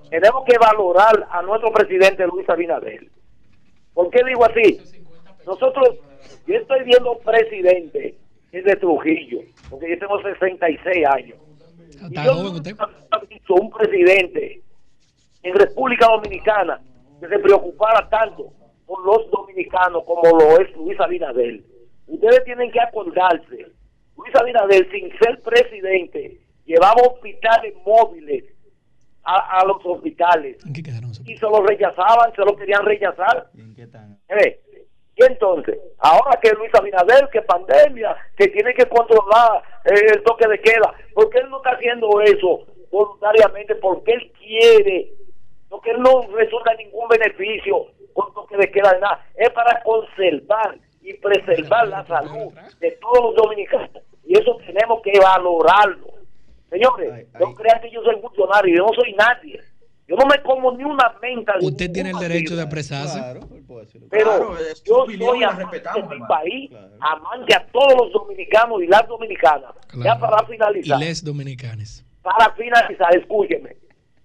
tenemos 0.09 0.43
que 0.47 0.57
valorar 0.57 1.27
a 1.31 1.43
nuestro 1.43 1.71
presidente 1.71 2.25
Luis 2.25 2.49
Abinader. 2.49 3.07
¿Por 3.93 4.09
qué 4.09 4.23
digo 4.23 4.45
así? 4.45 4.79
Nosotros, 5.45 5.97
yo 6.47 6.55
estoy 6.55 6.83
viendo 6.83 7.17
presidente 7.19 8.15
desde 8.51 8.75
Trujillo, 8.77 9.39
porque 9.69 9.89
yo 9.89 9.99
tengo 9.99 10.21
66 10.21 11.07
años. 11.07 11.37
Y 12.09 12.15
yo 12.15 12.33
nunca 12.35 12.89
visto 13.29 13.53
un 13.55 13.69
presidente 13.71 14.61
en 15.43 15.55
República 15.55 16.07
Dominicana 16.07 16.81
que 17.19 17.27
se 17.27 17.39
preocupara 17.39 18.07
tanto 18.09 18.51
por 18.85 19.05
los 19.05 19.29
dominicanos 19.31 20.03
como 20.05 20.37
lo 20.37 20.59
es 20.59 20.75
Luis 20.75 20.99
Abinader. 20.99 21.61
Ustedes 22.07 22.43
tienen 22.43 22.71
que 22.71 22.79
acordarse, 22.79 23.67
Luis 24.17 24.35
Abinader, 24.35 24.89
sin 24.91 25.09
ser 25.19 25.39
presidente, 25.41 26.39
llevaba 26.65 27.01
hospitales 27.01 27.73
móviles 27.85 28.43
a, 29.23 29.59
a 29.59 29.65
los 29.65 29.77
hospitales 29.85 30.57
¿En 30.65 30.73
qué 30.73 30.81
quedaron 30.83 31.11
esos? 31.11 31.27
y 31.27 31.37
se 31.37 31.45
los 31.45 31.59
rechazaban, 31.65 32.33
se 32.35 32.41
los 32.41 32.53
querían 32.57 32.85
rechazar. 32.85 33.47
¿Y 33.53 33.61
en 33.61 33.75
qué 33.75 33.87
tan? 33.87 34.19
Eh, 34.29 34.59
Y 35.15 35.23
entonces, 35.23 35.77
ahora 35.99 36.39
que 36.41 36.51
Luis 36.53 36.73
Abinader, 36.73 37.29
que 37.31 37.41
pandemia, 37.41 38.15
que 38.37 38.47
tiene 38.47 38.73
que 38.73 38.85
controlar 38.87 39.61
eh, 39.85 40.13
el 40.15 40.23
toque 40.23 40.47
de 40.47 40.59
queda, 40.59 40.93
¿por 41.13 41.29
qué 41.29 41.39
él 41.39 41.49
no 41.49 41.57
está 41.57 41.71
haciendo 41.71 42.21
eso 42.21 42.65
voluntariamente? 42.91 43.75
Porque 43.75 44.13
él 44.13 44.31
quiere, 44.39 45.11
porque 45.69 45.91
él 45.91 46.01
no 46.01 46.21
resulta 46.35 46.73
ningún 46.75 47.07
beneficio 47.09 47.87
con 48.13 48.33
toque 48.33 48.57
de 48.57 48.71
queda 48.71 48.93
de 48.93 48.99
nada. 49.01 49.25
Es 49.35 49.49
para 49.51 49.81
conservar 49.83 50.77
y 51.01 51.13
preservar 51.15 51.87
la 51.87 52.05
salud 52.07 52.53
de 52.79 52.91
todos 53.01 53.23
los 53.23 53.35
dominicanos. 53.35 53.89
Y 54.25 54.37
eso 54.39 54.57
tenemos 54.65 55.01
que 55.01 55.19
valorarlo. 55.19 56.07
Señores, 56.71 57.11
Ay, 57.13 57.27
no 57.39 57.47
ay. 57.49 57.55
crean 57.55 57.81
que 57.81 57.91
yo 57.91 58.01
soy 58.01 58.15
funcionario, 58.21 58.77
yo 58.77 58.85
no 58.87 58.93
soy 58.93 59.13
nadie. 59.13 59.59
Yo 60.07 60.15
no 60.17 60.25
me 60.25 60.41
como 60.41 60.71
ni 60.75 60.83
una 60.83 61.13
menta. 61.21 61.53
de 61.59 61.65
Usted 61.65 61.91
tiene 61.91 62.09
el 62.11 62.17
derecho 62.17 62.55
de 62.55 62.63
partido. 62.65 62.79
expresarse. 62.81 63.19
Claro, 63.19 63.39
él 63.55 63.63
puede 63.65 63.85
decirlo. 63.85 64.07
Pero 64.09 64.25
Claro, 64.25 64.57
es 64.57 64.83
tu 64.83 64.91
yo 64.91 65.05
soy 65.05 65.39
y 65.39 65.43
amante 65.43 65.79
de 65.79 66.03
mi 66.03 66.19
país, 66.27 66.69
Claro. 66.69 66.87
amante 66.99 67.55
a 67.55 67.65
todos 67.67 67.93
los 67.95 68.11
dominicanos 68.13 68.81
y 68.83 68.87
las 68.87 69.07
dominicanas. 69.07 69.71
Ya 70.03 70.17
para 70.19 70.43
Y 70.43 70.51
finalizar, 70.51 70.99
les 70.99 71.23
dominicanes. 71.23 72.05
para 72.21 72.51
finalizar, 72.55 73.15
escúcheme. 73.15 73.75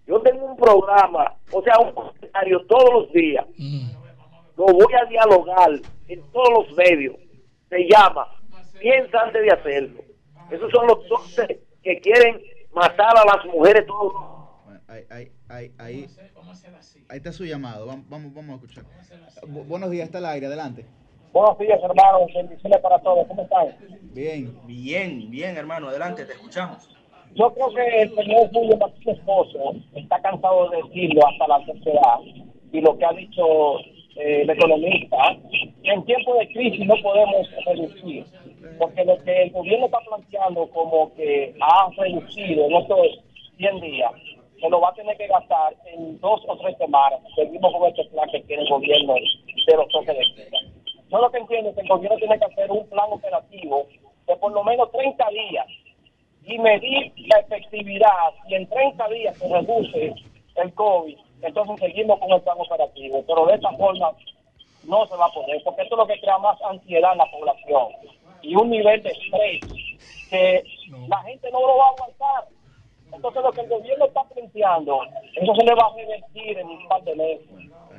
Yo 0.07 0.21
tengo 0.23 0.45
un 0.47 0.57
programa, 0.57 1.35
o 1.53 1.63
sea, 1.63 1.79
un 1.81 1.93
comentario 1.93 2.65
todos 2.67 2.93
los 2.93 3.13
días. 3.13 3.45
Mm. 3.57 3.91
Lo 4.57 4.65
voy 4.67 4.93
a 5.01 5.05
dialogar 5.07 5.71
en 6.09 6.23
todos 6.33 6.49
los 6.69 6.77
medios. 6.77 7.17
Se 7.69 7.87
llama 7.89 8.27
Piensa 8.81 9.21
antes 9.21 9.43
de 9.43 9.51
hacerlo. 9.51 10.01
Esos 10.51 10.71
son 10.71 10.87
los 10.87 11.09
doctores 11.09 11.59
que 11.87 12.01
quieren 12.01 12.43
matar 12.75 13.15
a 13.17 13.25
las 13.25 13.45
mujeres 13.47 13.87
todos 13.87 14.13
Bueno, 14.65 14.81
ahí, 14.89 15.03
ahí, 15.09 15.29
ahí, 15.49 15.73
ahí, 15.79 16.07
ahí 17.09 17.17
está 17.19 17.31
su 17.31 17.45
llamado. 17.45 17.87
Vamos, 17.87 18.09
vamos, 18.09 18.35
vamos 18.35 18.51
a 18.51 18.55
escuchar. 18.57 18.85
Bu- 19.47 19.65
buenos 19.69 19.89
días, 19.93 20.07
está 20.07 20.19
al 20.19 20.27
aire, 20.27 20.47
adelante. 20.47 20.85
Buenos 21.33 21.57
días, 21.61 21.79
hermanos. 21.81 22.29
Bendiciones 22.35 22.81
para 22.81 22.99
todos. 22.99 23.25
¿Cómo 23.29 23.43
están? 23.43 23.69
Bien. 24.13 24.59
Bien, 24.67 25.31
bien, 25.31 25.57
hermano, 25.57 25.89
adelante, 25.89 26.25
te 26.25 26.33
escuchamos. 26.33 26.91
Yo 27.37 27.55
creo 27.55 27.69
que 27.73 28.03
el 28.03 28.15
señor 28.17 28.51
Julio 28.53 28.77
Martínez 28.79 29.19
Pozo 29.25 29.75
está 29.95 30.21
cansado 30.23 30.71
de 30.71 30.79
decirlo 30.83 31.21
hasta 31.29 31.47
la 31.47 31.65
sociedad 31.67 32.19
y 32.73 32.81
lo 32.81 32.99
que 32.99 33.05
ha 33.05 33.13
dicho 33.13 33.79
eh, 34.17 34.43
el 34.43 34.51
economista, 34.51 35.17
que 35.85 35.91
en 35.93 36.05
tiempos 36.05 36.39
de 36.41 36.49
crisis 36.49 36.85
no 36.87 36.95
podemos 37.03 37.47
reducir, 37.65 38.25
porque 38.79 39.05
lo 39.05 39.17
que 39.25 39.43
el 39.43 39.51
gobierno 39.51 39.87
está 39.87 39.99
planteando 40.01 40.69
como 40.71 41.15
que 41.15 41.55
ha 41.61 41.89
reducido 41.97 42.67
en 42.67 42.77
estos 42.77 42.99
100 43.57 43.81
días, 43.81 44.13
se 44.61 44.69
lo 44.69 44.81
va 44.81 44.89
a 44.91 44.95
tener 44.95 45.17
que 45.17 45.27
gastar 45.27 45.75
en 45.87 46.19
dos 46.21 46.41
o 46.47 46.57
tres 46.59 46.77
semanas. 46.79 47.21
Seguimos 47.35 47.73
con 47.73 47.89
este 47.89 48.05
plan 48.05 48.29
que 48.31 48.41
tiene 48.41 48.63
el 48.63 48.69
gobierno 48.69 49.15
de 49.15 49.77
los 49.77 49.89
toques 49.89 50.17
de 50.17 50.35
queda. 50.35 50.59
Yo 51.11 51.19
lo 51.19 51.31
que 51.31 51.39
entiendo 51.39 51.71
es 51.71 51.77
que 51.77 51.83
el 51.83 51.89
gobierno 51.89 52.17
tiene 52.19 52.39
que 52.39 52.45
hacer 52.45 52.71
un 52.71 52.87
plan 52.89 53.07
operativo 53.11 53.87
de 54.27 54.37
por 54.37 54.53
lo 54.53 54.65
menos 54.65 54.91
30 54.91 55.29
días 55.31 55.67
y 56.45 56.59
medir 56.59 57.13
la 57.29 57.41
efectividad 57.41 58.33
y 58.49 58.55
en 58.55 58.69
30 58.69 59.09
días 59.09 59.37
se 59.37 59.49
reduce 59.49 60.15
el 60.57 60.75
COVID, 60.75 61.17
entonces 61.43 61.77
seguimos 61.81 62.19
con 62.19 62.33
el 62.33 62.41
plan 62.41 62.57
operativo. 62.59 63.23
Pero 63.27 63.47
de 63.47 63.55
esta 63.55 63.73
forma 63.73 64.13
no 64.89 65.07
se 65.07 65.17
va 65.17 65.27
a 65.27 65.33
poder, 65.33 65.63
porque 65.65 65.83
esto 65.83 65.95
es 65.95 65.99
lo 65.99 66.07
que 66.07 66.21
crea 66.21 66.39
más 66.39 66.61
ansiedad 66.63 67.13
en 67.13 67.19
la 67.19 67.31
población 67.31 67.89
y 68.47 68.55
un 68.55 68.71
nivel 68.71 69.03
de 69.03 69.11
estrés 69.11 69.61
que 70.31 70.65
la 71.09 71.23
gente 71.23 71.51
no 71.51 71.61
lo 71.61 71.77
va 71.77 71.87
a 71.87 71.91
aguantar. 71.91 72.45
Entonces 73.13 73.43
lo 73.43 73.53
que 73.53 73.61
el 73.63 73.69
gobierno 73.69 74.07
está 74.07 74.25
planteando, 74.25 75.01
eso 75.35 75.55
se 75.55 75.65
le 75.65 75.75
va 75.75 75.87
a 75.87 75.97
revertir 75.97 76.59
en 76.59 76.69
un 76.69 76.89
par 76.89 77.03
de 77.03 77.17
meses. 77.17 77.47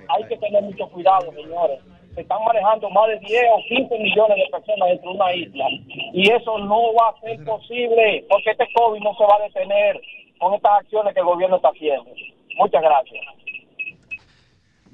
Hay 0.09 0.23
que 0.25 0.37
tener 0.37 0.63
mucho 0.63 0.87
cuidado, 0.89 1.31
señores. 1.33 1.79
Se 2.15 2.21
están 2.21 2.43
manejando 2.43 2.89
más 2.89 3.07
de 3.09 3.19
10 3.19 3.43
o 3.51 3.63
15 3.67 3.99
millones 3.99 4.37
de 4.37 4.49
personas 4.51 4.89
dentro 4.89 5.11
de 5.11 5.15
una 5.17 5.33
isla. 5.33 5.65
Y 6.13 6.31
eso 6.31 6.57
no 6.59 6.93
va 6.93 7.09
a 7.09 7.19
ser 7.19 7.43
posible, 7.43 8.25
porque 8.29 8.51
este 8.51 8.67
COVID 8.73 9.01
no 9.01 9.13
se 9.15 9.23
va 9.23 9.35
a 9.35 9.43
detener 9.43 10.01
con 10.39 10.53
estas 10.53 10.71
acciones 10.81 11.13
que 11.13 11.19
el 11.19 11.25
gobierno 11.25 11.57
está 11.57 11.69
haciendo. 11.69 12.09
Muchas 12.57 12.81
gracias. 12.81 13.25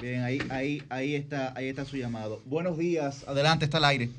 Bien, 0.01 0.23
ahí, 0.23 0.39
ahí, 0.51 0.81
ahí 0.89 1.15
está, 1.15 1.53
ahí 1.55 1.69
está 1.69 1.85
su 1.85 1.95
llamado. 1.95 2.39
Buenos 2.45 2.77
días, 2.77 3.25
adelante, 3.27 3.65
está 3.65 3.77
al 3.77 3.85
aire. 3.85 4.09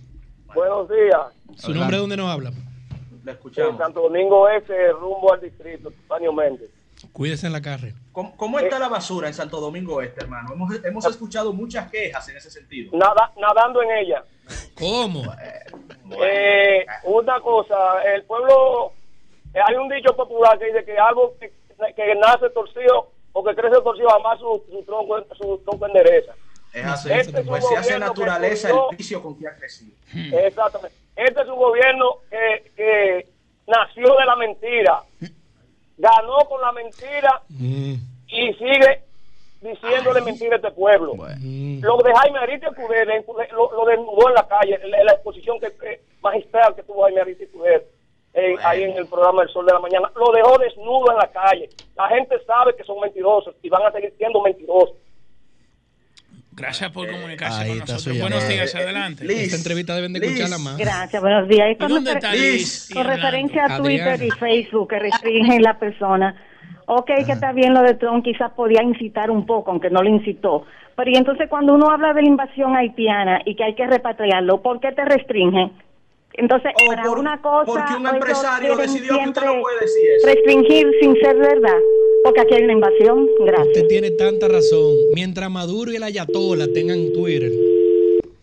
Buenos 0.55 0.89
días. 0.89 1.21
¿Su 1.57 1.73
nombre 1.75 1.97
de 1.97 2.01
dónde 2.01 2.17
nos 2.17 2.31
habla? 2.31 2.51
Le 2.51 3.31
En 3.31 3.37
escuchamos. 3.37 3.79
Santo 3.79 4.03
Domingo 4.03 4.49
Este, 4.49 4.93
rumbo 4.93 5.33
al 5.33 5.41
distrito, 5.41 5.89
Antonio 5.89 6.33
Méndez. 6.33 6.71
Cuídese 7.13 7.47
en 7.47 7.53
la 7.53 7.61
carrera. 7.63 7.95
¿Cómo, 8.13 8.37
cómo 8.37 8.59
está 8.59 8.79
la 8.79 8.89
basura 8.89 9.29
en 9.29 9.35
Santo 9.35 9.61
Domingo 9.61 10.01
Este, 10.01 10.23
hermano? 10.25 10.53
Hemos, 10.53 10.85
hemos 10.85 11.05
escuchado 11.07 11.53
muchas 11.53 11.91
quejas 11.91 12.29
en 12.29 12.37
ese 12.37 12.51
sentido. 12.51 12.97
Nada, 12.97 13.33
nadando 13.37 13.83
en 13.83 13.91
ella. 13.99 14.25
¿Cómo? 14.79 15.23
Eh, 16.23 16.87
una 17.05 17.41
cosa, 17.41 18.03
el 18.15 18.23
pueblo, 18.25 18.93
eh, 19.55 19.59
hay 19.67 19.75
un 19.77 19.89
dicho 19.89 20.15
popular 20.15 20.59
que 20.59 20.67
dice 20.67 20.85
que 20.85 20.97
algo 20.99 21.35
que, 21.41 21.53
que 21.95 22.15
nace 22.17 22.51
torcido 22.51 23.11
o 23.33 23.43
que 23.43 23.55
crece 23.55 23.81
torcido, 23.83 24.09
jamás 24.11 24.39
su, 24.39 24.63
su 24.71 24.83
tronco, 24.85 25.17
su 25.37 25.59
tronco 25.65 25.87
endereza. 25.87 26.35
Es 26.75 26.85
así. 26.87 27.13
Este 27.13 27.41
es 27.41 27.47
pues 27.47 27.65
se 27.67 27.77
hace 27.77 27.93
gobierno 27.95 28.15
que 28.15 28.21
naturaleza 28.21 28.69
el 28.71 28.97
vicio 28.97 29.23
con 29.23 29.39
que 29.39 29.47
ha 29.49 29.55
crecido. 29.57 29.93
Exactamente. 30.39 30.97
Este 31.17 31.41
es 31.43 31.49
un 31.49 31.57
gobierno 31.57 32.17
que, 32.31 32.71
que 32.77 33.27
nació 33.67 34.17
de 34.17 34.25
la 34.27 34.37
mentira, 34.37 35.03
ganó 35.97 36.39
con 36.49 36.61
la 36.61 36.73
mentira 36.73 37.43
Mm. 37.49 37.95
y 38.29 38.53
sigue 38.55 39.03
diciéndole 39.61 40.21
mentira 40.21 40.55
a 40.55 40.57
este 40.57 40.71
pueblo. 40.73 41.15
Mm. 41.15 41.81
Lo 41.83 41.97
de 41.99 42.13
Jaime 42.15 42.39
Arita 42.41 42.69
Escudero 42.69 43.13
lo, 43.53 43.73
lo 43.73 43.85
desnudó 43.87 44.29
en 44.29 44.35
la 44.35 44.47
calle, 44.47 44.79
en 44.83 44.91
la, 44.91 45.05
la 45.05 45.13
exposición 45.13 45.59
que, 45.61 45.69
que- 45.77 46.01
magistral 46.21 46.75
que 46.75 46.83
tuvo 46.83 47.03
Jaime 47.05 47.21
Arita 47.21 47.45
Escudero 47.45 47.83
eh, 48.35 48.57
ahí 48.65 48.83
en 48.83 48.97
el 48.97 49.07
programa 49.07 49.43
El 49.45 49.49
Sol 49.51 49.65
de 49.67 49.73
la 49.73 49.79
Mañana. 49.79 50.11
Lo 50.17 50.33
dejó 50.33 50.59
desnudo 50.59 51.13
en 51.13 51.19
la 51.19 51.29
calle. 51.31 51.71
La 51.95 52.09
gente 52.09 52.37
sabe 52.45 52.75
que 52.75 52.83
son 52.83 52.99
mentirosos 53.01 53.55
y 53.63 53.69
van 53.69 53.83
a 53.87 53.93
seguir 53.93 54.13
siendo 54.19 54.43
mentirosos. 54.43 54.97
Gracias 56.57 56.91
por 56.93 57.11
comunicarse 57.11 57.63
ahí 57.63 57.69
con 57.71 57.79
está 57.79 57.93
nosotros. 57.95 58.21
Buenos 58.21 58.49
días, 58.49 58.75
adelante. 58.75 59.25
Liz, 59.25 59.39
Esta 59.45 59.57
entrevista 59.57 59.95
deben 59.97 60.13
de 60.13 60.21
Liz. 60.21 60.31
escucharla 60.31 60.59
más. 60.59 60.77
Gracias, 60.79 61.21
buenos 61.23 61.49
días. 61.49 61.69
Y 61.69 61.73
¿Y 61.73 61.77
con, 61.77 61.89
dónde 61.89 62.11
refer- 62.13 62.17
está 62.17 62.33
Liz. 62.33 62.43
Liz? 62.43 62.91
y 62.91 62.95
con 62.95 63.05
referencia 63.07 63.65
a 63.65 63.77
Twitter 63.79 64.09
Adriana. 64.09 64.25
y 64.25 64.31
Facebook 64.39 64.89
que 64.91 64.99
restringen 64.99 65.63
la 65.63 65.79
persona, 65.79 66.35
Ok, 66.87 67.07
que 67.25 67.33
está 67.33 67.53
bien 67.53 67.73
lo 67.73 67.81
de 67.81 67.95
Trump, 67.95 68.23
quizás 68.23 68.53
podía 68.53 68.83
incitar 68.83 69.31
un 69.31 69.47
poco, 69.47 69.71
aunque 69.71 69.89
no 69.89 70.03
lo 70.03 70.09
incitó. 70.11 70.67
Pero 70.95 71.11
y 71.11 71.17
entonces 71.17 71.49
cuando 71.49 71.73
uno 71.75 71.91
habla 71.91 72.13
de 72.13 72.21
la 72.21 72.29
invasión 72.29 72.77
haitiana 72.77 73.41
y 73.47 73.57
que 73.57 73.65
hay 73.65 73.75
que 73.75 73.87
repatriarlo, 73.87 74.61
¿por 74.61 74.81
qué 74.81 74.93
te 74.93 75.03
restringen? 75.05 75.73
Entonces, 76.35 76.73
para 76.89 77.11
una 77.11 77.41
cosa, 77.41 77.65
porque 77.65 77.95
un 77.95 78.07
empresario 78.07 78.77
decidió 78.77 79.19
que 79.19 79.29
usted 79.29 79.43
no 79.45 79.53
siempre 79.53 79.61
puede 79.63 79.81
decir 79.81 80.03
eso. 80.19 80.27
Restringir 80.27 80.87
sin 81.01 81.15
ser 81.21 81.37
verdad, 81.37 81.79
porque 82.25 82.41
aquí 82.41 82.55
hay 82.55 82.63
una 82.65 82.73
invasión. 82.73 83.29
Gracias. 83.45 83.69
Usted 83.69 83.87
tiene 83.89 84.11
tanta 84.13 84.49
razón. 84.49 84.95
Mientras 85.15 85.51
Maduro 85.51 85.93
y 85.93 85.97
el 85.97 86.03
Ayatola 86.03 86.67
tengan 86.73 87.13
Twitter. 87.13 87.53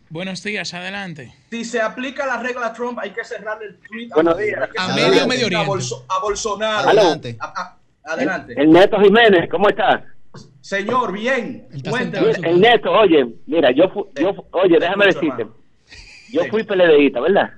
Buenos 0.10 0.44
días, 0.44 0.74
adelante. 0.74 1.34
Si 1.50 1.64
se 1.64 1.80
aplica 1.82 2.26
la 2.26 2.42
regla 2.44 2.74
Trump, 2.74 3.00
hay 3.00 3.12
que 3.12 3.24
cerrarle 3.24 3.68
el 3.68 3.78
tweet 3.78 4.10
Buenos 4.14 4.38
días. 4.38 4.70
A 4.78 4.94
medio 4.96 5.26
Medio 5.28 5.44
a, 5.46 5.48
Oriente. 5.48 5.68
Bolso- 5.68 6.06
a 6.10 6.22
Bolsonaro. 6.22 6.90
Adelante. 6.90 7.38
A- 7.40 7.46
a- 8.04 8.14
adelante. 8.14 8.54
El 8.58 8.72
Neto 8.72 9.00
Jiménez, 9.00 9.50
¿cómo 9.50 9.70
está? 9.70 10.06
Señor, 10.60 11.12
bien. 11.14 11.66
El, 11.74 12.46
el 12.46 12.60
Neto, 12.62 12.92
oye, 12.92 13.26
mira, 13.48 13.72
yo, 13.72 13.86
yo 14.20 14.46
oye, 14.52 14.78
déjame 14.80 15.10
escucho, 15.10 15.32
decirte, 15.38 15.52
yo 16.32 16.42
fui 16.52 16.64
PLDista, 16.64 17.20
¿verdad? 17.22 17.50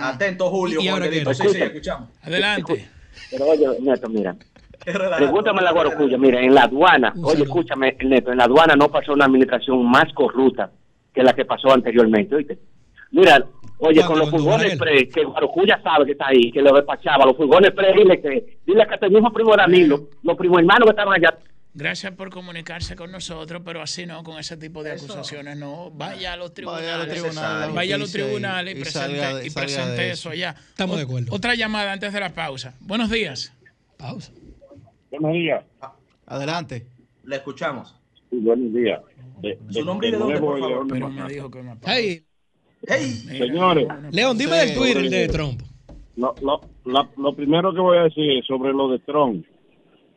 Atento, 0.00 0.48
Julio. 0.50 0.80
¿Y 0.80 0.88
ahora 0.88 1.06
Juanito. 1.06 1.30
qué? 1.30 1.34
Sí, 1.34 1.42
sí, 1.42 1.48
Escucha. 1.48 1.64
escuchamos. 1.66 2.08
Adelante. 2.22 2.88
Pero 3.30 3.46
oye, 3.46 3.66
Neto, 3.80 4.08
mira, 4.08 4.36
pregúntame 5.16 5.62
la. 5.62 5.72
Guarocuya, 5.72 6.18
mira, 6.18 6.40
en 6.40 6.54
la 6.54 6.62
aduana, 6.64 7.12
oye, 7.22 7.42
escúchame, 7.44 7.96
Neto, 8.04 8.30
en 8.32 8.38
la 8.38 8.44
aduana 8.44 8.74
no 8.76 8.88
pasó 8.90 9.12
una 9.12 9.26
administración 9.26 9.84
más 9.88 10.12
corrupta 10.14 10.70
que 11.14 11.22
la 11.22 11.32
que 11.34 11.44
pasó 11.44 11.72
anteriormente, 11.72 12.34
oíste. 12.34 12.58
Mira, 13.10 13.42
oye, 13.78 14.02
con 14.04 14.18
los 14.18 14.30
furgones 14.30 14.76
pre, 14.76 15.08
que 15.08 15.24
Guarocuya 15.24 15.80
sabe 15.82 16.04
que 16.06 16.12
está 16.12 16.26
ahí, 16.28 16.52
que 16.52 16.60
lo 16.60 16.74
despachaba, 16.74 17.24
los 17.24 17.36
furgones 17.36 17.70
pre, 17.72 17.92
dile 17.94 18.20
que, 18.20 18.58
dile 18.66 18.86
que 18.86 18.94
hasta 18.94 19.06
el 19.06 19.12
mismo 19.12 19.32
primo 19.32 19.56
Danilo, 19.56 20.08
los 20.22 20.36
primos 20.36 20.58
hermanos 20.60 20.84
que 20.84 20.90
estaban 20.90 21.14
allá, 21.14 21.38
Gracias 21.74 22.12
por 22.14 22.28
comunicarse 22.30 22.96
con 22.96 23.12
nosotros, 23.12 23.62
pero 23.64 23.80
así 23.80 24.04
no, 24.04 24.24
con 24.24 24.36
ese 24.38 24.56
tipo 24.56 24.82
de 24.82 24.92
acusaciones 24.92 25.56
no. 25.56 25.90
Vaya 25.92 26.32
a 26.32 26.36
los 26.36 26.52
tribunales. 26.52 27.08
tribunales, 27.08 27.74
Vaya 27.74 27.94
a 27.94 27.98
los 27.98 28.10
tribunales 28.10 28.74
y, 28.74 28.78
y 28.78 28.80
presente, 28.80 29.08
salga 29.20 29.34
de- 29.38 29.46
y 29.46 29.50
presente 29.50 30.06
eso 30.10 30.12
eso. 30.12 30.30
allá. 30.30 30.56
Estamos 30.70 30.94
O- 30.94 30.98
de 30.98 31.04
acuerdo. 31.04 31.32
Otra 31.32 31.54
llamada 31.54 31.92
antes 31.92 32.12
de 32.12 32.18
la 32.18 32.30
pausa. 32.30 32.74
Buenos 32.80 33.10
días. 33.10 33.52
Pausa. 33.96 34.32
Buenos 35.10 35.32
días. 35.32 35.64
Adelante. 36.26 36.86
Le 37.24 37.36
escuchamos. 37.36 37.94
Sí, 38.30 38.36
buenos 38.40 38.72
días. 38.72 39.00
De, 39.40 39.58
Su 39.70 39.84
nombre 39.84 40.08
y 40.08 40.12
de 40.12 40.18
dónde, 40.18 40.40
por 40.40 40.58
favor. 40.58 40.70
León 40.70 40.88
de 40.88 40.94
Pero 40.94 41.08
me 41.08 41.28
dijo 41.32 41.50
que 41.50 41.62
me 41.62 41.74
Hey, 42.86 43.10
Señores. 43.38 43.88
León, 44.12 44.38
dime 44.38 44.56
del 44.56 44.74
Twitter 44.76 45.10
de 45.10 45.28
Trump. 45.28 45.60
Lo, 46.16 46.34
lo, 46.42 46.60
la- 46.84 47.08
lo 47.16 47.34
primero 47.34 47.72
que 47.72 47.80
voy 47.80 47.98
a 47.98 48.02
decir 48.04 48.30
es 48.38 48.46
sobre 48.46 48.72
lo 48.72 48.88
de 48.88 48.98
Trump. 49.00 49.44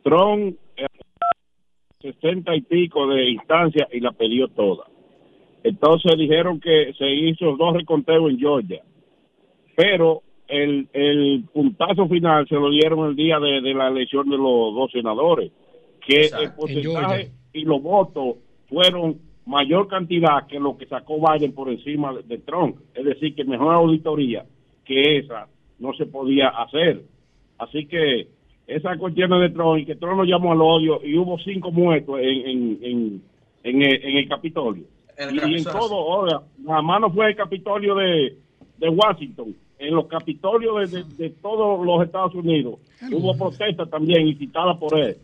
Trump, 0.04 0.56
eh, 0.76 0.86
sesenta 2.00 2.54
y 2.54 2.60
pico 2.62 3.06
de 3.08 3.30
instancias 3.30 3.88
y 3.92 4.00
la 4.00 4.12
perdió 4.12 4.48
toda. 4.48 4.84
Entonces 5.64 6.12
dijeron 6.18 6.60
que 6.60 6.92
se 6.98 7.08
hizo 7.08 7.56
dos 7.56 7.74
reconteos 7.74 8.30
en 8.30 8.38
Georgia, 8.38 8.82
pero 9.76 10.22
el, 10.52 10.88
el 10.92 11.44
puntazo 11.52 12.06
final 12.08 12.46
se 12.46 12.54
lo 12.54 12.70
dieron 12.70 13.08
el 13.08 13.16
día 13.16 13.38
de, 13.40 13.60
de 13.60 13.74
la 13.74 13.88
elección 13.88 14.28
de 14.28 14.36
los 14.36 14.74
dos 14.74 14.90
senadores, 14.92 15.50
que 16.06 16.26
Exacto. 16.26 16.42
el 16.42 16.48
En 16.48 16.56
porcentaje 16.56 17.30
y 17.52 17.64
los 17.64 17.82
votos 17.82 18.36
fueron 18.68 19.18
mayor 19.46 19.88
cantidad 19.88 20.46
que 20.46 20.60
lo 20.60 20.76
que 20.76 20.86
sacó 20.86 21.18
Biden 21.20 21.52
por 21.52 21.68
encima 21.68 22.12
de, 22.14 22.22
de 22.22 22.38
Trump. 22.38 22.76
Es 22.94 23.04
decir, 23.04 23.34
que 23.34 23.44
mejor 23.44 23.74
auditoría 23.74 24.44
que 24.84 25.18
esa 25.18 25.48
no 25.78 25.92
se 25.94 26.06
podía 26.06 26.48
hacer. 26.48 27.02
Así 27.58 27.86
que 27.86 28.28
esa 28.66 28.96
cuestión 28.96 29.30
de 29.30 29.50
Trump 29.50 29.78
y 29.78 29.86
que 29.86 29.96
Trump 29.96 30.18
lo 30.18 30.24
llamó 30.24 30.52
al 30.52 30.62
odio 30.62 31.00
y 31.04 31.16
hubo 31.16 31.38
cinco 31.38 31.70
muertos 31.70 32.20
en, 32.20 32.48
en, 32.48 32.78
en, 32.82 33.22
en 33.64 33.82
el, 33.82 34.04
en 34.04 34.16
el 34.18 34.28
Capitolio. 34.28 34.84
El 35.16 35.36
y, 35.36 35.54
y 35.54 35.58
en 35.58 35.64
todo, 35.64 35.96
oiga, 35.96 36.42
nada 36.58 36.82
más 36.82 37.00
no 37.00 37.10
fue 37.10 37.28
el 37.30 37.36
Capitolio 37.36 37.94
de, 37.94 38.36
de 38.78 38.88
Washington, 38.88 39.54
en 39.82 39.94
los 39.94 40.06
Capitolios 40.06 40.90
de, 40.90 41.02
de- 41.02 41.14
de 41.14 41.30
todos 41.30 41.84
los 41.84 42.04
Estados 42.04 42.34
Unidos 42.34 42.76
hubo 43.10 43.36
protestas 43.36 43.90
también 43.90 44.26
incitadas 44.28 44.76
por 44.78 44.98
él. 44.98 45.16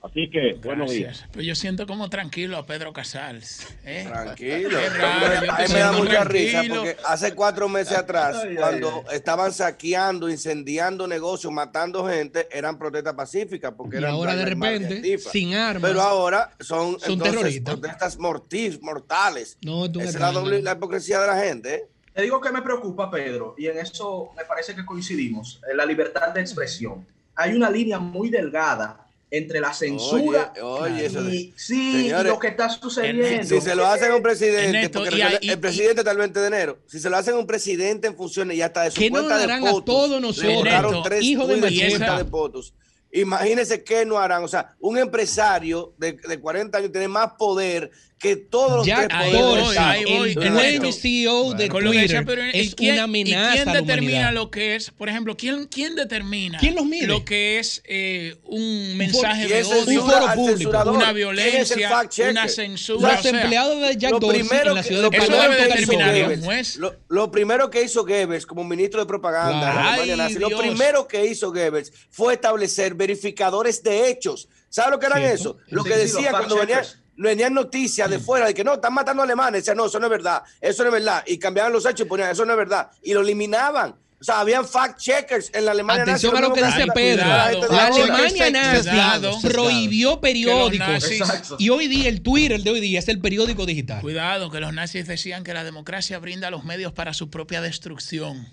Así 0.00 0.30
que, 0.30 0.54
buenos 0.64 0.92
días. 0.92 1.08
Gracias. 1.08 1.28
Pero 1.32 1.42
yo 1.42 1.54
siento 1.56 1.84
como 1.84 2.08
tranquilo 2.08 2.56
a 2.56 2.64
Pedro 2.64 2.92
Casals. 2.92 3.66
¿eh? 3.84 4.04
Tranquilo. 4.06 4.78
Raro, 4.96 5.50
A 5.52 5.58
mí 5.58 5.64
me 5.72 5.78
da 5.80 5.90
mucha 5.92 6.22
risa 6.22 6.62
porque 6.68 6.96
hace 7.04 7.34
cuatro 7.34 7.68
meses 7.68 7.98
atrás, 7.98 8.36
Ay, 8.40 8.50
ay, 8.50 8.56
cuando 8.56 9.04
ay. 9.10 9.16
estaban 9.16 9.52
saqueando, 9.52 10.28
incendiando 10.30 11.08
negocios, 11.08 11.52
matando 11.52 12.06
gente, 12.06 12.46
eran 12.52 12.78
protestas 12.78 13.14
pacíficas. 13.14 13.74
Porque 13.76 13.96
Y 13.96 13.98
eran 13.98 14.12
ahora 14.12 14.36
de 14.36 14.44
repente, 14.44 15.18
sin 15.18 15.54
armas, 15.54 15.90
Pero 15.90 16.00
ahora 16.00 16.52
son, 16.60 17.00
son 17.00 17.14
entonces, 17.14 17.34
terroristas. 17.34 17.74
protestas 17.74 18.18
mortis, 18.18 18.80
mortales. 18.80 19.58
No, 19.62 19.86
Esa 19.86 20.02
es 20.04 20.20
la, 20.20 20.32
doble- 20.32 20.62
la 20.62 20.72
hipocresía 20.74 21.18
de 21.20 21.26
la 21.26 21.42
gente. 21.42 21.74
¿eh? 21.74 21.84
Te 22.18 22.22
digo 22.24 22.40
que 22.40 22.50
me 22.50 22.62
preocupa, 22.62 23.08
Pedro, 23.12 23.54
y 23.56 23.68
en 23.68 23.78
eso 23.78 24.32
me 24.36 24.44
parece 24.44 24.74
que 24.74 24.84
coincidimos, 24.84 25.60
en 25.70 25.76
la 25.76 25.86
libertad 25.86 26.30
de 26.34 26.40
expresión. 26.40 27.06
Hay 27.36 27.52
una 27.54 27.70
línea 27.70 28.00
muy 28.00 28.28
delgada 28.28 29.06
entre 29.30 29.60
la 29.60 29.72
censura 29.72 30.52
Oye, 30.60 30.62
oye, 30.94 31.06
eso 31.06 31.22
de- 31.22 31.36
y, 31.36 31.54
sí, 31.56 31.76
y 31.90 32.02
Señores, 32.08 32.32
lo 32.32 32.40
que 32.40 32.48
está 32.48 32.70
sucediendo. 32.70 33.44
Si 33.46 33.60
se 33.60 33.72
lo 33.76 33.86
hacen 33.86 34.10
a 34.10 34.16
un 34.16 34.22
presidente, 34.24 34.64
Ernesto, 34.66 34.98
porque 34.98 35.14
y 35.14 35.18
recuerda, 35.18 35.38
hay- 35.40 35.46
y- 35.46 35.50
el 35.52 35.60
presidente 35.60 36.00
está 36.00 36.10
el 36.10 36.16
20 36.18 36.40
de 36.40 36.46
enero, 36.48 36.78
si 36.86 36.98
se 36.98 37.08
lo 37.08 37.16
hacen 37.16 37.34
a 37.34 37.38
un 37.38 37.46
presidente 37.46 38.08
en 38.08 38.16
funciones 38.16 38.56
y 38.56 38.62
hasta 38.62 38.82
de 38.82 38.90
su 38.90 38.98
¿Qué 38.98 39.10
nos 39.12 39.20
cuenta 39.20 39.38
de 39.38 39.44
harán 39.44 39.64
a 39.68 39.84
todos 39.84 40.20
nosotros? 40.20 40.52
Ernesto, 40.66 41.02
tres 41.04 41.22
hijo 41.22 41.46
de 41.46 41.60
de 41.60 41.88
cuenta 41.88 42.18
de 42.18 42.24
POTUS. 42.24 42.74
Imagínense 43.12 43.84
qué 43.84 44.04
no 44.04 44.18
harán. 44.18 44.42
O 44.42 44.48
sea, 44.48 44.74
un 44.80 44.98
empresario 44.98 45.94
de, 45.98 46.14
de 46.14 46.40
40 46.40 46.78
años 46.78 46.90
tiene 46.90 47.06
más 47.06 47.34
poder 47.38 47.90
que 48.18 48.36
todos 48.36 48.78
los 48.78 48.86
Jack 48.86 49.08
tres 49.08 49.26
Estado. 49.28 49.78
ahí 49.90 50.04
voy. 50.04 50.28
el 50.30 50.52
dueño 50.52 50.88
y 50.88 50.92
CEO 50.92 51.54
de 51.54 51.68
Con 51.68 51.84
lo 51.84 51.92
que 51.92 51.98
decía 52.00 52.24
Twitter 52.24 52.36
Pedro, 52.36 52.56
¿y 52.58 52.60
es 52.60 52.74
quién- 52.74 52.92
una 52.94 53.00
¿Y 53.00 53.04
amenaza 53.04 53.52
quién 53.52 53.68
a 53.68 53.72
la 53.74 53.80
determina 53.80 54.32
lo 54.32 54.50
que 54.50 54.74
es, 54.74 54.90
por 54.90 55.08
ejemplo, 55.08 55.36
quién, 55.36 55.66
quién 55.66 55.94
determina 55.94 56.58
¿Quién 56.58 56.74
los 56.74 56.84
mide? 56.84 57.06
lo 57.06 57.24
que 57.24 57.58
es 57.58 57.80
eh, 57.84 58.36
un 58.44 58.96
mensaje 58.96 59.44
Y 59.44 59.48
de 59.48 59.58
es 59.60 59.66
odio, 59.68 60.02
Un 60.04 60.10
foro 60.10 60.26
público. 60.34 60.56
censurador. 60.58 60.96
una 60.96 61.12
¿Quién 61.12 61.16
es 61.62 61.70
el 61.70 61.78
violencia, 61.78 62.30
una 62.30 62.48
censura? 62.48 63.08
Los 63.12 63.20
o 63.20 63.22
sea, 63.22 63.30
empleados 63.42 63.80
de 63.80 63.96
Jack 63.96 64.10
Dorsey 64.18 64.40
en 64.40 64.74
la 64.74 64.82
que- 64.82 64.88
ciudad 64.88 65.02
lo 65.02 65.10
de. 65.10 66.66
Lo, 66.78 66.94
lo 67.08 67.30
primero 67.30 67.70
que 67.70 67.82
hizo 67.82 68.04
Goebbels 68.04 68.46
como 68.46 68.64
ministro 68.64 69.00
de 69.00 69.06
propaganda 69.06 69.72
de 69.96 70.02
Ay, 70.12 70.16
nazi, 70.16 70.38
lo 70.38 70.48
primero 70.58 71.06
que 71.06 71.24
hizo 71.26 71.52
Goebbels 71.52 71.92
fue 72.10 72.34
establecer 72.34 72.94
verificadores 72.94 73.82
de 73.82 74.08
hechos. 74.10 74.48
¿Sabe 74.70 74.90
lo 74.90 74.98
que 74.98 75.06
eran 75.06 75.18
Cierto. 75.20 75.34
eso? 75.34 75.56
Lo 75.68 75.82
que 75.82 75.96
los 75.96 76.12
cuando 76.30 76.56
venían, 76.56 76.80
fact-checkers. 76.84 76.97
Venían 77.18 77.52
noticias 77.52 78.08
de 78.08 78.18
fuera 78.18 78.46
de 78.46 78.54
que 78.54 78.64
no, 78.64 78.74
están 78.74 78.94
matando 78.94 79.22
alemanes. 79.22 79.62
Decían, 79.62 79.76
no, 79.76 79.86
eso 79.86 79.98
no 79.98 80.06
es 80.06 80.10
verdad, 80.10 80.42
eso 80.60 80.82
no 80.82 80.88
es 80.88 80.94
verdad. 80.94 81.22
Y 81.26 81.38
cambiaban 81.38 81.72
los 81.72 81.84
hechos 81.84 82.06
y 82.06 82.08
ponían, 82.08 82.30
eso 82.30 82.44
no 82.46 82.52
es 82.52 82.58
verdad. 82.58 82.90
Y 83.02 83.12
lo 83.12 83.20
eliminaban. 83.20 83.94
O 84.20 84.24
sea, 84.24 84.40
habían 84.40 84.64
fact-checkers 84.66 85.50
en 85.54 85.64
la 85.64 85.70
Alemania 85.70 86.02
Atención 86.02 86.32
nazi. 86.34 86.44
a 86.44 86.48
lo 86.48 86.54
que 86.54 86.64
dice 86.64 86.86
Pedro. 86.92 87.22
de 87.22 87.68
La. 87.68 87.86
Alemania 87.86 88.50
nazi 88.50 88.88
Cuidado. 88.88 89.38
prohibió 89.42 90.20
periódicos. 90.20 90.88
nazis-. 90.88 91.54
Y 91.60 91.68
hoy 91.70 91.86
día 91.86 92.08
el 92.08 92.20
Twitter 92.22 92.60
de 92.60 92.70
hoy 92.70 92.80
día 92.80 92.98
es 92.98 93.06
el 93.06 93.20
periódico 93.20 93.64
digital. 93.64 94.00
Cuidado, 94.00 94.50
que 94.50 94.58
los 94.58 94.72
nazis 94.72 95.06
decían 95.06 95.44
que 95.44 95.54
la 95.54 95.62
democracia 95.62 96.18
brinda 96.18 96.50
los 96.50 96.64
medios 96.64 96.92
para 96.92 97.14
su 97.14 97.30
propia 97.30 97.60
destrucción. 97.60 98.48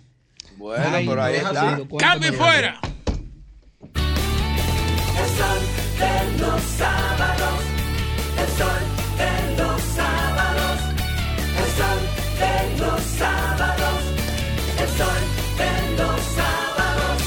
Bueno, 0.57 0.83
Ay, 0.93 1.07
pero 1.07 1.23
ahí 1.23 1.39
no, 1.41 1.47
está. 1.47 1.79
¡Cambio 1.97 2.33
fuera! 2.33 2.79
El 3.95 5.29
sol 5.37 5.59
de 5.99 6.39
los 6.39 6.61
sábados, 6.61 7.59
el 8.37 8.49
sol 8.59 8.81
de 9.17 9.57
los 9.57 9.81
sábados, 9.81 10.79
el 11.61 11.69
sol 11.79 11.99
de 12.41 12.77
los 12.79 13.01
sábados, 13.01 14.01
el 14.79 14.89
sol 14.89 15.21
de 15.57 15.97
los 15.97 16.21
sábados. 16.21 17.21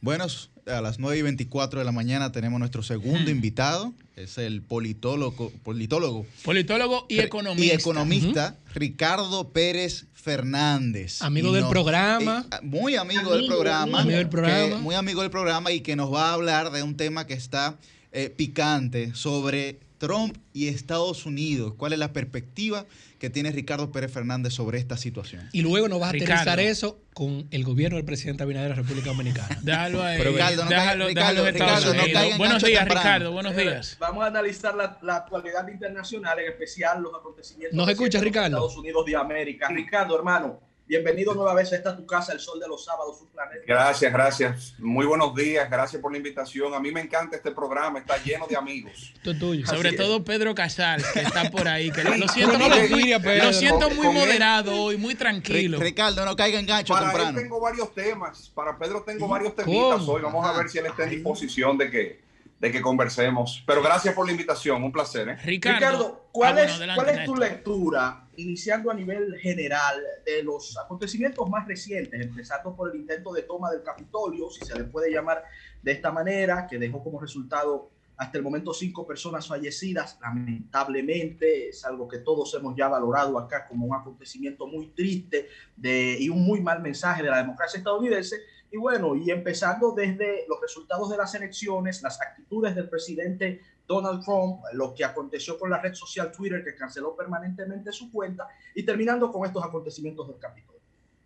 Buenos, 0.00 0.51
a 0.66 0.80
las 0.80 0.98
9 0.98 1.18
y 1.18 1.22
24 1.22 1.80
de 1.80 1.84
la 1.84 1.92
mañana 1.92 2.30
tenemos 2.32 2.58
nuestro 2.60 2.82
segundo 2.82 3.30
invitado. 3.30 3.92
Es 4.16 4.38
el 4.38 4.62
politólogo, 4.62 5.50
politólogo 5.62 6.26
Politólogo 6.44 7.06
y 7.08 7.18
economista. 7.20 7.64
y 7.74 7.76
economista 7.76 8.56
Ricardo 8.74 9.48
Pérez 9.50 10.06
Fernández. 10.12 11.22
Amigo 11.22 11.50
Y 11.50 11.54
del 11.54 11.68
programa. 11.68 12.44
y, 12.44 12.54
ah, 12.54 12.60
muy 12.62 12.96
amigo, 12.96 13.34
del 13.34 13.46
programa. 13.46 14.00
amigo 14.02 14.16
del 14.18 14.26
que- 14.26 14.30
programa. 14.30 14.78
muy 14.78 14.94
amigo 14.94 15.22
del 15.22 15.30
programa 15.30 15.72
y 15.72 15.80
que 15.80 15.96
nos 15.96 16.12
va 16.12 16.30
a 16.30 16.32
hablar 16.34 16.70
de 16.70 16.82
un 16.82 16.96
tema 16.96 17.26
que 17.26 17.34
está 17.34 17.76
eh, 18.12 18.28
picante 18.28 19.14
sobre 19.14 19.80
Trump 20.02 20.36
y 20.52 20.66
Estados 20.66 21.26
Unidos. 21.26 21.74
¿Cuál 21.76 21.92
es 21.92 21.98
la 22.00 22.12
perspectiva 22.12 22.86
que 23.20 23.30
tiene 23.30 23.52
Ricardo 23.52 23.92
Pérez 23.92 24.10
Fernández 24.10 24.52
sobre 24.52 24.78
esta 24.78 24.96
situación? 24.96 25.48
Y 25.52 25.62
luego 25.62 25.86
nos 25.86 26.00
vas 26.00 26.08
a 26.08 26.12
Ricardo. 26.12 26.32
aterrizar 26.50 26.58
eso 26.58 26.98
con 27.14 27.46
el 27.52 27.62
gobierno 27.62 27.98
del 27.98 28.04
presidente 28.04 28.42
Abinader 28.42 28.70
de 28.72 28.76
la 28.76 28.82
República 28.82 29.10
Dominicana. 29.10 29.56
Déjalo 29.62 30.02
ahí. 30.02 30.18
Pero 30.18 30.32
Ricardo, 30.32 30.64
no 30.64 30.70
déjalo, 30.70 31.06
Ricardo, 31.06 31.46
Ricardo, 31.46 31.94
no 31.94 32.02
caiga 32.12 32.36
buenos 32.36 32.62
días, 32.64 32.80
temprano. 32.80 33.00
Ricardo. 33.00 33.32
Buenos 33.32 33.56
días. 33.56 33.96
Vamos 34.00 34.24
a 34.24 34.26
analizar 34.26 34.74
la, 34.74 34.98
la 35.02 35.16
actualidad 35.18 35.68
internacional, 35.68 36.36
en 36.40 36.50
especial 36.50 37.00
los 37.00 37.14
acontecimientos 37.14 37.76
¿Nos 37.76 37.88
escucha, 37.88 38.18
recientes 38.18 38.22
en 38.22 38.24
Ricardo? 38.24 38.56
Estados 38.56 38.76
Unidos 38.78 39.06
de 39.06 39.14
América. 39.16 39.68
Ricardo, 39.68 40.16
hermano, 40.16 40.58
Bienvenido 40.86 41.32
nueva 41.34 41.54
vez 41.54 41.72
a 41.72 41.76
esta 41.76 41.96
tu 41.96 42.04
casa, 42.04 42.32
el 42.32 42.40
sol 42.40 42.58
de 42.60 42.66
los 42.68 42.84
sábados, 42.84 43.18
su 43.18 43.26
planeta. 43.28 43.62
Gracias, 43.66 44.12
gracias. 44.12 44.74
Muy 44.78 45.06
buenos 45.06 45.34
días, 45.34 45.70
gracias 45.70 46.02
por 46.02 46.10
la 46.10 46.18
invitación. 46.18 46.74
A 46.74 46.80
mí 46.80 46.90
me 46.90 47.00
encanta 47.00 47.36
este 47.36 47.50
programa, 47.52 48.00
está 48.00 48.22
lleno 48.22 48.46
de 48.46 48.56
amigos. 48.56 49.14
Sobre 49.64 49.92
todo 49.92 50.22
Pedro 50.24 50.54
Casal, 50.54 51.02
que 51.14 51.20
está 51.20 51.50
por 51.50 51.66
ahí. 51.68 51.90
Que 51.92 52.02
lo 52.04 52.28
siento, 52.28 52.58
con 52.58 52.68
lo- 52.68 53.36
lo 53.44 53.52
siento 53.52 53.90
muy 53.90 54.06
con 54.06 54.14
moderado 54.16 54.74
hoy, 54.82 54.96
muy 54.98 55.14
tranquilo. 55.14 55.78
Ricardo, 55.78 56.24
no 56.26 56.36
caiga 56.36 56.58
en 56.58 56.66
gancho 56.66 56.92
Para 56.92 57.06
temprano. 57.06 57.38
él 57.38 57.44
tengo 57.44 57.60
varios 57.60 57.94
temas, 57.94 58.50
para 58.54 58.76
Pedro 58.76 59.02
tengo 59.02 59.28
varios 59.28 59.54
temitas 59.54 60.00
¿Cómo? 60.00 60.12
hoy. 60.12 60.22
Vamos 60.22 60.44
a 60.46 60.52
ver 60.58 60.68
si 60.68 60.78
él 60.78 60.86
está 60.86 61.04
en 61.04 61.10
disposición 61.10 61.78
de 61.78 61.90
que, 61.90 62.21
de 62.62 62.70
que 62.70 62.80
conversemos. 62.80 63.64
Pero 63.66 63.82
gracias 63.82 64.14
por 64.14 64.24
la 64.24 64.30
invitación, 64.30 64.84
un 64.84 64.92
placer. 64.92 65.28
¿eh? 65.30 65.36
Ricardo, 65.44 66.28
¿cuál, 66.30 66.58
Ah, 66.58 66.62
es, 66.62 66.78
bueno, 66.78 66.92
adelante, 66.92 67.02
¿cuál 67.02 67.18
es 67.18 67.24
tu 67.24 67.34
lectura, 67.34 68.28
iniciando 68.36 68.88
a 68.92 68.94
nivel 68.94 69.36
general, 69.40 70.00
de 70.24 70.44
los 70.44 70.78
acontecimientos 70.78 71.50
más 71.50 71.66
recientes, 71.66 72.20
empezando 72.20 72.76
por 72.76 72.90
el 72.90 73.00
intento 73.00 73.32
de 73.32 73.42
toma 73.42 73.68
del 73.68 73.82
Capitolio, 73.82 74.48
si 74.48 74.64
se 74.64 74.78
le 74.78 74.84
puede 74.84 75.10
llamar 75.10 75.42
de 75.82 75.90
esta 75.90 76.12
manera, 76.12 76.68
que 76.68 76.78
dejó 76.78 77.02
como 77.02 77.20
resultado 77.20 77.90
hasta 78.16 78.38
el 78.38 78.44
momento 78.44 78.72
cinco 78.72 79.04
personas 79.04 79.48
fallecidas, 79.48 80.16
lamentablemente, 80.22 81.70
es 81.70 81.84
algo 81.84 82.06
que 82.06 82.18
todos 82.18 82.54
hemos 82.54 82.76
ya 82.76 82.86
valorado 82.86 83.40
acá 83.40 83.66
como 83.66 83.86
un 83.86 83.96
acontecimiento 83.96 84.68
muy 84.68 84.90
triste 84.90 85.48
de, 85.74 86.16
y 86.20 86.28
un 86.28 86.44
muy 86.44 86.60
mal 86.60 86.80
mensaje 86.80 87.24
de 87.24 87.30
la 87.30 87.38
democracia 87.38 87.78
estadounidense. 87.78 88.36
Y 88.72 88.78
bueno, 88.78 89.14
y 89.14 89.30
empezando 89.30 89.92
desde 89.92 90.46
los 90.48 90.58
resultados 90.58 91.10
de 91.10 91.18
las 91.18 91.34
elecciones, 91.34 92.02
las 92.02 92.18
actitudes 92.20 92.74
del 92.74 92.88
presidente 92.88 93.60
Donald 93.86 94.24
Trump, 94.24 94.62
lo 94.72 94.94
que 94.94 95.04
aconteció 95.04 95.58
con 95.58 95.68
la 95.68 95.78
red 95.78 95.92
social 95.92 96.32
Twitter, 96.32 96.64
que 96.64 96.74
canceló 96.74 97.14
permanentemente 97.14 97.92
su 97.92 98.10
cuenta, 98.10 98.48
y 98.74 98.82
terminando 98.82 99.30
con 99.30 99.44
estos 99.44 99.62
acontecimientos 99.62 100.26
del 100.26 100.38
Capitolio. 100.38 100.80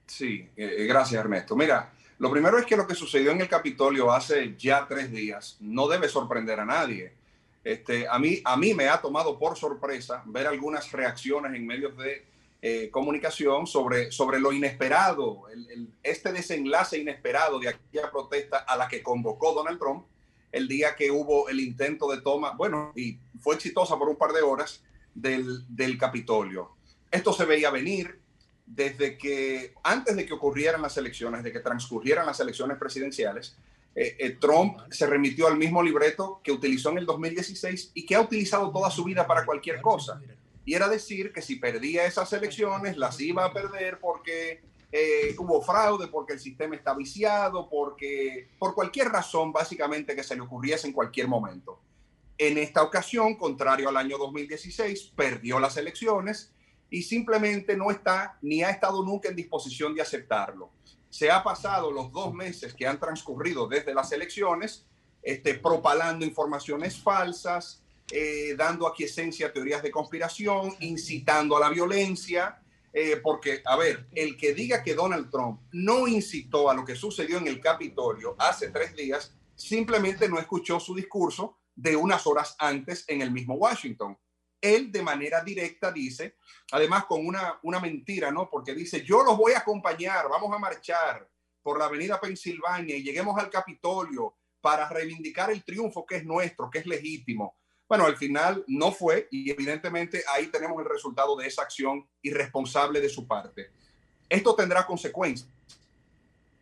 Sí, 0.06 0.48
eh, 0.56 0.74
eh, 0.78 0.86
gracias 0.86 1.20
Ernesto. 1.20 1.54
Mira, 1.54 1.92
lo 2.18 2.30
primero 2.32 2.58
es 2.58 2.66
que 2.66 2.76
lo 2.76 2.86
que 2.86 2.96
sucedió 2.96 3.30
en 3.30 3.40
el 3.40 3.48
Capitolio 3.48 4.12
hace 4.12 4.56
ya 4.56 4.86
tres 4.88 5.12
días 5.12 5.56
no 5.60 5.86
debe 5.86 6.08
sorprender 6.08 6.58
a 6.58 6.64
nadie. 6.64 7.12
Este, 7.62 8.08
a, 8.08 8.18
mí, 8.18 8.40
a 8.44 8.56
mí 8.56 8.74
me 8.74 8.88
ha 8.88 9.00
tomado 9.00 9.38
por 9.38 9.56
sorpresa 9.56 10.22
ver 10.26 10.48
algunas 10.48 10.90
reacciones 10.90 11.54
en 11.54 11.66
medios 11.66 11.96
de 11.96 12.24
eh, 12.68 12.90
comunicación 12.90 13.66
sobre, 13.66 14.10
sobre 14.10 14.40
lo 14.40 14.50
inesperado, 14.52 15.48
el- 15.52 15.70
el- 15.70 15.88
este 16.02 16.32
desenlace 16.32 16.98
inesperado 16.98 17.58
de 17.60 17.68
aquella 17.68 18.10
protesta 18.10 18.58
a 18.58 18.76
la 18.76 18.88
que 18.88 19.02
convocó 19.02 19.52
Donald 19.54 19.78
Trump 19.78 20.04
el 20.50 20.66
día 20.66 20.96
que 20.96 21.10
hubo 21.10 21.48
el 21.48 21.60
intento 21.60 22.10
de 22.10 22.20
toma, 22.22 22.52
bueno, 22.56 22.92
y 22.96 23.18
fue 23.40 23.54
exitosa 23.54 23.96
por 23.98 24.08
un 24.08 24.16
par 24.16 24.32
de 24.32 24.42
horas 24.42 24.82
del, 25.14 25.64
del 25.68 25.96
Capitolio. 25.98 26.70
Esto 27.10 27.32
se 27.32 27.44
veía 27.44 27.70
venir, 27.70 28.18
desde 28.64 29.16
que, 29.16 29.72
antes 29.84 30.16
de 30.16 30.24
que 30.26 30.32
ocurrieran 30.32 30.82
las 30.82 30.96
elecciones, 30.96 31.44
de 31.44 31.52
que 31.52 31.60
transcurrieran 31.60 32.26
las 32.26 32.40
elecciones 32.40 32.78
presidenciales, 32.78 33.56
eh, 33.94 34.16
eh, 34.18 34.30
Trump 34.40 34.78
se 34.90 35.06
remitió 35.06 35.46
al 35.46 35.56
mismo 35.56 35.82
libreto 35.82 36.40
que 36.42 36.52
utilizó 36.52 36.90
en 36.90 36.98
el 36.98 37.06
2016 37.06 37.92
y 37.94 38.04
que 38.06 38.14
ha 38.16 38.20
utilizado 38.20 38.70
toda 38.72 38.90
su 38.90 39.04
vida 39.04 39.24
para 39.26 39.44
cualquier 39.44 39.80
cosa. 39.80 40.20
Y 40.66 40.74
era 40.74 40.88
decir 40.88 41.32
que 41.32 41.40
si 41.40 41.56
perdía 41.56 42.04
esas 42.04 42.30
elecciones, 42.32 42.98
las 42.98 43.20
iba 43.20 43.44
a 43.44 43.52
perder 43.52 44.00
porque 44.00 44.60
eh, 44.90 45.34
hubo 45.38 45.62
fraude, 45.62 46.08
porque 46.08 46.32
el 46.32 46.40
sistema 46.40 46.74
está 46.74 46.92
viciado, 46.92 47.70
porque 47.70 48.50
por 48.58 48.74
cualquier 48.74 49.08
razón 49.08 49.52
básicamente 49.52 50.16
que 50.16 50.24
se 50.24 50.34
le 50.34 50.42
ocurriese 50.42 50.88
en 50.88 50.92
cualquier 50.92 51.28
momento. 51.28 51.80
En 52.36 52.58
esta 52.58 52.82
ocasión, 52.82 53.36
contrario 53.36 53.88
al 53.88 53.96
año 53.96 54.18
2016, 54.18 55.12
perdió 55.14 55.60
las 55.60 55.76
elecciones 55.76 56.52
y 56.90 57.02
simplemente 57.02 57.76
no 57.76 57.92
está 57.92 58.36
ni 58.42 58.64
ha 58.64 58.70
estado 58.70 59.04
nunca 59.04 59.28
en 59.28 59.36
disposición 59.36 59.94
de 59.94 60.02
aceptarlo. 60.02 60.70
Se 61.10 61.30
ha 61.30 61.44
pasado 61.44 61.92
los 61.92 62.10
dos 62.10 62.34
meses 62.34 62.74
que 62.74 62.88
han 62.88 62.98
transcurrido 62.98 63.68
desde 63.68 63.94
las 63.94 64.10
elecciones, 64.10 64.84
este, 65.22 65.54
propalando 65.54 66.26
informaciones 66.26 66.98
falsas, 67.00 67.82
eh, 68.10 68.54
dando 68.56 68.86
aquiescencia 68.86 69.48
a 69.48 69.52
teorías 69.52 69.82
de 69.82 69.90
conspiración, 69.90 70.74
incitando 70.80 71.56
a 71.56 71.60
la 71.60 71.70
violencia, 71.70 72.62
eh, 72.92 73.20
porque, 73.22 73.62
a 73.64 73.76
ver, 73.76 74.06
el 74.14 74.36
que 74.36 74.54
diga 74.54 74.82
que 74.82 74.94
Donald 74.94 75.30
Trump 75.30 75.60
no 75.72 76.06
incitó 76.08 76.70
a 76.70 76.74
lo 76.74 76.84
que 76.84 76.96
sucedió 76.96 77.38
en 77.38 77.46
el 77.46 77.60
Capitolio 77.60 78.36
hace 78.38 78.70
tres 78.70 78.94
días, 78.96 79.36
simplemente 79.54 80.28
no 80.28 80.38
escuchó 80.38 80.80
su 80.80 80.94
discurso 80.94 81.58
de 81.74 81.94
unas 81.94 82.26
horas 82.26 82.56
antes 82.58 83.04
en 83.08 83.22
el 83.22 83.30
mismo 83.30 83.54
Washington. 83.54 84.16
Él 84.60 84.90
de 84.90 85.02
manera 85.02 85.42
directa 85.42 85.92
dice, 85.92 86.36
además 86.72 87.04
con 87.04 87.26
una, 87.26 87.58
una 87.64 87.80
mentira, 87.80 88.30
¿no? 88.30 88.48
Porque 88.48 88.74
dice, 88.74 89.02
yo 89.04 89.22
los 89.22 89.36
voy 89.36 89.52
a 89.52 89.58
acompañar, 89.58 90.28
vamos 90.30 90.54
a 90.54 90.58
marchar 90.58 91.28
por 91.62 91.78
la 91.78 91.86
avenida 91.86 92.20
Pensilvania 92.20 92.96
y 92.96 93.02
lleguemos 93.02 93.36
al 93.38 93.50
Capitolio 93.50 94.36
para 94.60 94.88
reivindicar 94.88 95.50
el 95.50 95.64
triunfo 95.64 96.06
que 96.06 96.16
es 96.16 96.24
nuestro, 96.24 96.70
que 96.70 96.78
es 96.78 96.86
legítimo. 96.86 97.56
Bueno, 97.88 98.04
al 98.04 98.16
final 98.16 98.64
no 98.66 98.90
fue 98.90 99.28
y 99.30 99.50
evidentemente 99.50 100.24
ahí 100.34 100.48
tenemos 100.48 100.80
el 100.82 100.88
resultado 100.88 101.36
de 101.36 101.46
esa 101.46 101.62
acción 101.62 102.06
irresponsable 102.22 103.00
de 103.00 103.08
su 103.08 103.26
parte. 103.26 103.70
Esto 104.28 104.54
tendrá 104.54 104.84
consecuencias. 104.84 105.48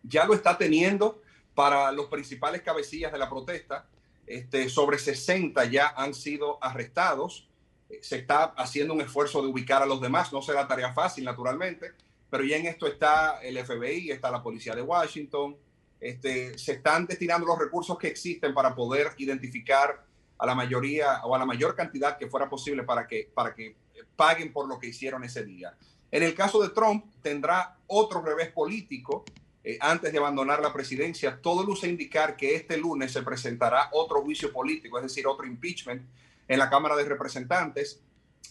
Ya 0.03 0.27
lo 0.27 0.35
está 0.35 0.59
teniendo 0.59 1.23
para 1.55 1.91
los 1.93 2.07
principales 2.07 2.61
cabecillas 2.61 3.11
de 3.11 3.19
la 3.19 3.31
protesta. 3.31 3.87
Este, 4.27 4.69
sobre 4.69 4.99
60 4.99 5.65
ya 5.67 5.95
han 5.97 6.13
sido 6.13 6.63
arrestados. 6.63 7.49
Eh, 7.89 8.01
Se 8.03 8.17
está 8.17 8.45
haciendo 8.57 8.93
un 8.93 9.01
esfuerzo 9.01 9.41
de 9.41 9.49
ubicar 9.49 9.83
a 9.83 9.87
los 9.87 10.03
demás. 10.03 10.31
No 10.31 10.43
será 10.43 10.69
tarea 10.69 10.93
fácil, 10.93 11.25
naturalmente, 11.25 11.93
pero 12.29 12.45
ya 12.45 12.57
en 12.57 12.67
esto 12.67 12.87
está 12.87 13.41
el 13.43 13.57
FBI, 13.65 14.11
está 14.11 14.31
la 14.31 14.43
policía 14.43 14.75
de 14.75 14.83
Washington. 14.83 15.57
Este, 16.01 16.59
se 16.59 16.73
están 16.73 17.07
destinando 17.07 17.47
los 17.47 17.59
recursos 17.59 17.97
que 17.97 18.09
existen 18.09 18.53
para 18.53 18.75
poder 18.75 19.13
identificar 19.17 20.05
a 20.39 20.47
la 20.47 20.55
mayoría 20.55 21.25
o 21.25 21.35
a 21.35 21.39
la 21.39 21.47
mayor 21.47 21.75
cantidad 21.75 22.19
que 22.19 22.29
fuera 22.29 22.49
posible 22.49 22.83
para 22.83 23.07
que, 23.07 23.31
para 23.35 23.55
que 23.55 23.77
paguen 24.17 24.53
por 24.53 24.69
lo 24.69 24.79
que 24.79 24.89
hicieron 24.89 25.25
ese 25.25 25.45
día. 25.45 25.77
En 26.11 26.23
el 26.23 26.35
caso 26.35 26.63
de 26.63 26.71
Trump, 26.71 27.07
tendrá 27.23 27.77
otro 27.87 28.23
revés 28.23 28.51
político 28.51 29.25
eh, 29.65 29.79
antes 29.81 30.13
de 30.13 30.19
abandonar 30.19 30.61
la 30.61 30.73
presidencia. 30.73 31.41
Todo 31.41 31.65
luce 31.65 31.89
indicar 31.89 32.37
que 32.37 32.55
este 32.55 32.77
lunes 32.77 33.13
se 33.13 33.23
presentará 33.23 33.89
otro 33.93 34.23
juicio 34.23 34.53
político, 34.53 34.99
es 34.99 35.05
decir, 35.05 35.27
otro 35.27 35.47
impeachment 35.47 36.03
en 36.47 36.59
la 36.59 36.71
Cámara 36.71 36.97
de 36.97 37.05
Representantes. 37.05 38.01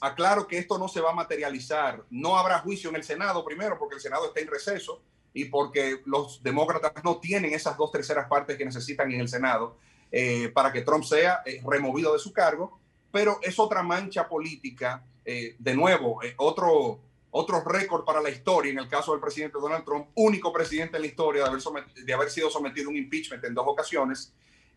Aclaro 0.01 0.47
que 0.47 0.57
esto 0.57 0.77
no 0.77 0.87
se 0.87 1.01
va 1.01 1.11
a 1.11 1.15
materializar. 1.15 2.03
No 2.09 2.37
habrá 2.37 2.59
juicio 2.59 2.89
en 2.89 2.97
el 2.97 3.03
Senado, 3.03 3.45
primero, 3.45 3.77
porque 3.77 3.95
el 3.95 4.01
Senado 4.01 4.25
está 4.27 4.39
en 4.39 4.47
receso 4.47 5.01
y 5.33 5.45
porque 5.45 6.01
los 6.05 6.41
demócratas 6.43 7.03
no 7.03 7.17
tienen 7.17 7.53
esas 7.53 7.77
dos 7.77 7.91
terceras 7.91 8.27
partes 8.27 8.57
que 8.57 8.65
necesitan 8.65 9.11
en 9.11 9.21
el 9.21 9.29
Senado 9.29 9.77
eh, 10.15 10.49
para 10.49 10.71
que 10.71 10.83
Trump 10.83 11.03
sea 11.03 11.41
eh, 11.43 11.59
removido 11.65 12.13
de 12.13 12.19
su 12.19 12.31
cargo. 12.31 12.79
Pero 13.11 13.39
es 13.41 13.57
otra 13.57 13.81
mancha 13.81 14.29
política, 14.29 15.03
eh, 15.25 15.55
de 15.57 15.75
nuevo, 15.75 16.19
otro, 16.37 16.99
otro 17.31 17.63
récord 17.63 18.05
para 18.05 18.21
la 18.21 18.29
historia 18.29 18.71
en 18.71 18.77
el 18.77 18.87
caso 18.87 19.11
del 19.11 19.19
presidente 19.19 19.57
Donald 19.59 19.83
Trump, 19.83 20.09
único 20.13 20.53
presidente 20.53 20.97
en 20.97 21.01
la 21.01 21.07
historia 21.07 21.43
de 21.43 21.49
haber, 21.49 21.63
de 21.95 22.13
haber 22.13 22.29
sido 22.29 22.51
sometido 22.51 22.87
a 22.87 22.91
un 22.91 22.97
impeachment 22.97 23.43
en 23.43 23.55
dos 23.55 23.65
ocasiones. 23.67 24.31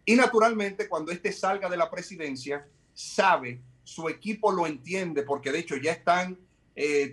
Y 0.06 0.15
naturalmente, 0.15 0.89
cuando 0.89 1.12
este 1.12 1.31
salga 1.32 1.68
de 1.68 1.76
la 1.76 1.90
presidencia, 1.90 2.66
sabe, 2.94 3.60
su 3.84 4.08
equipo 4.08 4.50
lo 4.50 4.66
entiende, 4.66 5.23
porque 5.23 5.52
de 5.52 5.58
hecho 5.58 5.76
ya 5.76 5.92
están 5.92 6.39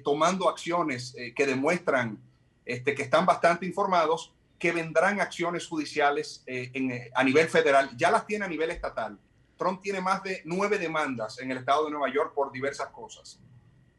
tomando 0.04 0.50
acciones 0.50 1.16
que 1.36 1.46
demuestran 1.46 2.20
este, 2.66 2.96
que 2.96 3.04
están 3.04 3.26
bastante 3.26 3.66
informados, 3.66 4.32
que 4.64 4.72
vendrán 4.72 5.20
acciones 5.20 5.68
judiciales 5.68 6.42
eh, 6.48 6.72
en, 6.74 6.90
eh, 6.90 7.12
a 7.14 7.22
nivel 7.22 7.50
federal, 7.50 7.90
ya 7.98 8.10
las 8.10 8.26
tiene 8.26 8.46
a 8.46 8.48
nivel 8.48 8.72
estatal. 8.72 9.20
Trump 9.58 9.82
tiene 9.82 10.00
más 10.00 10.24
de 10.24 10.42
nueve 10.46 10.78
demandas 10.78 11.38
en 11.40 11.52
el 11.52 11.58
estado 11.58 11.84
de 11.84 11.92
Nueva 11.92 12.10
York 12.10 12.32
por 12.34 12.50
diversas 12.50 12.88
cosas. 12.88 13.42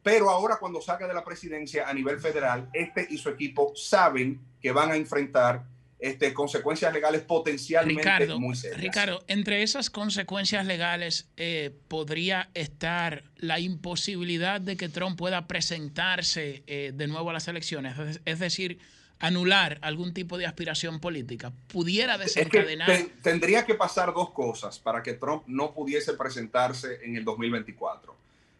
Pero 0.01 0.27
ahora 0.27 0.57
cuando 0.59 0.81
salga 0.81 1.07
de 1.07 1.13
la 1.13 1.23
presidencia 1.23 1.87
a 1.87 1.93
nivel 1.93 2.19
federal, 2.19 2.67
este 2.73 3.05
y 3.07 3.19
su 3.19 3.29
equipo 3.29 3.73
saben 3.75 4.41
que 4.59 4.71
van 4.71 4.89
a 4.89 4.95
enfrentar 4.95 5.65
este, 5.99 6.33
consecuencias 6.33 6.91
legales 6.91 7.21
potencialmente 7.21 8.01
Ricardo, 8.01 8.39
muy 8.39 8.55
serias. 8.55 8.81
Ricardo, 8.81 9.23
entre 9.27 9.61
esas 9.61 9.91
consecuencias 9.91 10.65
legales 10.65 11.29
eh, 11.37 11.77
podría 11.87 12.49
estar 12.55 13.23
la 13.35 13.59
imposibilidad 13.59 14.59
de 14.61 14.77
que 14.77 14.89
Trump 14.89 15.15
pueda 15.15 15.45
presentarse 15.45 16.63
eh, 16.65 16.91
de 16.91 17.05
nuevo 17.05 17.29
a 17.29 17.33
las 17.33 17.47
elecciones, 17.47 17.99
es, 17.99 18.21
es 18.25 18.39
decir, 18.39 18.79
anular 19.19 19.79
algún 19.81 20.13
tipo 20.13 20.37
de 20.37 20.45
aspiración 20.45 20.99
política. 20.99 21.51
Pudiera 21.67 22.15
Es 22.15 22.33
que 22.33 22.39
desencadenar. 22.41 22.87
ten- 22.87 23.11
tendría 23.21 23.65
que 23.65 23.75
pasar 23.75 24.13
dos 24.13 24.31
cosas 24.31 24.77
para 24.79 25.01
que 25.01 25.13
Trump 25.13 25.43
no 25.47 25.73
pudiese 25.73 26.13
presentarse 26.13 26.99
en 27.03 27.15
el 27.15 27.23
2024. 27.23 28.15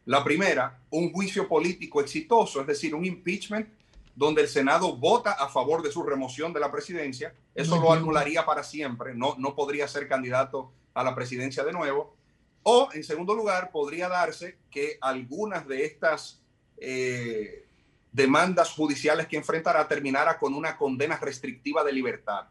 La 0.06 0.24
primera, 0.24 0.80
un 0.92 1.12
juicio 1.12 1.48
político 1.48 2.00
exitoso, 2.00 2.62
es 2.62 2.68
decir, 2.68 2.94
un 2.96 3.06
impeachment 3.06 3.68
donde 4.16 4.44
el 4.44 4.48
Senado 4.48 4.96
vota 4.96 5.34
a 5.34 5.50
favor 5.50 5.82
de 5.82 5.92
su 5.92 6.02
remoción 6.04 6.54
de 6.54 6.60
la 6.62 6.72
presidencia. 6.72 7.34
Eso 7.54 7.80
lo 7.82 7.92
anularía 7.92 8.46
para 8.46 8.64
siempre, 8.64 9.14
no, 9.14 9.36
no 9.38 9.56
podría 9.56 9.88
ser 9.88 10.08
candidato 10.08 10.72
a 10.94 11.04
la 11.04 11.14
presidencia 11.16 11.64
de 11.66 11.74
nuevo. 11.74 12.16
O, 12.64 12.90
en 12.94 13.04
segundo 13.04 13.36
lugar, 13.36 13.72
podría 13.72 14.08
darse 14.08 14.58
que 14.72 14.98
algunas 15.02 15.68
de 15.68 15.86
estas 15.86 16.42
eh, 16.78 17.65
demandas 18.16 18.72
judiciales 18.72 19.28
que 19.28 19.36
enfrentará 19.36 19.88
terminara 19.88 20.38
con 20.38 20.54
una 20.54 20.78
condena 20.78 21.18
restrictiva 21.18 21.84
de 21.84 21.92
libertad. 21.92 22.46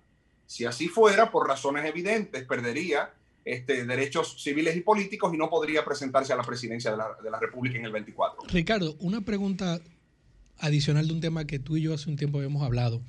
Si 0.46 0.66
así 0.66 0.88
fuera, 0.88 1.30
por 1.30 1.48
razones 1.48 1.86
evidentes, 1.86 2.44
perdería 2.44 3.10
este, 3.46 3.86
derechos 3.86 4.42
civiles 4.42 4.76
y 4.76 4.80
políticos 4.80 5.32
y 5.32 5.38
no 5.38 5.48
podría 5.48 5.82
presentarse 5.82 6.34
a 6.34 6.36
la 6.36 6.42
presidencia 6.42 6.90
de 6.90 6.98
la, 6.98 7.08
de 7.22 7.30
la 7.30 7.40
República 7.40 7.78
en 7.78 7.86
el 7.86 7.92
24. 7.92 8.42
Ricardo, 8.48 8.94
una 9.00 9.22
pregunta 9.22 9.80
adicional 10.58 11.08
de 11.08 11.14
un 11.14 11.20
tema 11.20 11.46
que 11.46 11.58
tú 11.58 11.78
y 11.78 11.82
yo 11.82 11.94
hace 11.94 12.10
un 12.10 12.16
tiempo 12.16 12.38
habíamos 12.38 12.62
hablado. 12.62 13.00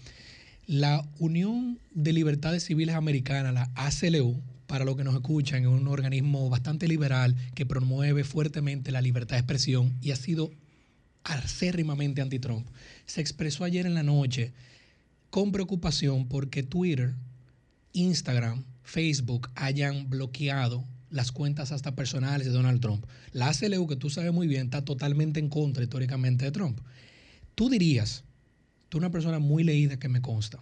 La 0.65 1.05
Unión 1.19 1.77
de 1.91 2.13
Libertades 2.13 2.63
Civiles 2.63 2.95
Americanas, 2.95 3.53
la 3.53 3.69
ACLU, 3.75 4.41
para 4.65 4.85
los 4.85 4.95
que 4.95 5.03
nos 5.03 5.13
escuchan, 5.13 5.63
es 5.63 5.67
un 5.67 5.87
organismo 5.89 6.49
bastante 6.49 6.87
liberal 6.87 7.35
que 7.53 7.65
promueve 7.65 8.23
fuertemente 8.23 8.91
la 8.91 9.01
libertad 9.01 9.35
de 9.35 9.41
expresión 9.41 9.93
y 10.01 10.11
ha 10.11 10.15
sido 10.15 10.51
acérrimamente 11.25 12.21
anti-Trump. 12.21 12.67
Se 13.05 13.19
expresó 13.19 13.63
ayer 13.65 13.85
en 13.85 13.95
la 13.95 14.03
noche 14.03 14.53
con 15.29 15.51
preocupación 15.51 16.27
porque 16.29 16.63
Twitter, 16.63 17.15
Instagram, 17.91 18.63
Facebook 18.83 19.49
hayan 19.55 20.09
bloqueado 20.09 20.85
las 21.09 21.31
cuentas 21.31 21.71
hasta 21.71 21.95
personales 21.95 22.47
de 22.47 22.53
Donald 22.53 22.79
Trump. 22.79 23.05
La 23.31 23.49
ACLU, 23.49 23.87
que 23.87 23.95
tú 23.95 24.09
sabes 24.09 24.31
muy 24.33 24.47
bien, 24.47 24.65
está 24.65 24.85
totalmente 24.85 25.39
en 25.39 25.49
contra 25.49 25.83
históricamente 25.83 26.45
de 26.45 26.51
Trump. 26.51 26.79
Tú 27.55 27.69
dirías, 27.69 28.23
tú 28.89 28.97
una 28.97 29.11
persona 29.11 29.39
muy 29.39 29.63
leída 29.63 29.97
que 29.97 30.09
me 30.09 30.21
consta, 30.21 30.59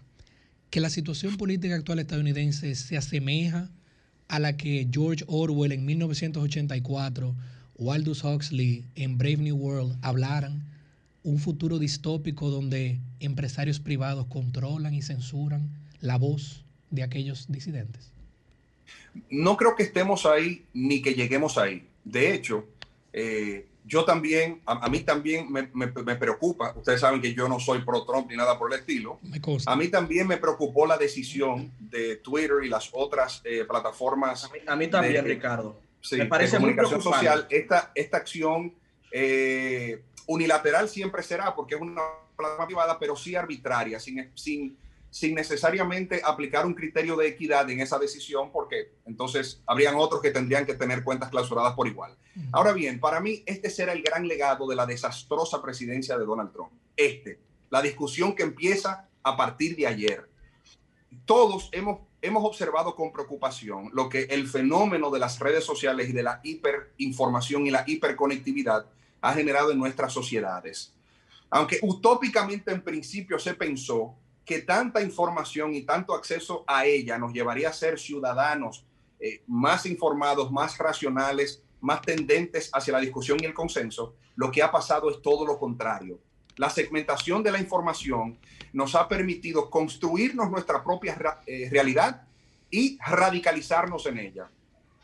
que 0.69 0.80
la 0.80 0.90
situación 0.90 1.38
política 1.38 1.75
actual 1.75 2.00
estadounidense 2.00 2.75
se 2.75 2.98
asemeja 2.98 3.69
a 4.27 4.40
la 4.40 4.58
que 4.58 4.88
George 4.92 5.24
Orwell 5.27 5.72
en 5.72 5.85
1984 5.85 7.35
o 7.83 7.91
Aldous 7.91 8.23
Huxley 8.23 8.85
en 8.95 9.17
Brave 9.17 9.37
New 9.37 9.57
World 9.57 9.97
hablaran 10.01 10.63
un 11.23 11.37
futuro 11.39 11.79
distópico 11.79 12.49
donde 12.49 12.99
empresarios 13.19 13.79
privados 13.79 14.25
controlan 14.27 14.93
y 14.93 15.01
censuran 15.01 15.69
la 16.01 16.17
voz 16.17 16.63
de 16.91 17.03
aquellos 17.03 17.45
disidentes? 17.51 18.11
No 19.29 19.57
creo 19.57 19.75
que 19.75 19.83
estemos 19.83 20.25
ahí 20.25 20.65
ni 20.73 21.01
que 21.01 21.13
lleguemos 21.13 21.57
ahí. 21.57 21.87
De 22.03 22.33
hecho, 22.33 22.65
eh, 23.13 23.67
yo 23.85 24.05
también, 24.05 24.61
a, 24.65 24.85
a 24.85 24.89
mí 24.89 24.99
también 25.01 25.51
me, 25.51 25.63
me- 25.73 25.87
me 25.87 26.15
preocupa, 26.15 26.73
ustedes 26.75 27.01
saben 27.01 27.21
que 27.21 27.33
yo 27.33 27.47
no 27.47 27.59
soy 27.59 27.81
pro 27.83 28.03
Trump 28.05 28.29
ni 28.29 28.35
nada 28.37 28.57
por 28.57 28.73
el 28.73 28.79
estilo, 28.79 29.19
a 29.65 29.75
mí 29.75 29.87
también 29.89 30.27
me 30.27 30.37
preocupó 30.37 30.85
la 30.85 30.97
decisión 30.97 31.71
de 31.79 32.15
Twitter 32.17 32.57
y 32.65 32.69
las 32.69 32.89
otras 32.93 33.41
eh, 33.43 33.65
plataformas. 33.67 34.49
A 34.67 34.75
mí 34.75 34.87
también, 34.87 35.13
de- 35.25 35.33
Ricardo. 35.35 35.79
Sí, 36.03 36.17
Me 36.17 36.25
parece 36.25 36.57
de 36.57 36.59
muy 36.59 36.75
comunicación 36.75 36.99
preocupante. 36.99 37.27
social. 37.27 37.48
Esta, 37.49 37.91
esta 37.95 38.17
acción 38.17 38.75
eh, 39.11 40.03
unilateral 40.27 40.90
siempre 40.90 41.23
será 41.23 41.56
porque 41.56 41.75
es 41.75 41.82
una 41.82 42.01
plataforma 42.35 42.65
privada, 42.67 42.99
pero 42.99 43.15
sí 43.15 43.35
arbitraria, 43.35 43.99
sin, 43.99 44.30
sin, 44.35 44.77
sin 45.09 45.33
necesariamente 45.33 46.22
aplicar 46.25 46.65
un 46.65 46.73
criterio 46.73 47.15
de 47.15 47.27
equidad 47.27 47.69
en 47.69 47.80
esa 47.80 47.98
decisión, 47.99 48.51
porque 48.51 48.91
entonces 49.06 49.61
habrían 49.65 49.95
otros 49.95 50.22
que 50.22 50.32
tendrían 50.32 50.65
que 50.65 50.73
tener 50.73 51.03
cuentas 51.03 51.30
clausuradas 51.30 51.73
por 51.73 51.88
igual. 51.88 52.17
Ahora 52.51 52.73
bien, 52.73 52.99
para 52.99 53.22
mí 53.22 53.43
este 53.45 53.69
será 53.69 53.93
el 53.93 54.01
gran 54.01 54.27
legado 54.27 54.67
de 54.67 54.75
la 54.75 54.85
desastrosa 54.85 55.61
presidencia 55.61 56.17
de 56.17 56.25
Donald 56.25 56.51
Trump. 56.51 56.72
Este, 56.98 57.40
la 57.69 57.82
discusión 57.82 58.35
que 58.35 58.43
empieza 58.43 59.07
a 59.23 59.38
partir 59.38 59.75
de 59.77 59.88
ayer. 59.88 60.27
Todos 61.25 61.69
hemos, 61.72 61.99
hemos 62.23 62.45
observado 62.45 62.95
con 62.95 63.11
preocupación 63.11 63.89
lo 63.93 64.07
que 64.07 64.23
el 64.23 64.47
fenómeno 64.47 65.11
de 65.11 65.19
las 65.19 65.39
redes 65.39 65.65
sociales 65.65 66.09
y 66.09 66.13
de 66.13 66.23
la 66.23 66.39
hiperinformación 66.41 67.67
y 67.67 67.71
la 67.71 67.83
hiperconectividad 67.85 68.85
ha 69.21 69.33
generado 69.33 69.71
en 69.71 69.77
nuestras 69.77 70.13
sociedades. 70.13 70.93
Aunque 71.49 71.79
utópicamente 71.81 72.71
en 72.71 72.81
principio 72.81 73.37
se 73.37 73.53
pensó 73.53 74.15
que 74.45 74.59
tanta 74.61 75.01
información 75.01 75.73
y 75.73 75.81
tanto 75.81 76.13
acceso 76.13 76.63
a 76.65 76.85
ella 76.85 77.17
nos 77.17 77.33
llevaría 77.33 77.69
a 77.69 77.73
ser 77.73 77.99
ciudadanos 77.99 78.85
eh, 79.19 79.43
más 79.47 79.85
informados, 79.85 80.49
más 80.49 80.77
racionales, 80.77 81.61
más 81.81 82.01
tendentes 82.01 82.69
hacia 82.71 82.93
la 82.93 82.99
discusión 83.01 83.37
y 83.41 83.45
el 83.45 83.53
consenso, 83.53 84.15
lo 84.35 84.49
que 84.49 84.63
ha 84.63 84.71
pasado 84.71 85.09
es 85.11 85.21
todo 85.21 85.45
lo 85.45 85.59
contrario. 85.59 86.19
La 86.57 86.69
segmentación 86.69 87.43
de 87.43 87.51
la 87.51 87.59
información 87.59 88.38
nos 88.73 88.95
ha 88.95 89.07
permitido 89.07 89.69
construirnos 89.69 90.49
nuestra 90.49 90.83
propia 90.83 91.17
eh, 91.45 91.67
realidad 91.72 92.27
y 92.69 92.98
radicalizarnos 93.06 94.06
en 94.07 94.17
ella, 94.19 94.49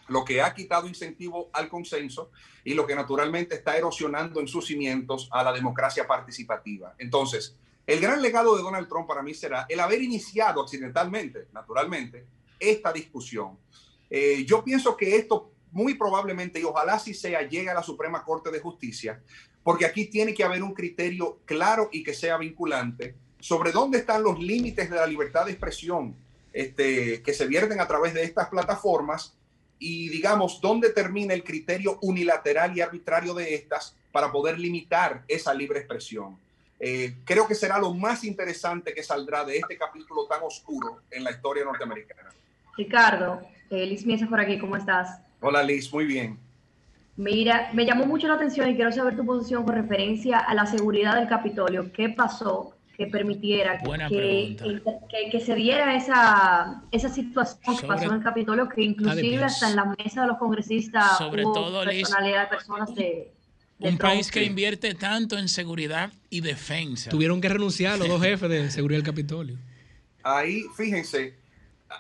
lo 0.08 0.26
que 0.26 0.42
ha 0.42 0.54
quitado 0.54 0.88
incentivo 0.88 1.50
al 1.54 1.70
consenso 1.70 2.32
y 2.64 2.74
lo 2.74 2.86
que 2.86 2.96
naturalmente 2.96 3.56
está 3.56 3.78
erosionando 3.78 4.40
en 4.40 4.48
sus 4.48 4.66
cimientos 4.68 5.30
a 5.32 5.44
la 5.44 5.54
democracia 5.54 6.08
participativa. 6.08 6.96
Entonces, 6.98 7.56
el 7.86 8.00
gran 8.00 8.22
legado 8.22 8.56
de 8.56 8.64
Donald 8.64 8.88
Trump 8.88 9.08
para 9.08 9.24
mí 9.24 9.34
será 9.34 9.66
el 9.70 9.80
haber 9.80 10.02
iniciado 10.02 10.62
accidentalmente, 10.62 11.48
naturalmente, 11.52 12.26
esta 12.60 12.92
discusión. 12.92 13.58
Eh, 14.10 14.46
yo 14.46 14.64
pienso 14.64 14.96
que 14.98 15.16
esto 15.16 15.52
muy 15.72 15.94
probablemente, 15.94 16.60
y 16.60 16.64
ojalá 16.64 16.98
si 17.00 17.14
sea, 17.14 17.48
llegue 17.48 17.70
a 17.70 17.74
la 17.74 17.84
Suprema 17.84 18.24
Corte 18.24 18.52
de 18.52 18.60
Justicia, 18.60 19.22
porque 19.64 19.86
aquí 19.86 20.06
tiene 20.06 20.34
que 20.34 20.44
haber 20.44 20.64
un 20.64 20.74
criterio 20.74 21.40
claro 21.46 21.90
y 21.92 22.04
que 22.04 22.14
sea 22.14 22.38
vinculante 22.38 23.16
sobre 23.40 23.72
dónde 23.72 24.00
están 24.00 24.24
los 24.24 24.40
límites 24.40 24.90
de 24.90 24.96
la 24.96 25.08
libertad 25.08 25.46
de 25.46 25.52
expresión 25.52 26.16
este, 26.52 27.22
que 27.22 27.34
se 27.34 27.48
vierten 27.48 27.80
a 27.80 27.88
través 27.88 28.14
de 28.14 28.24
estas 28.24 28.50
plataformas 28.50 29.34
y 29.78 30.10
digamos 30.10 30.60
dónde 30.60 30.90
termina 30.90 31.34
el 31.34 31.44
criterio 31.44 32.00
unilateral 32.02 32.76
y 32.76 32.82
arbitrario 32.82 33.34
de 33.34 33.56
estas 33.56 33.96
para 34.12 34.32
poder 34.32 34.60
limitar 34.60 35.24
esa 35.28 35.54
libre 35.54 35.80
expresión. 35.80 36.38
Eh, 36.80 37.16
creo 37.26 37.48
que 37.48 37.56
será 37.56 37.78
lo 37.78 37.94
más 37.94 38.24
interesante 38.24 38.94
que 38.94 39.04
saldrá 39.04 39.44
de 39.46 39.58
este 39.58 39.78
capítulo 39.78 40.26
tan 40.26 40.42
oscuro 40.44 41.02
en 41.12 41.24
la 41.24 41.32
historia 41.32 41.64
norteamericana. 41.64 42.30
Ricardo, 42.78 43.42
eh, 43.70 43.86
Liz 43.86 44.06
Miesa 44.06 44.28
por 44.28 44.40
aquí, 44.40 44.58
¿cómo 44.58 44.76
estás? 44.76 45.22
Hola 45.42 45.62
Liz, 45.64 45.92
muy 45.94 46.06
bien. 46.06 46.38
Mira, 47.20 47.70
me 47.74 47.86
llamó 47.86 48.06
mucho 48.06 48.30
la 48.30 48.36
atención 48.36 48.70
y 48.70 48.76
quiero 48.76 48.94
saber 48.94 49.18
tu 49.18 49.26
posición 49.26 49.66
con 49.66 49.76
referencia 49.76 50.40
a 50.40 50.54
la 50.54 50.66
seguridad 50.66 51.16
del 51.16 51.28
Capitolio. 51.28 51.92
¿Qué 51.92 52.08
pasó 52.08 52.78
que 52.96 53.08
permitiera 53.08 53.78
que, 53.78 54.56
pregunta. 54.58 54.92
que, 55.10 55.30
que 55.30 55.40
se 55.42 55.54
diera 55.54 55.98
esa, 55.98 56.82
esa 56.92 57.10
situación 57.10 57.78
que 57.78 57.86
pasó 57.86 58.06
en 58.06 58.14
el 58.14 58.24
Capitolio, 58.24 58.70
que 58.70 58.84
inclusive 58.84 59.44
hasta 59.44 59.70
en 59.70 59.76
la 59.76 59.94
mesa 59.98 60.22
de 60.22 60.28
los 60.28 60.38
congresistas 60.38 61.18
Sobre 61.18 61.44
hubo 61.44 61.52
todo, 61.52 61.84
Liz, 61.84 62.04
personalidad 62.04 62.44
de 62.44 62.48
personas 62.56 62.96
de, 62.96 63.34
de 63.80 63.90
Un 63.90 63.98
Trump? 63.98 64.14
país 64.14 64.32
que 64.32 64.46
invierte 64.46 64.94
tanto 64.94 65.38
en 65.38 65.50
seguridad 65.50 66.14
y 66.30 66.40
defensa. 66.40 67.10
Tuvieron 67.10 67.42
que 67.42 67.50
renunciar 67.50 68.00
los 68.00 68.08
dos 68.08 68.22
jefes 68.22 68.50
de 68.50 68.72
seguridad 68.72 69.00
del 69.00 69.06
Capitolio. 69.06 69.58
Ahí, 70.24 70.64
fíjense, 70.78 71.34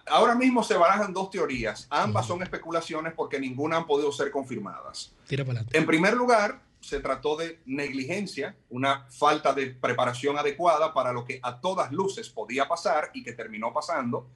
ahora 0.07 0.35
mismo 0.35 0.63
se 0.63 0.75
barajan 0.75 1.13
dos 1.13 1.29
teorías. 1.29 1.87
Ambas 1.89 2.25
son 2.25 2.41
especulaciones 2.43 3.13
porque 3.13 3.39
ninguna 3.39 3.77
han 3.77 3.85
podido 3.85 4.11
ser 4.11 4.31
confirmadas. 4.31 5.13
Tira 5.27 5.43
para 5.43 5.59
adelante. 5.59 5.77
En 5.77 5.85
primer 5.85 6.13
lugar, 6.13 6.61
se 6.79 6.99
trató 6.99 7.35
de 7.35 7.59
negligencia, 7.65 8.55
una 8.69 9.05
falta 9.09 9.53
de 9.53 9.67
preparación 9.67 10.37
adecuada 10.37 10.93
para 10.93 11.11
lo 11.11 11.25
que 11.25 11.39
a 11.43 11.59
todas 11.59 11.91
luces 11.91 12.29
podía 12.29 12.67
pasar 12.67 13.11
y 13.13 13.23
que 13.23 13.33
terminó 13.33 13.73
pasando. 13.73 14.29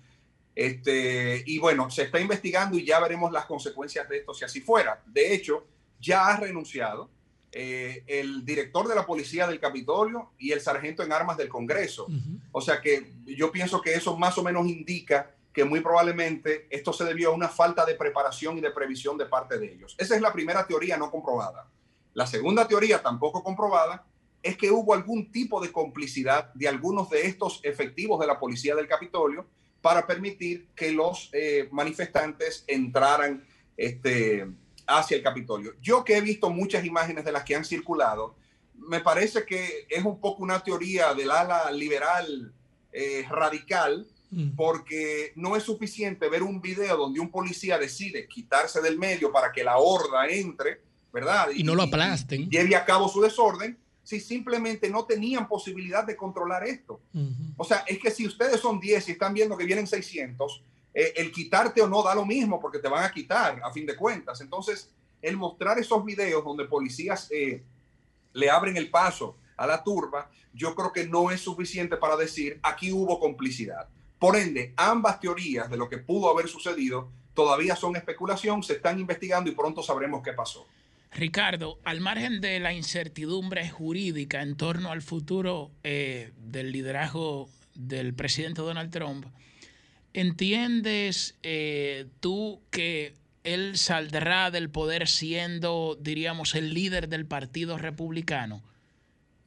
Este, 0.55 1.43
y 1.45 1.57
bueno, 1.57 1.89
se 1.89 2.03
está 2.03 2.19
investigando 2.19 2.77
y 2.77 2.85
ya 2.85 2.99
veremos 2.99 3.31
las 3.31 3.45
consecuencias 3.45 4.07
de 4.09 4.17
esto 4.17 4.33
si 4.33 4.45
así 4.45 4.61
fuera. 4.61 5.01
De 5.05 5.33
hecho, 5.33 5.65
ya 5.99 6.27
ha 6.27 6.37
renunciado 6.37 7.09
eh, 7.51 8.03
el 8.07 8.43
director 8.43 8.87
de 8.87 8.95
la 8.95 9.05
policía 9.05 9.47
del 9.47 9.59
Capitolio 9.59 10.31
y 10.37 10.51
el 10.51 10.61
sargento 10.61 11.01
en 11.03 11.11
armas 11.11 11.37
del 11.37 11.49
Congreso. 11.49 12.07
O 12.51 12.61
sea 12.61 12.81
que 12.81 13.13
yo 13.25 13.51
pienso 13.51 13.81
que 13.81 13.93
eso 13.93 14.17
más 14.17 14.37
o 14.37 14.43
menos 14.43 14.67
indica 14.67 15.31
que 15.53 15.63
muy 15.63 15.81
probablemente 15.81 16.67
esto 16.69 16.91
se 16.91 17.05
debió 17.05 17.29
a 17.29 17.35
una 17.35 17.47
falta 17.47 17.85
de 17.85 17.95
preparación 17.95 18.57
y 18.57 18.61
de 18.61 18.71
previsión 18.71 19.17
de 19.17 19.27
parte 19.27 19.59
de 19.59 19.71
ellos. 19.71 19.95
Esa 19.97 20.15
es 20.15 20.21
la 20.21 20.33
primera 20.33 20.65
teoría 20.65 20.97
no 20.97 21.11
comprobada. 21.11 21.69
La 22.13 22.27
segunda 22.27 22.67
teoría, 22.67 23.01
tampoco 23.01 23.43
comprobada, 23.43 24.05
es 24.41 24.57
que 24.57 24.71
hubo 24.71 24.93
algún 24.93 25.31
tipo 25.31 25.61
de 25.61 25.71
complicidad 25.71 26.53
de 26.53 26.67
algunos 26.67 27.09
de 27.09 27.27
estos 27.27 27.61
efectivos 27.63 28.19
de 28.19 28.27
la 28.27 28.39
policía 28.39 28.75
del 28.75 28.87
Capitolio 28.87 29.47
para 29.81 30.05
permitir 30.05 30.69
que 30.75 30.91
los 30.91 31.29
eh, 31.33 31.69
manifestantes 31.71 32.63
entraran 32.67 33.45
este, 33.77 34.47
hacia 34.87 35.17
el 35.17 35.23
Capitolio. 35.23 35.75
Yo 35.81 36.03
que 36.03 36.17
he 36.17 36.21
visto 36.21 36.49
muchas 36.49 36.83
imágenes 36.85 37.25
de 37.25 37.31
las 37.31 37.43
que 37.43 37.55
han 37.55 37.65
circulado, 37.65 38.35
me 38.75 38.99
parece 38.99 39.45
que 39.45 39.85
es 39.89 40.03
un 40.03 40.19
poco 40.19 40.43
una 40.43 40.61
teoría 40.61 41.13
del 41.13 41.31
ala 41.31 41.71
liberal 41.71 42.53
eh, 42.91 43.25
radical, 43.29 44.07
porque 44.55 45.33
no 45.35 45.55
es 45.55 45.63
suficiente 45.63 46.29
ver 46.29 46.43
un 46.43 46.61
video 46.61 46.97
donde 46.97 47.19
un 47.19 47.29
policía 47.29 47.77
decide 47.77 48.27
quitarse 48.27 48.81
del 48.81 48.97
medio 48.97 49.31
para 49.31 49.51
que 49.51 49.63
la 49.63 49.77
horda 49.77 50.27
entre, 50.27 50.81
¿verdad? 51.11 51.49
Y 51.53 51.63
no 51.63 51.75
lo 51.75 51.83
aplasten. 51.83 52.43
y 52.43 52.49
lleve 52.49 52.75
a 52.75 52.85
cabo 52.85 53.07
su 53.07 53.21
desorden, 53.21 53.77
si 54.03 54.19
simplemente 54.19 54.89
no 54.89 55.05
tenían 55.05 55.47
posibilidad 55.47 56.05
de 56.05 56.15
controlar 56.15 56.65
esto. 56.65 56.99
O 57.57 57.63
sea, 57.63 57.83
es 57.87 57.99
que 57.99 58.11
si 58.11 58.27
ustedes 58.27 58.59
son 58.59 58.79
10 58.79 59.07
y 59.07 59.11
están 59.13 59.33
viendo 59.33 59.57
que 59.57 59.65
vienen 59.65 59.87
600, 59.87 60.61
eh, 60.93 61.13
el 61.15 61.31
quitarte 61.31 61.81
o 61.81 61.87
no 61.87 62.03
da 62.03 62.13
lo 62.13 62.25
mismo 62.25 62.59
porque 62.59 62.79
te 62.79 62.87
van 62.87 63.03
a 63.03 63.11
quitar 63.11 63.61
a 63.63 63.71
fin 63.71 63.85
de 63.85 63.95
cuentas. 63.95 64.41
Entonces, 64.41 64.89
el 65.21 65.37
mostrar 65.37 65.79
esos 65.79 66.03
videos 66.03 66.43
donde 66.43 66.65
policías 66.65 67.29
eh, 67.31 67.63
le 68.33 68.49
abren 68.49 68.77
el 68.77 68.89
paso 68.89 69.37
a 69.57 69.65
la 69.65 69.83
turba, 69.83 70.29
yo 70.53 70.75
creo 70.75 70.91
que 70.91 71.07
no 71.07 71.31
es 71.31 71.41
suficiente 71.41 71.97
para 71.97 72.15
decir 72.15 72.59
aquí 72.61 72.91
hubo 72.91 73.19
complicidad. 73.19 73.87
Por 74.23 74.37
ende, 74.37 74.71
ambas 74.77 75.19
teorías 75.19 75.69
de 75.69 75.75
lo 75.75 75.89
que 75.89 75.97
pudo 75.97 76.29
haber 76.29 76.47
sucedido 76.47 77.11
todavía 77.33 77.75
son 77.75 77.97
especulación, 77.97 78.63
se 78.63 78.75
están 78.75 78.97
investigando 78.97 79.51
y 79.51 79.53
pronto 79.53 79.83
sabremos 79.83 80.23
qué 80.23 80.31
pasó. 80.31 80.65
Ricardo, 81.11 81.77
al 81.83 81.99
margen 81.99 82.39
de 82.39 82.57
la 82.61 82.71
incertidumbre 82.71 83.69
jurídica 83.69 84.41
en 84.41 84.55
torno 84.55 84.93
al 84.93 85.01
futuro 85.01 85.71
eh, 85.83 86.31
del 86.37 86.71
liderazgo 86.71 87.49
del 87.75 88.13
presidente 88.13 88.61
Donald 88.61 88.91
Trump, 88.91 89.25
¿entiendes 90.13 91.35
eh, 91.43 92.05
tú 92.21 92.61
que 92.71 93.15
él 93.43 93.77
saldrá 93.77 94.51
del 94.51 94.69
poder 94.69 95.09
siendo, 95.09 95.97
diríamos, 95.99 96.55
el 96.55 96.73
líder 96.73 97.09
del 97.09 97.25
Partido 97.25 97.77
Republicano? 97.77 98.63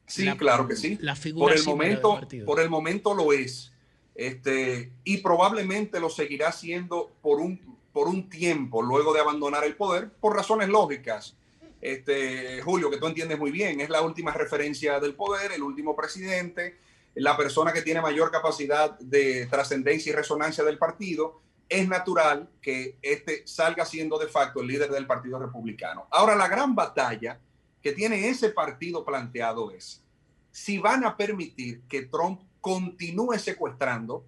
Sí, 0.05 0.25
La- 0.25 0.37
claro 0.37 0.67
que 0.67 0.75
sí. 0.75 0.99
La 1.01 1.15
figura 1.15 1.45
por 1.47 1.53
el 1.53 1.57
del 1.57 1.65
momento, 1.67 2.13
partido. 2.13 2.45
por 2.45 2.59
el 2.59 2.69
momento 2.69 3.15
lo 3.15 3.33
es. 3.33 3.71
Este, 4.17 4.91
y 5.03 5.17
probablemente 5.17 5.99
lo 5.99 6.09
seguirá 6.09 6.51
siendo 6.51 7.11
por 7.21 7.39
un, 7.39 7.77
por 7.93 8.07
un 8.07 8.27
tiempo 8.27 8.81
luego 8.81 9.13
de 9.13 9.19
abandonar 9.19 9.63
el 9.63 9.75
poder, 9.75 10.09
por 10.09 10.35
razones 10.35 10.69
lógicas. 10.69 11.35
Este, 11.79 12.59
Julio, 12.63 12.89
que 12.89 12.97
tú 12.97 13.05
entiendes 13.05 13.37
muy 13.37 13.51
bien, 13.51 13.79
es 13.79 13.91
la 13.91 14.01
última 14.01 14.31
referencia 14.33 14.99
del 14.99 15.13
poder, 15.13 15.51
el 15.51 15.61
último 15.61 15.95
presidente, 15.95 16.79
la 17.13 17.37
persona 17.37 17.71
que 17.71 17.83
tiene 17.83 18.01
mayor 18.01 18.31
capacidad 18.31 18.97
de 18.97 19.45
trascendencia 19.45 20.11
y 20.11 20.15
resonancia 20.15 20.63
del 20.63 20.79
partido. 20.79 21.39
Es 21.69 21.87
natural 21.87 22.49
que 22.59 22.97
este 23.03 23.45
salga 23.45 23.85
siendo 23.85 24.17
de 24.17 24.27
facto 24.27 24.61
el 24.61 24.67
líder 24.67 24.89
del 24.89 25.05
Partido 25.05 25.37
Republicano. 25.37 26.07
Ahora, 26.09 26.35
la 26.35 26.47
gran 26.47 26.73
batalla 26.73 27.39
que 27.83 27.91
tiene 27.91 28.29
ese 28.29 28.49
partido 28.49 29.05
planteado 29.05 29.69
es 29.69 30.01
si 30.49 30.79
van 30.79 31.03
a 31.05 31.15
permitir 31.15 31.81
que 31.81 32.03
Trump 32.03 32.41
continúe 32.61 33.37
secuestrando 33.39 34.25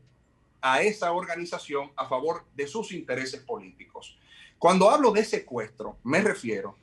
a 0.62 0.82
esa 0.82 1.12
organización 1.12 1.92
a 1.96 2.08
favor 2.08 2.46
de 2.56 2.68
sus 2.68 2.92
intereses 2.92 3.42
políticos. 3.42 4.18
Cuando 4.58 4.90
hablo 4.90 5.12
de 5.12 5.24
secuestro, 5.24 5.98
me 6.04 6.22
refiero 6.22 6.76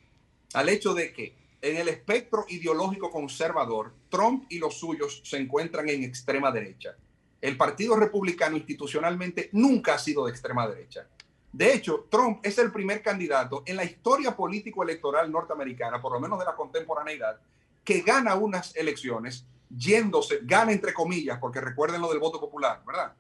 al 0.55 0.69
hecho 0.69 0.95
de 0.95 1.13
que 1.13 1.35
en 1.61 1.77
el 1.77 1.89
espectro 1.89 2.45
ideológico 2.49 3.11
conservador, 3.11 3.93
Trump 4.09 4.45
y 4.49 4.59
los 4.59 4.79
suyos 4.79 5.21
se 5.25 5.37
encuentran 5.37 5.89
en 5.89 6.05
extrema 6.05 6.51
derecha. 6.51 6.97
El 7.41 7.57
Partido 7.57 7.97
Republicano 7.97 8.57
institucionalmente 8.57 9.51
nunca 9.53 9.95
ha 9.95 9.99
sido 9.99 10.25
de 10.25 10.31
extrema 10.31 10.67
derecha. 10.69 11.07
De 11.53 11.73
hecho, 11.73 12.07
Trump 12.11 12.41
es 12.45 12.59
el 12.59 12.71
primer 12.71 13.03
candidato 13.03 13.63
en 13.67 13.77
la 13.77 13.85
historia 13.85 14.37
político-electoral 14.37 15.31
norteamericana, 15.31 16.01
por 16.01 16.13
lo 16.13 16.21
menos 16.21 16.39
de 16.39 16.45
la 16.45 16.55
contemporaneidad, 16.55 17.39
que 17.85 18.01
gana 18.01 18.35
unas 18.35 18.75
elecciones 18.77 19.47
yéndose, 19.69 20.41
gana 20.43 20.73
entre 20.73 20.93
comillas, 20.93 21.39
porque 21.39 21.61
recuerden 21.61 22.01
lo 22.01 22.09
del 22.09 22.19
voto 22.19 22.41
popular, 22.41 22.83
¿verdad? 22.87 23.15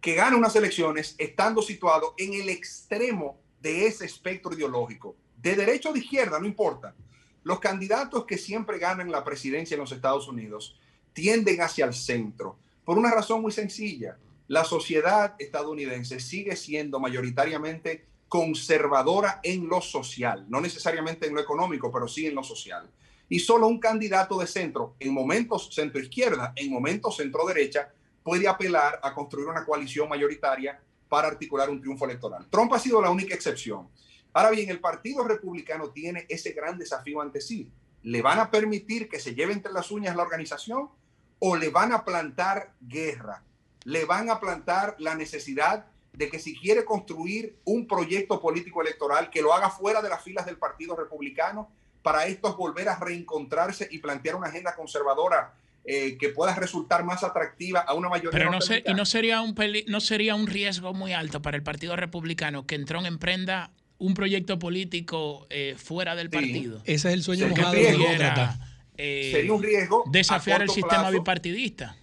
Que 0.00 0.14
gana 0.14 0.36
unas 0.36 0.54
elecciones 0.56 1.14
estando 1.18 1.62
situado 1.62 2.14
en 2.16 2.34
el 2.34 2.48
extremo 2.48 3.38
de 3.60 3.86
ese 3.86 4.04
espectro 4.04 4.54
ideológico, 4.54 5.16
de 5.36 5.56
derecha 5.56 5.90
o 5.90 5.92
de 5.92 6.00
izquierda, 6.00 6.38
no 6.38 6.46
importa. 6.46 6.94
Los 7.42 7.60
candidatos 7.60 8.24
que 8.24 8.38
siempre 8.38 8.78
ganan 8.78 9.10
la 9.10 9.24
presidencia 9.24 9.74
en 9.74 9.80
los 9.80 9.92
Estados 9.92 10.28
Unidos 10.28 10.78
tienden 11.12 11.60
hacia 11.60 11.84
el 11.84 11.94
centro, 11.94 12.58
por 12.84 12.98
una 12.98 13.10
razón 13.10 13.42
muy 13.42 13.52
sencilla. 13.52 14.18
La 14.46 14.64
sociedad 14.64 15.34
estadounidense 15.38 16.20
sigue 16.20 16.56
siendo 16.56 17.00
mayoritariamente 17.00 18.06
conservadora 18.28 19.40
en 19.42 19.68
lo 19.68 19.80
social, 19.80 20.46
no 20.48 20.60
necesariamente 20.60 21.26
en 21.26 21.34
lo 21.34 21.40
económico, 21.40 21.90
pero 21.90 22.06
sí 22.06 22.26
en 22.26 22.34
lo 22.34 22.44
social. 22.44 22.88
Y 23.28 23.40
solo 23.40 23.66
un 23.66 23.78
candidato 23.78 24.38
de 24.38 24.46
centro, 24.46 24.94
en 24.98 25.12
momentos 25.12 25.74
centro 25.74 26.00
izquierda, 26.00 26.52
en 26.56 26.72
momentos 26.72 27.16
centro 27.16 27.46
derecha, 27.46 27.92
puede 28.22 28.48
apelar 28.48 29.00
a 29.02 29.14
construir 29.14 29.48
una 29.48 29.64
coalición 29.64 30.08
mayoritaria 30.08 30.80
para 31.08 31.28
articular 31.28 31.70
un 31.70 31.80
triunfo 31.80 32.04
electoral. 32.04 32.46
Trump 32.50 32.72
ha 32.72 32.78
sido 32.78 33.00
la 33.00 33.10
única 33.10 33.34
excepción. 33.34 33.88
Ahora 34.32 34.50
bien, 34.50 34.70
el 34.70 34.80
Partido 34.80 35.26
Republicano 35.26 35.90
tiene 35.90 36.26
ese 36.28 36.52
gran 36.52 36.78
desafío 36.78 37.20
ante 37.20 37.40
sí. 37.40 37.70
¿Le 38.02 38.22
van 38.22 38.38
a 38.38 38.50
permitir 38.50 39.08
que 39.08 39.18
se 39.18 39.34
lleve 39.34 39.52
entre 39.52 39.72
las 39.72 39.90
uñas 39.90 40.14
la 40.14 40.22
organización 40.22 40.90
o 41.38 41.56
le 41.56 41.70
van 41.70 41.92
a 41.92 42.04
plantar 42.04 42.74
guerra? 42.80 43.42
¿Le 43.84 44.04
van 44.04 44.30
a 44.30 44.40
plantar 44.40 44.96
la 44.98 45.14
necesidad 45.14 45.86
de 46.12 46.28
que 46.28 46.38
si 46.38 46.56
quiere 46.56 46.84
construir 46.84 47.58
un 47.64 47.86
proyecto 47.86 48.40
político 48.40 48.82
electoral, 48.82 49.30
que 49.30 49.42
lo 49.42 49.52
haga 49.52 49.70
fuera 49.70 50.02
de 50.02 50.08
las 50.08 50.22
filas 50.22 50.46
del 50.46 50.56
Partido 50.56 50.96
Republicano, 50.96 51.70
para 52.08 52.26
estos 52.26 52.56
volver 52.56 52.88
a 52.88 52.98
reencontrarse 52.98 53.86
y 53.90 53.98
plantear 53.98 54.34
una 54.34 54.46
agenda 54.48 54.74
conservadora 54.74 55.52
eh, 55.84 56.16
que 56.18 56.30
pueda 56.30 56.54
resultar 56.54 57.04
más 57.04 57.22
atractiva 57.22 57.80
a 57.80 57.92
una 57.92 58.08
mayoría 58.08 58.30
Pero 58.30 58.50
no, 58.50 58.62
sé, 58.62 58.82
y 58.86 58.94
no 58.94 59.04
sería 59.04 59.42
un 59.42 59.54
peli- 59.54 59.84
no 59.88 60.00
sería 60.00 60.34
un 60.34 60.46
riesgo 60.46 60.94
muy 60.94 61.12
alto 61.12 61.42
para 61.42 61.58
el 61.58 61.62
Partido 61.62 61.96
Republicano 61.96 62.66
que 62.66 62.78
Trump 62.78 63.04
emprenda 63.06 63.72
un 63.98 64.14
proyecto 64.14 64.58
político 64.58 65.46
eh, 65.50 65.74
fuera 65.76 66.14
del 66.14 66.30
partido. 66.30 66.78
Ese 66.86 67.08
es 67.08 67.14
el 67.14 67.22
sueño 67.22 67.48
mojado 67.48 67.72
de 67.72 67.82
los 67.82 67.92
pudiera, 67.92 68.12
demócratas. 68.12 68.58
eh, 68.96 69.30
Sería 69.34 69.52
un 69.52 69.62
riesgo 69.62 70.04
desafiar 70.10 70.62
el 70.62 70.70
sistema 70.70 71.02
plazo. 71.02 71.12
bipartidista. 71.12 71.94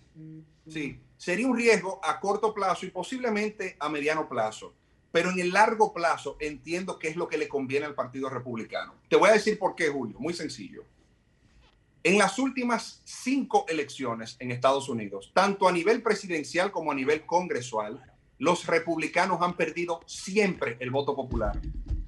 Sí, 0.70 1.00
sería 1.18 1.48
un 1.48 1.58
riesgo 1.58 2.00
a 2.04 2.20
corto 2.20 2.54
plazo 2.54 2.86
y 2.86 2.90
posiblemente 2.92 3.76
a 3.80 3.90
mediano 3.90 4.30
plazo. 4.30 4.76
Pero 5.16 5.32
en 5.32 5.40
el 5.40 5.54
largo 5.54 5.94
plazo 5.94 6.36
entiendo 6.42 7.00
que 7.00 7.08
es 7.08 7.16
lo 7.16 7.30
que 7.30 7.38
le 7.38 7.48
conviene 7.48 7.86
al 7.86 7.96
Partido 7.96 8.30
Republicano. 8.30 8.96
Te 9.08 9.16
voy 9.16 9.30
a 9.30 9.32
decir 9.32 9.58
por 9.58 9.74
qué, 9.74 9.88
Julio. 9.88 10.20
Muy 10.20 10.34
sencillo. 10.34 10.84
En 12.04 12.18
las 12.18 12.38
últimas 12.38 13.02
cinco 13.06 13.64
elecciones 13.70 14.36
en 14.40 14.52
Estados 14.52 14.90
Unidos, 14.90 15.32
tanto 15.34 15.70
a 15.70 15.72
nivel 15.72 16.04
presidencial 16.04 16.70
como 16.70 16.92
a 16.92 16.96
nivel 16.96 17.26
congresual, 17.26 18.04
los 18.40 18.68
republicanos 18.68 19.42
han 19.42 19.56
perdido 19.56 20.02
siempre 20.06 20.76
el 20.82 20.92
voto 20.92 21.16
popular. 21.16 21.62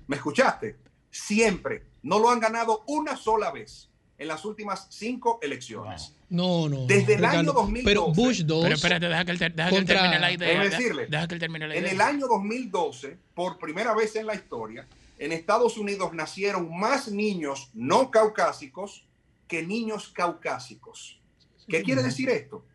¿Me 0.08 0.18
escuchaste? 0.18 0.76
Siempre. 1.10 1.86
No 2.03 2.19
lo 2.19 2.30
han 2.30 2.42
ganado 2.42 2.84
una 2.88 3.16
sola 3.16 3.52
vez 3.52 3.90
en 4.18 4.28
las 4.28 4.44
últimas 4.46 4.88
cinco 4.90 5.40
elecciones. 5.42 6.16
No, 6.30 6.68
no. 6.68 6.86
Desde 6.86 7.14
el 7.14 7.20
Ricardo, 7.20 7.40
año 7.40 7.54
2012. 7.54 7.84
Pero 7.86 8.08
Bush 8.12 8.42
2. 8.44 8.64
Pero 8.64 8.76
espérate, 8.76 9.08
deja 9.08 9.26
que 9.26 9.32
él, 9.32 9.40
que 9.40 9.50
termine 9.50 10.20
la 10.20 10.32
idea. 10.32 10.64
Decirle, 10.64 11.08
Deja 11.08 11.28
que 11.28 11.34
él 11.36 11.40
termine 11.40 11.68
la 11.68 11.76
En 11.76 11.84
idea. 11.84 11.94
el 11.94 12.02
año 12.02 12.28
2012, 12.28 13.18
por 13.34 13.58
primera 13.60 13.94
vez 13.94 14.16
en 14.16 14.26
la 14.26 14.36
historia, 14.36 14.88
en 15.20 15.32
Estados 15.32 15.78
Unidos 15.78 16.14
nacieron 16.14 16.76
más 16.78 17.10
niños 17.10 17.70
no 17.74 18.12
caucásicos 18.12 19.06
que 19.48 19.64
niños 19.64 20.10
caucásicos. 20.10 21.20
¿Qué 21.68 21.82
quiere 21.84 22.04
decir 22.04 22.30
esto? 22.30 22.66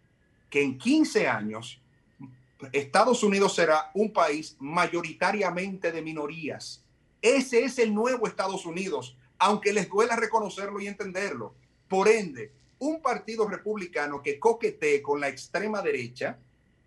Que 0.48 0.62
en 0.62 0.78
15 0.78 1.28
años 1.28 1.80
Estados 2.72 3.22
Unidos 3.22 3.54
será 3.54 3.90
un 3.94 4.12
país 4.12 4.56
mayoritariamente 4.60 5.90
de 5.90 6.02
minorías. 6.02 6.84
Ese 7.20 7.64
es 7.64 7.78
el 7.78 7.94
nuevo 7.94 8.26
Estados 8.26 8.64
Unidos, 8.66 9.16
aunque 9.42 9.72
les 9.72 9.88
duela 9.88 10.14
reconocerlo 10.14 10.78
y 10.80 10.86
entenderlo. 10.86 11.54
Por 11.88 12.08
ende, 12.08 12.52
un 12.78 13.02
partido 13.02 13.48
republicano 13.48 14.22
que 14.22 14.38
coquetee 14.38 15.02
con 15.02 15.20
la 15.20 15.28
extrema 15.28 15.82
derecha 15.82 16.38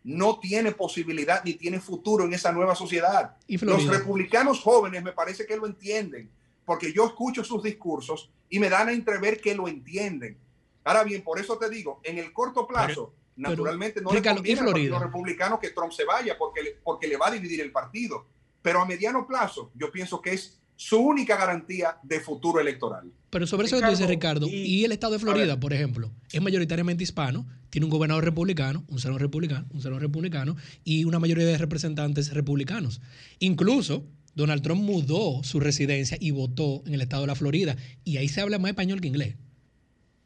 no 0.05 0.39
tiene 0.39 0.71
posibilidad 0.71 1.43
ni 1.43 1.55
tiene 1.55 1.81
futuro 1.81 2.23
en 2.23 2.33
esa 2.33 2.53
nueva 2.53 2.73
sociedad. 2.73 3.35
¿Y 3.47 3.57
Los 3.57 3.85
republicanos 3.87 4.61
jóvenes 4.61 5.03
me 5.03 5.11
parece 5.11 5.45
que 5.45 5.57
lo 5.57 5.65
entienden, 5.65 6.29
porque 6.63 6.93
yo 6.93 7.05
escucho 7.05 7.43
sus 7.43 7.61
discursos 7.61 8.29
y 8.49 8.59
me 8.59 8.69
dan 8.69 8.87
a 8.87 8.93
entrever 8.93 9.41
que 9.41 9.53
lo 9.53 9.67
entienden. 9.67 10.37
Ahora 10.85 11.03
bien, 11.03 11.23
por 11.23 11.39
eso 11.39 11.57
te 11.57 11.69
digo, 11.69 11.99
en 12.03 12.19
el 12.19 12.31
corto 12.31 12.65
plazo, 12.65 13.13
naturalmente 13.35 14.01
no 14.01 14.11
Ricardo, 14.11 14.41
le 14.41 14.51
¿y 14.51 14.55
conviene 14.55 14.59
al 14.59 14.65
Partido 14.67 14.87
Florida? 14.87 15.07
Republicano 15.07 15.59
que 15.59 15.71
Trump 15.71 15.91
se 15.91 16.05
vaya 16.05 16.37
porque 16.37 16.77
porque 16.83 17.07
le 17.07 17.17
va 17.17 17.27
a 17.27 17.31
dividir 17.31 17.59
el 17.59 17.73
partido. 17.73 18.27
Pero 18.61 18.81
a 18.81 18.85
mediano 18.85 19.27
plazo, 19.27 19.71
yo 19.75 19.91
pienso 19.91 20.21
que 20.21 20.33
es 20.33 20.59
su 20.75 20.97
única 20.97 21.37
garantía 21.37 21.97
de 22.03 22.19
futuro 22.19 22.59
electoral. 22.59 23.11
Pero 23.29 23.47
sobre 23.47 23.67
eso 23.67 23.77
que 23.77 23.83
tú 23.83 23.89
dices, 23.89 24.07
Ricardo, 24.07 24.47
y, 24.47 24.85
el 24.85 24.91
estado 24.91 25.13
de 25.13 25.19
Florida, 25.19 25.59
por 25.59 25.73
ejemplo, 25.73 26.11
es 26.31 26.41
mayoritariamente 26.41 27.03
hispano, 27.03 27.45
tiene 27.69 27.85
un 27.85 27.91
gobernador 27.91 28.23
republicano, 28.23 28.85
un 28.87 28.99
senador 28.99 29.21
republicano, 29.21 29.65
un 29.71 29.81
senador 29.81 30.01
republicano 30.01 30.55
y 30.83 31.03
una 31.03 31.19
mayoría 31.19 31.45
de 31.45 31.57
representantes 31.57 32.33
republicanos. 32.33 33.01
Incluso 33.39 34.05
Donald 34.35 34.61
Trump 34.61 34.81
mudó 34.81 35.43
su 35.43 35.59
residencia 35.59 36.17
y 36.19 36.31
votó 36.31 36.83
en 36.85 36.93
el 36.93 37.01
estado 37.01 37.23
de 37.23 37.27
la 37.27 37.35
Florida. 37.35 37.75
Y 38.03 38.17
ahí 38.17 38.29
se 38.29 38.41
habla 38.41 38.59
más 38.59 38.69
español 38.69 39.01
que 39.01 39.07
inglés. 39.07 39.35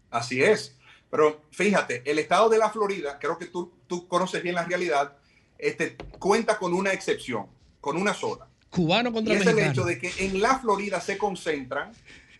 Así 0.09 0.41
es. 0.41 0.75
Pero 1.09 1.41
fíjate, 1.51 2.03
el 2.09 2.19
estado 2.19 2.49
de 2.49 2.57
la 2.57 2.69
Florida, 2.69 3.17
creo 3.19 3.37
que 3.37 3.45
tú, 3.45 3.71
tú 3.87 4.07
conoces 4.07 4.43
bien 4.43 4.55
la 4.55 4.65
realidad, 4.65 5.17
este, 5.57 5.95
cuenta 6.19 6.57
con 6.57 6.73
una 6.73 6.93
excepción, 6.93 7.47
con 7.81 7.97
una 7.97 8.13
sola. 8.13 8.48
Cubano 8.69 9.09
Y 9.09 9.13
contra 9.13 9.33
es 9.35 9.45
el 9.45 9.59
hecho 9.59 9.83
de 9.83 9.97
que 9.97 10.11
en 10.19 10.41
la 10.41 10.59
Florida 10.59 11.01
se 11.01 11.17
concentran 11.17 11.91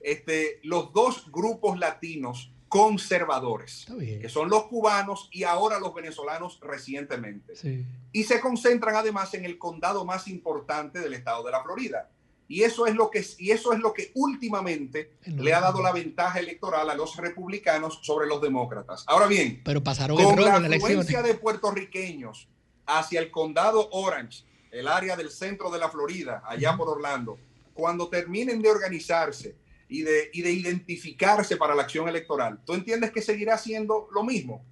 este, 0.02 0.60
los 0.64 0.94
dos 0.94 1.32
grupos 1.32 1.80
latinos 1.80 2.52
conservadores, 2.70 3.88
que 3.98 4.30
son 4.30 4.50
los 4.50 4.66
cubanos 4.66 5.28
y 5.32 5.44
ahora 5.44 5.80
los 5.80 5.94
venezolanos 5.94 6.60
recientemente. 6.62 7.56
Sí. 7.56 7.84
Y 8.12 8.24
se 8.24 8.40
concentran 8.40 8.96
además 8.96 9.34
en 9.34 9.44
el 9.44 9.58
condado 9.58 10.06
más 10.06 10.28
importante 10.28 11.00
del 11.00 11.16
estado 11.16 11.44
de 11.44 11.52
la 11.52 11.64
Florida. 11.64 12.10
Y 12.48 12.64
eso 12.64 12.88
es 12.88 12.96
lo 12.96 13.12
que, 13.12 13.24
y 13.38 13.52
eso 13.52 13.74
es 13.74 13.80
lo 13.80 13.94
que 13.94 14.12
últimamente 14.16 15.12
le 15.26 15.54
ha 15.54 15.62
dado 15.62 15.84
la 15.84 15.92
ventaja 15.92 16.40
electoral 16.40 16.90
a 16.90 16.96
los 16.96 17.16
republicanos 17.16 18.00
sobre 18.02 18.28
los 18.28 18.42
demócratas. 18.42 19.04
Ahora 19.08 19.28
bien, 19.28 19.62
Pero 19.64 19.84
pasaron 19.84 20.18
con 20.18 20.44
la 20.44 20.56
afluencia 20.56 21.22
de 21.22 21.36
puertorriqueños 21.36 22.48
hacia 22.88 23.20
el 23.20 23.30
condado 23.30 23.90
Orange, 23.92 24.44
el 24.72 24.88
área 24.88 25.16
del 25.16 25.30
centro 25.30 25.70
de 25.70 25.80
la 25.80 25.90
Florida, 25.90 26.44
allá 26.46 26.76
por 26.76 26.90
Orlando, 26.90 27.38
cuando 27.74 28.10
terminen 28.10 28.62
de 28.62 28.70
organizarse 28.70 29.56
y 29.88 30.02
de, 30.04 30.30
y 30.34 30.42
de 30.42 30.52
identificarse 30.52 31.58
para 31.58 31.76
la 31.76 31.84
acción 31.84 32.08
electoral, 32.08 32.60
¿tú 32.66 32.74
entiendes 32.74 33.12
que 33.12 33.22
seguirá 33.22 33.58
siendo 33.58 34.08
lo 34.12 34.24
mismo? 34.24 34.64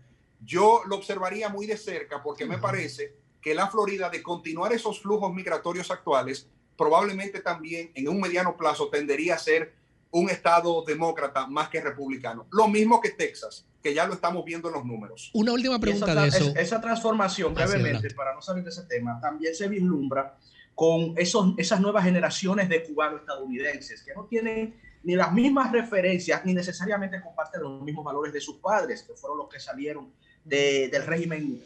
Yo 0.44 0.82
lo 0.86 0.98
observaría 0.98 1.50
muy 1.50 1.66
de 1.66 1.78
cerca 1.78 2.22
porque 2.22 2.46
me 2.46 2.58
parece 2.58 3.16
que 3.42 3.56
la 3.56 3.68
Florida, 3.68 4.10
de 4.10 4.22
continuar 4.22 4.74
esos 4.74 5.02
flujos 5.02 5.34
migratorios 5.34 5.90
actuales, 5.90 6.48
probablemente 6.78 7.42
también 7.42 7.92
en 7.96 8.08
un 8.08 8.22
mediano 8.22 8.56
plazo 8.56 8.90
tendería 8.90 9.36
a 9.36 9.40
ser 9.40 9.74
un 10.12 10.30
estado 10.30 10.84
demócrata 10.86 11.48
más 11.48 11.70
que 11.70 11.82
republicano. 11.82 12.48
Lo 12.52 12.68
mismo 12.68 13.02
que 13.02 13.12
Texas, 13.12 13.66
que 13.88 13.94
ya 13.94 14.06
lo 14.06 14.14
estamos 14.16 14.44
viendo 14.44 14.68
en 14.68 14.74
los 14.74 14.86
números. 14.86 15.30
Una 15.34 15.54
última 15.54 15.80
pregunta 15.80 16.12
esa, 16.12 16.22
de 16.24 16.28
eso. 16.28 16.50
es- 16.50 16.56
esa 16.58 16.82
transformación, 16.82 17.54
brevemente, 17.54 18.10
para 18.14 18.34
no 18.34 18.42
salir 18.42 18.64
de 18.64 18.70
ese 18.70 18.84
tema, 18.84 19.18
también 19.22 19.56
se 19.56 19.68
vislumbra 19.70 20.38
con 20.76 21.14
esos, 21.18 21.54
esas 21.58 21.80
nuevas 21.80 22.04
generaciones 22.04 22.68
de 22.68 22.84
cubanos 22.84 23.22
estadounidenses 23.22 24.04
que 24.04 24.14
no 24.14 24.26
tienen 24.26 24.76
ni 25.04 25.16
las 25.16 25.32
mismas 25.32 25.72
referencias 25.72 26.44
ni 26.44 26.54
necesariamente 26.54 27.22
comparten 27.22 27.62
los 27.62 27.82
mismos 27.82 28.04
valores 28.04 28.34
de 28.34 28.42
sus 28.42 28.58
padres, 28.58 29.04
que 29.04 29.14
fueron 29.14 29.38
los 29.38 29.48
que 29.48 29.60
salieron 29.60 30.12
de- 30.44 30.90
del 30.90 31.06
régimen 31.06 31.62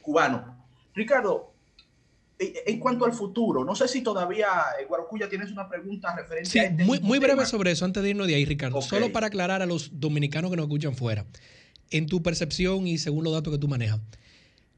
cubano. 0.00 0.64
Ricardo, 0.94 1.50
en 2.38 2.78
cuanto 2.80 3.04
al 3.04 3.12
futuro, 3.12 3.64
no 3.64 3.74
sé 3.74 3.86
si 3.88 4.02
todavía, 4.02 4.48
Guarocuya, 4.88 5.28
tienes 5.28 5.50
una 5.52 5.68
pregunta 5.68 6.14
referente 6.16 6.50
Sí, 6.50 6.58
a 6.58 6.64
este 6.64 6.84
muy, 6.84 7.18
breve 7.18 7.46
sobre 7.46 7.70
eso 7.72 7.84
antes 7.84 8.02
de 8.02 8.10
irnos 8.10 8.26
de 8.26 8.34
ahí, 8.34 8.44
Ricardo. 8.44 8.80
Solo 8.82 9.10
para 9.12 9.26
aclarar 9.28 9.62
a 9.62 9.66
los 9.66 9.90
dominicanos 10.00 10.50
que 10.50 10.56
nos 10.56 10.64
escuchan 10.66 10.94
fuera. 10.96 11.24
En 11.90 12.06
tu 12.06 12.22
percepción 12.22 12.86
y 12.86 12.98
según 12.98 13.24
los 13.24 13.32
datos 13.32 13.52
que 13.52 13.58
tú 13.58 13.68
manejas, 13.68 14.00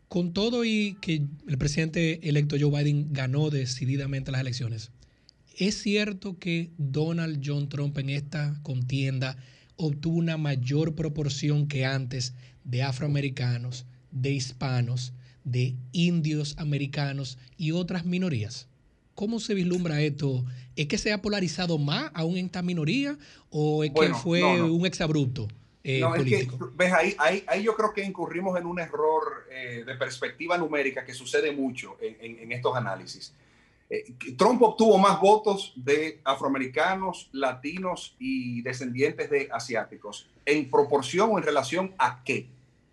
con 0.09 0.33
todo 0.33 0.65
y 0.65 0.97
que 1.01 1.25
el 1.49 1.59
presidente 1.59 2.28
electo 2.28 2.57
Joe 2.59 2.70
Biden 2.70 3.12
ganó 3.12 3.51
decididamente 3.51 4.31
las 4.31 4.41
elecciones, 4.41 4.91
¿es 5.57 5.81
cierto 5.81 6.39
que 6.39 6.70
Donald 6.78 7.43
John 7.44 7.68
Trump 7.68 7.97
en 7.99 8.10
esta 8.10 8.59
contienda 8.62 9.36
obtuvo 9.76 10.18
una 10.18 10.36
mayor 10.36 10.94
proporción 10.94 11.67
que 11.67 11.85
antes 11.85 12.35
de 12.65 12.83
afroamericanos, 12.83 13.86
de 14.10 14.33
hispanos, 14.33 15.12
de 15.44 15.75
indios 15.93 16.55
americanos 16.59 17.39
y 17.57 17.73
otras 17.73 18.05
minorías? 18.05 18.68
¿Cómo 19.15 19.41
se 19.41 19.55
vislumbra 19.55 20.02
esto? 20.02 20.44
¿Es 20.76 20.89
que 20.89 20.99
se 20.99 21.12
ha 21.12 21.23
polarizado 21.23 21.78
más 21.78 22.10
aún 22.15 22.36
en 22.36 22.47
esta 22.47 22.62
minoría 22.62 23.18
o 23.49 23.83
es 23.83 23.93
Bueno, 23.93 24.15
que 24.15 24.20
fue 24.23 24.41
no, 24.41 24.59
no. 24.59 24.75
un 24.75 24.86
exabrupto 24.86 25.49
eh, 25.89 26.01
No, 26.01 26.15
es 26.15 26.25
que, 26.25 26.31
político? 26.47 26.71
ves, 26.75 26.93
ahí, 26.93 27.15
ahí, 27.19 27.45
ahí 27.47 27.63
yo 27.63 27.75
creo 27.77 27.93
que 27.93 28.03
incurrimos 28.03 28.59
en 28.59 28.67
un 28.67 28.79
error 28.81 29.47
eh, 29.51 29.85
de 29.87 29.95
perspectiva 29.95 30.59
numérica 30.59 31.05
que 31.05 31.15
sucede 31.15 31.53
mucho 31.53 31.97
en, 32.01 32.17
en- 32.21 32.39
en 32.41 32.53
estos 32.53 32.75
análisis. 32.77 33.33
Eh, 33.89 34.05
Trump 34.37 34.61
obtuvo 34.63 34.99
más 34.99 35.21
votos 35.21 35.73
de 35.77 36.21
afroamericanos, 36.25 37.29
latinos 37.33 38.17
y 38.19 38.63
descendientes 38.63 39.31
de 39.31 39.49
asiáticos. 39.53 40.29
¿En 40.45 40.69
proporción 40.71 41.31
o 41.33 41.39
en 41.39 41.45
relación 41.45 41.95
a 41.99 42.23
qué? 42.25 42.49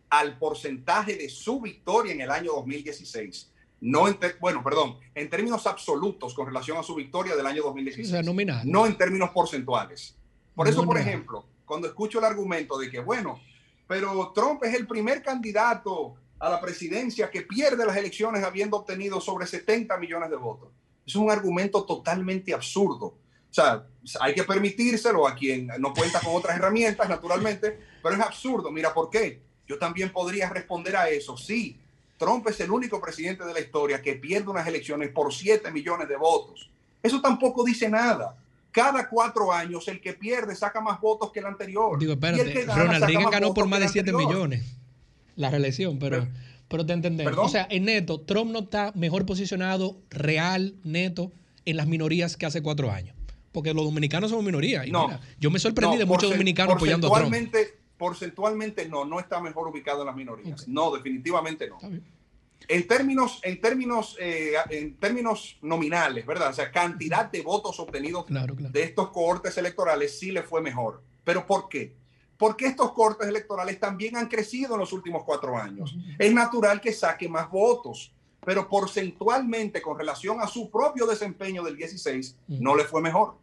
Al 0.10 0.38
porcentaje 0.38 1.16
de 1.16 1.30
su 1.30 1.60
victoria 1.62 2.14
en 2.14 2.22
el 2.22 2.30
año 2.30 2.52
2016. 2.54 3.50
No 3.82 4.08
en 4.08 4.18
bueno, 4.40 4.64
perdón, 4.64 4.98
en 5.16 5.30
términos 5.30 5.66
absolutos 5.68 6.34
con 6.36 6.46
relación 6.46 6.78
a 6.78 6.84
su 6.84 6.94
victoria 6.96 7.36
del 7.36 7.46
año 7.48 7.64
2016 7.64 8.08
O 8.08 8.12
sea, 8.12 8.22
nominal. 8.22 8.62
no 8.70 8.86
en 8.86 8.96
términos 8.96 9.32
porcentuales. 9.32 10.16
Por 10.56 10.68
eso, 10.68 10.82
No, 10.82 10.88
por 10.88 10.96
no. 10.98 11.02
ejemplo, 11.02 11.46
cuando 11.66 11.88
escucho 11.88 12.20
el 12.20 12.26
argumento 12.26 12.78
de 12.78 12.90
que, 12.90 13.00
bueno, 13.00 13.40
pero 13.88 14.32
Trump 14.34 14.64
es 14.64 14.74
el 14.74 14.88
primer 14.88 15.22
candidato 15.22 16.16
a 16.40 16.50
la 16.50 16.60
presidencia 16.60 17.30
que 17.30 17.44
pierde 17.44 17.86
las 17.86 17.96
elecciones 17.96 18.44
habiendo 18.44 18.78
obtenido 18.78 19.22
sobre 19.22 19.48
70 19.48 19.98
millones 19.98 20.30
de 20.30 20.36
votos. 20.36 20.70
Es 21.06 21.16
un 21.16 21.30
argumento 21.30 21.84
totalmente 21.84 22.54
absurdo. 22.54 23.06
O 23.06 23.54
sea, 23.54 23.86
hay 24.20 24.34
que 24.34 24.44
permitírselo 24.44 25.28
a 25.28 25.36
quien 25.36 25.68
no 25.80 25.94
cuenta 25.94 26.20
con 26.20 26.36
otras 26.36 26.58
herramientas, 26.58 27.08
naturalmente, 27.08 27.80
pero 28.02 28.16
es 28.16 28.22
absurdo. 28.22 28.72
Mira, 28.72 28.94
¿por 28.94 29.10
qué? 29.10 29.42
Yo 29.68 29.78
también 29.78 30.12
podría 30.12 30.50
responder 30.50 30.96
a 30.98 31.10
eso. 31.10 31.38
Sí, 31.38 31.80
Trump 32.18 32.48
es 32.48 32.60
el 32.60 32.72
único 32.72 33.00
presidente 33.00 33.46
de 33.46 33.54
la 33.54 33.60
historia 33.60 34.02
que 34.02 34.14
pierde 34.14 34.50
unas 34.50 34.68
elecciones 34.68 35.10
por 35.10 35.34
7 35.34 35.72
millones 35.72 36.10
de 36.10 36.18
votos. 36.18 36.70
Eso 37.02 37.22
tampoco 37.22 37.64
dice 37.64 37.90
nada. 37.90 38.38
Cada 38.74 39.08
cuatro 39.08 39.54
años 39.54 39.88
el 39.88 40.02
que 40.02 40.14
pierde 40.14 40.56
saca 40.56 40.82
más 40.82 41.00
votos 41.00 41.32
que 41.32 41.40
el 41.40 41.46
anterior. 41.46 41.98
Digo, 42.00 42.20
que 42.20 42.26
espérate, 42.28 42.66
gana 42.66 42.84
Ronald 42.84 43.06
Reagan 43.06 43.30
ganó 43.32 43.54
por 43.54 43.68
más 43.68 43.80
de 43.80 43.88
7 43.88 44.10
anterior. 44.10 44.34
millones 44.34 44.78
la 45.36 45.50
reelección, 45.50 45.98
pero, 46.00 46.28
pero 46.68 46.86
te 46.86 46.94
entendemos. 46.94 47.32
¿Perdón? 47.32 47.46
O 47.46 47.50
sea, 47.50 47.66
en 47.70 47.86
neto, 47.86 48.20
Trump 48.22 48.52
no 48.52 48.60
está 48.60 48.92
mejor 48.96 49.26
posicionado 49.26 49.98
real, 50.10 50.76
neto, 50.84 51.32
en 51.66 51.78
las 51.78 51.88
minorías 51.88 52.36
que 52.36 52.46
hace 52.46 52.62
cuatro 52.62 52.92
años. 52.92 53.16
Porque 53.52 53.74
los 53.74 53.86
dominicanos 53.86 54.32
somos 54.32 54.44
minoría. 54.44 54.86
Y 54.86 54.92
No. 54.92 55.08
mira, 55.08 55.22
yo 55.40 55.50
me 55.52 55.60
sorprendí 55.60 55.96
No, 55.96 56.00
de 56.00 56.06
muchos 56.06 56.30
dominicanos 56.32 56.76
apoyando 56.76 57.08
a 57.08 57.20
Trump. 57.20 57.32
porcentualmente- 57.34 57.80
Porcentualmente 57.98 58.90
no, 58.90 59.06
no 59.06 59.20
está 59.20 59.40
mejor 59.40 59.68
ubicado 59.70 60.02
en 60.02 60.08
las 60.08 60.16
minorías. 60.16 60.68
No, 60.68 60.92
definitivamente 60.92 61.70
no. 61.70 61.78
En 62.68 62.88
términos, 62.88 63.40
en 63.44 63.60
términos, 63.60 64.18
eh, 64.20 64.54
en 64.70 64.96
términos 64.98 65.58
nominales, 65.62 66.26
¿verdad? 66.26 66.50
O 66.50 66.54
sea, 66.54 66.72
cantidad 66.72 67.32
de 67.32 67.42
votos 67.42 67.80
obtenidos 67.80 68.26
de 68.28 68.84
estos 68.84 69.10
cohortes 69.10 69.58
electorales 69.58 70.18
sí 70.18 70.32
le 70.32 70.44
fue 70.44 70.62
mejor. 70.62 71.02
¿Pero 71.24 71.46
por 71.46 71.70
qué? 71.70 71.96
Porque 72.38 72.66
estos 72.66 72.92
cohortes 72.94 73.28
electorales 73.28 73.80
también 73.80 74.18
han 74.18 74.28
crecido 74.28 74.74
en 74.74 74.80
los 74.80 74.92
últimos 74.94 75.24
cuatro 75.24 75.58
años. 75.58 75.96
Es 76.18 76.34
natural 76.34 76.82
que 76.82 76.92
saque 76.92 77.30
más 77.30 77.50
votos, 77.50 78.14
pero 78.46 78.68
porcentualmente 78.68 79.82
con 79.82 79.98
relación 79.98 80.42
a 80.42 80.48
su 80.48 80.70
propio 80.70 81.06
desempeño 81.06 81.64
del 81.64 81.78
16, 81.78 82.38
no 82.48 82.76
le 82.76 82.84
fue 82.84 83.02
mejor. 83.02 83.36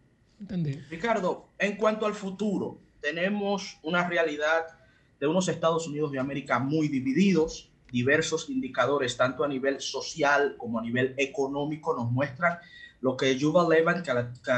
Ricardo, 0.90 1.48
en 1.58 1.76
cuanto 1.76 2.06
al 2.06 2.14
futuro, 2.14 2.78
tenemos 3.00 3.78
una 3.82 4.08
realidad 4.08 4.66
de 5.18 5.26
unos 5.26 5.48
Estados 5.48 5.86
Unidos 5.86 6.10
de 6.12 6.18
América 6.18 6.58
muy 6.58 6.88
divididos. 6.88 7.69
Diversos 7.90 8.48
indicadores, 8.50 9.16
tanto 9.16 9.44
a 9.44 9.48
nivel 9.48 9.80
social 9.80 10.54
como 10.56 10.78
a 10.78 10.82
nivel 10.82 11.14
económico, 11.16 11.94
nos 11.94 12.10
muestran 12.10 12.58
lo 13.00 13.16
que 13.16 13.36
Yuval 13.36 13.68
Levin 13.68 14.02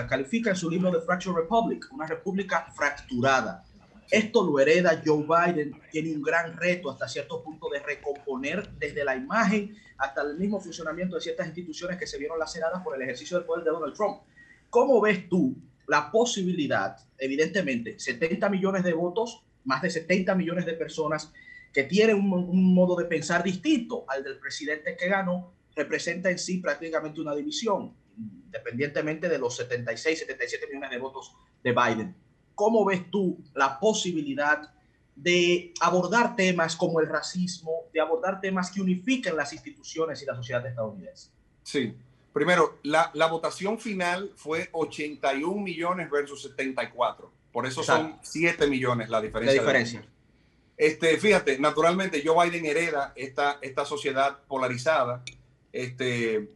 califica 0.08 0.50
en 0.50 0.56
su 0.56 0.68
libro 0.68 0.90
The 0.90 1.00
Fractured 1.00 1.36
Republic, 1.36 1.86
una 1.92 2.06
república 2.06 2.66
fracturada. 2.74 3.64
Esto 4.10 4.44
lo 4.44 4.58
hereda 4.58 5.00
Joe 5.04 5.24
Biden, 5.24 5.80
tiene 5.90 6.14
un 6.14 6.22
gran 6.22 6.56
reto 6.56 6.90
hasta 6.90 7.08
cierto 7.08 7.42
punto 7.42 7.68
de 7.70 7.78
recomponer 7.78 8.68
desde 8.78 9.04
la 9.04 9.16
imagen 9.16 9.76
hasta 9.96 10.22
el 10.22 10.36
mismo 10.36 10.60
funcionamiento 10.60 11.14
de 11.14 11.22
ciertas 11.22 11.46
instituciones 11.46 11.96
que 11.96 12.06
se 12.06 12.18
vieron 12.18 12.38
laceradas 12.38 12.82
por 12.82 12.94
el 12.94 13.02
ejercicio 13.02 13.38
del 13.38 13.46
poder 13.46 13.64
de 13.64 13.70
Donald 13.70 13.94
Trump. 13.94 14.22
¿Cómo 14.68 15.00
ves 15.00 15.28
tú 15.28 15.56
la 15.86 16.10
posibilidad, 16.10 16.96
evidentemente, 17.18 17.98
70 17.98 18.48
millones 18.48 18.82
de 18.82 18.92
votos, 18.92 19.44
más 19.64 19.82
de 19.82 19.90
70 19.90 20.34
millones 20.34 20.66
de 20.66 20.74
personas 20.74 21.32
que 21.72 21.84
tienen 21.84 22.16
un, 22.16 22.32
un 22.32 22.74
modo 22.74 22.96
de 22.96 23.04
pensar 23.06 23.42
distinto 23.42 24.04
al 24.08 24.22
del 24.22 24.38
presidente 24.38 24.96
que 24.96 25.08
ganó, 25.08 25.52
representa 25.74 26.30
en 26.30 26.38
sí 26.38 26.58
prácticamente 26.58 27.20
una 27.20 27.34
división, 27.34 27.94
independientemente 28.18 29.28
de 29.28 29.38
los 29.38 29.56
76, 29.56 30.18
77 30.20 30.66
millones 30.66 30.90
de 30.90 30.98
votos 30.98 31.34
de 31.62 31.72
Biden? 31.72 32.14
¿Cómo 32.54 32.84
ves 32.84 33.10
tú 33.10 33.38
la 33.54 33.78
posibilidad 33.78 34.72
de 35.14 35.72
abordar 35.80 36.36
temas 36.36 36.76
como 36.76 37.00
el 37.00 37.08
racismo, 37.08 37.88
de 37.92 38.00
abordar 38.00 38.40
temas 38.40 38.70
que 38.70 38.80
unifiquen 38.80 39.36
las 39.36 39.52
instituciones 39.52 40.22
y 40.22 40.26
la 40.26 40.34
sociedad 40.34 40.66
estadounidense? 40.66 41.30
Sí. 41.62 41.94
Primero, 42.32 42.78
la, 42.82 43.10
la 43.14 43.26
votación 43.26 43.78
final 43.78 44.32
fue 44.36 44.68
81 44.72 45.60
millones 45.60 46.10
versus 46.10 46.42
74. 46.42 47.30
Por 47.52 47.66
eso 47.66 47.82
son 47.82 48.06
Exacto. 48.06 48.20
7 48.22 48.66
millones 48.68 49.10
la 49.10 49.20
diferencia. 49.20 49.54
La 49.54 49.60
diferencia. 49.60 50.04
Este, 50.82 51.16
fíjate, 51.16 51.60
naturalmente 51.60 52.24
Joe 52.26 52.50
Biden 52.50 52.66
hereda 52.66 53.12
esta, 53.14 53.60
esta 53.62 53.84
sociedad 53.84 54.40
polarizada. 54.48 55.22
Este, 55.72 56.48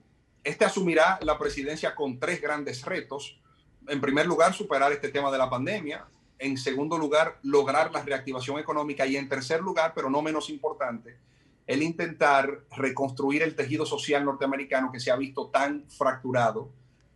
este 0.42 0.64
asumirá 0.64 1.20
la 1.22 1.38
presidencia 1.38 1.94
con 1.94 2.18
tres 2.18 2.42
grandes 2.42 2.84
retos. 2.84 3.38
En 3.86 4.00
primer 4.00 4.26
lugar, 4.26 4.52
superar 4.52 4.90
este 4.90 5.10
tema 5.10 5.30
de 5.30 5.38
la 5.38 5.48
pandemia. 5.48 6.06
En 6.40 6.58
segundo 6.58 6.98
lugar, 6.98 7.38
lograr 7.44 7.92
la 7.92 8.02
reactivación 8.02 8.58
económica. 8.58 9.06
Y 9.06 9.16
en 9.16 9.28
tercer 9.28 9.60
lugar, 9.60 9.92
pero 9.94 10.10
no 10.10 10.22
menos 10.22 10.50
importante, 10.50 11.18
el 11.64 11.80
intentar 11.84 12.62
reconstruir 12.76 13.44
el 13.44 13.54
tejido 13.54 13.86
social 13.86 14.24
norteamericano 14.24 14.90
que 14.90 14.98
se 14.98 15.12
ha 15.12 15.16
visto 15.16 15.50
tan 15.50 15.88
fracturado 15.88 16.68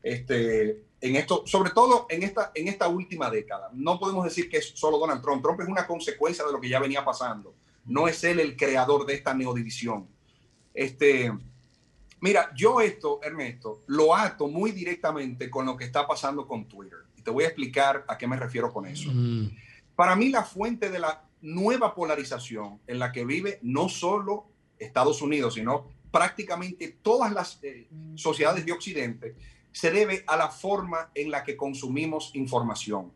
este, 0.04 0.84
en 1.00 1.16
esto, 1.16 1.44
sobre 1.46 1.70
todo 1.70 2.06
en 2.10 2.22
esta, 2.22 2.52
en 2.54 2.68
esta 2.68 2.88
última 2.88 3.30
década. 3.30 3.70
No 3.72 3.98
podemos 3.98 4.24
decir 4.24 4.48
que 4.48 4.58
es 4.58 4.72
solo 4.74 4.98
Donald 4.98 5.22
Trump. 5.22 5.42
Trump 5.42 5.60
es 5.60 5.68
una 5.68 5.86
consecuencia 5.86 6.44
de 6.44 6.52
lo 6.52 6.60
que 6.60 6.68
ya 6.68 6.80
venía 6.80 7.04
pasando. 7.04 7.54
No 7.86 8.06
es 8.06 8.22
él 8.24 8.40
el 8.40 8.56
creador 8.56 9.06
de 9.06 9.14
esta 9.14 9.34
neodivisión. 9.34 10.06
Este, 10.74 11.32
Mira, 12.20 12.50
yo 12.54 12.80
esto, 12.80 13.18
Ernesto, 13.22 13.82
lo 13.86 14.14
ato 14.14 14.46
muy 14.46 14.72
directamente 14.72 15.48
con 15.48 15.64
lo 15.64 15.76
que 15.76 15.84
está 15.84 16.06
pasando 16.06 16.46
con 16.46 16.66
Twitter. 16.66 16.98
Y 17.16 17.22
te 17.22 17.30
voy 17.30 17.44
a 17.44 17.48
explicar 17.48 18.04
a 18.06 18.18
qué 18.18 18.26
me 18.26 18.36
refiero 18.36 18.72
con 18.72 18.86
eso. 18.86 19.10
Para 19.96 20.16
mí, 20.16 20.28
la 20.28 20.44
fuente 20.44 20.90
de 20.90 20.98
la 20.98 21.24
nueva 21.40 21.94
polarización 21.94 22.80
en 22.86 22.98
la 22.98 23.10
que 23.10 23.24
vive 23.24 23.58
no 23.62 23.88
solo 23.88 24.46
Estados 24.78 25.22
Unidos, 25.22 25.54
sino 25.54 25.88
prácticamente 26.10 26.98
todas 27.02 27.32
las 27.32 27.58
eh, 27.62 27.88
sociedades 28.16 28.66
de 28.66 28.72
Occidente, 28.72 29.34
se 29.72 29.90
debe 29.90 30.24
a 30.26 30.36
la 30.36 30.48
forma 30.48 31.10
en 31.14 31.30
la 31.30 31.44
que 31.44 31.56
consumimos 31.56 32.30
información. 32.34 33.12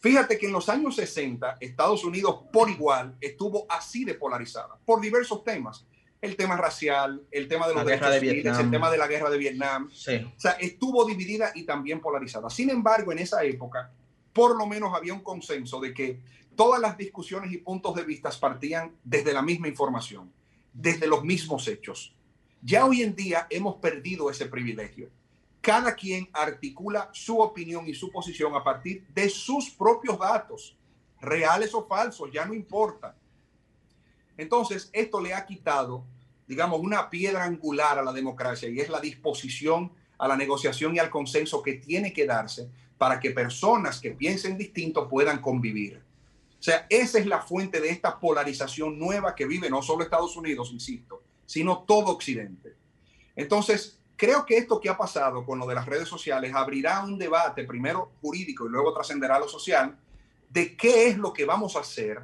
Fíjate 0.00 0.38
que 0.38 0.46
en 0.46 0.52
los 0.52 0.68
años 0.68 0.96
60, 0.96 1.56
Estados 1.60 2.04
Unidos 2.04 2.40
por 2.52 2.70
igual 2.70 3.16
estuvo 3.20 3.66
así 3.68 4.04
de 4.04 4.14
polarizada 4.14 4.78
por 4.84 5.00
diversos 5.00 5.42
temas. 5.42 5.86
El 6.20 6.36
tema 6.36 6.56
racial, 6.56 7.22
el 7.30 7.46
tema 7.46 7.68
de 7.68 7.74
los 7.74 7.84
La 7.84 7.90
guerra 7.90 8.10
derechos 8.10 8.20
de 8.20 8.20
civiles, 8.20 8.44
Vietnam. 8.44 8.64
el 8.64 8.70
tema 8.70 8.90
de 8.90 8.98
la 8.98 9.06
guerra 9.06 9.30
de 9.30 9.38
Vietnam. 9.38 9.90
Sí. 9.92 10.16
O 10.16 10.40
sea, 10.40 10.52
estuvo 10.52 11.04
dividida 11.04 11.52
y 11.54 11.64
también 11.64 12.00
polarizada. 12.00 12.50
Sin 12.50 12.70
embargo, 12.70 13.12
en 13.12 13.20
esa 13.20 13.44
época, 13.44 13.92
por 14.32 14.56
lo 14.56 14.66
menos 14.66 14.94
había 14.94 15.14
un 15.14 15.22
consenso 15.22 15.80
de 15.80 15.94
que 15.94 16.20
todas 16.56 16.80
las 16.80 16.98
discusiones 16.98 17.52
y 17.52 17.58
puntos 17.58 17.94
de 17.94 18.02
vista 18.02 18.30
partían 18.40 18.96
desde 19.04 19.32
la 19.32 19.42
misma 19.42 19.68
información, 19.68 20.32
desde 20.72 21.06
los 21.06 21.24
mismos 21.24 21.68
hechos. 21.68 22.16
Ya 22.62 22.84
hoy 22.84 23.02
en 23.02 23.14
día 23.14 23.46
hemos 23.48 23.76
perdido 23.76 24.28
ese 24.28 24.46
privilegio. 24.46 25.10
Cada 25.68 25.94
quien 25.94 26.30
articula 26.32 27.10
su 27.12 27.40
opinión 27.40 27.86
y 27.86 27.92
su 27.92 28.10
posición 28.10 28.54
a 28.54 28.64
partir 28.64 29.06
de 29.08 29.28
sus 29.28 29.68
propios 29.68 30.18
datos, 30.18 30.74
reales 31.20 31.74
o 31.74 31.86
falsos, 31.86 32.30
ya 32.32 32.46
no 32.46 32.54
importa. 32.54 33.14
Entonces, 34.38 34.88
esto 34.94 35.20
le 35.20 35.34
ha 35.34 35.44
quitado, 35.44 36.06
digamos, 36.46 36.80
una 36.80 37.10
piedra 37.10 37.44
angular 37.44 37.98
a 37.98 38.02
la 38.02 38.14
democracia 38.14 38.66
y 38.70 38.80
es 38.80 38.88
la 38.88 38.98
disposición 38.98 39.92
a 40.16 40.26
la 40.26 40.38
negociación 40.38 40.96
y 40.96 41.00
al 41.00 41.10
consenso 41.10 41.62
que 41.62 41.74
tiene 41.74 42.14
que 42.14 42.24
darse 42.24 42.70
para 42.96 43.20
que 43.20 43.32
personas 43.32 44.00
que 44.00 44.12
piensen 44.12 44.56
distinto 44.56 45.06
puedan 45.06 45.38
convivir. 45.42 46.02
O 46.58 46.62
sea, 46.62 46.86
esa 46.88 47.18
es 47.18 47.26
la 47.26 47.42
fuente 47.42 47.78
de 47.82 47.90
esta 47.90 48.18
polarización 48.18 48.98
nueva 48.98 49.34
que 49.34 49.44
vive 49.44 49.68
no 49.68 49.82
solo 49.82 50.02
Estados 50.02 50.34
Unidos, 50.34 50.70
insisto, 50.72 51.22
sino 51.44 51.80
todo 51.80 52.06
Occidente. 52.06 52.74
Entonces, 53.36 53.97
creo 54.18 54.44
que 54.44 54.58
esto 54.58 54.80
que 54.80 54.90
ha 54.90 54.98
pasado 54.98 55.46
con 55.46 55.60
lo 55.60 55.66
de 55.66 55.76
las 55.76 55.86
redes 55.86 56.08
sociales 56.08 56.52
abrirá 56.52 57.04
un 57.04 57.16
debate, 57.16 57.64
primero 57.64 58.10
jurídico 58.20 58.66
y 58.66 58.70
luego 58.70 58.92
trascenderá 58.92 59.38
lo 59.38 59.48
social, 59.48 59.96
de 60.50 60.76
qué 60.76 61.06
es 61.06 61.16
lo 61.16 61.32
que 61.32 61.44
vamos 61.44 61.76
a 61.76 61.80
hacer 61.80 62.22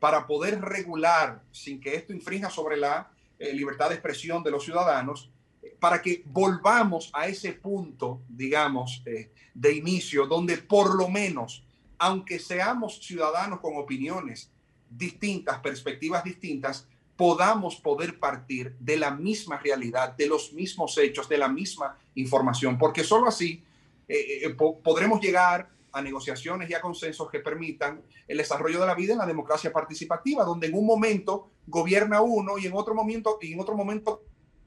para 0.00 0.26
poder 0.26 0.60
regular 0.60 1.40
sin 1.52 1.80
que 1.80 1.94
esto 1.94 2.12
infrinja 2.12 2.50
sobre 2.50 2.76
la 2.76 3.10
eh, 3.38 3.54
libertad 3.54 3.88
de 3.88 3.94
expresión 3.94 4.42
de 4.42 4.50
los 4.50 4.64
ciudadanos, 4.64 5.30
para 5.78 6.02
que 6.02 6.22
volvamos 6.26 7.10
a 7.12 7.28
ese 7.28 7.52
punto, 7.52 8.22
digamos, 8.28 9.02
eh, 9.06 9.30
de 9.54 9.72
inicio, 9.72 10.26
donde 10.26 10.58
por 10.58 10.96
lo 10.96 11.08
menos, 11.08 11.64
aunque 11.98 12.40
seamos 12.40 12.98
ciudadanos 12.98 13.60
con 13.60 13.76
opiniones 13.76 14.50
distintas, 14.90 15.60
perspectivas 15.60 16.24
distintas, 16.24 16.88
podamos 17.16 17.76
poder 17.76 18.18
partir 18.18 18.76
de 18.78 18.96
la 18.96 19.10
misma 19.10 19.58
realidad, 19.58 20.16
de 20.16 20.26
los 20.26 20.52
mismos 20.52 20.98
hechos, 20.98 21.28
de 21.28 21.38
la 21.38 21.48
misma 21.48 21.96
información, 22.14 22.76
porque 22.78 23.02
solo 23.04 23.28
así 23.28 23.64
eh, 24.08 24.40
eh, 24.42 24.50
po- 24.50 24.78
podremos 24.80 25.20
llegar 25.20 25.70
a 25.92 26.02
negociaciones 26.02 26.68
y 26.68 26.74
a 26.74 26.80
consensos 26.80 27.30
que 27.30 27.40
permitan 27.40 28.02
el 28.28 28.36
desarrollo 28.36 28.80
de 28.80 28.86
la 28.86 28.94
vida 28.94 29.14
en 29.14 29.18
la 29.18 29.26
democracia 29.26 29.72
participativa, 29.72 30.44
donde 30.44 30.66
en 30.66 30.74
un 30.74 30.84
momento 30.84 31.48
gobierna 31.66 32.20
uno 32.20 32.58
y 32.58 32.66
en 32.66 32.74
otro 32.74 32.94
momento 32.94 33.38
y 33.40 33.54
en 33.54 33.60
otro 33.60 33.74
momento 33.74 34.22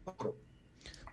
otro. 0.05 0.35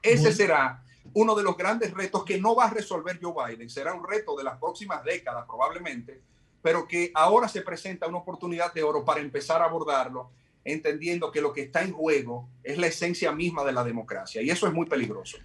Ese 0.02 0.32
será 0.32 0.82
uno 1.12 1.34
de 1.34 1.42
los 1.42 1.56
grandes 1.56 1.92
retos 1.92 2.24
que 2.24 2.38
no 2.40 2.54
va 2.54 2.64
a 2.64 2.70
resolver 2.70 3.18
Joe 3.20 3.34
Biden. 3.46 3.68
Será 3.68 3.92
un 3.92 4.06
reto 4.06 4.36
de 4.36 4.44
las 4.44 4.58
próximas 4.58 5.04
décadas 5.04 5.44
probablemente, 5.46 6.22
pero 6.62 6.88
que 6.88 7.10
ahora 7.14 7.48
se 7.48 7.60
presenta 7.62 8.06
una 8.06 8.18
oportunidad 8.18 8.72
de 8.72 8.82
oro 8.82 9.04
para 9.04 9.20
empezar 9.20 9.60
a 9.60 9.66
abordarlo, 9.66 10.30
entendiendo 10.66 11.30
que 11.32 11.40
lo 11.40 11.52
que 11.52 11.62
está 11.62 11.82
en 11.82 11.92
juego 11.92 12.48
es 12.62 12.76
la 12.78 12.86
esencia 12.88 13.32
misma 13.32 13.64
de 13.64 13.72
la 13.72 13.84
democracia 13.84 14.42
y 14.42 14.50
eso 14.50 14.66
es 14.66 14.72
muy 14.72 14.86
peligroso. 14.86 15.38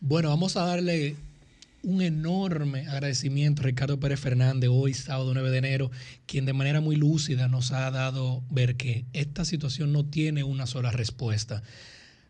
Bueno, 0.00 0.28
vamos 0.28 0.56
a 0.56 0.64
darle 0.64 1.16
un 1.82 2.02
enorme 2.02 2.86
agradecimiento 2.88 3.62
a 3.62 3.66
Ricardo 3.66 3.98
Pérez 4.00 4.20
Fernández, 4.20 4.70
hoy 4.72 4.94
sábado 4.94 5.32
9 5.34 5.50
de 5.50 5.58
enero, 5.58 5.90
quien 6.26 6.44
de 6.46 6.52
manera 6.52 6.80
muy 6.80 6.96
lúcida 6.96 7.48
nos 7.48 7.72
ha 7.72 7.90
dado 7.90 8.42
ver 8.50 8.76
que 8.76 9.04
esta 9.12 9.44
situación 9.44 9.92
no 9.92 10.04
tiene 10.04 10.44
una 10.44 10.66
sola 10.66 10.90
respuesta. 10.90 11.62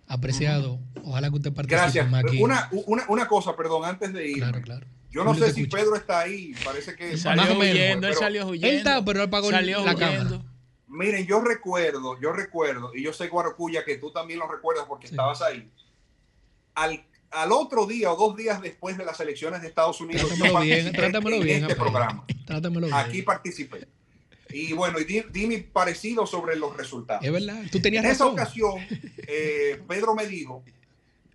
Apreciado, 0.07 0.79
ojalá 1.05 1.29
que 1.29 1.37
usted 1.37 1.53
participe 1.53 1.83
Gracias. 1.83 2.11
más 2.11 2.25
aquí. 2.25 2.41
Una, 2.43 2.69
una, 2.87 3.05
una 3.09 3.29
cosa, 3.29 3.55
perdón, 3.55 3.85
antes 3.85 4.13
de 4.15 4.27
ir. 4.29 4.39
Claro, 4.39 4.63
claro. 4.63 4.87
Yo 5.11 5.25
no 5.25 5.33
Julio 5.33 5.47
sé 5.49 5.53
si 5.55 5.61
escucha. 5.63 5.83
Pedro 5.83 5.97
está 5.97 6.21
ahí, 6.21 6.55
parece 6.65 6.95
que 6.95 7.17
Salió 7.19 7.59
huyendo, 7.59 8.09
él 8.09 8.15
salió 8.15 8.47
huyendo. 8.47 8.67
Él 8.69 8.77
está, 8.77 9.05
pero 9.05 9.21
él 9.21 9.27
apagó 9.29 9.51
Salió 9.51 9.85
la 9.85 9.95
huyendo. 9.95 9.99
cámara. 9.99 10.43
Miren, 10.89 11.27
yo 11.27 11.41
recuerdo, 11.41 12.19
yo 12.21 12.33
recuerdo, 12.33 12.93
y 12.95 13.03
yo 13.03 13.13
sé, 13.13 13.29
Guarocuya, 13.29 13.85
que 13.85 13.97
tú 13.99 14.11
también 14.11 14.39
lo 14.39 14.49
recuerdas 14.51 14.87
porque 14.89 15.07
estabas 15.07 15.43
ahí. 15.43 15.71
Al, 16.75 17.05
al 17.31 17.53
otro 17.53 17.87
día 17.87 18.11
o 18.13 18.17
dos 18.17 18.37
días 18.37 18.61
después 18.63 18.97
de 18.97 19.05
las 19.05 19.21
elecciones 19.21 19.61
de 19.63 19.69
Estados 19.69 20.01
Unidos, 20.01 20.23
yo 20.23 20.29
Trátamelo 20.29 20.61
bien, 20.61 20.77
participé 20.77 20.97
trátamelo 20.99 21.37
en 21.37 21.43
bien. 21.43 21.57
este 21.63 21.75
Rafael. 21.75 21.91
programa. 21.93 22.27
Trátamelo 22.47 22.87
bien. 22.87 22.99
Aquí 22.99 23.23
participé. 23.23 23.87
Y 24.51 24.73
bueno, 24.73 24.99
y 24.99 25.05
di, 25.05 25.23
di 25.31 25.47
mi 25.47 25.59
parecido 25.59 26.27
sobre 26.27 26.57
los 26.57 26.75
resultados. 26.75 27.23
Es 27.23 27.31
verdad, 27.31 27.63
tú 27.71 27.81
tenías 27.81 28.03
en 28.05 28.11
esa 28.11 28.27
ocasión, 28.27 28.77
eh, 29.27 29.83
Pedro 29.87 30.15
me 30.15 30.27
dijo 30.27 30.65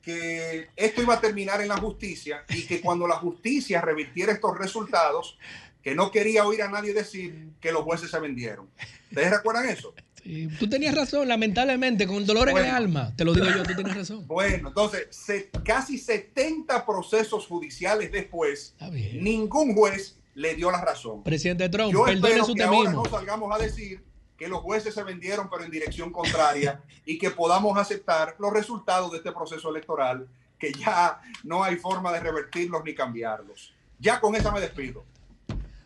que 0.01 0.67
esto 0.75 1.01
iba 1.03 1.13
a 1.13 1.21
terminar 1.21 1.61
en 1.61 1.67
la 1.67 1.77
justicia 1.77 2.43
y 2.49 2.63
que 2.65 2.81
cuando 2.81 3.07
la 3.07 3.15
justicia 3.17 3.81
revirtiera 3.81 4.33
estos 4.33 4.57
resultados, 4.57 5.37
que 5.83 5.93
no 5.93 6.11
quería 6.11 6.45
oír 6.45 6.61
a 6.63 6.69
nadie 6.69 6.93
decir 6.93 7.49
que 7.59 7.71
los 7.71 7.83
jueces 7.83 8.09
se 8.09 8.19
vendieron. 8.19 8.69
¿Ustedes 9.09 9.29
recuerdan 9.31 9.67
eso? 9.69 9.93
Sí, 10.23 10.47
tú 10.57 10.69
tenías 10.69 10.95
razón, 10.95 11.27
lamentablemente, 11.27 12.07
con 12.07 12.25
dolor 12.25 12.47
en 12.47 12.55
el 12.57 12.63
Bueno. 12.63 12.77
alma. 12.77 13.13
Te 13.17 13.25
lo 13.25 13.33
digo 13.33 13.45
yo, 13.47 13.63
tú 13.63 13.75
tenías 13.75 13.97
razón. 13.97 14.25
Bueno, 14.25 14.69
entonces, 14.69 15.07
se- 15.11 15.49
casi 15.65 15.97
70 15.97 16.85
procesos 16.85 17.45
judiciales 17.45 18.09
después, 18.11 18.73
ningún 19.19 19.75
juez 19.75 20.17
le 20.35 20.55
dio 20.55 20.71
la 20.71 20.79
razón. 20.79 21.21
Presidente 21.23 21.67
Trump, 21.67 21.91
Yo 21.91 22.07
espero 22.07 22.45
que 22.55 22.63
ahora 22.63 22.91
no 22.93 23.03
salgamos 23.05 23.53
a 23.53 23.61
decir 23.61 24.01
que 24.37 24.47
los 24.47 24.61
jueces 24.61 24.93
se 24.93 25.03
vendieron 25.03 25.49
pero 25.49 25.63
en 25.65 25.71
dirección 25.71 26.11
contraria 26.11 26.81
y 27.05 27.17
que 27.17 27.29
podamos 27.29 27.77
aceptar 27.77 28.35
los 28.39 28.51
resultados 28.53 29.11
de 29.11 29.17
este 29.17 29.31
proceso 29.33 29.69
electoral 29.69 30.27
que 30.57 30.71
ya 30.71 31.19
no 31.43 31.63
hay 31.63 31.75
forma 31.75 32.11
de 32.13 32.21
revertirlos 32.21 32.81
ni 32.85 32.95
cambiarlos. 32.95 33.73
Ya 33.99 34.21
con 34.21 34.33
esa 34.35 34.49
me 34.51 34.61
despido. 34.61 35.03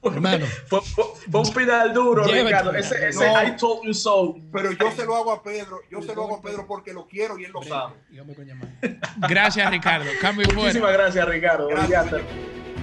Hermano. 0.03 0.45
Fue, 0.67 0.81
fue- 0.81 1.03
fue 1.29 1.41
un 1.41 1.53
pedal 1.53 1.93
duro. 1.93 2.23
Ricardo. 2.23 2.73
Ese, 2.73 3.09
ese 3.09 3.25
No. 3.27 3.43
I 3.43 3.55
told 3.57 3.83
you 3.85 3.93
so. 3.93 4.35
Pero 4.51 4.71
yo 4.71 4.91
se 4.91 5.05
lo 5.05 5.15
hago 5.15 5.31
a 5.31 5.41
Pedro, 5.43 5.81
yo 5.91 6.01
se 6.01 6.13
lo 6.15 6.23
hago 6.23 6.35
a 6.37 6.41
Pedro 6.41 6.65
porque 6.67 6.93
lo 6.93 7.07
quiero 7.07 7.37
y 7.37 7.45
él 7.45 7.51
lo 7.51 7.61
sabe. 7.63 7.93
Gracias, 9.29 9.69
Ricardo. 9.71 10.09
Cambio 10.21 10.43
y 10.43 10.45
fuera. 10.45 10.61
Muchísimas 10.61 10.93
gracias, 10.93 11.27
Ricardo. 11.27 11.67
Brillante. 11.67 12.17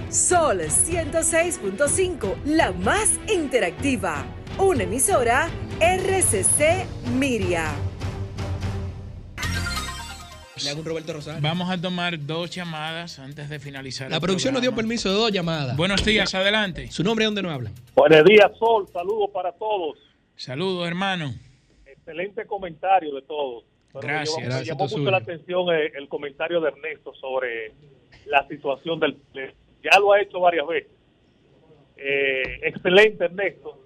Sol 0.09 0.61
106.5, 0.61 2.35
la 2.45 2.71
más 2.71 3.13
interactiva. 3.27 4.23
Una 4.57 4.83
emisora 4.83 5.49
RCC 5.79 6.85
Miria. 7.17 7.65
Le 10.63 10.69
hago 10.69 10.79
un 10.79 10.85
Roberto 10.85 11.13
Rosario. 11.13 11.41
Vamos 11.41 11.69
a 11.69 11.79
tomar 11.81 12.17
dos 12.25 12.49
llamadas 12.49 13.19
antes 13.19 13.49
de 13.49 13.59
finalizar. 13.59 14.09
La 14.09 14.15
el 14.17 14.21
producción 14.21 14.53
nos 14.53 14.61
dio 14.61 14.73
permiso 14.73 15.09
de 15.09 15.15
dos 15.15 15.31
llamadas. 15.31 15.75
Buenos 15.75 16.03
días, 16.05 16.33
adelante. 16.33 16.89
¿Su 16.91 17.03
nombre 17.03 17.23
y 17.23 17.25
dónde 17.25 17.41
nos 17.41 17.51
hablan? 17.53 17.73
Buenos 17.93 18.23
días, 18.23 18.51
Sol. 18.57 18.87
Saludos 18.93 19.29
para 19.33 19.51
todos. 19.51 19.97
Saludos, 20.37 20.87
hermano. 20.87 21.33
Excelente 21.85 22.45
comentario 22.45 23.13
de 23.13 23.21
todos. 23.23 23.63
Pero 23.93 24.07
me 24.07 24.13
Gracias. 24.13 24.35
llamó- 24.37 24.39
Me 24.41 24.45
Gracias, 24.47 24.67
llamó 24.77 24.87
mucho 24.97 25.11
la 25.11 25.17
atención 25.17 25.75
eh, 25.75 25.91
el 25.97 26.07
comentario 26.07 26.61
de 26.61 26.67
Ernesto 26.69 27.13
sobre 27.15 27.73
la 28.27 28.47
situación 28.47 28.99
del. 28.99 29.17
Ya 29.83 29.99
lo 29.99 30.13
ha 30.13 30.21
hecho 30.21 30.39
varias 30.39 30.65
veces. 30.67 30.91
Eh, 31.97 32.59
excelente, 32.63 33.25
Ernesto. 33.25 33.79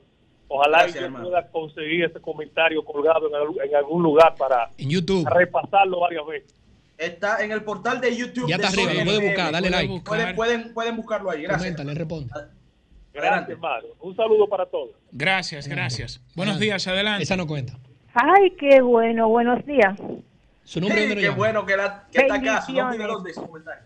Ojalá 0.51 0.79
Gracias, 0.79 0.99
yo 0.99 1.05
hermano. 1.05 1.25
pueda 1.29 1.47
conseguir 1.51 2.03
ese 2.05 2.19
comentario 2.19 2.83
colgado 2.83 3.29
en, 3.29 3.35
al- 3.35 3.67
en 3.69 3.75
algún 3.75 4.01
lugar 4.03 4.33
para 4.35 4.71
En 4.77 4.89
YouTube. 4.89 5.27
repasarlo 5.29 5.99
varias 5.99 6.25
veces. 6.25 6.53
Está 6.97 7.43
en 7.43 7.51
el 7.51 7.63
portal 7.63 8.01
de 8.01 8.15
YouTube. 8.17 8.49
Ya 8.49 8.55
está 8.55 8.67
arriba, 8.69 8.93
lo 8.93 9.03
puede 9.03 9.09
FM. 9.17 9.27
buscar, 9.27 9.51
dale 9.53 9.69
Pueden- 9.69 9.87
like. 9.89 10.03
Pueden, 10.05 10.35
pueden, 10.35 10.73
pueden 10.73 10.95
buscarlo 10.97 11.29
ahí. 11.29 11.43
Gracias. 11.43 11.61
Comenta, 11.61 11.83
le 11.83 11.93
respondo. 11.93 12.33
Gracias, 13.13 13.49
hermano. 13.49 13.87
Un 14.01 14.15
saludo 14.15 14.47
para 14.47 14.65
todos. 14.65 14.91
Gracias, 15.11 15.67
gracias. 15.67 16.21
Buenos 16.35 16.59
días, 16.59 16.87
adelante. 16.87 17.23
Esa 17.23 17.35
no 17.37 17.47
cuenta. 17.47 17.77
Ay, 18.13 18.51
qué 18.59 18.81
bueno, 18.81 19.29
buenos 19.29 19.63
días. 19.65 19.97
Su 20.63 20.79
nombre 20.81 21.07
Sí, 21.07 21.15
qué 21.15 21.21
llama. 21.21 21.37
bueno 21.37 21.65
que, 21.65 21.77
la, 21.77 22.07
que 22.11 22.21
está 22.21 22.35
acá. 22.35 22.61
Su 22.63 22.73
nombre 22.73 22.97
y 22.97 23.23
de 23.23 23.33
su 23.33 23.45
comentario. 23.45 23.83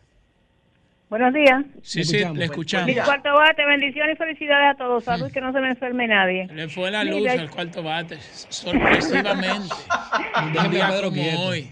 Buenos 1.14 1.32
días. 1.32 1.64
Sí, 1.84 2.04
sí, 2.04 2.26
le 2.34 2.46
escuchamos. 2.46 2.88
Mi 2.88 2.96
cuarto 2.96 3.32
bate, 3.36 3.64
bendiciones 3.68 4.16
y 4.16 4.18
felicidades 4.18 4.74
a 4.74 4.78
todos. 4.80 5.04
Salud, 5.04 5.32
que 5.32 5.42
no 5.42 5.54
se 5.54 5.60
me 5.60 5.70
enferme 5.70 6.08
nadie. 6.08 6.48
Le 6.48 6.68
fue 6.68 6.90
la 6.90 7.04
luz 7.04 7.18
Mira, 7.18 7.34
al 7.34 7.52
cuarto 7.52 7.84
bate, 7.84 8.18
sorpresivamente. 8.18 9.76
Un 10.44 10.54
Déjeme 10.54 10.74
día 10.74 10.88
a 10.88 10.90
Pedro 10.90 11.10
como 11.12 11.22
quieto. 11.22 11.40
hoy. 11.40 11.68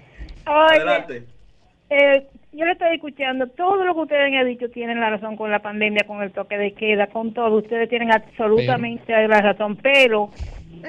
Oye, 0.45 1.23
eh, 1.89 2.27
yo 2.51 2.65
le 2.65 2.71
estoy 2.73 2.93
escuchando, 2.93 3.47
todo 3.47 3.83
lo 3.83 3.95
que 3.95 4.01
ustedes 4.01 4.31
han 4.31 4.45
dicho 4.45 4.69
tienen 4.69 4.99
la 4.99 5.09
razón 5.09 5.35
con 5.35 5.49
la 5.49 5.57
pandemia, 5.57 6.05
con 6.05 6.21
el 6.21 6.31
toque 6.31 6.59
de 6.59 6.73
queda, 6.73 7.07
con 7.07 7.33
todo, 7.33 7.57
ustedes 7.57 7.89
tienen 7.89 8.11
absolutamente 8.11 9.11
la 9.27 9.41
razón, 9.41 9.75
pero 9.77 10.29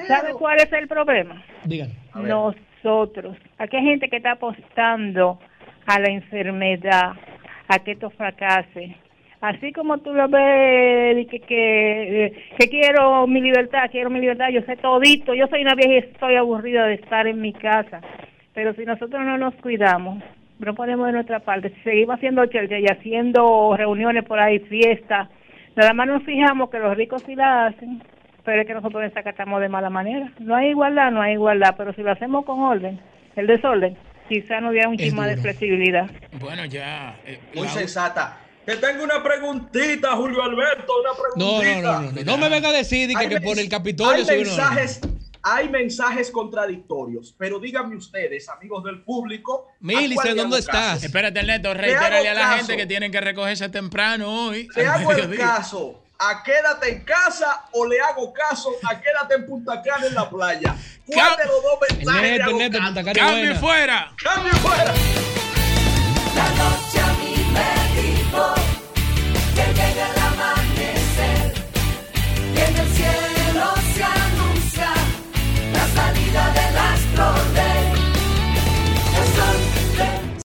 ¿sabe 0.07 0.33
cuál 0.33 0.57
es 0.57 0.71
el 0.73 0.87
problema? 0.87 1.43
Digan. 1.65 1.89
Nosotros, 2.13 3.35
aquí 3.57 3.77
hay 3.77 3.83
gente 3.83 4.09
que 4.09 4.17
está 4.17 4.33
apostando 4.33 5.39
a 5.87 5.99
la 5.99 6.09
enfermedad, 6.09 7.13
a 7.67 7.79
que 7.79 7.91
esto 7.91 8.09
fracase. 8.11 8.95
Así 9.41 9.73
como 9.73 9.97
tú 9.97 10.13
lo 10.13 10.29
ves, 10.29 11.27
que, 11.27 11.39
que, 11.41 12.33
que 12.57 12.69
quiero 12.69 13.27
mi 13.27 13.41
libertad, 13.41 13.89
quiero 13.91 14.09
mi 14.09 14.21
libertad, 14.21 14.49
yo 14.49 14.61
sé 14.61 14.77
todito, 14.77 15.33
yo 15.33 15.47
soy 15.47 15.63
una 15.63 15.75
vieja 15.75 15.93
y 15.93 15.97
estoy 15.97 16.35
aburrida 16.35 16.87
de 16.87 16.93
estar 16.93 17.27
en 17.27 17.41
mi 17.41 17.51
casa. 17.51 17.99
Pero 18.53 18.73
si 18.73 18.85
nosotros 18.85 19.21
no 19.25 19.37
nos 19.37 19.53
cuidamos, 19.55 20.23
no 20.59 20.73
ponemos 20.75 21.07
de 21.07 21.13
nuestra 21.13 21.39
parte, 21.39 21.71
si 21.71 21.81
seguimos 21.81 22.15
haciendo 22.15 22.45
chelcha 22.45 22.79
y 22.79 22.85
haciendo 22.85 23.75
reuniones 23.75 24.23
por 24.23 24.39
ahí, 24.39 24.59
fiestas, 24.59 25.27
nada 25.75 25.93
más 25.93 26.07
nos 26.07 26.23
fijamos 26.23 26.69
que 26.69 26.79
los 26.79 26.95
ricos 26.95 27.21
sí 27.23 27.35
la 27.35 27.65
hacen, 27.65 28.01
pero 28.45 28.61
es 28.61 28.67
que 28.67 28.73
nosotros 28.73 29.03
desacatamos 29.03 29.59
de 29.59 29.69
mala 29.69 29.89
manera. 29.89 30.31
No 30.39 30.55
hay 30.55 30.69
igualdad, 30.69 31.11
no 31.11 31.21
hay 31.21 31.33
igualdad, 31.33 31.75
pero 31.77 31.91
si 31.93 32.01
lo 32.01 32.11
hacemos 32.11 32.45
con 32.45 32.61
orden, 32.61 32.99
el 33.35 33.47
desorden, 33.47 33.97
quizá 34.29 34.59
no 34.61 34.69
hubiera 34.69 34.87
un 34.89 34.95
Es 34.95 35.01
chisma 35.01 35.27
de 35.27 35.37
flexibilidad. 35.37 36.09
Bueno, 36.39 36.65
ya. 36.65 37.19
eh, 37.25 37.39
Muy 37.55 37.67
la- 37.67 37.73
sensata. 37.73 38.39
Te 38.65 38.77
tengo 38.77 39.03
una 39.03 39.21
preguntita, 39.21 40.15
Julio 40.15 40.41
Alberto, 40.41 40.93
una 41.01 41.09
No, 41.35 41.59
preguntita. 41.59 41.81
no, 41.81 42.01
no, 42.01 42.11
no, 42.11 42.11
no. 42.11 42.23
No 42.23 42.37
me 42.37 42.47
venga 42.49 42.69
a 42.69 42.71
decir 42.71 43.09
que, 43.09 43.41
por 43.41 43.59
el 43.59 43.67
Capitolio 43.67 44.23
hay 44.29 44.37
mensajes, 44.37 45.01
hay 45.41 45.67
mensajes 45.67 46.31
contradictorios, 46.31 47.35
pero 47.37 47.59
díganme 47.59 47.97
ustedes, 47.97 48.47
amigos 48.47 48.83
del 48.85 49.03
público. 49.03 49.67
¿a 49.69 49.75
Milice, 49.81 50.33
¿dónde 50.33 50.59
estás? 50.59 51.03
Espérate, 51.03 51.39
Ernesto, 51.41 51.73
Le 51.73 51.81
reitérale 51.81 52.29
a 52.29 52.33
la 52.33 52.39
caso. 52.41 52.57
gente 52.57 52.77
que 52.77 52.85
tienen 52.85 53.11
que 53.11 53.19
recogerse 53.19 53.67
temprano 53.67 54.45
hoy. 54.47 54.69
¿Le 54.75 54.87
al 54.87 55.01
hago 55.01 55.11
el 55.11 55.37
caso 55.37 56.02
a 56.29 56.41
quédate 56.41 56.89
en 56.89 57.03
casa 57.03 57.65
o 57.71 57.85
le 57.85 57.99
hago 57.99 58.33
caso 58.33 58.69
a 58.89 58.99
quédate 58.99 59.35
en 59.35 59.45
Punta 59.45 59.81
Cana 59.81 60.07
en 60.07 60.15
la 60.15 60.29
playa. 60.29 60.75
¿Cuál 61.05 61.37
de 61.37 61.45
los 61.45 61.63
dos 61.63 61.79
mensajes 61.81 62.21
neto, 62.21 63.13
Cambio 63.13 63.55
fuera. 63.55 64.11
Cambio 64.23 64.53
fuera. 64.55 64.93
La 66.35 66.49
noche 66.49 67.12